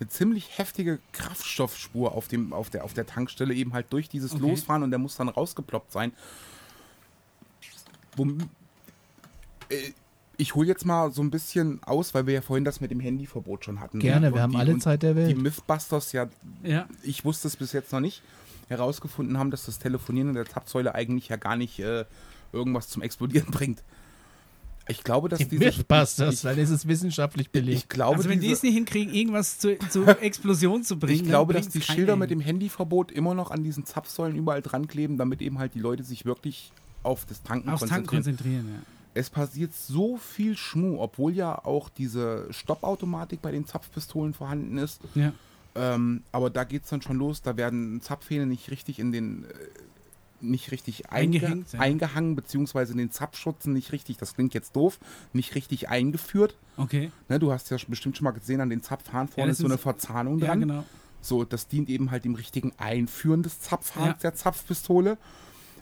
eine 0.00 0.08
ziemlich 0.08 0.58
heftige 0.58 1.00
Kraftstoffspur 1.12 2.12
auf, 2.12 2.28
dem, 2.28 2.52
auf, 2.52 2.70
der, 2.70 2.84
auf 2.84 2.94
der 2.94 3.06
Tankstelle, 3.06 3.54
eben 3.54 3.72
halt 3.72 3.92
durch 3.92 4.08
dieses 4.08 4.32
Okay. 4.32 4.42
Losfahren 4.42 4.82
und 4.82 4.90
der 4.90 4.98
muss 4.98 5.16
dann 5.16 5.28
rausgeploppt 5.28 5.92
sein. 5.92 6.12
Wo, 8.16 8.26
äh, 9.68 9.92
ich 10.36 10.54
hole 10.54 10.66
jetzt 10.66 10.84
mal 10.84 11.10
so 11.12 11.22
ein 11.22 11.30
bisschen 11.30 11.82
aus, 11.84 12.14
weil 12.14 12.26
wir 12.26 12.34
ja 12.34 12.40
vorhin 12.40 12.64
das 12.64 12.80
mit 12.80 12.90
dem 12.90 13.00
Handyverbot 13.00 13.64
schon 13.64 13.80
hatten. 13.80 13.98
gerne, 14.00 14.28
Und 14.28 14.34
wir 14.34 14.42
haben 14.42 14.52
die- 14.52 14.58
alle 14.58 14.78
Zeit 14.78 15.02
der 15.02 15.12
Die 15.14 15.20
Welt. 15.20 15.38
Mythbusters 15.38 16.12
ja 16.12 16.26
Ja. 16.62 16.86
ich 17.02 17.24
wusste 17.24 17.48
es 17.48 17.56
bis 17.56 17.72
jetzt 17.72 17.92
noch 17.92 18.00
nicht, 18.00 18.22
herausgefunden 18.68 19.38
haben, 19.38 19.50
dass 19.50 19.66
das 19.66 19.78
Telefonieren 19.78 20.28
in 20.30 20.34
der 20.34 20.46
Zapfsäule 20.46 20.94
eigentlich 20.94 21.28
ja 21.28 21.36
gar 21.36 21.56
nicht 21.56 21.78
äh, 21.80 22.04
irgendwas 22.52 22.88
zum 22.88 23.02
Explodieren 23.02 23.46
bringt. 23.50 23.82
Ich 24.86 25.02
glaube, 25.02 25.30
dass 25.30 25.38
Die 25.38 25.48
diese... 25.48 25.64
Mythbusters, 25.64 26.34
ich, 26.34 26.40
dann 26.42 26.58
ist 26.58 26.68
es 26.70 26.86
wissenschaftlich 26.86 27.46
ich 27.46 27.52
belegt. 27.52 27.88
glaube, 27.88 28.16
Also 28.18 28.28
wenn 28.28 28.38
die 28.40 28.48
diese, 28.48 28.58
es 28.58 28.62
nicht 28.64 28.74
hinkriegen, 28.74 29.14
irgendwas 29.14 29.58
zu, 29.58 29.78
zur 29.90 30.08
Explosion 30.22 30.82
zu 30.84 30.98
bringen, 30.98 31.20
ich 31.22 31.24
glaube, 31.26 31.54
dann 31.54 31.62
dass 31.62 31.72
die 31.72 31.80
Schilder 31.80 32.16
mit 32.16 32.30
dem 32.30 32.40
Handyverbot 32.40 33.10
immer 33.10 33.34
noch 33.34 33.50
an 33.50 33.64
diesen 33.64 33.86
Zapfsäulen 33.86 34.36
überall 34.36 34.60
dran 34.60 34.86
kleben, 34.86 35.16
damit 35.16 35.40
eben 35.40 35.58
halt 35.58 35.74
die 35.74 35.78
Leute 35.78 36.04
sich 36.04 36.26
wirklich 36.26 36.70
auf 37.02 37.24
das 37.24 37.42
Tanken 37.42 37.70
aufs 37.70 37.86
Tanken 37.86 38.06
konzentrieren. 38.06 38.64
konzentrieren. 38.64 38.82
Ja. 38.86 38.94
Es 39.14 39.30
passiert 39.30 39.72
so 39.72 40.16
viel 40.16 40.56
Schmuh, 40.56 41.00
obwohl 41.00 41.32
ja 41.34 41.64
auch 41.64 41.88
diese 41.88 42.46
Stoppautomatik 42.50 43.40
bei 43.42 43.52
den 43.52 43.64
Zapfpistolen 43.66 44.34
vorhanden 44.34 44.76
ist. 44.78 45.00
Ja. 45.14 45.32
Ähm, 45.76 46.22
aber 46.32 46.50
da 46.50 46.64
geht 46.64 46.84
es 46.84 46.90
dann 46.90 47.02
schon 47.02 47.16
los, 47.16 47.42
da 47.42 47.56
werden 47.56 48.00
Zapfhähne 48.00 48.46
nicht 48.46 48.70
richtig 48.70 48.98
in 48.98 49.12
den 49.12 49.44
äh, 49.44 49.48
nicht 50.40 50.72
richtig 50.72 51.10
einge 51.10 51.38
Eingehängt, 51.38 51.72
ja. 51.72 51.80
eingehangen, 51.80 52.36
beziehungsweise 52.36 52.92
in 52.92 52.98
den 52.98 53.10
Zapfschutzen 53.10 53.72
nicht 53.72 53.92
richtig, 53.92 54.18
das 54.18 54.34
klingt 54.34 54.52
jetzt 54.52 54.76
doof, 54.76 54.98
nicht 55.32 55.54
richtig 55.54 55.88
eingeführt. 55.88 56.56
Okay. 56.76 57.10
Ne, 57.28 57.38
du 57.38 57.50
hast 57.52 57.70
ja 57.70 57.78
bestimmt 57.88 58.16
schon 58.16 58.24
mal 58.24 58.32
gesehen, 58.32 58.60
an 58.60 58.68
den 58.68 58.82
Zapfhahn 58.82 59.28
vorne 59.28 59.48
das 59.50 59.58
ist 59.58 59.62
so 59.62 59.68
eine 59.68 59.78
Verzahnung 59.78 60.38
Ja, 60.40 60.48
dran. 60.48 60.60
genau. 60.60 60.84
So, 61.22 61.44
das 61.44 61.68
dient 61.68 61.88
eben 61.88 62.10
halt 62.10 62.24
dem 62.26 62.34
richtigen 62.34 62.72
Einführen 62.76 63.42
des 63.42 63.60
Zapfhahns 63.60 64.22
Ja. 64.22 64.30
der 64.30 64.34
Zapfpistole. 64.34 65.16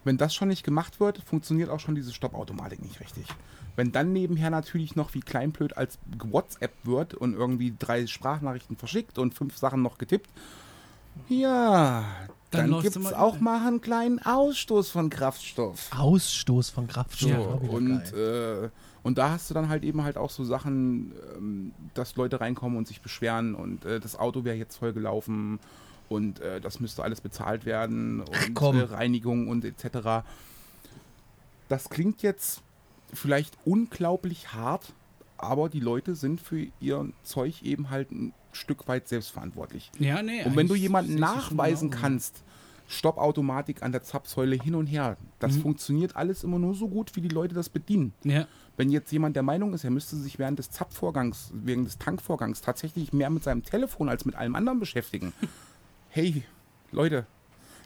Wenn 0.04 0.18
das 0.18 0.34
schon 0.34 0.48
nicht 0.48 0.64
gemacht 0.64 1.00
wird, 1.00 1.18
funktioniert 1.24 1.70
auch 1.70 1.80
schon 1.80 1.94
diese 1.94 2.12
Stoppautomatik 2.12 2.82
nicht 2.82 3.00
richtig. 3.00 3.26
Wenn 3.76 3.92
dann 3.92 4.12
nebenher 4.12 4.50
natürlich 4.50 4.96
noch 4.96 5.14
wie 5.14 5.20
kleinblöd 5.20 5.76
als 5.76 5.98
WhatsApp 6.18 6.72
wird 6.84 7.14
und 7.14 7.34
irgendwie 7.34 7.74
drei 7.78 8.06
Sprachnachrichten 8.06 8.76
verschickt 8.76 9.18
und 9.18 9.34
fünf 9.34 9.56
Sachen 9.56 9.82
noch 9.82 9.98
getippt, 9.98 10.28
ja, 11.28 12.04
Dann 12.50 12.70
dann, 12.70 12.82
gibt 12.82 12.96
es 12.96 13.12
auch 13.12 13.40
mal 13.40 13.66
einen 13.66 13.80
kleinen 13.80 14.18
Ausstoß 14.18 14.90
von 14.90 15.10
Kraftstoff. 15.10 15.90
Ausstoß 15.96 16.70
von 16.70 16.86
Kraftstoff. 16.86 17.60
So, 17.62 17.68
und, 17.68 18.12
äh, 18.12 18.70
und 19.02 19.18
da 19.18 19.30
hast 19.30 19.50
du 19.50 19.54
dann 19.54 19.68
halt 19.68 19.84
eben 19.84 20.02
halt 20.04 20.16
auch 20.16 20.30
so 20.30 20.44
Sachen, 20.44 21.12
ähm, 21.36 21.72
dass 21.94 22.16
Leute 22.16 22.40
reinkommen 22.40 22.78
und 22.78 22.88
sich 22.88 23.00
beschweren 23.00 23.54
und 23.54 23.84
äh, 23.84 24.00
das 24.00 24.18
Auto 24.18 24.44
wäre 24.44 24.56
jetzt 24.56 24.76
voll 24.76 24.92
gelaufen 24.92 25.60
und 26.08 26.40
äh, 26.40 26.60
das 26.60 26.80
müsste 26.80 27.02
alles 27.02 27.20
bezahlt 27.20 27.64
werden 27.64 28.20
und 28.20 28.54
komm. 28.54 28.78
äh, 28.78 28.82
Reinigung 28.82 29.48
und 29.48 29.64
etc. 29.64 30.24
Das 31.68 31.88
klingt 31.88 32.22
jetzt 32.22 32.60
vielleicht 33.12 33.56
unglaublich 33.64 34.52
hart, 34.52 34.92
aber 35.38 35.68
die 35.68 35.80
Leute 35.80 36.14
sind 36.14 36.40
für 36.40 36.66
ihr 36.80 37.08
Zeug 37.22 37.62
eben 37.62 37.90
halt 37.90 38.10
ein 38.10 38.32
Stück 38.52 38.86
weit 38.88 39.08
selbstverantwortlich. 39.08 39.90
Ja, 39.98 40.22
nee. 40.22 40.44
Und 40.44 40.56
wenn 40.56 40.68
du 40.68 40.74
jemanden 40.74 41.14
nachweisen 41.16 41.90
kannst, 41.90 42.42
Stoppautomatik 42.88 43.82
an 43.82 43.92
der 43.92 44.02
Zapfsäule 44.02 44.56
hin 44.56 44.74
und 44.74 44.86
her, 44.86 45.16
das 45.38 45.54
Mhm. 45.56 45.62
funktioniert 45.62 46.14
alles 46.16 46.44
immer 46.44 46.58
nur 46.58 46.74
so 46.74 46.88
gut, 46.88 47.16
wie 47.16 47.22
die 47.22 47.28
Leute 47.28 47.54
das 47.54 47.70
bedienen. 47.70 48.12
Ja. 48.24 48.46
Wenn 48.76 48.90
jetzt 48.90 49.10
jemand 49.12 49.34
der 49.36 49.42
Meinung 49.42 49.72
ist, 49.72 49.84
er 49.84 49.90
müsste 49.90 50.16
sich 50.16 50.38
während 50.38 50.58
des 50.58 50.70
Zapfvorgangs, 50.70 51.50
während 51.54 51.86
des 51.86 51.96
Tankvorgangs 51.98 52.60
tatsächlich 52.60 53.12
mehr 53.14 53.30
mit 53.30 53.42
seinem 53.44 53.62
Telefon 53.62 54.08
als 54.10 54.24
mit 54.26 54.34
allem 54.34 54.54
anderen 54.54 54.78
beschäftigen. 54.80 55.32
hey, 56.12 56.42
Leute, 56.92 57.26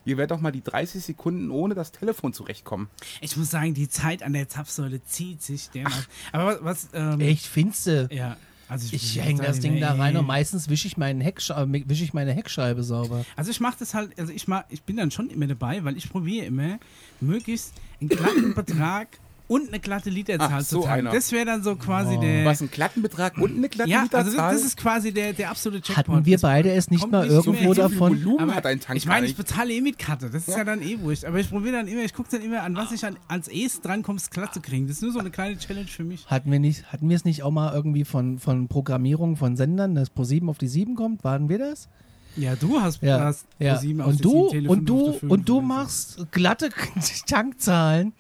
ihr 0.04 0.16
werdet 0.16 0.32
doch 0.32 0.40
mal 0.40 0.50
die 0.52 0.62
30 0.62 1.02
Sekunden 1.02 1.50
ohne 1.50 1.74
das 1.74 1.92
Telefon 1.92 2.32
zurechtkommen. 2.32 2.88
Ich 3.20 3.36
muss 3.36 3.50
sagen, 3.50 3.72
die 3.72 3.88
Zeit 3.88 4.22
an 4.22 4.32
der 4.32 4.48
Zapfsäule 4.48 5.02
zieht 5.04 5.42
sich 5.42 5.70
dermaßen. 5.70 6.06
Aber 6.32 6.58
was, 6.62 6.62
was 6.62 6.88
ähm, 6.92 7.20
Echt, 7.20 7.46
findste. 7.46 8.08
ja. 8.12 8.36
Also 8.68 8.88
Ich 8.92 9.14
muss 9.16 9.24
hänge 9.24 9.42
das 9.44 9.60
Ding 9.60 9.80
da 9.80 9.94
rein 9.94 10.16
und 10.16 10.26
meistens 10.26 10.68
wische 10.68 10.88
ich, 10.88 10.96
meinen 10.96 11.20
Heckscheibe, 11.20 11.88
wisch 11.88 12.02
ich 12.02 12.14
meine 12.14 12.32
Heckscheibe 12.32 12.82
sauber. 12.82 13.24
Also 13.36 13.52
ich 13.52 13.60
mache 13.60 13.76
das 13.78 13.94
halt, 13.94 14.18
also 14.18 14.32
ich 14.32 14.48
mach, 14.48 14.64
ich 14.70 14.82
bin 14.82 14.96
dann 14.96 15.12
schon 15.12 15.30
immer 15.30 15.46
dabei, 15.46 15.84
weil 15.84 15.96
ich 15.96 16.10
probiere 16.10 16.46
immer, 16.46 16.80
möglichst 17.20 17.74
einen 18.00 18.08
glatten 18.08 18.54
Betrag 18.56 19.20
und 19.48 19.68
eine 19.68 19.80
glatte 19.80 20.10
Literzahl 20.10 20.48
Ach, 20.52 20.58
zu 20.62 20.76
so 20.76 20.82
tanken. 20.82 21.06
einer. 21.06 21.12
Das 21.12 21.30
wäre 21.32 21.44
dann 21.44 21.62
so 21.62 21.76
quasi 21.76 22.18
der. 22.18 22.44
Was, 22.44 22.60
einen 22.60 22.70
glatten 22.70 23.02
Betrag 23.02 23.38
und 23.38 23.56
eine 23.56 23.68
glatte 23.68 23.90
ja, 23.90 24.00
also 24.00 24.10
das, 24.10 24.24
Literzahl? 24.26 24.52
das 24.54 24.64
ist 24.64 24.76
quasi 24.76 25.12
der, 25.12 25.32
der 25.32 25.50
absolute 25.50 25.86
Jackpot. 25.86 26.16
Hatten 26.16 26.26
wir 26.26 26.38
beide 26.38 26.72
es 26.72 26.90
nicht 26.90 27.00
kommt 27.00 27.12
mal 27.12 27.22
nicht 27.26 27.32
irgendwo 27.32 27.74
so 27.74 27.82
davon? 27.82 28.24
Volumen 28.24 28.54
hat 28.54 28.66
ein 28.66 28.80
Tank 28.80 28.96
ich 28.96 29.06
meine, 29.06 29.26
ich 29.26 29.36
bezahle 29.36 29.72
eh 29.72 29.80
mit 29.80 29.98
Karte. 29.98 30.30
Das 30.30 30.48
ist 30.48 30.56
ja, 30.56 30.64
dann 30.64 30.82
eh 30.82 31.00
wurscht. 31.00 31.24
Aber 31.24 31.38
ich 31.38 31.48
probiere 31.48 31.76
dann 31.76 31.88
immer, 31.88 32.02
ich 32.02 32.14
gucke 32.14 32.28
dann 32.30 32.42
immer 32.42 32.62
an, 32.62 32.74
was 32.76 32.92
ich 32.92 33.04
an, 33.04 33.16
als 33.28 33.48
erstes 33.48 33.82
drankomme, 33.82 34.18
es 34.18 34.30
glatt 34.30 34.52
zu 34.52 34.60
kriegen. 34.60 34.86
Das 34.86 34.96
ist 34.96 35.02
nur 35.02 35.12
so 35.12 35.18
eine 35.20 35.30
kleine 35.30 35.56
Challenge 35.58 35.86
für 35.88 36.04
mich. 36.04 36.26
Hatten 36.26 36.50
wir, 36.50 36.58
nicht, 36.58 36.92
hatten 36.92 37.08
wir 37.08 37.16
es 37.16 37.24
nicht 37.24 37.42
auch 37.42 37.50
mal 37.50 37.72
irgendwie 37.72 38.04
von, 38.04 38.38
von 38.38 38.68
Programmierung 38.68 39.36
von 39.36 39.56
Sendern, 39.56 39.94
dass 39.94 40.10
Pro 40.10 40.24
7 40.24 40.48
auf 40.48 40.58
die 40.58 40.68
7 40.68 40.94
kommt? 40.96 41.22
Waren 41.24 41.48
wir 41.48 41.58
das? 41.58 41.88
Ja, 42.36 42.54
du 42.54 42.80
hast, 42.80 43.02
Ja. 43.02 43.20
hast 43.20 43.46
ja. 43.58 43.74
Pro 43.74 43.80
7 43.80 44.00
auf 44.00 44.08
Und 44.08 44.18
die 44.18 44.22
du, 44.22 44.30
7, 44.30 44.50
Tele 44.50 44.68
und 44.68 44.76
5 44.78 44.86
du, 44.86 45.06
auf 45.06 45.14
die 45.14 45.20
5 45.20 45.32
und 45.32 45.48
du 45.48 45.60
machst 45.60 46.26
glatte 46.32 46.68
Tankzahlen. 47.26 48.12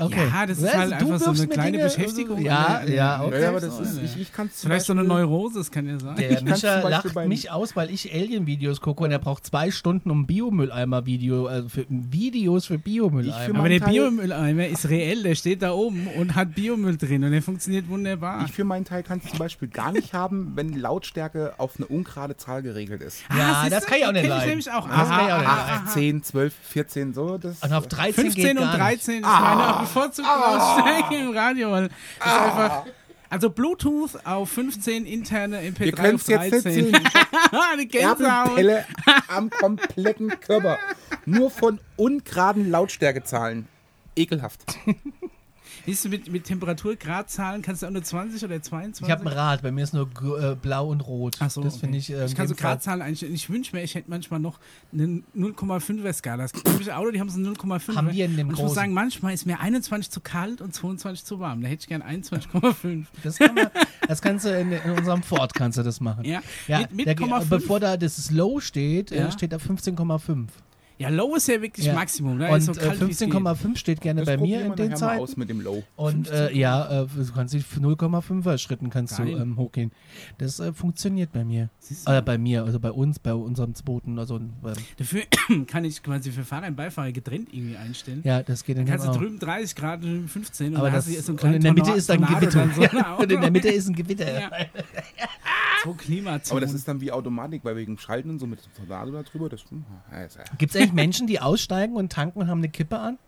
Okay. 0.00 0.28
Ja, 0.32 0.46
das 0.46 0.58
ist 0.58 0.64
Also, 0.64 0.78
halt 0.78 0.92
einfach 0.94 1.18
so 1.18 1.30
eine 1.30 1.46
kleine 1.46 1.78
Dinge- 1.78 1.84
Beschäftigung. 1.84 2.40
Ja, 2.42 2.78
in 2.78 2.86
der- 2.86 2.94
ja, 2.96 3.18
der- 3.18 3.26
okay. 3.26 3.42
ja, 3.42 3.48
aber 3.50 3.60
das 3.60 3.76
so, 3.76 3.82
ist, 3.82 3.96
ja. 3.98 4.02
ich, 4.04 4.20
ich 4.20 4.32
kann 4.32 4.50
Vielleicht 4.52 4.86
so 4.86 4.92
eine 4.92 5.04
Neurose, 5.04 5.58
das 5.58 5.70
kann 5.70 5.86
ja 5.86 5.98
sein. 5.98 6.16
Der 6.16 6.30
Ich 6.32 6.44
kann's 6.44 6.60
Beispiel 6.62 6.90
lacht 6.90 7.28
mich 7.28 7.50
aus, 7.50 7.76
weil 7.76 7.90
ich 7.90 8.12
Alien-Videos 8.12 8.80
gucke 8.80 9.04
und 9.04 9.10
er 9.10 9.18
braucht 9.18 9.46
zwei 9.46 9.70
Stunden 9.70 10.10
um 10.10 10.26
Biomülleimer-Video, 10.26 11.46
also 11.46 11.68
für 11.68 11.84
Videos 11.88 12.66
für 12.66 12.74
Ich 12.74 12.82
Biomülleimer. 12.82 13.44
für 13.44 13.54
Aber 13.58 13.68
der 13.68 13.80
Biomülleimer 13.80 14.66
ist 14.66 14.88
reell, 14.88 15.22
der 15.22 15.34
steht 15.34 15.62
da 15.62 15.72
oben 15.72 16.06
und 16.18 16.34
hat 16.34 16.54
Biomüll 16.54 16.96
drin 16.96 17.24
und 17.24 17.32
der 17.32 17.42
funktioniert 17.42 17.88
wunderbar. 17.88 18.44
Ich 18.46 18.52
für 18.52 18.64
meinen 18.64 18.84
Teil 18.84 19.02
kann 19.02 19.20
es 19.24 19.30
zum 19.30 19.38
Beispiel 19.38 19.68
gar 19.68 19.92
nicht 19.92 20.12
haben, 20.14 20.52
wenn 20.54 20.72
Lautstärke 20.78 21.54
auf 21.58 21.72
eine 21.76 21.86
ungerade 21.86 22.36
Zahl 22.36 22.62
geregelt 22.62 23.02
ist. 23.02 23.18
Ja, 23.36 23.60
siehst 23.62 23.72
das 23.72 23.86
kann 23.86 23.98
ich 23.98 24.06
auch 24.06 24.12
nicht 24.12 24.28
leiden. 24.28 24.48
nämlich 24.48 24.70
auch. 24.70 24.88
Das 24.88 25.08
kann 25.08 25.26
ich 25.26 25.32
auch 25.32 25.38
nicht 25.38 25.48
Aha, 25.48 25.66
leiden. 25.70 25.82
aha. 25.86 25.92
10, 25.92 26.22
12, 26.22 26.54
14, 26.62 27.14
so. 27.14 27.38
Das, 27.38 27.62
und 27.62 27.72
auf 27.72 27.86
13 27.88 28.14
15 28.24 28.44
geht 28.44 28.56
und 28.58 28.62
gar 28.64 28.76
13 28.76 29.18
ist 29.20 29.24
Ah. 29.24 29.74
meine 29.74 29.83
bevorzugte 29.84 30.30
Lautstärke 30.30 31.16
im 31.16 31.30
Radio. 31.30 31.70
Weil 31.70 31.88
das 32.18 32.26
ist 32.26 32.40
einfach, 32.40 32.84
also 33.30 33.50
Bluetooth 33.50 34.10
auf 34.24 34.50
15, 34.50 35.06
interne 35.06 35.60
MP3 35.60 35.84
Ihr 35.86 35.92
könnt 35.92 36.14
auf 36.14 36.20
es 36.22 36.26
jetzt 36.28 36.52
13. 36.52 36.74
nicht 36.74 36.96
sehen. 36.96 37.10
Die 37.80 37.88
Gänsehaut. 37.88 38.48
Erbenpelle 38.48 38.86
am 39.28 39.50
kompletten 39.50 40.28
Körper. 40.40 40.78
Nur 41.26 41.50
von 41.50 41.80
ungeraden 41.96 42.70
Lautstärkezahlen. 42.70 43.68
Ekelhaft. 44.16 44.62
Siehst 45.86 46.04
du, 46.04 46.08
mit, 46.08 46.30
mit 46.30 46.44
Temperaturgradzahlen 46.44 47.60
kannst 47.62 47.82
du 47.82 47.86
auch 47.86 47.90
nur 47.90 48.02
20 48.02 48.42
oder 48.44 48.62
22? 48.62 49.06
Ich 49.06 49.10
habe 49.12 49.22
ein 49.22 49.28
Rad, 49.36 49.62
bei 49.62 49.70
mir 49.70 49.84
ist 49.84 49.92
nur 49.92 50.08
äh, 50.40 50.54
blau 50.54 50.88
und 50.88 51.00
rot. 51.06 51.36
Ach 51.40 51.50
so, 51.50 51.62
das 51.62 51.74
okay. 51.74 51.80
finde 51.80 51.98
ich. 51.98 52.10
Äh, 52.10 52.24
ich 52.24 52.34
kann 52.34 52.48
so 52.48 52.54
Gradzahlen 52.54 53.02
einstellen. 53.02 53.34
Ich 53.34 53.50
wünsche 53.50 53.76
mir, 53.76 53.82
ich 53.82 53.94
hätte 53.94 54.08
manchmal 54.10 54.40
noch 54.40 54.58
eine 54.92 55.22
0,5er 55.36 56.12
Skala. 56.12 56.44
Es 56.44 56.52
gibt 56.52 56.66
nämlich 56.66 56.92
Auto, 56.92 57.10
die 57.10 57.20
haben 57.20 57.28
so 57.28 57.38
eine 57.38 57.48
0,5. 57.50 57.94
Haben 57.96 58.12
wir 58.12 58.24
in 58.24 58.36
dem 58.36 58.48
Und 58.48 58.54
ich 58.54 58.60
muss 58.60 58.68
großen. 58.70 58.74
sagen, 58.74 58.92
manchmal 58.94 59.34
ist 59.34 59.46
mir 59.46 59.60
21 59.60 60.10
zu 60.10 60.20
kalt 60.20 60.60
und 60.60 60.74
22 60.74 61.24
zu 61.24 61.38
warm. 61.40 61.60
Da 61.62 61.68
hätte 61.68 61.82
ich 61.82 61.88
gern 61.88 62.02
21,5. 62.02 63.04
Das, 63.22 63.38
kann 63.38 63.54
man, 63.54 63.68
das 64.08 64.22
kannst 64.22 64.46
du 64.46 64.58
in, 64.58 64.72
in 64.72 64.90
unserem 64.92 65.22
Ford 65.22 65.52
kannst 65.54 65.76
du 65.78 65.82
das 65.82 66.00
machen. 66.00 66.24
Ja, 66.24 66.40
Ja, 66.66 66.80
mit, 66.80 66.94
mit 67.06 67.18
0,5. 67.18 67.48
bevor 67.48 67.80
da 67.80 67.96
das 67.96 68.16
Slow 68.16 68.60
steht, 68.60 69.12
äh, 69.12 69.18
Ja. 69.18 69.30
steht 69.30 69.52
da 69.52 69.56
15,5. 69.58 70.46
Ja, 70.96 71.08
Low 71.08 71.34
ist 71.34 71.48
ja 71.48 71.60
wirklich 71.60 71.86
Ja. 71.86 71.94
Maximum. 71.94 72.40
Ist 72.40 72.68
Und 72.68 72.74
so 72.76 72.80
äh, 72.80 72.86
kalt, 72.86 73.00
wie's 73.08 73.18
geht. 73.18 73.28
15,5 73.32 73.76
steht 73.76 74.00
gerne 74.00 74.20
Das 74.24 74.26
bei 74.28 74.36
mir 74.40 74.64
in 74.64 74.76
den 74.76 74.94
Zeiten. 74.96 75.20
aus 75.22 75.36
mit 75.36 75.48
dem 75.50 75.60
Low. 75.60 75.82
Und 75.96 76.30
äh, 76.30 76.52
ja, 76.56 77.02
äh, 77.02 77.06
du 77.06 77.32
kannst 77.32 77.52
dich 77.52 77.64
für 77.64 77.80
0,5er 77.80 78.58
Schritten 78.58 78.90
kannst 78.90 79.18
du 79.18 79.24
Geil. 79.24 79.40
ähm, 79.40 79.56
hochgehen. 79.56 79.90
Das 80.38 80.60
äh, 80.60 80.72
funktioniert 80.72 81.32
bei 81.32 81.44
mir. 81.44 81.68
Du? 82.06 82.12
Äh, 82.12 82.22
bei 82.22 82.38
mir, 82.38 82.62
also 82.64 82.78
bei 82.78 82.92
uns, 82.92 83.18
bei 83.18 83.34
unserem 83.34 83.74
zweiten. 83.74 84.18
Also, 84.20 84.36
ähm, 84.36 84.52
Dafür 84.96 85.22
kann 85.66 85.84
ich 85.84 86.00
quasi 86.02 86.30
für 86.30 86.44
Fahrer 86.44 86.68
und 86.68 86.76
Beifahrer 86.76 87.10
getrennt 87.10 87.48
irgendwie 87.52 87.76
einstellen. 87.76 88.20
ja, 88.24 88.42
das 88.44 88.62
geht 88.64 88.76
Dann 88.78 88.86
dann 88.86 88.92
kannst 88.92 89.06
du 89.08 89.10
auch. 89.10 89.16
drüben 89.16 89.38
30 89.40 89.74
Grad, 89.74 90.02
drüben 90.04 90.28
15 90.28 90.68
und 90.72 90.76
Aber 90.76 90.86
da 90.90 90.96
das, 90.96 91.06
hast 91.06 91.10
du 91.10 91.14
jetzt 91.16 91.26
so 91.26 91.32
und 91.32 91.42
in 91.42 91.60
der 91.60 91.72
Mitte 91.72 91.82
Tornado- 91.86 91.98
ist 91.98 92.08
dann 92.08 92.18
Tornado 92.20 92.38
Gewitter. 92.40 92.58
dann 92.60 92.74
so 92.74 92.82
ein 92.82 92.90
Ja, 92.96 93.14
und 93.16 93.32
in 93.32 93.40
der 93.40 93.50
Mitte 93.50 93.68
ist 93.68 93.88
ein 93.88 93.94
Gewitter. 93.96 94.40
Ja. 94.40 94.50
So 95.84 95.92
Klimazonen. 95.92 96.50
Aber 96.50 96.60
das 96.66 96.72
ist 96.74 96.88
dann 96.88 96.98
wie 97.02 97.12
Automatik, 97.12 97.62
weil 97.62 97.76
wegen 97.76 97.98
Schalten 97.98 98.30
und 98.30 98.38
so 98.38 98.46
mit 98.46 98.58
dem 98.64 98.72
Tornado 98.72 99.12
da 99.12 99.22
drüber. 99.22 99.50
Das, 99.50 99.60
hm, 99.68 99.84
ja, 100.10 100.24
ist, 100.24 100.36
ja. 100.36 100.44
Gibt 100.56 100.74
es 100.74 100.80
eigentlich 100.84 100.92
Menschen, 100.94 101.26
die 101.26 101.40
aussteigen 101.40 101.96
und 101.96 102.12
tanken 102.12 102.40
und 102.40 102.48
haben 102.48 102.58
eine 102.58 102.68
Kippe 102.68 102.98
an? 102.98 103.18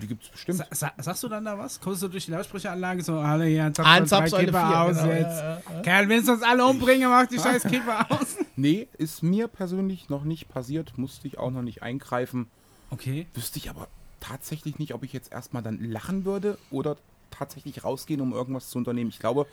Die 0.00 0.06
gibt 0.06 0.22
es 0.22 0.28
bestimmt. 0.28 0.58
Sa 0.58 0.66
sa 0.70 0.92
sagst 0.96 1.24
du 1.24 1.28
dann 1.28 1.44
da 1.44 1.58
was? 1.58 1.80
Kommst 1.80 2.04
du 2.04 2.08
durch 2.08 2.26
die 2.26 2.30
Lautsprecheranlage 2.30 3.02
so, 3.02 3.18
alle 3.18 3.46
hier, 3.46 3.72
Zapfsäule 3.74 4.06
Zapfsäule 4.06 4.44
Kippe 4.44 4.58
vier, 4.58 4.80
aus 4.80 4.96
genau, 4.96 5.12
jetzt. 5.12 5.22
ja, 5.24 5.42
ja, 5.42 5.62
ja. 5.74 5.82
Kerl, 5.82 6.08
willst 6.08 6.28
du 6.28 6.32
uns 6.34 6.42
alle 6.44 6.64
umbringen, 6.66 7.10
mach 7.10 7.26
die 7.26 7.38
scheiß 7.38 7.62
Kippe 7.68 8.08
aus. 8.08 8.36
Nee, 8.54 8.86
ist 8.96 9.24
mir 9.24 9.48
persönlich 9.48 10.08
noch 10.08 10.22
nicht 10.22 10.48
passiert. 10.48 10.96
Musste 10.98 11.26
ich 11.26 11.38
auch 11.38 11.50
noch 11.50 11.62
nicht 11.62 11.82
eingreifen. 11.82 12.46
Okay. 12.90 13.26
Wüsste 13.34 13.58
ich 13.58 13.70
aber 13.70 13.88
tatsächlich 14.20 14.78
nicht, 14.78 14.94
ob 14.94 15.02
ich 15.02 15.12
jetzt 15.12 15.32
erstmal 15.32 15.64
dann 15.64 15.82
lachen 15.82 16.24
würde 16.24 16.58
oder 16.70 16.96
tatsächlich 17.32 17.82
rausgehen, 17.82 18.20
um 18.20 18.32
irgendwas 18.32 18.70
zu 18.70 18.78
unternehmen. 18.78 19.10
Ich 19.10 19.18
glaube, 19.18 19.46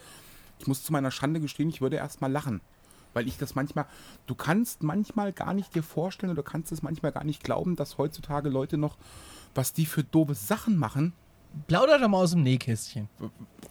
ich 0.60 0.68
muss 0.68 0.84
zu 0.84 0.92
meiner 0.92 1.10
Schande 1.10 1.40
gestehen, 1.40 1.68
ich 1.70 1.80
würde 1.80 1.96
erstmal 1.96 2.30
lachen. 2.30 2.60
Weil 3.16 3.28
ich 3.28 3.38
das 3.38 3.54
manchmal, 3.54 3.86
du 4.26 4.34
kannst 4.34 4.82
manchmal 4.82 5.32
gar 5.32 5.54
nicht 5.54 5.74
dir 5.74 5.82
vorstellen 5.82 6.30
oder 6.30 6.42
kannst 6.42 6.70
es 6.70 6.82
manchmal 6.82 7.12
gar 7.12 7.24
nicht 7.24 7.42
glauben, 7.42 7.74
dass 7.74 7.96
heutzutage 7.96 8.50
Leute 8.50 8.76
noch, 8.76 8.98
was 9.54 9.72
die 9.72 9.86
für 9.86 10.04
doofe 10.04 10.34
Sachen 10.34 10.76
machen. 10.76 11.14
Plauder 11.66 11.98
doch 11.98 12.08
mal 12.08 12.18
aus 12.18 12.32
dem 12.32 12.42
Nähkästchen. 12.42 13.08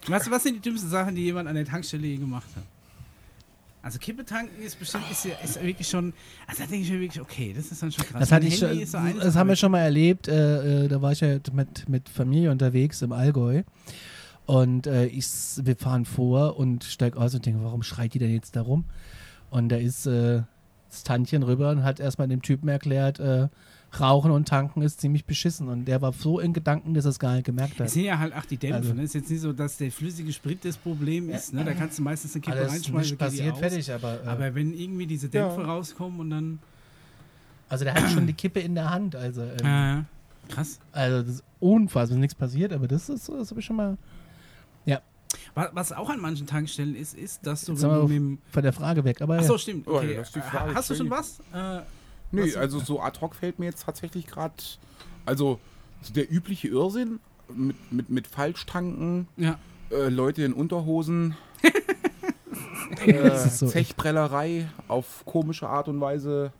Weißt 0.08 0.26
du, 0.26 0.32
was 0.32 0.42
sind 0.42 0.54
die 0.56 0.60
dümmsten 0.60 0.90
Sachen, 0.90 1.14
die 1.14 1.22
jemand 1.22 1.48
an 1.48 1.54
der 1.54 1.64
Tankstelle 1.64 2.08
je 2.08 2.16
gemacht 2.16 2.48
hat? 2.56 2.64
Also 3.82 4.00
Kippe 4.00 4.24
tanken 4.24 4.60
ist 4.60 4.80
bestimmt, 4.80 5.04
ist, 5.12 5.26
ja, 5.26 5.36
ist 5.44 5.62
wirklich 5.62 5.88
schon, 5.88 6.12
also 6.48 6.64
da 6.64 6.68
denke 6.68 6.84
ich 6.84 6.90
mir 6.90 6.98
wirklich, 6.98 7.20
okay, 7.20 7.54
das 7.56 7.70
ist 7.70 7.80
dann 7.80 7.92
schon 7.92 8.04
krass. 8.04 8.18
Das, 8.18 8.32
hatte 8.32 8.48
ich 8.48 8.58
schon, 8.58 8.84
so 8.84 8.98
das 9.20 9.36
haben 9.36 9.48
wir 9.48 9.54
schon 9.54 9.70
mal 9.70 9.78
erlebt. 9.78 10.26
Äh, 10.26 10.86
äh, 10.86 10.88
da 10.88 11.00
war 11.00 11.12
ich 11.12 11.20
ja 11.20 11.38
mit, 11.52 11.88
mit 11.88 12.08
Familie 12.08 12.50
unterwegs 12.50 13.00
im 13.02 13.12
Allgäu. 13.12 13.62
Und 14.44 14.88
äh, 14.88 15.06
ich, 15.06 15.28
wir 15.62 15.76
fahren 15.76 16.04
vor 16.04 16.56
und 16.56 16.82
steig 16.82 17.16
aus 17.16 17.32
und 17.36 17.46
denke, 17.46 17.62
warum 17.62 17.84
schreit 17.84 18.14
die 18.14 18.18
denn 18.18 18.32
jetzt 18.32 18.56
da 18.56 18.62
rum? 18.62 18.86
Und 19.56 19.70
da 19.70 19.76
ist 19.76 20.06
äh, 20.06 20.42
das 20.90 21.02
Tantchen 21.02 21.42
rüber 21.42 21.70
und 21.70 21.82
hat 21.82 21.98
erstmal 22.00 22.28
dem 22.28 22.42
Typen 22.42 22.68
erklärt, 22.68 23.18
äh, 23.20 23.48
Rauchen 23.98 24.30
und 24.30 24.46
Tanken 24.48 24.82
ist 24.82 25.00
ziemlich 25.00 25.24
beschissen. 25.24 25.68
Und 25.68 25.86
der 25.86 26.02
war 26.02 26.12
so 26.12 26.38
in 26.40 26.52
Gedanken, 26.52 26.92
dass 26.92 27.06
er 27.06 27.10
es 27.12 27.18
gar 27.18 27.34
nicht 27.34 27.46
gemerkt 27.46 27.74
Es 27.74 27.80
hat. 27.80 27.88
sind 27.90 28.02
ja 28.04 28.18
halt 28.18 28.34
auch 28.34 28.44
die 28.44 28.58
Dämpfe. 28.58 28.76
Also- 28.78 28.92
ne? 28.94 29.02
Es 29.02 29.10
ist 29.10 29.14
jetzt 29.14 29.30
nicht 29.30 29.40
so, 29.40 29.52
dass 29.54 29.78
der 29.78 29.90
flüssige 29.90 30.30
Sprit 30.32 30.62
das 30.64 30.76
Problem 30.76 31.30
ist. 31.30 31.54
Ne? 31.54 31.64
Da 31.64 31.72
kannst 31.72 31.98
du 31.98 32.02
meistens 32.02 32.34
eine 32.34 32.42
Kippe 32.42 32.68
reinschmeißen. 32.70 33.16
passiert, 33.16 33.56
fertig. 33.56 33.90
Aber, 33.92 34.22
äh, 34.22 34.26
Aber 34.26 34.54
wenn 34.54 34.74
irgendwie 34.74 35.06
diese 35.06 35.28
Dämpfe 35.30 35.60
Ja. 35.62 35.66
rauskommen 35.68 36.20
und 36.20 36.30
dann. 36.30 36.58
also 37.68 37.84
der 37.84 37.94
hat 37.94 38.10
schon 38.10 38.26
die 38.26 38.34
Kippe 38.34 38.60
in 38.60 38.74
der 38.74 38.90
Hand. 38.90 39.16
Also, 39.16 39.42
ähm, 39.62 40.04
Äh, 40.48 40.52
krass. 40.52 40.78
also 40.92 41.22
das 41.22 41.34
ist 41.36 41.44
unfassbar, 41.60 42.16
ist 42.16 42.20
nichts 42.20 42.34
passiert, 42.34 42.72
aber 42.72 42.86
das 42.88 43.08
ist, 43.08 43.28
das 43.28 43.50
habe 43.50 43.60
ich 43.60 43.66
schon 43.66 43.76
mal 43.76 43.96
Was, 45.54 45.68
was 45.72 45.92
auch 45.92 46.08
an 46.10 46.20
manchen 46.20 46.46
Tankstellen 46.46 46.94
ist, 46.96 47.14
ist, 47.14 47.46
dass 47.46 47.64
du, 47.64 47.72
Jetzt 47.72 47.82
wenn 47.82 47.90
du 47.90 48.02
mit 48.02 48.10
dem. 48.16 48.38
von 48.50 48.62
der 48.62 48.72
Frage 48.72 49.04
weg. 49.04 49.20
Aber 49.22 49.38
Achso, 49.38 49.52
ja. 49.54 49.58
stimmt. 49.58 49.86
Oh, 49.88 49.96
Okay. 49.96 50.14
das 50.16 50.28
ist 50.28 50.36
die 50.36 50.40
Frage, 50.40 50.74
Hast 50.74 50.90
du 50.90 50.94
schon 50.94 51.10
was? 51.10 51.40
Äh, 51.54 51.80
Nee, 52.32 52.42
Was- 52.48 52.56
also 52.56 52.80
so 52.80 53.00
ad 53.00 53.20
hoc 53.20 53.34
fällt 53.36 53.58
mir 53.60 53.66
jetzt 53.66 53.84
tatsächlich 53.84 54.26
gerade, 54.26 54.54
also 55.24 55.60
so 56.02 56.12
der 56.12 56.30
übliche 56.30 56.66
Irrsinn 56.68 57.20
mit, 57.54 57.76
mit, 57.92 58.10
mit 58.10 58.26
Falschtanken, 58.26 59.28
ja. 59.36 59.58
äh, 59.92 60.08
Leute 60.08 60.42
in 60.42 60.52
Unterhosen, 60.52 61.36
äh, 63.06 63.36
so. 63.48 63.66
Zechprellerei 63.68 64.68
auf 64.88 65.24
komische 65.24 65.68
Art 65.68 65.88
und 65.88 66.00
Weise 66.00 66.52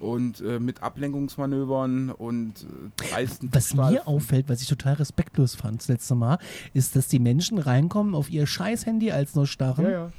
und 0.00 0.40
äh, 0.40 0.58
mit 0.58 0.82
Ablenkungsmanövern 0.82 2.10
und 2.10 2.52
äh, 2.62 2.66
dreisten 3.10 3.48
Was 3.52 3.74
mir 3.74 4.06
auffällt, 4.06 4.48
was 4.48 4.62
ich 4.62 4.68
total 4.68 4.94
respektlos 4.94 5.54
fand 5.54 5.80
das 5.80 5.88
letzte 5.88 6.14
Mal, 6.14 6.38
ist, 6.74 6.96
dass 6.96 7.08
die 7.08 7.18
Menschen 7.18 7.58
reinkommen 7.58 8.14
auf 8.14 8.30
ihr 8.30 8.46
scheiß 8.46 8.86
Handy 8.86 9.10
als 9.10 9.34
nur 9.34 9.46
starren 9.46 9.84
Ja, 9.84 9.90
ja. 9.90 10.12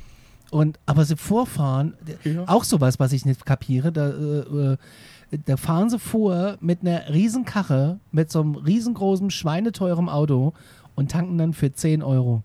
und 0.51 0.79
aber 0.85 1.05
sie 1.05 1.17
vorfahren. 1.17 1.93
Ja. 2.23 2.47
Auch 2.47 2.63
sowas, 2.63 2.99
was 2.99 3.13
ich 3.13 3.25
nicht 3.25 3.45
kapiere. 3.45 3.91
Da, 3.91 4.09
äh, 4.09 4.73
äh, 4.73 4.77
da 5.45 5.57
fahren 5.57 5.89
sie 5.89 5.99
vor 5.99 6.57
mit 6.59 6.81
einer 6.81 7.13
riesen 7.13 7.45
Karre, 7.45 7.99
mit 8.11 8.31
so 8.31 8.41
einem 8.41 8.55
riesengroßen, 8.55 9.29
schweineteuren 9.29 10.09
Auto 10.09 10.53
und 10.95 11.11
tanken 11.11 11.37
dann 11.37 11.53
für 11.53 11.71
10 11.71 12.01
Euro. 12.03 12.43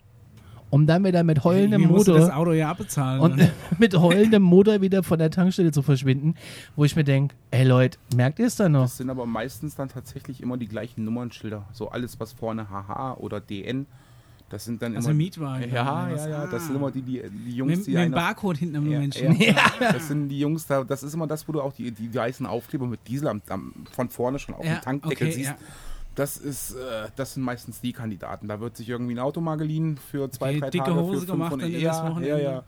Um 0.75 0.85
dann 0.87 1.05
wieder 1.05 1.23
mit 1.23 1.43
heulendem 1.45 1.83
du 1.83 1.87
Motor 1.87 2.19
das 2.19 2.29
Auto 2.29 2.51
ja 2.51 2.69
abbezahlen. 2.69 3.21
und 3.21 3.37
ne? 3.37 3.49
mit 3.79 3.95
heulendem 3.97 4.41
Motor 4.43 4.81
wieder 4.81 5.03
von 5.03 5.17
der 5.17 5.31
Tankstelle 5.31 5.71
zu 5.71 5.81
verschwinden, 5.81 6.35
wo 6.75 6.83
ich 6.83 6.97
mir 6.97 7.05
denke, 7.05 7.33
ey 7.51 7.63
Leute, 7.63 7.97
merkt 8.13 8.39
ihr 8.39 8.47
es 8.47 8.57
da 8.57 8.67
noch? 8.67 8.81
Das 8.83 8.97
sind 8.97 9.09
aber 9.09 9.25
meistens 9.25 9.75
dann 9.75 9.87
tatsächlich 9.87 10.41
immer 10.41 10.57
die 10.57 10.67
gleichen 10.67 11.05
Nummernschilder. 11.05 11.65
So 11.71 11.89
alles, 11.91 12.19
was 12.19 12.33
vorne 12.33 12.67
HH 12.69 13.15
oder 13.19 13.39
DN, 13.39 13.85
Das 14.49 14.65
sind 14.65 14.81
dann 14.81 14.95
Also 14.97 15.09
immer. 15.11 15.17
Mietwagen. 15.17 15.71
Ja, 15.73 16.09
ja, 16.09 16.27
ja. 16.27 16.45
Das 16.47 16.63
Ah. 16.63 16.65
sind 16.67 16.75
immer 16.75 16.91
die, 16.91 17.01
die, 17.01 17.21
die 17.47 17.55
Jungs, 17.55 17.77
Mit, 17.77 17.87
die 17.87 17.91
mit 17.91 17.99
dem 17.99 18.13
einer- 18.13 18.15
Barcode 18.17 18.57
hinten 18.57 18.75
am 18.75 18.91
Ja, 18.91 18.99
Menschen. 18.99 19.31
ja. 19.41 19.55
Das 19.79 20.07
sind 20.09 20.27
die 20.29 20.39
Jungs 20.39 20.67
da, 20.67 20.83
das 20.83 21.03
ist 21.03 21.13
immer 21.15 21.25
das, 21.25 21.47
wo 21.47 21.53
du 21.53 21.61
auch 21.61 21.73
die, 21.73 21.89
die 21.91 22.13
weißen 22.13 22.45
Aufkleber 22.45 22.85
mit 22.85 22.99
Diesel 23.07 23.29
am, 23.29 23.41
am, 23.49 23.73
von 23.91 24.09
vorne 24.09 24.37
schon 24.39 24.53
auf 24.55 24.65
Ja, 24.65 24.75
dem 24.75 24.81
Tankdeckel 24.81 25.27
okay, 25.27 25.35
siehst. 25.37 25.55
Ja. 26.15 26.23
Das 26.23 26.37
ist, 26.37 26.75
äh, 26.75 27.07
das 27.15 27.33
sind 27.33 27.43
meistens 27.43 27.81
die 27.81 27.93
Kandidaten. 27.93 28.47
Da 28.47 28.59
wird 28.59 28.77
sich 28.77 28.89
irgendwie 28.89 29.15
ein 29.15 29.19
Auto 29.19 29.41
mal 29.41 29.57
geliehen 29.57 29.97
für 29.97 30.29
zwei, 30.31 30.51
Okay, 30.51 30.59
drei 30.59 30.69
dicke 30.69 30.85
Tage. 30.85 31.01
Hose 31.01 31.21
für 31.21 31.33
gemacht 31.33 31.53
500 31.53 31.73
dann 31.73 32.23
ja, 32.23 32.37
ja, 32.37 32.37
ja. 32.37 32.63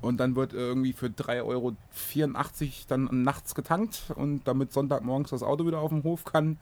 Und 0.00 0.18
dann 0.18 0.36
wird 0.36 0.52
irgendwie 0.52 0.92
für 0.92 1.06
3,84 1.06 1.42
Euro 1.44 1.76
dann 2.88 3.22
nachts 3.22 3.54
getankt 3.54 4.02
und 4.14 4.46
damit 4.46 4.72
Sonntagmorgens 4.72 5.30
das 5.30 5.42
Auto 5.42 5.66
wieder 5.66 5.78
auf 5.78 5.90
dem 5.90 6.02
Hof 6.02 6.24
kann. 6.24 6.58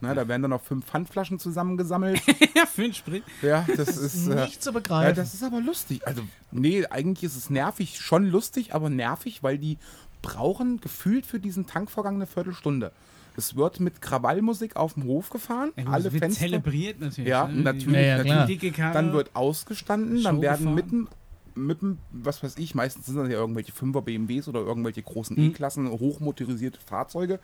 Na, 0.00 0.14
da 0.14 0.28
werden 0.28 0.42
dann 0.42 0.52
noch 0.52 0.62
fünf 0.62 0.86
Pfandflaschen 0.86 1.38
zusammengesammelt. 1.38 2.20
ja, 2.54 2.66
für 2.66 2.82
den 2.82 2.94
Sprit. 2.94 3.24
ja, 3.42 3.66
das 3.76 3.96
ist. 3.96 4.28
Äh, 4.28 4.44
Nicht 4.46 4.62
zu 4.62 4.70
ja, 4.70 4.78
begreifen. 4.78 5.16
das 5.16 5.34
ist 5.34 5.42
aber 5.42 5.60
lustig. 5.60 6.06
Also, 6.06 6.22
nee, 6.52 6.86
eigentlich 6.86 7.24
ist 7.24 7.36
es 7.36 7.50
nervig, 7.50 7.98
schon 7.98 8.26
lustig, 8.26 8.74
aber 8.74 8.90
nervig, 8.90 9.42
weil 9.42 9.58
die 9.58 9.76
brauchen 10.22 10.80
gefühlt 10.80 11.26
für 11.26 11.40
diesen 11.40 11.66
Tankvorgang 11.66 12.14
eine 12.14 12.26
Viertelstunde. 12.26 12.92
Es 13.38 13.54
wird 13.56 13.78
mit 13.78 14.02
Krawallmusik 14.02 14.74
auf 14.76 14.94
dem 14.94 15.04
Hof 15.04 15.30
gefahren, 15.30 15.70
Ja, 15.76 15.84
alle 15.86 16.12
wird 16.12 16.24
Fenster. 16.24 16.40
zelebriert 16.40 16.98
natürlich. 17.00 17.28
Ja, 17.30 17.46
ne? 17.46 17.62
natürlich. 17.62 17.92
Ja, 17.94 18.22
ja, 18.24 18.34
natürlich. 18.34 18.74
Dann 18.76 19.12
wird 19.12 19.30
ausgestanden, 19.34 20.22
dann 20.24 20.36
Show 20.36 20.42
werden 20.42 20.58
gefahren. 20.58 20.74
mitten 20.74 21.08
mit 21.54 21.80
dem, 21.82 21.98
was 22.12 22.42
weiß 22.42 22.56
ich, 22.58 22.74
meistens 22.74 23.06
sind 23.06 23.16
das 23.16 23.28
ja 23.28 23.34
irgendwelche 23.34 23.72
5er 23.72 24.00
BMWs 24.02 24.46
oder 24.48 24.60
irgendwelche 24.60 25.02
großen 25.02 25.36
Hm. 25.36 25.44
E-Klassen, 25.50 25.88
hochmotorisierte 25.90 26.78
Fahrzeuge. 26.84 27.40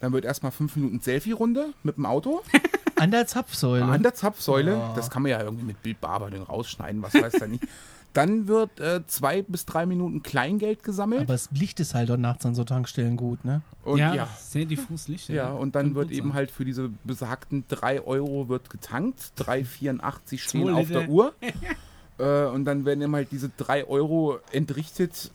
Dann 0.00 0.12
wird 0.12 0.24
erstmal 0.24 0.52
fünf 0.52 0.74
Minuten 0.76 1.00
Selfie-Runde 1.00 1.72
mit 1.82 1.96
dem 1.96 2.06
Auto. 2.06 2.42
An 2.96 3.10
der 3.10 3.26
Zapfsäule. 3.26 3.84
An 3.84 4.02
der 4.02 4.14
Zapfsäule, 4.14 4.76
Oh. 4.76 4.92
das 4.96 5.10
kann 5.10 5.22
man 5.22 5.30
ja 5.30 5.42
irgendwie 5.42 5.64
mit 5.64 5.82
Bildbearbeitung 5.82 6.42
rausschneiden, 6.42 7.02
was 7.02 7.14
weiß 7.14 7.34
er 7.34 7.48
nicht. 7.48 7.64
Dann 8.12 8.46
wird 8.46 8.78
äh, 8.78 9.06
zwei 9.06 9.42
bis 9.42 9.64
drei 9.64 9.86
Minuten 9.86 10.22
Kleingeld 10.22 10.82
gesammelt. 10.82 11.22
Aber 11.22 11.32
das 11.32 11.50
Licht 11.52 11.80
ist 11.80 11.94
halt 11.94 12.10
dort 12.10 12.20
nachts 12.20 12.44
an 12.44 12.54
so 12.54 12.64
Tankstellen 12.64 13.16
gut, 13.16 13.44
ne? 13.44 13.62
und 13.84 13.98
ja, 13.98 14.14
ja, 14.14 14.28
sehr 14.38 14.64
diffus 14.64 15.08
Licht. 15.08 15.28
ja, 15.28 15.50
und 15.52 15.74
dann 15.74 15.94
wird 15.94 16.10
eben 16.10 16.28
sein. 16.28 16.34
halt 16.34 16.50
für 16.50 16.64
diese 16.64 16.90
besagten 17.04 17.64
3 17.68 18.02
Euro 18.02 18.48
wird 18.48 18.70
getankt. 18.70 19.32
3,84 19.38 20.38
stehen 20.38 20.70
auf 20.70 20.88
der 20.88 21.08
Uhr. 21.08 21.34
äh, 22.18 22.44
und 22.46 22.64
dann 22.64 22.84
werden 22.84 23.02
eben 23.02 23.14
halt 23.14 23.32
diese 23.32 23.50
3 23.56 23.86
Euro 23.86 24.38
entrichtet 24.52 25.30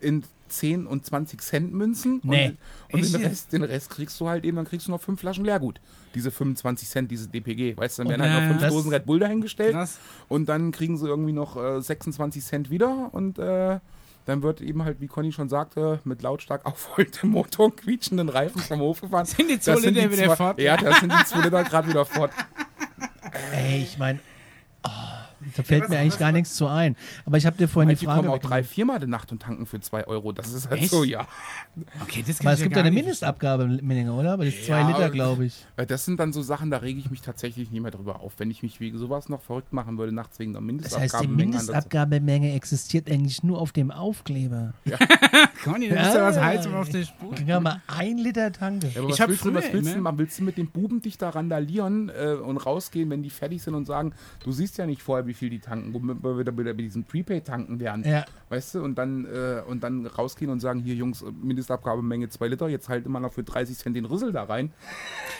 in 0.00 0.24
10 0.58 0.86
und 0.86 1.04
20 1.06 1.40
Cent 1.40 1.72
Münzen. 1.74 2.20
Nee. 2.24 2.54
Und, 2.92 3.02
und 3.02 3.12
den? 3.14 3.24
Rest, 3.24 3.52
den 3.52 3.62
Rest 3.64 3.90
kriegst 3.90 4.20
du 4.20 4.28
halt 4.28 4.44
eben, 4.44 4.56
dann 4.56 4.66
kriegst 4.66 4.86
du 4.86 4.90
noch 4.90 5.00
fünf 5.00 5.20
Flaschen 5.20 5.44
Leergut. 5.44 5.80
Diese 6.14 6.30
25 6.30 6.88
Cent, 6.88 7.10
diese 7.10 7.28
DPG. 7.28 7.76
Weißt 7.76 7.98
du, 7.98 8.02
dann 8.04 8.10
werden 8.10 8.22
Und, 8.22 8.28
halt 8.28 8.34
noch 8.40 8.44
äh, 8.46 8.48
fünf 8.50 8.60
das- 8.62 8.72
Dosen 8.72 8.92
Red 8.92 9.06
Bull 9.06 9.18
dahingestellt. 9.18 9.72
Krass. 9.72 9.98
Und 10.28 10.48
dann 10.48 10.70
kriegen 10.72 10.96
sie 10.96 11.06
irgendwie 11.06 11.32
noch 11.32 11.56
äh, 11.56 11.80
26 11.80 12.44
Cent 12.44 12.70
wieder 12.70 13.10
und 13.12 13.38
äh, 13.38 13.78
dann 14.26 14.42
wird 14.42 14.62
eben 14.62 14.84
halt, 14.84 15.00
wie 15.02 15.06
Conny 15.06 15.32
schon 15.32 15.48
sagte, 15.50 16.00
mit 16.04 16.22
lautstark 16.22 16.64
aufrollendem 16.66 17.30
Motor 17.30 17.66
und 17.66 17.76
quietschenden 17.76 18.28
Reifen 18.30 18.60
vom 18.62 18.80
Hof 18.80 19.00
gefahren. 19.02 19.26
Sind 19.26 19.50
die 19.50 19.56
Das 19.56 19.64
zwei 19.64 19.76
sind 19.76 19.94
Liter 19.94 20.08
die 20.08 20.16
wieder 20.18 20.36
fort? 20.36 20.58
Ja, 20.60 20.76
da 20.76 20.94
sind 20.94 21.12
die 21.12 21.24
2 21.26 21.40
Liter 21.42 21.64
gerade 21.64 21.88
wieder 21.88 22.04
fort. 22.06 22.30
Ey, 23.52 23.82
ich 23.82 23.98
meine, 23.98 24.20
da 25.56 25.62
fällt 25.62 25.88
mir 25.88 25.98
eigentlich 25.98 26.18
gar 26.18 26.32
nichts 26.32 26.54
zu 26.54 26.66
ein. 26.66 26.96
Aber 27.24 27.36
ich 27.36 27.46
habe 27.46 27.56
dir 27.56 27.68
vorhin 27.68 27.88
die 27.88 27.94
Manche 27.94 28.06
Frage. 28.06 28.20
kommen 28.28 28.38
auch 28.38 28.38
drei, 28.42 28.62
viermal 28.64 29.00
die 29.00 29.06
Nacht 29.06 29.32
und 29.32 29.42
tanken 29.42 29.66
für 29.66 29.80
2 29.80 30.06
Euro. 30.06 30.32
Das 30.32 30.52
ist 30.52 30.68
halt 30.70 30.80
Echt? 30.80 30.90
so, 30.90 31.04
ja. 31.04 31.26
Okay, 32.02 32.24
das 32.26 32.38
kann 32.38 32.46
Aber 32.48 32.54
es 32.54 32.62
gibt 32.62 32.72
ja 32.72 32.78
ja 32.78 32.84
eine 32.86 32.90
nicht 32.94 33.04
Mindestabgabemenge, 33.04 34.12
oder? 34.12 34.32
Aber 34.34 34.44
das 34.44 34.54
ist 34.54 34.66
zwei 34.66 34.80
Ja, 34.80 34.88
Liter, 34.88 35.10
glaube 35.10 35.46
ich. 35.46 35.64
Das 35.76 36.04
sind 36.04 36.18
dann 36.20 36.32
so 36.32 36.42
Sachen, 36.42 36.70
da 36.70 36.78
rege 36.78 36.98
ich 36.98 37.10
mich 37.10 37.20
tatsächlich 37.20 37.70
nicht 37.70 37.80
mehr 37.82 37.90
drüber 37.90 38.20
auf. 38.20 38.34
Wenn 38.38 38.50
ich 38.50 38.62
mich 38.62 38.80
wegen 38.80 38.98
sowas 38.98 39.28
noch 39.28 39.42
verrückt 39.42 39.72
machen 39.72 39.98
würde, 39.98 40.12
nachts 40.12 40.38
wegen 40.38 40.52
der 40.52 40.62
Das 40.62 40.98
heißt, 40.98 41.20
die 41.22 41.26
Mindestabgabemenge 41.28 42.54
existiert 42.54 43.10
eigentlich 43.10 43.42
nur 43.42 43.60
auf 43.60 43.72
dem 43.72 43.90
Aufkleber. 43.90 44.74
verstehen. 44.84 45.08
Conny, 45.62 45.88
das 45.88 46.08
ist 46.08 46.14
ja 46.14 46.22
was 46.24 46.36
Ja. 46.36 46.44
Heizung 46.44 46.74
auf 46.74 46.88
der 46.88 47.04
Spur. 47.04 47.34
Kann 47.34 47.62
mal 47.62 47.82
ein 47.86 48.18
Liter 48.18 48.50
tanke. 48.52 48.88
Ja, 48.88 49.02
Ich 49.02 49.08
was 49.10 49.20
hab 49.20 49.28
willst 49.28 49.44
du, 49.44 49.54
was 49.54 49.64
früher 49.64 49.74
willst 49.74 49.94
du, 49.94 49.98
immer- 49.98 50.18
willst 50.18 50.38
du 50.38 50.44
mit 50.44 50.56
den 50.56 50.68
Buben 50.70 51.00
dich 51.02 51.18
da 51.18 51.30
randalieren 51.30 52.08
äh, 52.10 52.32
und 52.34 52.56
rausgehen, 52.56 53.10
wenn 53.10 53.22
die 53.22 53.30
fertig 53.30 53.62
sind 53.62 53.74
und 53.74 53.86
sagen, 53.86 54.12
du 54.42 54.52
siehst 54.52 54.78
ja 54.78 54.86
nicht 54.86 55.02
vorher, 55.02 55.26
wie 55.26 55.34
viel 55.34 55.50
die 55.50 55.60
tanken, 55.60 55.92
womit 55.94 56.22
wir 56.22 56.38
wieder 56.38 56.52
bei 56.52 56.72
diesen 56.72 57.04
Prepaid-Tanken 57.04 57.78
wären. 57.80 58.02
Ja. 58.04 58.24
Weißt 58.48 58.74
du, 58.74 58.82
und 58.82 58.96
dann, 58.96 59.24
äh, 59.26 59.62
und 59.66 59.82
dann 59.82 60.06
rausgehen 60.06 60.50
und 60.50 60.60
sagen, 60.60 60.80
hier 60.80 60.94
Jungs, 60.94 61.24
Mindestabgabemenge 61.42 62.28
2 62.28 62.48
Liter, 62.48 62.68
jetzt 62.68 62.88
halte 62.88 63.08
mal 63.08 63.20
noch 63.20 63.32
für 63.32 63.42
30 63.44 63.76
Cent 63.78 63.96
den 63.96 64.04
Rüssel 64.04 64.32
da 64.32 64.44
rein. 64.44 64.72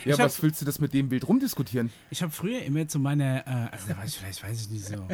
Ja, 0.05 0.15
Ich 0.15 0.21
hab- 0.21 0.27
was 0.27 0.43
willst 0.43 0.61
du 0.61 0.65
das 0.65 0.79
mit 0.81 0.95
dem 0.95 1.09
Bild 1.09 1.27
rumdiskutieren? 1.27 1.91
Ich 2.11 2.23
habe 2.23 2.33
früher 2.33 2.63
immer 2.63 2.87
zu 2.89 2.99
meiner, 2.99 3.47
äh, 3.47 3.51
also 3.73 3.89
da 3.89 3.97
war 3.97 4.05
ich 4.05 4.17
vielleicht, 4.19 4.43
weiß 4.43 4.61
ich 4.63 4.71
nicht, 4.71 4.85
so 4.87 5.07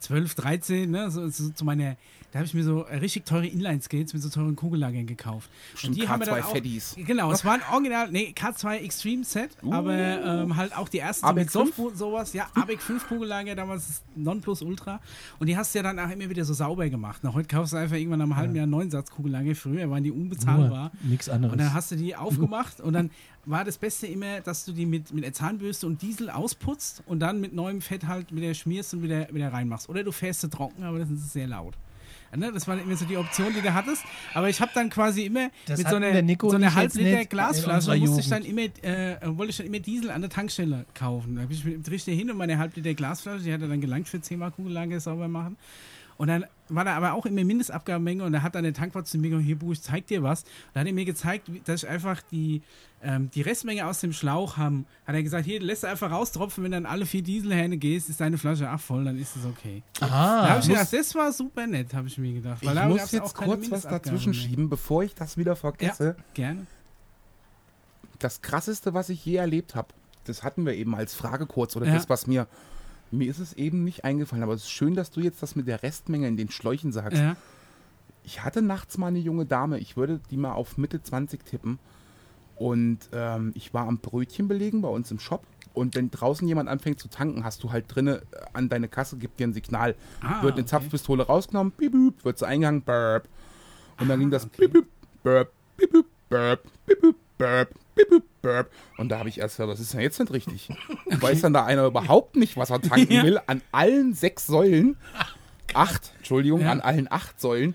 12, 0.00 0.34
13, 0.34 0.90
ne, 0.90 1.10
so, 1.10 1.28
so 1.28 1.48
zu 1.50 1.64
meiner, 1.64 1.96
da 2.32 2.40
habe 2.40 2.46
ich 2.46 2.54
mir 2.54 2.64
so 2.64 2.84
äh, 2.84 2.96
richtig 2.96 3.24
teure 3.24 3.46
Inline-Skates 3.46 4.12
mit 4.12 4.22
so 4.22 4.28
teuren 4.28 4.45
Kugellagern 4.54 5.06
gekauft. 5.06 5.50
Bestimmt 5.72 6.08
haben 6.08 6.20
wir 6.20 6.26
dann 6.26 6.36
K2 6.40 6.44
auch- 6.44 6.50
Fettis. 6.52 6.94
Genau, 6.98 7.32
es 7.32 7.44
war 7.44 7.54
ein 7.54 7.62
Original, 7.72 8.10
nee, 8.12 8.32
K2 8.36 8.76
Extreme 8.76 9.24
Set, 9.24 9.50
aber 9.68 9.94
ähm, 9.96 10.54
halt 10.56 10.76
auch 10.76 10.88
die 10.88 10.98
ersten 11.00 11.26
ABEC 11.26 11.44
mit 11.46 11.50
Softboot 11.50 11.92
und 11.92 11.98
sowas. 11.98 12.32
Ja, 12.32 12.46
ABEC 12.54 12.80
5 12.80 13.08
Kugellager, 13.08 13.54
damals 13.56 14.02
Nonplus 14.14 14.62
Ultra. 14.62 15.00
Und 15.40 15.48
die 15.48 15.56
hast 15.56 15.74
du 15.74 15.78
ja 15.78 15.82
dann 15.82 15.98
auch 15.98 16.10
immer 16.10 16.28
wieder 16.30 16.44
so 16.44 16.54
sauber 16.54 16.88
gemacht. 16.88 17.20
Na, 17.22 17.34
heute 17.34 17.48
kaufst 17.48 17.72
du 17.72 17.78
einfach 17.78 17.96
irgendwann 17.96 18.18
nach 18.20 18.26
einem 18.26 18.36
halben 18.36 18.54
Jahr 18.54 18.64
einen 18.64 18.70
neuen 18.72 18.90
Satz 18.90 19.10
Kugellager. 19.10 19.54
Früher 19.56 19.90
waren 19.90 20.04
die 20.04 20.12
unbezahlbar. 20.12 20.92
Nichts 21.02 21.28
anderes. 21.28 21.52
Und 21.52 21.58
dann 21.58 21.72
hast 21.72 21.90
du 21.90 21.96
die 21.96 22.14
aufgemacht 22.14 22.80
und 22.80 22.92
dann 22.92 23.10
war 23.48 23.64
das 23.64 23.78
Beste 23.78 24.06
immer, 24.08 24.40
dass 24.40 24.64
du 24.64 24.72
die 24.72 24.86
mit, 24.86 25.12
mit 25.14 25.22
der 25.22 25.32
Zahnbürste 25.32 25.86
und 25.86 26.02
Diesel 26.02 26.30
ausputzt 26.30 27.02
und 27.06 27.20
dann 27.20 27.40
mit 27.40 27.52
neuem 27.54 27.80
Fett 27.80 28.06
halt 28.08 28.34
wieder 28.34 28.52
schmierst 28.54 28.92
und 28.94 29.02
wieder, 29.02 29.32
wieder 29.32 29.52
reinmachst. 29.52 29.88
Oder 29.88 30.02
du 30.02 30.10
fährst 30.10 30.40
sie 30.40 30.50
trocken, 30.50 30.82
aber 30.82 30.98
das 30.98 31.10
ist 31.10 31.32
sehr 31.32 31.46
laut. 31.46 31.74
Ne? 32.34 32.50
Das 32.52 32.66
war 32.66 32.78
immer 32.78 32.96
so 32.96 33.04
die 33.04 33.16
Option, 33.16 33.52
die 33.54 33.60
du 33.60 33.72
hattest. 33.74 34.02
Aber 34.34 34.48
ich 34.48 34.60
habe 34.60 34.70
dann 34.74 34.90
quasi 34.90 35.26
immer 35.26 35.50
Das 35.66 35.78
mit 35.78 35.88
so 35.88 35.96
einer, 35.96 36.12
so 36.50 36.56
einer 36.56 36.70
in 36.70 37.28
Glasflasche 37.28 37.90
musste 38.00 38.20
ich 38.20 38.28
dann 38.28 38.44
immer, 38.44 38.62
äh, 38.62 39.16
wollte 39.36 39.50
ich 39.50 39.56
dann 39.58 39.66
immer 39.66 39.78
Diesel 39.78 40.10
an 40.10 40.20
der 40.22 40.30
Tankstelle 40.30 40.86
kaufen. 40.94 41.36
Da 41.36 41.42
habe 41.42 41.52
ich 41.52 41.64
mit 41.64 41.74
dem 41.74 41.82
Trichter 41.84 42.12
hin 42.12 42.30
und 42.30 42.36
meine 42.36 42.58
Halbliter 42.58 42.94
Glasflasche, 42.94 43.44
die 43.44 43.52
hat 43.52 43.62
er 43.62 43.68
dann 43.68 43.80
gelangt 43.80 44.08
für 44.08 44.20
10 44.20 44.38
Mal 44.38 44.50
Kugellager 44.50 45.00
sauber 45.00 45.28
machen. 45.28 45.56
Und 46.18 46.28
dann 46.28 46.46
war 46.68 46.84
da 46.84 46.96
aber 46.96 47.12
auch 47.12 47.26
immer 47.26 47.44
Mindestabgabemenge 47.44 48.24
und 48.24 48.32
da 48.32 48.42
hat 48.42 48.54
dann 48.54 48.64
der 48.64 48.72
Tankwart 48.72 49.06
zu 49.06 49.18
mir 49.18 49.30
gesagt, 49.30 49.46
hier, 49.46 49.58
Bu, 49.58 49.72
ich 49.72 49.82
zeig 49.82 50.06
dir 50.06 50.22
was. 50.22 50.42
Und 50.42 50.50
da 50.74 50.80
hat 50.80 50.86
er 50.86 50.92
mir 50.92 51.04
gezeigt, 51.04 51.50
dass 51.66 51.82
ich 51.82 51.88
einfach 51.88 52.22
die, 52.32 52.62
ähm, 53.02 53.30
die 53.34 53.42
Restmenge 53.42 53.86
aus 53.86 54.00
dem 54.00 54.12
Schlauch 54.12 54.56
haben. 54.56 54.86
Hat 55.06 55.14
er 55.14 55.22
gesagt, 55.22 55.44
hier, 55.44 55.60
lässt 55.60 55.82
du 55.82 55.88
einfach 55.88 56.10
raustropfen, 56.10 56.64
wenn 56.64 56.72
dann 56.72 56.86
alle 56.86 57.06
vier 57.06 57.22
Dieselhähne 57.22 57.76
gehst, 57.76 58.08
ist 58.08 58.20
deine 58.20 58.38
Flasche 58.38 58.68
ach 58.68 58.80
voll, 58.80 59.04
dann 59.04 59.18
ist 59.18 59.36
es 59.36 59.44
okay. 59.44 59.82
da 60.00 60.06
Aha. 60.06 60.48
habe 60.48 60.60
ich 60.60 60.68
gedacht, 60.68 60.92
das 60.92 61.14
war 61.14 61.32
super 61.32 61.66
nett, 61.66 61.92
habe 61.94 62.08
ich 62.08 62.18
mir 62.18 62.32
gedacht. 62.32 62.58
Ich 62.62 62.68
Weil 62.68 62.74
da 62.74 62.88
muss 62.88 63.12
ja 63.12 63.20
jetzt 63.22 63.34
kurz 63.34 63.70
was 63.70 63.82
dazwischen 63.82 64.34
schieben, 64.34 64.68
bevor 64.70 65.02
ich 65.04 65.14
das 65.14 65.36
wieder 65.36 65.54
vergesse. 65.54 66.16
Gerne. 66.34 66.66
Das 68.18 68.40
krasseste, 68.40 68.94
was 68.94 69.10
ich 69.10 69.24
je 69.24 69.36
erlebt 69.36 69.74
habe, 69.74 69.88
das 70.24 70.42
hatten 70.42 70.64
wir 70.64 70.74
eben 70.74 70.94
als 70.94 71.14
Frage 71.14 71.46
kurz, 71.46 71.76
oder 71.76 71.86
Ja. 71.86 71.94
das, 71.94 72.08
was 72.08 72.26
mir. 72.26 72.46
Mir 73.10 73.30
ist 73.30 73.38
es 73.38 73.52
eben 73.52 73.84
nicht 73.84 74.04
eingefallen, 74.04 74.42
aber 74.42 74.54
es 74.54 74.62
ist 74.62 74.70
schön, 74.70 74.94
dass 74.94 75.10
du 75.10 75.20
jetzt 75.20 75.42
das 75.42 75.56
mit 75.56 75.68
der 75.68 75.82
Restmenge 75.82 76.28
in 76.28 76.36
den 76.36 76.50
Schläuchen 76.50 76.92
sagst. 76.92 77.18
Ja. 77.18 77.36
Ich 78.24 78.42
hatte 78.42 78.62
nachts 78.62 78.98
mal 78.98 79.08
eine 79.08 79.20
junge 79.20 79.46
Dame, 79.46 79.78
ich 79.78 79.96
würde 79.96 80.20
die 80.30 80.36
mal 80.36 80.52
auf 80.52 80.78
Mitte 80.78 81.02
20 81.02 81.44
tippen. 81.44 81.78
Und 82.56 83.10
ähm, 83.12 83.52
ich 83.54 83.74
war 83.74 83.86
am 83.86 83.98
Brötchen 83.98 84.48
belegen 84.48 84.80
bei 84.80 84.88
uns 84.88 85.10
im 85.10 85.18
Shop. 85.18 85.44
Und 85.74 85.94
wenn 85.94 86.10
draußen 86.10 86.48
jemand 86.48 86.70
anfängt 86.70 86.98
zu 86.98 87.08
tanken, 87.08 87.44
hast 87.44 87.62
du 87.62 87.70
halt 87.70 87.84
drinne 87.94 88.22
äh, 88.32 88.44
an 88.54 88.70
deine 88.70 88.88
Kasse, 88.88 89.18
gibt 89.18 89.38
dir 89.38 89.46
ein 89.46 89.52
Signal. 89.52 89.94
Ah, 90.22 90.42
wird 90.42 90.54
eine 90.54 90.62
okay. 90.62 90.70
Zapfpistole 90.70 91.24
rausgenommen, 91.24 91.70
piep, 91.72 91.92
piep, 91.92 92.24
wird 92.24 92.38
sie 92.38 92.46
eingegangen, 92.46 92.82
burp. 92.82 93.28
Und 94.00 94.08
dann 94.08 94.18
ging 94.18 94.30
das 94.30 94.46
piep, 94.46 94.72
piep, 94.72 94.86
burp, 95.22 95.52
piep, 95.76 96.06
burp, 96.30 96.62
piep, 96.86 97.14
burp. 97.36 97.68
Und 98.96 99.08
da 99.08 99.18
habe 99.18 99.28
ich 99.28 99.38
erst 99.38 99.56
gesagt, 99.56 99.70
was 99.70 99.80
ist 99.80 99.92
denn 99.92 100.00
jetzt 100.00 100.18
nicht 100.20 100.32
richtig? 100.32 100.68
Weiß 101.06 101.40
dann 101.40 101.52
da 101.52 101.64
einer 101.64 101.86
überhaupt 101.86 102.36
nicht, 102.36 102.56
was 102.56 102.70
er 102.70 102.80
tanken 102.80 103.12
Ja. 103.12 103.22
will, 103.24 103.40
an 103.46 103.62
allen 103.72 104.14
sechs 104.14 104.46
Säulen, 104.46 104.96
acht, 105.74 106.12
Entschuldigung, 106.18 106.60
Ja. 106.60 106.70
an 106.72 106.80
allen 106.80 107.10
acht 107.10 107.40
Säulen. 107.40 107.74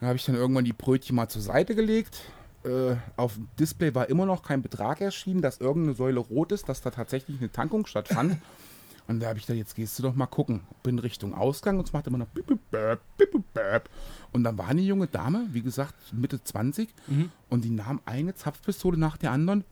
Dann 0.00 0.08
habe 0.08 0.16
ich 0.16 0.24
dann 0.24 0.34
irgendwann 0.34 0.64
die 0.64 0.72
Brötchen 0.72 1.16
mal 1.16 1.28
zur 1.28 1.42
Seite 1.42 1.74
gelegt. 1.74 2.20
Äh, 2.64 2.96
auf 3.16 3.34
dem 3.34 3.48
Display 3.58 3.94
war 3.94 4.08
immer 4.08 4.24
noch 4.26 4.42
kein 4.42 4.62
Betrag 4.62 5.00
erschienen, 5.02 5.42
dass 5.42 5.58
irgendeine 5.58 5.94
Säule 5.94 6.18
rot 6.20 6.50
ist, 6.52 6.68
dass 6.68 6.80
da 6.80 6.90
tatsächlich 6.90 7.38
eine 7.38 7.52
Tankung 7.52 7.86
stattfand. 7.86 8.36
Und 9.06 9.20
da 9.20 9.28
habe 9.28 9.38
ich 9.38 9.46
gedacht, 9.46 9.58
jetzt 9.58 9.74
gehst 9.74 9.98
du 9.98 10.02
doch 10.02 10.14
mal 10.14 10.26
gucken. 10.26 10.62
Bin 10.82 10.98
Richtung 10.98 11.34
Ausgang 11.34 11.78
und 11.78 11.86
es 11.86 11.92
macht 11.92 12.06
immer 12.06 12.16
noch 12.18 12.26
bip, 12.28 12.46
bip, 12.46 12.58
bip, 12.70 13.00
bip, 13.18 13.32
bip, 13.32 13.44
bip. 13.52 13.90
Und 14.32 14.44
dann 14.44 14.56
war 14.56 14.68
eine 14.68 14.80
junge 14.80 15.06
Dame, 15.06 15.46
wie 15.50 15.60
gesagt, 15.60 15.94
Mitte 16.12 16.42
20, 16.42 16.88
Mhm. 17.06 17.30
und 17.50 17.64
die 17.64 17.70
nahm 17.70 18.00
eine 18.06 18.34
Zapfpistole 18.34 18.96
nach 18.98 19.16
der 19.18 19.30
anderen, 19.32 19.64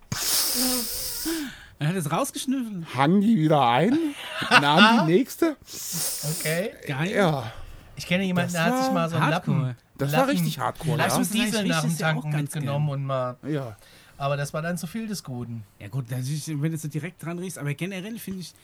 Er 1.78 1.88
hat 1.88 1.96
es 1.96 2.12
rausgeschnüffelt. 2.12 2.94
hang 2.94 3.20
die 3.20 3.36
wieder 3.36 3.66
ein, 3.66 3.98
nahm 4.60 5.06
die 5.06 5.12
nächste. 5.18 5.56
Okay. 6.38 6.70
Geil. 6.86 7.10
Ja, 7.10 7.52
Ich 7.96 8.06
kenne 8.06 8.24
jemanden, 8.24 8.52
Das 8.52 8.62
der 8.62 8.64
hat 8.72 8.78
sich 8.78 8.86
war 8.88 8.92
mal 8.94 9.08
so 9.10 9.16
einen 9.16 9.26
Hardcore. 9.26 9.58
Lappen. 9.58 9.76
das 9.98 10.12
war 10.12 10.18
Lappen- 10.20 10.30
richtig 10.30 10.58
hardcore. 10.58 10.96
Lappen 10.98 11.16
Ja. 11.16 11.20
ich 11.22 11.30
Diesel 11.30 11.66
nach 11.66 11.80
dem 11.82 11.90
ja 11.90 11.96
Tanken 11.96 12.30
ganz 12.30 12.54
mitgenommen 12.54 12.86
gern. 12.86 12.98
und 13.00 13.06
mal. 13.06 13.36
ja. 13.48 13.76
Aber 14.18 14.36
das 14.36 14.54
war 14.54 14.62
dann 14.62 14.78
zu 14.78 14.86
viel 14.86 15.08
des 15.08 15.24
Guten. 15.24 15.64
Ja 15.80 15.88
gut, 15.88 16.08
natürlich, 16.10 16.46
wenn 16.46 16.70
du 16.70 16.78
so 16.78 16.86
direkt 16.86 17.24
dran 17.24 17.38
riechst, 17.40 17.58
aber 17.58 17.74
generell 17.74 18.16
finde 18.20 18.40
ich 18.40 18.54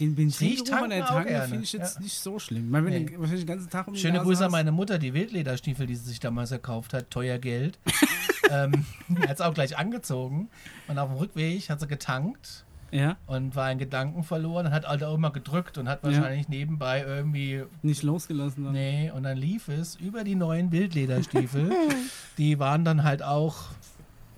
den 0.00 0.14
Benzingeruch 0.14 0.64
der 0.88 1.04
Tanke 1.06 1.42
finde 1.48 1.62
ich 1.64 1.72
jetzt 1.72 1.96
ja. 1.96 2.00
nicht 2.02 2.18
so 2.18 2.38
schlimm. 2.38 2.72
Weil 2.72 2.84
wenn 2.86 3.04
Nee. 3.04 3.12
wahrscheinlich 3.16 3.44
den 3.44 3.54
ganzen 3.54 3.70
Tag 3.70 3.86
um 3.86 3.94
Schöne 3.94 4.14
Nase 4.14 4.24
Grüße 4.26 4.44
an 4.46 4.50
meine 4.50 4.72
Mutter, 4.72 4.98
die 4.98 5.14
Wildlederstiefel, 5.14 5.86
die 5.86 5.94
sie 5.94 6.08
sich 6.08 6.20
damals 6.20 6.50
gekauft 6.50 6.94
hat, 6.94 7.10
teuer 7.10 7.38
Geld. 7.38 7.78
ähm, 8.50 8.84
hat 9.20 9.30
es 9.34 9.40
auch 9.40 9.54
gleich 9.54 9.76
angezogen. 9.78 10.48
Und 10.88 10.98
auf 10.98 11.10
dem 11.10 11.18
Rückweg 11.18 11.68
hat 11.68 11.80
sie 11.80 11.86
getankt 11.86 12.64
Ja, 12.90 13.16
und 13.26 13.54
war 13.54 13.70
in 13.70 13.78
Gedanken 13.78 14.24
verloren 14.24 14.66
und 14.66 14.72
hat 14.72 14.86
halt 14.88 15.04
auch 15.04 15.14
immer 15.14 15.30
gedrückt 15.30 15.78
und 15.78 15.88
hat 15.88 16.02
wahrscheinlich 16.02 16.48
nebenbei 16.48 17.02
irgendwie. 17.06 17.64
nicht 17.82 18.02
losgelassen. 18.02 18.64
Dann. 18.64 18.72
Nee, 18.72 19.10
und 19.14 19.22
dann 19.22 19.36
lief 19.36 19.68
es 19.68 19.96
über 19.96 20.24
die 20.24 20.34
neuen 20.34 20.72
Wildlederstiefel. 20.72 21.70
die 22.38 22.58
waren 22.58 22.84
dann 22.84 23.04
halt 23.04 23.22
auch. 23.22 23.66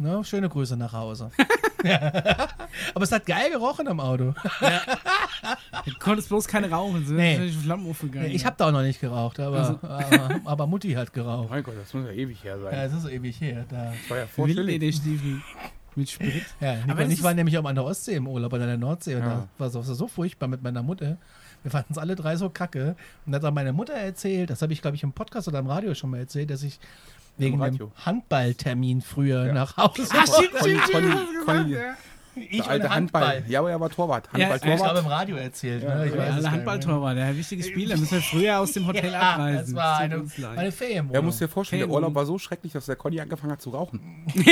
Ne, 0.02 0.24
schöne 0.24 0.48
Grüße 0.48 0.76
nach 0.76 0.92
Hause. 0.92 1.30
Aber 2.94 3.04
es 3.04 3.12
hat 3.12 3.26
geil 3.26 3.50
gerochen 3.50 3.86
am 3.88 4.00
Auto. 4.00 4.34
Du 5.84 5.92
konntest 5.98 6.28
bloß 6.28 6.46
keine 6.46 6.70
rauchen, 6.70 7.04
sind 7.06 7.16
Nee. 7.16 7.30
wahrscheinlich 7.32 7.56
Flammen 7.56 7.88
aufgegangen. 7.90 8.30
Ich 8.30 8.44
habe 8.46 8.56
da 8.58 8.68
auch 8.68 8.72
noch 8.72 8.82
nicht 8.82 9.00
geraucht, 9.00 9.40
aber, 9.40 9.58
Also- 9.58 9.78
aber, 9.82 10.40
aber 10.44 10.66
Mutti 10.66 10.92
hat 10.92 11.12
geraucht. 11.12 11.50
Mein 11.50 11.62
Gott, 11.62 11.74
das 11.80 11.92
muss 11.94 12.04
ja 12.06 12.12
ewig 12.12 12.42
her 12.44 12.58
sein. 12.60 12.72
Ja, 12.72 12.84
es 12.84 12.92
ist 12.92 13.02
so 13.02 13.08
ewig 13.08 13.40
her. 13.40 13.64
Da. 13.68 13.86
Das 13.86 14.10
war 14.10 14.18
ja 14.18 14.26
vorstellig. 14.26 15.00
Mit 15.94 16.08
Sprit. 16.08 16.44
Ja, 16.58 16.74
Nico 16.76 16.84
Aber 16.84 16.92
und 16.92 16.98
das 17.10 17.18
ich 17.18 17.24
ist- 17.24 17.34
nämlich 17.34 17.58
auch 17.58 17.64
an 17.64 17.74
der 17.74 17.84
Ostsee 17.84 18.14
im 18.14 18.26
Urlaub, 18.26 18.52
an 18.54 18.60
der 18.60 18.78
Nordsee. 18.78 19.14
Und 19.16 19.22
Ja. 19.22 19.28
da 19.28 19.48
war 19.58 19.66
es 19.66 19.76
auch 19.76 19.84
so 19.84 20.08
furchtbar 20.08 20.48
mit 20.48 20.62
meiner 20.62 20.82
Mutter. 20.82 21.18
Wir 21.62 21.70
fanden 21.70 21.92
es 21.92 21.98
alle 21.98 22.16
drei 22.16 22.34
so 22.36 22.48
kacke. 22.48 22.96
Und 23.26 23.32
dann 23.32 23.42
hat 23.42 23.44
auch 23.44 23.54
meine 23.54 23.72
Mutter 23.74 23.92
erzählt, 23.92 24.48
das 24.50 24.62
habe 24.62 24.72
ich, 24.72 24.80
glaube 24.80 24.96
ich, 24.96 25.02
im 25.02 25.12
Podcast 25.12 25.48
oder 25.48 25.58
im 25.58 25.66
Radio 25.66 25.94
schon 25.94 26.10
mal 26.10 26.18
erzählt, 26.18 26.48
dass 26.50 26.62
ich 26.62 26.80
wegen 27.42 27.60
dem. 27.60 27.90
Handballtermin 28.04 29.02
früher 29.02 29.46
Ja. 29.46 29.52
nach 29.52 29.76
Hause 29.76 30.02
Ah, 30.10 30.26
stimmt, 30.26 30.50
stimmt, 30.60 30.82
Conny, 30.90 31.12
stimmt, 31.44 31.70
ja. 31.70 31.78
Ich 32.34 32.62
der 32.62 32.70
alte 32.70 32.86
und 32.86 32.94
Handball. 32.94 33.22
Handball. 33.26 33.50
Ja, 33.50 33.58
aber 33.58 33.70
er 33.70 33.78
war 33.80 33.90
Torwart. 33.90 34.26
Ja, 34.34 34.48
Handball, 34.48 34.56
Ich 34.56 34.64
habe 34.64 34.76
Torwart. 34.78 34.98
im 35.00 35.06
Radio 35.06 35.36
erzählt. 35.36 35.82
Ja, 35.82 35.96
ne? 35.96 36.06
ich 36.06 36.12
ja. 36.12 36.16
weiß 36.18 36.24
Alle 36.24 36.30
gar 36.30 36.40
nicht 36.40 36.50
Handballtorwart, 36.50 37.16
der 37.18 37.36
wichtige 37.36 37.62
Spieler, 37.62 37.96
müssen 37.98 38.10
wir 38.12 38.22
früher 38.22 38.58
aus 38.58 38.72
dem 38.72 38.86
Hotel 38.86 39.02
mehr. 39.10 39.22
abreisen. 39.22 39.56
Ja, 39.58 39.60
das 39.60 39.74
war 39.74 39.98
eine, 39.98 40.24
eine 40.58 40.72
Ferienwohnung. 40.72 41.14
Er 41.14 41.22
muss 41.22 41.36
dir 41.38 41.48
vorstellen, 41.48 41.80
der 41.80 41.88
Ferienwohnung. 41.88 42.04
Urlaub 42.04 42.14
war 42.14 42.24
so 42.24 42.38
schrecklich, 42.38 42.72
dass 42.72 42.86
der 42.86 42.96
Conny 42.96 43.20
angefangen 43.20 43.52
hat 43.52 43.60
zu 43.60 43.68
rauchen. 43.68 44.00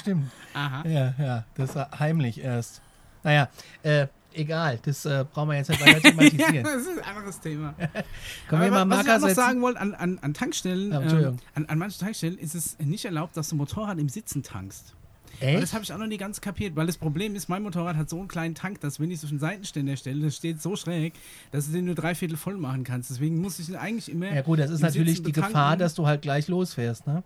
Stimmt. 0.00 0.30
Aha. 0.54 0.82
Ja, 0.88 1.14
ja, 1.18 1.44
das 1.54 1.74
war 1.74 1.90
heimlich 1.98 2.42
erst. 2.42 2.80
Naja, 3.22 3.48
äh, 3.82 4.06
egal, 4.36 4.78
das 4.82 5.04
äh, 5.04 5.24
brauchen 5.32 5.50
wir 5.50 5.56
jetzt 5.56 5.68
nicht 5.70 5.80
weiter 5.84 6.00
thematisieren. 6.02 6.64
das 6.64 6.82
ist 6.82 6.98
ein 6.98 7.16
anderes 7.16 7.40
Thema. 7.40 7.74
Können 8.48 8.62
wir 8.62 8.70
mal 8.70 8.80
Aber 8.82 8.90
was 8.90 9.00
ich 9.00 9.06
Marker 9.06 9.16
auch 9.16 9.20
noch 9.20 9.28
setzen? 9.28 9.40
sagen 9.40 9.62
wollte, 9.62 9.80
an, 9.80 9.94
an, 9.94 10.18
an 10.20 10.34
Tankstellen, 10.34 10.92
Ja, 10.92 11.00
ähm, 11.02 11.36
an, 11.54 11.66
an 11.66 11.78
manchen 11.78 12.00
Tankstellen 12.00 12.38
ist 12.38 12.54
es 12.54 12.78
nicht 12.78 13.04
erlaubt, 13.04 13.36
dass 13.36 13.48
du 13.48 13.56
Motorrad 13.56 13.98
im 13.98 14.08
Sitzen 14.08 14.42
tankst. 14.42 14.94
Echt? 15.38 15.62
das 15.62 15.74
habe 15.74 15.84
ich 15.84 15.92
auch 15.92 15.98
noch 15.98 16.06
nie 16.06 16.16
ganz 16.16 16.40
kapiert, 16.40 16.76
weil 16.76 16.86
das 16.86 16.96
Problem 16.96 17.34
ist, 17.34 17.48
mein 17.50 17.62
Motorrad 17.62 17.96
hat 17.96 18.08
so 18.08 18.18
einen 18.18 18.26
kleinen 18.28 18.54
Tank, 18.54 18.80
dass 18.80 18.98
wenn 19.00 19.10
ich 19.10 19.20
so 19.20 19.26
einen 19.26 19.38
Seitenständer 19.38 19.94
stelle, 19.98 20.22
das 20.24 20.36
steht 20.36 20.62
so 20.62 20.76
schräg, 20.76 21.12
dass 21.50 21.66
du 21.66 21.72
den 21.72 21.84
nur 21.84 21.94
drei 21.94 22.14
Viertel 22.14 22.38
voll 22.38 22.56
machen 22.56 22.84
kannst. 22.84 23.10
Deswegen 23.10 23.42
muss 23.42 23.58
ich 23.58 23.68
ihn 23.68 23.76
eigentlich 23.76 24.10
immer. 24.10 24.32
Ja 24.34 24.40
gut, 24.40 24.58
das 24.60 24.70
ist 24.70 24.80
natürlich 24.80 25.16
Sitzen 25.16 25.24
die 25.26 25.32
betanken. 25.32 25.52
Gefahr, 25.52 25.76
dass 25.76 25.94
du 25.94 26.06
halt 26.06 26.22
gleich 26.22 26.48
losfährst, 26.48 27.06
ne? 27.06 27.22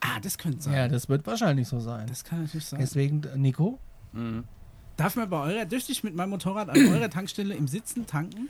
Ah, 0.00 0.20
das 0.22 0.38
könnte 0.38 0.62
sein. 0.62 0.74
Ja, 0.74 0.86
das 0.86 1.08
wird 1.08 1.26
wahrscheinlich 1.26 1.66
so 1.66 1.80
sein. 1.80 2.06
Das 2.06 2.22
kann 2.22 2.42
natürlich 2.42 2.66
sein. 2.66 2.78
Deswegen, 2.80 3.22
Nico, 3.34 3.80
Mhm. 4.12 4.44
Darf 4.98 5.16
man 5.16 5.30
bei 5.30 5.40
eurer, 5.40 5.64
dürfte 5.64 5.92
ich 5.92 6.04
mit 6.04 6.14
meinem 6.14 6.30
Motorrad 6.30 6.68
an 6.68 6.76
eurer 6.92 7.08
Tankstelle 7.08 7.54
im 7.54 7.68
Sitzen 7.68 8.06
tanken? 8.06 8.48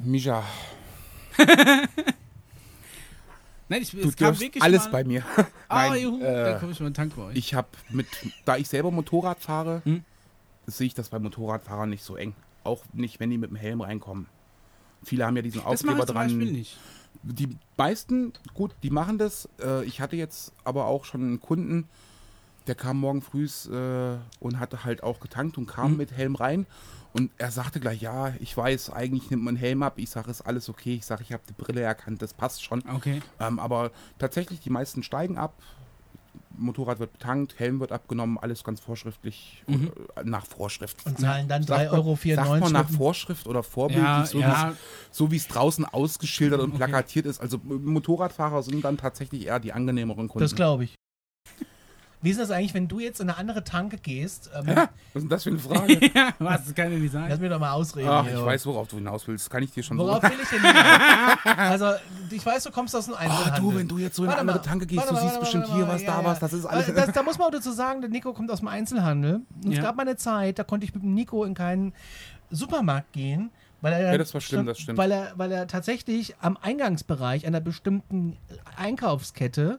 Misha, 0.00 0.44
Nein, 3.68 3.80
ich, 3.82 3.92
du 3.92 3.98
es 4.08 4.16
kam 4.16 4.26
dürfst 4.28 4.40
wirklich 4.42 4.62
alles 4.62 4.84
mal, 4.84 4.90
bei 4.90 5.04
mir. 5.04 5.24
Ah, 5.68 5.88
Nein, 5.90 6.02
juhu, 6.02 6.20
äh, 6.20 6.44
dann 6.50 6.60
komme 6.60 6.72
ich 6.72 6.80
mal 6.80 6.86
einen 6.86 6.94
Tank 6.94 7.16
bei 7.16 7.22
euch. 7.22 7.36
Ich 7.36 7.54
habe 7.54 7.68
mit, 7.90 8.06
da 8.44 8.56
ich 8.56 8.68
selber 8.68 8.90
Motorrad 8.90 9.40
fahre, 9.40 9.80
Hm? 9.84 10.04
sehe 10.66 10.86
ich 10.88 10.94
das 10.94 11.08
bei 11.08 11.18
Motorradfahrern 11.18 11.88
nicht 11.88 12.02
so 12.04 12.16
eng. 12.16 12.34
Auch 12.62 12.84
nicht, 12.92 13.20
wenn 13.20 13.30
die 13.30 13.38
mit 13.38 13.50
dem 13.50 13.56
Helm 13.56 13.80
reinkommen. 13.80 14.26
Viele 15.02 15.24
haben 15.26 15.36
ja 15.36 15.42
diesen 15.42 15.62
Aufkleber 15.62 16.00
ich 16.00 16.06
zum 16.06 16.14
Beispiel 16.14 16.44
dran. 16.46 16.52
nicht. 16.52 16.76
Die 17.22 17.56
meisten, 17.76 18.32
gut, 18.54 18.74
die 18.82 18.90
machen 18.90 19.18
das. 19.18 19.48
Äh, 19.62 19.84
ich 19.84 20.00
hatte 20.00 20.16
jetzt 20.16 20.52
aber 20.64 20.86
auch 20.86 21.04
schon 21.04 21.22
einen 21.22 21.40
Kunden, 21.40 21.88
der 22.66 22.74
kam 22.74 22.98
morgen 23.00 23.22
früh 23.22 23.44
äh, 23.46 24.16
und 24.40 24.58
hatte 24.60 24.84
halt 24.84 25.02
auch 25.02 25.20
getankt 25.20 25.58
und 25.58 25.66
kam 25.66 25.92
Mhm. 25.92 25.96
mit 25.98 26.12
Helm 26.12 26.34
rein. 26.34 26.66
Und 27.12 27.30
er 27.38 27.50
sagte 27.52 27.78
gleich, 27.78 28.00
ja, 28.02 28.32
ich 28.40 28.56
weiß, 28.56 28.90
eigentlich 28.90 29.30
nimmt 29.30 29.44
man 29.44 29.54
Helm 29.54 29.82
ab. 29.84 29.94
Ich 29.98 30.10
sage, 30.10 30.30
ist 30.30 30.40
alles 30.40 30.68
okay. 30.68 30.94
Ich 30.94 31.06
sage, 31.06 31.22
ich 31.22 31.32
habe 31.32 31.42
die 31.48 31.52
Brille 31.52 31.80
erkannt, 31.80 32.20
das 32.22 32.34
passt 32.34 32.64
schon. 32.64 32.82
Okay. 32.92 33.22
Ähm, 33.38 33.58
aber 33.60 33.92
tatsächlich, 34.18 34.60
die 34.60 34.70
meisten 34.70 35.02
steigen 35.04 35.38
ab. 35.38 35.54
Motorrad 36.56 37.00
wird 37.00 37.12
betankt, 37.12 37.58
Helm 37.58 37.80
wird 37.80 37.90
abgenommen, 37.90 38.38
alles 38.38 38.62
ganz 38.62 38.78
vorschriftlich 38.80 39.62
Mhm. 39.66 39.88
oder, 39.88 40.20
äh, 40.22 40.24
nach 40.24 40.46
Vorschrift. 40.46 41.04
und 41.04 41.18
zahlen 41.18 41.48
dann 41.48 41.62
Sagt 41.64 41.90
3,94 41.90 42.36
man- 42.36 42.46
Euro. 42.46 42.60
Sagt 42.60 42.60
man 42.60 42.72
nach 42.72 42.90
Vorschrift 42.90 43.46
oder 43.48 43.62
vorbildlich, 43.64 44.04
Ja, 44.06 44.26
so 45.10 45.24
ja, 45.24 45.30
wie 45.30 45.36
es 45.36 45.48
draußen 45.48 45.84
ausgeschildert 45.84 46.60
und 46.60 46.68
Okay. 46.70 46.76
plakatiert 46.78 47.26
ist. 47.26 47.40
Also 47.40 47.58
Motorradfahrer 47.62 48.62
sind 48.62 48.84
dann 48.84 48.96
tatsächlich 48.96 49.46
eher 49.46 49.58
die 49.60 49.72
angenehmeren 49.72 50.28
Kunden. 50.28 50.44
Das 50.44 50.54
glaube 50.54 50.84
ich. 50.84 50.94
Wie 52.24 52.30
ist 52.30 52.40
das 52.40 52.50
eigentlich, 52.50 52.72
wenn 52.72 52.88
du 52.88 53.00
jetzt 53.00 53.20
in 53.20 53.28
eine 53.28 53.36
andere 53.38 53.64
Tanke 53.64 53.98
gehst? 53.98 54.50
Ähm, 54.54 54.66
Was 54.66 54.74
ist 55.12 55.22
denn 55.22 55.28
das 55.28 55.42
für 55.42 55.50
eine 55.50 55.58
Frage? 55.58 56.00
ja, 56.14 56.30
was, 56.38 56.64
das 56.64 56.74
kann 56.74 56.90
ich 56.90 56.98
nicht 56.98 57.12
sagen. 57.12 57.26
Lass 57.28 57.38
mir 57.38 57.50
doch 57.50 57.58
mal 57.60 57.72
ausreden. 57.72 58.08
Ach, 58.08 58.24
hier. 58.26 58.38
ich 58.38 58.44
weiß, 58.44 58.64
worauf 58.64 58.88
du 58.88 58.96
hinaus 58.96 59.28
willst. 59.28 59.50
Kann 59.50 59.62
ich 59.62 59.70
dir 59.72 59.82
schon 59.82 59.98
Worauf 59.98 60.22
so 60.22 60.30
will 60.30 60.38
ich 60.42 60.48
denn 60.48 60.60
hinaus? 60.64 61.38
Also, 61.44 61.90
ich 62.30 62.46
weiß, 62.46 62.64
du 62.64 62.70
kommst 62.70 62.96
aus 62.96 63.08
einem 63.08 63.16
Ach, 63.18 63.24
Einzelhandel. 63.24 63.60
du, 63.60 63.78
wenn 63.78 63.88
du 63.88 63.98
jetzt 63.98 64.16
so 64.16 64.24
in 64.24 64.30
eine 64.30 64.38
andere 64.40 64.62
Tanke 64.62 64.86
gehst, 64.86 65.10
du 65.10 65.14
siehst 65.16 65.38
bestimmt 65.38 65.66
hier 65.66 65.86
was, 65.86 66.02
da 66.02 66.20
ja, 66.20 66.24
was, 66.24 66.38
ja. 66.38 66.40
das 66.40 66.52
ist 66.54 66.64
alles. 66.64 66.86
Das, 66.94 67.12
da 67.12 67.22
muss 67.22 67.36
man 67.36 67.48
auch 67.48 67.52
dazu 67.52 67.72
sagen, 67.72 68.00
der 68.00 68.08
Nico 68.08 68.32
kommt 68.32 68.50
aus 68.50 68.60
dem 68.60 68.68
Einzelhandel. 68.68 69.42
Und 69.62 69.70
es 69.70 69.76
Ja. 69.76 69.82
gab 69.82 69.96
mal 69.96 70.02
eine 70.02 70.16
Zeit, 70.16 70.58
da 70.58 70.64
konnte 70.64 70.86
ich 70.86 70.94
mit 70.94 71.02
dem 71.02 71.12
Nico 71.12 71.44
in 71.44 71.52
keinen 71.52 71.92
Supermarkt 72.50 73.12
gehen. 73.12 73.50
Weil 73.82 73.92
er, 73.92 74.12
Ja, 74.12 74.16
das 74.18 74.32
war 74.32 74.40
schlimm, 74.40 74.64
das 74.64 74.78
stimmt. 74.78 74.96
Weil 74.96 75.10
er, 75.12 75.32
weil 75.36 75.52
er 75.52 75.66
tatsächlich 75.66 76.36
am 76.40 76.56
Eingangsbereich 76.56 77.46
einer 77.46 77.60
bestimmten 77.60 78.38
Einkaufskette 78.78 79.78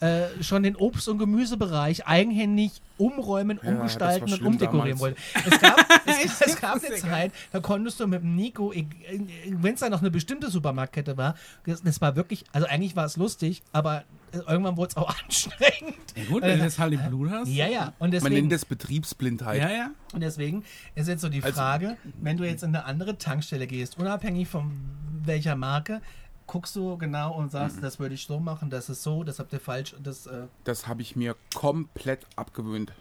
äh, 0.00 0.42
schon 0.42 0.62
den 0.62 0.76
Obst- 0.76 1.08
und 1.08 1.18
Gemüsebereich 1.18 2.06
eigenhändig 2.06 2.82
umräumen, 2.98 3.58
Ja, 3.62 3.70
umgestalten 3.70 4.32
und 4.32 4.42
umdekorieren 4.42 4.98
damals. 4.98 5.00
wollte. 5.00 5.20
Es 5.50 5.60
gab, 5.60 5.76
es, 6.06 6.40
es 6.40 6.60
gab 6.60 6.84
eine 6.84 6.94
Zeit, 6.96 7.32
da 7.52 7.60
konntest 7.60 8.00
du 8.00 8.06
mit 8.06 8.22
dem 8.22 8.36
Nico, 8.36 8.72
wenn 8.74 9.74
es 9.74 9.80
da 9.80 9.88
noch 9.88 10.00
eine 10.00 10.10
bestimmte 10.10 10.50
Supermarktkette 10.50 11.16
war, 11.16 11.34
das, 11.64 11.82
das 11.82 12.00
war 12.00 12.14
wirklich, 12.16 12.44
also 12.52 12.66
eigentlich 12.66 12.94
war 12.96 13.04
es 13.06 13.16
lustig, 13.16 13.62
aber 13.72 14.04
äh, 14.32 14.38
irgendwann 14.48 14.76
wurde 14.76 14.90
es 14.90 14.96
auch 14.96 15.14
anstrengend. 15.24 15.96
Ja, 16.14 16.24
gut, 16.28 16.42
wenn 16.42 16.58
du 16.58 16.64
das 16.64 16.78
halt 16.78 16.92
im 16.92 17.02
Blut 17.08 17.30
hast. 17.30 17.48
Ja, 17.48 17.66
ja. 17.66 17.86
Und 17.98 18.00
Man 18.00 18.10
deswegen, 18.10 18.34
nennt 18.34 18.52
das 18.52 18.64
Betriebsblindheit. 18.64 19.60
Ja, 19.62 19.70
ja. 19.70 19.90
und 20.12 20.20
deswegen 20.20 20.64
ist 20.94 21.08
jetzt 21.08 21.22
so 21.22 21.28
die 21.28 21.42
Also- 21.42 21.54
Frage, 21.56 21.96
wenn 22.20 22.36
du 22.36 22.44
jetzt 22.44 22.62
in 22.62 22.70
eine 22.74 22.84
andere 22.84 23.18
Tankstelle 23.18 23.66
gehst, 23.66 23.98
unabhängig 23.98 24.48
von 24.48 24.72
welcher 25.24 25.56
Marke, 25.56 26.00
guckst 26.46 26.76
du 26.76 26.96
genau 26.98 27.34
und 27.36 27.46
Mhm. 27.46 27.50
sagst, 27.50 27.82
das 27.82 27.98
würde 27.98 28.14
ich 28.14 28.26
so 28.26 28.38
machen, 28.40 28.70
das 28.70 28.88
ist 28.88 29.02
so, 29.02 29.24
das 29.24 29.38
habt 29.38 29.52
ihr 29.52 29.60
falsch, 29.60 29.94
das, 30.02 30.26
äh, 30.26 30.46
Das 30.64 30.86
habe 30.86 31.02
ich 31.02 31.16
mir 31.16 31.34
komplett 31.54 32.26
abgewöhnt. 32.36 32.92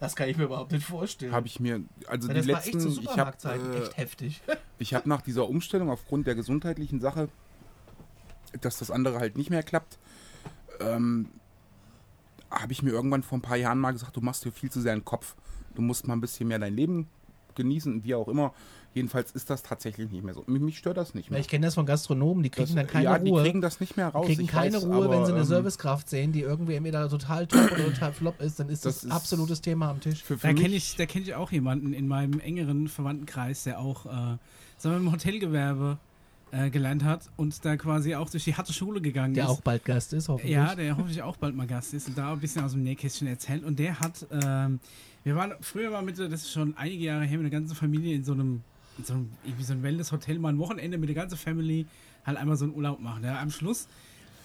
das 0.00 0.16
kann 0.16 0.28
ich 0.28 0.36
mir 0.36 0.44
überhaupt 0.44 0.72
nicht 0.72 0.84
vorstellen. 0.86 1.32
Habe 1.32 1.46
ich 1.46 1.58
mir, 1.60 1.82
also 2.06 2.28
Weil 2.28 2.34
die 2.42 2.48
das 2.48 2.48
war 2.48 2.64
echt 2.64 2.74
letzten, 2.74 2.92
zu 2.92 3.00
ich 3.00 3.16
habe 3.16 3.32
äh, 3.48 3.78
echt 3.82 3.96
heftig. 3.96 4.42
ich 4.78 4.94
habe 4.94 5.08
nach 5.08 5.22
dieser 5.22 5.48
Umstellung 5.48 5.90
aufgrund 5.90 6.26
der 6.26 6.34
gesundheitlichen 6.34 7.00
Sache, 7.00 7.28
dass 8.60 8.78
das 8.78 8.90
andere 8.90 9.18
halt 9.18 9.36
nicht 9.38 9.48
mehr 9.50 9.62
klappt, 9.62 9.98
ähm, 10.80 11.28
habe 12.50 12.72
ich 12.72 12.82
mir 12.82 12.90
irgendwann 12.90 13.22
vor 13.22 13.38
ein 13.38 13.42
paar 13.42 13.56
Jahren 13.56 13.78
mal 13.78 13.92
gesagt, 13.92 14.16
du 14.16 14.20
machst 14.20 14.44
dir 14.44 14.52
viel 14.52 14.70
zu 14.70 14.80
sehr 14.80 14.92
einen 14.92 15.04
Kopf. 15.06 15.36
Du 15.74 15.80
musst 15.80 16.06
mal 16.06 16.14
ein 16.14 16.20
bisschen 16.20 16.48
mehr 16.48 16.58
dein 16.58 16.74
Leben 16.76 17.08
genießen, 17.54 18.04
wie 18.04 18.14
auch 18.14 18.28
immer. 18.28 18.52
Jedenfalls 18.94 19.30
ist 19.32 19.48
das 19.48 19.62
tatsächlich 19.62 20.10
nicht 20.10 20.22
mehr 20.22 20.34
so. 20.34 20.44
Mich, 20.46 20.78
stört 20.78 20.96
das 20.98 21.14
nicht 21.14 21.30
mehr. 21.30 21.40
ich 21.40 21.48
kenne 21.48 21.66
das 21.66 21.74
von 21.74 21.86
Gastronomen, 21.86 22.42
die 22.42 22.50
kriegen 22.50 22.66
Das, 22.66 22.74
dann 22.74 22.86
keine 22.86 23.04
ja, 23.04 23.18
die 23.18 23.30
Ruhe. 23.30 23.42
kriegen 23.42 23.60
das 23.62 23.80
nicht 23.80 23.96
mehr 23.96 24.08
raus. 24.08 24.26
kriegen 24.26 24.42
ich 24.42 24.48
keine 24.48 24.76
weiß, 24.76 24.84
Ruhe, 24.84 25.08
wenn 25.08 25.16
aber, 25.18 25.26
sie 25.26 25.32
eine 25.32 25.40
ähm, 25.40 25.46
Servicekraft 25.46 26.08
sehen, 26.10 26.32
die 26.32 26.40
irgendwie 26.42 26.74
entweder 26.74 27.08
total 27.08 27.46
top 27.46 27.72
oder 27.72 27.84
total 27.86 28.12
flop 28.12 28.40
ist, 28.40 28.60
dann 28.60 28.68
ist 28.68 28.84
das, 28.84 28.96
Das 28.96 29.04
ist- 29.04 29.10
absolutes 29.12 29.60
Thema 29.62 29.88
am 29.90 30.00
Tisch. 30.00 30.22
Für, 30.22 30.36
für 30.36 30.46
Da 30.48 30.52
kenne 30.52 30.74
ich, 30.74 30.96
da 30.96 31.06
kenn 31.06 31.22
ich 31.22 31.34
auch 31.34 31.50
jemanden 31.52 31.92
in 31.94 32.06
meinem 32.06 32.38
engeren 32.40 32.88
Verwandtenkreis, 32.88 33.64
der 33.64 33.78
auch, 33.80 34.04
äh, 34.06 34.08
sagen 34.08 34.38
wir 34.82 34.96
im 34.96 35.12
Hotelgewerbe 35.12 35.98
äh, 36.50 36.68
gelernt 36.68 37.02
hat 37.02 37.30
und 37.38 37.64
da 37.64 37.78
quasi 37.78 38.14
auch 38.14 38.28
durch 38.28 38.44
die 38.44 38.54
harte 38.54 38.74
Schule 38.74 39.00
gegangen 39.00 39.32
Der 39.32 39.44
ist. 39.44 39.50
auch 39.50 39.60
bald 39.62 39.86
Gast 39.86 40.12
ist, 40.12 40.28
hoffentlich. 40.28 40.52
Ja, 40.52 40.74
der 40.74 40.98
hoffentlich 40.98 41.22
auch 41.22 41.38
bald 41.38 41.56
mal 41.56 41.66
Gast 41.66 41.94
ist 41.94 42.08
und 42.08 42.18
da 42.18 42.32
ein 42.34 42.40
bisschen 42.40 42.62
aus 42.62 42.72
dem 42.72 42.82
Nähkästchen 42.82 43.26
erzählt. 43.26 43.64
Und 43.64 43.78
der 43.78 44.00
hat, 44.00 44.26
ähm, 44.30 44.78
wir 45.24 45.34
waren 45.34 45.54
früher 45.62 45.90
mal 45.90 46.02
mit, 46.02 46.18
das 46.18 46.30
ist 46.42 46.52
schon 46.52 46.76
einige 46.76 47.04
Jahre 47.04 47.24
her, 47.24 47.38
mit 47.38 47.50
der 47.50 47.58
ganzen 47.58 47.74
Familie 47.74 48.14
in 48.14 48.22
so 48.24 48.32
einem, 48.34 48.56
in 48.56 48.62
so 49.02 49.14
einem 49.14 49.30
irgendwie 49.44 49.64
so 49.64 49.72
ein 49.72 49.82
Wellness-Hotel 49.82 50.38
mal 50.38 50.50
ein 50.50 50.58
Wochenende 50.58 50.98
mit 50.98 51.08
der 51.08 51.16
ganzen 51.16 51.38
Family 51.38 51.86
halt 52.24 52.36
einmal 52.38 52.56
so 52.56 52.64
einen 52.64 52.74
Urlaub 52.74 53.00
machen. 53.00 53.24
Ja, 53.24 53.40
am 53.40 53.50
Schluss 53.50 53.88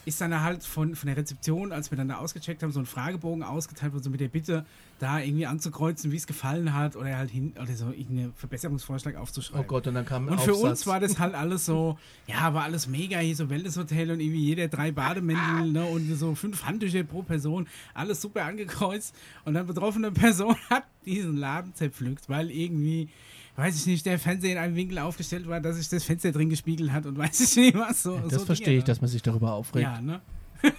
ist 0.07 0.21
dann 0.21 0.41
halt 0.41 0.63
von, 0.63 0.95
von 0.95 1.07
der 1.07 1.17
Rezeption, 1.17 1.73
als 1.73 1.91
wir 1.91 1.97
dann 1.97 2.07
da 2.07 2.15
ausgecheckt 2.19 2.63
haben, 2.63 2.71
so 2.71 2.79
ein 2.79 2.85
Fragebogen 2.85 3.43
ausgeteilt 3.43 3.91
wurde, 3.91 4.05
so 4.05 4.09
mit 4.09 4.21
der 4.21 4.29
Bitte, 4.29 4.65
da 4.99 5.19
irgendwie 5.19 5.45
anzukreuzen, 5.45 6.13
wie 6.13 6.15
es 6.15 6.25
gefallen 6.25 6.73
hat 6.73 6.95
oder 6.95 7.17
halt 7.17 7.29
hin, 7.29 7.53
oder 7.61 7.75
so 7.75 7.87
irgendeinen 7.87 8.33
Verbesserungsvorschlag 8.33 9.15
Oh 9.17 9.23
aufzuschreiben. 9.23 9.67
Gott, 9.67 9.85
und 9.85 9.95
dann 9.95 10.05
kam 10.05 10.27
ein 10.27 10.29
Und 10.29 10.39
für 10.39 10.53
Aufsatz. 10.53 10.69
uns 10.69 10.87
war 10.87 11.01
das 11.01 11.19
halt 11.19 11.35
alles 11.35 11.65
so, 11.65 11.99
ja, 12.25 12.53
war 12.53 12.63
alles 12.63 12.87
mega, 12.87 13.19
hier 13.19 13.35
so 13.35 13.49
Wellnesshotel 13.49 14.11
und 14.11 14.21
irgendwie 14.21 14.45
jeder 14.45 14.69
drei 14.69 14.93
Bademäntel 14.93 15.73
ne, 15.73 15.83
und 15.83 16.07
so 16.15 16.35
fünf 16.35 16.63
Handtücher 16.63 17.03
pro 17.03 17.21
Person, 17.21 17.67
alles 17.93 18.21
super 18.21 18.45
angekreuzt. 18.45 19.13
Und 19.43 19.55
dann 19.55 19.67
betroffene 19.67 20.11
Person 20.13 20.55
hat 20.69 20.85
diesen 21.05 21.35
Laden 21.35 21.75
zerpflückt, 21.75 22.29
weil 22.29 22.49
irgendwie, 22.49 23.09
weiß 23.57 23.75
ich 23.75 23.87
nicht, 23.87 24.05
der 24.05 24.19
Fernseher 24.19 24.53
in 24.53 24.57
einem 24.59 24.75
Winkel 24.75 24.99
aufgestellt 24.99 25.47
war, 25.47 25.59
dass 25.59 25.75
sich 25.77 25.89
das 25.89 26.03
Fenster 26.03 26.31
drin 26.31 26.49
gespiegelt 26.49 26.91
hat 26.91 27.05
und 27.05 27.17
weiß 27.17 27.39
ich 27.41 27.55
nicht 27.57 27.75
was. 27.77 28.03
So, 28.03 28.17
Das 28.19 28.39
so 28.39 28.45
verstehe 28.45 28.77
ich, 28.77 28.83
Dinge, 28.83 28.85
dass 28.85 29.01
man 29.01 29.09
sich 29.09 29.21
darüber 29.21 29.53
aufregt. 29.53 29.83
Ja, 29.83 29.99
ne? 29.99 30.21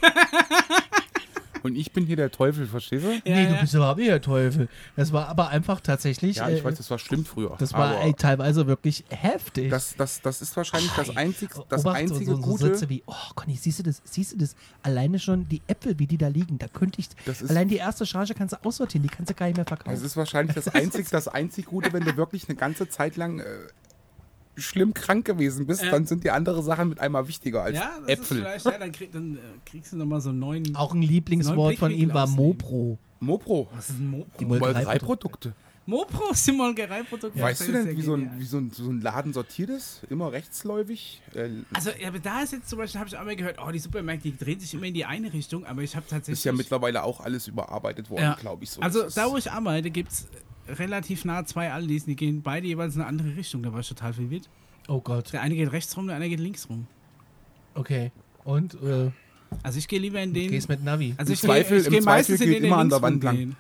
Und 1.63 1.77
ich 1.77 1.93
bin 1.93 2.07
hier 2.07 2.17
der 2.17 2.31
Teufel, 2.31 2.67
verstehst 2.67 3.05
du? 3.05 3.11
Ja, 3.11 3.37
nee, 3.37 3.47
du 3.47 3.55
ja. 3.55 3.61
bist 3.61 3.75
überhaupt 3.75 3.99
nicht 3.99 4.11
der 4.11 4.21
Teufel. 4.21 4.69
Das 4.97 5.13
war 5.13 5.29
aber 5.29 5.49
einfach 5.49 5.81
tatsächlich. 5.81 6.37
Ja, 6.37 6.49
ich 6.49 6.61
äh, 6.61 6.65
weiß, 6.65 6.77
das 6.77 6.91
war 6.91 6.99
schlimm 6.99 7.25
früher. 7.25 7.57
das 7.59 7.73
war 7.73 8.01
ey, 8.03 8.15
teilweise 8.15 8.67
wirklich 8.67 9.05
heftig. 9.09 9.71
das, 9.71 9.95
das, 9.97 10.21
das 10.23 10.43
ist 10.43 10.57
wahrscheinlich 10.57 10.91
das, 10.93 11.17
einzig, 11.17 11.51
das 11.69 11.83
Obacht, 11.83 11.97
einzige 11.97 12.31
so, 12.33 12.37
so, 12.37 12.43
so 12.43 12.49
Gute. 12.49 12.65
Sätze 12.67 12.89
wie, 12.89 13.03
oh 13.07 13.15
Conny, 13.35 13.57
siehst 13.57 13.79
du 13.81 13.83
das, 13.83 14.01
siehst 14.05 14.33
du 14.33 14.39
das? 14.39 14.55
Alleine 14.83 15.19
schon 15.19 15.49
die 15.49 15.63
Äpfel, 15.67 15.99
wie 15.99 16.07
die 16.07 16.19
da 16.19 16.29
liegen, 16.29 16.59
da 16.59 16.69
könnte 16.69 17.01
ich, 17.01 17.09
Das 17.25 17.43
ist- 17.43 17.51
allein 17.51 17.69
die 17.69 17.77
erste 17.77 18.07
Charge 18.07 18.35
kannst 18.35 18.55
du 18.55 18.65
aussortieren, 18.65 19.03
die 19.03 19.15
kannst 19.15 19.31
du 19.31 19.35
gar 19.35 19.47
nicht 19.47 19.57
mehr 19.57 19.67
verkaufen. 19.67 19.91
Das 19.91 20.03
ist 20.03 20.17
wahrscheinlich 20.17 20.55
das 20.55 20.69
einzig, 20.69 21.09
das 21.11 21.29
einzig 21.29 21.67
Gute, 21.67 21.93
wenn 21.93 22.05
du 22.05 22.17
wirklich 22.17 22.49
eine 22.49 22.57
ganze 22.57 22.89
Zeit 22.89 23.17
lang 23.17 23.41
äh, 23.41 23.45
schlimm 24.59 24.95
krank 24.95 25.25
gewesen 25.25 25.67
bist, 25.67 25.83
Ja. 25.83 25.91
dann 25.91 26.07
sind 26.07 26.25
die 26.25 26.31
andere 26.31 26.63
Sachen 26.63 26.89
mit 26.91 27.01
einmal 27.01 27.27
wichtiger 27.29 27.63
als 27.63 27.77
Ja, 27.77 27.93
das 28.01 28.09
Äpfel. 28.09 28.37
ist 28.39 28.43
vielleicht, 28.43 28.65
ja, 28.67 28.79
dann, 28.79 28.93
krieg, 28.93 29.13
dann 29.13 29.37
äh, 29.37 29.39
kriegst 29.65 29.93
du 29.93 29.97
nochmal 29.97 30.21
so 30.21 30.31
einen 30.31 30.39
neuen. 30.41 30.77
Auch 30.77 30.95
ein 30.95 31.03
Lieblingswort 31.03 31.77
von 31.77 31.91
ihm 31.91 32.13
war 32.13 32.27
Mopro. 32.27 32.99
Mopro. 33.21 33.69
Was 33.75 33.91
ist 33.91 33.99
ein 33.99 34.11
Mopro? 34.11 34.31
Die 34.39 34.45
Molkerei. 34.45 34.73
Molkereiprodukte. 34.75 35.55
Mopro 35.87 36.33
ist 36.33 36.47
ein 36.49 36.57
Molkereiprodukt. 36.59 37.41
Weißt 37.41 37.61
Das 37.63 37.67
du 37.67 37.73
denn, 37.73 37.87
ja 37.87 37.97
wie 37.97 38.03
so, 38.03 38.15
ein, 38.15 38.31
wie 38.37 38.45
so, 38.45 38.59
ein, 38.59 38.71
so 38.71 38.91
ein 38.91 39.01
Laden 39.01 39.33
sortiert 39.33 39.71
ist? 39.71 40.03
Immer 40.11 40.31
rechtsläufig? 40.33 41.23
Äh, 41.35 41.49
Also, 41.73 41.91
ja, 41.99 42.09
aber 42.09 42.19
da 42.19 42.43
ist 42.43 42.53
jetzt 42.53 42.69
zum 42.69 42.79
Beispiel, 42.79 42.99
habe 43.01 43.09
ich 43.09 43.17
einmal 43.19 43.37
gehört, 43.37 43.57
oh, 43.67 43.71
die 43.71 43.79
Supermärkte, 43.79 44.31
die 44.31 44.37
drehen 44.37 44.61
sich 44.61 44.75
immer 44.75 44.85
in 44.85 44.93
die 44.93 45.07
eine 45.07 45.33
Richtung, 45.33 45.65
aber 45.65 45.81
ich 45.83 45.97
habe 45.97 46.05
tatsächlich. 46.07 46.41
ist 46.41 46.45
ja 46.45 46.53
mittlerweile 46.53 47.03
auch 47.05 47.21
alles 47.21 47.49
überarbeitet 47.49 48.11
worden, 48.11 48.23
Ja. 48.23 48.35
glaube 48.39 48.65
ich. 48.65 48.71
So 48.73 48.83
also, 48.83 49.09
da 49.09 49.31
wo 49.31 49.39
ich 49.39 49.51
arbeite, 49.51 49.91
gibt 49.91 50.13
es 50.13 50.29
relativ 50.69 51.25
nah 51.25 51.45
zwei 51.45 51.73
Aldis, 51.73 52.05
die 52.05 52.17
gehen 52.17 52.43
beide 52.43 52.67
jeweils 52.67 52.95
in 52.95 53.01
eine 53.03 53.09
andere 53.09 53.37
Richtung. 53.37 53.63
Da 53.63 53.73
war 53.73 53.81
ich 53.81 53.89
total 53.89 54.13
verwirrt. 54.13 54.49
Oh 54.89 55.01
Gott. 55.01 55.33
Der 55.33 55.43
eine 55.43 55.55
geht 55.55 55.71
rechts 55.73 55.97
rum, 55.97 56.07
der 56.07 56.17
andere 56.17 56.31
geht 56.31 56.41
links 56.41 56.69
rum. 56.69 56.87
Okay. 57.75 58.11
Und 58.45 58.75
äh, 58.83 59.11
Also, 59.63 59.79
ich 59.79 59.89
gehe 59.89 59.99
lieber 59.99 60.21
in 60.21 60.33
den. 60.35 60.51
gehst 60.51 60.69
mit 60.69 60.83
Navi. 60.83 61.15
also, 61.17 61.31
Im 61.31 61.35
ich 61.35 61.41
Zweifel- 61.41 61.69
gehe, 61.71 61.81
ich 61.81 61.87
im 61.87 61.93
gehe 61.93 62.03
Zweifel 62.03 62.19
meistens 62.19 62.41
in 62.41 62.47
geht 62.49 62.57
den, 62.59 62.65
immer 62.67 62.77
an 62.77 62.81
links 62.89 62.95
der 62.97 63.03
Wand 63.03 63.25
lang. 63.25 63.35
rumgehen. 63.37 63.57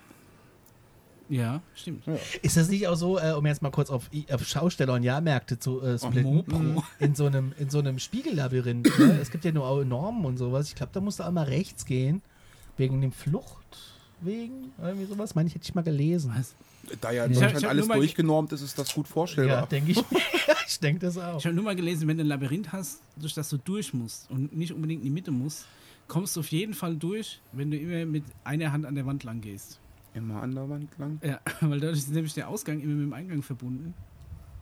Ja, 1.30 1.60
stimmt. 1.74 2.05
Ist 2.40 2.56
das 2.56 2.70
nicht 2.70 2.89
auch 2.89 2.94
so, 2.94 3.18
äh, 3.18 3.32
um 3.32 3.44
jetzt 3.44 3.60
mal 3.60 3.70
kurz 3.70 3.90
auf, 3.90 4.09
auf 4.32 4.44
Schausteller 4.47 4.94
und 4.94 5.02
Jahrmärkte 5.02 5.59
zu 5.59 5.82
äh, 5.82 5.98
splitten? 5.98 6.36
Mopro. 6.36 6.82
in 7.01 7.14
so 7.14 7.26
einem, 7.26 7.52
in 7.59 7.68
so 7.68 7.80
einem 7.80 7.98
Spiegellabyrinth. 7.98 8.98
Ne? 8.98 9.18
Es 9.20 9.30
gibt 9.30 9.44
ja 9.44 9.52
nur 9.52 9.66
auch 9.66 9.85
Normen 9.85 10.24
und 10.24 10.39
sowas. 10.39 10.68
Ich 10.68 10.74
glaube, 10.74 10.93
da 10.94 11.01
musst 11.02 11.18
du 11.20 11.24
auch 11.24 11.30
mal 11.30 11.44
rechts 11.44 11.85
gehen. 11.85 12.22
Wegen 12.78 13.02
dem 13.02 13.12
Fluchtwegen, 13.12 14.72
irgendwie 14.82 15.05
sowas. 15.06 15.35
Meine 15.35 15.48
ich, 15.48 15.55
hätte 15.55 15.64
ich 15.64 15.74
mal 15.74 15.82
gelesen. 15.82 16.32
Was? 16.35 16.55
Da 17.01 17.10
ja 17.10 17.24
in 17.24 17.32
Ich 17.32 17.36
hab- 17.39 17.52
Deutschland 17.52 17.59
ich 17.59 17.65
hab 17.65 17.70
alles 17.70 17.89
durchgenormt 17.89 18.52
ist, 18.52 18.62
ist 18.62 18.78
das 18.78 18.93
gut 18.94 19.06
Ja, 19.06 19.12
vorstellbar. 19.12 19.66
denke 19.66 19.93
ich. 19.93 19.98
ich 20.69 20.81
denke 20.81 21.01
das 21.01 21.16
auch. 21.19 21.39
Ich 21.39 21.44
habe 21.47 21.55
nur 21.55 21.65
mal 21.65 21.77
gelesen, 21.77 22.09
wenn 22.09 22.16
du 22.19 22.24
ein 22.24 22.28
Labyrinth 22.28 22.73
hast, 22.73 23.01
durch 23.16 23.35
das 23.35 23.48
du 23.51 23.56
durch 23.59 23.93
musst 23.94 24.31
und 24.31 24.56
nicht 24.56 24.73
unbedingt 24.73 25.01
in 25.02 25.05
die 25.09 25.10
Mitte 25.15 25.31
musst, 25.31 25.66
kommst 26.06 26.36
du 26.36 26.40
auf 26.40 26.48
jeden 26.48 26.74
Fall 26.74 26.97
durch, 26.97 27.40
wenn 27.52 27.70
du 27.70 27.77
immer 27.77 28.06
mit 28.06 28.24
einer 28.44 28.73
Hand 28.73 28.86
an 28.86 28.94
der 28.94 29.06
Wand 29.06 29.24
lang 29.24 29.40
gehst. 29.40 29.78
Immer 30.15 30.43
an 30.43 30.55
der 30.55 30.69
Wand 30.69 30.90
lang. 30.98 31.20
Ja, 31.23 31.39
weil 31.60 31.81
dadurch 31.81 31.98
ist 31.98 32.10
nämlich 32.10 32.35
der 32.35 32.48
Ausgang 32.48 32.81
immer 32.81 32.94
mit 32.94 33.02
dem 33.06 33.12
Eingang 33.12 33.43
verbunden. 33.43 33.94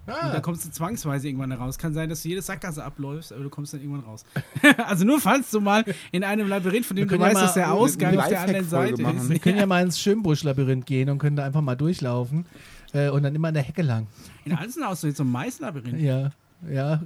Und 0.06 0.14
da 0.14 0.32
Ah, 0.34 0.40
kommst 0.40 0.64
du 0.64 0.70
zwangsweise 0.70 1.26
irgendwann 1.28 1.50
raus. 1.52 1.78
Kann 1.78 1.92
sein, 1.92 2.08
dass 2.08 2.22
du 2.22 2.28
jede 2.28 2.42
Sackgasse 2.42 2.84
abläufst, 2.84 3.32
aber 3.32 3.42
du 3.42 3.50
kommst 3.50 3.74
dann 3.74 3.80
irgendwann 3.80 4.04
raus. 4.04 4.24
also 4.86 5.04
nur 5.04 5.20
falls 5.20 5.50
du 5.50 5.60
mal 5.60 5.84
in 6.12 6.22
einem 6.22 6.48
Labyrinth, 6.48 6.86
von 6.86 6.96
dem 6.96 7.08
du 7.08 7.14
ja 7.14 7.20
weißt, 7.20 7.36
dass 7.36 7.54
der 7.54 7.72
Ausgang 7.72 8.16
auf 8.18 8.28
der 8.28 8.40
anderen 8.40 8.68
Seite 8.68 9.02
machen. 9.02 9.18
ist. 9.18 9.28
wir 9.30 9.38
können 9.40 9.58
ja 9.58 9.66
mal 9.66 9.82
ins 9.82 9.98
Schönbusch-Labyrinth 10.00 10.86
gehen 10.86 11.10
und 11.10 11.18
können 11.18 11.36
da 11.36 11.44
einfach 11.44 11.60
mal 11.60 11.74
durchlaufen. 11.74 12.46
Äh, 12.92 13.10
und 13.10 13.24
dann 13.24 13.34
immer 13.34 13.48
an 13.48 13.54
der 13.54 13.64
Hecke 13.64 13.82
lang. 13.82 14.06
In 14.44 14.54
Alzenau 14.56 14.94
du 14.94 15.08
jetzt 15.08 15.16
so 15.16 15.24
ein 15.24 15.30
Maislabyrinth. 15.30 16.00
Ja. 16.00 16.30
Ja, 16.70 17.02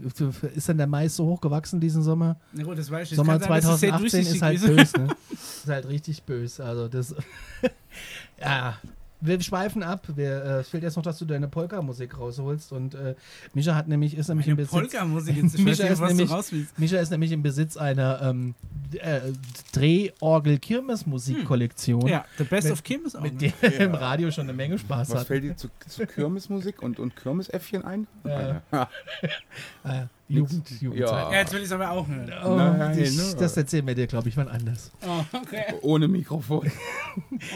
ist 0.54 0.68
dann 0.68 0.78
der 0.78 0.86
Mais 0.86 1.16
so 1.16 1.26
hoch 1.26 1.40
gewachsen 1.40 1.80
diesen 1.80 2.02
Sommer? 2.02 2.36
Na 2.52 2.62
gut, 2.62 2.78
das 2.78 2.88
weiß 2.88 3.10
ich. 3.10 3.16
Sommer 3.16 3.38
Kann 3.38 3.60
sein, 3.60 3.62
2018 3.62 4.20
ist 4.20 4.42
halt 4.42 4.60
böse, 4.60 4.98
ne? 4.98 5.08
Ist 5.32 5.68
halt 5.68 5.88
richtig 5.88 6.22
böse. 6.22 6.64
Also 6.64 6.86
das. 6.88 7.14
ja. 8.40 8.78
Wir 9.22 9.40
schweifen 9.40 9.82
ab. 9.82 10.06
Wir, 10.14 10.44
äh, 10.44 10.48
es 10.60 10.68
fehlt 10.68 10.82
jetzt 10.82 10.96
noch, 10.96 11.02
dass 11.02 11.18
du 11.18 11.24
deine 11.24 11.48
Polka-Musik 11.48 12.18
rausholst. 12.18 12.72
Und 12.72 12.94
äh, 12.94 13.14
Mischa 13.54 13.74
hat 13.74 13.88
nämlich, 13.88 14.16
ist 14.16 14.28
nämlich 14.28 14.46
im 14.46 14.52
Eine 14.52 14.56
Besitz. 14.66 14.72
Polka-Musik 14.72 15.36
jetzt. 15.36 15.54
Ich 15.58 15.64
nicht, 15.64 15.80
ist 15.80 15.90
was 15.90 15.98
du 15.98 16.06
nämlich- 16.16 16.30
raus 16.30 16.52
willst. 16.52 16.78
Mischa 16.78 16.98
ist 16.98 17.10
nämlich 17.10 17.32
im 17.32 17.42
Besitz 17.42 17.76
einer 17.76 18.20
ähm, 18.22 18.54
äh, 18.94 19.20
Drehorgel-Kirmes-Musik-Kollektion. 19.72 22.06
Ja, 22.06 22.24
The 22.38 22.44
Best 22.44 22.64
Mit- 22.64 22.72
of 22.72 22.82
Kim 22.82 23.04
ist 23.04 23.16
auch. 23.16 23.20
Mit 23.22 23.40
der 23.40 23.52
im 23.80 23.94
Radio 23.94 24.30
schon 24.30 24.44
eine 24.44 24.52
Menge 24.54 24.78
Spaß 24.78 25.10
Was 25.10 25.20
hat. 25.20 25.26
fällt 25.26 25.44
dir 25.44 25.56
zu, 25.56 25.68
zu 25.86 26.06
Kirmesmusik 26.06 26.82
und, 26.82 26.98
und 26.98 27.14
Kirmesäffchen 27.16 27.84
ein? 27.84 28.06
Ja. 28.24 28.62
Ja. 28.72 28.88
Jugend, 30.30 30.70
Jugendzeit. 30.80 31.32
Ja, 31.32 31.38
jetzt 31.40 31.52
will 31.52 31.58
ich 31.60 31.66
es 31.66 31.72
aber 31.72 31.90
auch 31.90 32.06
hören. 32.06 32.30
Oh, 32.44 32.54
Nein, 32.56 32.98
ich, 32.98 33.16
ne? 33.16 33.34
das 33.38 33.56
erzählen 33.56 33.86
wir 33.86 33.94
dir, 33.94 34.06
glaube 34.06 34.28
ich, 34.28 34.36
wann 34.36 34.48
anders. 34.48 34.90
Oh, 35.06 35.24
okay. 35.36 35.74
Ohne 35.82 36.08
Mikrofon. 36.08 36.70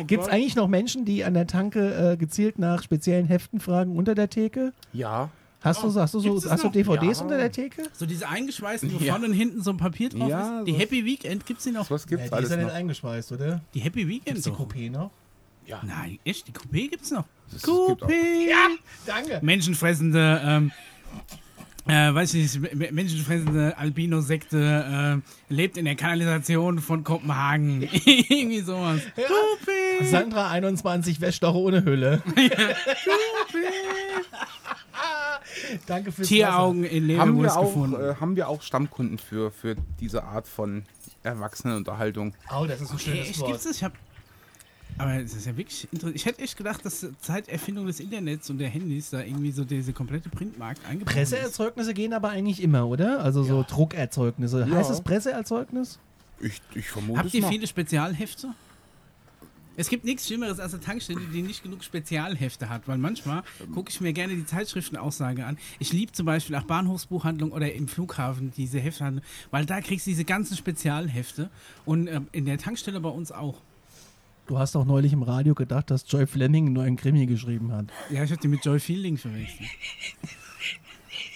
Oh 0.00 0.04
Gibt 0.04 0.24
es 0.24 0.28
eigentlich 0.28 0.56
noch 0.56 0.66
Menschen, 0.66 1.04
die 1.04 1.24
an 1.24 1.34
der 1.34 1.46
Tanke 1.46 2.12
äh, 2.12 2.16
gezielt 2.16 2.58
nach 2.58 2.82
speziellen 2.82 3.26
Heften 3.26 3.60
fragen 3.60 3.96
unter 3.96 4.16
der 4.16 4.28
Theke? 4.28 4.72
Ja. 4.92 5.30
Hast 5.60 5.82
du, 5.84 5.94
hast 5.94 6.12
du, 6.12 6.18
so, 6.20 6.50
hast 6.50 6.64
du? 6.64 6.68
DVDs 6.68 7.18
Ja. 7.18 7.22
unter 7.24 7.36
der 7.38 7.52
Theke? 7.52 7.84
So 7.92 8.04
diese 8.04 8.28
eingeschweißten, 8.28 8.92
wo 8.92 8.98
Ja. 8.98 9.12
vorne 9.12 9.26
und 9.28 9.32
hinten 9.32 9.62
so 9.62 9.70
ein 9.70 9.76
Papier 9.76 10.08
drauf 10.08 10.28
Ja, 10.28 10.58
ist. 10.60 10.66
Die 10.66 10.72
Happy 10.72 11.04
Weekend 11.04 11.46
gibt's 11.46 11.62
die 11.64 11.70
noch? 11.70 11.88
Was 11.90 12.06
gibt's 12.06 12.24
ja, 12.24 12.28
die 12.30 12.34
alles 12.34 12.46
ist 12.46 12.50
ja 12.50 12.56
nicht 12.56 12.66
noch? 12.66 12.74
eingeschweißt, 12.74 13.32
oder? 13.32 13.60
Die 13.74 13.80
Happy 13.80 14.08
Weekend 14.08 14.34
Gibt's 14.36 14.42
die. 14.44 14.50
Coupé 14.50 14.90
noch? 14.90 15.10
Ja. 15.66 15.80
Nein, 15.86 16.18
echt? 16.24 16.48
Die 16.48 16.52
Coupé 16.52 16.90
gibt's 16.90 17.10
noch. 17.12 17.24
Das 17.52 17.62
Coupé! 17.62 18.48
Danke. 19.06 19.38
Menschenfressende, 19.42 20.40
ähm, 20.44 20.72
äh, 21.86 22.14
weiß 22.14 22.34
ich 22.34 22.54
nicht, 22.60 22.74
me- 22.74 22.92
menschenfressende 22.92 23.76
Albino-Sekte 23.76 25.22
äh, 25.50 25.52
lebt 25.52 25.76
in 25.76 25.84
der 25.84 25.94
Kanalisation 25.96 26.78
von 26.80 27.04
Kopenhagen. 27.04 27.82
Irgendwie 28.04 28.60
sowas. 28.60 29.00
Coupé! 29.16 30.04
Sandra 30.04 30.50
21 30.50 31.20
wäscht 31.20 31.42
doch 31.42 31.54
ohne 31.54 31.84
Hülle. 31.84 32.22
Danke 35.86 36.12
fürs 36.12 36.28
Tieraugen 36.28 36.84
in 36.84 37.18
Haben 37.18 37.40
wir, 37.42 37.56
auch, 37.56 37.66
gefunden. 37.66 38.00
äh, 38.00 38.14
haben 38.20 38.36
wir 38.36 38.48
auch 38.48 38.62
Stammkunden 38.62 39.18
für, 39.18 39.50
für 39.50 39.76
diese 40.00 40.24
Art 40.24 40.48
von 40.48 40.84
Erwachsenenunterhaltung? 41.22 42.34
Oh, 42.54 42.64
das 42.66 42.80
ist 42.80 42.90
ein 42.90 42.96
Okay, 42.96 43.04
schönes 43.22 43.40
Wort. 43.40 43.50
gibt's 43.50 43.64
das? 43.64 43.76
Ich 43.76 43.84
hab, 43.84 43.92
aber 44.98 45.16
es 45.16 45.34
ist 45.34 45.46
ja 45.46 45.56
wirklich 45.56 45.88
interessant. 45.90 46.16
Ich 46.16 46.26
hätte 46.26 46.42
echt 46.42 46.56
gedacht, 46.56 46.84
dass 46.84 47.06
seit 47.20 47.48
Erfindung 47.48 47.86
des 47.86 48.00
Internets 48.00 48.48
und 48.50 48.58
der 48.58 48.68
Handys 48.68 49.10
da 49.10 49.22
irgendwie 49.22 49.50
so 49.50 49.64
diese 49.64 49.92
komplette 49.92 50.28
Printmarkt 50.28 50.84
eingebaut 50.86 51.14
ist. 51.14 51.30
Presseerzeugnisse 51.30 51.94
gehen 51.94 52.12
aber 52.12 52.30
eigentlich 52.30 52.62
immer, 52.62 52.86
oder? 52.86 53.22
Also 53.22 53.42
so 53.42 53.64
Druckerzeugnisse. 53.68 54.66
Ja. 54.68 54.76
Heißt 54.76 54.90
es 54.90 55.00
Presseerzeugnis? 55.00 55.98
Ich, 56.40 56.60
ich 56.74 56.88
vermute 56.88 57.18
Habt 57.18 57.28
es 57.28 57.34
ihr 57.34 57.42
mal. 57.42 57.50
viele 57.50 57.66
Spezialhefte? 57.66 58.54
Es 59.76 59.88
gibt 59.88 60.04
nichts 60.04 60.26
Schlimmeres 60.26 60.60
als 60.60 60.72
eine 60.72 60.82
Tankstelle, 60.82 61.20
die 61.32 61.42
nicht 61.42 61.64
genug 61.64 61.82
Spezialhefte 61.82 62.68
hat, 62.68 62.86
weil 62.86 62.98
manchmal 62.98 63.42
gucke 63.74 63.90
ich 63.90 64.00
mir 64.00 64.12
gerne 64.12 64.36
die 64.36 64.46
Zeitschriftenaussage 64.46 65.44
an. 65.44 65.58
Ich 65.80 65.92
liebe 65.92 66.12
zum 66.12 66.26
Beispiel 66.26 66.54
auch 66.54 66.62
Bahnhofsbuchhandlung 66.62 67.50
oder 67.50 67.72
im 67.72 67.88
Flughafen 67.88 68.52
diese 68.56 68.78
Hefte, 68.78 69.20
weil 69.50 69.66
da 69.66 69.80
kriegst 69.80 70.06
du 70.06 70.10
diese 70.10 70.24
ganzen 70.24 70.56
Spezialhefte 70.56 71.50
und 71.84 72.06
ähm, 72.06 72.28
in 72.30 72.44
der 72.44 72.58
Tankstelle 72.58 73.00
bei 73.00 73.08
uns 73.08 73.32
auch. 73.32 73.62
Du 74.46 74.58
hast 74.58 74.76
auch 74.76 74.84
neulich 74.84 75.12
im 75.12 75.22
Radio 75.22 75.54
gedacht, 75.54 75.90
dass 75.90 76.04
Joy 76.06 76.26
Fleming 76.26 76.72
nur 76.72 76.82
einen 76.84 76.96
Krimi 76.96 77.24
geschrieben 77.26 77.72
hat. 77.72 77.86
Ja, 78.10 78.24
ich 78.24 78.30
habe 78.30 78.40
die 78.40 78.48
mit 78.48 78.64
Joy 78.64 78.78
Fielding 78.78 79.16
verwechselt. 79.16 79.68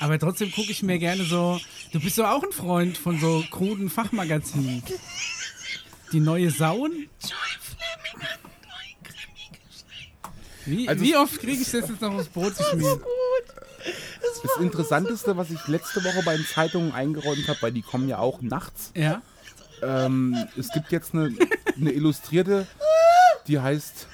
Aber 0.01 0.19
trotzdem 0.19 0.53
gucke 0.53 0.71
ich 0.71 0.83
mir 0.83 0.99
gerne 0.99 1.25
so. 1.25 1.59
Du 1.93 2.01
bist 2.01 2.19
doch 2.19 2.27
auch 2.29 2.43
ein 2.43 2.53
Freund 2.53 2.99
von 2.99 3.19
so 3.19 3.43
kruden 3.51 3.89
Fachmagazinen. 3.89 4.83
Die 6.13 6.21
neue 6.21 6.51
Sauen? 6.51 7.09
Wie, 10.67 10.87
Also 10.89 11.03
wie 11.03 11.13
es- 11.13 11.19
oft 11.19 11.39
kriege 11.41 11.53
ich 11.63 11.71
das 11.71 11.89
jetzt 11.89 12.01
noch 12.03 12.13
aufs 12.15 12.29
Brot 12.29 12.57
geschmiert? 12.57 13.01
Das 14.43 14.57
Interessanteste, 14.61 15.37
was 15.37 15.51
ich 15.51 15.67
letzte 15.67 16.05
Woche 16.05 16.23
bei 16.25 16.37
den 16.37 16.45
Zeitungen 16.47 16.93
eingeräumt 16.93 17.49
habe, 17.49 17.61
weil 17.63 17.73
die 17.73 17.83
kommen 17.83 18.07
ja 18.09 18.19
auch 18.19 18.43
nachts. 18.43 18.93
Ja? 18.95 19.23
Ähm, 19.83 20.37
es 20.57 20.71
gibt 20.71 20.93
jetzt 20.93 21.15
eine, 21.15 21.35
eine 21.77 21.93
Illustrierte, 21.93 22.67
die 23.47 23.59
heißt. 23.59 24.07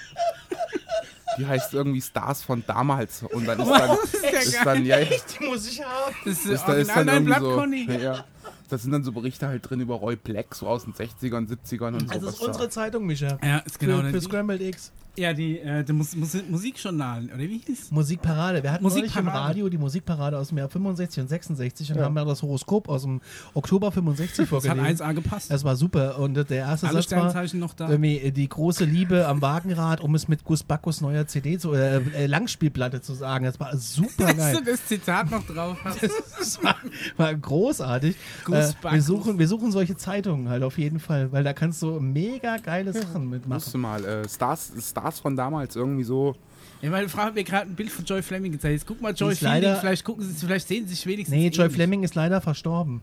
Die 1.37 1.47
heißt 1.47 1.75
irgendwie 1.75 2.01
Stars 2.01 2.45
von 2.45 2.63
damals. 2.65 3.25
Und 3.25 3.45
dann 3.47 3.59
ist 3.59 3.69
dann. 3.69 3.89
Das 3.89 4.15
ist 4.15 4.23
ja 4.23 4.39
Ist 4.39 4.65
dann 4.65 4.87
ja, 4.87 4.99
ja, 5.01 5.17
Die 5.41 5.45
muss 5.45 5.69
ich 5.69 5.83
haben. 5.83 6.15
Das 6.25 6.39
ist, 6.39 6.47
ist, 6.47 6.65
da 6.65 6.75
ist 6.75 6.91
dann 6.95 7.09
irgendwie 7.09 7.41
so. 7.41 7.65
Ja, 7.93 7.99
ja. 7.99 8.25
da 8.69 8.79
sind 8.79 8.93
dann 8.93 9.03
so 9.03 9.11
Berichte 9.11 9.49
halt 9.49 9.69
drin 9.69 9.81
über 9.81 9.97
Roy 9.97 10.15
Black, 10.15 10.55
so 10.55 10.69
aus 10.69 10.85
den 10.85 10.95
60ern, 10.95 11.49
70ern 11.49 11.95
und 11.95 12.07
so. 12.07 12.15
Also 12.15 12.27
das 12.27 12.35
ist 12.37 12.41
unsere 12.41 12.69
Zeitung, 12.69 13.05
Micha. 13.07 13.37
Ja, 13.43 13.59
ist 13.59 13.81
genau. 13.81 14.01
für, 14.03 14.11
für 14.11 14.21
Scrambled 14.21 14.61
X. 14.61 14.93
ja, 15.17 15.33
die, 15.33 15.59
äh, 15.61 15.85
die 15.85 15.93
Mus 15.93 16.15
Mus 16.17 16.37
Musikjournalen, 16.49 17.29
oder 17.29 17.39
wie 17.39 17.59
hieß 17.59 17.91
Musikparade. 17.91 18.63
Wir 18.63 18.73
hatten 18.73 18.83
neulich 18.85 18.97
im 18.99 19.03
Musikparade. 19.25 19.49
Radio 19.49 19.69
die 19.69 19.79
Musikparade 19.79 20.39
aus 20.39 20.49
dem 20.49 20.59
Jahr 20.59 20.69
65 20.69 21.23
und 21.23 21.29
66 21.29 21.91
und 21.93 21.99
Ja. 21.99 22.05
haben 22.05 22.17
ja 22.17 22.25
das 22.25 22.43
Horoskop 22.43 22.89
aus 22.89 23.03
dem 23.03 23.21
Oktober 23.55 23.93
65 23.93 24.49
Das 24.51 24.69
hat 24.69 24.77
vorgelesen. 24.77 25.07
1A 25.07 25.15
gepasst. 25.15 25.51
Das 25.51 25.65
war 25.65 25.77
super. 25.77 26.19
Und 26.19 26.35
der 26.35 26.51
erste 26.51 26.87
Alle 26.89 27.03
Satz 27.03 27.13
war 27.13 27.19
Sternzeichen 27.31 27.61
noch 27.61 27.75
da. 27.75 27.89
irgendwie 27.89 28.19
äh, 28.19 28.31
die 28.33 28.49
große 28.49 28.85
Liebe 28.85 29.27
am 29.29 29.41
Wagenrad, 29.43 30.01
um 30.01 30.15
es 30.15 30.29
mit 30.29 30.45
Gus 30.45 30.63
Backus 30.63 31.01
neuer 31.01 31.27
CD 31.27 31.59
zu, 31.59 31.73
äh, 31.75 31.99
äh, 31.99 32.27
Langspielplatte 32.27 33.01
zu 33.01 33.15
sagen. 33.15 33.45
Das 33.45 33.61
war 33.61 33.77
super 33.77 34.27
Dass 34.27 34.37
geil. 34.37 34.57
du 34.65 34.71
das 34.71 34.87
Zitat 34.87 35.31
noch 35.31 35.47
drauf 35.47 35.77
hast. 35.85 36.01
Das 36.45 36.63
war, 36.63 36.77
war 37.17 37.35
großartig. 37.35 38.17
Gus 38.45 38.55
Äh, 38.57 38.93
wir, 38.93 39.03
suchen, 39.03 39.39
wir 39.39 39.49
suchen 39.49 39.73
solche 39.73 39.97
Zeitungen 39.97 40.49
halt 40.49 40.63
auf 40.63 40.77
jeden 40.79 40.99
Fall, 41.01 41.33
weil 41.33 41.43
da 41.45 41.53
kannst 41.53 41.81
du 41.83 42.01
mega 42.01 42.59
geile 42.59 42.93
Sachen 42.93 43.31
mitmachen. 43.31 43.55
Musste 43.63 43.79
mal, 43.79 44.05
äh, 44.05 44.29
Stars, 44.29 44.73
Stars 45.05 45.21
von 45.21 45.37
damals 45.37 45.77
irgendwie 45.77 46.05
so. 46.05 46.35
Ja, 46.81 46.91
meine 46.91 47.09
Frau 47.09 47.23
hat 47.23 47.35
mir 47.35 47.45
gerade 47.45 47.69
ein 47.71 47.75
Bild 47.75 47.91
von 47.91 48.05
Joy 48.05 48.23
Fleming 48.23 48.53
gezeigt. 48.53 48.73
Jetzt 48.73 48.87
guck 48.87 49.01
mal 49.01 49.13
Joy 49.15 49.33
ist 49.33 49.39
Fleming, 49.39 49.63
leider- 49.63 49.77
vielleicht 49.77 50.05
gucken 50.05 50.25
sie, 50.25 50.35
vielleicht 50.35 50.67
sehen 50.69 50.87
sie 50.87 50.95
sich 50.95 51.07
wenigstens. 51.07 51.35
Nee, 51.35 51.49
Joy 51.49 51.65
ähnlich. 51.67 51.77
Fleming 51.77 52.03
ist 52.03 52.15
leider 52.15 52.41
verstorben. 52.41 53.01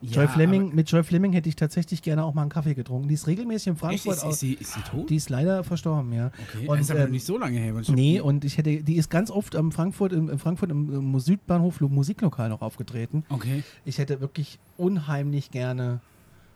Ja, 0.00 0.16
Joy 0.22 0.28
Fleming, 0.28 0.74
mit 0.74 0.90
Joy 0.90 1.04
Fleming 1.04 1.32
hätte 1.32 1.48
ich 1.48 1.54
tatsächlich 1.54 2.02
gerne 2.02 2.24
auch 2.24 2.34
mal 2.34 2.42
einen 2.42 2.50
Kaffee 2.50 2.74
getrunken. 2.74 3.06
Die 3.06 3.14
ist 3.14 3.28
regelmäßig 3.28 3.68
in 3.68 3.76
Frankfurt. 3.76 4.16
ist, 4.16 4.24
aus- 4.24 4.32
ist, 4.34 4.40
sie, 4.40 4.54
ist 4.54 4.72
sie 4.74 4.80
tot? 4.80 5.08
die 5.08 5.14
ist 5.14 5.30
leider 5.30 5.62
verstorben, 5.62 6.12
ja. 6.12 6.32
okay, 6.48 6.66
und, 6.66 6.76
das 6.76 6.86
ist 6.86 6.90
aber 6.90 7.00
ähm, 7.00 7.06
noch 7.06 7.12
nicht 7.12 7.24
so 7.24 7.38
lange 7.38 7.58
her. 7.60 7.72
Nee, 7.88 8.14
die- 8.14 8.20
und 8.20 8.44
ich 8.44 8.58
hätte, 8.58 8.82
die 8.82 8.96
ist 8.96 9.10
ganz 9.10 9.30
oft 9.30 9.54
am 9.54 9.70
Frankfurt, 9.70 10.12
im, 10.12 10.28
im 10.28 10.40
Frankfurt 10.40 10.70
im, 10.72 10.92
im 10.92 11.20
Südbahnhof 11.20 11.80
Musiklokal 11.80 12.48
noch 12.48 12.62
aufgetreten. 12.62 13.24
Okay. 13.28 13.62
Ich 13.84 13.98
hätte 13.98 14.20
wirklich 14.20 14.58
unheimlich 14.76 15.52
gerne 15.52 16.00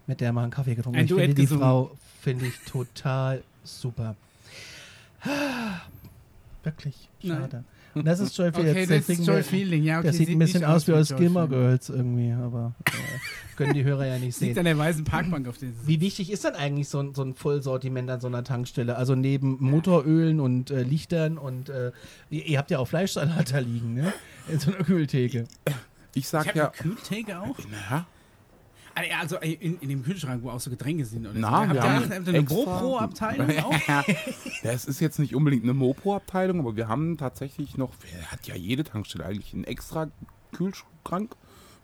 mit 0.09 0.21
der 0.21 0.33
mal 0.33 0.43
einen 0.43 0.51
Kaffee 0.51 0.75
getrunken. 0.75 0.99
Ein 0.99 1.05
ich 1.05 1.11
Duett 1.11 1.21
finde 1.27 1.35
die 1.37 1.43
gesungen. 1.43 1.63
Frau 1.63 1.91
finde 2.23 2.47
ich 2.47 2.55
total 2.69 3.45
super. 3.67 4.17
Wirklich 6.63 7.09
Nein. 7.23 7.39
schade. 7.39 7.65
Und 7.95 8.05
das 8.05 8.21
ist 8.21 8.37
Joy 8.37 8.49
Okay, 8.49 8.75
Jetzt, 8.75 8.91
das 8.91 9.09
ist 9.09 9.27
Joy 9.27 9.43
Fielding. 9.43 9.83
Ja, 9.83 9.99
okay, 9.99 10.09
das 10.09 10.17
sieht 10.19 10.29
ein 10.29 10.39
bisschen 10.39 10.65
aus 10.65 10.87
wie 10.87 10.93
aus 10.93 11.15
Gilmore. 11.17 11.49
Girls 11.49 11.89
irgendwie, 11.89 12.31
aber 12.33 12.75
äh, 12.85 12.91
können 13.57 13.73
die 13.73 13.85
Hörer 13.85 14.05
ja 14.07 14.15
nicht 14.19 14.39
Liegt 14.41 14.55
sehen. 14.55 14.59
an 14.59 14.67
der 14.67 14.77
weißen 14.77 15.05
Parkbank 15.05 15.49
auf 15.49 15.57
der 15.57 15.71
Wie 15.87 16.01
wichtig 16.03 16.31
ist 16.31 16.45
denn 16.45 16.55
eigentlich 16.55 16.91
so 16.91 17.01
ein, 17.01 17.15
so 17.15 17.23
ein 17.23 17.35
Vollsortiment 17.35 18.11
an 18.11 18.21
so 18.21 18.27
einer 18.27 18.45
Tankstelle? 18.45 18.97
Also 18.97 19.15
neben 19.15 19.57
Motorölen 19.61 20.41
und 20.41 20.71
äh, 20.71 20.83
Lichtern 20.83 21.39
und 21.39 21.71
äh, 21.71 21.93
ihr, 22.29 22.45
ihr 22.45 22.59
habt 22.59 22.71
ja 22.71 22.81
auch 22.81 22.89
Fleischsalat 22.89 23.55
da 23.55 23.61
liegen, 23.61 23.95
ne? 23.95 24.13
In 24.49 24.59
so 24.61 24.75
einer 24.75 24.85
Kühltheke. 24.85 25.45
Ich 25.65 26.25
Ich 26.25 26.29
sag 26.29 26.49
habe 26.49 26.59
ja. 26.59 26.65
eine 26.69 26.77
Kühltheke 26.77 27.41
auch. 27.41 27.57
Na, 27.71 27.97
ja, 27.97 28.07
Also 29.21 29.37
äh, 29.37 29.53
in, 29.53 29.79
in 29.81 29.89
dem 29.91 30.03
Kühlschrank, 30.03 30.43
wo 30.43 30.51
auch 30.51 30.61
so 30.61 30.71
Getränke 30.71 31.05
sind. 31.05 31.27
Oder 31.27 31.39
Na, 31.39 31.49
so. 31.49 31.55
Habt 31.55 31.69
wir 31.69 31.75
ihr 31.77 31.83
haben 31.83 32.11
habt 32.11 32.27
ihr 32.29 32.35
eine 32.35 32.45
GoPro-Abteilung 32.45 33.59
auch? 33.65 33.89
Ja, 33.89 34.05
es 34.63 34.87
ist 34.87 35.01
jetzt 35.01 35.19
nicht 35.19 35.35
unbedingt 35.35 35.65
eine 35.65 35.75
Mopo-Abteilung, 35.75 36.61
aber 36.61 36.77
wir 36.77 36.89
haben 36.89 37.19
tatsächlich 37.19 37.77
noch, 37.77 37.93
wer 38.01 38.33
hat 38.33 38.47
ja 38.47 38.55
jede 38.57 38.85
Tankstelle 38.85 39.27
eigentlich 39.27 39.53
einen 39.53 39.65
extra 39.65 40.09
Kühlschrank 40.53 41.37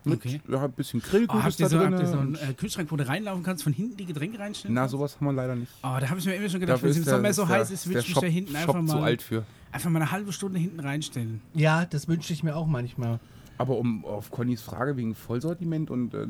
mit 0.05 0.19
Okay. 0.19 0.41
ja, 0.49 0.65
ein 0.65 0.71
bisschen 0.73 0.99
Grillgut 1.01 1.37
Oh, 1.39 1.43
habt 1.43 1.59
ihr 1.59 1.65
da 1.65 1.69
so, 1.69 1.77
drin. 1.77 1.93
habt 1.93 2.03
ihr 2.03 2.09
so 2.09 2.17
einen 2.17 2.35
äh, 2.35 2.53
Kühlschrank, 2.55 2.91
wo 2.91 2.97
du 2.97 3.07
reinlaufen 3.07 3.43
kannst, 3.43 3.63
von 3.63 3.71
hinten 3.71 3.95
die 3.95 4.05
Getränke 4.05 4.37
reinstellen? 4.39 4.73
Na, 4.73 4.81
kannst? 4.81 4.91
sowas 4.91 5.15
haben 5.15 5.25
wir 5.27 5.33
leider 5.33 5.55
nicht. 5.55 5.71
Oh, 5.81 5.95
da 5.99 6.09
habe 6.09 6.19
ich 6.19 6.25
mir 6.25 6.35
immer 6.35 6.49
schon 6.49 6.59
gedacht, 6.59 6.77
Dafür 6.77 6.89
wenn 6.95 7.01
es 7.01 7.07
im 7.07 7.13
Sommer 7.13 7.31
so 7.33 7.45
der, 7.45 7.55
heiß 7.59 7.71
ist, 7.71 7.87
würde 7.87 7.99
ich 7.99 8.07
mich 8.09 8.17
da 8.17 8.25
hinten 8.27 8.51
Shop 8.57 8.75
einfach 8.75 8.85
zu 8.87 8.97
mal, 8.99 9.03
alt 9.03 9.21
für. 9.21 9.45
einfach 9.71 9.89
mal 9.89 10.01
eine 10.01 10.11
halbe 10.11 10.33
Stunde 10.33 10.59
hinten 10.59 10.79
reinstellen. 10.81 11.41
Ja, 11.53 11.85
das 11.85 12.07
wünsche 12.09 12.33
ich 12.33 12.43
mir 12.43 12.55
auch 12.55 12.67
manchmal. 12.67 13.19
Aber 13.57 13.77
um 13.77 14.03
auf 14.03 14.29
Connys 14.31 14.61
Frage 14.61 14.97
wegen 14.97 15.15
Vollsortiment 15.15 15.89
und 15.89 16.13
äh, 16.15 16.25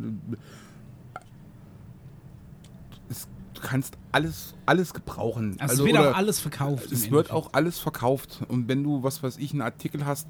kannst 3.64 3.98
alles, 4.12 4.54
alles 4.66 4.94
gebrauchen. 4.94 5.56
Also, 5.60 5.74
es 5.74 5.88
wird 5.88 6.00
oder 6.00 6.12
auch 6.12 6.16
alles 6.16 6.40
verkauft. 6.40 6.92
es 6.92 7.10
wird 7.10 7.32
auch 7.32 7.50
alles 7.54 7.80
verkauft. 7.80 8.42
Und 8.48 8.68
wenn 8.68 8.84
du, 8.84 9.02
was 9.02 9.24
weiß 9.24 9.38
ich, 9.38 9.52
einen 9.52 9.62
Artikel 9.62 10.06
hast, 10.06 10.28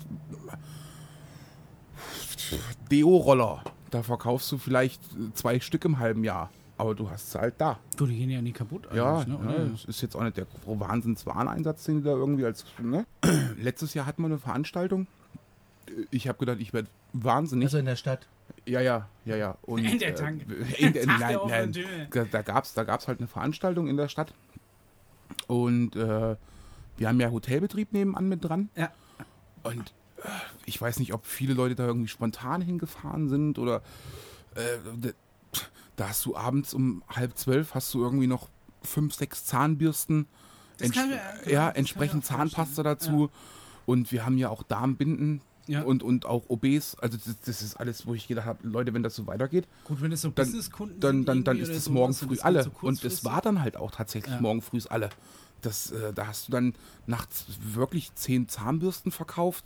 Deo-Roller, 2.89 3.64
da 3.91 4.03
verkaufst 4.03 4.51
du 4.51 4.57
vielleicht 4.57 5.01
zwei 5.34 5.60
Stück 5.60 5.84
im 5.85 5.99
halben 5.99 6.23
Jahr. 6.23 6.49
Aber 6.77 6.95
du 6.95 7.10
hast 7.10 7.31
sie 7.31 7.39
halt 7.39 7.55
da. 7.60 7.80
Gut, 7.97 8.10
die 8.10 8.18
gehen 8.18 8.30
ja 8.30 8.41
nie 8.41 8.51
kaputt. 8.51 8.88
Ja, 8.93 9.23
ne? 9.26 9.39
ja, 9.45 9.65
das 9.72 9.85
ist 9.85 10.01
jetzt 10.01 10.15
auch 10.15 10.23
nicht 10.23 10.38
der 10.38 10.47
Wahnsinns-Wareneinsatz, 10.65 11.84
den 11.84 11.97
die 11.99 12.03
da 12.03 12.11
irgendwie 12.11 12.45
als. 12.45 12.65
Ne? 12.81 13.05
Letztes 13.57 13.93
Jahr 13.93 14.05
hatten 14.05 14.22
wir 14.23 14.27
eine 14.27 14.39
Veranstaltung. 14.39 15.07
Ich 16.10 16.27
habe 16.27 16.39
gedacht, 16.39 16.57
ich 16.60 16.73
werde 16.73 16.88
wahnsinnig. 17.14 17.68
Also 17.68 17.77
in 17.77 17.85
der 17.85 17.95
Stadt. 17.95 18.27
Ja, 18.65 18.81
ja, 18.81 19.10
ja, 19.26 19.35
ja. 19.35 19.57
Und, 19.64 19.84
In 19.85 19.99
der 19.99 20.15
Tank. 20.15 20.45
Äh, 20.49 20.73
in 20.85 20.94
der, 20.94 21.06
Tag 21.06 21.19
nein, 21.19 21.72
nein. 21.73 22.27
Da, 22.31 22.41
gab 22.41 22.64
es 22.64 22.73
da 22.73 22.84
gab's 22.84 23.07
halt 23.07 23.19
eine 23.19 23.27
Veranstaltung 23.27 23.88
in 23.88 23.98
der 23.98 24.07
Stadt. 24.07 24.34
Und 25.48 25.95
äh, 25.95 26.35
wir 26.98 27.07
haben 27.07 27.19
ja 27.19 27.31
Hotelbetrieb 27.31 27.91
nebenan 27.94 28.30
mit 28.30 28.44
dran. 28.44 28.69
Ja. 28.76 28.91
Und 29.64 29.94
äh, 30.18 30.27
ich 30.65 30.80
weiß 30.81 30.99
nicht, 30.99 31.14
ob 31.14 31.26
viele 31.26 31.53
Leute 31.53 31.76
da 31.76 31.85
irgendwie 31.85 32.07
spontan 32.07 32.61
hingefahren 32.61 33.30
sind 33.30 33.57
oder 33.60 33.81
äh, 34.56 35.11
da 35.95 36.10
hast 36.10 36.26
du 36.26 36.35
abends 36.35 36.73
um 36.73 37.03
halb 37.10 37.38
zwölf 37.38 37.76
hast 37.76 37.94
du 37.94 38.02
irgendwie 38.03 38.27
noch 38.27 38.49
fünf, 38.81 39.14
sechs 39.14 39.45
Zahnbürsten. 39.45 40.27
Das 40.77 40.91
kann 40.91 41.11
Ents- 41.11 41.45
mir- 41.45 41.52
ja, 41.52 41.68
das 41.69 41.77
entsprechend 41.77 42.26
Zahnpasta 42.26 42.84
dazu. 42.84 43.30
Und 43.85 44.11
wir 44.11 44.26
haben 44.26 44.38
ja 44.38 44.49
auch 44.49 44.64
Darmbinden 44.64 45.41
Ja. 45.68 45.84
und, 45.84 46.03
und 46.03 46.26
auch 46.26 46.49
OBs. 46.49 46.95
Also 46.99 47.18
das, 47.18 47.40
das 47.45 47.61
ist 47.61 47.76
alles, 47.77 48.06
wo 48.06 48.14
ich 48.14 48.27
gedacht 48.27 48.45
habe, 48.45 48.68
Leute, 48.68 48.94
wenn 48.94 49.03
das 49.03 49.15
so 49.15 49.27
weitergeht, 49.27 49.68
Gut, 49.85 50.02
wenn 50.02 50.11
es 50.11 50.22
so 50.22 50.30
dann, 50.30 50.45
Businesskunden 50.45 50.99
dann, 50.99 51.23
dann, 51.26 51.44
dann 51.44 51.57
irgendwie 51.57 51.72
ist 51.72 51.77
es 51.84 51.90
morgen 51.90 52.14
früh 52.14 52.38
alle. 52.41 52.64
so 52.64 52.72
und 52.81 53.03
es 53.03 53.23
war 53.23 53.41
dann 53.41 53.61
halt 53.61 53.77
auch 53.77 53.91
tatsächlich 53.91 54.34
Ja. 54.35 54.41
morgen 54.41 54.61
früh 54.61 54.80
alle. 54.90 55.10
Das, 55.61 55.91
äh, 55.91 56.11
da 56.14 56.27
hast 56.27 56.48
du 56.48 56.52
dann 56.52 56.73
nachts 57.07 57.45
wirklich 57.61 58.14
zehn 58.15 58.49
Zahnbürsten 58.49 59.11
verkauft, 59.14 59.64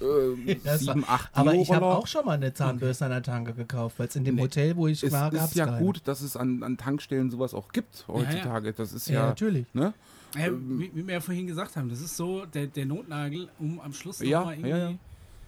äh, 0.00 0.54
Das 0.64 0.86
war- 0.86 0.94
sieben, 0.94 1.04
acht 1.08 1.30
Aber 1.36 1.54
ich 1.54 1.72
habe 1.72 1.86
auch 1.86 2.06
schon 2.06 2.24
mal 2.24 2.34
eine 2.34 2.54
Zahnbürste 2.54 3.06
an 3.06 3.10
der 3.10 3.22
Tanke 3.24 3.52
gekauft, 3.52 3.98
weil 3.98 4.06
es 4.06 4.14
in 4.14 4.24
dem 4.24 4.36
Nee. 4.36 4.42
Hotel, 4.42 4.76
wo 4.76 4.86
ich 4.86 5.02
Es 5.02 5.10
war, 5.12 5.32
gab 5.32 5.46
ist 5.48 5.56
ja 5.56 5.78
gut, 5.80 6.02
dass 6.04 6.20
es 6.20 6.36
an, 6.36 6.62
an 6.62 6.76
Tankstellen 6.76 7.30
sowas 7.32 7.52
auch 7.54 7.72
gibt 7.72 8.04
ja. 8.06 8.14
heutzutage. 8.14 8.72
Das 8.72 8.92
ist 8.92 9.08
Ja, 9.08 9.14
ja, 9.22 9.26
natürlich. 9.26 9.66
ne? 9.74 9.92
Ja, 10.38 10.46
wie, 10.52 10.92
wie 10.94 11.04
wir 11.08 11.14
ja 11.14 11.20
vorhin 11.20 11.48
gesagt 11.48 11.74
haben, 11.74 11.88
das 11.88 12.00
ist 12.00 12.16
so 12.16 12.46
der, 12.46 12.68
der 12.68 12.86
Notnagel, 12.86 13.48
um 13.58 13.80
am 13.80 13.92
Schluss 13.92 14.20
Ja, 14.20 14.38
nochmal 14.38 14.54
irgendwie. 14.54 14.70
ja, 14.70 14.78
ja. 14.90 14.94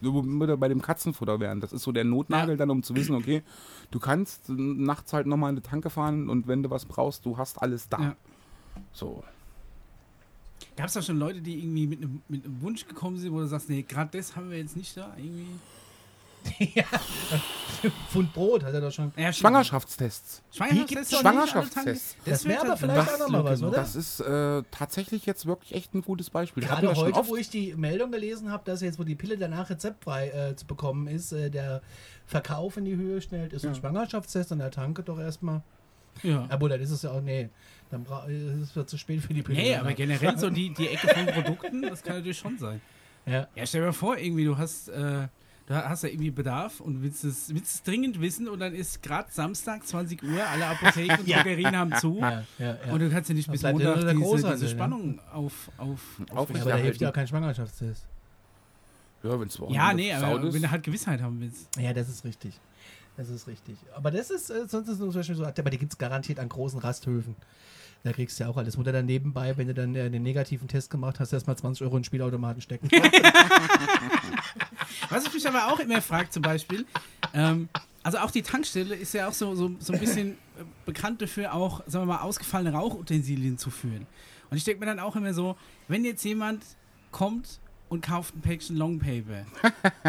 Wir 0.02 0.56
bei 0.56 0.68
dem 0.68 0.82
Katzenfutter 0.82 1.40
wären. 1.40 1.60
Das 1.60 1.72
ist 1.72 1.82
so 1.82 1.92
der 1.92 2.04
Notnagel 2.04 2.50
Ja. 2.50 2.56
dann, 2.56 2.70
um 2.70 2.82
zu 2.82 2.94
wissen, 2.96 3.14
okay, 3.14 3.42
du 3.90 3.98
kannst 4.00 4.48
nachts 4.48 5.12
halt 5.12 5.26
nochmal 5.26 5.50
in 5.50 5.56
die 5.56 5.62
Tanke 5.62 5.90
fahren 5.90 6.28
und 6.28 6.48
wenn 6.48 6.62
du 6.62 6.70
was 6.70 6.84
brauchst, 6.84 7.24
du 7.24 7.38
hast 7.38 7.60
alles 7.62 7.88
da. 7.88 8.00
Ja. 8.00 8.16
So. 8.92 9.22
Gab 10.76 10.86
es 10.86 10.94
da 10.94 11.02
schon 11.02 11.18
Leute, 11.18 11.40
die 11.40 11.58
irgendwie 11.58 11.86
mit 11.86 11.98
einem, 12.02 12.22
mit 12.28 12.44
einem 12.44 12.60
Wunsch 12.62 12.86
gekommen 12.86 13.16
sind, 13.18 13.32
wo 13.32 13.38
du 13.40 13.46
sagst, 13.46 13.68
nee, 13.68 13.82
gerade 13.82 14.16
das 14.16 14.34
haben 14.36 14.50
wir 14.50 14.58
jetzt 14.58 14.76
nicht 14.76 14.96
da? 14.96 15.12
Irgendwie? 15.16 15.46
Pfund 18.10 18.32
Brot 18.32 18.64
hat 18.64 18.74
er 18.74 18.80
doch 18.80 18.92
schon. 18.92 19.12
Ja. 19.16 19.32
Schwangerschaftstests. 19.32 20.42
Schwangerschaftstests. 20.52 21.20
Schwangerschaftstests. 21.20 22.16
Das 22.24 22.44
wäre 22.44 22.60
aber 22.60 22.70
halt 22.70 22.78
vielleicht 22.78 23.08
eine 23.08 23.14
auch 23.14 23.18
noch 23.18 23.28
mal 23.30 23.44
was, 23.44 23.62
oder? 23.62 23.76
Das 23.76 23.96
ist 23.96 24.20
äh, 24.20 24.62
tatsächlich 24.70 25.26
jetzt 25.26 25.46
wirklich 25.46 25.74
echt 25.74 25.94
ein 25.94 26.02
gutes 26.02 26.30
Beispiel. 26.30 26.62
Gerade 26.62 26.94
heute, 26.94 27.26
wo 27.26 27.36
ich 27.36 27.50
die 27.50 27.74
Meldung 27.74 28.12
gelesen 28.12 28.50
habe, 28.50 28.62
dass 28.64 28.80
jetzt, 28.82 28.98
wo 28.98 29.04
die 29.04 29.14
Pille 29.16 29.36
danach 29.36 29.70
rezeptfrei 29.70 30.28
äh, 30.28 30.56
zu 30.56 30.66
bekommen 30.66 31.08
ist, 31.08 31.32
äh, 31.32 31.50
der 31.50 31.82
Verkauf 32.26 32.76
in 32.76 32.84
die 32.84 32.96
Höhe 32.96 33.20
schnellt, 33.20 33.52
ist 33.52 33.64
ein 33.64 33.74
Ja. 33.74 33.80
Schwangerschaftstest 33.80 34.52
an 34.52 34.58
der 34.58 34.70
Tanke 34.70 35.02
doch 35.02 35.18
erstmal. 35.18 35.62
Ja. 36.22 36.46
Obwohl, 36.52 36.68
dann 36.68 36.80
ist 36.80 36.90
es 36.90 37.02
ja 37.02 37.10
auch, 37.10 37.20
nee, 37.20 37.48
dann 37.90 38.06
äh, 38.28 38.62
ist 38.62 38.76
es 38.76 38.86
zu 38.86 38.98
spät 38.98 39.22
für 39.22 39.34
die 39.34 39.42
Pille. 39.42 39.58
Nee, 39.58 39.74
aber 39.74 39.84
danach. 39.84 39.96
generell 39.96 40.38
so 40.38 40.50
die, 40.50 40.72
die 40.72 40.88
Ecke 40.88 41.08
von 41.08 41.26
Produkten, 41.26 41.82
das 41.82 42.02
kann 42.02 42.16
natürlich 42.16 42.38
schon 42.38 42.58
sein. 42.58 42.80
Ja. 43.26 43.48
Ja, 43.54 43.66
stell 43.66 43.80
dir 43.80 43.86
mal 43.88 43.92
vor, 43.92 44.18
irgendwie, 44.18 44.44
du 44.44 44.58
hast, 44.58 44.88
äh, 44.88 45.28
du 45.66 45.74
hast 45.74 46.02
ja 46.02 46.08
irgendwie 46.08 46.30
Bedarf 46.30 46.80
und 46.80 47.02
willst 47.02 47.24
es, 47.24 47.54
willst 47.54 47.74
es 47.74 47.82
dringend 47.82 48.20
wissen 48.20 48.48
und 48.48 48.58
dann 48.58 48.74
ist 48.74 49.02
gerade 49.02 49.28
Samstag, 49.30 49.86
20 49.86 50.22
Uhr, 50.22 50.42
alle 50.46 50.66
Apotheken 50.66 51.18
und 51.20 51.26
Ja. 51.28 51.38
Drogerien 51.38 51.76
haben 51.76 51.94
zu. 51.96 52.18
Ja, 52.18 52.42
ja, 52.58 52.76
ja. 52.86 52.92
Und 52.92 53.00
du 53.00 53.10
kannst 53.10 53.28
ja 53.28 53.34
nicht 53.34 53.50
bis 53.50 53.62
Montag 53.62 54.00
diese, 54.00 54.14
Großhandel, 54.14 54.52
diese 54.52 54.64
ne? 54.64 54.70
Spannung 54.70 55.20
auf, 55.32 55.70
auf, 55.78 56.00
Auf- 56.30 56.50
ja, 56.50 56.60
aber 56.62 56.70
da 56.70 56.76
hilft 56.76 57.00
ja 57.00 57.08
auch 57.10 57.14
kein 57.14 57.26
Schwangerschaftstest. 57.28 58.06
Ja, 59.22 59.38
wenn's 59.40 59.60
auch 59.60 59.70
Ja, 59.70 59.92
nee, 59.94 60.12
aber 60.12 60.42
ist. 60.42 60.54
wenn 60.54 60.62
du 60.62 60.70
halt 60.70 60.82
Gewissheit 60.82 61.22
haben 61.22 61.40
willst. 61.40 61.68
Ja, 61.78 61.92
das 61.92 62.08
ist 62.08 62.24
richtig. 62.24 62.58
Das 63.16 63.28
ist 63.28 63.46
richtig. 63.46 63.76
Aber 63.94 64.10
das 64.10 64.30
ist, 64.30 64.50
äh, 64.50 64.66
sonst 64.66 64.88
ist 64.88 64.94
es 64.94 64.98
zum 64.98 65.12
Beispiel 65.12 65.36
so, 65.36 65.44
aber 65.44 65.70
die 65.70 65.78
gibt 65.78 65.92
es 65.92 65.98
garantiert 65.98 66.40
an 66.40 66.48
großen 66.48 66.80
Rasthöfen. 66.80 67.36
Da 68.04 68.12
kriegst 68.12 68.40
du 68.40 68.44
ja 68.44 68.50
auch 68.50 68.56
alles. 68.56 68.76
Oder 68.76 68.90
dann 68.90 69.06
nebenbei, 69.06 69.56
wenn 69.56 69.68
du 69.68 69.74
dann 69.74 69.94
äh, 69.94 70.10
den 70.10 70.24
negativen 70.24 70.66
Test 70.66 70.90
gemacht 70.90 71.20
hast, 71.20 71.32
erstmal 71.32 71.56
20 71.56 71.84
Euro 71.84 71.96
in 71.96 72.00
den 72.00 72.04
Spielautomaten 72.04 72.60
stecken. 72.60 72.88
Was 75.10 75.26
ich 75.26 75.34
mich 75.34 75.46
aber 75.46 75.72
auch 75.72 75.78
immer 75.78 76.00
frage, 76.02 76.30
zum 76.30 76.42
Beispiel, 76.42 76.86
ähm, 77.34 77.68
also 78.02 78.18
auch 78.18 78.30
die 78.30 78.42
Tankstelle 78.42 78.94
ist 78.94 79.14
ja 79.14 79.28
auch 79.28 79.32
so, 79.32 79.54
so, 79.54 79.70
so 79.78 79.92
ein 79.92 80.00
bisschen 80.00 80.32
äh, 80.32 80.64
bekannt 80.86 81.22
dafür, 81.22 81.54
auch, 81.54 81.82
sagen 81.86 82.06
wir 82.06 82.14
mal, 82.14 82.22
ausgefallene 82.22 82.72
Rauchutensilien 82.76 83.58
zu 83.58 83.70
führen. 83.70 84.06
Und 84.50 84.56
ich 84.56 84.64
denke 84.64 84.80
mir 84.80 84.86
dann 84.86 84.98
auch 84.98 85.16
immer 85.16 85.32
so, 85.32 85.56
wenn 85.88 86.04
jetzt 86.04 86.24
jemand 86.24 86.64
kommt 87.10 87.60
und 87.88 88.02
kauft 88.02 88.34
ein 88.36 88.40
Päckchen 88.40 88.76
Longpaper, 88.76 89.46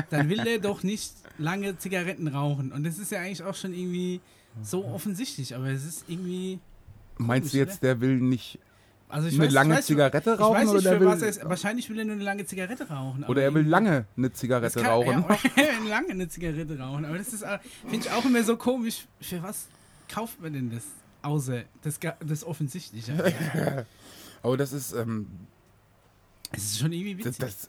dann 0.09 0.29
will 0.29 0.39
er 0.39 0.59
doch 0.59 0.83
nicht 0.83 1.13
lange 1.37 1.77
Zigaretten 1.77 2.27
rauchen. 2.27 2.71
Und 2.71 2.83
das 2.83 2.97
ist 2.97 3.11
ja 3.11 3.19
eigentlich 3.19 3.43
auch 3.43 3.55
schon 3.55 3.73
irgendwie 3.73 4.21
so 4.61 4.85
offensichtlich, 4.85 5.55
aber 5.55 5.67
es 5.67 5.85
ist 5.85 6.05
irgendwie. 6.07 6.59
Meinst 7.17 7.53
du 7.53 7.57
Komisch, 7.57 7.69
jetzt, 7.69 7.83
der 7.83 8.01
will 8.01 8.17
nicht 8.19 8.59
Also 9.09 9.27
ich 9.27 9.35
eine 9.35 9.45
weiß, 9.45 9.53
lange 9.53 9.73
ich 9.73 9.77
weiß, 9.79 9.85
Zigarette 9.85 10.33
ich 10.33 10.39
rauchen 10.39 10.55
weiß 10.55 10.63
oder 10.69 10.73
nicht, 10.75 10.85
der 10.85 10.93
für 10.93 10.99
will 11.01 11.07
was 11.07 11.21
er 11.21 11.27
ist. 11.29 11.45
Wahrscheinlich 11.45 11.89
will 11.89 11.99
er 11.99 12.05
nur 12.05 12.15
eine 12.15 12.23
lange 12.23 12.45
Zigarette 12.45 12.87
rauchen. 12.89 13.23
oder 13.25 13.43
er 13.43 13.53
will 13.53 13.67
lange 13.67 14.05
eine 14.17 14.29
Das 14.29 14.39
Zigarette 14.39 14.81
kann- 14.81 14.89
rauchen? 14.91 15.25
Ja, 15.55 15.63
er 15.63 15.81
will 15.83 15.89
lange 15.89 16.09
eine 16.09 16.27
Zigarette 16.27 16.79
rauchen. 16.79 17.05
Aber 17.05 17.17
das 17.17 17.31
ist, 17.33 17.45
finde 17.87 18.05
ich 18.07 18.11
auch 18.11 18.25
immer 18.25 18.43
so 18.43 18.57
komisch. 18.57 19.05
Für 19.21 19.43
was 19.43 19.67
kauft 20.09 20.41
man 20.41 20.53
denn 20.53 20.71
das? 20.71 20.83
Außer 21.21 21.63
das, 21.83 21.99
das 22.25 22.43
Offensichtliche. 22.43 23.13
Aber 24.43 24.57
das 24.57 24.73
ist 24.73 24.93
ähm, 24.93 25.27
ist 26.51 26.79
schon 26.79 26.91
irgendwie 26.91 27.23
das, 27.23 27.39
witzig. 27.39 27.45
das 27.45 27.67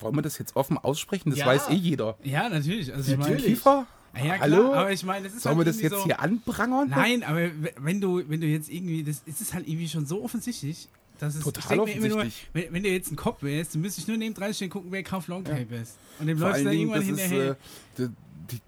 wollen 0.00 0.14
wir 0.16 0.22
das 0.22 0.38
jetzt 0.38 0.56
offen 0.56 0.78
aussprechen? 0.78 1.30
Das 1.30 1.38
Ja. 1.38 1.46
weiß 1.46 1.68
eh 1.70 1.74
jeder. 1.74 2.16
ja, 2.24 2.48
natürlich. 2.48 2.92
Also 2.94 3.12
ich 3.12 3.18
Natürlich. 3.18 3.40
meine, 3.42 3.54
Kiefer? 3.54 3.86
Ja, 4.16 4.36
klar, 4.36 4.40
Hallo? 4.40 4.74
aber 4.74 4.92
ich 4.92 5.04
meine, 5.04 5.26
das 5.26 5.34
ist 5.34 5.42
Sollen 5.42 5.54
wir 5.56 5.58
halt 5.58 5.68
das 5.68 5.76
irgendwie 5.76 5.94
jetzt 5.94 6.00
so, 6.02 6.04
hier 6.06 6.20
anprangern? 6.20 6.88
Nein, 6.88 7.22
aber 7.22 7.50
wenn 7.80 8.00
du, 8.00 8.22
wenn 8.28 8.40
du 8.40 8.46
jetzt 8.46 8.68
irgendwie, 8.70 9.04
das 9.04 9.22
ist 9.26 9.40
es 9.40 9.54
halt 9.54 9.66
irgendwie 9.68 9.88
schon 9.88 10.06
so 10.06 10.22
offensichtlich, 10.24 10.88
dass 11.18 11.34
es 11.34 11.44
Total 11.44 11.62
ich 11.62 11.68
denk 11.68 11.86
mir 11.86 11.92
immer 11.94 12.08
nur, 12.08 12.16
offensichtlich. 12.18 12.50
wenn, 12.52 12.72
wenn 12.74 12.82
du 12.84 12.88
jetzt 12.90 13.10
ein 13.12 13.16
Kopf 13.16 13.42
wärst, 13.42 13.74
dann 13.74 13.82
müsste 13.82 14.00
ich 14.00 14.08
nur 14.08 14.16
neben 14.16 14.34
dran 14.34 14.54
stehen 14.54 14.70
gucken, 14.70 14.90
wer 14.92 15.02
kauft 15.02 15.28
Longpapers. 15.28 15.96
Und 16.20 16.26
dem 16.28 16.38
läufst 16.38 16.60
du 16.60 16.64
dann 16.64 16.72
irgendwann 16.74 17.00
das 17.00 17.08
ist, 17.08 17.20
hinterher. 17.20 17.50
äh, 17.50 17.56
die, 17.98 18.08
die, 18.52 18.60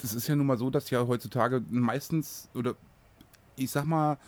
das 0.00 0.14
ist 0.14 0.26
ja 0.28 0.34
nun 0.36 0.46
mal 0.46 0.58
so, 0.58 0.70
dass 0.70 0.90
ja 0.90 1.06
heutzutage 1.06 1.62
meistens, 1.70 2.48
oder 2.54 2.74
ich 3.56 3.70
sag 3.70 3.84
mal, 3.84 4.18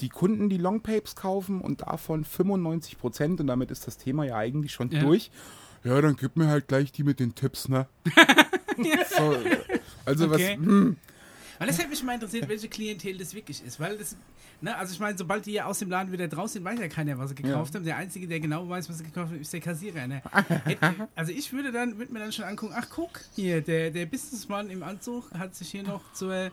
die 0.00 0.08
Kunden, 0.08 0.48
die 0.48 0.58
Longpapes 0.58 1.14
kaufen 1.16 1.60
und 1.60 1.82
davon 1.82 2.24
95 2.24 2.98
Prozent, 2.98 3.40
und 3.40 3.46
damit 3.48 3.70
ist 3.70 3.86
das 3.86 3.96
Thema 3.96 4.24
ja 4.24 4.36
eigentlich 4.36 4.72
schon 4.72 4.90
Ja. 4.90 5.00
durch. 5.00 5.30
Ja, 5.84 6.00
dann 6.00 6.16
gib 6.16 6.36
mir 6.36 6.48
halt 6.48 6.66
gleich 6.66 6.90
die 6.92 7.04
mit 7.04 7.20
den 7.20 7.34
Tipps, 7.36 7.68
ne? 7.68 7.86
so, 9.16 9.36
also 10.04 10.24
Okay. 10.26 10.56
was, 10.58 10.66
hm, 10.66 10.96
Weil 11.58 11.66
das 11.66 11.78
hätte 11.78 11.88
mich 11.88 12.02
mal 12.02 12.14
interessiert, 12.14 12.48
welche 12.48 12.68
Klientel 12.68 13.18
das 13.18 13.34
wirklich 13.34 13.64
ist. 13.64 13.80
Weil 13.80 13.98
das, 13.98 14.16
ne, 14.60 14.76
also 14.76 14.92
ich 14.92 15.00
meine, 15.00 15.18
sobald 15.18 15.44
die 15.44 15.52
ja 15.52 15.64
aus 15.64 15.80
dem 15.80 15.90
Laden 15.90 16.12
wieder 16.12 16.28
draußen 16.28 16.54
sind, 16.54 16.64
weiß 16.64 16.78
ja 16.78 16.88
keiner, 16.88 17.18
was 17.18 17.30
sie 17.30 17.34
gekauft 17.34 17.74
haben. 17.74 17.84
Der 17.84 17.96
Einzige, 17.96 18.28
der 18.28 18.38
genau 18.40 18.68
weiß, 18.68 18.88
was 18.88 18.98
sie 18.98 19.04
gekauft 19.04 19.32
haben, 19.32 19.40
ist 19.40 19.52
der 19.52 19.60
Kassierer. 19.60 20.06
Ne? 20.06 20.22
Also 21.16 21.32
ich 21.32 21.52
würde 21.52 21.72
dann, 21.72 21.98
würde 21.98 22.12
mir 22.12 22.20
dann 22.20 22.32
schon 22.32 22.44
angucken, 22.44 22.74
ach 22.76 22.86
guck, 22.90 23.20
hier, 23.34 23.60
der, 23.60 23.90
der 23.90 24.06
Businessmann 24.06 24.70
im 24.70 24.82
Anzug 24.82 25.30
hat 25.32 25.54
sich 25.56 25.70
hier 25.70 25.82
noch 25.82 26.12
zur, 26.12 26.50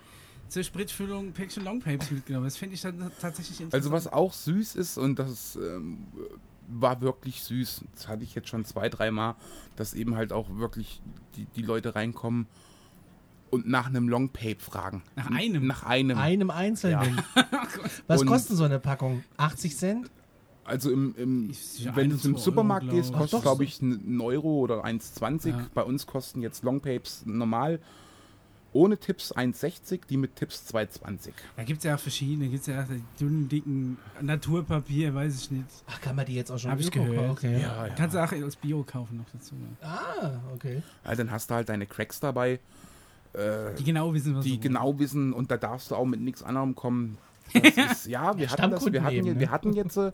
zur 0.49 0.63
Spritfüllung 0.63 1.33
Päckchen 1.33 1.63
Longpapes 1.63 2.09
mitgenommen. 2.11 2.45
Das 2.45 2.57
finde 2.57 2.75
ich 2.75 2.81
dann 2.81 2.99
tatsächlich 3.21 3.61
interessant. 3.61 3.73
Also 3.73 3.91
was 3.91 4.11
auch 4.11 4.33
süß 4.33 4.75
ist 4.75 4.97
und 4.97 5.19
das 5.19 5.55
ähm, 5.55 5.99
war 6.67 7.01
wirklich 7.01 7.43
süß, 7.43 7.85
das 7.93 8.07
hatte 8.07 8.23
ich 8.23 8.35
jetzt 8.35 8.49
schon 8.49 8.65
zwei, 8.65 8.89
dreimal, 8.89 9.35
dass 9.75 9.93
eben 9.93 10.15
halt 10.15 10.33
auch 10.33 10.49
wirklich 10.57 11.01
die, 11.35 11.45
die 11.45 11.61
Leute 11.61 11.95
reinkommen 11.95 12.47
und 13.51 13.67
nach 13.67 13.87
einem 13.87 14.09
Longpape 14.09 14.59
fragen. 14.59 15.03
Nach 15.15 15.29
einem? 15.31 15.67
Nach 15.67 15.83
einem. 15.83 16.17
Einem 16.17 16.49
einzelnen. 16.49 17.21
Was 18.07 18.21
Und- 18.21 18.27
kostet 18.27 18.57
so 18.57 18.63
eine 18.63 18.79
Packung? 18.79 19.23
80 19.37 19.77
Cent? 19.77 20.11
Also 20.65 20.89
im, 20.89 21.13
im 21.15 21.51
ja, 21.77 21.95
wenn 21.95 22.09
du 22.09 22.17
zum 22.17 22.35
zwei 22.37 22.41
Supermarkt 22.41 22.87
Euro, 22.87 22.95
gehst, 22.95 23.13
kostet 23.13 23.43
glaube 23.43 23.63
ich 23.63 23.83
einen 23.83 24.19
Euro 24.19 24.61
oder 24.61 24.83
1,20. 24.83 25.49
Ja. 25.49 25.67
Bei 25.75 25.83
uns 25.83 26.07
kosten 26.07 26.41
jetzt 26.41 26.63
Longpapes 26.63 27.23
normal 27.27 27.79
ohne 28.75 28.97
Tipps 28.97 29.33
1,60, 29.33 30.01
die 30.09 30.17
mit 30.17 30.35
Tipps 30.35 30.65
2,20. 30.73 31.29
Da 31.55 31.63
gibt 31.63 31.77
es 31.79 31.85
ja 31.85 31.95
auch 31.95 31.99
verschiedene, 31.99 32.49
gibt 32.49 32.61
es 32.61 32.67
ja 32.67 32.83
auch 32.83 32.87
die 32.87 33.01
dünnen, 33.19 33.47
dicken 33.47 33.97
Naturpapier, 34.21 35.15
weiß 35.15 35.35
ich 35.43 35.51
nicht. 35.51 35.65
Ach, 35.87 36.01
kann 36.01 36.15
man 36.17 36.25
die 36.25 36.35
jetzt 36.35 36.51
auch 36.51 36.59
schon 36.59 36.71
Hab 36.71 36.79
ich 36.81 36.87
Öko- 36.87 37.05
gehört. 37.05 37.29
Okay. 37.31 37.61
Ja, 37.61 37.87
ja. 37.87 37.93
Kannst 37.95 38.15
du 38.15 38.23
auch 38.23 38.31
als 38.31 38.55
Bio 38.57 38.83
kaufen 38.83 39.17
noch 39.17 39.25
dazu. 39.31 39.55
ja. 39.81 39.87
Ah, 39.87 40.41
okay. 40.53 40.83
Also 41.05 41.23
dann 41.23 41.31
hast 41.31 41.49
du 41.49 41.55
halt 41.55 41.69
deine 41.69 41.85
Cracks 41.85 42.19
dabei, 42.19 42.59
äh, 43.33 43.73
Die 43.77 43.83
genau 43.85 44.13
wissen, 44.13 44.35
was 44.35 44.43
die 44.43 44.59
genau 44.59 44.99
wissen 44.99 45.31
und 45.33 45.49
da 45.51 45.57
darfst 45.57 45.91
du 45.91 45.95
auch 45.95 46.05
mit 46.05 46.19
nichts 46.19 46.43
anderem 46.43 46.75
kommen. 46.75 47.17
Das 47.53 47.91
ist, 47.91 48.07
ja, 48.07 48.35
wir 48.37 48.45
Ja, 48.47 48.51
hatten 48.51 48.71
das, 48.71 48.91
wir 48.91 49.03
hatten, 49.03 49.15
eben, 49.15 49.25
wir 49.39 49.47
ne? 49.47 49.49
hatten 49.51 49.71
jetzt 49.73 49.95
äh, 49.97 50.11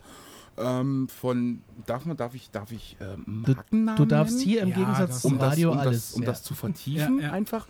ähm, 0.57 1.07
von, 1.07 1.61
darf 1.87 2.05
man, 2.05 2.15
darf 2.17 2.35
ich, 2.35 2.51
darf 2.51 2.71
ich 2.71 2.95
äh, 2.99 3.15
Du, 3.25 3.53
Markennamen 3.53 3.95
du 3.97 4.05
darfst 4.05 4.35
nennen? 4.35 4.47
hier 4.49 4.61
im 4.61 4.69
Ja, 4.69 4.75
Gegensatz 4.75 5.09
das- 5.09 5.21
zum 5.21 5.33
um 5.33 5.39
das, 5.39 5.51
Radio 5.53 5.71
um 5.71 5.77
alles. 5.79 6.07
das, 6.09 6.13
um 6.15 6.21
ja. 6.23 6.29
das 6.29 6.43
zu 6.43 6.53
vertiefen 6.53 7.17
Ja, 7.19 7.25
ja. 7.27 7.31
einfach. 7.31 7.67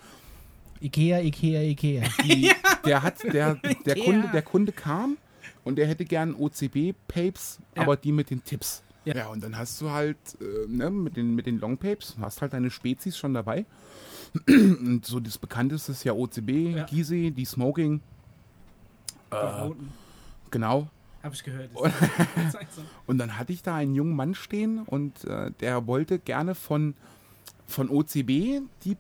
Ikea, 0.82 1.20
Ikea, 1.22 1.62
Ikea. 1.62 2.04
Die, 2.24 2.52
der 2.86 3.04
hat, 3.04 3.24
der, 3.24 3.56
der 3.56 3.72
Ikea. 3.98 4.04
Kunde, 4.06 4.30
der 4.34 4.42
Kunde 4.42 4.72
kam 4.72 5.18
und 5.64 5.76
der 5.78 5.88
hätte 5.88 6.06
gern 6.06 6.34
OCB-Papes, 6.36 7.60
Ja. 7.76 7.84
aber 7.84 7.96
die 7.98 8.12
mit 8.12 8.30
den 8.30 8.44
Tipps. 8.44 8.84
Ja. 9.06 9.16
Ja. 9.16 9.28
und 9.30 9.44
dann 9.44 9.58
hast 9.58 9.82
du 9.82 9.90
halt 9.90 10.18
äh, 10.40 10.68
ne, 10.68 10.90
mit 10.92 11.18
den, 11.18 11.34
mit 11.34 11.46
den 11.48 11.60
Longpapes, 11.60 12.18
hast 12.22 12.42
halt 12.42 12.54
deine 12.54 12.70
Spezies 12.70 13.18
schon 13.18 13.34
dabei. 13.34 13.66
und 14.48 15.06
so 15.06 15.20
das 15.20 15.38
bekannteste 15.38 15.92
ist 15.92 16.04
ja 16.04 16.14
OCB, 16.14 16.50
Ja. 16.76 16.84
Gizeh, 16.86 17.32
die 17.32 17.46
Smoking. 17.46 18.02
Roten. 19.32 19.90
Genau. 20.52 20.88
Hab 21.24 21.34
ich 21.34 21.44
gehört. 21.44 21.70
Und 23.06 23.18
dann 23.20 23.38
hatte 23.38 23.54
ich 23.54 23.62
da 23.64 23.76
einen 23.76 23.94
jungen 23.96 24.16
Mann 24.16 24.34
stehen 24.36 24.80
und 24.88 25.24
äh, 25.26 25.52
der 25.60 25.86
wollte 25.86 26.18
gerne 26.20 26.56
von, 26.56 26.96
von 27.68 27.90
OCB 27.90 28.62
die 28.84 28.98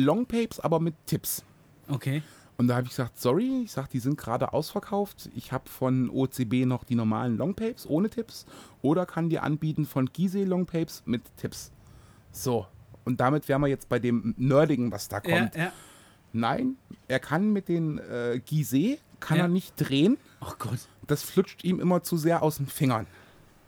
Longpapes, 0.00 0.60
aber 0.60 0.80
mit 0.80 0.94
Tipps. 1.06 1.44
okay. 1.88 2.22
Und 2.56 2.68
da 2.68 2.76
habe 2.76 2.84
ich 2.84 2.90
gesagt, 2.90 3.18
sorry, 3.20 3.62
ich 3.64 3.72
sage, 3.72 3.88
die 3.92 3.98
sind 3.98 4.16
gerade 4.16 4.52
ausverkauft. 4.52 5.28
Ich 5.34 5.50
habe 5.50 5.68
von 5.68 6.08
OCB 6.08 6.66
noch 6.66 6.84
die 6.84 6.94
normalen 6.94 7.36
Longpapes 7.36 7.84
ohne 7.90 8.08
Tipps 8.08 8.46
oder 8.80 9.06
kann 9.06 9.28
dir 9.28 9.42
anbieten 9.42 9.86
von 9.86 10.06
Gizeh 10.12 10.44
Longpapes 10.44 11.02
mit 11.04 11.22
Tipps. 11.36 11.72
So, 12.30 12.66
und 13.04 13.18
damit 13.18 13.48
wären 13.48 13.60
wir 13.60 13.66
jetzt 13.66 13.88
bei 13.88 13.98
dem 13.98 14.34
Nerdigen, 14.38 14.92
was 14.92 15.08
da 15.08 15.20
Ja, 15.26 15.38
kommt. 15.40 15.56
ja. 15.56 15.72
Nein, 16.32 16.76
er 17.08 17.18
kann 17.18 17.52
mit 17.52 17.66
den 17.68 17.98
äh, 17.98 18.40
Gizeh, 18.44 19.00
kann 19.18 19.38
Ja. 19.38 19.44
er 19.44 19.48
nicht 19.48 19.74
drehen. 19.76 20.16
Oh 20.40 20.52
Gott. 20.56 20.78
Das 21.08 21.24
flutscht 21.24 21.64
ihm 21.64 21.80
immer 21.80 22.04
zu 22.04 22.16
sehr 22.16 22.44
aus 22.44 22.58
den 22.58 22.66
Fingern. 22.68 23.06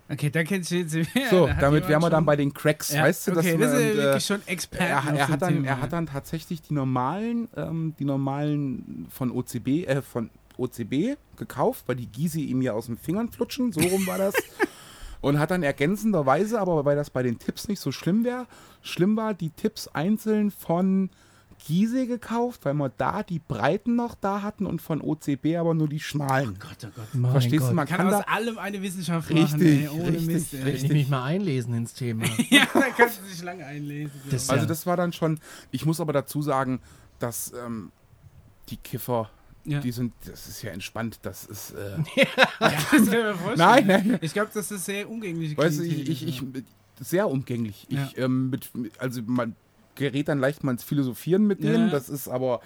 Okay, 0.08 0.30
da 0.30 0.44
kennst 0.44 0.70
du 0.70 0.76
jetzt. 0.76 0.94
Ja, 0.94 1.04
so, 1.30 1.46
da 1.46 1.54
damit 1.54 1.88
wären 1.88 2.00
wir 2.02 2.10
dann 2.10 2.24
bei 2.24 2.36
den 2.36 2.54
Cracks, 2.54 2.92
Ja, 2.92 3.02
weißt 3.02 3.28
du? 3.28 3.32
dass 3.32 3.44
okay, 3.44 3.58
wir- 3.58 3.66
das 3.66 3.74
ist 3.74 3.80
und, 3.80 3.90
äh, 3.90 3.96
wirklich 3.96 4.24
schon 4.26 4.46
Experte. 4.46 4.84
er, 4.84 5.02
er, 5.14 5.28
hat 5.28 5.42
dann, 5.42 5.54
Thema, 5.54 5.66
er 5.66 5.80
hat 5.80 5.92
dann 5.92 6.06
tatsächlich 6.06 6.62
die 6.62 6.74
normalen, 6.74 7.48
ähm, 7.56 7.94
die 7.98 8.04
normalen 8.04 9.06
von 9.10 9.30
OCB, 9.32 9.84
äh, 9.86 10.02
von 10.02 10.30
OCB 10.58 11.16
gekauft, 11.36 11.84
weil 11.86 11.96
die 11.96 12.06
Gysi 12.10 12.42
ihm 12.44 12.62
ja 12.62 12.72
aus 12.72 12.86
den 12.86 12.96
Fingern 12.98 13.30
flutschen, 13.30 13.72
so 13.72 13.80
rum 13.80 14.06
war 14.06 14.18
das. 14.18 14.34
Und 15.22 15.38
hat 15.40 15.50
dann 15.50 15.62
ergänzenderweise, 15.64 16.60
aber 16.60 16.84
weil 16.84 16.94
das 16.94 17.10
bei 17.10 17.22
den 17.22 17.38
Tipps 17.38 17.66
nicht 17.68 17.80
so 17.80 17.90
schlimm 17.90 18.22
wäre, 18.24 18.46
schlimm 18.82 19.16
war, 19.16 19.34
die 19.34 19.50
Tipps 19.50 19.88
einzeln 19.88 20.50
von 20.52 21.10
Gysi 21.66 22.06
gekauft, 22.06 22.64
weil 22.64 22.74
wir 22.74 22.88
da 22.90 23.22
die 23.22 23.38
Breiten 23.40 23.96
noch 23.96 24.14
da 24.14 24.42
hatten 24.42 24.66
und 24.66 24.80
von 24.80 25.00
OCB 25.00 25.56
aber 25.58 25.74
nur 25.74 25.88
die 25.88 26.00
schmalen. 26.00 26.50
Oh 26.56 26.58
Gott, 26.68 26.76
oh 26.84 26.88
Gott. 26.94 27.14
Mein 27.14 27.30
Verstehst 27.32 27.60
Gott. 27.62 27.70
du, 27.70 27.74
man 27.74 27.86
Kann, 27.86 27.96
kann, 27.98 28.06
aus 28.14 28.24
da 28.26 28.32
allem 28.32 28.58
eine 28.58 28.82
Wissenschaft 28.82 29.28
Richtig, 29.30 29.50
machen, 29.52 29.60
ey, 29.66 29.88
ohne 29.88 30.08
richtig, 30.08 30.26
Mist. 30.26 30.54
Ey. 30.54 30.64
Wenn 30.64 30.74
ich 30.76 30.88
mich 30.88 31.08
mal 31.08 31.24
einlesen 31.24 31.74
ins 31.74 31.94
Thema. 31.94 32.24
Ja, 32.50 32.66
da 32.72 32.82
kannst 32.96 33.20
du 33.20 33.28
dich 33.28 33.42
lange 33.42 33.64
einlesen. 33.66 34.12
Das- 34.30 34.48
Also 34.48 34.62
Ja. 34.62 34.68
das 34.68 34.86
war 34.86 34.96
dann 34.96 35.12
schon, 35.12 35.40
ich 35.70 35.84
muss 35.84 36.00
aber 36.00 36.12
dazu 36.12 36.42
sagen, 36.42 36.80
dass 37.18 37.52
ähm, 37.52 37.90
die 38.68 38.76
Kiffer, 38.76 39.30
ja. 39.64 39.80
die 39.80 39.90
sind, 39.92 40.12
das 40.24 40.46
ist 40.48 40.62
ja 40.62 40.70
entspannt, 40.70 41.18
das 41.22 41.44
ist, 41.44 41.72
äh, 41.72 41.96
ja, 42.16 42.26
das 42.60 43.56
nein, 43.56 43.86
nein, 43.86 44.18
Ich 44.22 44.32
glaube, 44.32 44.50
das 44.54 44.70
ist 44.70 44.84
sehr 44.84 45.08
umgänglich. 45.10 45.56
weißt 45.56 45.80
du, 45.80 45.82
ich, 45.84 46.08
ich, 46.08 46.26
ich, 46.26 46.42
sehr 47.00 47.28
umgänglich. 47.28 47.86
Ja. 47.90 48.06
Ich, 48.06 48.18
ähm, 48.18 48.50
mit, 48.50 48.70
also 48.98 49.20
man 49.26 49.54
gerät 49.96 50.28
dann 50.28 50.38
leicht 50.38 50.62
mal 50.62 50.70
ins 50.72 50.84
Philosophieren 50.84 51.46
mit 51.46 51.62
denen, 51.64 51.86
Ja. 51.86 51.90
das 51.92 52.08
ist 52.08 52.28
aber, 52.28 52.60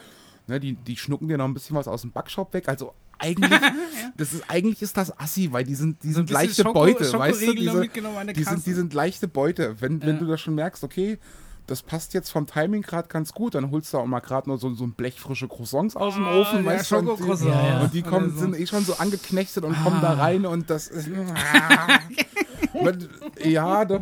ne, 0.47 0.61
die, 0.61 0.75
die 0.75 0.97
schnucken 0.97 1.29
dir 1.29 1.39
noch 1.39 1.47
ein 1.47 1.55
bisschen 1.55 1.75
was 1.77 1.89
aus 1.89 2.03
dem 2.03 2.13
Backshop 2.13 2.53
weg, 2.53 2.69
also 2.69 2.93
eigentlich, 3.19 3.51
das 4.17 4.33
ist, 4.35 4.45
eigentlich 4.49 4.83
ist 4.83 4.97
das 4.97 5.19
assi, 5.19 5.49
weil 5.53 5.65
die 5.65 5.75
sind, 5.75 6.03
die 6.03 6.09
So 6.13 6.17
sind 6.21 6.31
leichte 6.31 6.63
Schoko- 6.63 6.73
Beute, 6.75 7.13
weißt 7.13 7.43
du, 7.47 7.55
diese, 7.55 7.79
mitgenommen 7.79 8.17
an 8.19 8.27
der 8.29 8.35
die 8.35 8.45
sind, 8.45 8.65
die 8.67 8.73
sind 8.73 8.93
leichte 8.95 9.29
Beute. 9.29 9.77
Wenn, 9.81 10.01
wenn 10.03 10.15
Ja. 10.17 10.21
du 10.21 10.27
da 10.27 10.39
schon 10.39 10.55
merkst, 10.55 10.83
okay, 10.85 11.19
das 11.67 11.83
passt 11.83 12.15
jetzt 12.15 12.31
vom 12.31 12.47
Timing 12.47 12.81
gerade 12.83 13.07
ganz 13.09 13.33
gut, 13.33 13.55
dann 13.55 13.71
holst 13.71 13.93
du 13.93 13.99
auch 13.99 14.07
mal 14.07 14.21
gerade 14.21 14.49
nur 14.49 14.59
so, 14.59 14.73
so 14.75 14.85
ein 14.85 14.93
Blech 14.93 15.21
frische 15.21 15.47
Croissants 15.49 15.95
aus 15.97 16.15
dem 16.15 16.25
Ah, 16.25 16.41
Ofen, 16.41 16.65
ja, 16.65 16.71
weißt 16.73 16.91
du, 16.93 16.97
und 16.97 17.21
die, 17.21 17.45
Ja, 17.47 17.67
ja. 17.69 17.81
und 17.83 17.93
die 17.95 18.03
kommen, 18.03 18.33
so. 18.33 18.39
sind 18.41 18.59
eh 18.59 18.67
schon 18.67 18.85
so 18.85 18.95
angeknechtet 18.97 19.63
und 19.65 19.75
kommen 19.85 20.01
da 20.01 20.15
Ah. 20.15 20.23
rein 20.23 20.47
und 20.47 20.69
das 20.71 20.89
ist, 20.89 21.09
ja, 23.45 23.85
doch, 23.85 24.01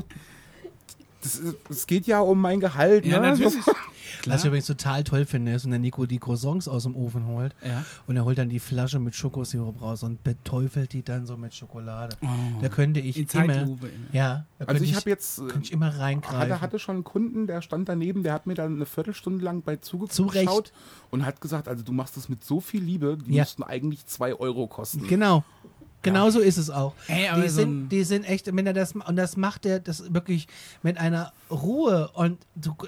das, 1.23 1.37
ist, 1.37 1.57
es 1.69 1.87
geht 1.87 2.07
ja 2.07 2.21
um 2.21 2.41
mein 2.41 2.61
Gehalt, 2.61 3.05
Ja, 3.07 3.21
ne? 3.21 3.31
natürlich. 3.31 3.55
Was 4.27 4.41
ich 4.41 4.47
übrigens 4.47 4.67
total 4.67 5.05
toll 5.05 5.25
finde, 5.27 5.53
ist, 5.53 5.65
wenn 5.65 5.71
der 5.71 5.79
Nico 5.81 6.05
die 6.05 6.19
Croissants 6.19 6.67
aus 6.67 6.83
dem 6.83 6.97
Ofen 6.97 7.27
holt 7.27 7.55
Ja. 7.65 7.85
und 8.07 8.17
er 8.17 8.25
holt 8.25 8.37
dann 8.37 8.49
die 8.49 8.59
Flasche 8.59 8.99
mit 8.99 9.15
Schokosirup 9.15 9.81
raus 9.81 10.03
und 10.03 10.23
beteufelt 10.25 10.93
die 10.93 11.03
dann 11.03 11.25
so 11.25 11.37
mit 11.37 11.55
Schokolade. 11.55 12.17
Oh. 12.23 12.27
Da 12.61 12.69
könnte 12.69 13.01
ich 13.01 13.17
In 13.17 13.27
immer, 13.33 13.55
Zeitlupe. 13.55 13.87
immer. 13.87 13.97
ja, 14.13 14.45
da 14.59 14.65
Also 14.65 14.73
könnte 14.79 14.85
ich 14.85 14.97
habe 14.97 15.09
jetzt, 15.11 15.39
äh, 15.39 15.43
könnte 15.47 15.61
ich 15.67 15.73
immer 15.73 15.97
reingreifen. 15.97 16.39
hatte, 16.41 16.61
hatte 16.61 16.79
schon 16.79 16.97
einen 16.97 17.05
Kunden, 17.05 17.47
der 17.47 17.63
stand 17.63 17.89
daneben, 17.89 18.23
der 18.23 18.33
hat 18.33 18.47
mir 18.47 18.55
dann 18.55 18.75
eine 18.77 18.87
Viertelstunde 18.87 19.45
lang 19.45 19.63
bei 19.63 19.77
zugeschaut 19.77 20.73
und 21.11 21.25
hat 21.25 21.41
gesagt, 21.41 21.69
also 21.69 21.85
du 21.85 21.93
machst 21.93 22.17
das 22.17 22.29
mit 22.29 22.45
so 22.45 22.61
viel 22.61 22.83
Liebe, 22.83 23.19
die 23.25 23.35
Ja. 23.35 23.43
müssten 23.45 23.63
eigentlich 23.63 24.05
zwei 24.07 24.35
Euro 24.35 24.67
kosten. 24.67 25.07
Genau. 25.07 25.45
Genau 26.03 26.31
so 26.31 26.41
ist 26.41 26.57
es 26.57 26.71
auch. 26.71 26.95
Ey, 27.09 27.29
die, 27.35 27.49
so 27.49 27.57
sind, 27.57 27.89
die 27.89 28.05
sind 28.05 28.25
echt, 28.25 28.55
wenn 28.55 28.67
er 28.67 28.73
das 28.73 28.93
und 28.93 29.17
das 29.17 29.37
macht 29.37 29.67
er 29.67 29.81
das 29.81 30.13
wirklich 30.13 30.47
mit 30.83 30.99
einer 30.99 31.33
Ruhe 31.51 32.11
und 32.15 32.39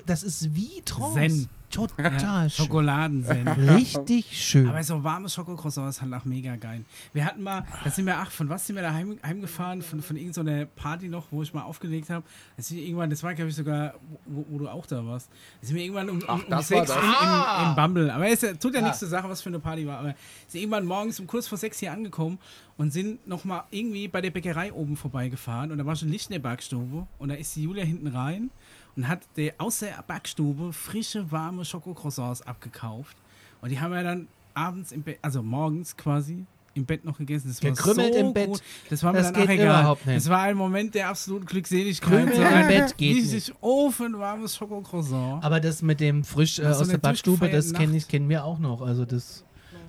das 0.07 0.23
ist 0.23 0.55
wie 0.55 0.83
Trance. 0.85 1.15
Zen. 1.15 1.49
Total 1.71 2.13
Ja, 2.21 2.49
schön. 2.49 2.67
Schokoladensen. 2.67 3.47
Richtig 3.49 4.27
schön. 4.33 4.69
Aber 4.69 4.83
so 4.83 5.03
warmes 5.05 5.35
Schokocroissant 5.35 5.89
ist 5.89 6.03
halt 6.03 6.13
auch 6.15 6.25
mega 6.25 6.57
geil. 6.57 6.85
Wir 7.13 7.25
hatten 7.25 7.43
mal, 7.43 7.65
da 7.85 7.91
sind 7.91 8.07
wir, 8.07 8.19
ach, 8.19 8.31
von 8.31 8.49
was 8.49 8.67
sind 8.67 8.77
wir 8.77 8.83
da 8.83 8.93
heim, 8.93 9.19
heimgefahren? 9.25 9.81
Von, 9.83 10.03
von 10.03 10.17
irgendeiner 10.17 10.67
Party 10.67 11.09
noch, 11.09 11.27
wo 11.31 11.43
ich 11.43 11.55
mal 11.55 11.63
aufgelegt 11.63 12.11
habe. 12.11 12.25
Das 12.57 12.69
sind 12.69 12.79
wir 12.79 12.85
irgendwann, 12.85 13.09
das 13.11 13.23
war, 13.23 13.35
glaube 13.35 13.51
ich, 13.51 13.57
sogar, 13.57 13.95
wo, 14.27 14.45
wo 14.49 14.59
du 14.59 14.69
auch 14.69 14.85
da 14.87 15.05
warst. 15.07 15.29
Da 15.61 15.67
sind 15.69 15.77
wir 15.77 15.83
irgendwann 15.85 16.11
um, 16.11 16.19
um, 16.19 16.25
Ach, 16.29 16.57
um 16.59 16.63
sechs 16.63 16.89
das. 16.89 16.97
in, 16.97 17.03
Ah! 17.03 17.63
in, 17.63 17.69
in 17.71 17.77
Bumble. 17.77 18.11
Aber 18.11 18.27
es 18.29 18.41
tut 18.41 18.75
ja 18.75 18.81
nichts 18.81 18.99
zur 18.99 19.09
Sache, 19.09 19.29
was 19.29 19.41
für 19.41 19.49
eine 19.51 19.61
Party 19.61 19.87
war. 19.87 19.99
Aber 19.99 20.15
sind 20.49 20.61
irgendwann 20.61 20.85
morgens 20.87 21.21
um 21.21 21.27
kurz 21.27 21.47
vor 21.47 21.57
sechs 21.59 21.79
hier 21.79 21.93
angekommen 21.93 22.39
und 22.77 22.93
sind 22.93 23.27
nochmal 23.29 23.65
irgendwie 23.71 24.09
bei 24.09 24.21
der 24.21 24.31
Bäckerei 24.31 24.73
oben 24.73 24.97
vorbeigefahren. 24.97 25.71
Und 25.71 25.79
da 25.79 25.87
war 25.87 25.95
schon 25.95 26.09
Licht 26.09 26.31
in 26.31 26.33
der 26.35 26.41
Backstube. 26.41 27.07
Und 27.19 27.29
da 27.29 27.35
ist 27.37 27.55
die 27.55 27.63
Julia 27.63 27.85
hinten 27.85 28.09
rein 28.09 28.51
und 28.97 29.09
hat 29.09 29.21
der 29.37 29.55
aus 29.59 29.81
der 29.81 30.03
Backstube 30.07 30.73
frische, 30.73 31.31
warme 31.31 31.65
Schokocroissants 31.65 32.43
abgekauft. 32.43 33.17
Und 33.61 33.71
die 33.71 33.81
haben 33.81 33.93
wir 33.93 34.03
dann 34.03 34.29
abends 34.55 34.93
im 34.93 35.03
Bett, 35.03 35.19
also 35.23 35.43
morgens 35.43 35.97
quasi 35.97 36.45
im 36.75 36.85
Bett 36.87 37.05
noch 37.05 37.19
gegessen. 37.19 37.49
Das 37.49 37.63
war 37.63 37.71
Gekrümmelt 37.71 38.15
so 38.15 38.21
im 38.21 38.33
Bett. 38.33 38.47
Gut. 38.47 38.63
Das 38.91 39.03
war 39.03 39.13
mir 39.13 39.19
Das 39.19 39.33
dann 39.33 39.43
auch 39.43 39.47
geht 39.47 39.59
egal. 39.61 39.81
überhaupt 39.81 40.07
nicht. 40.07 40.17
Das 40.17 40.29
war 40.29 40.43
ein 40.43 40.57
Moment 40.57 40.95
der 40.95 41.09
absoluten 41.09 41.47
Glückseligkeit. 41.47 42.09
Krümel 42.29 42.35
so 42.37 42.41
im 42.43 42.47
ein 42.47 42.69
Bett 42.69 42.97
geht 42.97 43.17
richtig 43.17 43.53
ofenwarmes 43.61 44.57
Schokocroissant. 44.57 45.45
Aber 45.45 45.61
das 45.61 45.83
mit 45.83 45.99
dem 46.01 46.23
frisch 46.25 46.59
äh, 46.59 46.73
so 46.73 46.81
aus 46.83 46.89
der 46.89 46.99
Backstube, 46.99 47.49
das 47.49 47.73
Nacht. 47.73 47.83
ich- 47.93 48.09
kennen 48.09 48.29
wir 48.29 48.45
auch 48.45 48.59
noch. 48.59 48.83
Also 48.83 49.05
das 49.05 49.45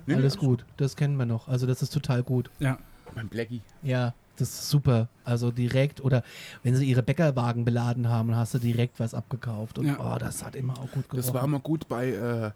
Nee, 0.06 0.14
alles 0.14 0.34
nee, 0.34 0.40
gut. 0.46 0.64
Das 0.76 0.96
kennen 0.96 1.16
wir 1.16 1.26
noch. 1.26 1.46
Also 1.46 1.66
das 1.66 1.80
ist 1.82 1.92
total 1.92 2.24
gut. 2.24 2.50
Ja. 2.58 2.78
Mein 3.14 3.28
Blackie. 3.28 3.60
Ja, 3.82 4.12
das 4.42 4.68
super. 4.68 5.08
Also 5.24 5.50
direkt 5.50 6.00
oder 6.00 6.22
wenn 6.62 6.74
sie 6.76 6.84
ihre 6.86 7.02
Bäckerwagen 7.02 7.64
beladen 7.64 8.08
haben, 8.08 8.34
hast 8.36 8.54
du 8.54 8.58
direkt 8.58 9.00
was 9.00 9.14
abgekauft. 9.14 9.78
Und 9.78 9.86
Ja. 9.86 10.14
oh, 10.14 10.18
das 10.18 10.44
hat 10.44 10.54
immer 10.56 10.74
auch 10.74 10.90
gut 10.90 11.08
gerochen. 11.08 11.16
Das 11.16 11.32
war 11.32 11.44
immer 11.44 11.60
gut 11.60 11.88
bei. 11.88 12.08
Äh, 12.10 12.50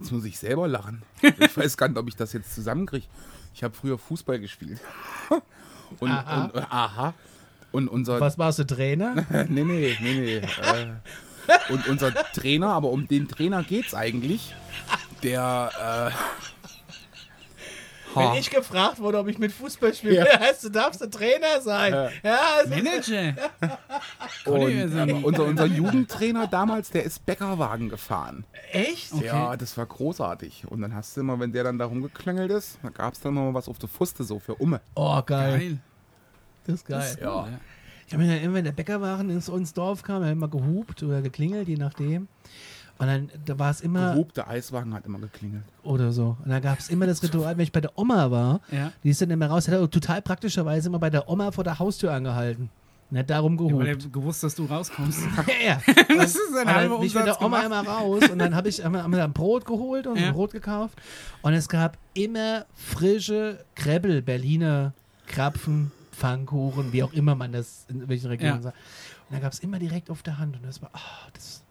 jetzt 0.00 0.12
muss 0.12 0.24
ich 0.24 0.38
selber 0.38 0.68
lachen. 0.68 1.02
Ich 1.40 1.56
weiß 1.56 1.76
gar 1.76 1.88
nicht, 1.88 1.98
ob 1.98 2.08
ich 2.08 2.16
das 2.16 2.32
jetzt 2.32 2.54
zusammenkriege. 2.54 3.06
Ich 3.54 3.62
habe 3.64 3.74
früher 3.74 3.98
Fußball 3.98 4.38
gespielt. 4.38 4.80
Und, 6.00 6.10
Aha. 6.10 6.44
und 6.44 6.54
äh, 6.54 6.64
aha. 6.68 7.14
Und 7.72 7.88
unser. 7.88 8.20
was 8.20 8.36
warst 8.36 8.58
du 8.58 8.64
Trainer? 8.66 9.14
nee, 9.48 9.64
nee, 9.64 9.96
nee, 10.02 10.20
nee. 10.20 10.36
Äh, 10.36 10.86
und 11.72 11.86
unser 11.88 12.12
Trainer, 12.12 12.68
aber 12.68 12.90
um 12.90 13.08
den 13.08 13.26
Trainer 13.26 13.62
geht's 13.62 13.94
eigentlich. 13.94 14.54
Der. 15.22 16.12
Äh. 16.12 16.57
Wenn 18.18 18.34
ich 18.40 18.50
gefragt 18.50 18.98
wurde, 19.00 19.18
ob 19.18 19.28
ich 19.28 19.38
mit 19.38 19.52
Fußball 19.52 19.94
spiele, 19.94 20.16
Ja. 20.16 20.40
heißt 20.40 20.64
du 20.64 20.68
darfst 20.70 21.00
du 21.00 21.08
Trainer 21.10 21.60
sein. 21.60 21.92
Ja, 22.22 22.38
also, 22.58 22.70
Manager. 22.70 23.34
und, 24.46 25.24
unser, 25.24 25.44
unser 25.46 25.66
Jugendtrainer 25.66 26.46
damals, 26.46 26.90
der 26.90 27.04
ist 27.04 27.24
Bäckerwagen 27.26 27.88
gefahren. 27.88 28.44
echt? 28.72 29.12
Ja, 29.22 29.56
das 29.56 29.76
war 29.76 29.86
großartig. 29.86 30.64
Und 30.68 30.80
dann 30.82 30.94
hast 30.94 31.16
du 31.16 31.20
immer, 31.20 31.38
wenn 31.40 31.52
der 31.52 31.64
dann 31.64 31.78
da 31.78 31.86
rumgeklöngelt 31.86 32.50
ist, 32.50 32.78
da 32.82 32.90
gab 32.90 33.14
es 33.14 33.20
dann 33.20 33.36
immer 33.36 33.54
was 33.54 33.68
auf 33.68 33.78
der 33.78 33.88
Fuste, 33.88 34.24
so 34.24 34.38
für 34.38 34.54
Umme. 34.56 34.80
Oh, 34.94 35.20
geil. 35.22 35.58
Geil. 35.58 35.78
Das 36.66 36.74
ist 36.76 36.86
geil. 36.86 37.16
Ja. 37.20 37.26
Ja. 37.46 37.48
Ich 38.06 38.14
habe 38.14 38.24
mir 38.24 38.34
dann 38.34 38.42
immer, 38.42 38.54
wenn 38.54 38.64
der 38.64 38.72
Bäckerwagen 38.72 39.28
ins, 39.30 39.48
ins 39.48 39.74
Dorf 39.74 40.02
kam, 40.02 40.22
er 40.22 40.28
hat 40.28 40.32
immer 40.32 40.48
gehupt 40.48 41.02
oder 41.02 41.20
geklingelt, 41.20 41.68
je 41.68 41.76
nachdem. 41.76 42.28
Und 42.98 43.06
dann 43.06 43.30
da 43.44 43.58
war 43.58 43.70
es 43.70 43.80
immer 43.80 44.12
Gehob, 44.12 44.34
der 44.34 44.48
Eiswagen 44.48 44.92
hat 44.92 45.06
immer 45.06 45.18
geklingelt. 45.20 45.62
oder 45.84 46.10
so. 46.12 46.36
Und 46.44 46.50
dann 46.50 46.60
gab 46.60 46.78
es 46.80 46.88
immer 46.90 47.06
das 47.06 47.22
Ritual, 47.22 47.56
wenn 47.56 47.62
ich 47.62 47.70
bei 47.72 47.80
der 47.80 47.96
Oma 47.96 48.30
war, 48.30 48.60
Ja. 48.72 48.92
die 49.04 49.10
ist 49.10 49.20
dann 49.22 49.30
immer 49.30 49.46
raus, 49.46 49.68
hat 49.68 49.74
er 49.74 49.88
total 49.88 50.20
praktischerweise 50.20 50.88
immer 50.88 50.98
bei 50.98 51.08
der 51.10 51.28
Oma 51.28 51.52
vor 51.52 51.62
der 51.64 51.78
Haustür 51.78 52.12
angehalten. 52.12 52.70
Und 53.10 53.16
hat 53.18 53.30
darum 53.30 53.58
Weil 53.58 53.68
gehupt. 53.68 54.04
er 54.04 54.10
gewusst, 54.10 54.42
dass 54.42 54.54
du 54.54 54.64
rauskommst. 54.66 55.20
Ja, 55.64 55.80
Das 56.18 56.34
ist 56.34 56.54
ein 56.56 56.66
halber 56.74 56.98
bin 56.98 57.06
ich 57.06 57.16
Umsatz 57.16 57.38
der 57.38 57.46
Oma 57.46 57.62
gemacht. 57.62 57.82
immer 57.84 57.90
raus 57.92 58.28
und 58.30 58.38
dann 58.38 58.54
habe 58.54 58.68
ich 58.68 58.84
haben 58.84 58.92
wir 59.10 59.16
dann 59.16 59.32
Brot 59.32 59.64
geholt 59.64 60.06
und 60.06 60.18
Ja. 60.18 60.32
Brot 60.32 60.50
gekauft. 60.52 60.98
Und 61.40 61.54
es 61.54 61.68
gab 61.70 61.96
immer 62.14 62.66
frische 62.74 63.64
Krebbel, 63.76 64.20
Berliner 64.22 64.92
Krapfen, 65.26 65.90
Pfannkuchen, 66.12 66.92
wie 66.92 67.02
auch 67.02 67.12
immer 67.12 67.34
man 67.34 67.52
das 67.52 67.86
in 67.88 68.08
welchen 68.08 68.26
Regionen 68.26 68.56
Ja. 68.56 68.62
sagt. 68.62 68.76
Und 69.30 69.34
dann 69.34 69.40
gab 69.42 69.52
es 69.52 69.60
immer 69.60 69.78
direkt 69.78 70.10
auf 70.10 70.22
der 70.22 70.38
Hand. 70.38 70.56
Und 70.56 70.66
das 70.66 70.82
war, 70.82 70.90
ah, 70.92 71.28
das, 71.32 71.62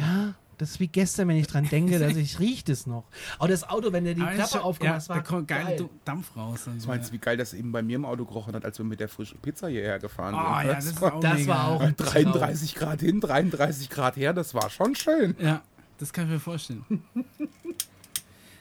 ja, 0.00 0.34
das 0.58 0.72
ist 0.72 0.80
wie 0.80 0.88
gestern, 0.88 1.28
wenn 1.28 1.36
ich 1.36 1.46
dran 1.46 1.66
denke, 1.68 1.98
dass 1.98 2.16
ich 2.16 2.38
rieche 2.38 2.64
das 2.66 2.86
noch. 2.86 3.04
Auch 3.38 3.48
das 3.48 3.66
Auto, 3.68 3.92
wenn 3.92 4.04
der 4.04 4.12
die 4.14 4.20
Aber 4.20 4.30
das 4.30 4.36
Klappe 4.36 4.52
schon- 4.52 4.60
aufgemacht 4.60 4.92
ja, 4.92 4.96
das 4.98 5.08
war 5.08 5.16
da 5.16 5.22
kommt 5.22 5.48
geil 5.48 5.64
geil. 5.78 5.88
Dampf 6.04 6.36
raus. 6.36 6.66
Und 6.66 6.80
so, 6.80 6.88
meinst 6.88 7.08
du, 7.08 7.14
ja. 7.14 7.20
wie 7.20 7.24
geil 7.24 7.36
das 7.38 7.54
eben 7.54 7.72
bei 7.72 7.80
mir 7.82 7.96
im 7.96 8.04
Auto 8.04 8.26
gerochen 8.26 8.54
hat, 8.54 8.64
als 8.66 8.76
wir 8.78 8.84
mit 8.84 9.00
der 9.00 9.08
frischen 9.08 9.38
Pizza 9.40 9.68
hierher 9.68 9.98
gefahren 9.98 10.34
Oh 10.34 10.58
sind? 10.58 10.68
ja, 10.68 10.74
das 10.74 10.84
ist 10.86 11.00
war 11.00 11.14
auch 11.14 11.20
Das 11.20 11.46
war 11.46 11.68
auch 11.68 11.80
ein 11.80 11.96
Traum. 11.96 12.10
33 12.12 12.74
Grad 12.74 13.00
hin, 13.00 13.20
33 13.20 13.88
Grad 13.88 14.16
her, 14.16 14.34
das 14.34 14.52
war 14.52 14.68
schon 14.68 14.94
schön. 14.94 15.34
Ja, 15.40 15.62
das 15.98 16.12
kann 16.12 16.24
ich 16.24 16.30
mir 16.30 16.40
vorstellen. 16.40 16.84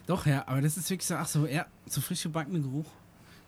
Doch, 0.07 0.25
ja, 0.25 0.43
aber 0.47 0.61
das 0.61 0.75
ist 0.77 0.89
wirklich 0.89 1.05
so, 1.07 1.15
ach 1.15 1.27
so, 1.27 1.45
ja, 1.45 1.65
so 1.85 2.01
frisch 2.01 2.23
gebackener 2.23 2.59
Geruch. 2.59 2.87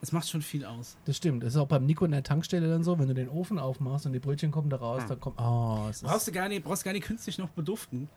Das 0.02 0.11
macht 0.11 0.28
schon 0.28 0.41
viel 0.41 0.65
aus. 0.65 0.98
Das 1.06 1.15
stimmt. 1.15 1.44
Das 1.44 1.53
ist 1.53 1.57
auch 1.57 1.68
beim 1.68 1.86
Nico 1.86 2.03
in 2.06 2.11
der 2.11 2.23
Tankstelle 2.23 2.68
dann 2.68 2.84
so, 2.84 2.98
wenn 2.98 3.07
du 3.07 3.14
den 3.14 3.30
Ofen 3.30 3.60
aufmachst 3.60 4.07
und 4.07 4.14
die 4.14 4.19
Brötchen 4.19 4.49
kommen 4.49 4.68
da 4.68 4.78
raus, 4.78 5.03
dann 5.07 5.19
kommt, 5.19 5.40
oh, 5.40 5.86
es 5.91 6.02
Brauchst 6.02 6.28
du 6.28 6.32
gar 6.32 6.49
nicht, 6.49 6.64
brauchst 6.64 6.84
gar 6.84 6.91
nicht 6.91 7.06
künstlich 7.06 7.38
noch 7.38 7.49
beduften. 7.49 8.10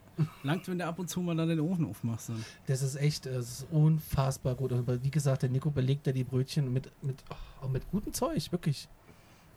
Langt, 0.42 0.66
wenn 0.66 0.78
du 0.78 0.86
ab 0.86 0.98
und 0.98 1.10
zu 1.10 1.20
mal 1.20 1.36
dann 1.36 1.48
den 1.48 1.60
Ofen 1.60 1.84
aufmachst. 1.84 2.30
Dann. 2.30 2.42
das 2.66 2.80
ist 2.80 2.96
echt, 2.96 3.26
das 3.26 3.50
ist 3.50 3.66
unfassbar 3.70 4.54
gut. 4.54 4.72
Und 4.72 5.04
wie 5.04 5.10
gesagt, 5.10 5.42
der 5.42 5.50
Nico 5.50 5.70
belegt 5.70 6.06
da 6.06 6.12
die 6.12 6.24
Brötchen 6.24 6.72
mit, 6.72 6.90
mit, 7.02 7.22
oh, 7.62 7.68
mit 7.68 7.90
gutem 7.90 8.14
Zeug, 8.14 8.50
wirklich. 8.50 8.88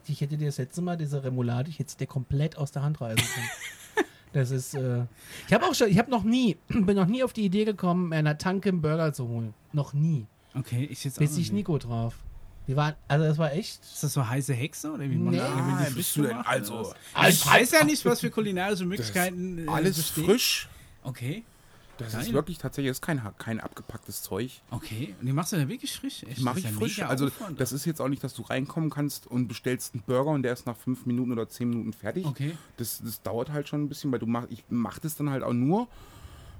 Ich 0.09 0.19
hätte 0.19 0.37
dir 0.37 0.47
das 0.47 0.57
letzte 0.57 0.81
Mal 0.81 0.97
diese 0.97 1.23
Remoulade, 1.23 1.69
ich 1.69 1.79
hätte 1.79 1.89
es 1.89 1.97
dir 1.97 2.07
komplett 2.07 2.57
aus 2.57 2.71
der 2.71 2.81
Hand 2.83 2.99
reißen 2.99 3.25
können. 3.25 3.47
Das 4.33 4.51
ist, 4.51 4.75
äh, 4.75 5.05
ich 5.47 5.53
habe 5.53 5.65
auch 5.65 5.73
schon, 5.73 5.87
ich 5.87 5.97
habe 5.97 6.11
noch 6.11 6.23
nie, 6.23 6.57
bin 6.67 6.95
noch 6.97 7.07
nie 7.07 7.23
auf 7.23 7.33
die 7.33 7.45
Idee 7.45 7.63
gekommen, 7.63 8.09
mir 8.09 8.17
einer 8.17 8.37
Tanke 8.37 8.69
einen 8.69 8.81
Burger 8.81 9.13
zu 9.13 9.27
holen. 9.27 9.53
Noch 9.71 9.93
nie. 9.93 10.27
Okay, 10.59 10.87
ich 10.91 11.03
jetzt 11.03 11.19
Bis 11.19 11.31
ich 11.33 11.37
nicht. 11.37 11.53
Nico 11.53 11.77
traf. 11.77 12.15
Wir 12.65 12.75
waren, 12.75 12.95
also 13.07 13.23
das 13.25 13.37
war 13.37 13.53
echt, 13.53 13.81
Ist 13.83 14.03
das 14.03 14.11
so 14.13 14.27
heiße 14.27 14.53
Hexe 14.53 14.91
oder 14.91 15.03
wie 15.09 15.15
man 15.15 15.33
Nee. 15.33 15.37
da 15.37 15.47
irgendwie 15.47 15.93
bist 15.93 16.15
du 16.17 16.23
denn 16.23 16.35
also-? 16.37 16.93
Also- 17.13 17.29
ich 17.29 17.45
weiß 17.45 17.71
ja 17.71 17.83
nicht, 17.85 18.03
was 18.03 18.19
für 18.19 18.29
kulinarische 18.29 18.85
Möglichkeiten 18.85 19.65
äh, 19.65 19.69
Alles 19.69 19.95
bestehen. 19.97 20.25
frisch. 20.25 20.67
Okay, 21.03 21.43
Das 21.97 22.11
Geil. 22.11 22.21
ist 22.23 22.33
wirklich 22.33 22.57
tatsächlich 22.57 22.89
das 22.89 22.97
ist 22.97 23.01
kein, 23.01 23.21
kein 23.37 23.59
abgepacktes 23.61 24.21
Zeug. 24.21 24.51
okay. 24.69 25.15
Und 25.21 25.27
die 25.27 25.31
machst 25.31 25.53
du 25.53 25.55
ja 25.57 25.67
wirklich 25.69 25.93
frisch? 25.93 26.23
Echt? 26.23 26.39
Die 26.39 26.43
mache 26.43 26.55
Das 26.55 26.65
ich 26.65 26.69
ist 26.71 26.73
ja 26.73 26.79
frisch. 26.79 27.01
Also 27.03 27.27
Aufwand. 27.27 27.59
das 27.61 27.71
ist 27.71 27.85
jetzt 27.85 28.01
auch 28.01 28.09
nicht, 28.09 28.21
dass 28.23 28.33
du 28.33 28.41
reinkommen 28.41 28.89
kannst 28.89 29.27
und 29.27 29.47
bestellst 29.47 29.93
einen 29.93 30.03
Burger 30.03 30.31
und 30.31 30.43
der 30.43 30.51
ist 30.51 30.65
nach 30.65 30.75
fünf 30.75 31.05
Minuten 31.05 31.31
oder 31.31 31.47
zehn 31.47 31.69
Minuten 31.69 31.93
fertig. 31.93 32.25
Okay. 32.25 32.57
Das, 32.75 33.01
das 33.01 33.21
dauert 33.21 33.49
halt 33.51 33.69
schon 33.69 33.83
ein 33.83 33.87
bisschen, 33.89 34.11
weil 34.11 34.19
du 34.19 34.25
mach, 34.25 34.43
ich 34.49 34.65
mache 34.69 34.99
das 34.99 35.15
dann 35.15 35.29
halt 35.29 35.41
auch 35.43 35.53
nur 35.53 35.87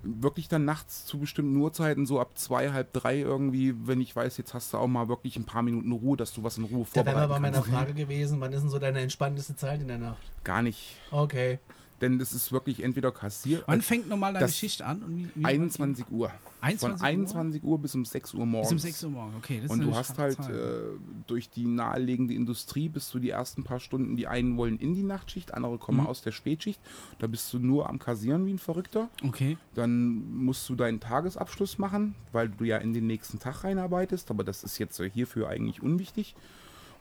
wirklich 0.04 0.48
dann 0.48 0.66
nachts 0.66 1.06
zu 1.06 1.20
bestimmten 1.20 1.56
Uhrzeiten, 1.58 2.06
so 2.06 2.20
ab 2.20 2.38
zwei, 2.38 2.72
halb 2.72 2.94
drei 2.94 3.20
irgendwie, 3.20 3.76
wenn 3.88 4.02
ich 4.02 4.16
weiß, 4.16 4.38
jetzt 4.38 4.54
hast 4.54 4.74
du 4.74 4.78
auch 4.78 4.88
mal 4.88 5.08
wirklich 5.08 5.38
ein 5.38 5.46
paar 5.46 5.62
Minuten 5.62 5.92
Ruhe, 5.92 6.18
dass 6.18 6.34
du 6.34 6.44
was 6.44 6.58
in 6.58 6.66
Ruhe 6.66 6.86
da 6.94 7.06
wäre 7.06 7.16
vorbereiten 7.16 7.30
bei 7.30 7.40
meiner 7.40 7.58
kannst. 7.58 7.70
Frage 7.70 7.94
gewesen, 7.94 8.40
wann 8.40 8.54
ist 8.54 8.62
denn 8.62 8.70
so 8.70 8.80
deine 8.80 9.00
entspannteste 9.02 9.56
Zeit 9.56 9.82
in 9.82 9.88
der 9.88 9.98
Nacht? 9.98 10.18
Gar 10.44 10.62
nicht. 10.62 10.96
Okay. 11.12 11.60
Denn 12.00 12.20
das 12.20 12.32
ist 12.34 12.52
wirklich 12.52 12.84
entweder 12.84 13.12
kassiert. 13.12 13.64
Wann 13.66 13.82
fängt 13.82 14.08
normal 14.08 14.34
deine 14.34 14.48
Schicht 14.50 14.84
an? 14.84 15.02
Und 15.02 15.18
wie, 15.18 15.28
wie 15.34 15.46
21 15.46 16.06
Uhr. 16.12 16.32
21 16.62 17.00
Von 17.00 17.08
21 17.08 17.64
Uhr 17.64 17.80
bis 17.80 17.96
um 17.96 18.06
6 18.06 18.34
Uhr 18.36 18.46
morgens. 18.46 18.70
Bis 18.70 18.84
um 18.84 18.88
6 18.90 19.04
Uhr 19.06 19.10
morgens. 19.12 19.36
Okay, 19.38 19.60
das 19.62 19.72
Und 19.72 19.80
ist 19.82 19.88
du 19.88 19.96
hast 19.96 20.18
halt 20.20 20.40
äh, 20.40 20.80
durch 21.26 21.50
die 21.50 21.66
naheliegende 21.66 22.34
Industrie 22.36 22.88
bist 22.90 23.12
du 23.14 23.20
die 23.20 23.30
ersten 23.32 23.64
paar 23.64 23.80
Stunden, 23.80 24.16
die 24.16 24.28
einen 24.28 24.58
wollen 24.58 24.78
in 24.78 24.94
die 24.94 25.04
Nachtschicht, 25.04 25.54
andere 25.54 25.78
kommen 25.80 26.02
Mhm. 26.02 26.08
aus 26.08 26.22
der 26.22 26.32
Spätschicht. 26.32 26.80
Da 27.20 27.26
bist 27.28 27.52
du 27.54 27.60
nur 27.60 27.90
am 27.90 27.98
Kassieren 28.00 28.46
wie 28.46 28.54
ein 28.54 28.60
Verrückter. 28.60 29.10
okay. 29.24 29.58
Dann 29.74 30.36
musst 30.44 30.68
du 30.70 30.76
deinen 30.76 31.00
Tagesabschluss 31.00 31.78
machen, 31.80 32.14
weil 32.32 32.50
du 32.50 32.64
ja 32.64 32.78
in 32.78 32.94
den 32.94 33.08
nächsten 33.08 33.40
Tag 33.40 33.64
reinarbeitest. 33.64 34.30
Aber 34.30 34.44
das 34.44 34.64
ist 34.64 34.78
jetzt 34.78 35.00
äh, 35.00 35.10
hierfür 35.10 35.50
eigentlich 35.50 35.82
unwichtig. 35.82 36.36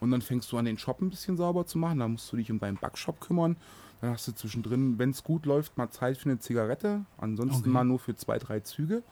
Und 0.00 0.10
dann 0.10 0.20
fängst 0.20 0.52
du 0.52 0.58
an, 0.58 0.66
den 0.66 0.76
Shop 0.78 1.00
ein 1.00 1.08
bisschen 1.10 1.36
sauber 1.38 1.64
zu 1.66 1.78
machen. 1.78 1.98
Da 2.00 2.08
musst 2.08 2.30
du 2.30 2.36
dich 2.36 2.50
um 2.50 2.58
deinen 2.58 2.76
Backshop 2.76 3.20
kümmern. 3.20 3.56
Dann 4.00 4.10
hast 4.10 4.28
du 4.28 4.32
zwischendrin, 4.32 4.98
wenn 4.98 5.10
es 5.10 5.24
gut 5.24 5.46
läuft, 5.46 5.76
mal 5.78 5.90
Zeit 5.90 6.18
für 6.18 6.28
eine 6.28 6.38
Zigarette. 6.38 7.04
Ansonsten 7.18 7.60
Okay. 7.62 7.68
mal 7.70 7.84
nur 7.84 7.98
für 7.98 8.14
zwei, 8.16 8.38
drei 8.38 8.60
Züge. 8.60 9.02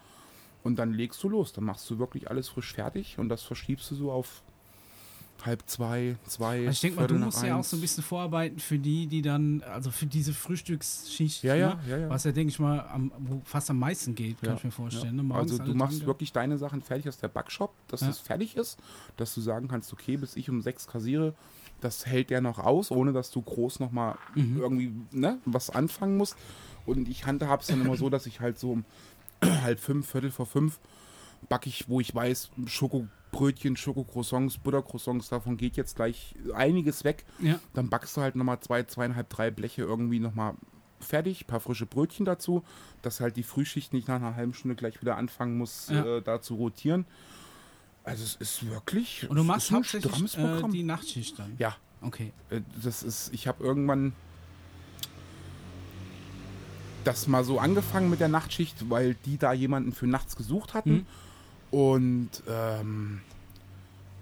Und 0.63 0.77
dann 0.77 0.93
legst 0.93 1.21
du 1.23 1.29
los. 1.29 1.53
Dann 1.53 1.63
machst 1.63 1.89
du 1.89 1.99
wirklich 1.99 2.29
alles 2.29 2.49
frisch 2.49 2.73
fertig. 2.73 3.17
Und 3.19 3.29
das 3.29 3.41
verschiebst 3.43 3.89
du 3.91 3.95
so 3.95 4.11
auf 4.11 4.41
halb 5.43 5.61
zwei, 5.67 6.15
zwei. 6.25 6.59
Also 6.59 6.69
ich 6.71 6.79
denke 6.81 6.99
mal, 7.01 7.07
du 7.07 7.15
musst 7.15 7.43
ja 7.43 7.55
auch 7.57 7.63
so 7.63 7.77
ein 7.77 7.81
bisschen 7.81 8.03
vorarbeiten 8.03 8.57
für 8.57 8.79
die, 8.79 9.05
die 9.05 9.21
dann, 9.21 9.61
also 9.63 9.91
für 9.91 10.05
diese 10.07 10.33
Frühstücksschicht, 10.33 11.43
Ja, 11.43 11.53
ja, 11.55 11.75
ne? 11.75 11.79
ja, 11.87 11.97
ja. 11.97 12.09
was 12.09 12.23
ja, 12.23 12.31
denke 12.31 12.49
ich 12.49 12.57
mal, 12.59 12.79
am, 12.79 13.11
wo 13.19 13.41
fast 13.43 13.69
am 13.69 13.77
meisten 13.77 14.15
geht, 14.15 14.39
kann 14.39 14.51
Ja, 14.51 14.55
ich 14.55 14.63
mir 14.63 14.71
vorstellen. 14.71 15.17
Ja. 15.17 15.23
Ne? 15.23 15.35
Also 15.35 15.57
du 15.59 15.73
machst 15.75 15.97
Tanke. 15.97 16.07
wirklich 16.07 16.31
deine 16.31 16.57
Sachen 16.57 16.81
fertig 16.81 17.07
aus 17.09 17.17
der 17.17 17.27
Backshop, 17.27 17.73
dass 17.89 18.01
Ja. 18.01 18.09
es 18.09 18.19
fertig 18.19 18.55
ist, 18.55 18.79
dass 19.17 19.35
du 19.35 19.41
sagen 19.41 19.67
kannst, 19.67 19.91
okay, 19.93 20.17
bis 20.17 20.35
ich 20.35 20.49
um 20.49 20.61
sechs 20.61 20.87
kassiere, 20.87 21.33
das 21.81 22.05
hält 22.05 22.29
der 22.29 22.41
noch 22.41 22.59
aus, 22.59 22.91
ohne 22.91 23.13
dass 23.13 23.31
du 23.31 23.41
groß 23.41 23.79
nochmal 23.79 24.17
Mhm. 24.35 24.57
irgendwie 24.57 24.93
ne, 25.11 25.39
was 25.45 25.69
anfangen 25.69 26.17
musst. 26.17 26.35
Und 26.85 27.07
ich 27.09 27.25
handhabe 27.25 27.61
es 27.61 27.67
dann 27.67 27.81
immer 27.81 27.97
so, 27.97 28.09
dass 28.09 28.25
ich 28.25 28.39
halt 28.39 28.57
so 28.59 28.71
um 28.71 28.85
halb 29.43 29.79
fünf, 29.79 30.07
viertel 30.09 30.31
vor 30.31 30.45
fünf 30.45 30.79
backe 31.49 31.69
ich, 31.69 31.87
wo 31.89 31.99
ich 31.99 32.13
weiß, 32.15 32.49
Brötchen, 33.31 33.75
Schokocroissants, 33.75 34.57
Buttercroissants, 34.59 35.29
davon 35.29 35.57
geht 35.57 35.75
jetzt 35.75 35.95
gleich 35.97 36.35
einiges 36.53 37.03
weg. 37.03 37.25
Ja. 37.39 37.59
Dann 37.73 37.89
backst 37.89 38.15
du 38.15 38.21
halt 38.21 38.35
nochmal 38.35 38.61
zwei, 38.61 38.83
zweieinhalb, 38.83 39.29
drei 39.29 39.51
Bleche 39.51 39.81
irgendwie 39.83 40.19
nochmal 40.19 40.53
fertig, 41.01 41.45
paar 41.45 41.59
frische 41.59 41.85
Brötchen 41.85 42.25
dazu, 42.25 42.63
dass 43.01 43.19
halt 43.19 43.35
die 43.35 43.43
Frühschicht 43.43 43.93
nicht 43.93 44.07
nach 44.07 44.15
einer 44.15 44.35
halben 44.35 44.53
Stunde 44.53 44.75
gleich 44.75 45.01
wieder 45.01 45.17
anfangen 45.17 45.57
muss, 45.57 45.89
Ja. 45.89 46.17
äh, 46.17 46.21
da 46.21 46.41
zu 46.41 46.55
rotieren. 46.55 47.05
Also 48.05 48.23
es 48.23 48.35
ist 48.35 48.69
wirklich 48.69 49.27
Und 49.29 49.35
du 49.35 49.43
machst 49.43 49.71
hauptsächlich 49.71 50.37
äh, 50.37 50.67
die 50.71 50.83
Nachtschicht 50.83 51.39
dann? 51.39 51.55
ja, 51.57 51.75
Okay. 52.01 52.31
äh, 52.51 52.61
das 52.83 53.01
ist, 53.03 53.33
ich 53.33 53.47
habe 53.47 53.63
irgendwann 53.63 54.13
das 57.03 57.27
mal 57.27 57.43
so 57.43 57.59
angefangen 57.59 58.09
mit 58.09 58.19
der 58.19 58.27
Nachtschicht, 58.27 58.89
weil 58.89 59.15
die 59.25 59.37
da 59.37 59.53
jemanden 59.53 59.91
für 59.91 60.07
nachts 60.07 60.35
gesucht 60.35 60.73
hatten. 60.73 60.91
Mhm. 60.91 61.05
Und 61.71 62.29
ähm, 62.47 63.21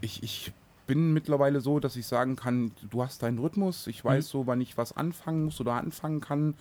ich, 0.02 0.24
ich 0.24 0.52
bin 0.88 1.14
mittlerweile 1.14 1.62
so, 1.62 1.80
dass 1.80 1.96
ich 1.96 2.06
sagen 2.06 2.36
kann, 2.36 2.72
du 2.90 3.04
hast 3.04 3.24
deinen 3.24 3.40
Rhythmus, 3.40 3.88
ich 3.88 4.04
weiß 4.04 4.28
so, 4.28 4.48
wann 4.48 4.60
ich 4.62 4.78
was 4.78 4.96
anfangen 4.96 5.46
muss 5.46 5.60
oder 5.62 5.74
anfangen 5.74 6.20
kann. 6.20 6.56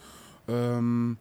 Ähm, 0.49 1.19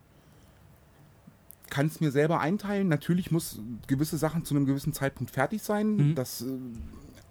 kann 1.72 1.88
es 1.88 2.00
mir 2.00 2.12
selber 2.12 2.40
einteilen. 2.40 2.88
Natürlich 2.88 3.32
muss 3.32 3.60
gewisse 3.88 4.18
Sachen 4.20 4.46
zu 4.46 4.54
einem 4.56 4.68
gewissen 4.68 4.94
Zeitpunkt 4.94 5.32
fertig 5.34 5.64
sein. 5.64 5.96
Mhm. 5.96 6.16
Das, 6.16 6.42
äh, 6.44 6.46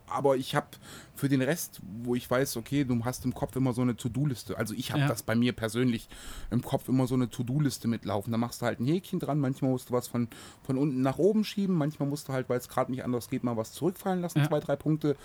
aber 0.09 0.37
ich 0.37 0.57
habe 0.57 0.67
für 1.15 1.29
den 1.29 1.41
Rest, 1.41 1.81
wo 2.03 2.17
ich 2.17 2.29
weiß, 2.29 2.57
okay, 2.57 2.85
du 2.85 3.05
hast 3.05 3.25
im 3.25 3.33
Kopf 3.33 3.55
immer 3.55 3.73
so 3.73 3.83
eine 3.83 3.95
To-Do-Liste. 3.97 4.59
Also 4.59 4.75
ich 4.75 4.91
habe 4.91 5.03
Ja. 5.03 5.07
das 5.09 5.23
bei 5.23 5.37
mir 5.37 5.53
persönlich 5.53 6.09
im 6.51 6.63
Kopf 6.63 6.89
immer 6.89 7.07
so 7.07 7.15
eine 7.15 7.31
To-Do-Liste 7.31 7.87
mitlaufen. 7.87 8.33
Da 8.33 8.37
machst 8.39 8.61
du 8.61 8.67
halt 8.67 8.81
ein 8.81 8.87
Häkchen 8.87 9.21
dran. 9.21 9.39
Manchmal 9.39 9.71
musst 9.71 9.91
du 9.91 9.93
was 9.93 10.09
von, 10.09 10.27
von 10.65 10.79
unten 10.79 11.01
nach 11.03 11.19
oben 11.19 11.45
schieben. 11.45 11.77
Manchmal 11.77 12.09
musst 12.09 12.27
du 12.29 12.33
halt, 12.33 12.49
weil 12.49 12.59
es 12.59 12.69
gerade 12.69 12.91
nicht 12.91 13.05
anders 13.05 13.29
geht, 13.29 13.45
mal 13.45 13.57
was 13.57 13.71
zurückfallen 13.73 14.21
lassen. 14.21 14.41
Ja. 14.41 14.49
Zwei, 14.49 14.59
drei 14.59 14.75
Punkte. 14.75 15.17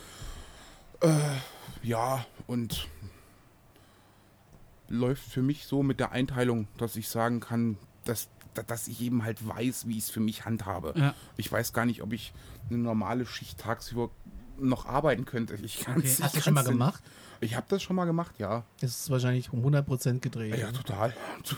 Äh, 1.02 1.10
ja, 1.82 2.24
und 2.46 2.88
läuft 4.88 5.24
für 5.24 5.42
mich 5.42 5.66
so 5.66 5.82
mit 5.84 6.00
der 6.00 6.12
Einteilung, 6.12 6.68
dass 6.78 6.96
ich 6.96 7.10
sagen 7.10 7.40
kann, 7.40 7.78
dass, 8.04 8.28
da- 8.28 8.35
dass 8.64 8.88
ich 8.88 9.02
eben 9.02 9.24
halt 9.24 9.46
weiß, 9.48 9.88
wie 9.88 9.98
ich 9.98 10.06
es 10.06 10.10
für 10.10 10.20
mich 10.20 10.46
handhabe. 10.46 10.94
Ja. 10.96 11.14
Ich 11.38 11.52
weiß 11.52 11.74
gar 11.74 11.86
nicht, 11.86 12.02
ob 12.02 12.14
ich 12.14 12.34
eine 12.70 12.78
normale 12.80 13.26
Schicht 13.26 13.60
tagsüber 13.60 14.10
noch 14.58 14.86
arbeiten 14.86 15.26
könnte. 15.26 15.56
Ich 15.64 15.80
kann's- 15.82 15.98
Okay. 16.00 16.08
ich 16.18 16.24
Hast 16.24 16.36
du 16.36 16.42
schon 16.42 16.54
mal 16.54 16.62
kann's- 16.64 16.72
gemacht? 16.72 17.04
Ich 17.42 17.56
habe 17.56 17.66
das 17.70 17.84
schon 17.84 17.96
mal 17.98 18.06
gemacht, 18.06 18.36
ja. 18.40 18.64
Das 18.80 18.92
ist 18.92 19.10
wahrscheinlich 19.10 19.52
um 19.52 19.62
100% 19.64 20.22
gedreht. 20.22 20.58
Ja, 20.58 20.72
total. 20.72 21.14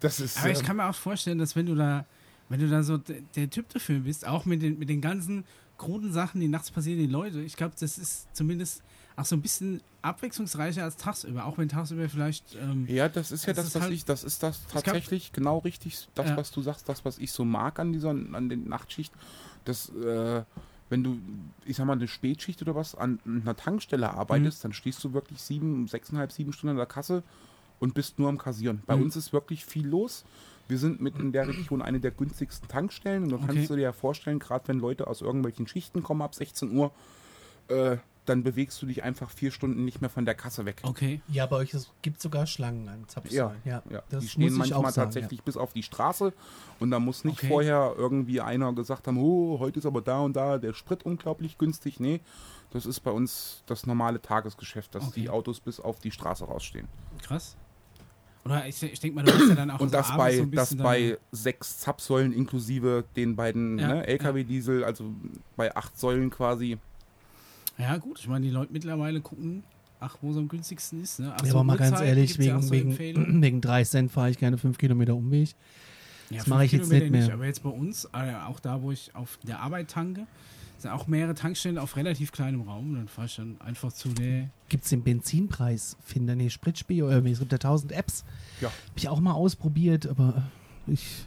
Das 0.00 0.18
ist. 0.18 0.38
Aber 0.38 0.50
ich 0.50 0.58
ähm, 0.58 0.64
kann 0.64 0.76
mir 0.78 0.86
auch 0.88 0.94
vorstellen, 0.96 1.38
dass 1.38 1.54
wenn 1.54 1.66
du 1.66 1.76
da, 1.76 2.04
wenn 2.48 2.58
du 2.58 2.68
da 2.68 2.82
so 2.82 2.98
der 2.98 3.48
Typ 3.50 3.68
dafür 3.68 4.00
bist, 4.00 4.26
auch 4.26 4.44
mit 4.44 4.60
den, 4.60 4.76
mit 4.78 4.88
den 4.88 5.00
ganzen 5.00 5.44
kruden 5.78 6.12
Sachen, 6.12 6.40
die 6.40 6.48
nachts 6.48 6.72
passieren, 6.72 6.98
die 6.98 7.06
Leute, 7.06 7.40
ich 7.40 7.54
glaube, 7.56 7.74
das 7.78 7.98
ist 7.98 8.26
zumindest 8.34 8.82
auch 9.16 9.24
so 9.24 9.36
ein 9.36 9.42
bisschen 9.42 9.80
abwechslungsreicher 10.02 10.82
als 10.84 10.96
tagsüber, 10.96 11.44
auch 11.46 11.58
wenn 11.58 11.68
tagsüber 11.68 12.08
vielleicht. 12.08 12.54
Ähm, 12.56 12.86
ja, 12.88 13.08
das 13.08 13.30
ist 13.32 13.46
ja 13.46 13.52
Das 13.52 13.64
das, 13.64 13.66
ist 13.68 13.74
was 13.76 13.82
halt- 13.82 13.92
ich, 13.92 14.04
das 14.04 14.24
ist 14.24 14.42
das 14.42 14.66
tatsächlich 14.66 15.32
genau 15.32 15.58
richtig, 15.58 16.08
das, 16.14 16.30
Ja. 16.30 16.36
was 16.36 16.50
du 16.50 16.62
sagst, 16.62 16.88
das, 16.88 17.04
was 17.04 17.18
ich 17.18 17.32
so 17.32 17.44
mag 17.44 17.78
an 17.78 17.92
dieser, 17.92 18.10
an 18.10 18.48
den 18.48 18.68
Nachtschicht, 18.68 19.12
das, 19.64 19.90
äh, 19.90 20.42
wenn 20.88 21.04
du, 21.04 21.18
ich 21.64 21.76
sag 21.76 21.86
mal, 21.86 21.94
eine 21.94 22.08
Spätschicht 22.08 22.60
oder 22.62 22.74
was 22.74 22.94
an 22.94 23.18
einer 23.24 23.56
Tankstelle 23.56 24.10
arbeitest, 24.12 24.64
dann 24.64 24.72
stehst 24.72 25.02
du 25.04 25.12
wirklich 25.14 25.40
sieben, 25.40 25.86
sechseinhalb, 25.88 26.32
sieben 26.32 26.52
Stunden 26.52 26.72
an 26.72 26.76
der 26.76 26.86
Kasse 26.86 27.22
und 27.80 27.94
bist 27.94 28.18
nur 28.18 28.28
am 28.28 28.38
Kassieren. 28.38 28.82
Bei 28.86 28.96
Mhm. 28.96 29.02
uns 29.04 29.16
ist 29.16 29.32
wirklich 29.32 29.64
viel 29.64 29.86
los. 29.86 30.24
Wir 30.68 30.78
sind 30.78 31.00
mit 31.00 31.18
in 31.18 31.32
der 31.32 31.48
Region 31.48 31.80
eine 31.82 31.98
der 32.00 32.10
günstigsten 32.12 32.68
Tankstellen 32.68 33.24
und 33.24 33.30
da 33.30 33.36
Okay. 33.36 33.46
kannst 33.46 33.70
du 33.70 33.76
dir 33.76 33.82
ja 33.82 33.92
vorstellen, 33.92 34.38
gerade 34.38 34.68
wenn 34.68 34.78
Leute 34.80 35.06
aus 35.06 35.20
irgendwelchen 35.22 35.66
Schichten 35.66 36.02
kommen 36.02 36.22
ab 36.22 36.34
16 36.34 36.76
Uhr, 36.76 36.92
äh, 37.68 37.96
dann 38.24 38.42
bewegst 38.44 38.80
du 38.80 38.86
dich 38.86 39.02
einfach 39.02 39.30
vier 39.30 39.50
Stunden 39.50 39.84
nicht 39.84 40.00
mehr 40.00 40.10
von 40.10 40.24
der 40.24 40.34
Kasse 40.34 40.64
weg. 40.64 40.80
okay. 40.84 41.20
Ja, 41.28 41.46
bei 41.46 41.56
euch 41.56 41.74
gibt 42.02 42.18
es 42.18 42.22
sogar 42.22 42.46
Schlangen 42.46 42.88
an 42.88 43.08
Zapfsäulen. 43.08 43.60
Ja, 43.64 43.82
Ja, 43.90 44.02
das 44.10 44.22
die 44.22 44.28
stehen 44.28 44.54
muss 44.56 44.66
ich 44.66 44.74
auch 44.74 44.82
manchmal 44.82 44.92
sagen, 44.92 45.10
tatsächlich 45.12 45.42
bis 45.42 45.56
auf 45.56 45.72
die 45.72 45.82
Straße 45.82 46.32
und 46.78 46.90
da 46.92 47.00
muss 47.00 47.24
nicht 47.24 47.38
Okay. 47.38 47.48
vorher 47.48 47.94
irgendwie 47.96 48.40
einer 48.40 48.72
gesagt 48.74 49.06
haben, 49.08 49.18
oh, 49.18 49.58
heute 49.58 49.80
ist 49.80 49.86
aber 49.86 50.00
da 50.02 50.20
und 50.20 50.34
da 50.36 50.58
der 50.58 50.72
Sprit 50.74 51.02
unglaublich 51.04 51.58
günstig. 51.58 51.98
Nee, 51.98 52.20
das 52.70 52.86
ist 52.86 53.00
bei 53.00 53.10
uns 53.10 53.62
das 53.66 53.86
normale 53.86 54.22
Tagesgeschäft, 54.22 54.94
dass 54.94 55.08
Okay. 55.08 55.22
die 55.22 55.28
Autos 55.30 55.58
bis 55.60 55.80
auf 55.80 55.98
die 55.98 56.10
Straße 56.12 56.44
rausstehen. 56.44 56.86
Krass. 57.22 57.56
Oder 58.44 58.66
ich, 58.66 58.82
ich 58.82 58.98
denke 58.98 59.14
mal, 59.16 59.24
du 59.24 59.32
bist 59.36 59.48
ja 59.50 59.54
dann 59.54 59.70
auch 59.70 59.78
Und 59.80 59.90
so 59.90 59.96
das 59.96 60.10
abends 60.10 60.18
bei, 60.24 60.36
so 60.36 60.42
ein 60.42 60.50
das 60.50 60.76
bei 60.76 61.18
sechs 61.30 61.78
Zapfsäulen 61.78 62.32
inklusive 62.32 63.04
den 63.14 63.36
beiden 63.36 63.78
Ja, 63.78 63.88
ne, 63.88 64.06
LKW-Diesel, 64.06 64.82
also 64.84 65.12
bei 65.56 65.74
acht 65.76 65.96
Säulen 65.98 66.30
quasi. 66.30 66.78
Ja, 67.78 67.96
gut, 67.96 68.18
ich 68.20 68.28
meine, 68.28 68.44
die 68.44 68.50
Leute 68.52 68.72
mittlerweile 68.72 69.20
gucken, 69.20 69.64
ach, 70.00 70.16
wo 70.20 70.30
es 70.30 70.36
am 70.36 70.48
günstigsten 70.48 71.02
ist. 71.02 71.20
Ne? 71.20 71.32
Ach, 71.34 71.40
Ja, 71.40 71.46
so 71.50 71.56
aber 71.58 71.64
mal 71.64 71.76
ganz 71.76 72.00
ehrlich, 72.00 72.38
wegen, 72.38 72.60
so 72.62 72.70
wegen, 72.70 73.42
wegen 73.42 73.60
3 73.60 73.84
Cent 73.84 74.12
fahre 74.12 74.30
ich 74.30 74.38
keine 74.38 74.58
5 74.58 74.78
Kilometer 74.78 75.14
Umweg. 75.14 75.50
Ja, 76.30 76.38
Das 76.38 76.46
mache 76.46 76.64
ich 76.64 76.72
jetzt 76.72 76.90
nicht 76.90 77.10
mehr. 77.10 77.32
Aber 77.32 77.46
jetzt 77.46 77.62
bei 77.62 77.70
uns, 77.70 78.08
äh, 78.12 78.34
auch 78.46 78.60
da, 78.60 78.82
wo 78.82 78.90
ich 78.92 79.14
auf 79.14 79.38
der 79.46 79.60
Arbeit 79.60 79.90
tanke, 79.90 80.26
sind 80.78 80.90
auch 80.90 81.06
mehrere 81.06 81.34
Tankstellen 81.34 81.78
auf 81.78 81.96
relativ 81.96 82.32
kleinem 82.32 82.62
Raum. 82.62 82.94
Dann 82.94 83.08
fahre 83.08 83.26
ich 83.26 83.36
dann 83.36 83.60
einfach 83.60 83.92
zu 83.92 84.08
der. 84.08 84.48
Gibt 84.68 84.84
es 84.84 84.90
den 84.90 85.02
Benzinpreis? 85.02 85.96
Finder, 86.02 86.34
nee, 86.34 86.50
Spritspiel 86.50 87.04
oder 87.04 87.24
es 87.24 87.38
gibt 87.38 87.52
ja 87.52 87.56
1000 87.58 87.92
Apps. 87.92 88.24
Ja. 88.60 88.68
Habe 88.68 88.76
ich 88.96 89.08
auch 89.08 89.20
mal 89.20 89.32
ausprobiert, 89.32 90.06
aber 90.06 90.42
ich. 90.86 91.26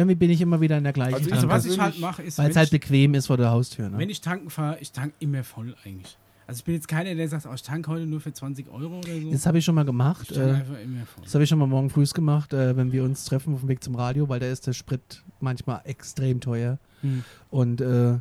Irgendwie 0.00 0.14
bin 0.14 0.30
ich 0.30 0.40
immer 0.40 0.60
wieder 0.60 0.78
in 0.78 0.84
der 0.84 0.92
gleichen 0.92 1.14
Also 1.14 1.30
Also, 1.30 1.46
Tanke, 1.46 1.54
was 1.54 1.66
ich 1.66 1.78
halt 1.78 2.00
mache, 2.00 2.22
ist, 2.22 2.38
weil 2.38 2.50
es 2.50 2.56
halt 2.56 2.70
bequem 2.70 3.14
ist 3.14 3.26
vor 3.26 3.36
der 3.36 3.50
Haustür. 3.50 3.88
Ne? 3.90 3.98
wenn 3.98 4.10
ich 4.10 4.20
tanken 4.20 4.50
fahre, 4.50 4.78
ich 4.80 4.92
tanke 4.92 5.14
immer 5.20 5.44
voll 5.44 5.76
eigentlich. 5.84 6.16
Also, 6.46 6.60
ich 6.60 6.64
bin 6.64 6.74
jetzt 6.74 6.88
keiner, 6.88 7.14
der 7.14 7.28
sagt, 7.28 7.46
oh, 7.46 7.54
ich 7.54 7.62
tanke 7.62 7.90
heute 7.90 8.06
nur 8.06 8.20
für 8.20 8.32
20 8.32 8.68
Euro 8.72 8.98
oder 8.98 9.20
so. 9.20 9.30
Das 9.30 9.46
habe 9.46 9.58
ich 9.58 9.64
schon 9.64 9.74
mal 9.74 9.84
gemacht. 9.84 10.32
Äh, 10.32 10.56
voll. 10.64 11.22
das 11.22 11.34
habe 11.34 11.44
ich 11.44 11.50
schon 11.50 11.58
mal 11.58 11.66
morgen 11.66 11.90
früh 11.90 12.04
gemacht, 12.04 12.52
äh, 12.52 12.76
wenn 12.76 12.92
wir 12.92 13.04
uns 13.04 13.24
treffen 13.24 13.54
auf 13.54 13.60
dem 13.60 13.68
Weg 13.68 13.84
zum 13.84 13.94
Radio, 13.94 14.28
weil 14.28 14.40
da 14.40 14.46
ist 14.46 14.66
der 14.66 14.72
Sprit 14.72 15.22
manchmal 15.38 15.82
extrem 15.84 16.40
teuer. 16.40 16.78
Hm. 17.02 17.22
Und 17.50 17.80
äh, 17.80 18.18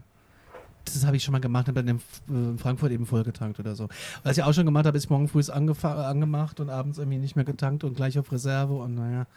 das 0.84 1.06
habe 1.06 1.18
ich 1.18 1.24
schon 1.24 1.32
mal 1.32 1.40
gemacht, 1.40 1.68
habe 1.68 1.84
dann 1.84 2.00
in, 2.28 2.56
äh, 2.56 2.58
Frankfurt 2.58 2.92
eben 2.92 3.06
vollgetankt 3.06 3.60
oder 3.60 3.76
so. 3.76 3.88
Was 4.24 4.38
ich 4.38 4.44
auch 4.44 4.54
schon 4.54 4.66
gemacht 4.66 4.86
habe, 4.86 4.98
ist 4.98 5.10
morgen 5.10 5.28
früh 5.28 5.42
angemacht 5.50 6.60
und 6.60 6.70
abends 6.70 6.98
irgendwie 6.98 7.20
nicht 7.20 7.36
mehr 7.36 7.46
getankt 7.46 7.84
und 7.84 7.96
gleich 7.96 8.18
auf 8.20 8.32
Reserve 8.32 8.74
und 8.74 8.96
naja, 8.96 9.28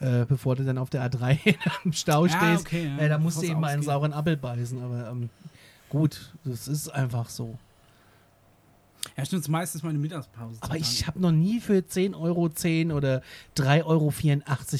äh, 0.00 0.24
bevor 0.26 0.56
du 0.56 0.64
dann 0.64 0.78
auf 0.78 0.90
der 0.90 1.10
A3 1.10 1.38
im 1.84 1.92
Stau 1.92 2.26
Ja, 2.26 2.36
stehst, 2.36 2.66
okay, 2.66 2.86
ja, 2.86 2.98
äh, 2.98 3.08
da 3.08 3.18
musst 3.18 3.42
du 3.42 3.46
eben 3.46 3.60
mal 3.60 3.68
einen 3.68 3.82
sauren 3.82 4.12
Apfel 4.12 4.36
beißen. 4.36 4.82
Aber 4.82 5.10
ähm, 5.10 5.30
gut, 5.88 6.34
das 6.44 6.68
ist 6.68 6.88
einfach 6.88 7.28
so. 7.28 7.58
Ja, 9.16 9.24
nutze 9.30 9.50
meistens 9.50 9.82
meine 9.82 9.98
Mittagspause. 9.98 10.58
Aber 10.60 10.76
ich 10.76 11.06
habe 11.06 11.20
noch 11.20 11.30
nie 11.30 11.60
für 11.60 11.78
10,10 11.78 12.18
Euro 12.18 12.42
oder 12.96 13.22
3,84 13.56 13.84
Euro 13.84 14.12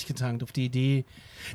getankt 0.08 0.42
auf 0.42 0.52
die 0.52 0.66
Idee. 0.66 1.04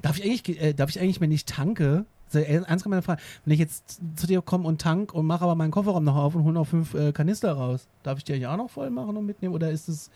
Darf 0.02 0.18
ich 0.18 0.24
eigentlich, 0.24 0.62
äh, 0.62 0.74
darf 0.74 0.90
ich 0.90 1.00
eigentlich, 1.00 1.22
wenn 1.22 1.32
ich 1.32 1.46
tanke, 1.46 2.06
sehr 2.28 2.48
ernst 2.48 2.84
gemeine 2.84 3.02
Frage, 3.02 3.22
wenn 3.44 3.54
ich 3.54 3.60
jetzt 3.60 4.00
zu 4.16 4.26
dir 4.26 4.42
komme 4.42 4.68
und 4.68 4.82
tank 4.82 5.14
und 5.14 5.26
mache 5.26 5.44
aber 5.44 5.56
meinen 5.56 5.72
Kofferraum 5.72 6.04
noch 6.04 6.16
auf 6.16 6.34
und 6.34 6.44
hole 6.44 6.54
noch 6.54 6.66
fünf 6.66 6.94
äh, 6.94 7.12
Kanister 7.12 7.52
raus, 7.54 7.88
darf 8.04 8.18
ich 8.18 8.24
die 8.24 8.34
eigentlich 8.34 8.48
auch 8.48 8.58
noch 8.58 8.70
voll 8.70 8.90
machen 8.90 9.18
und 9.18 9.26
mitnehmen? 9.26 9.54
Oder 9.54 9.70
ist 9.70 9.90
es, 9.90 10.10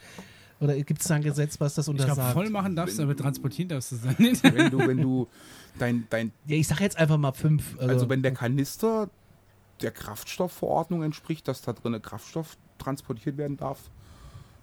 oder 0.60 0.76
gibt 0.82 1.02
es 1.02 1.08
da 1.08 1.16
ein 1.16 1.22
Gesetz, 1.22 1.60
was 1.60 1.76
das 1.76 1.88
Ich 1.88 1.96
glaube, 1.96 2.12
untersagt? 2.12 2.34
voll 2.34 2.50
machen 2.50 2.76
darfst 2.76 2.98
du, 2.98 3.04
aber 3.04 3.16
transportieren 3.16 3.70
darfst 3.70 3.92
du 3.92 3.96
es 3.98 4.20
nicht. 4.20 4.44
Wenn 4.44 4.72
du, 4.72 4.78
wenn 4.80 4.98
du 4.98 5.28
dein, 5.78 6.08
dein 6.10 6.32
ja, 6.46 6.56
ich 6.58 6.68
sage 6.68 6.84
jetzt 6.84 6.98
einfach 6.98 7.18
mal 7.18 7.34
fünf. 7.34 7.76
Also, 7.78 7.94
Also 7.94 8.10
wenn 8.10 8.22
der 8.24 8.34
Kanister 8.34 9.10
der 9.82 9.92
Kraftstoffverordnung 9.92 11.04
entspricht, 11.04 11.48
dass 11.48 11.62
da 11.62 11.74
drin 11.74 12.02
Kraftstoff 12.02 12.58
transportiert 12.78 13.38
werden 13.38 13.58
darf, 13.58 13.80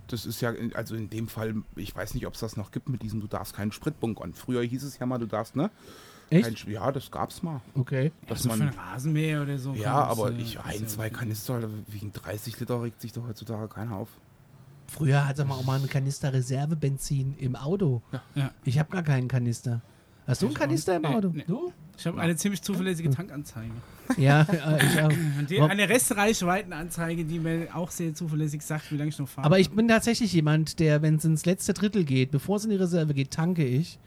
das 0.08 0.26
ist 0.26 0.40
ja, 0.40 0.50
in- 0.50 0.74
also 0.74 0.94
in 0.94 1.08
dem 1.10 1.28
Fall, 1.28 1.54
ich 1.76 1.94
weiß 1.94 2.14
nicht, 2.14 2.26
ob 2.26 2.34
es 2.34 2.40
das 2.40 2.56
noch 2.56 2.70
gibt 2.70 2.88
mit 2.88 3.02
diesem, 3.02 3.20
du 3.20 3.26
darfst 3.26 3.54
keinen 3.54 3.72
Sprit 3.72 4.00
bunkern. 4.00 4.34
Früher 4.34 4.62
hieß 4.62 4.82
es 4.82 4.98
ja 4.98 5.06
mal, 5.06 5.18
du 5.18 5.26
darfst, 5.26 5.54
ne? 5.56 5.70
Kein, 6.30 6.44
Echt? 6.44 6.58
Sch- 6.66 6.70
ja, 6.70 6.90
das 6.90 7.10
gab's 7.10 7.42
mal. 7.42 7.60
Okay. 7.74 8.10
Dass 8.26 8.42
so 8.42 8.50
für 8.50 8.56
man, 8.58 8.68
ein 8.70 8.74
Rasenmäher 8.74 9.42
oder 9.42 9.58
so. 9.58 9.74
ja, 9.74 10.08
das, 10.08 10.18
aber 10.18 10.32
äh, 10.32 10.40
ich, 10.40 10.58
ein, 10.60 10.80
ja 10.80 10.86
zwei. 10.86 11.10
Kanister 11.10 11.68
wegen 11.88 12.10
30 12.12 12.58
Liter 12.58 12.82
regt 12.82 13.00
sich 13.02 13.12
doch 13.12 13.26
heutzutage 13.28 13.68
keiner 13.68 13.96
auf. 13.96 14.08
Früher 14.92 15.26
hatte 15.26 15.46
man 15.46 15.58
auch 15.58 15.64
mal 15.64 15.78
einen 15.78 15.88
Kanister 15.88 16.34
Reservebenzin 16.34 17.34
im 17.38 17.56
Auto. 17.56 18.02
Ja. 18.34 18.50
Ich 18.64 18.78
habe 18.78 18.90
gar 18.90 19.02
keinen 19.02 19.26
Kanister. 19.26 19.80
Hast 20.26 20.42
du 20.42 20.46
einen 20.46 20.54
Kanister 20.54 20.96
im 20.96 21.02
nicht. 21.02 21.10
Nee, 21.10 21.16
Auto? 21.16 21.28
nee. 21.32 21.44
Du? 21.46 21.72
Ich 21.96 22.06
habe 22.06 22.20
eine 22.20 22.36
ziemlich 22.36 22.60
zuverlässige 22.60 23.08
Tankanzeige. 23.10 23.72
Ja, 24.18 24.42
äh, 24.50 24.84
ich 24.84 25.00
auch. 25.00 25.12
Die, 25.48 25.60
eine 25.60 25.88
Restreichweitenanzeige, 25.88 27.24
die 27.24 27.38
mir 27.38 27.68
auch 27.74 27.90
sehr 27.90 28.14
zuverlässig 28.14 28.62
sagt, 28.62 28.92
wie 28.92 28.96
lange 28.96 29.08
ich 29.08 29.18
noch 29.18 29.28
fahre. 29.28 29.46
Aber 29.46 29.58
ich 29.58 29.70
bin 29.70 29.88
tatsächlich 29.88 30.32
jemand, 30.32 30.78
der, 30.78 31.00
wenn 31.00 31.16
es 31.16 31.24
ins 31.24 31.46
letzte 31.46 31.72
Drittel 31.72 32.04
geht, 32.04 32.30
bevor 32.30 32.56
es 32.56 32.64
in 32.64 32.70
die 32.70 32.76
Reserve 32.76 33.14
geht, 33.14 33.30
tanke 33.30 33.64
ich. 33.64 33.98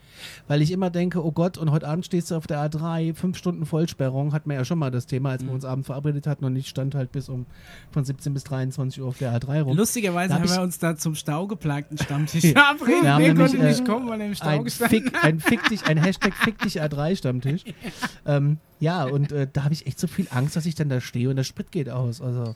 Weil 0.48 0.62
ich 0.62 0.72
immer 0.72 0.90
denke, 0.90 1.24
oh 1.26 1.32
Gott, 1.32 1.58
und 1.58 1.72
heute 1.72 1.88
Abend 1.88 2.06
stehst 2.06 2.32
du 2.32 2.36
auf 2.36 2.48
der 2.48 2.60
A3, 2.70 3.14
fünf 3.14 3.38
Stunden 3.38 3.66
Vollsperrung, 3.66 4.34
hatten 4.34 4.50
wir 4.50 4.58
ja 4.58 4.66
schon 4.66 4.80
mal 4.80 4.92
das 4.92 5.06
Thema, 5.06 5.32
als 5.32 5.42
wir 5.44 5.50
Mhm. 5.50 5.56
uns 5.56 5.66
abends 5.66 5.88
verabredet 5.88 6.28
hatten 6.28 6.46
und 6.46 6.56
ich 6.56 6.68
stand 6.70 6.96
halt 6.96 7.12
bis 7.12 7.30
um 7.30 7.46
von 7.92 8.06
17 8.06 8.34
bis 8.34 8.44
23 8.46 9.02
Uhr 9.02 9.08
auf 9.08 9.18
der 9.18 9.34
A3 9.40 9.62
rum. 9.62 9.78
Lustigerweise 9.78 10.34
haben 10.34 10.50
wir 10.50 10.62
uns 10.62 10.80
da 10.80 10.96
zum 10.96 11.16
staugeplagten 11.16 11.98
Stammtisch 11.98 12.44
Wir 12.44 12.52
verabredet. 12.54 13.08
haben 13.08 13.24
Der 13.24 13.34
nämlich, 13.34 13.52
konnte 13.52 13.66
nicht 13.66 13.82
äh, 13.82 13.84
kommen, 13.84 14.08
weil 14.10 14.22
er 14.22 14.28
im 14.28 14.36
Stau 14.36 14.48
ein 14.48 14.64
gestanden 14.64 15.04
Fick, 15.04 15.24
ein 15.24 15.40
Fick 15.40 15.68
dich, 15.70 15.86
ein 15.86 15.98
Hashtag 15.98 16.34
Fick 16.36 16.60
dich 16.60 16.82
A3 16.82 17.16
Stammtisch. 17.16 17.64
ähm, 18.26 18.58
Ja, 18.80 19.06
und 19.06 19.32
äh, 19.32 19.48
da 19.52 19.64
habe 19.64 19.74
ich 19.74 19.88
echt 19.88 20.00
so 20.00 20.08
viel 20.08 20.28
Angst, 20.32 20.56
dass 20.56 20.66
ich 20.66 20.76
dann 20.76 20.90
da 20.90 21.00
stehe 21.02 21.30
und 21.30 21.38
der 21.38 21.44
Sprit 21.44 21.72
geht 21.72 21.90
aus. 21.90 22.22
Also, 22.22 22.56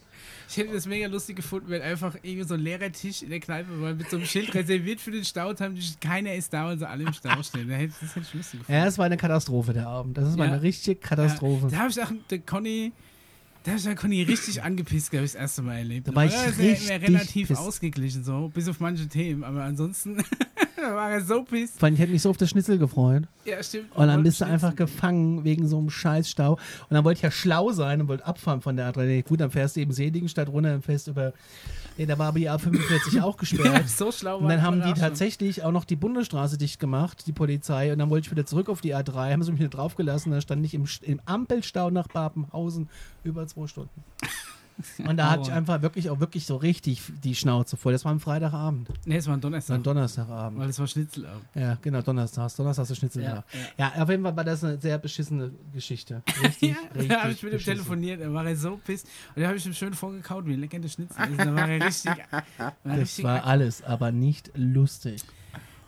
Ich 0.50 0.58
hätte 0.58 0.74
das 0.74 0.86
mega 0.88 1.08
lustig 1.08 1.36
gefunden, 1.36 1.70
wenn 1.70 1.82
einfach 1.82 2.16
irgendwie 2.24 2.48
so 2.48 2.56
ein 2.56 2.60
leerer 2.62 2.92
Tisch 2.92 3.22
in 3.22 3.30
der 3.30 3.40
Kneipe 3.40 3.82
war 3.82 3.94
mit 3.94 4.10
so 4.10 4.18
einem 4.18 4.26
Schild 4.26 4.54
reserviert 4.56 5.00
für 5.00 5.12
den 5.12 5.24
Stau, 5.26 5.54
die- 5.54 5.80
keiner 6.02 6.34
ist 6.34 6.52
da 6.54 6.70
und 6.72 6.80
so 6.80 6.86
alle 6.86 7.04
im 7.04 7.14
Stau 7.14 7.42
stehen. 7.44 7.68
Da 7.70 7.76
hätte- 7.76 7.94
Das 8.02 8.16
hätte 8.16 8.26
ich 8.28 8.34
lustig 8.34 8.60
gefunden. 8.62 8.80
ja, 8.82 8.86
es 8.88 8.98
war 8.98 9.06
eine 9.06 9.18
Katastrophe, 9.18 9.74
der 9.74 9.88
Abend. 9.88 10.18
Das 10.18 10.38
war 10.38 10.46
Ja. 10.48 10.54
eine 10.54 10.62
richtige 10.62 10.96
Katastrophe. 11.00 11.66
Ja, 11.66 11.70
da 11.72 11.78
habe 11.80 11.90
ich 11.92 12.02
auch 12.02 12.12
der 12.30 12.40
Conny, 12.40 12.92
da 13.64 13.76
ich 13.76 13.88
auch 13.90 13.96
Conny 13.96 14.24
richtig 14.24 14.62
angepisst, 14.64 15.12
glaube 15.12 15.26
ich, 15.26 15.34
das 15.34 15.42
erste 15.42 15.62
Mal 15.62 15.80
erlebt. 15.80 16.08
Da 16.08 16.16
war 16.16 16.26
ich 16.26 16.34
er 16.34 16.48
ist 16.48 16.60
richtig 16.60 16.90
immer 16.90 17.02
relativ 17.02 17.48
piss. 17.50 17.58
ausgeglichen, 17.58 18.24
so, 18.24 18.50
bis 18.54 18.68
auf 18.68 18.80
manche 18.80 19.08
Themen. 19.08 19.44
Aber 19.44 19.64
ansonsten 19.64 20.18
war 20.82 21.12
er 21.12 21.22
so 21.22 21.44
pisst. 21.44 21.80
Vor 21.80 21.88
allem, 21.88 21.96
ich 21.96 22.00
hätte 22.00 22.12
mich 22.12 22.22
so 22.22 22.30
auf 22.30 22.38
das 22.38 22.50
Schnitzel 22.50 22.78
gefreut. 22.78 23.24
Ja, 23.46 23.62
stimmt. 23.62 23.96
Und 23.96 24.08
dann 24.08 24.24
bist 24.24 24.42
du 24.42 24.46
einfach 24.46 24.76
gefangen 24.76 25.44
wegen 25.44 25.68
so 25.68 25.78
einem 25.78 25.90
Scheißstau. 25.90 26.54
Und 26.54 26.60
dann 26.90 27.04
wollte 27.04 27.18
ich 27.20 27.24
ja 27.24 27.32
schlau 27.32 27.72
sein 27.72 28.02
und 28.02 28.08
wollte 28.08 28.26
abfahren 28.26 28.62
von 28.62 28.76
der 28.76 28.94
A3. 28.94 29.24
Gut, 29.24 29.42
dann 29.42 29.52
fährst 29.52 29.76
du 29.76 29.82
eben 29.82 29.92
Seligenstadt 29.92 30.50
runter 30.50 30.74
und 30.74 30.86
fährst 30.86 31.08
über. 31.08 31.34
Nee, 32.00 32.06
da 32.06 32.18
war 32.18 32.30
aber 32.30 32.40
die 32.40 32.50
A45 32.50 33.22
auch 33.22 33.34
Ja, 33.36 33.40
gesperrt. 33.40 33.90
so 33.90 34.10
schlau 34.12 34.38
Und 34.38 34.44
war 34.44 34.50
dann 34.52 34.60
ich 34.60 34.64
haben 34.66 34.82
die 34.82 35.00
tatsächlich 35.00 35.64
auch 35.64 35.74
noch 35.74 35.84
die 35.84 35.98
Bundesstraße 35.98 36.58
dicht 36.58 36.80
gemacht, 36.80 37.28
die 37.28 37.34
Polizei. 37.34 37.92
Und 37.92 38.00
dann 38.00 38.10
wollte 38.10 38.28
ich 38.28 38.32
wieder 38.32 38.46
zurück 38.46 38.70
auf 38.70 38.80
die 38.80 38.96
A3, 38.96 39.34
haben 39.34 39.44
sie 39.44 39.52
mich 39.52 39.60
wieder 39.60 39.70
draufgelassen. 39.70 40.32
Da 40.32 40.40
stand 40.40 40.66
ich 40.66 40.74
im, 40.74 40.86
im 41.02 41.20
Ampelstau 41.26 41.90
nach 41.90 42.08
Babenhausen 42.08 42.88
über 43.26 43.46
zwei 43.48 43.68
Stunden. 43.68 44.04
Und 45.06 45.18
da 45.18 45.30
hatte 45.32 45.44
ich 45.44 45.52
einfach 45.52 45.82
wirklich 45.82 46.10
auch 46.10 46.20
wirklich 46.20 46.46
so 46.46 46.56
richtig 46.56 47.02
die 47.24 47.36
Schnauze 47.36 47.78
voll. 47.78 47.92
Das 47.94 48.06
war 48.06 48.12
am 48.12 48.20
Freitagabend. 48.20 48.88
Nee, 49.06 49.18
es 49.18 49.28
war 49.28 49.34
ein 49.34 49.38
war 49.38 49.50
Donnerstag. 49.50 49.76
ein 49.76 49.84
Donnerstagabend. 49.84 50.60
Weil 50.60 50.70
es 50.70 50.80
war 50.80 50.88
Schnitzelabend. 50.88 51.44
Ja, 51.56 51.78
genau, 51.82 52.02
Donnerstags. 52.02 52.56
Donnerstags 52.56 52.90
ist 52.90 52.98
Schnitzel 52.98 53.24
Ja, 53.24 53.44
da. 53.78 53.94
Ja, 53.96 54.02
auf 54.04 54.10
jeden 54.10 54.24
Fall 54.24 54.36
war 54.36 54.44
das 54.44 54.64
eine 54.64 54.80
sehr 54.80 54.98
beschissene 54.98 55.52
Geschichte. 55.74 56.22
Richtig, 56.44 56.70
Ja, 56.72 56.78
richtig 56.94 57.08
da 57.10 57.22
habe 57.24 57.32
ich 57.34 57.44
mit 57.44 57.54
ihm 57.54 57.60
telefoniert, 57.60 58.22
da 58.22 58.34
war 58.34 58.46
er 58.46 58.56
so 58.56 58.80
pisst. 58.86 59.08
Und 59.36 59.42
da 59.42 59.48
habe 59.48 59.58
ich 59.58 59.66
ihm 59.66 59.74
schön 59.74 59.94
vorgekaut, 59.94 60.46
wie 60.46 60.56
lecker 60.56 60.80
der 60.80 60.90
Schnitzel 60.90 61.30
ist. 61.32 61.40
Da 61.40 61.56
war 61.56 61.70
er 61.70 61.86
richtig. 61.86 62.12
War 62.58 62.74
Das 62.84 62.98
richtig 63.00 63.26
war 63.26 63.44
alles, 63.46 63.84
aber 63.84 64.12
nicht 64.12 64.52
lustig. 64.56 65.24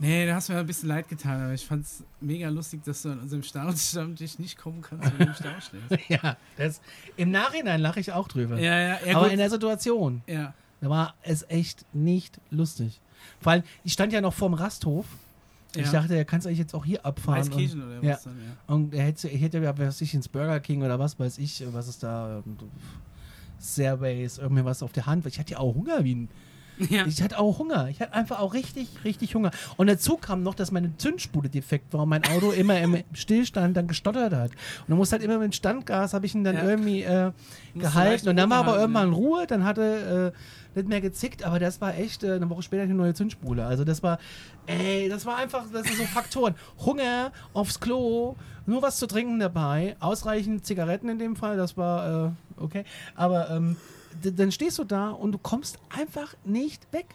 Nee, 0.01 0.25
da 0.25 0.33
hast 0.33 0.49
du 0.49 0.53
mir 0.53 0.59
ein 0.59 0.65
bisschen 0.65 0.89
leid 0.89 1.07
getan, 1.07 1.43
aber 1.43 1.53
ich 1.53 1.63
fand 1.63 1.85
es 1.85 2.03
mega 2.19 2.49
lustig, 2.49 2.83
dass 2.83 3.03
du 3.03 3.09
an 3.09 3.19
unserem 3.19 3.43
Stammtisch 3.43 4.39
nicht 4.39 4.57
kommen 4.57 4.81
kannst, 4.81 5.11
wenn 5.11 5.17
du 5.19 5.25
im 5.25 5.33
Stau 5.35 5.49
stehst. 5.59 6.09
ja, 6.09 6.37
das, 6.57 6.81
im 7.17 7.29
Nachhinein 7.29 7.79
lache 7.79 7.99
ich 7.99 8.11
auch 8.11 8.27
drüber. 8.27 8.57
Ja, 8.57 8.79
ja, 8.79 8.99
ja. 9.05 9.15
aber 9.15 9.25
gut. 9.25 9.33
in 9.33 9.37
der 9.37 9.51
Situation, 9.51 10.23
ja. 10.25 10.55
da 10.81 10.89
war 10.89 11.13
es 11.21 11.45
echt 11.49 11.85
nicht 11.93 12.41
lustig. 12.49 12.99
Vor 13.41 13.51
allem, 13.51 13.63
ich 13.83 13.93
stand 13.93 14.11
ja 14.11 14.21
noch 14.21 14.33
vorm 14.33 14.55
Rasthof. 14.55 15.05
Ich 15.75 15.85
Ja. 15.85 15.91
dachte, 15.91 16.15
er 16.15 16.25
kann 16.25 16.39
es 16.39 16.47
eigentlich 16.47 16.57
jetzt 16.57 16.73
auch 16.73 16.83
hier 16.83 17.05
abfahren. 17.05 17.43
Und, 17.43 17.51
Weißkirchen 17.51 17.83
oder 17.83 17.97
was 17.97 18.03
ja. 18.03 18.19
dann, 18.23 18.39
ja. 18.39 18.73
und 18.75 18.93
er 18.95 19.03
hätte, 19.03 19.27
er 19.27 19.37
hätte 19.37 19.59
ja, 19.59 19.77
was 19.77 19.87
weiß 19.87 20.01
ich, 20.01 20.15
ins 20.15 20.27
Burger 20.27 20.59
King 20.61 20.81
oder 20.81 20.97
was 20.97 21.19
weiß 21.19 21.37
ich, 21.37 21.63
was 21.71 21.87
ist 21.87 22.01
da, 22.01 22.41
ähm, 22.43 22.57
Stairways, 23.61 24.39
irgendwie 24.39 24.65
was 24.65 24.81
auf 24.81 24.91
der 24.93 25.05
Hand. 25.05 25.27
Ich 25.27 25.39
hatte 25.39 25.51
ja 25.51 25.59
auch 25.59 25.75
Hunger 25.75 26.03
wie 26.03 26.15
ein 26.15 26.29
Ja. 26.89 27.05
Ich 27.05 27.21
hatte 27.21 27.37
auch 27.37 27.59
Hunger. 27.59 27.89
Ich 27.89 28.01
hatte 28.01 28.13
einfach 28.13 28.39
auch 28.39 28.53
richtig, 28.53 28.87
richtig 29.03 29.35
Hunger. 29.35 29.51
Und 29.77 29.87
dazu 29.87 30.17
kam 30.17 30.41
noch, 30.41 30.55
dass 30.55 30.71
meine 30.71 30.97
Zündspule 30.97 31.47
defekt 31.49 31.93
war 31.93 32.01
und 32.03 32.09
mein 32.09 32.23
Auto 32.25 32.51
immer 32.57 32.79
im 32.79 32.97
Stillstand 33.13 33.77
dann 33.77 33.87
gestottert 33.87 34.33
hat. 34.33 34.51
Und 34.51 34.89
dann 34.89 34.97
musste 34.97 35.15
halt 35.17 35.23
immer 35.23 35.37
mit 35.37 35.55
Standgas, 35.55 36.13
habe 36.13 36.25
ich 36.25 36.33
ihn 36.33 36.43
dann 36.43 36.55
Ja. 36.55 36.63
irgendwie 36.63 37.03
äh, 37.03 37.31
gehalten. 37.75 38.29
Und 38.29 38.35
dann 38.37 38.49
war 38.49 38.59
aber 38.59 38.79
irgendwann 38.79 39.13
Ruhe, 39.13 39.45
dann 39.45 39.63
hatte 39.63 40.33
äh, 40.33 40.77
nicht 40.79 40.89
mehr 40.89 41.01
gezickt, 41.01 41.43
aber 41.43 41.59
das 41.59 41.81
war 41.81 41.95
echt 41.97 42.23
äh, 42.23 42.33
eine 42.33 42.49
Woche 42.49 42.63
später 42.63 42.83
eine 42.83 42.93
neue 42.93 43.13
Zündspule. 43.13 43.65
Also 43.65 43.83
das 43.83 44.01
war, 44.01 44.17
ey, 44.67 45.07
das 45.09 45.25
war 45.25 45.37
einfach, 45.37 45.65
das 45.71 45.83
sind 45.85 45.97
so 45.97 46.03
Faktoren. 46.05 46.55
Hunger, 46.85 47.31
aufs 47.53 47.79
Klo, 47.79 48.35
nur 48.65 48.81
was 48.81 48.97
zu 48.97 49.05
trinken 49.07 49.39
dabei, 49.39 49.95
ausreichend 49.99 50.65
Zigaretten 50.65 51.09
in 51.09 51.19
dem 51.19 51.35
Fall, 51.35 51.57
das 51.57 51.77
war 51.77 52.27
äh, 52.27 52.31
okay. 52.57 52.85
Aber 53.15 53.49
ähm, 53.51 53.75
dann 54.21 54.51
stehst 54.51 54.77
du 54.79 54.83
da 54.83 55.09
und 55.11 55.31
du 55.31 55.37
kommst 55.37 55.77
einfach 55.89 56.35
nicht 56.45 56.91
weg. 56.93 57.05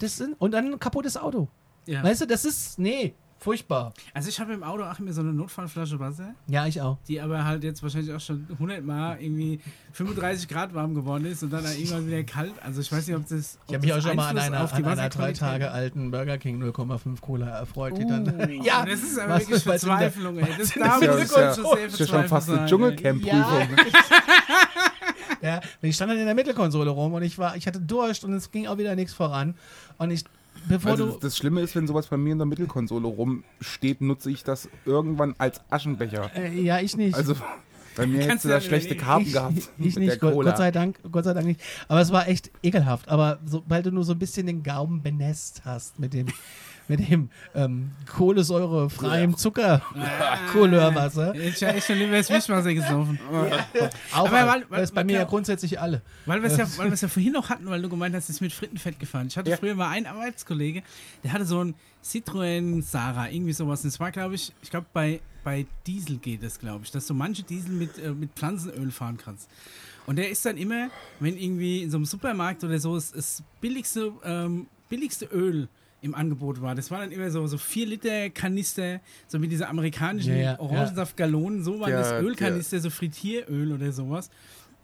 Das 0.00 0.16
sind, 0.16 0.34
und 0.38 0.52
dann 0.52 0.72
ein 0.72 0.78
kaputtes 0.78 1.16
Auto. 1.16 1.48
Ja. 1.86 2.02
Weißt 2.04 2.20
du, 2.20 2.26
das 2.26 2.44
ist, 2.44 2.78
nee, 2.78 3.14
furchtbar. 3.40 3.92
Also 4.14 4.28
ich 4.28 4.38
habe 4.38 4.52
im 4.52 4.62
Auto 4.62 4.82
auch 4.84 4.98
immer 4.98 5.12
so 5.12 5.20
eine 5.22 5.32
Notfallflasche 5.32 5.98
Wasser, 5.98 6.34
Ja, 6.48 6.66
ich 6.66 6.80
auch. 6.80 6.98
die 7.08 7.20
aber 7.20 7.44
halt 7.44 7.64
jetzt 7.64 7.82
wahrscheinlich 7.82 8.12
auch 8.14 8.20
schon 8.20 8.46
100 8.52 8.84
Mal 8.84 9.20
irgendwie 9.20 9.60
35 9.92 10.48
Grad 10.48 10.74
warm 10.74 10.94
geworden 10.94 11.24
ist 11.24 11.42
und 11.42 11.50
dann 11.50 11.64
auch 11.64 11.70
irgendwann 11.70 12.06
wieder 12.06 12.22
kalt. 12.24 12.52
Also 12.62 12.80
ich 12.80 12.92
weiß 12.92 13.06
nicht, 13.06 13.16
ob 13.16 13.26
das 13.28 13.54
Ich 13.54 13.58
ob 13.70 13.74
habe 13.76 13.78
mich 13.86 13.92
auch 13.92 13.96
das 13.96 14.04
schon 14.06 14.16
mal 14.16 14.28
an 14.28 14.38
einer, 14.38 14.62
auf 14.64 14.72
die 14.72 14.84
an 14.84 14.98
einer 14.98 15.08
drei 15.08 15.32
Tage 15.32 15.70
alten 15.70 16.10
Burger 16.10 16.36
King 16.38 16.62
0,5 16.62 17.20
Cola 17.20 17.46
erfreut, 17.58 17.96
die 17.98 18.04
Uh, 18.04 18.08
dann. 18.08 18.62
ja, 18.62 18.84
das 18.84 19.02
ist 19.02 19.18
aber 19.18 19.34
was 19.34 19.40
wirklich 19.48 19.62
Verzweiflung, 19.62 20.38
ey. 20.38 20.46
Das 20.58 20.76
man 20.76 21.02
ist 21.18 21.36
ja- 21.36 22.06
schon 22.06 22.24
fast 22.28 22.50
eine 22.50 22.66
Dschungelcamp-Prüfung. 22.66 23.38
Ja, 23.38 23.66
ich 25.82 25.94
stand 25.96 26.10
dann 26.12 26.18
in 26.18 26.26
der 26.26 26.34
Mittelkonsole 26.34 26.90
rum 26.90 27.14
und 27.14 27.22
ich 27.22 27.38
war, 27.38 27.56
ich 27.56 27.66
hatte 27.66 27.80
Durst 27.80 28.24
und 28.24 28.32
es 28.32 28.50
ging 28.50 28.66
auch 28.66 28.78
wieder 28.78 28.94
nichts 28.94 29.14
voran. 29.14 29.54
Und 29.98 30.10
ich, 30.10 30.24
bevor 30.68 30.92
Also 30.92 31.06
du. 31.12 31.18
das 31.18 31.36
Schlimme 31.36 31.60
ist, 31.60 31.74
wenn 31.76 31.86
sowas 31.86 32.06
bei 32.06 32.16
mir 32.16 32.32
in 32.32 32.38
der 32.38 32.46
Mittelkonsole 32.46 33.06
rumsteht, 33.06 34.00
nutze 34.00 34.30
ich 34.30 34.44
das 34.44 34.68
irgendwann 34.84 35.34
als 35.38 35.60
Aschenbecher. 35.70 36.30
Äh, 36.34 36.60
ja, 36.60 36.80
ich 36.80 36.96
nicht. 36.96 37.14
Also 37.14 37.34
bei 37.96 38.06
mir 38.06 38.18
Kannst 38.26 38.30
hättest 38.30 38.44
du 38.44 38.48
da 38.48 38.54
ja 38.54 38.60
schlechte. 38.60 38.96
Karten 38.96 39.26
ich, 39.26 39.32
gehabt 39.32 39.58
ich, 39.58 39.68
ich 39.78 39.94
mit 39.96 39.96
nicht, 39.96 40.10
der 40.10 40.18
Gott, 40.18 40.32
Cola. 40.34 40.50
Gott 40.50 40.58
sei 40.58 40.70
Dank, 40.70 41.00
Gott 41.10 41.24
sei 41.24 41.34
Dank 41.34 41.46
nicht. 41.46 41.60
Aber 41.88 42.00
es 42.00 42.12
war 42.12 42.28
echt 42.28 42.50
ekelhaft. 42.62 43.08
Aber 43.08 43.40
sobald 43.44 43.86
du 43.86 43.90
nur 43.90 44.04
so 44.04 44.12
ein 44.12 44.18
bisschen 44.20 44.46
den 44.46 44.62
Gaumen 44.62 45.02
benässt 45.02 45.62
hast 45.64 45.98
mit 45.98 46.14
dem, 46.14 46.28
mit 46.88 47.08
dem 47.10 47.30
ähm, 47.54 47.90
kohlensäurefreiem 48.10 49.36
Zucker, 49.36 49.82
Couleurwasser, 50.52 51.34
Ich 51.34 51.60
hätte 51.60 51.64
ja 51.76 51.80
schon 51.80 51.96
lieber 51.98 52.16
das 52.16 52.30
Wischwasser 52.30 52.72
gesoffen. 52.74 53.18
auch, 54.14 54.26
Aber 54.26 54.46
weil- 54.46 54.64
das 54.70 54.82
ist 54.84 54.90
bei 54.94 55.00
weil- 55.00 55.04
mir 55.04 55.12
ja 55.16 55.24
grundsätzlich 55.24 55.80
alle. 55.80 56.02
Weil 56.26 56.42
wir 56.42 56.50
es 56.50 56.56
ja, 56.56 56.66
weil 56.78 56.86
wir 56.86 56.94
es 56.94 57.00
ja 57.00 57.08
vorhin 57.08 57.32
noch 57.32 57.50
hatten, 57.50 57.66
weil 57.66 57.82
du 57.82 57.88
gemeint 57.88 58.14
hast, 58.14 58.24
es 58.24 58.36
ist 58.36 58.40
mit 58.40 58.52
Frittenfett 58.52 58.98
gefahren. 58.98 59.26
Ich 59.28 59.36
hatte 59.36 59.50
Ja. 59.50 59.56
früher 59.56 59.74
mal 59.74 59.88
einen 59.90 60.06
Arbeitskollege, 60.06 60.82
der 61.24 61.32
hatte 61.32 61.44
so 61.44 61.62
ein 61.62 61.74
Citroën 62.04 62.82
Sarah, 62.82 63.28
irgendwie 63.28 63.52
sowas. 63.52 63.84
Und 63.84 63.92
das 63.92 64.00
war, 64.00 64.10
glaube 64.10 64.34
ich, 64.36 64.52
ich 64.62 64.70
glaube, 64.70 64.86
bei, 64.92 65.20
bei 65.44 65.66
Diesel 65.86 66.16
geht 66.18 66.42
es, 66.42 66.58
glaube 66.58 66.84
ich, 66.84 66.90
dass 66.90 67.06
du 67.06 67.14
manche 67.14 67.42
Diesel 67.42 67.70
mit, 67.72 67.98
äh, 67.98 68.10
mit 68.12 68.30
Pflanzenöl 68.34 68.90
fahren 68.90 69.18
kannst. 69.22 69.50
Und 70.06 70.16
der 70.16 70.30
ist 70.30 70.44
dann 70.46 70.56
immer, 70.56 70.88
wenn 71.20 71.36
irgendwie 71.36 71.82
in 71.82 71.90
so 71.90 71.98
einem 71.98 72.06
Supermarkt 72.06 72.64
oder 72.64 72.78
so 72.78 72.94
das, 72.94 73.12
das 73.12 73.42
billigste, 73.60 74.12
ähm, 74.24 74.66
billigste 74.88 75.26
Öl 75.26 75.68
im 76.00 76.14
Angebot 76.14 76.60
war. 76.62 76.74
Das 76.74 76.90
war 76.90 77.00
dann 77.00 77.10
immer 77.12 77.30
so, 77.30 77.46
so 77.46 77.58
4 77.58 77.86
Liter 77.86 78.30
Kanister, 78.30 79.00
so 79.26 79.40
wie 79.42 79.48
diese 79.48 79.68
amerikanischen 79.68 80.36
Ja, 80.36 80.42
ja, 80.52 80.60
Orangensaftgallonen, 80.60 81.62
so 81.64 81.80
waren 81.80 81.90
Der- 81.90 81.98
das 82.00 82.08
der- 82.10 82.22
Ölkanister, 82.22 82.80
so 82.80 82.90
Frittieröl 82.90 83.72
oder 83.72 83.90
sowas. 83.92 84.28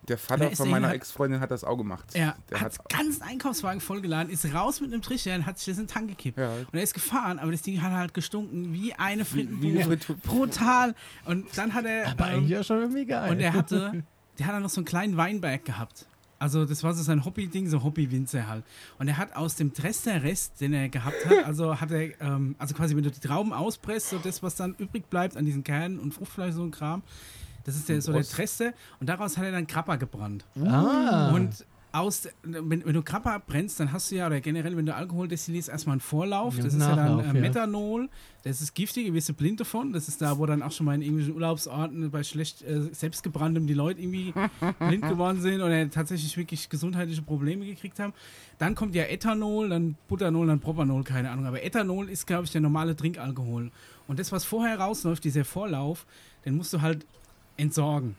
Der 0.07 0.17
Der 0.17 0.19
Vater 0.19 0.51
von 0.55 0.69
meiner 0.69 0.93
Ex-Freundin 0.93 1.41
hat 1.41 1.51
das 1.51 1.65
auch 1.65 1.79
gemacht. 1.79 2.05
Er 2.13 2.37
der 2.51 2.61
hat 2.61 2.79
hat, 2.79 2.89
ganz 2.91 3.23
Einkaufswagen 3.23 3.81
vollgeladen, 3.81 4.31
ist 4.31 4.45
raus 4.53 4.83
mit 4.83 4.93
einem 4.93 5.01
Trichter 5.01 5.35
und 5.35 5.47
hat 5.47 5.59
sich 5.59 5.67
das 5.73 5.79
in 5.79 5.85
den 5.87 5.91
Tank 5.91 6.09
gekippt. 6.09 6.37
Ja. 6.37 6.53
Und 6.53 6.75
er 6.75 6.83
ist 6.83 6.93
gefahren, 6.93 7.39
aber 7.39 7.51
das 7.53 7.63
Ding 7.63 7.81
hat 7.81 7.91
halt 7.93 8.13
gestunken 8.13 8.75
wie 8.75 8.93
eine 8.93 9.25
Frittenbude. 9.25 9.97
Brutal. 10.23 10.95
Und 11.25 11.47
dann 11.57 11.73
hat 11.73 11.87
er. 11.87 12.09
Aber 12.09 12.29
ähm, 12.29 12.35
eigentlich 12.35 12.51
ja 12.51 12.63
schon 12.63 12.81
irgendwie 12.81 13.07
geil. 13.07 13.31
und 13.31 13.41
er 13.41 13.55
hatte, 13.55 14.03
der 14.39 14.47
hat 14.47 14.55
dann 14.55 14.63
noch 14.63 14.69
so 14.69 14.81
einen 14.81 14.85
kleinen 14.85 15.17
Weinberg 15.17 15.65
gehabt. 15.65 16.05
Also 16.45 16.67
das 16.67 16.83
war 16.83 16.93
so 16.93 17.03
sein 17.03 17.25
Hobby-Ding, 17.25 17.69
so 17.71 17.83
Hobby-Winzer 17.83 18.47
halt. 18.47 18.65
Und 18.99 19.09
er 19.09 19.17
hat 19.17 19.35
aus 19.35 19.57
dem 19.57 19.73
Dresser-Rest, 19.73 20.61
den 20.61 20.75
er 20.75 20.91
gehabt 20.91 21.25
hat, 21.25 21.33
also 21.47 21.81
hat 21.81 21.91
er, 21.91 22.21
ähm, 22.21 22.55
also 22.59 22.75
quasi 22.75 22.95
wenn 22.95 23.03
du 23.03 23.11
die 23.11 23.19
Trauben 23.19 23.55
auspresst, 23.55 24.11
so 24.11 24.19
das, 24.19 24.43
was 24.43 24.55
dann 24.55 24.75
übrig 24.75 25.09
bleibt 25.09 25.39
an 25.39 25.47
diesen 25.47 25.65
Kernen 25.65 25.99
und 25.99 26.13
Fruchtfleisch, 26.13 26.53
so 26.53 26.63
ein 26.63 26.71
Kram, 26.71 27.03
das 27.65 27.77
ist 27.77 27.89
der, 27.89 28.03
so 28.03 28.13
der. 28.13 28.25
Treste. 28.25 28.75
Und 29.01 29.09
daraus 29.09 29.39
hat 29.39 29.45
er 29.47 29.53
dann 29.53 29.67
Krapper 29.67 29.97
gebrannt. 29.97 30.45
ah. 30.63 31.31
Und 31.33 31.65
aus, 31.95 32.29
wenn, 32.43 32.85
wenn 32.85 32.93
du 32.93 33.03
Krapper 33.03 33.41
brennst, 33.47 33.79
dann 33.79 33.93
hast 33.93 34.11
du 34.11 34.17
ja, 34.17 34.27
oder 34.27 34.41
generell, 34.41 34.77
wenn 34.77 34.85
du 34.85 34.95
Alkohol 34.95 35.29
destillierst, 35.29 35.69
erstmal 35.69 35.95
einen 35.95 36.01
Vorlauf. 36.01 36.57
Ja, 36.57 36.65
Das 36.65 36.75
ist 36.75 36.81
ja 36.81 36.97
dann 36.97 37.17
Nachlauf, 37.19 37.33
äh, 37.33 37.37
ja. 37.37 37.41
Methanol. 37.41 38.09
Das 38.43 38.61
ist 38.61 38.75
giftig, 38.75 39.07
ihr 39.07 39.15
wirst 39.15 39.29
du 39.29 39.33
blind 39.33 39.61
davon. 39.61 39.93
Das 39.93 40.09
ist 40.09 40.21
da, 40.21 40.37
wo 40.39 40.45
dann 40.45 40.63
auch 40.63 40.73
schon 40.73 40.87
mal 40.87 40.97
in 40.97 41.03
irgendwelchen 41.03 41.35
Urlaubsorten 41.35 42.11
bei 42.11 42.25
schlecht 42.25 42.63
äh, 42.63 42.93
selbstgebranntem 42.93 43.69
die 43.69 43.75
Leute 43.75 44.01
irgendwie 44.01 44.35
blind 44.81 45.09
geworden 45.09 45.41
sind 45.41 45.63
oder 45.63 45.89
tatsächlich 45.89 46.37
wirklich 46.37 46.69
gesundheitliche 46.69 47.23
Probleme 47.23 47.65
gekriegt 47.65 48.01
haben. 48.01 48.13
Dann 48.59 48.75
kommt 48.75 48.97
ja 48.97 49.05
Ethanol, 49.05 49.69
dann 49.69 49.97
Butanol, 50.09 50.49
dann 50.49 50.59
Propanol, 50.59 51.05
keine 51.05 51.31
Ahnung. 51.31 51.47
Aber 51.47 51.63
Ethanol 51.63 52.11
ist, 52.11 52.27
glaube 52.27 52.45
ich, 52.45 52.51
der 52.51 52.61
normale 52.61 52.97
Trinkalkohol. 52.97 53.71
Und 54.09 54.19
das, 54.19 54.33
was 54.33 54.45
vorher 54.45 54.81
rausläuft, 54.81 55.23
dieser 55.23 55.45
Vorlauf, 55.45 56.07
den 56.45 56.57
musst 56.57 56.73
du 56.73 56.81
halt 56.81 57.07
entsorgen. 57.57 58.17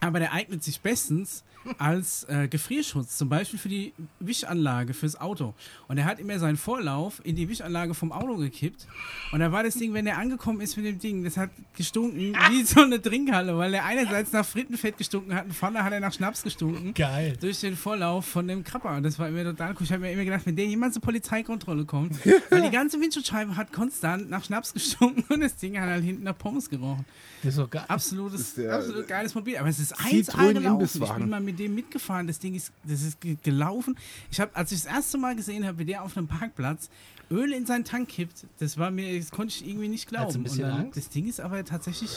Aber 0.00 0.18
der 0.20 0.32
eignet 0.32 0.64
sich 0.64 0.80
bestens 0.80 1.44
als 1.78 2.24
äh, 2.24 2.48
Gefrierschutz, 2.48 3.16
zum 3.18 3.28
Beispiel 3.28 3.58
für 3.58 3.68
die 3.68 3.92
Wischanlage 4.20 4.94
fürs 4.94 5.20
Auto. 5.20 5.54
Und 5.88 5.98
er 5.98 6.04
hat 6.04 6.18
immer 6.18 6.38
seinen 6.38 6.56
Vorlauf 6.56 7.20
in 7.24 7.36
die 7.36 7.48
Wischanlage 7.48 7.94
vom 7.94 8.12
Auto 8.12 8.36
gekippt. 8.36 8.86
Und 9.32 9.40
da 9.40 9.52
war 9.52 9.62
das 9.62 9.74
Ding, 9.74 9.92
wenn 9.94 10.06
er 10.06 10.18
angekommen 10.18 10.60
ist 10.60 10.76
mit 10.76 10.86
dem 10.86 10.98
Ding, 10.98 11.24
das 11.24 11.36
hat 11.36 11.50
gestunken 11.76 12.34
wie 12.50 12.62
so 12.64 12.80
eine 12.82 13.00
Trinkhalle, 13.00 13.56
weil 13.56 13.74
er 13.74 13.84
einerseits 13.84 14.32
nach 14.32 14.44
Frittenfett 14.44 14.96
gestunken 14.98 15.34
hat 15.34 15.46
und 15.46 15.52
vorne 15.52 15.82
hat 15.84 15.92
er 15.92 16.00
nach 16.00 16.12
Schnaps 16.12 16.42
gestunken. 16.42 16.94
Geil. 16.94 17.36
Durch 17.40 17.60
den 17.60 17.76
Vorlauf 17.76 18.24
von 18.26 18.46
dem 18.48 18.64
Krabber. 18.64 18.96
Und 18.96 19.02
das 19.02 19.18
war 19.18 19.28
immer 19.28 19.44
total 19.44 19.70
cool. 19.72 19.82
Ich 19.82 19.92
habe 19.92 20.02
mir 20.02 20.12
immer 20.12 20.24
gedacht, 20.24 20.46
wenn 20.46 20.56
der 20.56 20.66
jemand 20.66 20.92
zur 20.94 21.02
Polizeikontrolle 21.02 21.84
kommt, 21.84 22.14
weil 22.50 22.62
die 22.62 22.70
ganze 22.70 23.00
Windschutzscheibe 23.00 23.56
hat 23.56 23.72
konstant 23.72 24.30
nach 24.30 24.44
Schnaps 24.44 24.72
gestunken 24.72 25.24
und 25.28 25.40
das 25.40 25.56
Ding 25.56 25.78
hat 25.78 25.88
halt 25.88 26.04
hinten 26.04 26.24
nach 26.24 26.36
Pommes 26.38 26.68
gerochen. 26.68 27.04
Das 27.42 27.50
ist 27.50 27.56
so 27.56 27.68
geil. 27.68 27.84
Absolutes, 27.88 28.40
ist 28.40 28.56
der- 28.58 28.74
absolut 28.74 29.06
geiles 29.08 29.34
Mobil. 29.34 29.56
Aber 29.58 29.68
es 29.68 29.78
ist 29.78 29.94
1A 29.98 30.52
gelaufen. 30.52 31.02
Ich 31.02 31.12
bin 31.12 31.28
mal 31.28 31.40
mit 31.40 31.53
dem 31.56 31.74
mitgefahren. 31.74 32.26
Das 32.26 32.38
Ding 32.38 32.54
ist, 32.54 32.72
das 32.84 33.02
ist 33.02 33.20
ge- 33.20 33.36
gelaufen. 33.42 33.96
Ich 34.30 34.40
habe, 34.40 34.54
als 34.54 34.72
ich 34.72 34.82
das 34.82 34.92
erste 34.92 35.18
Mal 35.18 35.34
gesehen 35.36 35.66
habe, 35.66 35.78
wie 35.78 35.84
der 35.84 36.02
auf 36.02 36.16
einem 36.16 36.26
Parkplatz 36.28 36.90
Öl 37.30 37.52
in 37.52 37.64
seinen 37.66 37.84
Tank 37.84 38.08
kippt, 38.10 38.46
das 38.58 38.76
war 38.78 38.90
mir, 38.90 39.18
das 39.18 39.30
konnte 39.30 39.54
ich 39.54 39.66
irgendwie 39.68 39.88
nicht 39.88 40.08
glauben. 40.08 40.34
Ein 40.34 40.42
bisschen 40.42 40.62
dann, 40.62 40.80
Angst? 40.80 40.96
Das 40.98 41.08
Ding 41.08 41.26
ist 41.28 41.40
aber 41.40 41.64
tatsächlich 41.64 42.10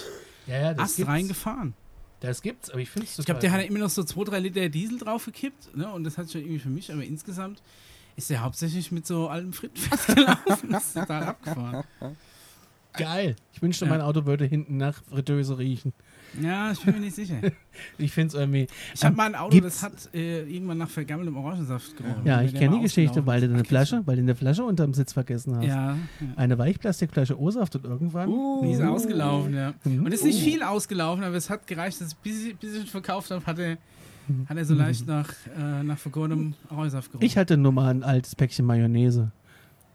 Ja, 0.48 0.60
ja, 0.60 0.74
das 0.74 0.84
Ast 0.86 0.96
gibt's. 0.98 1.12
reingefahren. 1.12 1.74
Das 2.20 2.42
gibt's, 2.42 2.70
aber 2.72 2.80
ich 2.80 2.90
finde 2.90 3.08
es 3.08 3.20
Ich 3.20 3.26
glaube, 3.26 3.40
der 3.42 3.52
hat 3.52 3.62
ja 3.62 3.68
immer 3.68 3.80
noch 3.80 3.90
so 3.92 4.04
2, 4.04 4.24
3 4.24 4.40
Liter 4.40 4.70
Diesel 4.70 4.98
draufgekippt. 4.98 5.76
Ne? 5.78 5.88
Und 5.92 6.04
das 6.04 6.18
hat 6.18 6.32
schon 6.32 6.42
irgendwie 6.42 6.60
für 6.60 6.70
mich, 6.70 6.92
aber 6.92 7.04
insgesamt 7.04 7.62
ist 8.16 8.30
der 8.32 8.42
hauptsächlich 8.42 8.92
mit 8.92 9.06
so 9.06 9.30
altem 9.30 9.54
Frittenfett 9.54 10.16
gelaufen. 10.16 10.72
Das 10.72 10.88
ist 10.88 10.94
total 10.96 11.24
abgefahren. 11.24 11.84
geil. 12.94 13.36
Ich 13.54 13.62
wünschte, 13.62 13.86
Ja. 13.86 13.92
mein 13.92 14.02
Auto 14.02 14.26
würde 14.26 14.46
hinten 14.46 14.78
nach 14.78 15.04
Fritteuse 15.10 15.58
riechen. 15.60 15.94
Ja, 16.42 16.72
ich 16.72 16.80
bin 16.82 16.94
mir 16.96 17.02
nicht 17.02 17.16
sicher. 17.16 17.36
Ich 18.00 18.12
finde 18.12 18.28
es 18.30 18.34
irgendwie. 18.34 18.66
Ich 18.96 19.04
habe 19.04 19.14
Ähm, 19.14 19.18
mal 19.18 19.26
ein 19.28 19.36
Auto, 19.36 19.52
gibt's- 19.52 19.82
das 19.82 19.84
hat 19.84 20.14
äh, 20.16 20.42
irgendwann 20.52 20.80
nach 20.80 20.90
vergammeltem 20.90 21.38
Orangensaft 21.38 21.96
gerochen. 21.96 22.22
Ja, 22.26 22.42
ich 22.42 22.54
kenne 22.56 22.78
die 22.78 22.82
Geschichte, 22.82 23.24
weil 23.28 23.40
du 23.42 23.54
eine 23.54 23.64
Flasche, 23.64 24.02
weil 24.06 24.16
du 24.16 24.24
eine 24.24 24.34
Flasche 24.34 24.64
unterm 24.64 24.96
Sitz 24.96 25.14
vergessen 25.14 25.56
hast. 25.58 25.66
Ja, 25.66 25.92
ja. 25.94 25.98
Eine 26.38 26.58
Weichplastikflasche 26.58 27.40
O-Saft 27.40 27.76
und 27.76 27.86
irgendwann. 27.86 28.30
Die 28.64 28.72
ist 28.72 28.80
Uh. 28.82 28.86
ausgelaufen, 28.86 29.54
ja. 29.54 29.74
Mhm. 29.84 30.06
Und 30.06 30.08
es 30.12 30.22
ist 30.22 30.26
nicht 30.26 30.42
viel 30.44 30.64
ausgelaufen, 30.64 31.24
aber 31.24 31.36
es 31.36 31.52
hat 31.52 31.68
gereicht, 31.68 32.02
dass 32.02 32.10
ich 32.14 32.18
bis 32.18 32.52
bis 32.60 32.76
ich 32.84 32.90
verkauft 32.90 33.30
habe, 33.30 33.46
hat 33.46 33.60
er, 33.60 33.78
hat 34.48 34.58
er 34.58 34.66
so 34.66 34.74
leicht 34.74 35.06
nach, 35.06 35.30
äh, 35.56 35.84
nach 35.84 36.00
vergorenem 36.00 36.56
Orangensaft 36.72 37.12
gerochen. 37.12 37.26
Ich 37.26 37.38
hatte 37.38 37.58
nur 37.58 37.72
mal 37.74 37.90
ein 37.92 38.02
altes 38.04 38.36
Päckchen 38.36 38.66
Mayonnaise 38.66 39.32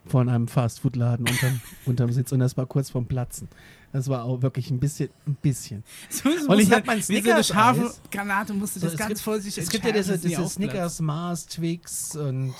von 0.07 0.29
einem 0.29 0.47
Fastfood-Laden 0.47 1.29
unterm, 1.29 1.61
unterm 1.87 2.13
Sitz 2.13 2.31
und 2.31 2.39
das 2.39 2.57
war 2.57 2.67
kurz 2.67 2.91
vorm 2.91 3.07
Platzen. 3.07 3.49
Das 3.93 4.09
war 4.09 4.25
auch 4.25 4.41
wirklich 4.43 4.71
ein 4.71 4.81
bisschen, 4.81 5.11
ein 5.27 5.35
bisschen. 5.35 5.85
so, 6.09 6.31
so 6.31 6.49
Und 6.49 6.59
ich 6.59 6.69
musste- 6.69 6.77
hab 6.77 6.87
mein 6.87 6.99
wie 6.99 7.03
so 7.03 7.13
eine 7.13 7.21
Snickers 7.23 7.47
scharfe 7.49 7.85
Eis. 7.87 8.01
Granate 8.11 8.53
musste 8.55 8.81
So, 8.81 8.87
das 8.87 8.95
es 8.95 8.99
ganz 8.99 9.09
gibt- 9.11 9.21
vorsichtig 9.21 9.63
Es 9.65 9.71
gibt 9.71 9.85
ja 9.85 9.93
diese, 9.93 10.19
diese. 10.19 10.49
Snickers, 10.49 11.01
Mars, 11.01 11.47
Twix 11.47 12.17
und 12.17 12.55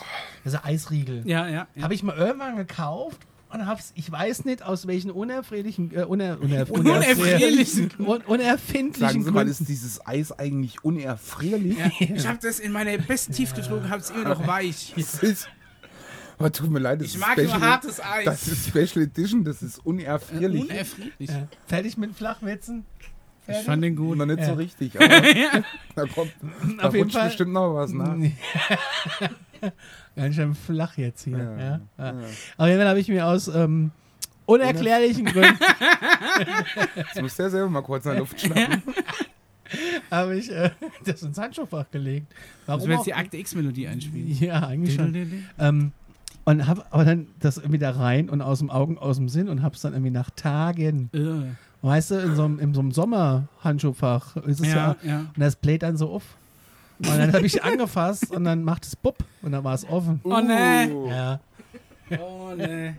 diese 0.45 0.63
Eisriegel. 0.65 1.23
Ja, 1.27 1.49
ja. 1.49 1.67
ja. 1.75 1.83
Habe 1.83 1.95
ich 1.95 2.03
mal 2.03 2.17
irgendwann 2.17 2.57
gekauft 2.57 3.19
und 3.51 3.67
hab's, 3.67 3.93
ich 3.95 4.11
weiß 4.11 4.45
nicht 4.47 4.63
aus 4.63 4.87
welchen 4.87 5.11
unerfreulichen, 5.11 5.95
äh, 5.95 6.05
uner, 6.05 6.39
uner, 6.43 6.67
Unerfreulichen. 6.71 7.91
un, 7.99 8.21
unerfindlichen 8.23 8.99
Sagen 9.09 9.25
Sie 9.25 9.31
mal, 9.31 9.47
ist 9.49 9.67
dieses 9.69 10.07
Eis 10.07 10.33
eigentlich 10.39 10.85
unerfrierlich? 10.85 11.79
ja. 11.79 11.91
Ich 11.99 12.27
habe 12.27 12.39
das 12.43 12.59
in 12.61 12.73
meiner 12.73 12.97
besten 12.99 13.33
habe 13.35 14.01
es 14.01 14.11
immer 14.11 14.29
noch 14.31 14.47
weich. 14.47 14.93
Das 14.97 15.23
ist, 15.23 15.49
oh, 16.47 16.51
tut 16.51 16.71
mir 16.71 16.79
leid, 16.79 17.01
das 17.01 17.09
Ich 17.09 17.15
ist 17.15 17.21
mag 17.21 17.33
Special, 17.39 17.59
nur 17.59 17.69
hartes 17.69 18.01
Eis. 18.01 18.25
Das 18.25 18.49
ist 18.49 18.69
Special 18.69 19.05
Edition, 19.05 19.45
das 19.45 19.63
ist 19.63 19.79
unerfrierlich. 19.85 20.63
Unerfrierlich. 20.63 21.31
Ja. 21.31 21.49
Fertig 21.67 21.97
mit 21.97 22.15
Flachwitzen? 22.15 22.85
Ich 23.49 23.57
fand 23.59 23.83
den 23.83 23.97
gut. 23.97 24.17
Noch 24.19 24.27
nicht 24.27 24.39
Ja. 24.39 24.47
so 24.47 24.55
richtig, 24.55 24.95
aber 24.95 25.09
da 25.97 26.07
kommt 26.07 26.33
da 26.79 26.85
Auf 26.87 26.95
jeden 26.95 27.05
rutscht 27.05 27.17
Fall. 27.19 27.27
bestimmt 27.29 27.53
noch 27.53 27.75
was 27.75 27.93
nach. 27.93 28.15
Ganz 30.17 30.35
schön 30.37 30.55
flach 30.55 30.97
jetzt 30.97 31.25
hier. 31.25 31.39
Ja. 31.39 31.59
Ja, 31.59 31.81
Ja. 31.99 32.21
ja. 32.21 32.27
Auf 32.57 32.67
jeden 32.67 32.79
Fall 32.79 32.89
habe 32.89 33.01
ich 33.01 33.09
mir 33.09 33.27
aus 33.27 33.49
ähm, 33.49 33.91
unerklärlichen 34.47 35.25
Gründen 35.25 35.59
Jetzt 36.97 37.21
muss 37.23 37.37
der 37.37 37.51
selber 37.51 37.71
mal 37.71 37.83
kurz 37.83 38.05
in 38.05 38.11
der 38.13 38.21
Luft 38.21 38.41
schnappen. 38.41 38.83
habe 40.11 40.37
ich 40.37 40.51
äh, 40.53 40.71
das 41.05 41.23
ins 41.23 41.39
Handschuhfach 41.39 41.91
gelegt. 41.91 42.27
Müssen 42.31 42.63
Warum 42.67 42.89
wir 42.89 42.95
auch? 42.95 42.99
jetzt 43.01 43.07
die 43.07 43.15
Akte 43.15 43.37
X-Melodie 43.39 43.89
einspielen? 43.89 44.37
Ja, 44.41 44.67
eigentlich 44.67 44.95
schon. 44.97 45.45
Ähm, 45.59 45.93
und 46.45 46.67
habe 46.67 46.85
aber 46.91 47.05
dann 47.05 47.27
das 47.41 47.57
irgendwie 47.57 47.79
da 47.79 47.91
rein 47.93 48.29
und 48.29 48.43
aus 48.43 48.59
dem 48.59 48.71
Augen, 48.71 48.99
aus 48.99 49.17
dem 49.17 49.29
Sinn 49.29 49.49
und 49.49 49.63
habe 49.63 49.75
es 49.75 49.83
dann 49.83 49.93
irgendwie 49.93 50.11
nach 50.11 50.31
Tagen, 50.31 51.09
Äh. 51.13 51.55
weißt 51.87 52.11
du, 52.13 52.15
in 52.17 52.35
so 52.37 52.45
einem, 52.45 52.59
in 52.59 52.75
so 52.75 52.81
einem 52.81 52.93
Sommerhandschuhfach 52.93 54.37
ist 54.39 54.61
es 54.61 54.69
ja, 54.69 54.75
Ja, 54.75 54.97
ja. 55.03 55.19
und 55.21 55.39
das 55.39 55.57
bläht 55.57 55.83
dann 55.83 55.97
so 55.97 56.11
auf. 56.11 56.23
Und 56.99 57.19
dann 57.19 57.33
habe 57.33 57.47
ich 57.47 57.63
angefasst 57.65 58.31
und 58.31 58.45
dann 58.45 58.63
macht 58.63 58.85
es 58.85 58.95
bupp 58.95 59.17
und 59.43 59.53
dann 59.53 59.65
war 59.65 59.75
es 59.75 59.89
offen. 59.89 60.21
Oh, 60.25 60.39
nee. 60.41 60.93
Uh. 60.93 61.09
Ja, 61.09 61.41
Oh, 62.21 62.55
ne. 62.55 62.97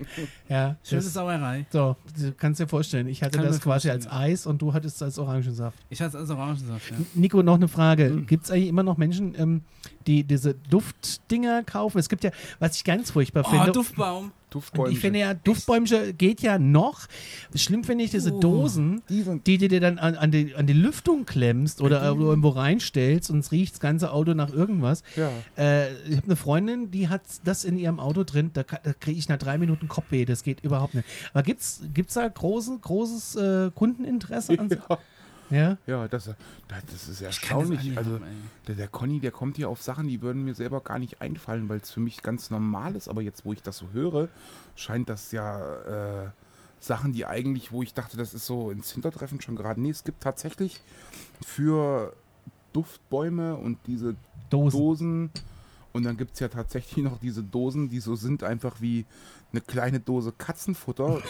ja. 0.49 0.75
Schöne 0.83 1.01
Sauerei. 1.01 1.65
so, 1.69 1.95
du 2.17 2.31
kannst 2.33 2.59
dir 2.59 2.67
vorstellen, 2.67 3.07
ich 3.07 3.21
hatte 3.23 3.37
Kann 3.39 3.47
das 3.47 3.61
quasi 3.61 3.89
als. 3.89 4.09
Eis 4.09 4.45
und 4.45 4.61
du 4.61 4.73
hattest 4.73 4.97
es 4.97 5.01
als 5.01 5.19
Orangensaft. 5.19 5.77
Ich 5.89 6.01
hatte 6.01 6.17
es 6.17 6.21
als 6.21 6.29
Orangensaft, 6.29 6.91
ja. 6.91 6.97
Nico, 7.13 7.43
noch 7.43 7.55
eine 7.55 7.67
Frage. 7.67 8.05
Hm. 8.05 8.25
Gibt 8.25 8.45
es 8.45 8.51
eigentlich 8.51 8.69
immer 8.69 8.83
noch 8.83 8.97
Menschen, 8.97 9.33
ähm, 9.37 9.61
die 10.07 10.23
diese 10.23 10.53
Duftdinger 10.69 11.63
kaufen? 11.63 11.97
Es 11.99 12.09
gibt 12.09 12.23
ja, 12.23 12.31
was 12.59 12.75
ich 12.75 12.83
ganz 12.83 13.11
furchtbar 13.11 13.43
Oh, 13.45 13.49
finde. 13.49 13.71
Duftbaum. 13.71 14.31
Duftbäumchen. 14.53 14.93
ich 14.93 14.99
finde 14.99 15.19
ja, 15.19 15.33
Duftbäumchen 15.33 16.17
geht 16.17 16.41
ja 16.41 16.59
noch. 16.59 17.07
Schlimm 17.55 17.83
finde 17.83 18.03
ich 18.03 18.11
diese 18.11 18.33
Oh. 18.33 18.39
Dosen, 18.39 19.01
die 19.09 19.23
die 19.45 19.57
du 19.57 19.67
dir 19.67 19.79
dann 19.79 19.97
an, 19.99 20.15
an, 20.15 20.31
die, 20.31 20.53
an 20.55 20.67
die 20.67 20.73
Lüftung 20.73 21.25
klemmst 21.25 21.81
oder 21.81 22.03
irgendwo 22.03 22.49
reinstellst 22.49 23.29
und 23.31 23.39
es 23.39 23.51
riecht 23.51 23.73
das 23.73 23.79
ganze 23.79 24.11
Auto 24.11 24.33
nach 24.33 24.51
irgendwas. 24.51 25.03
ja. 25.15 25.29
Äh, 25.57 25.93
ich 26.07 26.17
habe 26.17 26.25
eine 26.27 26.35
Freundin, 26.35 26.91
die 26.91 27.09
hat 27.09 27.21
das 27.43 27.63
in 27.65 27.77
ihrem 27.77 27.99
Auto 27.99 28.23
drin, 28.23 28.51
da, 28.53 28.63
da 28.63 28.93
kriege 28.93 29.17
ich 29.17 29.29
nach 29.29 29.37
drei 29.37 29.57
Minuten 29.57 29.87
Kopfweh, 29.87 30.25
das 30.25 30.43
geht 30.43 30.63
überhaupt 30.63 30.93
nicht. 30.93 31.07
Aber 31.33 31.43
gibt's, 31.43 31.81
gibt's 31.93 32.13
da 32.15 32.27
große, 32.27 32.77
großes 32.81 33.35
äh, 33.35 33.71
Kundeninteresse 33.73 34.59
an 34.59 34.69
so? 34.69 34.75
Ja. 35.49 35.77
Ja, 35.85 36.07
das, 36.07 36.25
das, 36.25 36.35
das 36.67 37.07
ist 37.07 37.07
Kann 37.07 37.07
das 37.07 37.21
erstaunlich. 37.21 37.79
alle 37.91 37.97
Also 37.97 38.19
der, 38.67 38.75
der 38.75 38.87
Conny, 38.87 39.19
der 39.19 39.31
kommt 39.31 39.57
hier 39.57 39.69
auf 39.69 39.81
Sachen, 39.81 40.07
die 40.07 40.21
würden 40.21 40.43
mir 40.43 40.55
selber 40.55 40.81
gar 40.81 40.99
nicht 40.99 41.21
einfallen, 41.21 41.69
weil 41.69 41.79
es 41.79 41.91
für 41.91 41.99
mich 41.99 42.21
ganz 42.23 42.49
normal 42.49 42.95
ist. 42.95 43.07
Aber 43.07 43.21
jetzt, 43.21 43.45
wo 43.45 43.53
ich 43.53 43.61
das 43.61 43.77
so 43.77 43.87
höre, 43.93 44.29
scheint 44.75 45.09
das 45.09 45.31
ja 45.31 46.23
äh, 46.23 46.29
Sachen, 46.79 47.13
die 47.13 47.25
eigentlich, 47.25 47.71
wo 47.71 47.81
ich 47.81 47.93
dachte, 47.93 48.17
das 48.17 48.33
ist 48.33 48.45
so 48.45 48.71
ins 48.71 48.91
Hintertreffen 48.91 49.41
schon 49.41 49.55
gerade. 49.55 49.79
Nee, 49.79 49.91
es 49.91 50.03
gibt 50.03 50.21
tatsächlich 50.21 50.81
für 51.45 52.13
Duftbäume 52.73 53.55
und 53.55 53.77
diese 53.87 54.15
Dosen. 54.49 54.79
Dosen. 54.79 55.31
Und 55.93 56.03
dann 56.03 56.17
gibt 56.17 56.33
es 56.33 56.39
ja 56.39 56.47
tatsächlich 56.47 57.05
noch 57.05 57.19
diese 57.19 57.43
Dosen, 57.43 57.89
die 57.89 57.99
so 57.99 58.15
sind 58.15 58.43
einfach 58.43 58.81
wie 58.81 59.05
eine 59.53 59.61
kleine 59.61 59.99
Dose 59.99 60.33
Katzenfutter. 60.37 61.21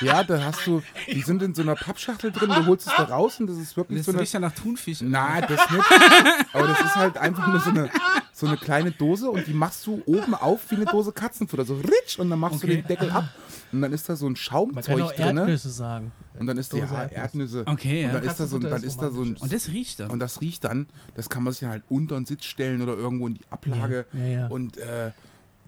ja, 0.00 0.22
da 0.24 0.42
hast 0.44 0.66
du, 0.66 0.82
die 1.08 1.20
sind 1.22 1.42
in 1.42 1.54
so 1.54 1.62
einer 1.62 1.74
Pappschachtel 1.74 2.30
drin, 2.32 2.48
du 2.48 2.66
holst 2.66 2.86
es 2.86 2.92
da 2.96 3.04
raus 3.04 3.40
und 3.40 3.48
das 3.48 3.56
ist 3.58 3.76
wirklich 3.76 3.98
Das 3.98 4.06
so 4.06 4.12
eine. 4.12 4.20
riecht 4.20 4.32
ja 4.32 4.40
nach 4.40 4.52
Thunfisch. 4.54 4.98
Na, 5.02 5.40
das 5.40 5.70
nicht. 5.70 5.84
Aber 6.52 6.66
das 6.68 6.80
ist 6.80 6.94
halt 6.94 7.18
einfach 7.18 7.46
nur 7.48 7.60
so 7.60 7.70
eine, 7.70 7.90
so 8.32 8.46
eine 8.46 8.56
kleine 8.56 8.92
Dose 8.92 9.28
und 9.30 9.46
die 9.46 9.52
machst 9.52 9.86
du 9.86 10.02
oben 10.06 10.34
auf 10.34 10.70
wie 10.70 10.76
eine 10.76 10.84
Dose 10.86 11.12
Katzenfutter. 11.12 11.64
So 11.64 11.74
ritsch 11.74 12.18
und 12.18 12.30
dann 12.30 12.38
machst 12.38 12.62
du 12.62 12.66
Okay. 12.66 12.76
den 12.76 12.86
Deckel 12.86 13.10
ab 13.10 13.28
und 13.72 13.82
dann 13.82 13.92
ist 13.92 14.08
da 14.08 14.14
so 14.16 14.26
ein 14.26 14.32
Man 14.32 14.36
kann 14.36 14.82
Schaumzeug 14.84 15.02
auch 15.02 15.12
drin. 15.14 15.36
Erdnüsse 15.36 15.70
sagen. 15.70 16.12
Und 16.38 16.46
dann 16.46 16.56
ist 16.56 16.72
da 16.72 16.76
ja, 16.78 16.84
Erdnüsse. 16.84 17.14
Erdnüsse. 17.14 17.64
Okay, 17.66 18.02
ja. 18.02 18.08
Und 18.08 18.14
dann 18.14 18.24
ist 18.24 18.40
da 18.40 18.46
so, 18.46 18.58
dann 18.58 18.72
ist 18.74 18.84
ist 18.84 19.02
da 19.02 19.10
so 19.10 19.22
ein, 19.22 19.36
Und 19.36 19.52
das 19.52 19.68
riecht 19.68 20.00
dann. 20.00 20.10
und 20.10 20.18
das 20.20 20.40
riecht 20.40 20.64
dann, 20.64 20.86
das 21.16 21.28
kann 21.28 21.42
man 21.42 21.52
sich 21.52 21.60
dann 21.60 21.70
halt 21.70 21.82
unter 21.88 22.14
den 22.16 22.26
Sitz 22.26 22.44
stellen 22.44 22.80
oder 22.82 22.94
irgendwo 22.96 23.26
in 23.26 23.34
die 23.34 23.44
Ablage. 23.50 24.06
Ja, 24.12 24.20
ja, 24.20 24.26
ja. 24.26 24.46
Und 24.48 24.76
äh, 24.78 25.10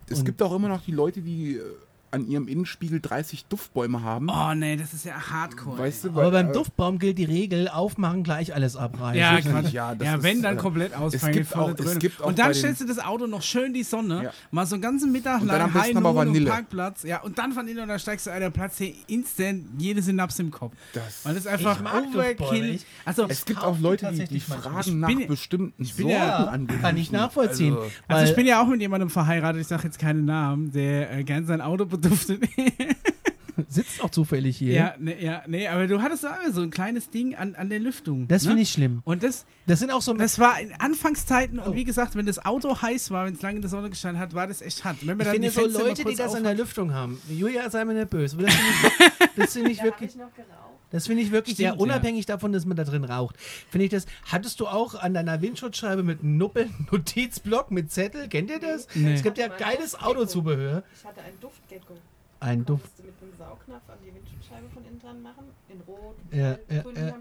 es 0.09 0.19
Und- 0.21 0.25
gibt 0.25 0.43
auch 0.43 0.55
immer 0.55 0.69
noch 0.69 0.83
die 0.83 0.93
Leute, 0.93 1.21
die 1.23 1.57
äh, 1.57 1.63
an 2.11 2.27
ihrem 2.29 2.49
Innenspiegel 2.49 3.01
30 3.01 3.47
Duftbäume 3.47 4.03
haben. 4.03 4.29
oh, 4.31 4.55
nee, 4.55 4.77
das 4.77 4.93
ist 4.95 5.05
ja 5.05 5.15
hardcore. 5.31 5.79
weißt 5.79 6.05
du, 6.05 6.09
Aber 6.11 6.25
weil, 6.25 6.31
beim 6.31 6.51
äh, 6.51 6.53
Duftbaum 6.53 6.99
gilt 6.99 7.19
die 7.19 7.25
Regel, 7.25 7.69
aufmachen, 7.69 8.23
gleich 8.23 8.55
alles 8.55 8.77
abreißen. 8.77 9.19
Ja, 9.21 9.41
Quatsch. 9.41 9.73
ja, 9.73 9.91
Ja, 9.91 9.95
das 9.95 10.17
ist, 10.19 10.23
wenn, 10.23 10.43
dann 10.43 10.57
äh, 10.57 10.61
komplett 10.61 10.93
es 10.93 10.97
ausfangen. 10.99 11.35
gibt 11.35 11.47
volle 11.49 11.65
auch- 11.65 11.69
es 11.71 11.77
Dröhne. 11.85 11.99
gibt 11.99 12.23
auch 12.23 12.27
und 12.27 12.39
dann 12.39 12.55
stellst 12.55 12.81
du 12.81 12.87
das 12.87 12.99
Auto 12.99 13.27
noch 13.27 13.43
schön 13.43 13.73
die 13.75 13.83
Sonne, 13.83 14.25
Ja. 14.25 14.31
mal 14.51 14.67
so 14.67 14.75
einen 14.77 14.83
ganzen 14.83 15.13
Mittag 15.13 15.41
Und 15.43 15.49
dann 15.49 15.59
lang 15.59 15.67
am 15.69 15.73
besten 15.73 15.97
High 15.99 16.05
aber 16.05 16.25
Noon 16.25 16.37
und. 16.39 16.45
Parkplatz. 16.47 17.03
Ja, 17.03 17.21
und 17.23 17.39
dann 17.39 17.53
von 17.53 17.67
innen 17.69 17.81
und 17.83 17.89
dann 17.89 17.99
steigst 17.99 18.27
du 18.27 18.31
ein, 18.31 18.41
dann 18.41 18.53
platzt 18.53 18.81
dir 18.81 18.93
instant 19.09 19.65
jede 19.79 20.03
Synapse 20.03 20.43
im 20.43 20.51
Kopf. 20.51 20.73
Das, 20.93 21.25
Weil 21.25 21.37
es 21.37 21.47
einfach 21.47 21.77
Ich 21.77 21.83
mag 21.83 22.03
Duftbäume. 22.05 22.35
Overkill. 22.39 22.71
Ich- 22.77 22.87
Also, 23.05 23.27
es 23.29 23.45
gibt 23.45 23.63
auch 23.63 23.79
Leute, 23.79 24.11
die, 24.13 24.25
die 24.27 24.41
fragen 24.41 24.81
Ich 24.81 24.93
nach 24.93 25.09
bin- 25.09 25.27
bestimmten 25.27 25.77
bin 25.77 25.87
Sorten 25.87 26.09
ja- 26.11 26.45
an 26.47 26.67
kann 26.81 26.97
ich 26.97 27.11
nachvollziehen. 27.13 27.77
Also, 27.77 27.91
also 28.09 28.31
ich 28.31 28.37
bin 28.37 28.47
ja 28.47 28.63
auch 28.63 28.67
mit 28.69 28.81
jemandem 28.81 29.11
verheiratet, 29.11 29.61
ich 29.63 29.67
sage 29.67 29.85
jetzt 29.85 29.99
keinen 29.99 30.25
Namen, 30.25 30.73
der 30.73 31.11
äh, 31.13 31.25
gern 31.25 31.47
sein 31.47 31.61
Auto 31.61 31.85
beduftet. 32.01 32.43
Sitzt 33.69 34.03
auch 34.03 34.11
zufällig 34.11 34.59
hier. 34.59 34.75
Ja, 34.75 34.95
ne, 34.99 35.19
ja, 35.23 35.43
nee, 35.47 35.67
aber 35.67 35.87
du 35.87 36.03
hattest 36.03 36.27
auch 36.27 36.33
so 36.53 36.61
ein 36.61 36.69
kleines 36.71 37.09
Ding 37.09 37.35
an, 37.35 37.55
an 37.55 37.71
der 37.71 37.79
Lüftung. 37.79 38.29
Das 38.29 38.43
ne? 38.43 38.49
finde 38.49 38.63
ich 38.65 38.71
schlimm. 38.71 39.01
Und 39.05 39.23
das, 39.23 39.47
Das 39.67 39.79
sind 39.79 39.91
auch 39.91 40.03
so. 40.03 40.13
das 40.13 40.39
war 40.39 40.61
in 40.61 40.75
Anfangszeiten 40.75 41.59
Oh. 41.59 41.69
und 41.71 41.75
wie 41.75 41.85
gesagt, 41.85 42.17
wenn 42.17 42.27
das 42.27 42.45
Auto 42.45 42.83
heiß 42.83 43.11
war, 43.13 43.25
wenn 43.25 43.33
es 43.33 43.41
lange 43.41 43.57
in 43.57 43.63
der 43.63 43.71
Sonne 43.71 43.89
gestanden 43.89 44.21
hat, 44.21 44.35
war 44.35 44.47
das 44.47 44.61
echt 44.61 44.85
hart. 44.85 44.99
Wenn 45.01 45.19
wir 45.19 45.25
Ich 45.27 45.33
dann 45.41 45.51
finde 45.51 45.71
so 45.73 45.79
Leute, 45.83 46.05
die 46.05 46.15
das 46.15 46.35
an 46.35 46.45
der 46.45 46.55
Lüftung 46.55 46.93
haben. 46.93 47.19
Julia, 47.31 47.71
sei 47.71 47.87
mir 47.87 47.95
nicht 47.95 48.11
böse. 48.11 48.37
aber 48.37 48.45
Das 48.47 48.55
finde 48.55 48.69
ich, 48.69 49.37
das 49.37 49.53
finde 49.55 49.71
ich 49.71 49.83
wirklich. 49.83 50.11
ich 50.11 50.17
noch 50.17 50.35
geraucht. 50.35 50.66
Das 50.91 51.09
finde 51.09 51.23
ich 51.23 51.33
wirklich 51.33 51.57
Stimmt, 51.57 51.73
sehr 51.73 51.81
unabhängig 51.81 52.27
davon, 52.27 52.53
dass 52.53 52.65
man 52.65 52.77
da 52.77 52.85
drin 52.85 53.05
raucht. 53.05 53.37
Finde 53.71 53.85
ich 53.87 53.91
das. 53.91 54.07
Hattest 54.27 54.61
du 54.61 54.67
auch 54.67 54.95
an 54.95 55.15
deiner 55.15 55.43
Windschutzscheibe 55.43 56.03
mit 56.03 56.21
einem 56.21 56.37
Nuppel, 56.37 56.71
Notizblock 56.93 57.71
mit 57.71 57.91
Zettel? 57.91 58.29
Kennt 58.29 58.51
ihr 58.51 58.61
das? 58.61 58.87
Nee. 58.95 59.15
Es 59.15 59.23
gibt 59.23 59.39
ja 59.39 59.49
geiles. 59.49 60.01
Autozubehör. 60.01 60.83
Ich 60.95 61.05
hatte 61.05 61.23
einen 61.23 61.41
Duftgecko. 61.41 61.95
Ein 62.39 62.65
Duft. 62.65 62.91
Du 62.99 63.03
mit 63.03 63.15
einem 63.21 63.33
Saugnapf 63.37 63.89
an 63.89 63.99
die 64.05 64.15
Windschutzscheibe 64.15 64.69
von 64.73 64.85
innen 64.85 65.01
dran 65.01 65.23
machen. 65.23 65.45
In 65.69 65.81
Rot, 65.81 66.17
Ja, 66.31 66.59
ja, 66.75 66.83
Grün, 66.83 66.97
ja. 66.97 67.15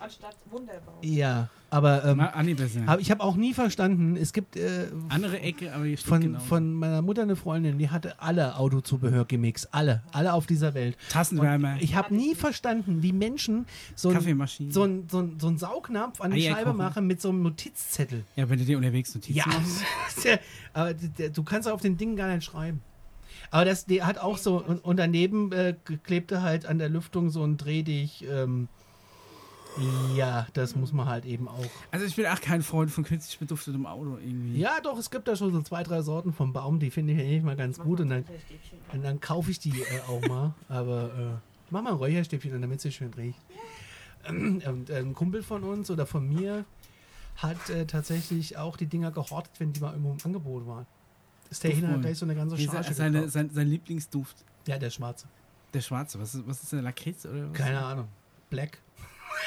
Die. 0.00 0.04
Anstatt 0.04 0.36
Wunderbaum. 0.50 0.94
Ja, 1.02 1.48
aber 1.70 2.04
ähm, 2.04 2.20
hab, 2.86 3.00
ich 3.00 3.10
habe 3.10 3.22
auch 3.22 3.36
nie 3.36 3.54
verstanden. 3.54 4.16
Es 4.16 4.32
gibt 4.32 4.56
äh, 4.56 4.88
Andere 5.08 5.40
Ecke, 5.40 5.72
aber 5.72 5.84
hier 5.84 5.96
steht 5.96 6.08
von, 6.08 6.20
genau. 6.20 6.38
von 6.40 6.72
meiner 6.72 7.00
Mutter 7.02 7.22
eine 7.22 7.36
Freundin, 7.36 7.78
die 7.78 7.90
hatte 7.90 8.20
alle 8.20 8.56
Autozubehör 8.56 9.24
gemixt. 9.24 9.68
Alle. 9.72 10.02
Alle 10.12 10.32
auf 10.32 10.46
dieser 10.46 10.74
Welt. 10.74 10.96
Tassenwärmer, 11.10 11.76
Ich 11.80 11.94
habe 11.94 12.14
nie 12.14 12.34
verstanden, 12.34 13.02
wie 13.02 13.12
Menschen 13.12 13.66
so 13.94 14.08
ein, 14.08 14.14
Kaffeemaschine. 14.14 14.72
so 14.72 14.82
ein, 14.84 15.08
so 15.08 15.20
ein, 15.20 15.38
so 15.38 15.48
ein 15.48 15.58
Saugnapf 15.58 16.20
an 16.20 16.32
die 16.32 16.46
Eier 16.46 16.54
Scheibe 16.54 16.70
kochen. 16.70 16.76
machen 16.78 17.06
mit 17.06 17.20
so 17.20 17.28
einem 17.28 17.42
Notizzettel. 17.42 18.24
ja, 18.34 18.48
wenn 18.48 18.58
du 18.58 18.64
dir 18.64 18.76
unterwegs 18.76 19.14
Notizen 19.14 19.38
Ja, 19.38 19.46
machst. 19.46 19.84
der, 20.24 20.40
aber 20.72 20.94
du 20.94 21.42
kannst 21.44 21.68
auf 21.68 21.80
den 21.80 21.96
Dingen 21.96 22.16
gar 22.16 22.34
nicht 22.34 22.44
schreiben. 22.44 22.80
Aber 23.52 23.64
das 23.64 23.86
der 23.86 24.06
hat 24.06 24.18
auch 24.18 24.38
so, 24.38 24.62
und, 24.62 24.84
und 24.84 24.96
daneben 24.96 25.52
äh, 25.52 25.74
klebte 26.04 26.42
halt 26.42 26.66
an 26.66 26.78
der 26.78 26.88
Lüftung 26.88 27.30
so 27.30 27.44
ein 27.44 27.56
Drehdig. 27.56 28.24
Ähm, 28.28 28.68
ja, 30.14 30.46
das 30.52 30.74
muss 30.74 30.92
man 30.92 31.06
halt 31.06 31.24
eben 31.24 31.48
auch. 31.48 31.70
Also 31.90 32.06
ich 32.06 32.16
bin 32.16 32.26
auch 32.26 32.40
kein 32.40 32.62
Freund 32.62 32.90
von 32.90 33.04
künstlich 33.04 33.38
beduftetem 33.38 33.86
Auto 33.86 34.18
irgendwie. 34.18 34.58
Ja, 34.58 34.80
doch, 34.82 34.98
es 34.98 35.10
gibt 35.10 35.28
da 35.28 35.36
schon 35.36 35.52
so 35.52 35.62
zwei, 35.62 35.82
drei 35.82 36.02
Sorten 36.02 36.32
vom 36.32 36.52
Baum, 36.52 36.80
die 36.80 36.90
finde 36.90 37.12
ich 37.12 37.20
eigentlich 37.20 37.42
mal 37.42 37.56
ganz 37.56 37.78
gut. 37.78 38.00
Und 38.00 38.10
dann, 38.10 38.24
und 38.92 39.02
dann 39.02 39.20
kaufe 39.20 39.50
ich 39.50 39.58
die 39.58 39.80
äh, 39.80 40.00
auch 40.08 40.26
mal. 40.28 40.54
Aber 40.68 41.04
äh, 41.04 41.38
mach 41.70 41.82
mal 41.82 41.90
ein 41.90 41.96
Räucherstäbchen, 41.96 42.54
an, 42.54 42.62
damit 42.62 42.80
sie 42.80 42.92
schön 42.92 43.12
riecht. 43.14 43.38
Und 44.28 44.90
äh, 44.90 44.98
ein 44.98 45.14
Kumpel 45.14 45.42
von 45.42 45.62
uns 45.64 45.90
oder 45.90 46.06
von 46.06 46.28
mir 46.28 46.64
hat 47.36 47.70
äh, 47.70 47.86
tatsächlich 47.86 48.58
auch 48.58 48.76
die 48.76 48.86
Dinger 48.86 49.10
gehortet, 49.10 49.52
wenn 49.58 49.72
die 49.72 49.80
mal 49.80 49.92
irgendwo 49.92 50.12
im 50.12 50.18
Angebot 50.22 50.66
waren. 50.66 50.86
Ist 51.48 51.64
der 51.64 51.70
hin 51.70 51.84
und 51.84 51.84
hat 51.84 51.96
Duftbombe. 51.96 52.06
gleich 52.06 52.18
so 52.18 52.26
eine 52.26 52.34
ganze 52.34 52.58
Charge 52.58 52.94
seine, 52.94 53.28
sein, 53.28 53.50
sein 53.50 53.66
Lieblingsduft. 53.66 54.44
Ja, 54.66 54.78
der 54.78 54.90
schwarze. 54.90 55.26
Der 55.72 55.80
schwarze. 55.80 56.20
Was 56.20 56.34
ist, 56.34 56.46
was 56.46 56.62
ist 56.62 56.72
der 56.72 56.82
Lakritz 56.82 57.24
oder 57.24 57.50
was? 57.50 57.56
Keine 57.56 57.82
Ahnung. 57.82 58.08
Black. 58.50 58.78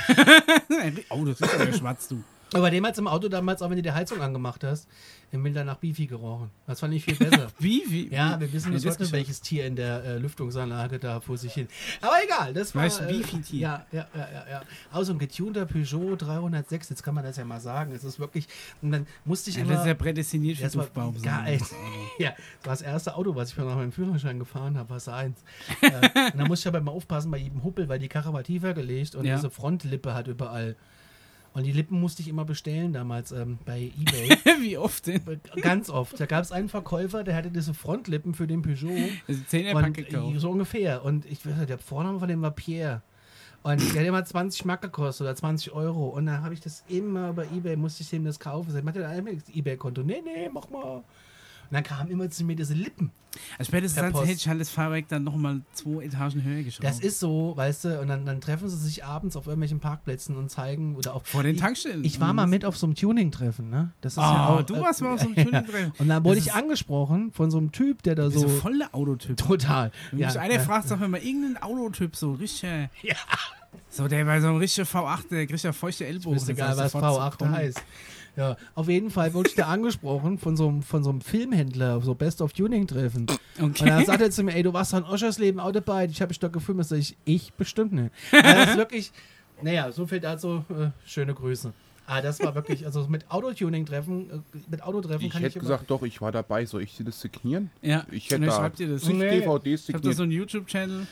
oh, 1.10 1.26
das 1.26 1.40
ist 1.42 1.54
ja 1.54 1.66
der 1.66 1.74
schwarz, 1.74 2.08
du. 2.08 2.24
Aber 2.54 2.70
dem 2.72 2.86
hat 2.86 2.98
im 2.98 3.08
Auto 3.08 3.28
damals, 3.30 3.62
auch 3.62 3.70
wenn 3.70 3.78
du 3.78 3.82
die 3.84 3.92
Heizung 3.92 4.22
angemacht 4.22 4.64
hast, 4.64 4.88
im 5.32 5.44
Winter 5.44 5.64
nach 5.64 5.78
Beefy 5.78 6.06
gerochen. 6.06 6.52
Das 6.68 6.80
fand 6.80 6.94
ich 6.94 7.04
viel 7.06 7.16
besser. 7.16 7.48
Wie 7.60 8.08
ja, 8.10 8.40
wir 8.40 8.54
wissen 8.54 8.72
bis 8.72 8.86
heute 8.86 9.12
welches 9.12 9.42
Tier 9.42 9.66
in 9.66 9.76
der 9.76 10.04
äh, 10.04 10.18
Lüftungsanlage 10.20 11.00
da 11.00 11.20
vor 11.22 11.38
sich 11.38 11.54
hin. 11.54 11.68
Aber 12.02 12.14
egal, 12.24 12.54
das 12.54 12.76
war. 12.76 12.84
Weißt 12.84 13.00
du, 13.02 13.04
äh, 13.06 13.08
Beefy-Tier? 13.14 13.60
Ja, 13.60 13.86
ja, 13.92 14.08
ja, 14.14 14.30
ja, 14.32 14.46
ja. 14.52 14.62
Also 14.92 15.12
ein 15.14 15.20
getunter 15.20 15.66
Peugeot 15.66 16.16
306, 16.18 16.90
jetzt 16.90 17.04
kann 17.04 17.16
man 17.16 17.24
das 17.24 17.38
ja 17.38 17.46
mal 17.46 17.60
sagen. 17.60 17.92
Es 17.94 18.04
ist 18.04 18.20
wirklich. 18.20 18.48
Und 18.82 18.92
dann 18.92 19.08
musste 19.26 19.50
ich 19.50 19.56
Ja, 19.56 19.64
immer. 19.64 19.72
das 19.74 19.82
ist 19.82 19.88
ja 19.88 19.94
prädestiniert 19.96 20.58
für 20.58 20.68
Duftbaum. 20.70 21.20
geil. 21.22 21.60
Ja, 22.20 22.30
das 22.62 22.66
war 22.66 22.74
das 22.74 22.82
erste 22.82 23.16
Auto, 23.16 23.36
was 23.36 23.52
ich 23.52 23.58
nach 23.58 23.76
meinem 23.76 23.92
Führerschein 23.92 24.38
gefahren 24.38 24.78
habe, 24.78 24.90
war 24.92 25.00
seins. 25.00 25.44
äh, 25.82 25.88
und 26.32 26.38
da 26.40 26.46
musste 26.46 26.64
ich 26.64 26.68
aber 26.68 26.78
immer 26.80 26.92
aufpassen 26.92 27.32
bei 27.32 27.38
jedem 27.38 27.64
Huppel, 27.64 27.90
weil 27.90 27.98
die 28.00 28.08
Karre 28.08 28.34
war 28.34 28.44
tiefer 28.44 28.74
gelegt 28.76 29.16
und 29.16 29.26
Ja. 29.26 29.36
diese 29.36 29.50
Frontlippe 29.50 30.14
hat 30.14 30.28
überall. 30.28 30.76
Und 31.54 31.64
die 31.66 31.72
Lippen 31.72 32.00
musste 32.00 32.22
ich 32.24 32.28
immer 32.28 32.46
bestellen 32.46 32.94
damals 32.94 33.32
ähm, 33.32 33.60
bei 33.64 33.92
Ebay. 34.00 34.38
Wie 34.62 34.78
oft 34.78 35.06
denn? 35.06 35.22
Ganz 35.62 35.90
oft. 35.90 36.20
Da 36.20 36.26
gab 36.26 36.44
es 36.44 36.52
einen 36.52 36.68
Verkäufer, 36.68 37.24
der 37.24 37.36
hatte 37.36 37.52
diese 37.52 37.76
Frontlippen 37.76 38.34
für 38.34 38.48
den 38.48 38.64
Peugeot. 38.64 39.10
Also 39.28 39.42
10 39.48 39.74
Pack 39.74 39.86
Und, 39.86 39.94
gekauft. 39.94 40.36
äh, 40.36 40.40
so 40.40 40.50
ungefähr. 40.50 41.06
Und 41.06 41.26
ich 41.26 41.46
weiß 41.46 41.56
nicht, 41.56 41.70
der 41.70 41.78
Vorname 41.78 42.20
von 42.20 42.28
dem 42.28 42.42
war 42.42 42.52
Pierre. 42.52 43.02
Und 43.62 43.80
der 43.94 44.02
hat 44.02 44.08
immer 44.08 44.26
20 44.26 44.66
Mark 44.66 44.82
gekostet 44.82 45.26
oder 45.26 45.36
20 45.36 45.72
Euro. 45.74 46.08
Und 46.10 46.26
dann 46.26 46.44
habe 46.44 46.54
ich 46.54 46.60
das 46.60 46.84
immer 46.90 47.34
bei 47.34 47.46
Ebay, 47.56 47.76
musste 47.78 48.02
ich 48.04 48.10
dem 48.10 48.26
das 48.26 48.40
kaufen. 48.40 48.76
Ich 48.76 48.94
dir 48.94 49.08
ein 49.08 49.42
Ebay-Konto. 49.54 50.02
Nee, 50.04 50.22
nee, 50.24 50.50
mach 50.52 50.70
mal. 50.70 51.04
Und 51.74 51.78
dann 51.78 51.84
kamen 51.98 52.12
immer 52.12 52.30
zu 52.30 52.44
mir 52.44 52.56
diese 52.56 52.76
Lippen. 52.76 53.10
Also 53.58 53.70
spätestens 53.72 54.00
dann 54.00 54.14
hätte 54.14 54.32
ich 54.34 54.48
halt 54.48 54.62
das 54.62 54.70
Fahrwerk 54.70 55.08
dann 55.08 55.24
nochmal 55.24 55.62
zwei 55.74 56.04
Etagen 56.06 56.44
höher 56.44 56.62
geschraubt. 56.62 56.88
Das 56.88 57.00
ist 57.00 57.20
so, 57.20 57.54
weißt 57.58 57.86
du, 57.86 58.00
und 58.00 58.08
dann, 58.08 58.28
dann 58.28 58.40
treffen 58.42 58.70
sie 58.70 58.78
sich 58.78 59.04
abends 59.04 59.36
auf 59.36 59.48
irgendwelchen 59.48 59.80
Parkplätzen 59.80 60.38
und 60.38 60.52
zeigen 60.52 60.96
oder 60.96 61.16
auch. 61.16 61.26
Vor 61.26 61.42
den 61.42 61.56
Ich- 61.56 61.62
Tankstellen. 61.62 62.04
Ich 62.04 62.20
war 62.20 62.32
mal 62.34 62.46
mit 62.46 62.64
auf 62.64 62.78
so 62.78 62.86
einem 62.86 62.94
Tuning-Treffen, 62.94 63.72
ne? 63.72 63.92
Das 64.02 64.14
ist 64.14 64.20
Ah, 64.20 64.50
auch, 64.50 64.62
du 64.62 64.76
äh, 64.76 64.82
warst 64.82 65.02
mal 65.02 65.16
auf 65.16 65.20
so 65.22 65.26
einem 65.26 65.36
Tuning-Treffen. 65.48 65.94
Und 65.98 66.10
dann 66.10 66.24
wurde 66.24 66.36
Das 66.36 66.46
ich 66.46 66.54
angesprochen 66.54 67.32
von 67.32 67.50
so 67.50 67.58
einem 67.58 67.72
Typ, 67.72 68.04
der 68.04 68.14
da 68.14 68.30
So 68.30 68.42
so. 68.42 68.50
voll 68.50 68.78
der 68.78 68.94
Autotyp. 68.94 69.36
Total. 69.38 69.92
Wenn 70.12 70.20
Ja, 70.20 70.28
mich 70.28 70.40
einer 70.40 70.54
ja. 70.54 70.60
fragt, 70.60 70.88
sag 70.88 71.00
mir 71.00 71.08
mal 71.08 71.20
irgendeinen 71.22 71.58
Autotyp, 71.58 72.16
so 72.16 72.34
richtig. 72.34 72.62
Ja. 73.02 73.16
So, 73.90 74.08
der 74.08 74.26
bei 74.26 74.40
so 74.42 74.48
einem 74.50 74.58
richtigen 74.58 74.86
V8, 74.88 75.30
der 75.32 75.48
kriegt 75.48 75.64
ja 75.64 75.74
feuchte 75.74 76.06
Ellbogen. 76.06 76.38
Ist 76.38 76.48
egal, 76.50 76.78
was 76.78 76.92
sofort 76.92 77.04
V8 77.20 77.32
zu 77.32 77.38
kommen. 77.40 77.52
heißt. 77.56 77.82
Ja, 78.36 78.58
auf 78.74 78.90
jeden 78.90 79.12
Fall 79.12 79.34
wurde 79.36 79.50
ich 79.50 79.56
da 79.56 79.68
angesprochen 79.68 80.40
von 80.40 80.58
so, 80.58 80.68
einem, 80.68 80.82
von 80.82 81.04
so 81.04 81.12
einem 81.12 81.22
Filmhändler, 81.22 82.02
so 82.02 82.16
Best 82.16 82.42
of 82.42 82.52
Tuning 82.54 82.88
Treffen. 82.88 83.28
Und 83.60 83.80
dann 83.80 83.90
Okay. 83.98 84.06
sagt 84.06 84.22
er 84.22 84.32
zu 84.32 84.44
mir, 84.44 84.56
ey, 84.56 84.64
du 84.64 84.74
warst 84.74 84.94
an 84.96 85.04
Oschersleben 85.04 85.60
Autobahn, 85.60 86.10
ich 86.10 86.20
habe 86.22 86.30
mich 86.30 86.40
doch 86.40 86.52
gefilmt. 86.52 86.84
Sag 86.86 86.98
ich, 86.98 87.16
ich 87.26 87.54
bestimmt 87.54 87.94
nicht. 87.94 88.12
Also 88.32 88.44
das 88.56 88.70
ist 88.72 88.78
wirklich, 88.78 89.12
naja, 89.62 89.92
so 89.92 90.08
viel 90.08 90.20
dazu, 90.20 90.66
äh, 90.70 90.88
schöne 91.06 91.34
Grüße. 91.36 91.74
Ah, 92.06 92.22
das 92.22 92.42
war 92.42 92.54
wirklich, 92.54 92.86
also 92.86 93.08
mit 93.08 93.32
Autotuning-Treffen, 93.32 94.30
äh, 94.30 94.34
mit 94.70 94.84
Autotreffen 94.84 95.26
Ich 95.26 95.32
kann 95.32 95.42
hätte 95.42 95.58
ich 95.58 95.62
gesagt, 95.62 95.90
doch, 95.90 96.04
ich 96.04 96.20
war 96.20 96.34
dabei. 96.34 96.66
Soll 96.66 96.82
ich 96.84 96.98
dir 96.98 97.06
das 97.06 97.22
signieren? 97.22 97.70
Ja, 97.82 98.06
Ich 98.12 98.26
hätte 98.26 98.42
dann 98.42 98.50
da 98.50 98.56
schreibt 98.58 98.80
ihr 98.82 98.90
das. 98.90 99.04
zig 99.04 99.16
Nee. 99.16 99.40
DVDs 99.40 99.88
Ich 99.88 99.96
hab 99.96 100.02
da 100.02 100.10
signiert. 100.10 100.18
so 100.18 100.24
einen 100.24 100.32
YouTube-Channel. 100.34 101.08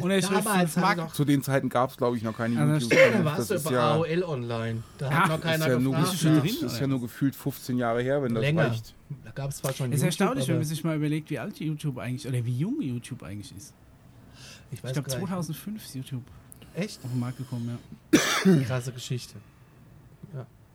Und 0.00 0.10
schrift 0.10 0.32
damals 0.32 0.76
Mark. 0.76 1.14
Zu 1.14 1.24
den 1.24 1.42
Zeiten 1.42 1.68
gab 1.68 1.90
es, 1.90 1.96
glaube 1.96 2.16
ich, 2.16 2.22
noch 2.22 2.36
keine 2.36 2.56
das 2.56 2.82
YouTube. 2.82 2.98
stimmt. 2.98 3.14
da 3.14 3.22
das 3.22 3.24
warst 3.38 3.50
du 3.50 3.54
ist 3.54 3.60
über 3.66 3.72
ja, 3.72 3.92
AOL 3.94 4.22
online. 4.24 4.82
Da 4.98 5.10
hat 5.10 5.28
noch 5.28 5.36
ist 5.36 5.42
keiner 5.42 5.68
ja 5.68 5.78
nur 5.78 5.96
gefühlt, 5.96 6.42
drin, 6.42 6.66
ist 6.66 6.80
ja 6.80 6.86
nur 6.86 7.00
gefühlt 7.00 7.34
15 7.34 7.78
Jahre 7.78 8.02
her, 8.02 8.22
wenn 8.22 8.34
das 8.34 8.42
Länger. 8.42 8.68
reicht. 8.70 8.94
Da 9.24 9.30
gab 9.30 9.50
es 9.50 9.56
zwar 9.56 9.72
schon 9.72 9.86
Ist 9.92 10.00
YouTube, 10.02 10.06
erstaunlich, 10.06 10.48
wenn 10.48 10.56
man 10.56 10.64
sich 10.64 10.84
mal 10.84 10.96
überlegt, 10.96 11.30
wie 11.30 11.38
alt 11.38 11.58
YouTube 11.58 11.98
eigentlich, 11.98 12.26
oder 12.28 12.44
wie 12.44 12.56
jung 12.56 12.80
YouTube 12.80 13.22
eigentlich 13.22 13.54
ist. 13.56 13.72
ich 14.70 14.76
Ich 14.76 14.80
glaube, 14.82 15.08
gar 15.08 15.16
nicht. 15.16 15.26
2005 15.26 15.84
ist 15.84 15.94
YouTube 15.94 16.22
Echt? 16.74 17.00
auf 17.04 17.10
den 17.10 17.20
Markt 17.20 17.38
gekommen, 17.38 17.78
ja. 18.12 18.62
Krasse 18.66 18.92
Geschichte. 18.92 19.36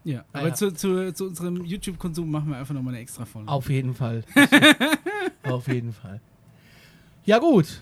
Ja, 0.10 0.26
Ah, 0.34 0.40
aber 0.40 0.48
ja. 0.48 0.54
Zu, 0.56 0.72
zu, 0.74 1.14
zu 1.14 1.26
unserem 1.28 1.64
YouTube-Konsum 1.64 2.32
machen 2.32 2.50
wir 2.50 2.58
einfach 2.58 2.74
nochmal 2.74 2.94
eine 2.96 3.04
extra 3.04 3.26
Folge. 3.26 3.48
Auf 3.52 3.70
jeden 3.70 3.94
Fall. 3.94 4.24
Auf 5.44 5.68
jeden 5.68 5.94
Fall. 5.94 6.20
Ja, 7.26 7.38
gut. 7.38 7.80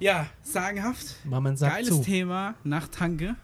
Ja, 0.00 0.26
sagenhaft. 0.42 1.16
Machen 1.24 1.56
sagt 1.56 1.74
Geiles 1.76 1.88
zu. 1.88 2.02
Thema, 2.02 2.54
Nachttanke. 2.62 3.36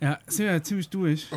Ja, 0.00 0.18
sind 0.26 0.46
wir 0.46 0.52
ja 0.52 0.62
ziemlich 0.62 0.88
durch. 0.88 1.28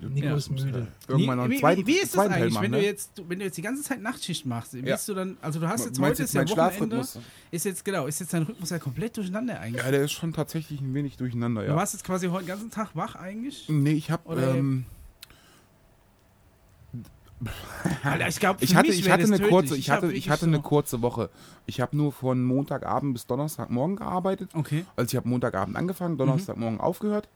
Nico 0.00 0.26
Ja. 0.28 0.36
ist 0.36 0.50
müde. 0.50 0.86
Irgendwann 1.08 1.36
noch 1.38 1.44
einen 1.44 1.52
wie, 1.52 1.58
zweiten, 1.58 1.82
wie, 1.82 1.86
wie 1.86 1.92
ist 1.96 2.02
das 2.04 2.10
zweiten 2.12 2.30
Teil 2.32 2.42
eigentlich, 2.42 2.54
machen, 2.54 2.62
wenn, 2.64 2.70
ne? 2.72 2.76
du 2.78 2.84
jetzt, 2.84 3.10
du- 3.18 3.28
wenn 3.28 3.38
du 3.40 3.44
jetzt 3.44 3.56
die 3.58 3.62
ganze 3.62 3.82
Zeit 3.82 4.00
Nachtschicht 4.00 4.46
machst? 4.46 4.72
Bist 4.80 5.08
du 5.08 5.14
dann, 5.14 5.36
also 5.42 5.58
du 5.60 5.68
hast 5.68 5.84
jetzt 5.86 5.96
Du 5.96 6.02
meinst 6.02 6.20
heute 6.20 6.22
jetzt 6.22 6.30
ist 6.30 6.34
ja 6.34 6.40
Wochenende, 6.56 6.96
Schlafrhythmus? 6.96 7.18
ist 7.50 7.64
jetzt 7.64 7.84
genau, 7.84 8.06
ist 8.06 8.20
jetzt 8.20 8.32
dein 8.32 8.42
Rhythmus 8.44 8.70
ja 8.70 8.78
komplett 8.78 9.16
durcheinander 9.16 9.60
eigentlich. 9.60 9.82
Ja, 9.84 9.90
der 9.90 10.02
ist 10.04 10.12
schon 10.12 10.32
tatsächlich 10.32 10.80
ein 10.80 10.94
wenig 10.94 11.16
durcheinander, 11.16 11.62
Du 11.62 11.68
ja. 11.68 11.76
warst 11.76 11.94
jetzt 11.94 12.04
quasi 12.04 12.28
heute 12.28 12.44
den 12.44 12.48
ganzen 12.48 12.70
Tag 12.70 12.90
wach 12.94 13.16
eigentlich. 13.16 13.64
Nee, 13.68 13.92
ich 13.92 14.10
habe 14.10 14.40
ähm, 14.40 14.84
Alter, 18.02 18.26
ich 18.28 18.40
glaube, 18.40 18.64
ich 18.64 18.74
hatte, 18.74 18.88
ich 18.88 19.08
hatte 19.10 19.24
eine 19.24 19.38
kurze, 19.38 19.76
ich 19.76 19.90
hatte, 19.90 20.12
ich 20.12 20.28
hatte 20.28 20.46
eine 20.46 20.60
kurze 20.60 21.02
Woche. 21.02 21.30
Ich 21.66 21.80
habe 21.80 21.96
nur 21.96 22.12
von 22.12 22.42
Montagabend 22.42 23.12
bis 23.14 23.26
Donnerstagmorgen 23.26 23.94
gearbeitet. 23.96 24.50
Okay. 24.54 24.84
Also 24.96 25.10
ich 25.12 25.16
habe 25.16 25.28
Montagabend 25.28 25.76
angefangen, 25.76 26.14
Mhm. 26.14 26.18
Donnerstagmorgen 26.18 26.80
aufgehört. 26.80 27.28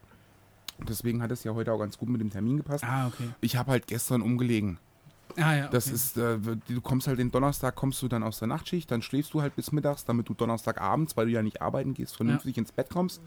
Und 0.83 0.89
deswegen 0.89 1.23
hat 1.23 1.31
es 1.31 1.45
ja 1.45 1.55
heute 1.55 1.73
auch 1.73 1.79
ganz 1.79 1.97
gut 1.97 2.09
mit 2.09 2.21
dem 2.21 2.31
Termin 2.31 2.57
gepasst. 2.57 2.83
Ah, 2.83 3.07
okay. 3.07 3.29
Ich 3.41 3.55
habe 3.55 3.71
halt 3.71 3.87
gestern 3.87 4.21
umgelegen. 4.21 4.79
Ah, 5.37 5.55
ja. 5.55 5.63
Okay. 5.67 5.69
Das 5.71 5.87
ist, 5.87 6.17
äh, 6.17 6.39
du 6.41 6.81
kommst 6.81 7.07
halt 7.07 7.21
den 7.21 7.31
Donnerstag, 7.31 7.77
kommst 7.77 8.03
du 8.03 8.09
dann 8.09 8.25
aus 8.25 8.41
der 8.41 8.49
Nachtschicht, 8.49 8.91
dann 8.91 9.01
schläfst 9.01 9.33
du 9.33 9.43
halt 9.43 9.55
bis 9.55 9.71
mittags, 9.71 10.05
damit 10.05 10.29
du 10.29 10.35
Donnerstagabends, 10.35 11.17
weil 11.17 11.27
du 11.27 11.31
ja 11.31 11.41
nicht 11.41 11.63
arbeiten 11.63 11.95
gehst, 11.95 12.17
vernünftig 12.17 12.59
ins 12.59 12.73
Bett 12.73 12.91
kommst. 12.91 13.23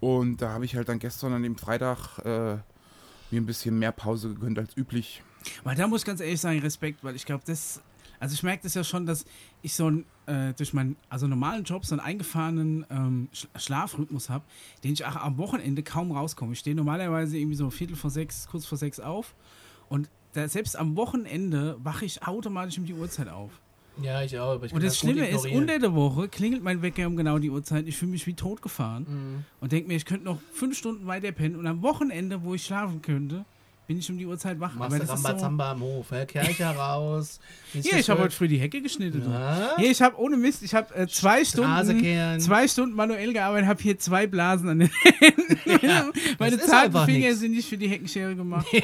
Und 0.00 0.42
da 0.42 0.50
habe 0.50 0.66
ich 0.66 0.76
halt 0.76 0.90
dann 0.90 0.98
gestern 0.98 1.32
an 1.32 1.42
dem 1.42 1.56
Freitag 1.56 2.18
äh, 2.18 2.58
mir 3.30 3.40
ein 3.40 3.46
bisschen 3.46 3.78
mehr 3.78 3.92
Pause 3.92 4.28
gegönnt 4.28 4.58
als 4.58 4.76
üblich. 4.76 5.22
Weil 5.62 5.74
da 5.74 5.86
muss 5.86 6.02
ich 6.02 6.06
ganz 6.06 6.20
ehrlich 6.20 6.42
sagen, 6.42 6.58
Respekt, 6.58 7.02
weil 7.02 7.16
ich 7.16 7.24
glaube, 7.24 7.44
das. 7.46 7.80
Also 8.20 8.34
ich 8.34 8.42
merke 8.42 8.62
das 8.62 8.74
ja 8.74 8.84
schon, 8.84 9.06
dass 9.06 9.24
ich 9.62 9.74
so 9.74 9.86
einen, 9.86 10.06
äh, 10.26 10.52
durch 10.54 10.72
meinen 10.72 10.96
also 11.08 11.26
normalen 11.26 11.64
Job 11.64 11.84
so 11.84 11.94
einen 11.94 12.00
eingefahrenen 12.00 12.86
ähm, 12.90 13.28
Sch 13.32 13.46
Schlafrhythmus 13.56 14.30
habe, 14.30 14.44
den 14.82 14.92
ich 14.92 15.04
auch 15.04 15.16
am 15.16 15.36
Wochenende 15.38 15.82
kaum 15.82 16.12
rauskomme. 16.12 16.52
Ich 16.52 16.58
stehe 16.60 16.76
normalerweise 16.76 17.36
irgendwie 17.38 17.56
so 17.56 17.70
Viertel 17.70 17.96
vor 17.96 18.10
sechs, 18.10 18.46
kurz 18.48 18.66
vor 18.66 18.78
sechs 18.78 19.00
auf 19.00 19.34
und 19.88 20.08
da, 20.32 20.48
selbst 20.48 20.76
am 20.76 20.96
Wochenende 20.96 21.76
wache 21.82 22.04
ich 22.04 22.26
automatisch 22.26 22.78
um 22.78 22.86
die 22.86 22.94
Uhrzeit 22.94 23.28
auf. 23.28 23.52
Ja, 24.02 24.22
ich 24.22 24.36
auch. 24.36 24.54
Aber 24.54 24.66
ich 24.66 24.72
Und 24.72 24.82
das 24.82 24.98
Schlimme 24.98 25.28
ist, 25.28 25.46
unter 25.46 25.78
der 25.78 25.94
Woche 25.94 26.26
klingelt 26.28 26.64
mein 26.64 26.82
Wecker 26.82 27.06
um 27.06 27.14
genau 27.16 27.38
die 27.38 27.50
Uhrzeit. 27.50 27.86
Ich 27.86 27.96
fühle 27.96 28.10
mich 28.10 28.26
wie 28.26 28.34
tot 28.34 28.60
gefahren 28.60 29.06
Mhm. 29.08 29.44
und 29.60 29.70
denke 29.70 29.86
mir, 29.86 29.94
ich 29.94 30.04
könnte 30.04 30.24
noch 30.24 30.40
fünf 30.52 30.76
Stunden 30.76 31.06
weiter 31.06 31.30
pennen. 31.30 31.54
Und 31.54 31.68
am 31.68 31.82
Wochenende, 31.82 32.42
wo 32.42 32.54
ich 32.54 32.64
schlafen 32.64 33.02
könnte, 33.02 33.44
bin 33.86 33.98
ich 33.98 34.10
um 34.10 34.16
die 34.18 34.26
Uhrzeit 34.26 34.58
wach. 34.60 34.74
Machst 34.74 34.98
das 34.98 35.08
so, 35.08 35.14
Rambazamba 35.14 35.72
am 35.72 35.80
Hof, 35.80 36.10
ja? 36.10 36.24
Kercher 36.24 36.70
raus. 36.76 37.38
Hier, 37.72 37.98
ich 37.98 38.08
habe 38.08 38.22
heute 38.22 38.34
früh 38.34 38.48
die 38.48 38.58
Hecke 38.58 38.80
geschnitten. 38.80 39.22
Ja? 39.30 39.74
Hier, 39.76 39.90
ich 39.90 40.00
habe 40.00 40.18
ohne 40.18 40.36
Mist, 40.36 40.62
ich 40.62 40.74
habe 40.74 40.94
äh, 40.94 41.06
zwei 41.06 41.44
Straße 41.44 41.84
Stunden, 41.90 42.02
kehren. 42.02 42.40
zwei 42.40 42.66
Stunden 42.68 42.96
manuell 42.96 43.32
gearbeitet, 43.32 43.68
habe 43.68 43.82
hier 43.82 43.98
zwei 43.98 44.26
Blasen 44.26 44.68
an 44.68 44.78
den 44.80 44.90
Händen. 45.20 46.12
Meine 46.38 46.56
ist 46.56 46.66
zarten 46.66 47.04
Finger 47.04 47.28
nix. 47.28 47.40
sind 47.40 47.52
nicht 47.52 47.68
für 47.68 47.78
die 47.78 47.88
Heckenschere 47.88 48.34
gemacht. 48.34 48.66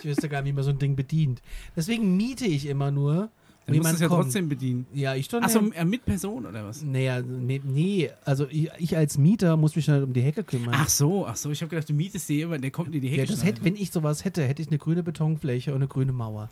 Ich 0.00 0.04
wüsste 0.04 0.28
gar 0.28 0.42
nicht, 0.42 0.52
wie 0.52 0.54
man 0.54 0.62
so 0.62 0.70
ein 0.70 0.78
Ding 0.78 0.94
bedient. 0.94 1.42
Deswegen 1.74 2.16
miete 2.16 2.46
ich 2.46 2.66
immer 2.66 2.92
nur, 2.92 3.30
Dann 3.68 3.74
wie 3.74 3.78
musst 3.80 3.90
du 3.90 3.94
es 3.96 4.00
ja 4.00 4.08
kommt. 4.08 4.22
trotzdem 4.24 4.48
bedienen. 4.48 4.86
Ja, 4.94 5.14
ich 5.14 5.26
schon. 5.26 5.44
Achso, 5.44 5.60
äh, 5.72 5.84
mit 5.84 6.04
Person 6.04 6.46
oder 6.46 6.64
was? 6.64 6.82
Naja, 6.82 7.20
nee, 7.22 7.60
nee, 7.62 8.10
also 8.24 8.46
ich, 8.48 8.70
ich 8.78 8.96
als 8.96 9.18
Mieter 9.18 9.56
muss 9.56 9.76
mich 9.76 9.86
dann 9.86 10.02
um 10.02 10.12
die 10.12 10.22
Hecke 10.22 10.42
kümmern. 10.42 10.74
Ach 10.74 10.88
so, 10.88 11.26
ach 11.26 11.36
so, 11.36 11.50
ich 11.50 11.60
habe 11.60 11.68
gedacht, 11.68 11.88
du 11.88 11.92
mietest 11.92 12.28
dir 12.28 12.36
jemanden, 12.36 12.62
der 12.62 12.70
kommt 12.70 12.94
in 12.94 13.02
die 13.02 13.08
Hecke 13.08 13.20
ja, 13.20 13.26
das 13.26 13.44
hätte, 13.44 13.62
wenn 13.64 13.76
ich 13.76 13.90
sowas 13.90 14.24
hätte, 14.24 14.42
hätte 14.42 14.62
ich 14.62 14.68
eine 14.68 14.78
grüne 14.78 15.02
Betonfläche 15.02 15.72
und 15.72 15.76
eine 15.76 15.88
grüne 15.88 16.12
Mauer. 16.12 16.48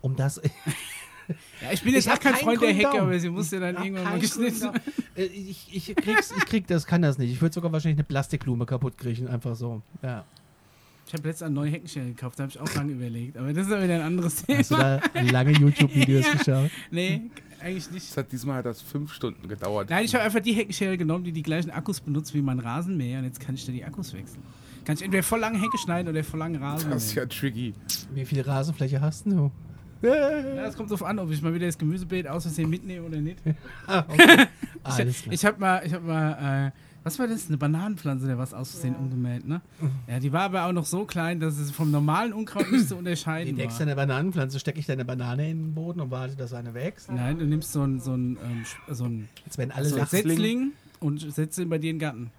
Um 0.00 0.16
das. 0.16 0.40
Ja, 1.60 1.72
ich 1.72 1.82
bin 1.82 1.94
jetzt 1.94 2.06
Ich 2.06 2.12
auch 2.12 2.20
kein 2.20 2.34
Freund 2.34 2.60
der 2.62 2.72
Hecke, 2.72 3.00
aber 3.00 3.18
sie 3.18 3.30
muss 3.30 3.50
ja 3.50 3.60
dann 3.60 3.76
irgendwann 3.76 4.04
mal 4.04 4.18
geschnitten. 4.20 4.70
Äh, 5.16 5.24
ich, 5.24 5.68
ich 5.72 5.96
krieg's, 5.96 6.32
ich 6.36 6.46
krieg 6.46 6.66
das, 6.66 6.86
kann 6.86 7.02
das 7.02 7.18
nicht. 7.18 7.32
Ich 7.32 7.40
würde 7.40 7.54
sogar 7.54 7.72
wahrscheinlich 7.72 7.98
eine 7.98 8.04
Plastikblume 8.04 8.66
kaputt 8.66 8.96
kriegen, 8.98 9.28
einfach 9.28 9.56
so. 9.56 9.82
Ja. 10.02 10.24
Ich 11.06 11.12
habe 11.14 11.28
letztens 11.28 11.46
eine 11.46 11.54
neue 11.54 11.70
Heckenschere 11.70 12.06
gekauft, 12.06 12.38
da 12.38 12.42
habe 12.44 12.52
ich 12.52 12.58
auch 12.60 12.74
lange 12.74 12.92
überlegt. 12.92 13.36
Aber 13.36 13.52
das 13.52 13.66
ist 13.68 13.72
aber 13.72 13.84
wieder 13.84 13.94
ein 13.94 14.00
anderes 14.02 14.42
Thema. 14.44 14.58
Hast 14.58 14.70
du 14.72 14.76
da 14.76 15.00
lange 15.30 15.52
YouTube-Videos 15.52 16.24
Ja. 16.32 16.32
geschaut? 16.34 16.70
Nee, 16.90 17.22
eigentlich 17.60 17.90
nicht. 17.92 18.10
Es 18.10 18.16
hat 18.16 18.32
diesmal 18.32 18.56
hat 18.58 18.66
das 18.66 18.82
fünf 18.82 19.12
Stunden 19.12 19.48
gedauert. 19.48 19.88
Nein, 19.88 20.04
ich 20.04 20.14
habe 20.14 20.24
einfach 20.24 20.40
die 20.40 20.52
Heckenschere 20.52 20.98
genommen, 20.98 21.22
die 21.24 21.32
die 21.32 21.42
gleichen 21.42 21.70
Akkus 21.70 22.00
benutzt 22.00 22.34
wie 22.34 22.42
mein 22.42 22.58
Rasenmäher 22.58 23.20
und 23.20 23.24
jetzt 23.26 23.38
kann 23.40 23.54
ich 23.54 23.64
da 23.64 23.70
die 23.72 23.84
Akkus 23.84 24.12
wechseln. 24.14 24.42
Kann 24.84 24.96
ich 24.96 25.02
entweder 25.02 25.22
voll 25.22 25.40
lange 25.40 25.60
Hecke 25.60 25.78
schneiden 25.78 26.08
oder 26.08 26.22
voll 26.24 26.40
lange 26.40 26.60
Rasen 26.60 26.90
das 26.90 27.04
ist 27.06 27.14
ja 27.14 27.24
tricky. 27.26 27.74
Wie 28.12 28.24
viel 28.24 28.40
Rasenfläche 28.40 29.00
hast 29.00 29.26
du? 29.26 29.50
Ja, 30.02 30.66
es 30.66 30.76
kommt 30.76 30.90
drauf 30.90 31.02
an, 31.02 31.18
ob 31.18 31.30
ich 31.30 31.40
mal 31.40 31.54
wieder 31.54 31.66
das 31.66 31.78
Gemüsebeet 31.78 32.28
aus 32.28 32.42
Versehen 32.42 32.68
mitnehme 32.68 33.06
oder 33.06 33.18
nicht. 33.20 33.38
Ah, 33.86 34.04
okay. 34.08 34.46
Ich, 34.88 34.92
Alles 34.92 35.22
klar. 35.22 35.32
ich 35.34 35.44
habe 35.44 35.58
mal, 35.60 35.82
ich 35.86 35.92
hab 35.92 36.04
mal, 36.04 36.72
äh, 36.72 36.85
was 37.06 37.20
war 37.20 37.28
das? 37.28 37.46
Eine 37.46 37.56
Bananenpflanze, 37.56 38.26
der 38.26 38.36
was 38.36 38.52
aus 38.52 38.72
Versehen 38.72 38.96
umgemäht, 38.96 39.46
ne? 39.46 39.60
Ja, 40.08 40.18
die 40.18 40.32
war 40.32 40.40
aber 40.42 40.64
auch 40.64 40.72
noch 40.72 40.86
so 40.86 41.04
klein, 41.04 41.38
dass 41.38 41.56
es 41.56 41.70
vom 41.70 41.92
normalen 41.92 42.32
Unkraut 42.32 42.68
nicht 42.72 42.88
zu 42.88 42.94
Die 42.94 42.98
unterscheiden 42.98 43.54
deckst 43.54 43.78
war. 43.78 43.86
eine 43.86 43.94
Bananenpflanze, 43.94 44.58
stecke 44.58 44.80
ich 44.80 44.86
deine 44.86 45.04
Banane 45.04 45.48
in 45.48 45.58
den 45.58 45.74
Boden 45.74 46.00
und 46.00 46.10
warte, 46.10 46.34
dass 46.34 46.52
eine 46.52 46.74
wächst. 46.74 47.08
Nein, 47.12 47.38
du 47.38 47.46
nimmst 47.46 47.72
so 47.72 47.84
ein, 47.84 48.00
so 48.00 48.12
ein, 48.12 48.36
ähm, 48.44 48.64
so 48.92 49.04
ein 49.04 49.28
Jetzt 49.44 49.56
werden 49.56 49.70
alle 49.70 49.88
so. 49.88 50.04
Setzling 50.04 50.72
und 50.98 51.20
setzt 51.20 51.60
ihn 51.60 51.68
bei 51.68 51.78
dir 51.78 51.90
in 51.90 51.96
den 51.96 52.00
Garten. 52.00 52.30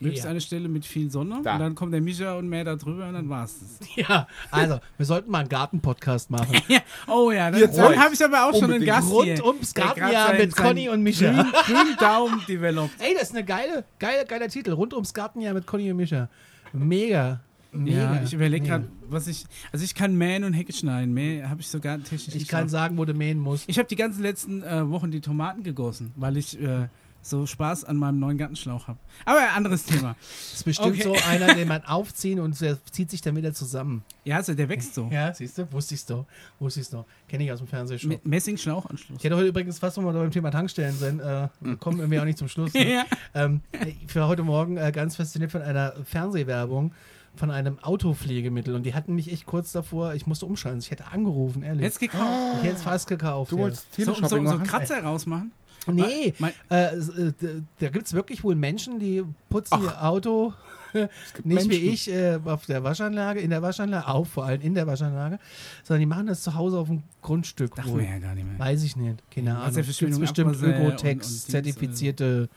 Möglichst 0.00 0.24
Ja. 0.24 0.30
eine 0.30 0.40
Stelle 0.40 0.68
mit 0.68 0.86
viel 0.86 1.10
Sonne 1.10 1.40
Da. 1.44 1.52
und 1.54 1.60
dann 1.60 1.74
kommt 1.74 1.92
der 1.92 2.00
Micha 2.00 2.34
und 2.38 2.48
mehr 2.48 2.64
da 2.64 2.74
drüber 2.76 3.06
und 3.08 3.12
dann 3.14 3.28
war's 3.28 3.56
das. 3.60 3.88
Ja, 3.96 4.26
also, 4.50 4.80
wir 4.96 5.06
sollten 5.06 5.30
mal 5.30 5.40
einen 5.40 5.48
Garten-Podcast 5.50 6.30
machen. 6.30 6.56
Ja. 6.68 6.80
Oh 7.06 7.30
ja, 7.30 7.50
dann, 7.50 7.60
dann 7.74 7.96
habe 7.98 8.14
ich 8.14 8.24
aber 8.24 8.44
auch 8.46 8.52
schon 8.54 8.64
einen 8.64 8.72
Unbedingt. 8.74 8.86
Gast 8.96 9.10
Rund 9.12 9.24
hier. 9.26 9.44
ums 9.44 9.74
Gartenjahr 9.74 10.34
mit 10.34 10.56
Conny 10.56 10.88
und 10.88 11.02
Micha. 11.02 11.30
Grün, 11.66 11.96
Daumen 11.98 12.40
developt. 12.48 12.92
Ey, 12.98 13.12
das 13.14 13.24
ist 13.24 13.34
eine 13.36 13.44
geile, 13.44 13.84
geile, 13.98 14.24
geiler 14.24 14.48
Titel. 14.48 14.72
Rund 14.72 14.94
ums 14.94 15.12
Gartenjahr 15.12 15.52
mit 15.54 15.66
Conny 15.66 15.90
und 15.90 15.96
Micha. 15.98 16.28
Mega. 16.72 17.40
Mega. 17.72 18.14
Ja, 18.16 18.22
ich 18.24 18.32
überlege 18.32 18.66
gerade, 18.66 18.88
was 19.08 19.28
ich. 19.28 19.44
Also 19.70 19.84
ich 19.84 19.94
kann 19.94 20.16
mähen 20.16 20.42
und 20.44 20.54
Hecke 20.54 20.72
schneiden. 20.72 21.14
Mähen 21.14 21.48
habe 21.48 21.60
ich 21.60 21.68
sogar 21.68 22.02
technisch 22.02 22.34
Ich 22.34 22.48
kann 22.48 22.62
drauf. 22.62 22.70
sagen, 22.70 22.98
wo 22.98 23.04
du 23.04 23.14
mähen 23.14 23.38
musst. 23.38 23.68
Ich 23.68 23.78
habe 23.78 23.86
die 23.86 23.94
ganzen 23.96 24.22
letzten 24.22 24.62
äh, 24.64 24.88
Wochen 24.90 25.10
die 25.12 25.20
Tomaten 25.20 25.62
gegossen, 25.62 26.12
weil 26.16 26.36
ich 26.36 26.60
äh, 26.60 26.88
so 27.22 27.46
Spaß 27.46 27.84
an 27.84 27.96
meinem 27.96 28.18
neuen 28.18 28.38
Gartenschlauch 28.38 28.88
habe. 28.88 28.98
Aber 29.24 29.38
ein 29.40 29.54
anderes 29.54 29.84
Thema. 29.84 30.16
Das 30.20 30.52
ist 30.54 30.64
bestimmt 30.64 30.92
Okay. 30.94 31.02
so 31.02 31.14
einer, 31.28 31.54
den 31.54 31.68
man 31.68 31.84
aufziehen 31.86 32.40
und 32.40 32.58
der 32.60 32.78
zieht 32.90 33.10
sich 33.10 33.20
dann 33.20 33.36
wieder 33.36 33.52
zusammen. 33.52 34.04
Ja, 34.24 34.36
also 34.36 34.54
der 34.54 34.68
wächst 34.68 34.94
so. 34.94 35.08
Ja, 35.12 35.32
siehst 35.34 35.58
du? 35.58 35.70
Wusste 35.72 35.94
ich's 35.94 36.06
doch. 36.06 36.24
Wusste 36.58 36.80
ich's 36.80 36.90
doch. 36.90 37.04
Kenne 37.28 37.44
ich 37.44 37.52
aus 37.52 37.58
dem 37.58 37.66
Fernsehen 37.68 37.98
schon. 37.98 38.08
Mit 38.08 38.24
Messing-Schlauchanschluss. 38.26 39.18
Ich 39.18 39.24
hätte 39.24 39.36
heute 39.36 39.48
übrigens 39.48 39.78
fast, 39.78 39.96
wenn 39.98 40.04
wir 40.04 40.12
beim 40.12 40.30
Thema 40.30 40.50
Tankstellen 40.50 40.94
sind, 40.96 41.20
äh, 41.20 41.48
wir 41.60 41.76
kommen 41.76 41.98
irgendwie 41.98 42.18
auch 42.20 42.24
nicht 42.24 42.38
zum 42.38 42.48
Schluss. 42.48 42.72
Ne? 42.80 42.92
Ja. 42.94 43.04
ähm, 43.34 43.60
ich 44.06 44.14
war 44.16 44.28
heute 44.28 44.42
Morgen 44.42 44.76
äh, 44.76 44.90
ganz 44.92 45.16
fasziniert 45.16 45.50
von 45.52 45.62
einer 45.62 45.94
Fernsehwerbung 46.04 46.92
von 47.36 47.50
einem 47.50 47.78
Autopflegemittel 47.80 48.74
und 48.74 48.82
die 48.84 48.94
hatten 48.94 49.14
mich 49.14 49.30
echt 49.32 49.46
kurz 49.46 49.70
davor, 49.72 50.14
ich 50.14 50.26
musste 50.26 50.46
umschalten. 50.46 50.80
Ich 50.80 50.90
hätte 50.90 51.06
angerufen, 51.06 51.62
ehrlich. 51.62 51.82
Jetzt 51.82 52.00
gekauft. 52.00 52.24
ich 52.58 52.64
hätte 52.64 52.76
es 52.76 52.82
fast 52.82 53.08
gekauft. 53.08 53.52
Du 53.52 53.56
ja. 53.56 53.62
wolltest 53.62 53.94
So, 53.94 54.02
so, 54.04 54.12
Teleshopping 54.14 54.46
so 54.46 54.54
machen? 54.54 54.66
Kratzer 54.66 55.02
rausmachen. 55.02 55.52
Nee, 55.86 56.34
Mein, 56.38 56.52
äh, 56.70 56.94
äh, 56.96 57.32
da 57.78 57.88
gibt 57.88 58.06
es 58.06 58.12
wirklich 58.12 58.44
wohl 58.44 58.54
Menschen, 58.54 58.98
die 58.98 59.22
putzen 59.48 59.82
ihr 59.82 60.02
Auto 60.04 60.52
gibt 60.92 61.46
nicht 61.46 61.54
Menschen. 61.68 61.70
wie 61.70 61.76
ich 61.76 62.10
äh, 62.10 62.38
auf 62.44 62.66
der 62.66 62.82
Waschanlage, 62.82 63.40
in 63.40 63.50
der 63.50 63.62
Waschanlage, 63.62 64.08
auch 64.08 64.26
vor 64.26 64.44
allem 64.44 64.60
in 64.60 64.74
der 64.74 64.86
Waschanlage, 64.86 65.38
sondern 65.84 66.00
die 66.00 66.06
machen 66.06 66.26
das 66.26 66.42
zu 66.42 66.54
Hause 66.54 66.78
auf 66.78 66.88
dem 66.88 67.02
Grundstück 67.22 67.74
darf 67.76 67.86
wohl. 67.86 68.02
man 68.02 68.10
ja 68.10 68.18
gar 68.18 68.34
nicht 68.34 68.44
mehr. 68.46 68.58
Weiß 68.58 68.82
ich 68.82 68.96
nicht, 68.96 69.22
keine 69.30 69.52
Ahnung. 69.52 69.64
Gibt's 69.64 69.76
Wasserverschwendung, 69.78 70.20
bestimmt 70.20 70.48
Abwasser 70.50 70.66
und- 70.66 70.74
und 70.74 70.80
Ökotex, 70.88 71.28
Dings, 71.28 71.46
zertifizierte, 71.46 72.48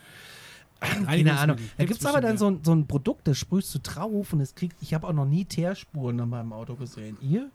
keine. 1.05 1.37
Ahnung. 1.39 1.57
Da 1.77 1.85
gibt 1.85 1.99
es 1.99 2.05
aber 2.05 2.21
dann 2.21 2.37
so 2.37 2.49
ein, 2.49 2.59
so 2.63 2.73
ein 2.73 2.87
Produkt, 2.87 3.27
das 3.27 3.37
sprühst 3.37 3.73
du 3.75 3.79
drauf 3.79 4.33
und 4.33 4.41
es 4.41 4.55
kriegt, 4.55 4.75
ich 4.81 4.93
habe 4.93 5.07
auch 5.07 5.13
noch 5.13 5.25
nie 5.25 5.45
Teerspuren 5.45 6.19
an 6.19 6.29
meinem 6.29 6.53
Auto 6.53 6.75
gesehen. 6.75 7.17
Ihr? 7.21 7.49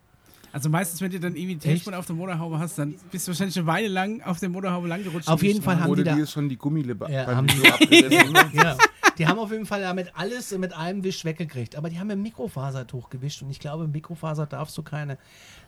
Also 0.53 0.69
meistens, 0.71 1.01
wenn 1.01 1.11
du 1.11 1.21
dann 1.21 1.37
irgendwie 1.37 1.57
Telefon 1.57 1.95
auf 1.95 2.07
der 2.07 2.17
Motorhaube 2.17 2.59
hast, 2.59 2.79
dann 2.79 2.95
bist 3.11 3.27
du 3.29 3.33
wahrscheinlich 3.33 3.57
eine 3.59 3.67
Weile 3.67 3.89
lang 3.89 4.23
auf 4.23 4.39
der 4.41 4.49
Motorhaube 4.49 4.89
lang 4.89 5.03
gerutscht. 5.05 5.29
Auf 5.29 5.43
jeden 5.43 5.63
Fall 5.63 5.81
haben 5.81 5.91
Oder 5.91 6.05
die 6.05 6.11
da- 6.11 6.17
ist 6.17 6.33
schon 6.33 6.49
die 6.49 6.57
Gummilippe 6.57 7.07
Ja, 7.11 7.25
beim 7.25 7.37
haben 7.37 7.47
die- 7.47 7.71
abgerissen. 7.71 8.33
ne? 8.33 8.51
ja. 8.55 8.77
Die 9.19 9.27
haben 9.27 9.39
auf 9.41 9.51
jeden 9.51 9.67
Fall 9.67 9.81
damit 9.83 10.13
alles 10.15 10.57
mit 10.57 10.73
einem 10.77 11.03
Wisch 11.03 11.25
weggekriegt. 11.25 11.75
Aber 11.77 11.91
die 11.91 11.99
haben 11.99 12.09
im 12.11 12.23
Mikrofasertuch 12.23 13.11
gewischt. 13.11 13.43
Und 13.43 13.51
ich 13.51 13.59
glaube, 13.59 13.85
im 13.85 13.91
Mikrofaser 13.91 14.47
darfst 14.47 14.79
du 14.79 14.83
keine 14.83 15.19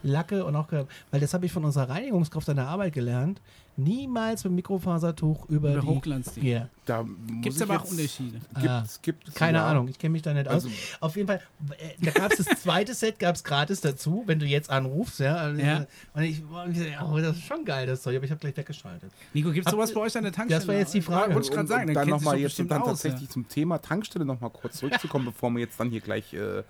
Lacke 0.05 0.45
und 0.45 0.55
auch 0.55 0.69
keine, 0.69 0.87
weil 1.11 1.21
das 1.21 1.35
habe 1.35 1.47
ich 1.47 1.53
von 1.53 1.65
unserer 1.65 1.89
Reinigungskraft 1.91 2.49
an 2.49 2.57
der 2.57 2.69
Arbeit 2.69 2.93
gelernt. 2.93 3.41
Niemals 3.77 4.45
mit 4.45 4.53
Mikrofasertuch 4.55 5.49
über, 5.49 5.73
Über 5.73 5.81
die. 5.81 5.87
Hochglanzdinge. 5.87 6.51
Ja. 6.51 6.69
Da 6.85 7.07
Gibt 7.41 7.55
es 7.55 7.63
aber 7.63 7.81
auch 7.81 7.91
Unterschiede. 7.91 8.41
Ah. 8.53 8.61
Gibt's, 8.81 9.01
gibt's, 9.01 9.35
Keine 9.35 9.59
ja. 9.59 9.67
Ahnung, 9.67 9.89
ich 9.89 9.99
kenne 9.99 10.13
mich 10.13 10.23
da 10.23 10.35
nicht 10.35 10.49
aus. 10.49 10.65
Also- 10.65 10.71
Auf 11.01 11.17
jeden 11.17 11.29
Fall, 11.29 11.41
äh, 11.79 12.05
da 12.05 12.11
gab 12.11 12.33
es 12.33 12.45
das 12.45 12.61
zweite 12.61 12.95
Set, 12.95 13.19
gab 13.19 13.37
es 13.37 13.45
gratis 13.45 13.81
dazu, 13.81 14.25
wenn 14.27 14.39
du 14.39 14.47
jetzt 14.47 14.71
anrufst, 14.71 15.21
ja. 15.21 15.47
Und 15.49 15.61
Ja. 15.61 15.87
Und 16.15 16.23
ich, 16.23 16.43
und 16.43 16.77
ich 16.77 16.95
oh, 17.01 17.19
das 17.19 17.37
ist 17.37 17.45
schon 17.45 17.65
geil, 17.65 17.87
das 17.87 18.03
Zeug, 18.03 18.17
aber 18.17 18.25
ich 18.25 18.31
habe 18.31 18.41
gleich 18.41 18.57
weggeschaltet. 18.57 19.11
Nico, 19.33 19.51
gibt 19.53 19.67
es 19.67 19.73
sowas 19.73 19.95
bei 19.95 20.01
euch 20.01 20.17
an 20.17 20.25
der 20.25 20.33
Tankstelle? 20.33 20.61
Das 20.61 20.69
war 20.69 20.75
jetzt 20.75 20.93
die 20.95 21.03
Frage. 21.03 21.31
Ja, 21.31 21.35
wollte 21.35 21.49
ich 21.49 21.55
gerade 21.55 21.69
sagen. 21.69 21.89
um 21.89 21.95
dann 21.95 22.09
nochmal 22.09 22.39
jetzt 22.39 22.59
dann 22.59 22.83
aus, 22.83 22.89
tatsächlich 22.89 23.29
zum 23.31 23.49
Thema 23.49 23.79
Tankstelle 23.79 24.25
nochmal 24.25 24.51
kurz 24.51 24.79
zurückzukommen, 24.79 25.25
bevor 25.33 25.51
wir 25.51 25.61
jetzt 25.61 25.79
dann 25.79 25.91
hier 25.91 26.01
gleich. 26.01 26.35
Äh, 26.35 26.63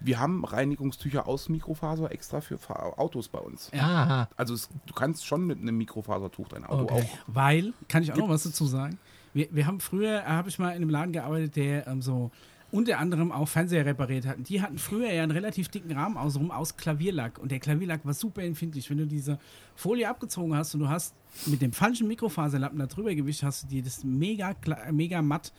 wir 0.00 0.18
haben 0.20 0.44
Reinigungstücher 0.44 1.26
aus 1.26 1.48
Mikrofaser 1.48 2.10
extra 2.12 2.40
für 2.40 2.58
Autos 2.98 3.28
bei 3.28 3.38
uns. 3.38 3.70
Ja. 3.74 4.28
Also 4.36 4.54
es, 4.54 4.68
du 4.86 4.94
kannst 4.94 5.26
schon 5.26 5.46
mit 5.46 5.58
einem 5.58 5.76
Mikrofasertuch 5.76 6.48
dein 6.48 6.64
Auto 6.64 6.82
Okay. 6.82 7.02
auch. 7.02 7.18
Weil, 7.26 7.72
kann 7.88 8.02
ich 8.02 8.12
auch 8.12 8.16
noch 8.16 8.28
was 8.28 8.44
dazu 8.44 8.66
sagen? 8.66 8.98
Wir, 9.34 9.48
wir 9.50 9.66
haben 9.66 9.80
früher, 9.80 10.20
äh, 10.20 10.24
habe 10.24 10.48
ich 10.48 10.58
mal 10.58 10.70
in 10.70 10.76
einem 10.76 10.90
Laden 10.90 11.12
gearbeitet, 11.12 11.56
der 11.56 11.86
ähm, 11.86 12.02
so 12.02 12.30
unter 12.70 12.98
anderem 12.98 13.32
auch 13.32 13.48
Fernseher 13.48 13.86
repariert 13.86 14.26
hat. 14.26 14.36
Und 14.36 14.48
Die 14.48 14.60
hatten 14.60 14.78
früher 14.78 15.10
ja 15.10 15.22
einen 15.22 15.32
relativ 15.32 15.68
dicken 15.68 15.92
Rahmen 15.92 16.18
außenrum 16.18 16.50
aus 16.50 16.76
Klavierlack. 16.76 17.38
Und 17.38 17.50
der 17.50 17.60
Klavierlack 17.60 18.04
war 18.04 18.12
super 18.12 18.42
empfindlich. 18.42 18.90
Wenn 18.90 18.98
du 18.98 19.06
diese 19.06 19.38
Folie 19.74 20.08
abgezogen 20.08 20.54
hast 20.54 20.74
und 20.74 20.80
du 20.80 20.88
hast 20.88 21.14
mit 21.46 21.62
dem 21.62 21.72
falschen 21.72 22.08
Mikrofaserlappen 22.08 22.78
da 22.78 22.86
drüber 22.86 23.14
gewischt, 23.14 23.42
hast 23.42 23.64
du 23.64 23.66
dir 23.68 23.82
das 23.82 24.04
mega, 24.04 24.54
mega 24.92 25.22
matt 25.22 25.52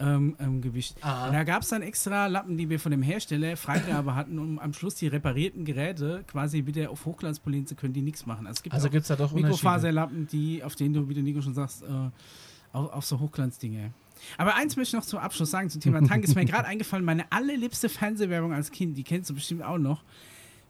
ähm, 0.00 0.36
ähm, 0.40 0.60
gewischt. 0.60 0.96
Ah. 1.02 1.26
Und 1.26 1.34
da 1.34 1.44
gab 1.44 1.62
es 1.62 1.68
dann 1.68 1.82
extra 1.82 2.26
Lappen, 2.26 2.56
die 2.56 2.68
wir 2.68 2.80
von 2.80 2.90
dem 2.90 3.02
Hersteller 3.02 3.56
Freigabe 3.56 4.14
hatten, 4.14 4.38
um 4.38 4.58
am 4.58 4.72
Schluss 4.72 4.94
die 4.94 5.06
reparierten 5.06 5.64
Geräte 5.64 6.24
quasi 6.26 6.66
wieder 6.66 6.90
auf 6.90 7.04
Hochglanz 7.04 7.38
polieren 7.38 7.66
zu 7.66 7.74
können, 7.74 7.92
die 7.92 8.02
nichts 8.02 8.26
machen. 8.26 8.46
Also 8.46 8.58
es 8.58 8.62
gibt 8.62 8.74
Also 8.74 8.88
auch 8.88 8.92
gibt 8.92 9.02
es 9.02 9.08
da 9.08 9.16
doch. 9.16 9.32
Mikrofaserlappen, 9.32 10.26
die, 10.28 10.64
auf 10.64 10.74
denen 10.74 10.94
du, 10.94 11.08
wie 11.08 11.14
der 11.14 11.22
Nico 11.22 11.42
schon 11.42 11.54
sagst, 11.54 11.82
äh, 11.82 11.86
auf, 12.72 12.92
auf 12.92 13.04
so 13.04 13.20
Hochglanzdinge. 13.20 13.92
Aber 14.38 14.54
eins 14.54 14.76
möchte 14.76 14.96
ich 14.96 15.00
noch 15.00 15.06
zum 15.06 15.18
Abschluss 15.18 15.50
sagen 15.50 15.70
zum 15.70 15.80
Thema 15.80 16.02
Tank. 16.06 16.24
ist 16.24 16.34
mir 16.34 16.44
gerade 16.46 16.66
eingefallen, 16.66 17.04
meine 17.04 17.30
allerliebste 17.30 17.88
Fernsehwerbung 17.88 18.52
als 18.52 18.70
Kind, 18.70 18.96
die 18.96 19.04
kennst 19.04 19.30
du 19.30 19.34
bestimmt 19.34 19.62
auch 19.62 19.78
noch. 19.78 20.02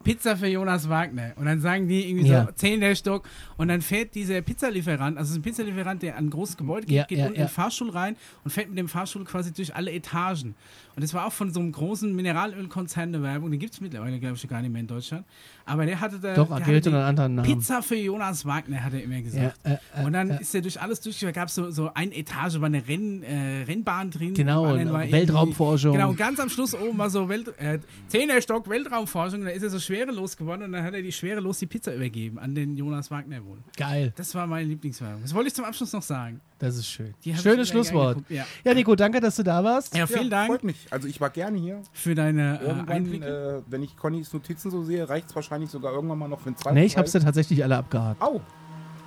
Pizza 0.02 0.36
für 0.36 0.46
Jonas 0.46 0.88
Wagner. 0.88 1.32
Und 1.36 1.44
dann 1.46 1.60
sagen 1.60 1.86
die 1.88 2.08
irgendwie 2.08 2.28
Ja. 2.28 2.46
so, 2.46 2.52
10 2.52 2.80
der 2.80 2.94
Stock. 2.94 3.28
Und 3.58 3.68
dann 3.68 3.82
fährt 3.82 4.14
dieser 4.14 4.40
Pizzalieferant, 4.40 5.18
also 5.18 5.28
es 5.28 5.32
ist 5.32 5.38
ein 5.38 5.42
Pizzalieferant, 5.42 6.02
der 6.02 6.16
an 6.16 6.26
ein 6.26 6.30
großes 6.30 6.56
Gebäude 6.56 6.86
geht, 6.86 6.96
Ja, 6.96 7.04
geht 7.04 7.18
ja, 7.18 7.26
unten 7.26 7.36
in 7.36 7.42
den 7.46 7.48
Fahrstuhl 7.50 7.90
rein 7.90 8.16
und 8.44 8.50
fährt 8.50 8.68
mit 8.68 8.78
dem 8.78 8.88
Fahrstuhl 8.88 9.24
quasi 9.24 9.52
durch 9.52 9.74
alle 9.74 9.92
Etagen. 9.92 10.54
Und 11.00 11.04
das 11.04 11.14
war 11.14 11.24
auch 11.24 11.32
von 11.32 11.50
so 11.50 11.60
einem 11.60 11.72
großen 11.72 12.14
Mineralölkonzern 12.14 13.08
eine 13.08 13.22
Werbung. 13.22 13.50
Den 13.50 13.58
gibt 13.58 13.72
es 13.72 13.80
mittlerweile, 13.80 14.20
glaube 14.20 14.36
ich, 14.36 14.46
gar 14.46 14.60
nicht 14.60 14.70
mehr 14.70 14.82
in 14.82 14.86
Deutschland. 14.86 15.24
Aber 15.64 15.86
der 15.86 15.98
hatte 15.98 16.20
da. 16.20 16.34
Doch, 16.34 16.48
der 16.48 16.76
hatte 16.76 16.90
einen 16.90 16.96
anderen 16.96 17.36
Namen. 17.36 17.48
Pizza 17.48 17.80
für 17.80 17.96
Jonas 17.96 18.44
Wagner, 18.44 18.84
hat 18.84 18.92
er 18.92 19.02
immer 19.02 19.22
gesagt. 19.22 19.58
Ja, 19.64 19.70
äh, 19.70 19.78
äh, 19.94 20.04
und 20.04 20.12
dann 20.12 20.28
äh. 20.28 20.42
ist 20.42 20.54
er 20.54 20.60
durch 20.60 20.78
alles 20.78 21.00
durch. 21.00 21.18
Da 21.18 21.32
gab 21.32 21.48
es 21.48 21.54
so, 21.54 21.70
so 21.70 21.90
eine 21.94 22.14
Etage, 22.14 22.60
war 22.60 22.66
eine 22.66 22.86
Renn, 22.86 23.22
äh, 23.22 23.62
Rennbahn 23.62 24.10
drin. 24.10 24.34
Genau, 24.34 24.64
Weltraumforschung. 24.64 25.92
Genau, 25.92 26.10
und 26.10 26.18
ganz 26.18 26.38
am 26.38 26.50
Schluss 26.50 26.74
oben 26.74 26.98
war 26.98 27.08
so 27.08 27.30
Welt, 27.30 27.48
äh, 27.56 27.78
10. 28.08 28.42
Stock 28.42 28.68
Weltraumforschung. 28.68 29.42
Da 29.42 29.48
ist 29.52 29.62
er 29.62 29.70
so 29.70 29.78
schwerelos 29.78 30.36
geworden 30.36 30.64
und 30.64 30.72
dann 30.72 30.84
hat 30.84 30.92
er 30.92 31.00
die 31.00 31.12
schwerelos 31.12 31.60
die 31.60 31.66
Pizza 31.66 31.94
übergeben 31.94 32.38
an 32.38 32.54
den 32.54 32.76
Jonas 32.76 33.10
Wagner 33.10 33.42
wohl. 33.46 33.56
Geil, 33.74 34.12
Das 34.16 34.34
war 34.34 34.46
meine 34.46 34.68
Lieblingswerbung. 34.68 35.22
Das 35.22 35.32
wollte 35.32 35.48
ich 35.48 35.54
zum 35.54 35.64
Abschluss 35.64 35.94
noch 35.94 36.02
sagen. 36.02 36.42
Das 36.60 36.76
ist 36.76 36.86
schön. 36.86 37.14
Schönes 37.42 37.68
Schlusswort. 37.70 38.18
Ja. 38.28 38.46
Ja, 38.62 38.74
Nico, 38.74 38.94
danke, 38.94 39.18
dass 39.20 39.34
du 39.36 39.42
da 39.42 39.64
warst. 39.64 39.96
ja, 39.96 40.06
vielen 40.06 40.24
ja, 40.24 40.28
Dank 40.30 40.50
Freut 40.50 40.62
mich. 40.62 40.86
Also 40.90 41.08
ich 41.08 41.20
war 41.20 41.30
gerne 41.30 41.58
hier. 41.58 41.82
für 41.92 42.14
deine 42.14 42.60
äh, 42.60 42.64
Irgendwann, 42.66 42.88
Einblicke. 42.88 43.62
äh, 43.66 43.70
wenn 43.72 43.82
ich 43.82 43.96
Connys 43.96 44.32
Notizen 44.32 44.70
so 44.70 44.84
sehe, 44.84 45.08
reicht 45.08 45.30
es 45.30 45.34
wahrscheinlich 45.34 45.70
sogar 45.70 45.92
irgendwann 45.92 46.18
mal 46.18 46.28
noch 46.28 46.40
für 46.40 46.46
einen 46.48 46.56
zweiten 46.56 46.76
Nee, 46.76 46.84
ich 46.84 46.96
habe 46.96 47.10
Teil. 47.10 47.20
sie 47.20 47.24
tatsächlich 47.26 47.64
alle 47.64 47.76
abgehakt. 47.78 48.22
Au, 48.22 48.40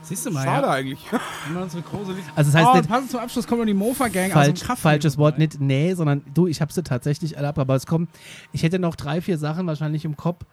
Siehst 0.02 0.26
du 0.26 0.32
mal, 0.32 0.44
schade 0.44 0.68
ja. 0.68 0.74
eigentlich. 0.74 1.00
Also 2.36 2.52
das 2.52 2.56
heißt 2.56 2.68
oh, 2.74 2.78
nicht- 2.78 2.90
passend 2.90 3.12
zum 3.12 3.20
Abschluss 3.22 3.48
kommt 3.48 3.60
noch 3.62 3.66
die 3.66 3.74
Mofa-Gang 3.74 4.32
aus 4.32 4.34
Falsch, 4.34 4.60
dem 4.60 4.66
Kraft. 4.68 4.82
falsches 4.82 5.18
Wort, 5.18 5.38
nicht 5.38 5.62
nee, 5.62 5.94
sondern 5.94 6.24
du, 6.34 6.48
ich 6.48 6.60
habe 6.60 6.74
sie 6.74 6.84
tatsächlich 6.84 7.38
alle 7.38 7.48
abgehakt. 7.48 7.70
Aber 7.70 7.76
es 7.76 7.86
kommen, 7.86 8.10
ich 8.52 8.64
hätte 8.64 8.80
noch 8.80 8.96
drei, 8.96 9.22
vier 9.22 9.38
Sachen 9.38 9.66
wahrscheinlich 9.66 10.04
im 10.04 10.18
Kopf, 10.18 10.44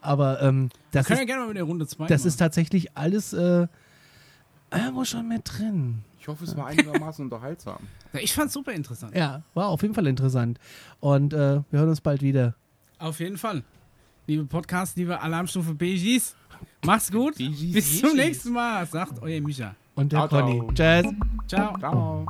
aber 0.00 0.40
ähm, 0.42 0.68
das, 0.92 1.06
Können 1.06 1.18
wir 1.18 1.22
ist, 1.22 1.26
gerne 1.26 1.40
mal 1.42 1.48
mit 1.48 1.56
der 1.56 1.64
Runde 1.64 1.86
2 1.86 2.06
das 2.06 2.24
ist 2.24 2.36
tatsächlich 2.36 2.96
alles 2.96 3.32
äh, 3.32 3.66
irgendwo 4.72 5.04
schon 5.04 5.26
mit 5.28 5.42
drin. 5.46 6.02
Ich 6.22 6.28
hoffe, 6.28 6.44
es 6.44 6.56
war 6.56 6.66
einigermaßen 6.66 7.24
unterhaltsam. 7.24 7.78
Ich 8.12 8.32
fand's 8.32 8.54
super 8.54 8.72
interessant. 8.72 9.12
Ja, 9.16 9.42
war 9.54 9.66
auf 9.66 9.82
jeden 9.82 9.92
Fall 9.92 10.06
interessant. 10.06 10.60
Und 11.00 11.34
äh, 11.34 11.62
wir 11.68 11.80
hören 11.80 11.88
uns 11.88 12.00
bald 12.00 12.22
wieder. 12.22 12.54
Auf 13.00 13.18
jeden 13.18 13.36
Fall. 13.36 13.64
Liebe 14.28 14.44
Podcast, 14.44 14.96
liebe 14.96 15.20
Alarmstufe 15.20 15.74
BGs, 15.74 16.36
macht's 16.84 17.10
gut. 17.10 17.38
BGs. 17.38 17.72
Bis 17.72 18.00
zum 18.00 18.14
nächsten 18.14 18.52
Mal, 18.52 18.86
sagt 18.86 19.20
euer 19.20 19.40
Micha. 19.40 19.74
Und 19.96 20.12
der. 20.12 20.28
Conny. 20.28 20.62
Tschüss. 20.72 21.12
Ciao. 21.48 21.76
Ciao. 21.80 22.26